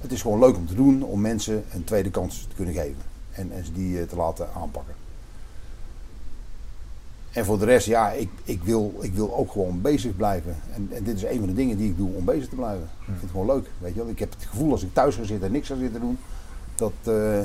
het 0.00 0.12
is 0.12 0.22
gewoon 0.22 0.38
leuk 0.38 0.56
om 0.56 0.66
te 0.66 0.74
doen, 0.74 1.02
om 1.02 1.20
mensen 1.20 1.64
een 1.72 1.84
tweede 1.84 2.10
kans 2.10 2.46
te 2.48 2.54
kunnen 2.54 2.74
geven. 2.74 3.02
En, 3.32 3.52
en 3.52 3.64
ze 3.64 3.72
die 3.72 4.00
eh, 4.00 4.08
te 4.08 4.16
laten 4.16 4.48
aanpakken. 4.54 4.94
En 7.32 7.44
voor 7.44 7.58
de 7.58 7.64
rest, 7.64 7.86
ja, 7.86 8.10
ik, 8.10 8.28
ik, 8.44 8.62
wil, 8.62 8.94
ik 9.00 9.14
wil 9.14 9.34
ook 9.34 9.52
gewoon 9.52 9.80
bezig 9.80 10.16
blijven. 10.16 10.56
En, 10.74 10.88
en 10.92 11.04
dit 11.04 11.16
is 11.16 11.22
een 11.22 11.38
van 11.38 11.48
de 11.48 11.54
dingen 11.54 11.76
die 11.76 11.90
ik 11.90 11.96
doe 11.96 12.14
om 12.14 12.24
bezig 12.24 12.48
te 12.48 12.54
blijven. 12.54 12.82
Ik 12.82 13.04
vind 13.04 13.20
het 13.20 13.30
gewoon 13.30 13.46
leuk. 13.46 13.66
Weet 13.78 13.94
je 13.94 14.00
wel? 14.00 14.08
Ik 14.08 14.18
heb 14.18 14.30
het 14.30 14.44
gevoel 14.44 14.72
als 14.72 14.82
ik 14.82 14.94
thuis 14.94 15.14
ga 15.14 15.24
zitten 15.24 15.46
en 15.46 15.52
niks 15.52 15.68
ga 15.68 15.76
zitten 15.76 16.00
doen, 16.00 16.18
dat, 16.74 16.92
eh, 17.04 17.38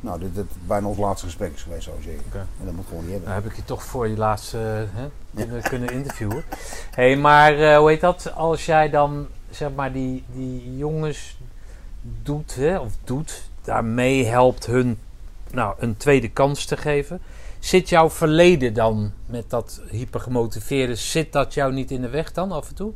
nou, 0.00 0.20
dit, 0.20 0.34
dit 0.34 0.46
bijna 0.66 0.86
ons 0.86 0.98
laatste 0.98 1.26
gesprek 1.26 1.54
is 1.54 1.62
geweest, 1.62 1.84
zou 1.84 1.96
ik 1.96 2.02
zeggen. 2.02 2.22
Oké. 2.26 2.38
En 2.38 2.64
dat 2.64 2.74
moet 2.74 2.86
gewoon 2.86 3.02
niet 3.02 3.12
hebben. 3.12 3.28
Dan 3.28 3.42
heb 3.42 3.50
ik 3.50 3.56
je 3.56 3.64
toch 3.64 3.82
voor 3.82 4.08
je 4.08 4.16
laatste 4.16 4.58
hè, 4.92 5.08
kunnen, 5.34 5.62
kunnen 5.62 5.88
interviewen. 5.88 6.44
hey, 6.90 7.16
maar 7.16 7.58
eh, 7.58 7.78
hoe 7.78 7.88
heet 7.88 8.00
dat? 8.00 8.32
Als 8.34 8.66
jij 8.66 8.90
dan, 8.90 9.26
zeg 9.50 9.74
maar, 9.74 9.92
die, 9.92 10.24
die 10.32 10.76
jongens 10.76 11.38
doet, 12.22 12.54
hè, 12.54 12.78
of 12.78 12.92
doet, 13.04 13.50
daarmee 13.62 14.24
helpt 14.24 14.66
hun 14.66 14.98
nou, 15.50 15.74
een 15.78 15.96
tweede 15.96 16.30
kans 16.30 16.64
te 16.64 16.76
geven. 16.76 17.20
Zit 17.58 17.88
jouw 17.88 18.10
verleden 18.10 18.74
dan 18.74 19.12
met 19.26 19.50
dat 19.50 19.80
hypergemotiveerde, 19.90 20.94
zit 20.94 21.32
dat 21.32 21.54
jou 21.54 21.72
niet 21.72 21.90
in 21.90 22.00
de 22.00 22.08
weg 22.08 22.32
dan 22.32 22.52
af 22.52 22.68
en 22.68 22.74
toe? 22.74 22.92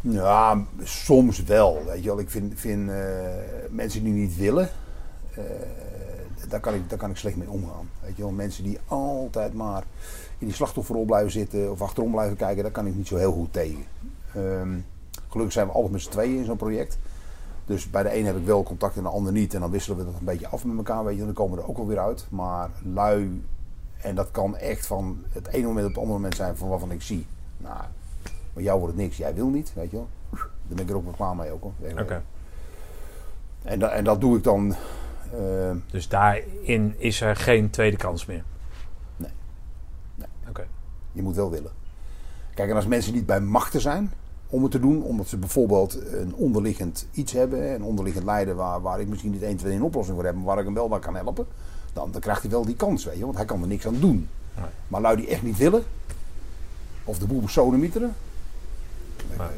Ja, 0.00 0.64
soms 0.82 1.42
wel. 1.42 1.84
Weet 1.86 2.02
je 2.02 2.08
wel. 2.08 2.18
Ik 2.18 2.30
vind, 2.30 2.52
vind 2.56 2.90
eh, 2.90 2.96
mensen 3.70 4.04
die 4.04 4.12
niet 4.12 4.36
willen, 4.36 4.68
eh, 5.34 5.44
daar, 6.48 6.60
kan 6.60 6.74
ik, 6.74 6.88
daar 6.88 6.98
kan 6.98 7.10
ik 7.10 7.16
slecht 7.16 7.36
mee 7.36 7.50
omgaan. 7.50 7.88
Weet 8.00 8.16
je 8.16 8.22
wel. 8.22 8.30
Mensen 8.30 8.64
die 8.64 8.78
altijd 8.86 9.54
maar 9.54 9.82
in 10.38 10.46
die 10.46 10.54
slachtofferrol 10.54 11.04
blijven 11.04 11.30
zitten 11.30 11.70
of 11.70 11.82
achterom 11.82 12.10
blijven 12.10 12.36
kijken, 12.36 12.62
daar 12.62 12.72
kan 12.72 12.86
ik 12.86 12.94
niet 12.94 13.06
zo 13.06 13.16
heel 13.16 13.32
goed 13.32 13.52
tegen. 13.52 13.84
Ehm, 14.34 14.78
gelukkig 15.28 15.52
zijn 15.52 15.66
we 15.66 15.72
altijd 15.72 15.92
met 15.92 16.02
z'n 16.02 16.10
tweeën 16.10 16.36
in 16.36 16.44
zo'n 16.44 16.56
project. 16.56 16.98
Dus 17.66 17.90
bij 17.90 18.02
de 18.02 18.16
een 18.16 18.26
heb 18.26 18.36
ik 18.36 18.44
wel 18.44 18.62
contact 18.62 18.96
en 18.96 19.02
de 19.02 19.08
ander 19.08 19.32
niet. 19.32 19.54
En 19.54 19.60
dan 19.60 19.70
wisselen 19.70 19.98
we 19.98 20.04
dat 20.04 20.14
een 20.18 20.24
beetje 20.24 20.48
af 20.48 20.64
met 20.64 20.76
elkaar. 20.76 21.04
Weet 21.04 21.16
je, 21.16 21.24
dan 21.24 21.32
komen 21.34 21.56
we 21.56 21.62
er 21.62 21.68
ook 21.68 21.76
wel 21.76 21.86
weer 21.86 21.98
uit. 21.98 22.26
Maar 22.30 22.70
lui, 22.82 23.44
en 24.00 24.14
dat 24.14 24.30
kan 24.30 24.56
echt 24.56 24.86
van 24.86 25.24
het 25.28 25.46
ene 25.46 25.66
moment 25.66 25.84
op 25.86 25.90
het 25.92 25.98
andere 26.00 26.18
moment 26.18 26.36
zijn 26.36 26.56
van 26.56 26.68
waarvan 26.68 26.90
ik 26.90 27.02
zie. 27.02 27.26
Nou, 27.56 27.76
maar 28.52 28.62
jou 28.62 28.78
wordt 28.78 28.94
het 28.94 29.02
niks, 29.04 29.16
jij 29.16 29.34
wil 29.34 29.48
niet, 29.48 29.72
weet 29.74 29.90
je 29.90 29.96
wel. 29.96 30.08
Dan 30.30 30.76
ben 30.76 30.78
ik 30.78 30.90
er 30.90 30.96
ook 30.96 31.04
wel 31.04 31.12
klaar 31.12 31.36
mee 31.36 31.50
ook 31.50 31.62
hoor. 31.62 31.72
Oké. 32.00 32.22
En, 33.62 33.78
da- 33.78 33.88
en 33.90 34.04
dat 34.04 34.20
doe 34.20 34.36
ik 34.36 34.42
dan. 34.42 34.74
eh, 35.32 35.70
Dus 35.90 36.08
daarin 36.08 36.94
is 36.98 37.20
er 37.20 37.36
geen 37.36 37.70
tweede 37.70 37.96
kans 37.96 38.26
meer. 38.26 38.44
Nee. 39.16 39.30
Nee. 40.14 40.26
Oké. 40.48 40.66
je 41.12 41.22
moet 41.22 41.34
wel 41.36 41.50
willen. 41.50 41.70
Kijk, 42.54 42.70
en 42.70 42.76
als 42.76 42.86
mensen 42.86 43.12
niet 43.12 43.26
bij 43.26 43.40
machten 43.40 43.80
zijn 43.80 44.12
om 44.54 44.62
het 44.62 44.72
te 44.72 44.80
doen, 44.80 45.02
omdat 45.02 45.28
ze 45.28 45.36
bijvoorbeeld 45.36 45.98
een 46.12 46.34
onderliggend 46.34 47.06
iets 47.12 47.32
hebben, 47.32 47.74
een 47.74 47.82
onderliggend 47.82 48.24
lijden 48.24 48.56
waar, 48.56 48.82
waar 48.82 49.00
ik 49.00 49.08
misschien 49.08 49.30
niet 49.30 49.42
1, 49.42 49.56
2, 49.56 49.74
een 49.74 49.82
oplossing 49.82 50.16
voor 50.16 50.26
heb, 50.26 50.34
maar 50.34 50.44
waar 50.44 50.58
ik 50.58 50.64
hem 50.64 50.74
wel 50.74 50.88
bij 50.88 50.98
kan 50.98 51.16
helpen, 51.16 51.46
dan, 51.92 52.10
dan 52.10 52.20
krijgt 52.20 52.42
hij 52.42 52.50
wel 52.50 52.64
die 52.64 52.76
kans, 52.76 53.04
weet 53.04 53.16
je, 53.16 53.24
want 53.24 53.36
hij 53.36 53.44
kan 53.44 53.62
er 53.62 53.68
niks 53.68 53.86
aan 53.86 54.00
doen. 54.00 54.28
Nee. 54.56 54.66
Maar 54.88 55.00
lui 55.00 55.16
die 55.16 55.28
echt 55.28 55.42
niet 55.42 55.56
willen, 55.56 55.82
of 57.04 57.18
de 57.18 57.26
boel 57.26 57.40
besodemieteren, 57.40 58.14
Nee. 59.38 59.48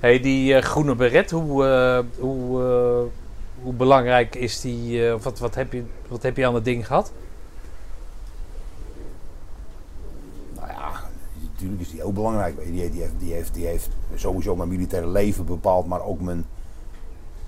Hey, 0.00 0.20
die 0.20 0.54
eh, 0.54 0.62
groene 0.62 0.94
beret, 0.94 1.30
hoe, 1.30 1.66
eh, 1.66 2.20
hoe, 2.20 2.62
eh, 2.62 3.12
hoe 3.62 3.72
belangrijk 3.72 4.34
is 4.34 4.60
die? 4.60 5.10
wat, 5.10 5.38
wat, 5.38 5.54
heb 5.54 5.72
je, 5.72 5.82
wat 6.08 6.22
heb 6.22 6.36
je 6.36 6.46
aan 6.46 6.54
het 6.54 6.64
ding 6.64 6.86
gehad? 6.86 7.12
Nou 10.54 10.68
ja, 10.68 10.90
natuurlijk 11.60 11.80
is 11.80 11.90
die 11.90 12.00
heel 12.00 12.12
belangrijk. 12.12 12.56
weet 12.56 12.66
je. 12.66 12.72
Die, 12.72 12.90
die, 12.90 13.00
heeft, 13.00 13.12
die, 13.18 13.32
heeft, 13.32 13.54
die 13.54 13.66
heeft 13.66 13.88
sowieso 14.14 14.56
mijn 14.56 14.68
militaire 14.68 15.08
leven 15.08 15.44
bepaald, 15.44 15.86
maar 15.86 16.02
ook 16.02 16.20
mijn, 16.20 16.44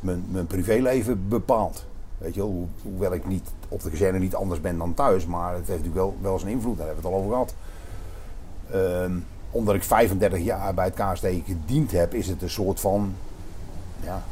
mijn, 0.00 0.24
mijn 0.28 0.47
privéleven 0.47 1.28
bepaald. 1.28 1.84
Weet 2.18 2.34
je 2.34 2.40
wel, 2.40 2.50
hoe- 2.50 2.66
hoewel 2.82 3.12
ik 3.12 3.26
niet 3.26 3.48
op 3.68 3.82
de 3.82 3.90
kazerne 3.90 4.18
niet 4.18 4.34
anders 4.34 4.60
ben 4.60 4.78
dan 4.78 4.94
thuis, 4.94 5.26
maar 5.26 5.48
het 5.55 5.66
heeft 5.66 5.68
natuurlijk 5.84 5.94
wel, 5.94 6.16
wel 6.20 6.39
zijn 6.39 6.50
invloed, 6.52 6.76
daar 6.76 6.86
hebben 6.86 7.05
we 7.05 7.08
het 7.10 7.18
al 7.18 7.24
over 7.24 7.32
gehad. 7.36 7.55
Ehm, 8.70 9.12
omdat 9.50 9.74
ik 9.74 9.82
35 9.84 10.39
jaar 10.40 10.74
bij 10.74 10.84
het 10.84 10.94
KST 10.94 11.26
gediend 11.47 11.92
heb, 11.92 12.14
is 12.14 12.26
het 12.26 12.42
een 12.42 12.50
soort 12.50 12.80
van, 12.80 13.12
ja, 14.05 14.22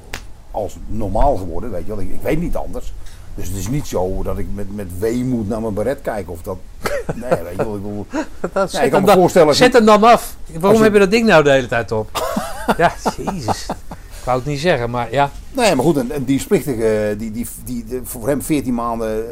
als 0.51 0.79
normaal 0.87 1.37
geworden, 1.37 1.71
weet 1.71 1.87
je 1.87 1.89
wel. 1.95 2.01
Ik, 2.01 2.11
ik 2.13 2.21
weet 2.21 2.41
niet 2.41 2.57
anders. 2.57 2.95
Dus 3.39 3.49
het 3.49 3.57
is 3.57 3.69
niet 3.69 3.87
zo 3.87 4.23
dat 4.23 4.39
ik 4.39 4.47
met, 4.55 4.75
met 4.75 4.99
weemoed 4.99 5.49
naar 5.49 5.61
mijn 5.61 5.75
beret 5.75 6.01
kijk 6.03 6.31
of 6.31 6.43
dat... 6.43 6.57
Nee, 7.15 7.31
weet 7.43 7.57
je 7.57 7.65
wel, 7.65 7.75
ik 7.77 7.83
bedoel... 7.83 8.07
Dat, 8.53 8.73
Ja, 8.73 8.81
ik 8.81 8.91
kan 8.91 9.05
me 9.05 9.13
voorstellen... 9.13 9.55
Zet 9.55 9.73
hem 9.73 9.85
dan 9.85 10.03
af. 10.05 10.37
Waarom 10.59 10.79
je- 10.79 10.85
heb 10.85 10.93
je 10.93 10.99
dat 10.99 11.11
ding 11.11 11.27
nou 11.27 11.45
de 11.45 11.51
hele 11.51 11.67
tijd 11.69 11.93
op? 11.93 12.11
ja, 12.77 12.93
jezus. 13.17 13.67
Ik 14.19 14.25
wou 14.25 14.39
het 14.39 14.47
niet 14.47 14.61
zeggen, 14.61 14.91
maar 14.91 15.13
ja. 15.13 15.31
Nee, 15.53 15.75
maar 15.75 15.85
goed, 15.85 15.97
een, 15.97 16.15
een 16.15 16.25
dienstplichtige 16.25 17.15
die, 17.19 17.31
die, 17.31 17.47
die, 17.65 17.85
die 17.85 18.01
voor 18.05 18.29
hem 18.29 18.43
14 18.43 18.75
maanden 18.75 19.25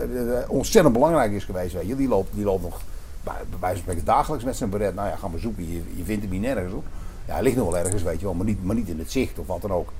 eh, 0.43 0.51
ontzettend 0.51 0.95
belangrijk 0.95 1.33
is 1.33 1.45
geweest. 1.45 1.75
Weet 1.75 1.87
je. 1.87 1.97
Die, 1.97 2.09
loopt, 2.09 2.35
die 2.35 2.45
loopt 2.45 2.63
nog 2.63 2.81
bij, 3.25 3.35
bij 3.51 3.59
wijze 3.61 3.75
van 3.75 3.83
spreken 3.83 4.05
dagelijks 4.05 4.45
met 4.45 4.57
zijn 4.57 4.71
beret. 4.71 4.95
Nou 4.95 5.09
ja, 5.09 5.17
ga 5.17 5.29
maar 5.29 5.41
zoeken. 5.41 5.73
Je, 5.73 5.83
je 5.97 6.05
vindt 6.05 6.23
hem 6.23 6.31
niet 6.31 6.41
nergens 6.41 6.73
op. 6.73 6.85
Ja, 7.27 7.33
hij 7.35 7.43
ligt 7.43 7.57
nog 7.57 7.71
wel 7.71 7.79
ergens, 7.79 8.03
weet 8.03 8.19
je 8.21 8.25
wel, 8.25 8.35
maar 8.35 8.47
niet, 8.47 8.65
maar 8.65 8.77
niet 8.77 8.89
in 8.89 8.99
het 8.99 9.13
zicht 9.13 9.39
of 9.39 9.47
wat 9.47 9.63
dan 9.63 9.73
ook. 9.73 9.93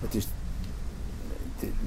Het 0.00 0.14
is, 0.14 0.28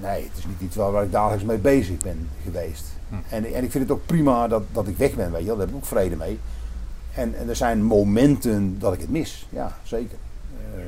nee, 0.01 0.23
het 0.23 0.37
is 0.37 0.45
niet 0.45 0.61
iets 0.61 0.75
waar, 0.75 0.91
waar 0.91 1.03
ik 1.03 1.11
dagelijks 1.11 1.43
mee 1.43 1.57
bezig 1.57 1.97
ben 1.97 2.29
geweest. 2.43 2.85
En, 3.29 3.53
en 3.53 3.63
ik 3.63 3.71
vind 3.71 3.83
het 3.83 3.91
ook 3.91 4.05
prima 4.05 4.47
dat, 4.47 4.63
dat 4.71 4.87
ik 4.87 4.97
weg 4.97 5.13
ben, 5.13 5.31
weet 5.31 5.41
je 5.41 5.47
wel. 5.47 5.55
Daar 5.55 5.65
heb 5.65 5.75
ik 5.75 5.81
ook 5.81 5.87
vrede 5.87 6.15
mee. 6.15 6.39
En, 7.13 7.35
en 7.35 7.49
er 7.49 7.55
zijn 7.55 7.83
momenten 7.83 8.79
dat 8.79 8.93
ik 8.93 8.99
het 8.99 9.09
mis. 9.09 9.47
Ja, 9.49 9.77
zeker. 9.83 10.17
Eh, 10.75 10.81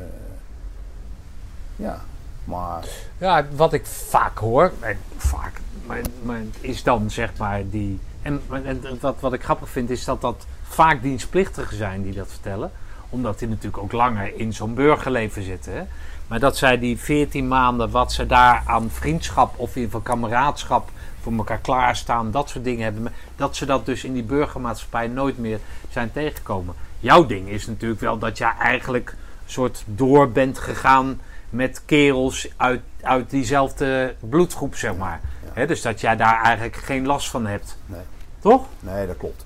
ja, 1.75 2.01
maar... 2.43 2.87
Ja, 3.17 3.45
wat 3.55 3.73
ik 3.73 3.85
vaak 3.85 4.37
hoor, 4.37 4.71
en 4.79 4.97
vaak, 5.17 5.61
maar, 5.85 6.01
maar 6.23 6.41
is 6.59 6.83
dan 6.83 7.11
zeg 7.11 7.37
maar 7.37 7.69
die. 7.69 7.99
En, 8.21 8.41
en 8.49 8.81
wat, 8.99 9.15
wat 9.19 9.33
ik 9.33 9.43
grappig 9.43 9.69
vind 9.69 9.89
is 9.89 10.05
dat 10.05 10.21
dat 10.21 10.45
vaak 10.63 11.01
dienstplichtigen 11.01 11.77
zijn 11.77 12.03
die 12.03 12.13
dat 12.13 12.27
vertellen. 12.29 12.71
Omdat 13.09 13.39
die 13.39 13.47
natuurlijk 13.47 13.83
ook 13.83 13.91
langer 13.91 14.39
in 14.39 14.53
zo'n 14.53 14.73
burgerleven 14.73 15.43
zitten. 15.43 15.73
Hè? 15.73 15.83
Maar 16.27 16.39
dat 16.39 16.57
zij 16.57 16.79
die 16.79 16.97
14 16.97 17.47
maanden, 17.47 17.89
wat 17.89 18.13
ze 18.13 18.25
daar 18.25 18.63
aan 18.65 18.89
vriendschap 18.89 19.59
of 19.59 19.75
in 19.75 19.81
ieder 19.81 19.99
geval 19.99 20.15
kameraadschap 20.15 20.89
voor 21.21 21.33
elkaar 21.33 21.59
klaarstaan, 21.59 22.31
dat 22.31 22.49
soort 22.49 22.63
dingen 22.63 22.83
hebben. 22.83 23.13
Dat 23.35 23.55
ze 23.55 23.65
dat 23.65 23.85
dus 23.85 24.03
in 24.03 24.13
die 24.13 24.23
burgermaatschappij 24.23 25.07
nooit 25.07 25.37
meer 25.37 25.59
zijn 25.89 26.11
tegengekomen. 26.11 26.75
Jouw 26.99 27.25
ding 27.25 27.49
is 27.49 27.67
natuurlijk 27.67 28.01
wel 28.01 28.17
dat 28.17 28.37
jij 28.37 28.53
eigenlijk 28.59 29.09
een 29.09 29.51
soort 29.51 29.83
door 29.85 30.31
bent 30.31 30.57
gegaan 30.57 31.19
met 31.49 31.81
kerels 31.85 32.47
uit, 32.57 32.81
uit 33.01 33.29
diezelfde 33.29 34.15
bloedgroep, 34.19 34.75
zeg 34.75 34.95
maar. 34.95 35.21
Dus 35.67 35.81
dat 35.81 36.01
jij 36.01 36.15
daar 36.15 36.41
eigenlijk 36.43 36.75
geen 36.75 37.05
last 37.05 37.29
van 37.29 37.45
hebt. 37.45 37.77
Nee. 37.85 38.01
Toch? 38.39 38.65
Nee, 38.79 39.07
dat 39.07 39.17
klopt. 39.17 39.45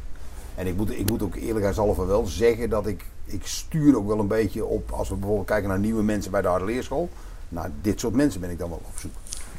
En 0.55 0.67
ik 0.67 0.75
moet, 0.75 0.91
ik 0.91 1.09
moet 1.09 1.21
ook 1.23 1.35
eerlijkheidshalve 1.35 2.05
wel 2.05 2.25
zeggen 2.25 2.69
dat 2.69 2.87
ik, 2.87 3.05
ik 3.31 3.47
stuur 3.47 3.97
ook 3.97 4.07
wel 4.07 4.19
een 4.19 4.27
beetje 4.27 4.65
op, 4.65 4.91
als 4.91 5.09
we 5.09 5.15
bijvoorbeeld 5.15 5.47
kijken 5.47 5.69
naar 5.69 5.79
nieuwe 5.79 6.03
mensen 6.03 6.31
bij 6.31 6.41
de 6.41 6.47
harde 6.47 6.65
leerschool. 6.65 7.09
Naar 7.49 7.69
dit 7.81 7.99
soort 7.99 8.13
mensen 8.13 8.41
ben 8.41 8.49
ik 8.49 8.59
dan 8.59 8.69
wel 8.69 8.81
op 8.85 8.97
zoek. 8.99 9.11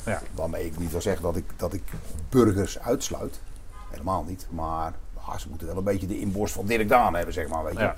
Ja. 0.05 0.23
Waarmee 0.34 0.66
ik 0.66 0.78
niet 0.78 0.90
wil 0.90 1.00
zeggen 1.00 1.23
dat 1.23 1.36
ik, 1.36 1.44
dat 1.57 1.73
ik 1.73 1.82
burgers 2.28 2.78
uitsluit. 2.78 3.40
Helemaal 3.90 4.24
niet. 4.28 4.47
Maar 4.50 4.94
ah, 5.15 5.36
ze 5.39 5.49
moeten 5.49 5.66
wel 5.66 5.76
een 5.76 5.84
beetje 5.84 6.07
de 6.07 6.20
inborst 6.20 6.55
van 6.55 6.66
Dirk 6.66 6.89
Daan 6.89 7.15
hebben, 7.15 7.34
zeg 7.34 7.49
maar. 7.49 7.65
Weet 7.65 7.74
je. 7.74 7.81
Ja. 7.81 7.97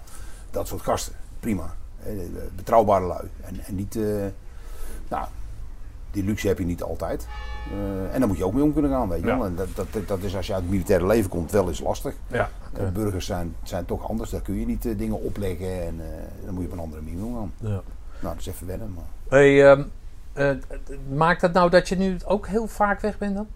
Dat 0.51 0.69
soort 0.69 0.83
gasten. 0.83 1.15
Prima. 1.41 1.75
Eh, 2.05 2.13
Betrouwbare 2.57 3.07
lui. 3.07 3.29
En, 3.41 3.61
en 3.61 3.75
niet... 3.75 3.97
eh, 3.97 4.03
nou, 5.09 5.27
die 6.13 6.25
luxe 6.25 6.49
heb 6.49 6.59
je 6.59 6.65
niet 6.65 6.83
altijd. 6.83 7.27
Eh, 7.71 8.15
en 8.15 8.19
daar 8.19 8.29
moet 8.29 8.37
je 8.39 8.45
ook 8.45 8.53
mee 8.53 8.63
om 8.63 8.73
kunnen 8.73 8.91
gaan, 8.91 9.09
weet 9.09 9.21
je 9.21 9.27
Ja. 9.27 9.37
wel. 9.37 9.47
En 9.47 9.55
dat, 9.57 9.69
dat, 9.75 10.09
dat 10.09 10.23
is 10.23 10.37
als 10.37 10.47
je 10.47 10.53
uit 10.55 10.63
het 10.63 10.71
militaire 10.71 11.07
leven 11.07 11.31
komt 11.31 11.51
wel 11.51 11.69
eens 11.69 11.81
lastig. 11.81 12.15
Ja. 12.27 12.51
Eh, 12.73 12.89
burgers 12.89 13.27
zijn, 13.27 13.55
zijn 13.63 13.85
toch 13.85 14.09
anders. 14.09 14.31
Daar 14.31 14.41
kun 14.41 14.59
je 14.61 14.67
niet 14.67 14.87
eh, 14.87 14.99
dingen 14.99 15.21
opleggen 15.23 15.83
en 15.87 16.01
dan 16.45 16.55
moet 16.55 16.63
je 16.63 16.69
op 16.69 16.75
een 16.75 16.83
andere 16.85 17.03
manier 17.03 17.25
omgaan. 17.25 17.53
ja. 17.57 17.69
Nou, 18.21 18.35
dat 18.35 18.37
is 18.39 18.47
even 18.47 18.67
wennen. 18.67 18.95
Maar... 18.95 19.39
Hey, 19.39 19.71
ehm, 19.71 19.83
eh, 20.33 20.51
maakt 21.17 21.41
dat 21.41 21.53
nou 21.53 21.71
dat 21.71 21.89
je 21.89 21.97
nu 21.97 22.17
ook 22.25 22.47
heel 22.47 22.67
vaak 22.67 23.01
weg 23.01 23.19
bent 23.19 23.35
dan? 23.35 23.47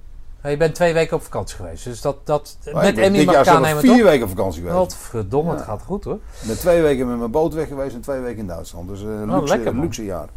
Je 0.42 0.56
bent 0.56 0.74
twee 0.74 0.92
weken 0.92 1.16
op 1.16 1.22
vakantie 1.22 1.56
geweest. 1.56 1.84
Dus 1.84 2.00
dat, 2.00 2.16
dat 2.24 2.58
met 2.72 2.98
Emmy 2.98 3.24
mag 3.24 3.40
ik 3.40 3.46
aannemen, 3.46 3.80
vier 3.82 4.04
weken 4.04 4.22
op 4.22 4.28
vakantie 4.28 4.60
geweest. 4.60 4.78
Wat 4.78 4.96
verdomme, 4.96 5.50
het 5.52 5.60
gaat 5.62 5.82
goed 5.82 6.04
hoor. 6.04 6.14
Ik 6.40 6.46
ben 6.46 6.58
twee 6.58 6.82
weken 6.82 7.08
met 7.08 7.18
mijn 7.18 7.30
boot 7.30 7.54
weg 7.54 7.68
geweest 7.68 7.94
en 7.94 8.00
twee 8.00 8.20
weken 8.20 8.38
in 8.38 8.46
Duitsland. 8.46 8.88
Dus 8.88 9.00
een 9.00 9.30
Oh, 9.30 9.38
luxe, 9.38 9.56
lekker, 9.56 9.74
luxe 9.80 10.04
jaar. 10.04 10.28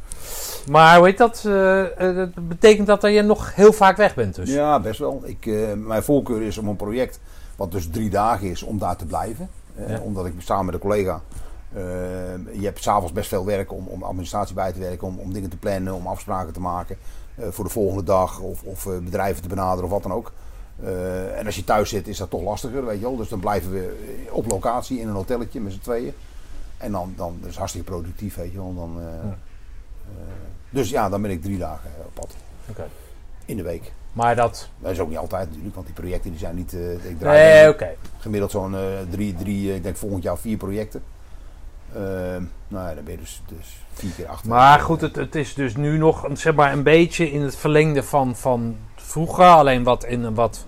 Maar 0.68 1.04
heet 1.04 1.18
dat? 1.18 1.46
eh, 1.46 2.16
dat 2.16 2.48
betekent 2.48 2.88
dat 2.88 3.02
je 3.02 3.22
nog 3.22 3.56
heel 3.56 3.74
vaak 3.74 3.98
weg 3.98 4.16
bent 4.16 4.36
dus? 4.36 4.50
Ja, 4.50 4.80
best 4.80 5.00
wel. 5.00 5.22
Ik, 5.26 5.46
eh, 5.46 5.74
mijn 5.74 6.04
voorkeur 6.04 6.42
is 6.42 6.58
om 6.58 6.68
een 6.68 6.76
project, 6.76 7.20
wat 7.56 7.72
dus 7.72 7.90
drie 7.90 8.10
dagen 8.10 8.50
is, 8.50 8.64
om 8.64 8.78
daar 8.78 8.96
te 8.96 9.06
blijven. 9.06 9.50
Ja. 9.88 10.00
Omdat 10.00 10.26
ik 10.26 10.34
samen 10.38 10.66
met 10.66 10.74
een 10.74 10.80
collega, 10.80 11.22
je 12.52 12.60
hebt 12.62 12.84
s'avonds 12.84 13.12
best 13.14 13.28
veel 13.30 13.46
werk 13.46 13.72
om, 13.72 13.88
om 13.88 14.04
administratie 14.04 14.56
bij 14.56 14.72
te 14.72 14.80
werken, 14.80 15.08
om, 15.08 15.20
om 15.20 15.34
dingen 15.34 15.50
te 15.50 15.58
plannen, 15.58 15.94
om 15.94 16.08
afspraken 16.08 16.54
te 16.54 16.60
maken 16.60 16.98
voor 17.50 17.64
de 17.64 17.70
volgende 17.72 18.04
dag 18.04 18.40
of, 18.40 18.64
of 18.64 18.88
bedrijven 19.04 19.42
te 19.42 19.48
benaderen 19.48 19.84
of 19.84 19.90
wat 19.90 20.04
dan 20.04 20.12
ook. 20.14 20.32
En 21.36 21.46
als 21.46 21.56
je 21.56 21.64
thuis 21.64 21.90
zit 21.90 22.08
is 22.08 22.18
dat 22.18 22.30
toch 22.30 22.42
lastiger, 22.42 22.86
weet 22.86 23.00
je 23.00 23.06
wel. 23.06 23.16
Dus 23.18 23.30
dan 23.30 23.40
blijven 23.40 23.72
we 23.72 23.96
op 24.32 24.52
locatie 24.52 25.00
in 25.00 25.08
een 25.08 25.14
hotelletje 25.16 25.62
met 25.62 25.74
z'n 25.74 25.80
tweeën. 25.80 26.14
En 26.78 26.92
dan, 26.92 27.14
dan 27.16 27.38
dat 27.42 27.50
is 27.50 27.58
hartstikke 27.58 27.92
productief, 27.92 28.36
weet 28.36 28.52
je 28.52 28.58
wel. 28.58 28.76
Dan, 28.76 28.98
Ja. 29.24 29.38
Eh, 30.18 30.34
dus 30.70 30.90
ja, 30.90 31.10
dan 31.10 31.22
ben 31.22 31.32
ik 31.32 31.42
drie 31.42 31.58
dagen 31.58 31.90
eh, 32.00 32.06
op 32.06 32.14
pad. 32.14 32.36
In 33.46 33.58
de 33.58 33.64
week. 33.64 33.92
Maar 34.14 34.36
dat... 34.36 34.70
Dat 34.80 34.92
is 34.92 35.00
ook 35.00 35.10
niet 35.10 35.18
altijd 35.18 35.48
natuurlijk, 35.48 35.76
want 35.76 35.86
die 35.88 35.96
projecten 35.96 36.30
die 36.30 36.40
zijn 36.40 36.56
niet. 36.56 36.74
eh, 36.74 36.92
ik 37.06 37.20
draai 37.20 37.74
Nee, 37.80 37.96
gemiddeld 38.20 38.52
zo'n 38.52 38.76
drie, 39.10 39.36
drie, 39.36 39.76
ik 39.76 39.84
denk 39.84 39.96
volgend 39.98 40.24
jaar 40.24 40.38
vier 40.38 40.58
projecten. 40.58 41.04
Eh, 41.94 42.00
nou 42.68 42.88
ja, 42.90 42.94
dan 42.94 43.04
ben 43.04 43.14
je 43.14 43.20
dus, 43.20 43.42
dus 43.48 43.78
vier 43.94 44.12
keer 44.12 44.28
acht. 44.28 44.46
Maar 44.46 44.80
goed, 44.80 45.02
het, 45.02 45.16
het 45.16 45.36
is 45.36 45.54
dus 45.54 45.76
nu 45.76 45.98
nog 45.98 46.24
een- 46.24 46.38
zeg 46.38 46.56
maar, 46.56 46.74
een 46.74 46.84
beetje 46.84 47.32
in 47.32 47.42
het 47.42 47.56
verlengde 47.56 48.04
van, 48.04 48.36
van 48.36 48.78
vroeger. 48.96 49.46
Alleen 49.46 49.84
wat 49.84 50.04
in 50.04 50.24
een 50.24 50.34
wat 50.36 50.66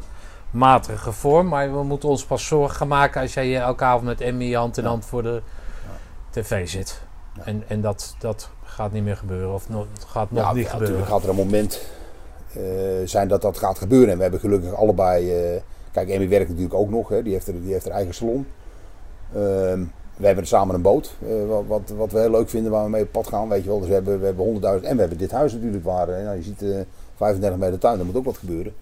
matige 0.51 1.11
vorm. 1.11 1.47
Maar 1.47 1.73
we 1.73 1.83
moeten 1.83 2.09
ons 2.09 2.25
pas 2.25 2.47
zorgen 2.47 2.75
gaan 2.75 2.87
maken 2.87 3.21
als 3.21 3.33
jij 3.33 3.57
elke 3.61 3.83
avond 3.83 4.03
met 4.03 4.21
Emmy 4.21 4.53
hand 4.53 4.77
in 4.77 4.85
hand 4.85 5.05
voor 5.05 5.23
de 5.23 5.41
tv 6.29 6.69
zit. 6.69 7.01
Ja. 7.35 7.43
En, 7.45 7.63
en 7.67 7.81
dat, 7.81 8.15
dat 8.19 8.49
gaat 8.71 8.91
niet 8.91 9.03
meer 9.03 9.17
gebeuren. 9.17 9.53
Of 9.53 9.67
het 9.93 10.03
gaat 10.05 10.31
nog 10.31 10.43
Ja, 10.43 10.53
niet 10.53 10.63
ja, 10.65 10.69
gebeuren. 10.69 10.95
natuurlijk 10.97 11.07
gaat 11.07 11.23
er 11.23 11.29
een 11.29 11.45
moment 11.45 11.81
eh, 12.53 12.61
zijn 13.05 13.27
dat 13.27 13.41
dat 13.41 13.57
gaat 13.57 13.77
gebeuren. 13.77 14.09
En 14.09 14.15
we 14.15 14.21
hebben 14.21 14.39
gelukkig 14.39 14.73
allebei. 14.73 15.31
eh, 15.55 15.61
kijk, 15.91 16.09
Emmy 16.09 16.29
werkt 16.29 16.47
natuurlijk 16.49 16.75
ook 16.75 16.89
nog, 16.89 17.09
hè, 17.09 17.23
die, 17.23 17.33
heeft 17.33 17.47
er, 17.47 17.61
die 17.61 17.71
heeft 17.71 17.85
haar 17.85 17.93
eigen 17.95 18.13
salon. 18.13 18.45
Ehm, 19.35 19.83
We 20.17 20.25
hebben 20.27 20.47
samen 20.47 20.75
een 20.75 20.81
boot, 20.81 21.15
eh, 21.27 21.47
wat, 21.47 21.63
wat, 21.67 21.89
wat 21.97 22.11
we 22.11 22.19
heel 22.19 22.31
leuk 22.31 22.49
vinden, 22.49 22.71
waar 22.71 22.83
we 22.83 22.89
mee 22.89 23.03
op 23.03 23.11
pad 23.11 23.27
gaan, 23.27 23.49
weet 23.49 23.63
je 23.63 23.69
wel. 23.69 23.79
Dus 23.79 23.87
we 23.87 23.93
hebben, 23.93 24.19
we 24.19 24.25
hebben 24.25 24.45
100.000 24.45 24.85
en 24.85 24.93
we 24.95 24.99
hebben 24.99 25.17
dit 25.17 25.31
huis 25.31 25.53
natuurlijk, 25.53 25.83
waar 25.83 26.07
nou, 26.07 26.35
je 26.35 26.43
ziet 26.43 26.61
eh 26.61 26.79
35 27.15 27.59
meter 27.59 27.79
tuin, 27.79 27.97
daar 27.97 28.05
moet 28.05 28.15
ook 28.15 28.25
wat 28.25 28.37
gebeuren. 28.37 28.73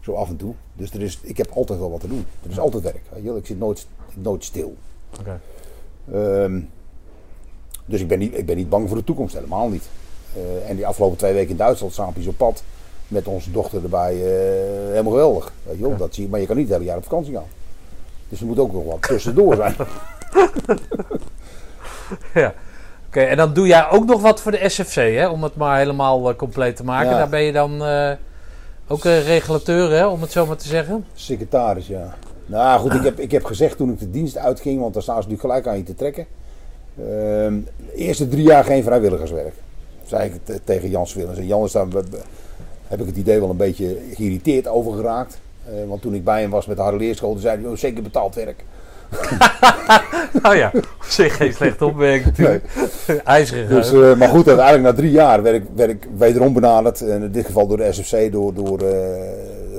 Zo 0.00 0.14
af 0.14 0.28
en 0.28 0.36
toe. 0.36 0.54
Dus 0.72 0.90
er 0.92 1.00
is, 1.02 1.18
ik 1.22 1.36
heb 1.36 1.50
altijd 1.54 1.78
wel 1.78 1.90
wat 1.90 2.00
te 2.00 2.08
doen. 2.08 2.26
Er 2.44 2.50
is 2.50 2.58
altijd 2.58 2.82
werk, 2.82 3.00
weet 3.12 3.22
je 3.22 3.28
wel. 3.28 3.36
Ik 3.36 3.46
zit 3.46 3.58
nooit, 3.58 3.86
nooit 4.14 4.44
stil. 4.44 4.76
Oké. 5.20 5.40
Ehm, 6.12 6.60
dus 7.88 8.00
ik 8.00 8.08
ben, 8.08 8.18
niet, 8.18 8.38
ik 8.38 8.46
ben 8.46 8.56
niet 8.56 8.68
bang 8.68 8.88
voor 8.88 8.96
de 8.96 9.04
toekomst, 9.04 9.34
helemaal 9.34 9.68
niet. 9.68 9.88
Eh, 10.34 10.70
en 10.70 10.76
die 10.76 10.86
afgelopen 10.86 11.18
twee 11.18 11.32
weken 11.32 11.50
in 11.50 11.56
Duitsland, 11.56 11.92
Sapi's 11.92 12.26
op 12.26 12.36
pad, 12.36 12.62
met 13.08 13.26
onze 13.26 13.50
dochter 13.50 13.82
erbij, 13.82 14.12
eh, 14.12 14.90
helemaal 14.90 15.12
geweldig. 15.12 15.52
Weet 15.62 15.76
je 15.78 15.82
wel? 15.82 15.96
Dat 15.96 16.14
zie 16.14 16.24
je, 16.24 16.30
maar 16.30 16.40
je 16.40 16.46
kan 16.46 16.56
niet 16.56 16.64
het 16.64 16.74
hele 16.74 16.88
jaar 16.88 16.96
op 16.96 17.02
vakantie 17.02 17.34
gaan. 17.34 17.48
Dus 18.28 18.40
er 18.40 18.46
moet 18.46 18.58
ook 18.58 18.72
nog 18.72 18.84
wat 18.84 19.02
tussendoor 19.02 19.56
zijn. 19.56 19.74
Ja. 22.34 22.54
Oké, 23.06 23.20
en 23.20 23.36
dan 23.36 23.52
doe 23.52 23.66
jij 23.66 23.90
ook 23.90 24.06
nog 24.06 24.20
wat 24.20 24.40
voor 24.40 24.52
de 24.52 24.68
SFC, 24.68 24.94
hè? 24.94 25.28
Om 25.28 25.42
het 25.42 25.56
maar 25.56 25.78
helemaal 25.78 26.30
eh, 26.30 26.36
compleet 26.36 26.76
te 26.76 26.84
maken. 26.84 27.10
Ja. 27.10 27.16
Daar 27.18 27.28
ben 27.28 27.42
je 27.42 27.52
dan 27.52 27.84
eh, 27.84 28.12
ook 28.88 29.04
een 29.04 29.22
regulateur, 29.22 29.90
hè? 29.90 30.06
Om 30.06 30.20
het 30.20 30.32
zo 30.32 30.46
maar 30.46 30.56
te 30.56 30.68
zeggen. 30.68 31.04
Secretaris, 31.14 31.86
ja. 31.86 32.14
Nou 32.46 32.80
goed, 32.80 32.94
ik 32.94 33.02
heb, 33.10 33.18
ik 33.18 33.30
heb 33.30 33.44
gezegd 33.44 33.76
toen 33.76 33.90
ik 33.90 33.98
de 33.98 34.10
dienst 34.10 34.36
uitging, 34.36 34.80
want 34.80 34.92
dan 34.92 35.02
staan 35.02 35.22
ze 35.22 35.28
natuurlijk 35.28 35.48
gelijk 35.48 35.66
aan 35.66 35.76
je 35.76 35.92
te 35.92 35.94
trekken. 35.94 36.26
Ehm, 36.98 37.54
de 37.86 37.94
eerste 37.94 38.28
drie 38.28 38.42
jaar 38.42 38.64
geen 38.64 38.82
vrijwilligerswerk. 38.82 39.54
Zei 40.06 40.24
ik 40.24 40.32
te- 40.44 40.60
tegen 40.64 40.90
Jan 40.90 41.06
Swillens. 41.06 41.38
En 41.38 41.46
Jan 41.46 41.64
is 41.64 41.72
daar, 41.72 41.86
heb 42.86 43.00
ik 43.00 43.06
het 43.06 43.16
idee 43.16 43.40
wel 43.40 43.50
een 43.50 43.56
beetje 43.56 43.96
geïrriteerd 44.14 44.68
over 44.68 44.92
geraakt. 44.92 45.38
Eh, 45.66 45.72
want 45.88 46.02
toen 46.02 46.14
ik 46.14 46.24
bij 46.24 46.40
hem 46.40 46.50
was 46.50 46.66
met 46.66 46.76
de 46.76 46.82
harde 46.82 46.98
leerschool, 46.98 47.32
toen 47.32 47.40
zei 47.40 47.60
hij, 47.62 47.70
oh, 47.70 47.76
zeker 47.76 48.02
betaald 48.02 48.34
werk. 48.34 48.64
Nou 50.42 50.56
ja, 50.56 50.70
op 50.74 50.88
zich 51.08 51.36
geen 51.36 51.52
slechte 51.52 51.84
opmerking 51.84 52.24
natuurlijk. 52.24 52.64
IJzeren. 53.24 53.68
Dus, 53.68 53.92
eh, 53.92 54.14
maar 54.14 54.28
goed, 54.28 54.48
uiteindelijk 54.48 54.84
na 54.86 54.92
drie 55.02 55.10
jaar 55.10 55.42
werd 55.42 55.56
ik, 55.56 55.62
werd 55.74 55.90
ik 55.90 56.08
wederom 56.16 56.52
benaderd. 56.52 57.00
En 57.00 57.22
in 57.22 57.30
dit 57.32 57.46
geval 57.46 57.66
door 57.66 57.76
de 57.76 57.92
SFC, 57.92 58.32
door, 58.32 58.54
door 58.54 58.80
eh, 58.80 58.96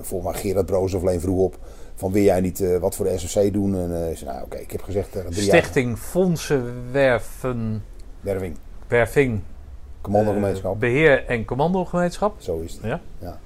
volgens 0.02 0.32
mij 0.32 0.42
Gerard 0.42 0.66
Broos 0.66 0.94
of 0.94 1.02
alleen 1.02 1.20
vroeg 1.20 1.40
op. 1.40 1.58
Van 2.00 2.12
wil 2.12 2.24
jij 2.24 2.42
niet 2.42 2.62
eh, 2.62 2.78
wat 2.78 2.96
voor 2.96 3.06
de 3.06 3.18
SFC 3.18 3.54
doen? 3.54 3.76
En 3.76 3.94
eh, 4.10 4.16
zei, 4.18 4.32
nou 4.32 4.44
oké, 4.44 4.58
ik 4.58 4.72
heb 4.72 4.82
gezegd 4.82 5.12
tegen 5.12 5.32
drie 5.32 5.46
jaar 5.46 5.56
Stichting 5.58 5.98
Fondsenwerven, 5.98 7.84
werving, 8.22 8.56
Werving, 8.88 9.42
commandogemeenschap. 10.02 10.74
eh, 10.74 10.80
Beheer 10.80 11.26
en 11.26 11.46
Commandogemeenschap. 11.46 12.36
Zo 12.38 12.60
is 12.60 12.74
het. 12.82 13.00
Ja? 13.20 13.38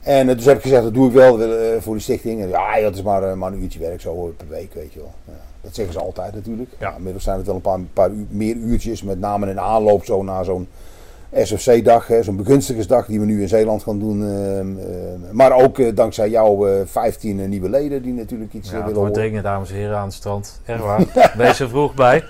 En 0.00 0.28
eh, 0.28 0.36
dus 0.36 0.44
heb 0.44 0.56
ik 0.56 0.62
gezegd, 0.62 0.82
dat 0.82 0.94
doe 0.94 1.06
ik 1.06 1.12
wel 1.12 1.42
eh, 1.42 1.80
voor 1.80 1.92
die 1.94 2.02
stichting. 2.02 2.42
En 2.42 2.48
ja, 2.48 2.80
dat 2.80 2.94
is 2.94 3.02
maar, 3.02 3.22
eh, 3.22 3.34
maar 3.34 3.52
een 3.52 3.62
uurtje 3.62 3.78
werk 3.78 4.00
zo 4.00 4.34
per 4.36 4.48
week, 4.48 4.74
weet 4.74 4.92
je 4.92 4.98
wel. 4.98 5.14
Ja, 5.24 5.32
dat 5.60 5.74
zeggen 5.74 5.94
ze 5.94 6.00
altijd 6.00 6.34
natuurlijk. 6.34 6.70
Ja. 6.78 6.88
Ja. 6.88 6.96
inmiddels 6.96 7.24
zijn 7.24 7.36
het 7.36 7.46
wel 7.46 7.54
een 7.54 7.60
paar, 7.60 7.80
paar 7.92 8.10
uur- 8.10 8.26
meer 8.28 8.54
uurtjes, 8.56 9.02
met 9.02 9.20
name 9.20 9.50
in 9.50 9.60
aanloop 9.60 10.04
zo 10.04 10.22
naar 10.22 10.44
zo'n 10.44 10.68
SFC-dag, 11.32 12.06
hè, 12.06 12.22
zo'n 12.22 12.36
begunstigersdag 12.36 13.06
die 13.06 13.20
we 13.20 13.26
nu 13.26 13.42
in 13.42 13.48
Zeeland 13.48 13.82
gaan 13.82 13.98
doen. 13.98 14.22
ehm, 14.22 14.78
ehm, 14.78 15.36
maar 15.36 15.52
ook 15.52 15.78
eh, 15.78 15.94
dankzij 15.94 16.28
jou 16.30 16.70
eh 16.70 16.86
15 16.86 17.48
nieuwe 17.48 17.68
leden 17.68 18.02
die 18.02 18.12
natuurlijk 18.12 18.52
iets 18.52 18.68
Ja, 18.70 18.74
eh, 18.74 18.78
het 18.78 18.86
willen 18.86 19.00
wordt 19.00 19.16
horen. 19.16 19.30
dringend, 19.30 19.44
dames 19.44 19.70
en 19.70 19.76
heren, 19.76 19.96
aan 19.96 20.04
het 20.04 20.12
strand. 20.14 20.60
Echt 20.64 20.80
waar. 20.80 21.32
Wees 21.36 21.60
er 21.60 21.68
vroeg 21.68 21.94
bij. 21.94 22.24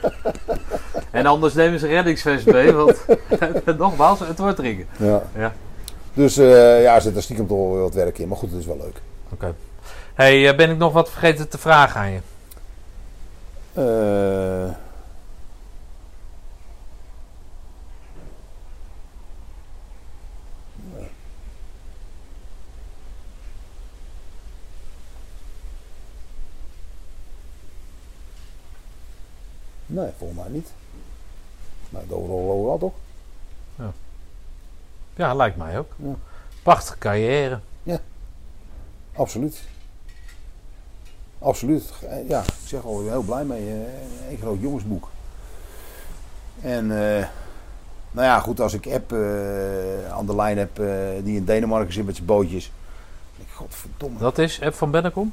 En 1.11 1.27
anders 1.27 1.55
nemen 1.55 1.79
ze 1.79 1.87
reddingsvest 1.87 2.47
mee, 2.47 2.73
want 2.73 2.97
nogmaals, 3.79 4.19
het 4.21 4.39
wordt 4.39 4.57
dringend. 4.57 4.89
Ja. 4.99 5.23
Ja. 5.37 5.53
Dus 6.15 6.37
eh, 6.37 6.83
ja, 6.83 6.95
er 6.95 7.01
zit 7.01 7.17
er 7.17 7.23
stiekem 7.23 7.47
toch 7.47 7.59
wel 7.73 7.81
wat 7.83 7.95
werk 7.95 8.19
in. 8.19 8.29
Maar 8.29 8.37
goed, 8.37 8.51
het 8.51 8.61
is 8.61 8.67
wel 8.67 8.77
leuk. 8.77 9.01
Oké. 9.33 9.55
Hey, 10.15 10.49
eh, 10.49 10.57
ben 10.57 10.71
ik 10.71 10.79
nog 10.79 10.93
wat 10.93 11.11
vergeten 11.11 11.49
te 11.49 11.59
vragen 11.59 12.01
aan 12.01 12.11
je? 12.11 12.19
Eh, 13.73 14.75
Nee, 29.89 30.09
volgens 30.19 30.39
mij 30.41 30.49
niet. 30.51 30.69
Maar 31.91 32.03
het 32.03 32.13
overal 32.13 32.51
overal 32.51 32.79
toch? 32.79 32.93
Ja, 35.17 35.35
lijkt 35.35 35.57
mij 35.57 35.79
ook. 35.79 35.93
Ja. 35.97 36.15
Prachtige 36.63 36.99
carrière. 36.99 37.61
Absoluut. 39.13 39.63
Absoluut. 41.39 41.93
Eh, 42.09 42.29
Ja, 42.29 42.41
ik 42.43 42.53
zeg 42.65 42.85
al, 42.85 42.99
ik 42.99 43.03
ben 43.05 43.13
heel 43.13 43.23
blij 43.23 43.45
mee. 43.45 43.69
eh, 43.69 44.31
Een 44.31 44.37
groot 44.41 44.61
jongensboek. 44.61 45.09
En, 46.61 46.83
eh, 46.91 47.27
nou 48.11 48.27
ja, 48.27 48.41
goed, 48.41 48.61
als 48.61 48.73
ik 48.73 48.87
app 48.87 49.13
aan 50.13 50.27
de 50.27 50.35
lijn 50.35 50.59
heb 50.59 50.77
die 51.25 51.37
in 51.37 51.45
Denemarken 51.45 51.93
zit 51.93 52.05
met 52.07 52.15
zijn 52.15 52.27
bootjes. 52.27 52.73
ik, 53.37 53.47
godverdomme. 53.55 54.19
Dat 54.19 54.39
is 54.39 54.63
App 54.63 54.75
van 54.75 54.91
Bennekom? 54.91 55.31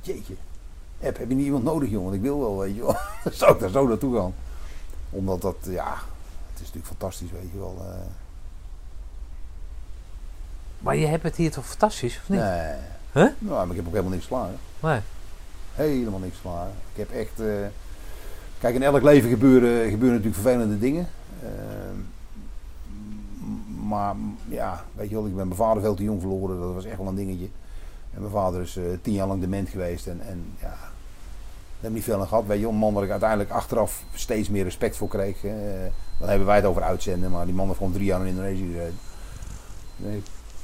Jeetje. 0.00 0.34
App, 1.02 1.16
heb 1.18 1.28
je 1.28 1.34
niet 1.34 1.44
iemand 1.44 1.64
nodig, 1.64 1.88
jongen? 1.90 2.04
Want 2.04 2.16
ik 2.16 2.22
wil 2.22 2.40
wel, 2.40 2.58
weet 2.58 2.74
je 2.74 2.80
wel. 2.80 2.96
Dan 3.24 3.32
zou 3.32 3.54
ik 3.54 3.60
daar 3.60 3.70
zo 3.70 3.86
naartoe 3.86 4.16
gaan. 4.16 4.34
Omdat 5.10 5.40
dat, 5.42 5.56
ja, 5.62 5.92
het 6.52 6.54
is 6.54 6.60
natuurlijk 6.60 6.86
fantastisch, 6.86 7.30
weet 7.30 7.50
je 7.52 7.58
wel. 7.58 7.76
eh. 7.80 7.94
Maar 10.78 10.96
je 10.96 11.06
hebt 11.06 11.22
het 11.22 11.36
hier 11.36 11.50
toch 11.50 11.66
fantastisch, 11.66 12.16
of 12.22 12.28
niet? 12.28 12.40
nee. 12.40 12.74
Huh? 13.12 13.28
Nou, 13.38 13.66
maar 13.66 13.70
ik 13.70 13.76
heb 13.76 13.86
ook 13.86 13.90
helemaal 13.92 14.12
niks 14.12 14.26
klaar. 14.26 14.50
Nee. 14.80 15.00
Helemaal 15.74 16.18
niks 16.18 16.40
klaar. 16.40 16.66
Ik 16.66 16.96
heb 16.96 17.10
echt. 17.10 17.40
eh, 17.40 17.46
kijk, 18.58 18.74
in 18.74 18.82
elk 18.82 19.02
leven 19.02 19.30
gebeuren, 19.30 19.90
gebeuren 19.90 20.16
natuurlijk 20.18 20.42
vervelende 20.42 20.78
dingen. 20.78 21.08
Ehm, 21.42 21.96
maar 23.88 24.14
ja, 24.48 24.84
weet 24.94 25.08
je 25.08 25.14
wel, 25.14 25.26
ik 25.26 25.36
ben 25.36 25.46
mijn 25.46 25.58
vader 25.58 25.82
veel 25.82 25.94
te 25.94 26.02
jong 26.02 26.20
verloren. 26.20 26.60
Dat 26.60 26.74
was 26.74 26.84
echt 26.84 26.96
wel 26.98 27.06
een 27.06 27.14
dingetje. 27.14 27.48
En 28.14 28.20
mijn 28.20 28.32
vader 28.32 28.60
is 28.60 28.76
eh, 28.76 28.84
tien 29.02 29.12
jaar 29.14 29.26
lang 29.26 29.40
dement 29.40 29.68
geweest. 29.68 30.06
En, 30.06 30.20
en 30.20 30.44
ja, 30.60 30.76
daar 31.80 31.90
heb 31.90 31.90
ik 31.90 31.96
niet 32.06 32.14
veel 32.14 32.20
aan 32.20 32.28
gehad. 32.28 32.46
Weet 32.46 32.60
je, 32.60 32.66
een 32.66 32.74
man 32.74 32.94
waar 32.94 33.04
ik 33.04 33.10
uiteindelijk 33.10 33.50
achteraf 33.50 34.02
steeds 34.14 34.48
meer 34.48 34.64
respect 34.64 34.96
voor 34.96 35.08
kreeg. 35.08 35.44
Eh, 35.44 35.52
dan 36.18 36.28
hebben 36.28 36.46
wij 36.46 36.56
het 36.56 36.64
over 36.64 36.82
uitzenden. 36.82 37.30
Maar 37.30 37.44
die 37.44 37.54
man 37.54 37.66
heeft 37.66 37.78
gewoon 37.78 37.92
drie 37.92 38.04
jaar 38.04 38.20
in 38.20 38.26
Indonesië 38.26 38.66
gezeten. 38.72 38.98
Nee, 39.96 40.22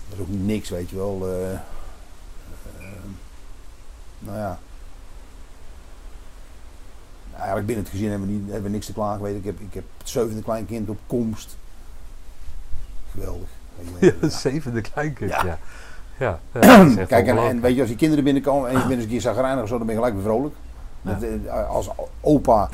dat 0.08 0.18
is 0.18 0.20
ook 0.20 0.28
niks, 0.30 0.68
weet 0.68 0.90
je 0.90 0.96
wel. 0.96 1.20
eh, 1.28 1.50
ehm, 1.52 3.08
nou 4.18 4.38
ja. 4.38 4.58
Eigenlijk 7.34 7.66
binnen 7.66 7.84
het 7.84 7.92
gezin 7.94 8.10
hebben 8.10 8.28
we, 8.28 8.34
niet, 8.34 8.44
hebben 8.44 8.62
we 8.62 8.68
niks 8.76 8.86
te 8.86 8.92
klagen. 8.92 9.22
Weet 9.22 9.32
je. 9.32 9.38
ik, 9.38 9.44
heb, 9.44 9.60
ik 9.60 9.74
heb 9.74 9.84
het 9.98 10.08
zevende 10.08 10.42
kleinkind 10.42 10.88
op 10.88 10.98
komst. 11.06 11.56
Geweldig. 13.10 13.48
Ja, 14.00 14.28
zevende 14.28 14.80
kleinkind, 14.80 15.30
Ja. 15.30 15.44
ja. 15.44 15.58
Ja, 16.18 16.40
Kijk, 17.06 17.26
en, 17.26 17.60
weet 17.60 17.74
je, 17.74 17.80
als 17.80 17.88
die 17.88 17.98
kinderen 17.98 18.24
binnenkomen 18.24 18.68
en 18.70 18.72
je 18.74 18.80
bent 18.80 18.92
eens 18.92 19.02
een 19.02 19.08
keer 19.08 19.20
zagrijnig 19.20 19.62
of 19.62 19.68
zo, 19.68 19.76
dan 19.76 19.86
ben 19.86 19.94
je 19.94 20.00
gelijk 20.00 20.20
weer 20.22 20.30
vrolijk. 20.30 20.54
Ja. 21.06 21.12
Dat, 21.12 21.22
eh, 21.46 21.70
als 21.70 21.88
opa, 22.20 22.68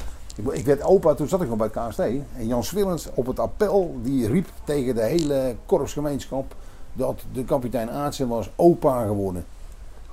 ik, 0.53 0.65
werd 0.65 0.83
opa, 0.83 1.15
toen 1.15 1.29
zat 1.29 1.43
ik 1.43 1.49
nog 1.49 1.57
bij 1.59 1.71
het 1.73 1.89
KST. 1.89 1.99
En 2.01 2.47
Jan 2.47 2.65
Swillens 2.65 3.09
op 3.15 3.27
het 3.27 3.39
appel, 3.39 3.97
die 4.03 4.27
riep 4.29 4.47
tegen 4.65 4.95
de 4.95 5.03
hele 5.03 5.57
korpsgemeenschap 5.67 6.55
dat 6.93 7.21
de 7.33 7.45
kapitein 7.45 7.91
Aartsen 7.91 8.29
was 8.29 8.51
opa 8.57 9.05
geworden. 9.07 9.45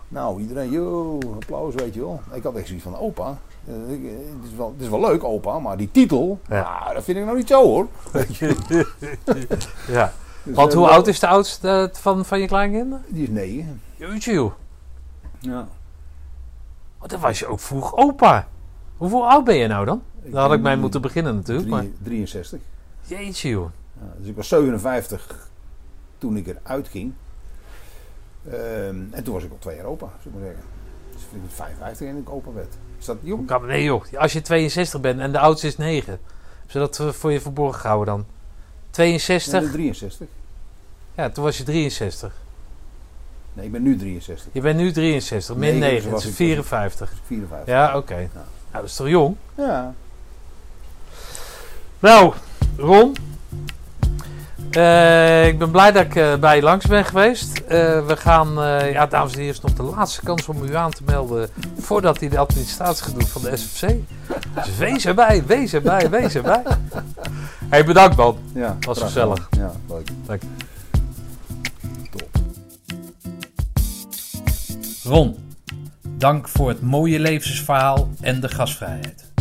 Nou, 0.08 0.42
iedereen, 0.42 0.72
yo, 0.72 1.18
applaus, 1.34 1.74
weet 1.76 1.94
je 1.94 2.00
wel. 2.00 2.22
Ik 2.34 2.44
had 2.44 2.56
echt 2.56 2.68
zoiets 2.68 2.84
van, 2.86 2.98
opa, 2.98 3.38
eh, 3.68 3.74
eh, 3.74 3.82
het, 4.42 4.52
is 4.52 4.56
wel, 4.58 4.72
het 4.78 4.82
is 4.82 4.90
wel 4.90 5.00
leuk, 5.00 5.24
opa, 5.24 5.60
maar 5.60 5.78
die 5.78 5.92
titel, 5.92 6.40
Ja. 6.50 6.80
nou, 6.82 6.94
dat 6.94 7.04
vind 7.04 7.18
ik 7.18 7.24
nou 7.26 7.38
niet 7.38 7.48
zo 7.48 7.64
hoor. 7.64 7.88
Weet 8.12 8.36
je. 8.38 8.86
ja. 9.88 10.12
Dus, 10.44 10.56
Want 10.56 10.74
hoe 10.74 10.88
oud 10.88 11.08
is 11.08 11.20
de 11.20 11.28
oudste 11.28 11.90
van, 11.94 12.26
van 12.26 12.40
je 12.40 12.48
kleinkinderen? 12.48 13.04
Die 13.08 13.24
is 13.24 13.30
negen. 13.30 13.82
Jeetje 13.96 14.32
joh. 14.34 14.52
Ja. 15.40 15.68
Oh, 17.00 17.08
dan 17.08 17.20
was 17.20 17.40
je 17.40 17.48
ook 17.48 17.60
vroeg 17.60 17.96
opa. 17.96 18.48
Hoeveel 18.98 19.30
oud 19.30 19.44
ben 19.44 19.56
je 19.56 19.68
nou 19.68 19.86
dan? 19.86 20.04
Dan 20.24 20.42
had 20.42 20.54
ik 20.54 20.62
mij 20.62 20.76
moeten 20.78 21.02
beginnen 21.02 21.36
natuurlijk. 21.36 21.68
Maar... 21.70 21.86
63. 22.04 22.60
Jeetje 23.02 23.50
joh. 23.50 23.70
Ja, 24.00 24.14
dus 24.18 24.28
ik 24.28 24.36
was 24.36 24.48
57 24.48 25.50
toen 26.18 26.38
ik 26.38 26.48
eruit 26.48 26.88
ging. 26.88 27.14
Ehm, 28.50 28.96
en 29.12 29.24
toen 29.24 29.34
was 29.34 29.44
ik 29.44 29.52
al 29.52 29.58
twee 29.60 29.76
jaar 29.76 29.86
opa, 29.86 30.06
zou 30.06 30.36
ik 30.36 30.42
maar 30.42 30.44
zeggen. 30.44 30.64
Dus 31.14 31.22
ik 31.22 31.28
ben 31.32 31.42
55 31.50 32.08
en 32.08 32.18
ik 32.18 32.30
opa 32.30 32.52
werd. 32.54 32.74
Is 33.00 33.06
dat 33.06 33.18
jong? 33.22 33.48
Kan- 33.48 33.66
Nee 33.66 33.84
joh, 33.84 34.04
als 34.18 34.34
je 34.34 34.42
62 34.42 35.02
bent 35.02 35.20
en 35.20 35.32
de 35.32 35.40
oudste 35.40 35.68
is 35.68 35.78
9. 35.78 36.20
Zodat 36.68 36.98
we 36.98 37.14
voor 37.14 37.32
je 37.32 37.42
verborgen 37.42 37.80
gehouden 37.82 38.14
dan. 38.16 38.26
62? 38.90 39.52
Nee, 39.54 39.62
ik 39.62 39.68
ben 39.72 39.78
63. 39.82 40.28
Ja, 41.16 41.30
toen 41.30 41.44
was 41.44 41.58
je 41.58 41.64
63. 41.64 42.34
Nee, 43.54 43.66
ik 43.66 43.72
ben 43.72 43.82
nu 43.82 43.98
63. 43.98 44.50
Je 44.54 44.62
bent 44.62 44.78
nu 44.78 44.92
63, 44.92 45.56
min 45.56 45.78
Negen, 45.80 45.80
9, 45.80 45.96
dus 45.96 46.04
dat 46.04 46.12
was 46.14 46.24
is 46.24 46.30
ik- 46.30 46.36
54. 46.36 47.10
Dus 47.10 47.20
54. 47.28 47.74
Ja, 47.74 47.98
oké. 47.98 48.16
Nou, 48.16 48.30
dat 48.72 48.84
is 48.84 48.96
toch 48.96 49.08
jong? 49.08 49.36
Ja. 49.58 49.94
Nou, 52.00 52.34
Ron. 52.78 53.16
Eh, 54.72 55.48
ik 55.48 55.58
ben 55.60 55.72
blij 55.72 55.92
dat 55.92 56.04
ik 56.06 56.16
eh, 56.16 56.36
bij 56.36 56.56
je 56.56 56.62
langs 56.62 56.86
ben 56.86 57.06
geweest. 57.06 57.58
Eh, 57.60 58.06
we 58.06 58.18
gaan, 58.18 58.54
ja 58.92 59.06
dames 59.08 59.32
en 59.34 59.38
heren, 59.40 59.54
is 59.56 59.62
nog 59.62 59.74
de 59.74 59.84
laatste 59.84 60.22
kans 60.24 60.48
om 60.48 60.64
u 60.64 60.76
aan 60.76 60.92
te 60.92 61.02
melden 61.06 61.50
voordat 61.80 62.20
hij 62.20 62.30
de 62.30 62.38
administratie 62.38 63.04
gaat 63.04 63.14
doen 63.20 63.28
van 63.28 63.42
de 63.42 63.58
SFC. 63.58 63.88
Dus 64.56 64.78
wees 64.78 65.06
erbij, 65.06 65.44
wees 65.46 65.74
erbij, 65.74 66.10
wees 66.10 66.36
erbij. 66.36 66.64
Hey, 67.70 67.86
bedankt 67.86 68.16
man. 68.16 68.38
Ja, 68.54 68.78
Was 68.82 69.00
gezellig. 69.02 69.48
Ja, 69.52 69.72
leuk. 69.88 70.08
Dank. 70.26 70.42
Ron, 75.10 75.36
dank 76.18 76.48
voor 76.48 76.70
het 76.70 76.82
mooie 76.82 77.20
levensverhaal 77.20 78.10
en 78.22 78.40
de 78.40 78.50
gastvrijheid. 78.50 79.32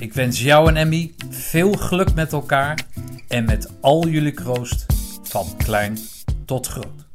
Ik 0.00 0.12
wens 0.12 0.42
jou 0.42 0.68
en 0.68 0.76
Emmy 0.76 1.14
veel 1.30 1.72
geluk 1.72 2.14
met 2.14 2.32
elkaar 2.32 2.78
en 3.28 3.44
met 3.44 3.70
al 3.80 4.08
jullie 4.08 4.32
kroost 4.32 4.86
van 5.22 5.46
klein 5.56 5.98
tot 6.44 6.66
groot. 6.66 7.05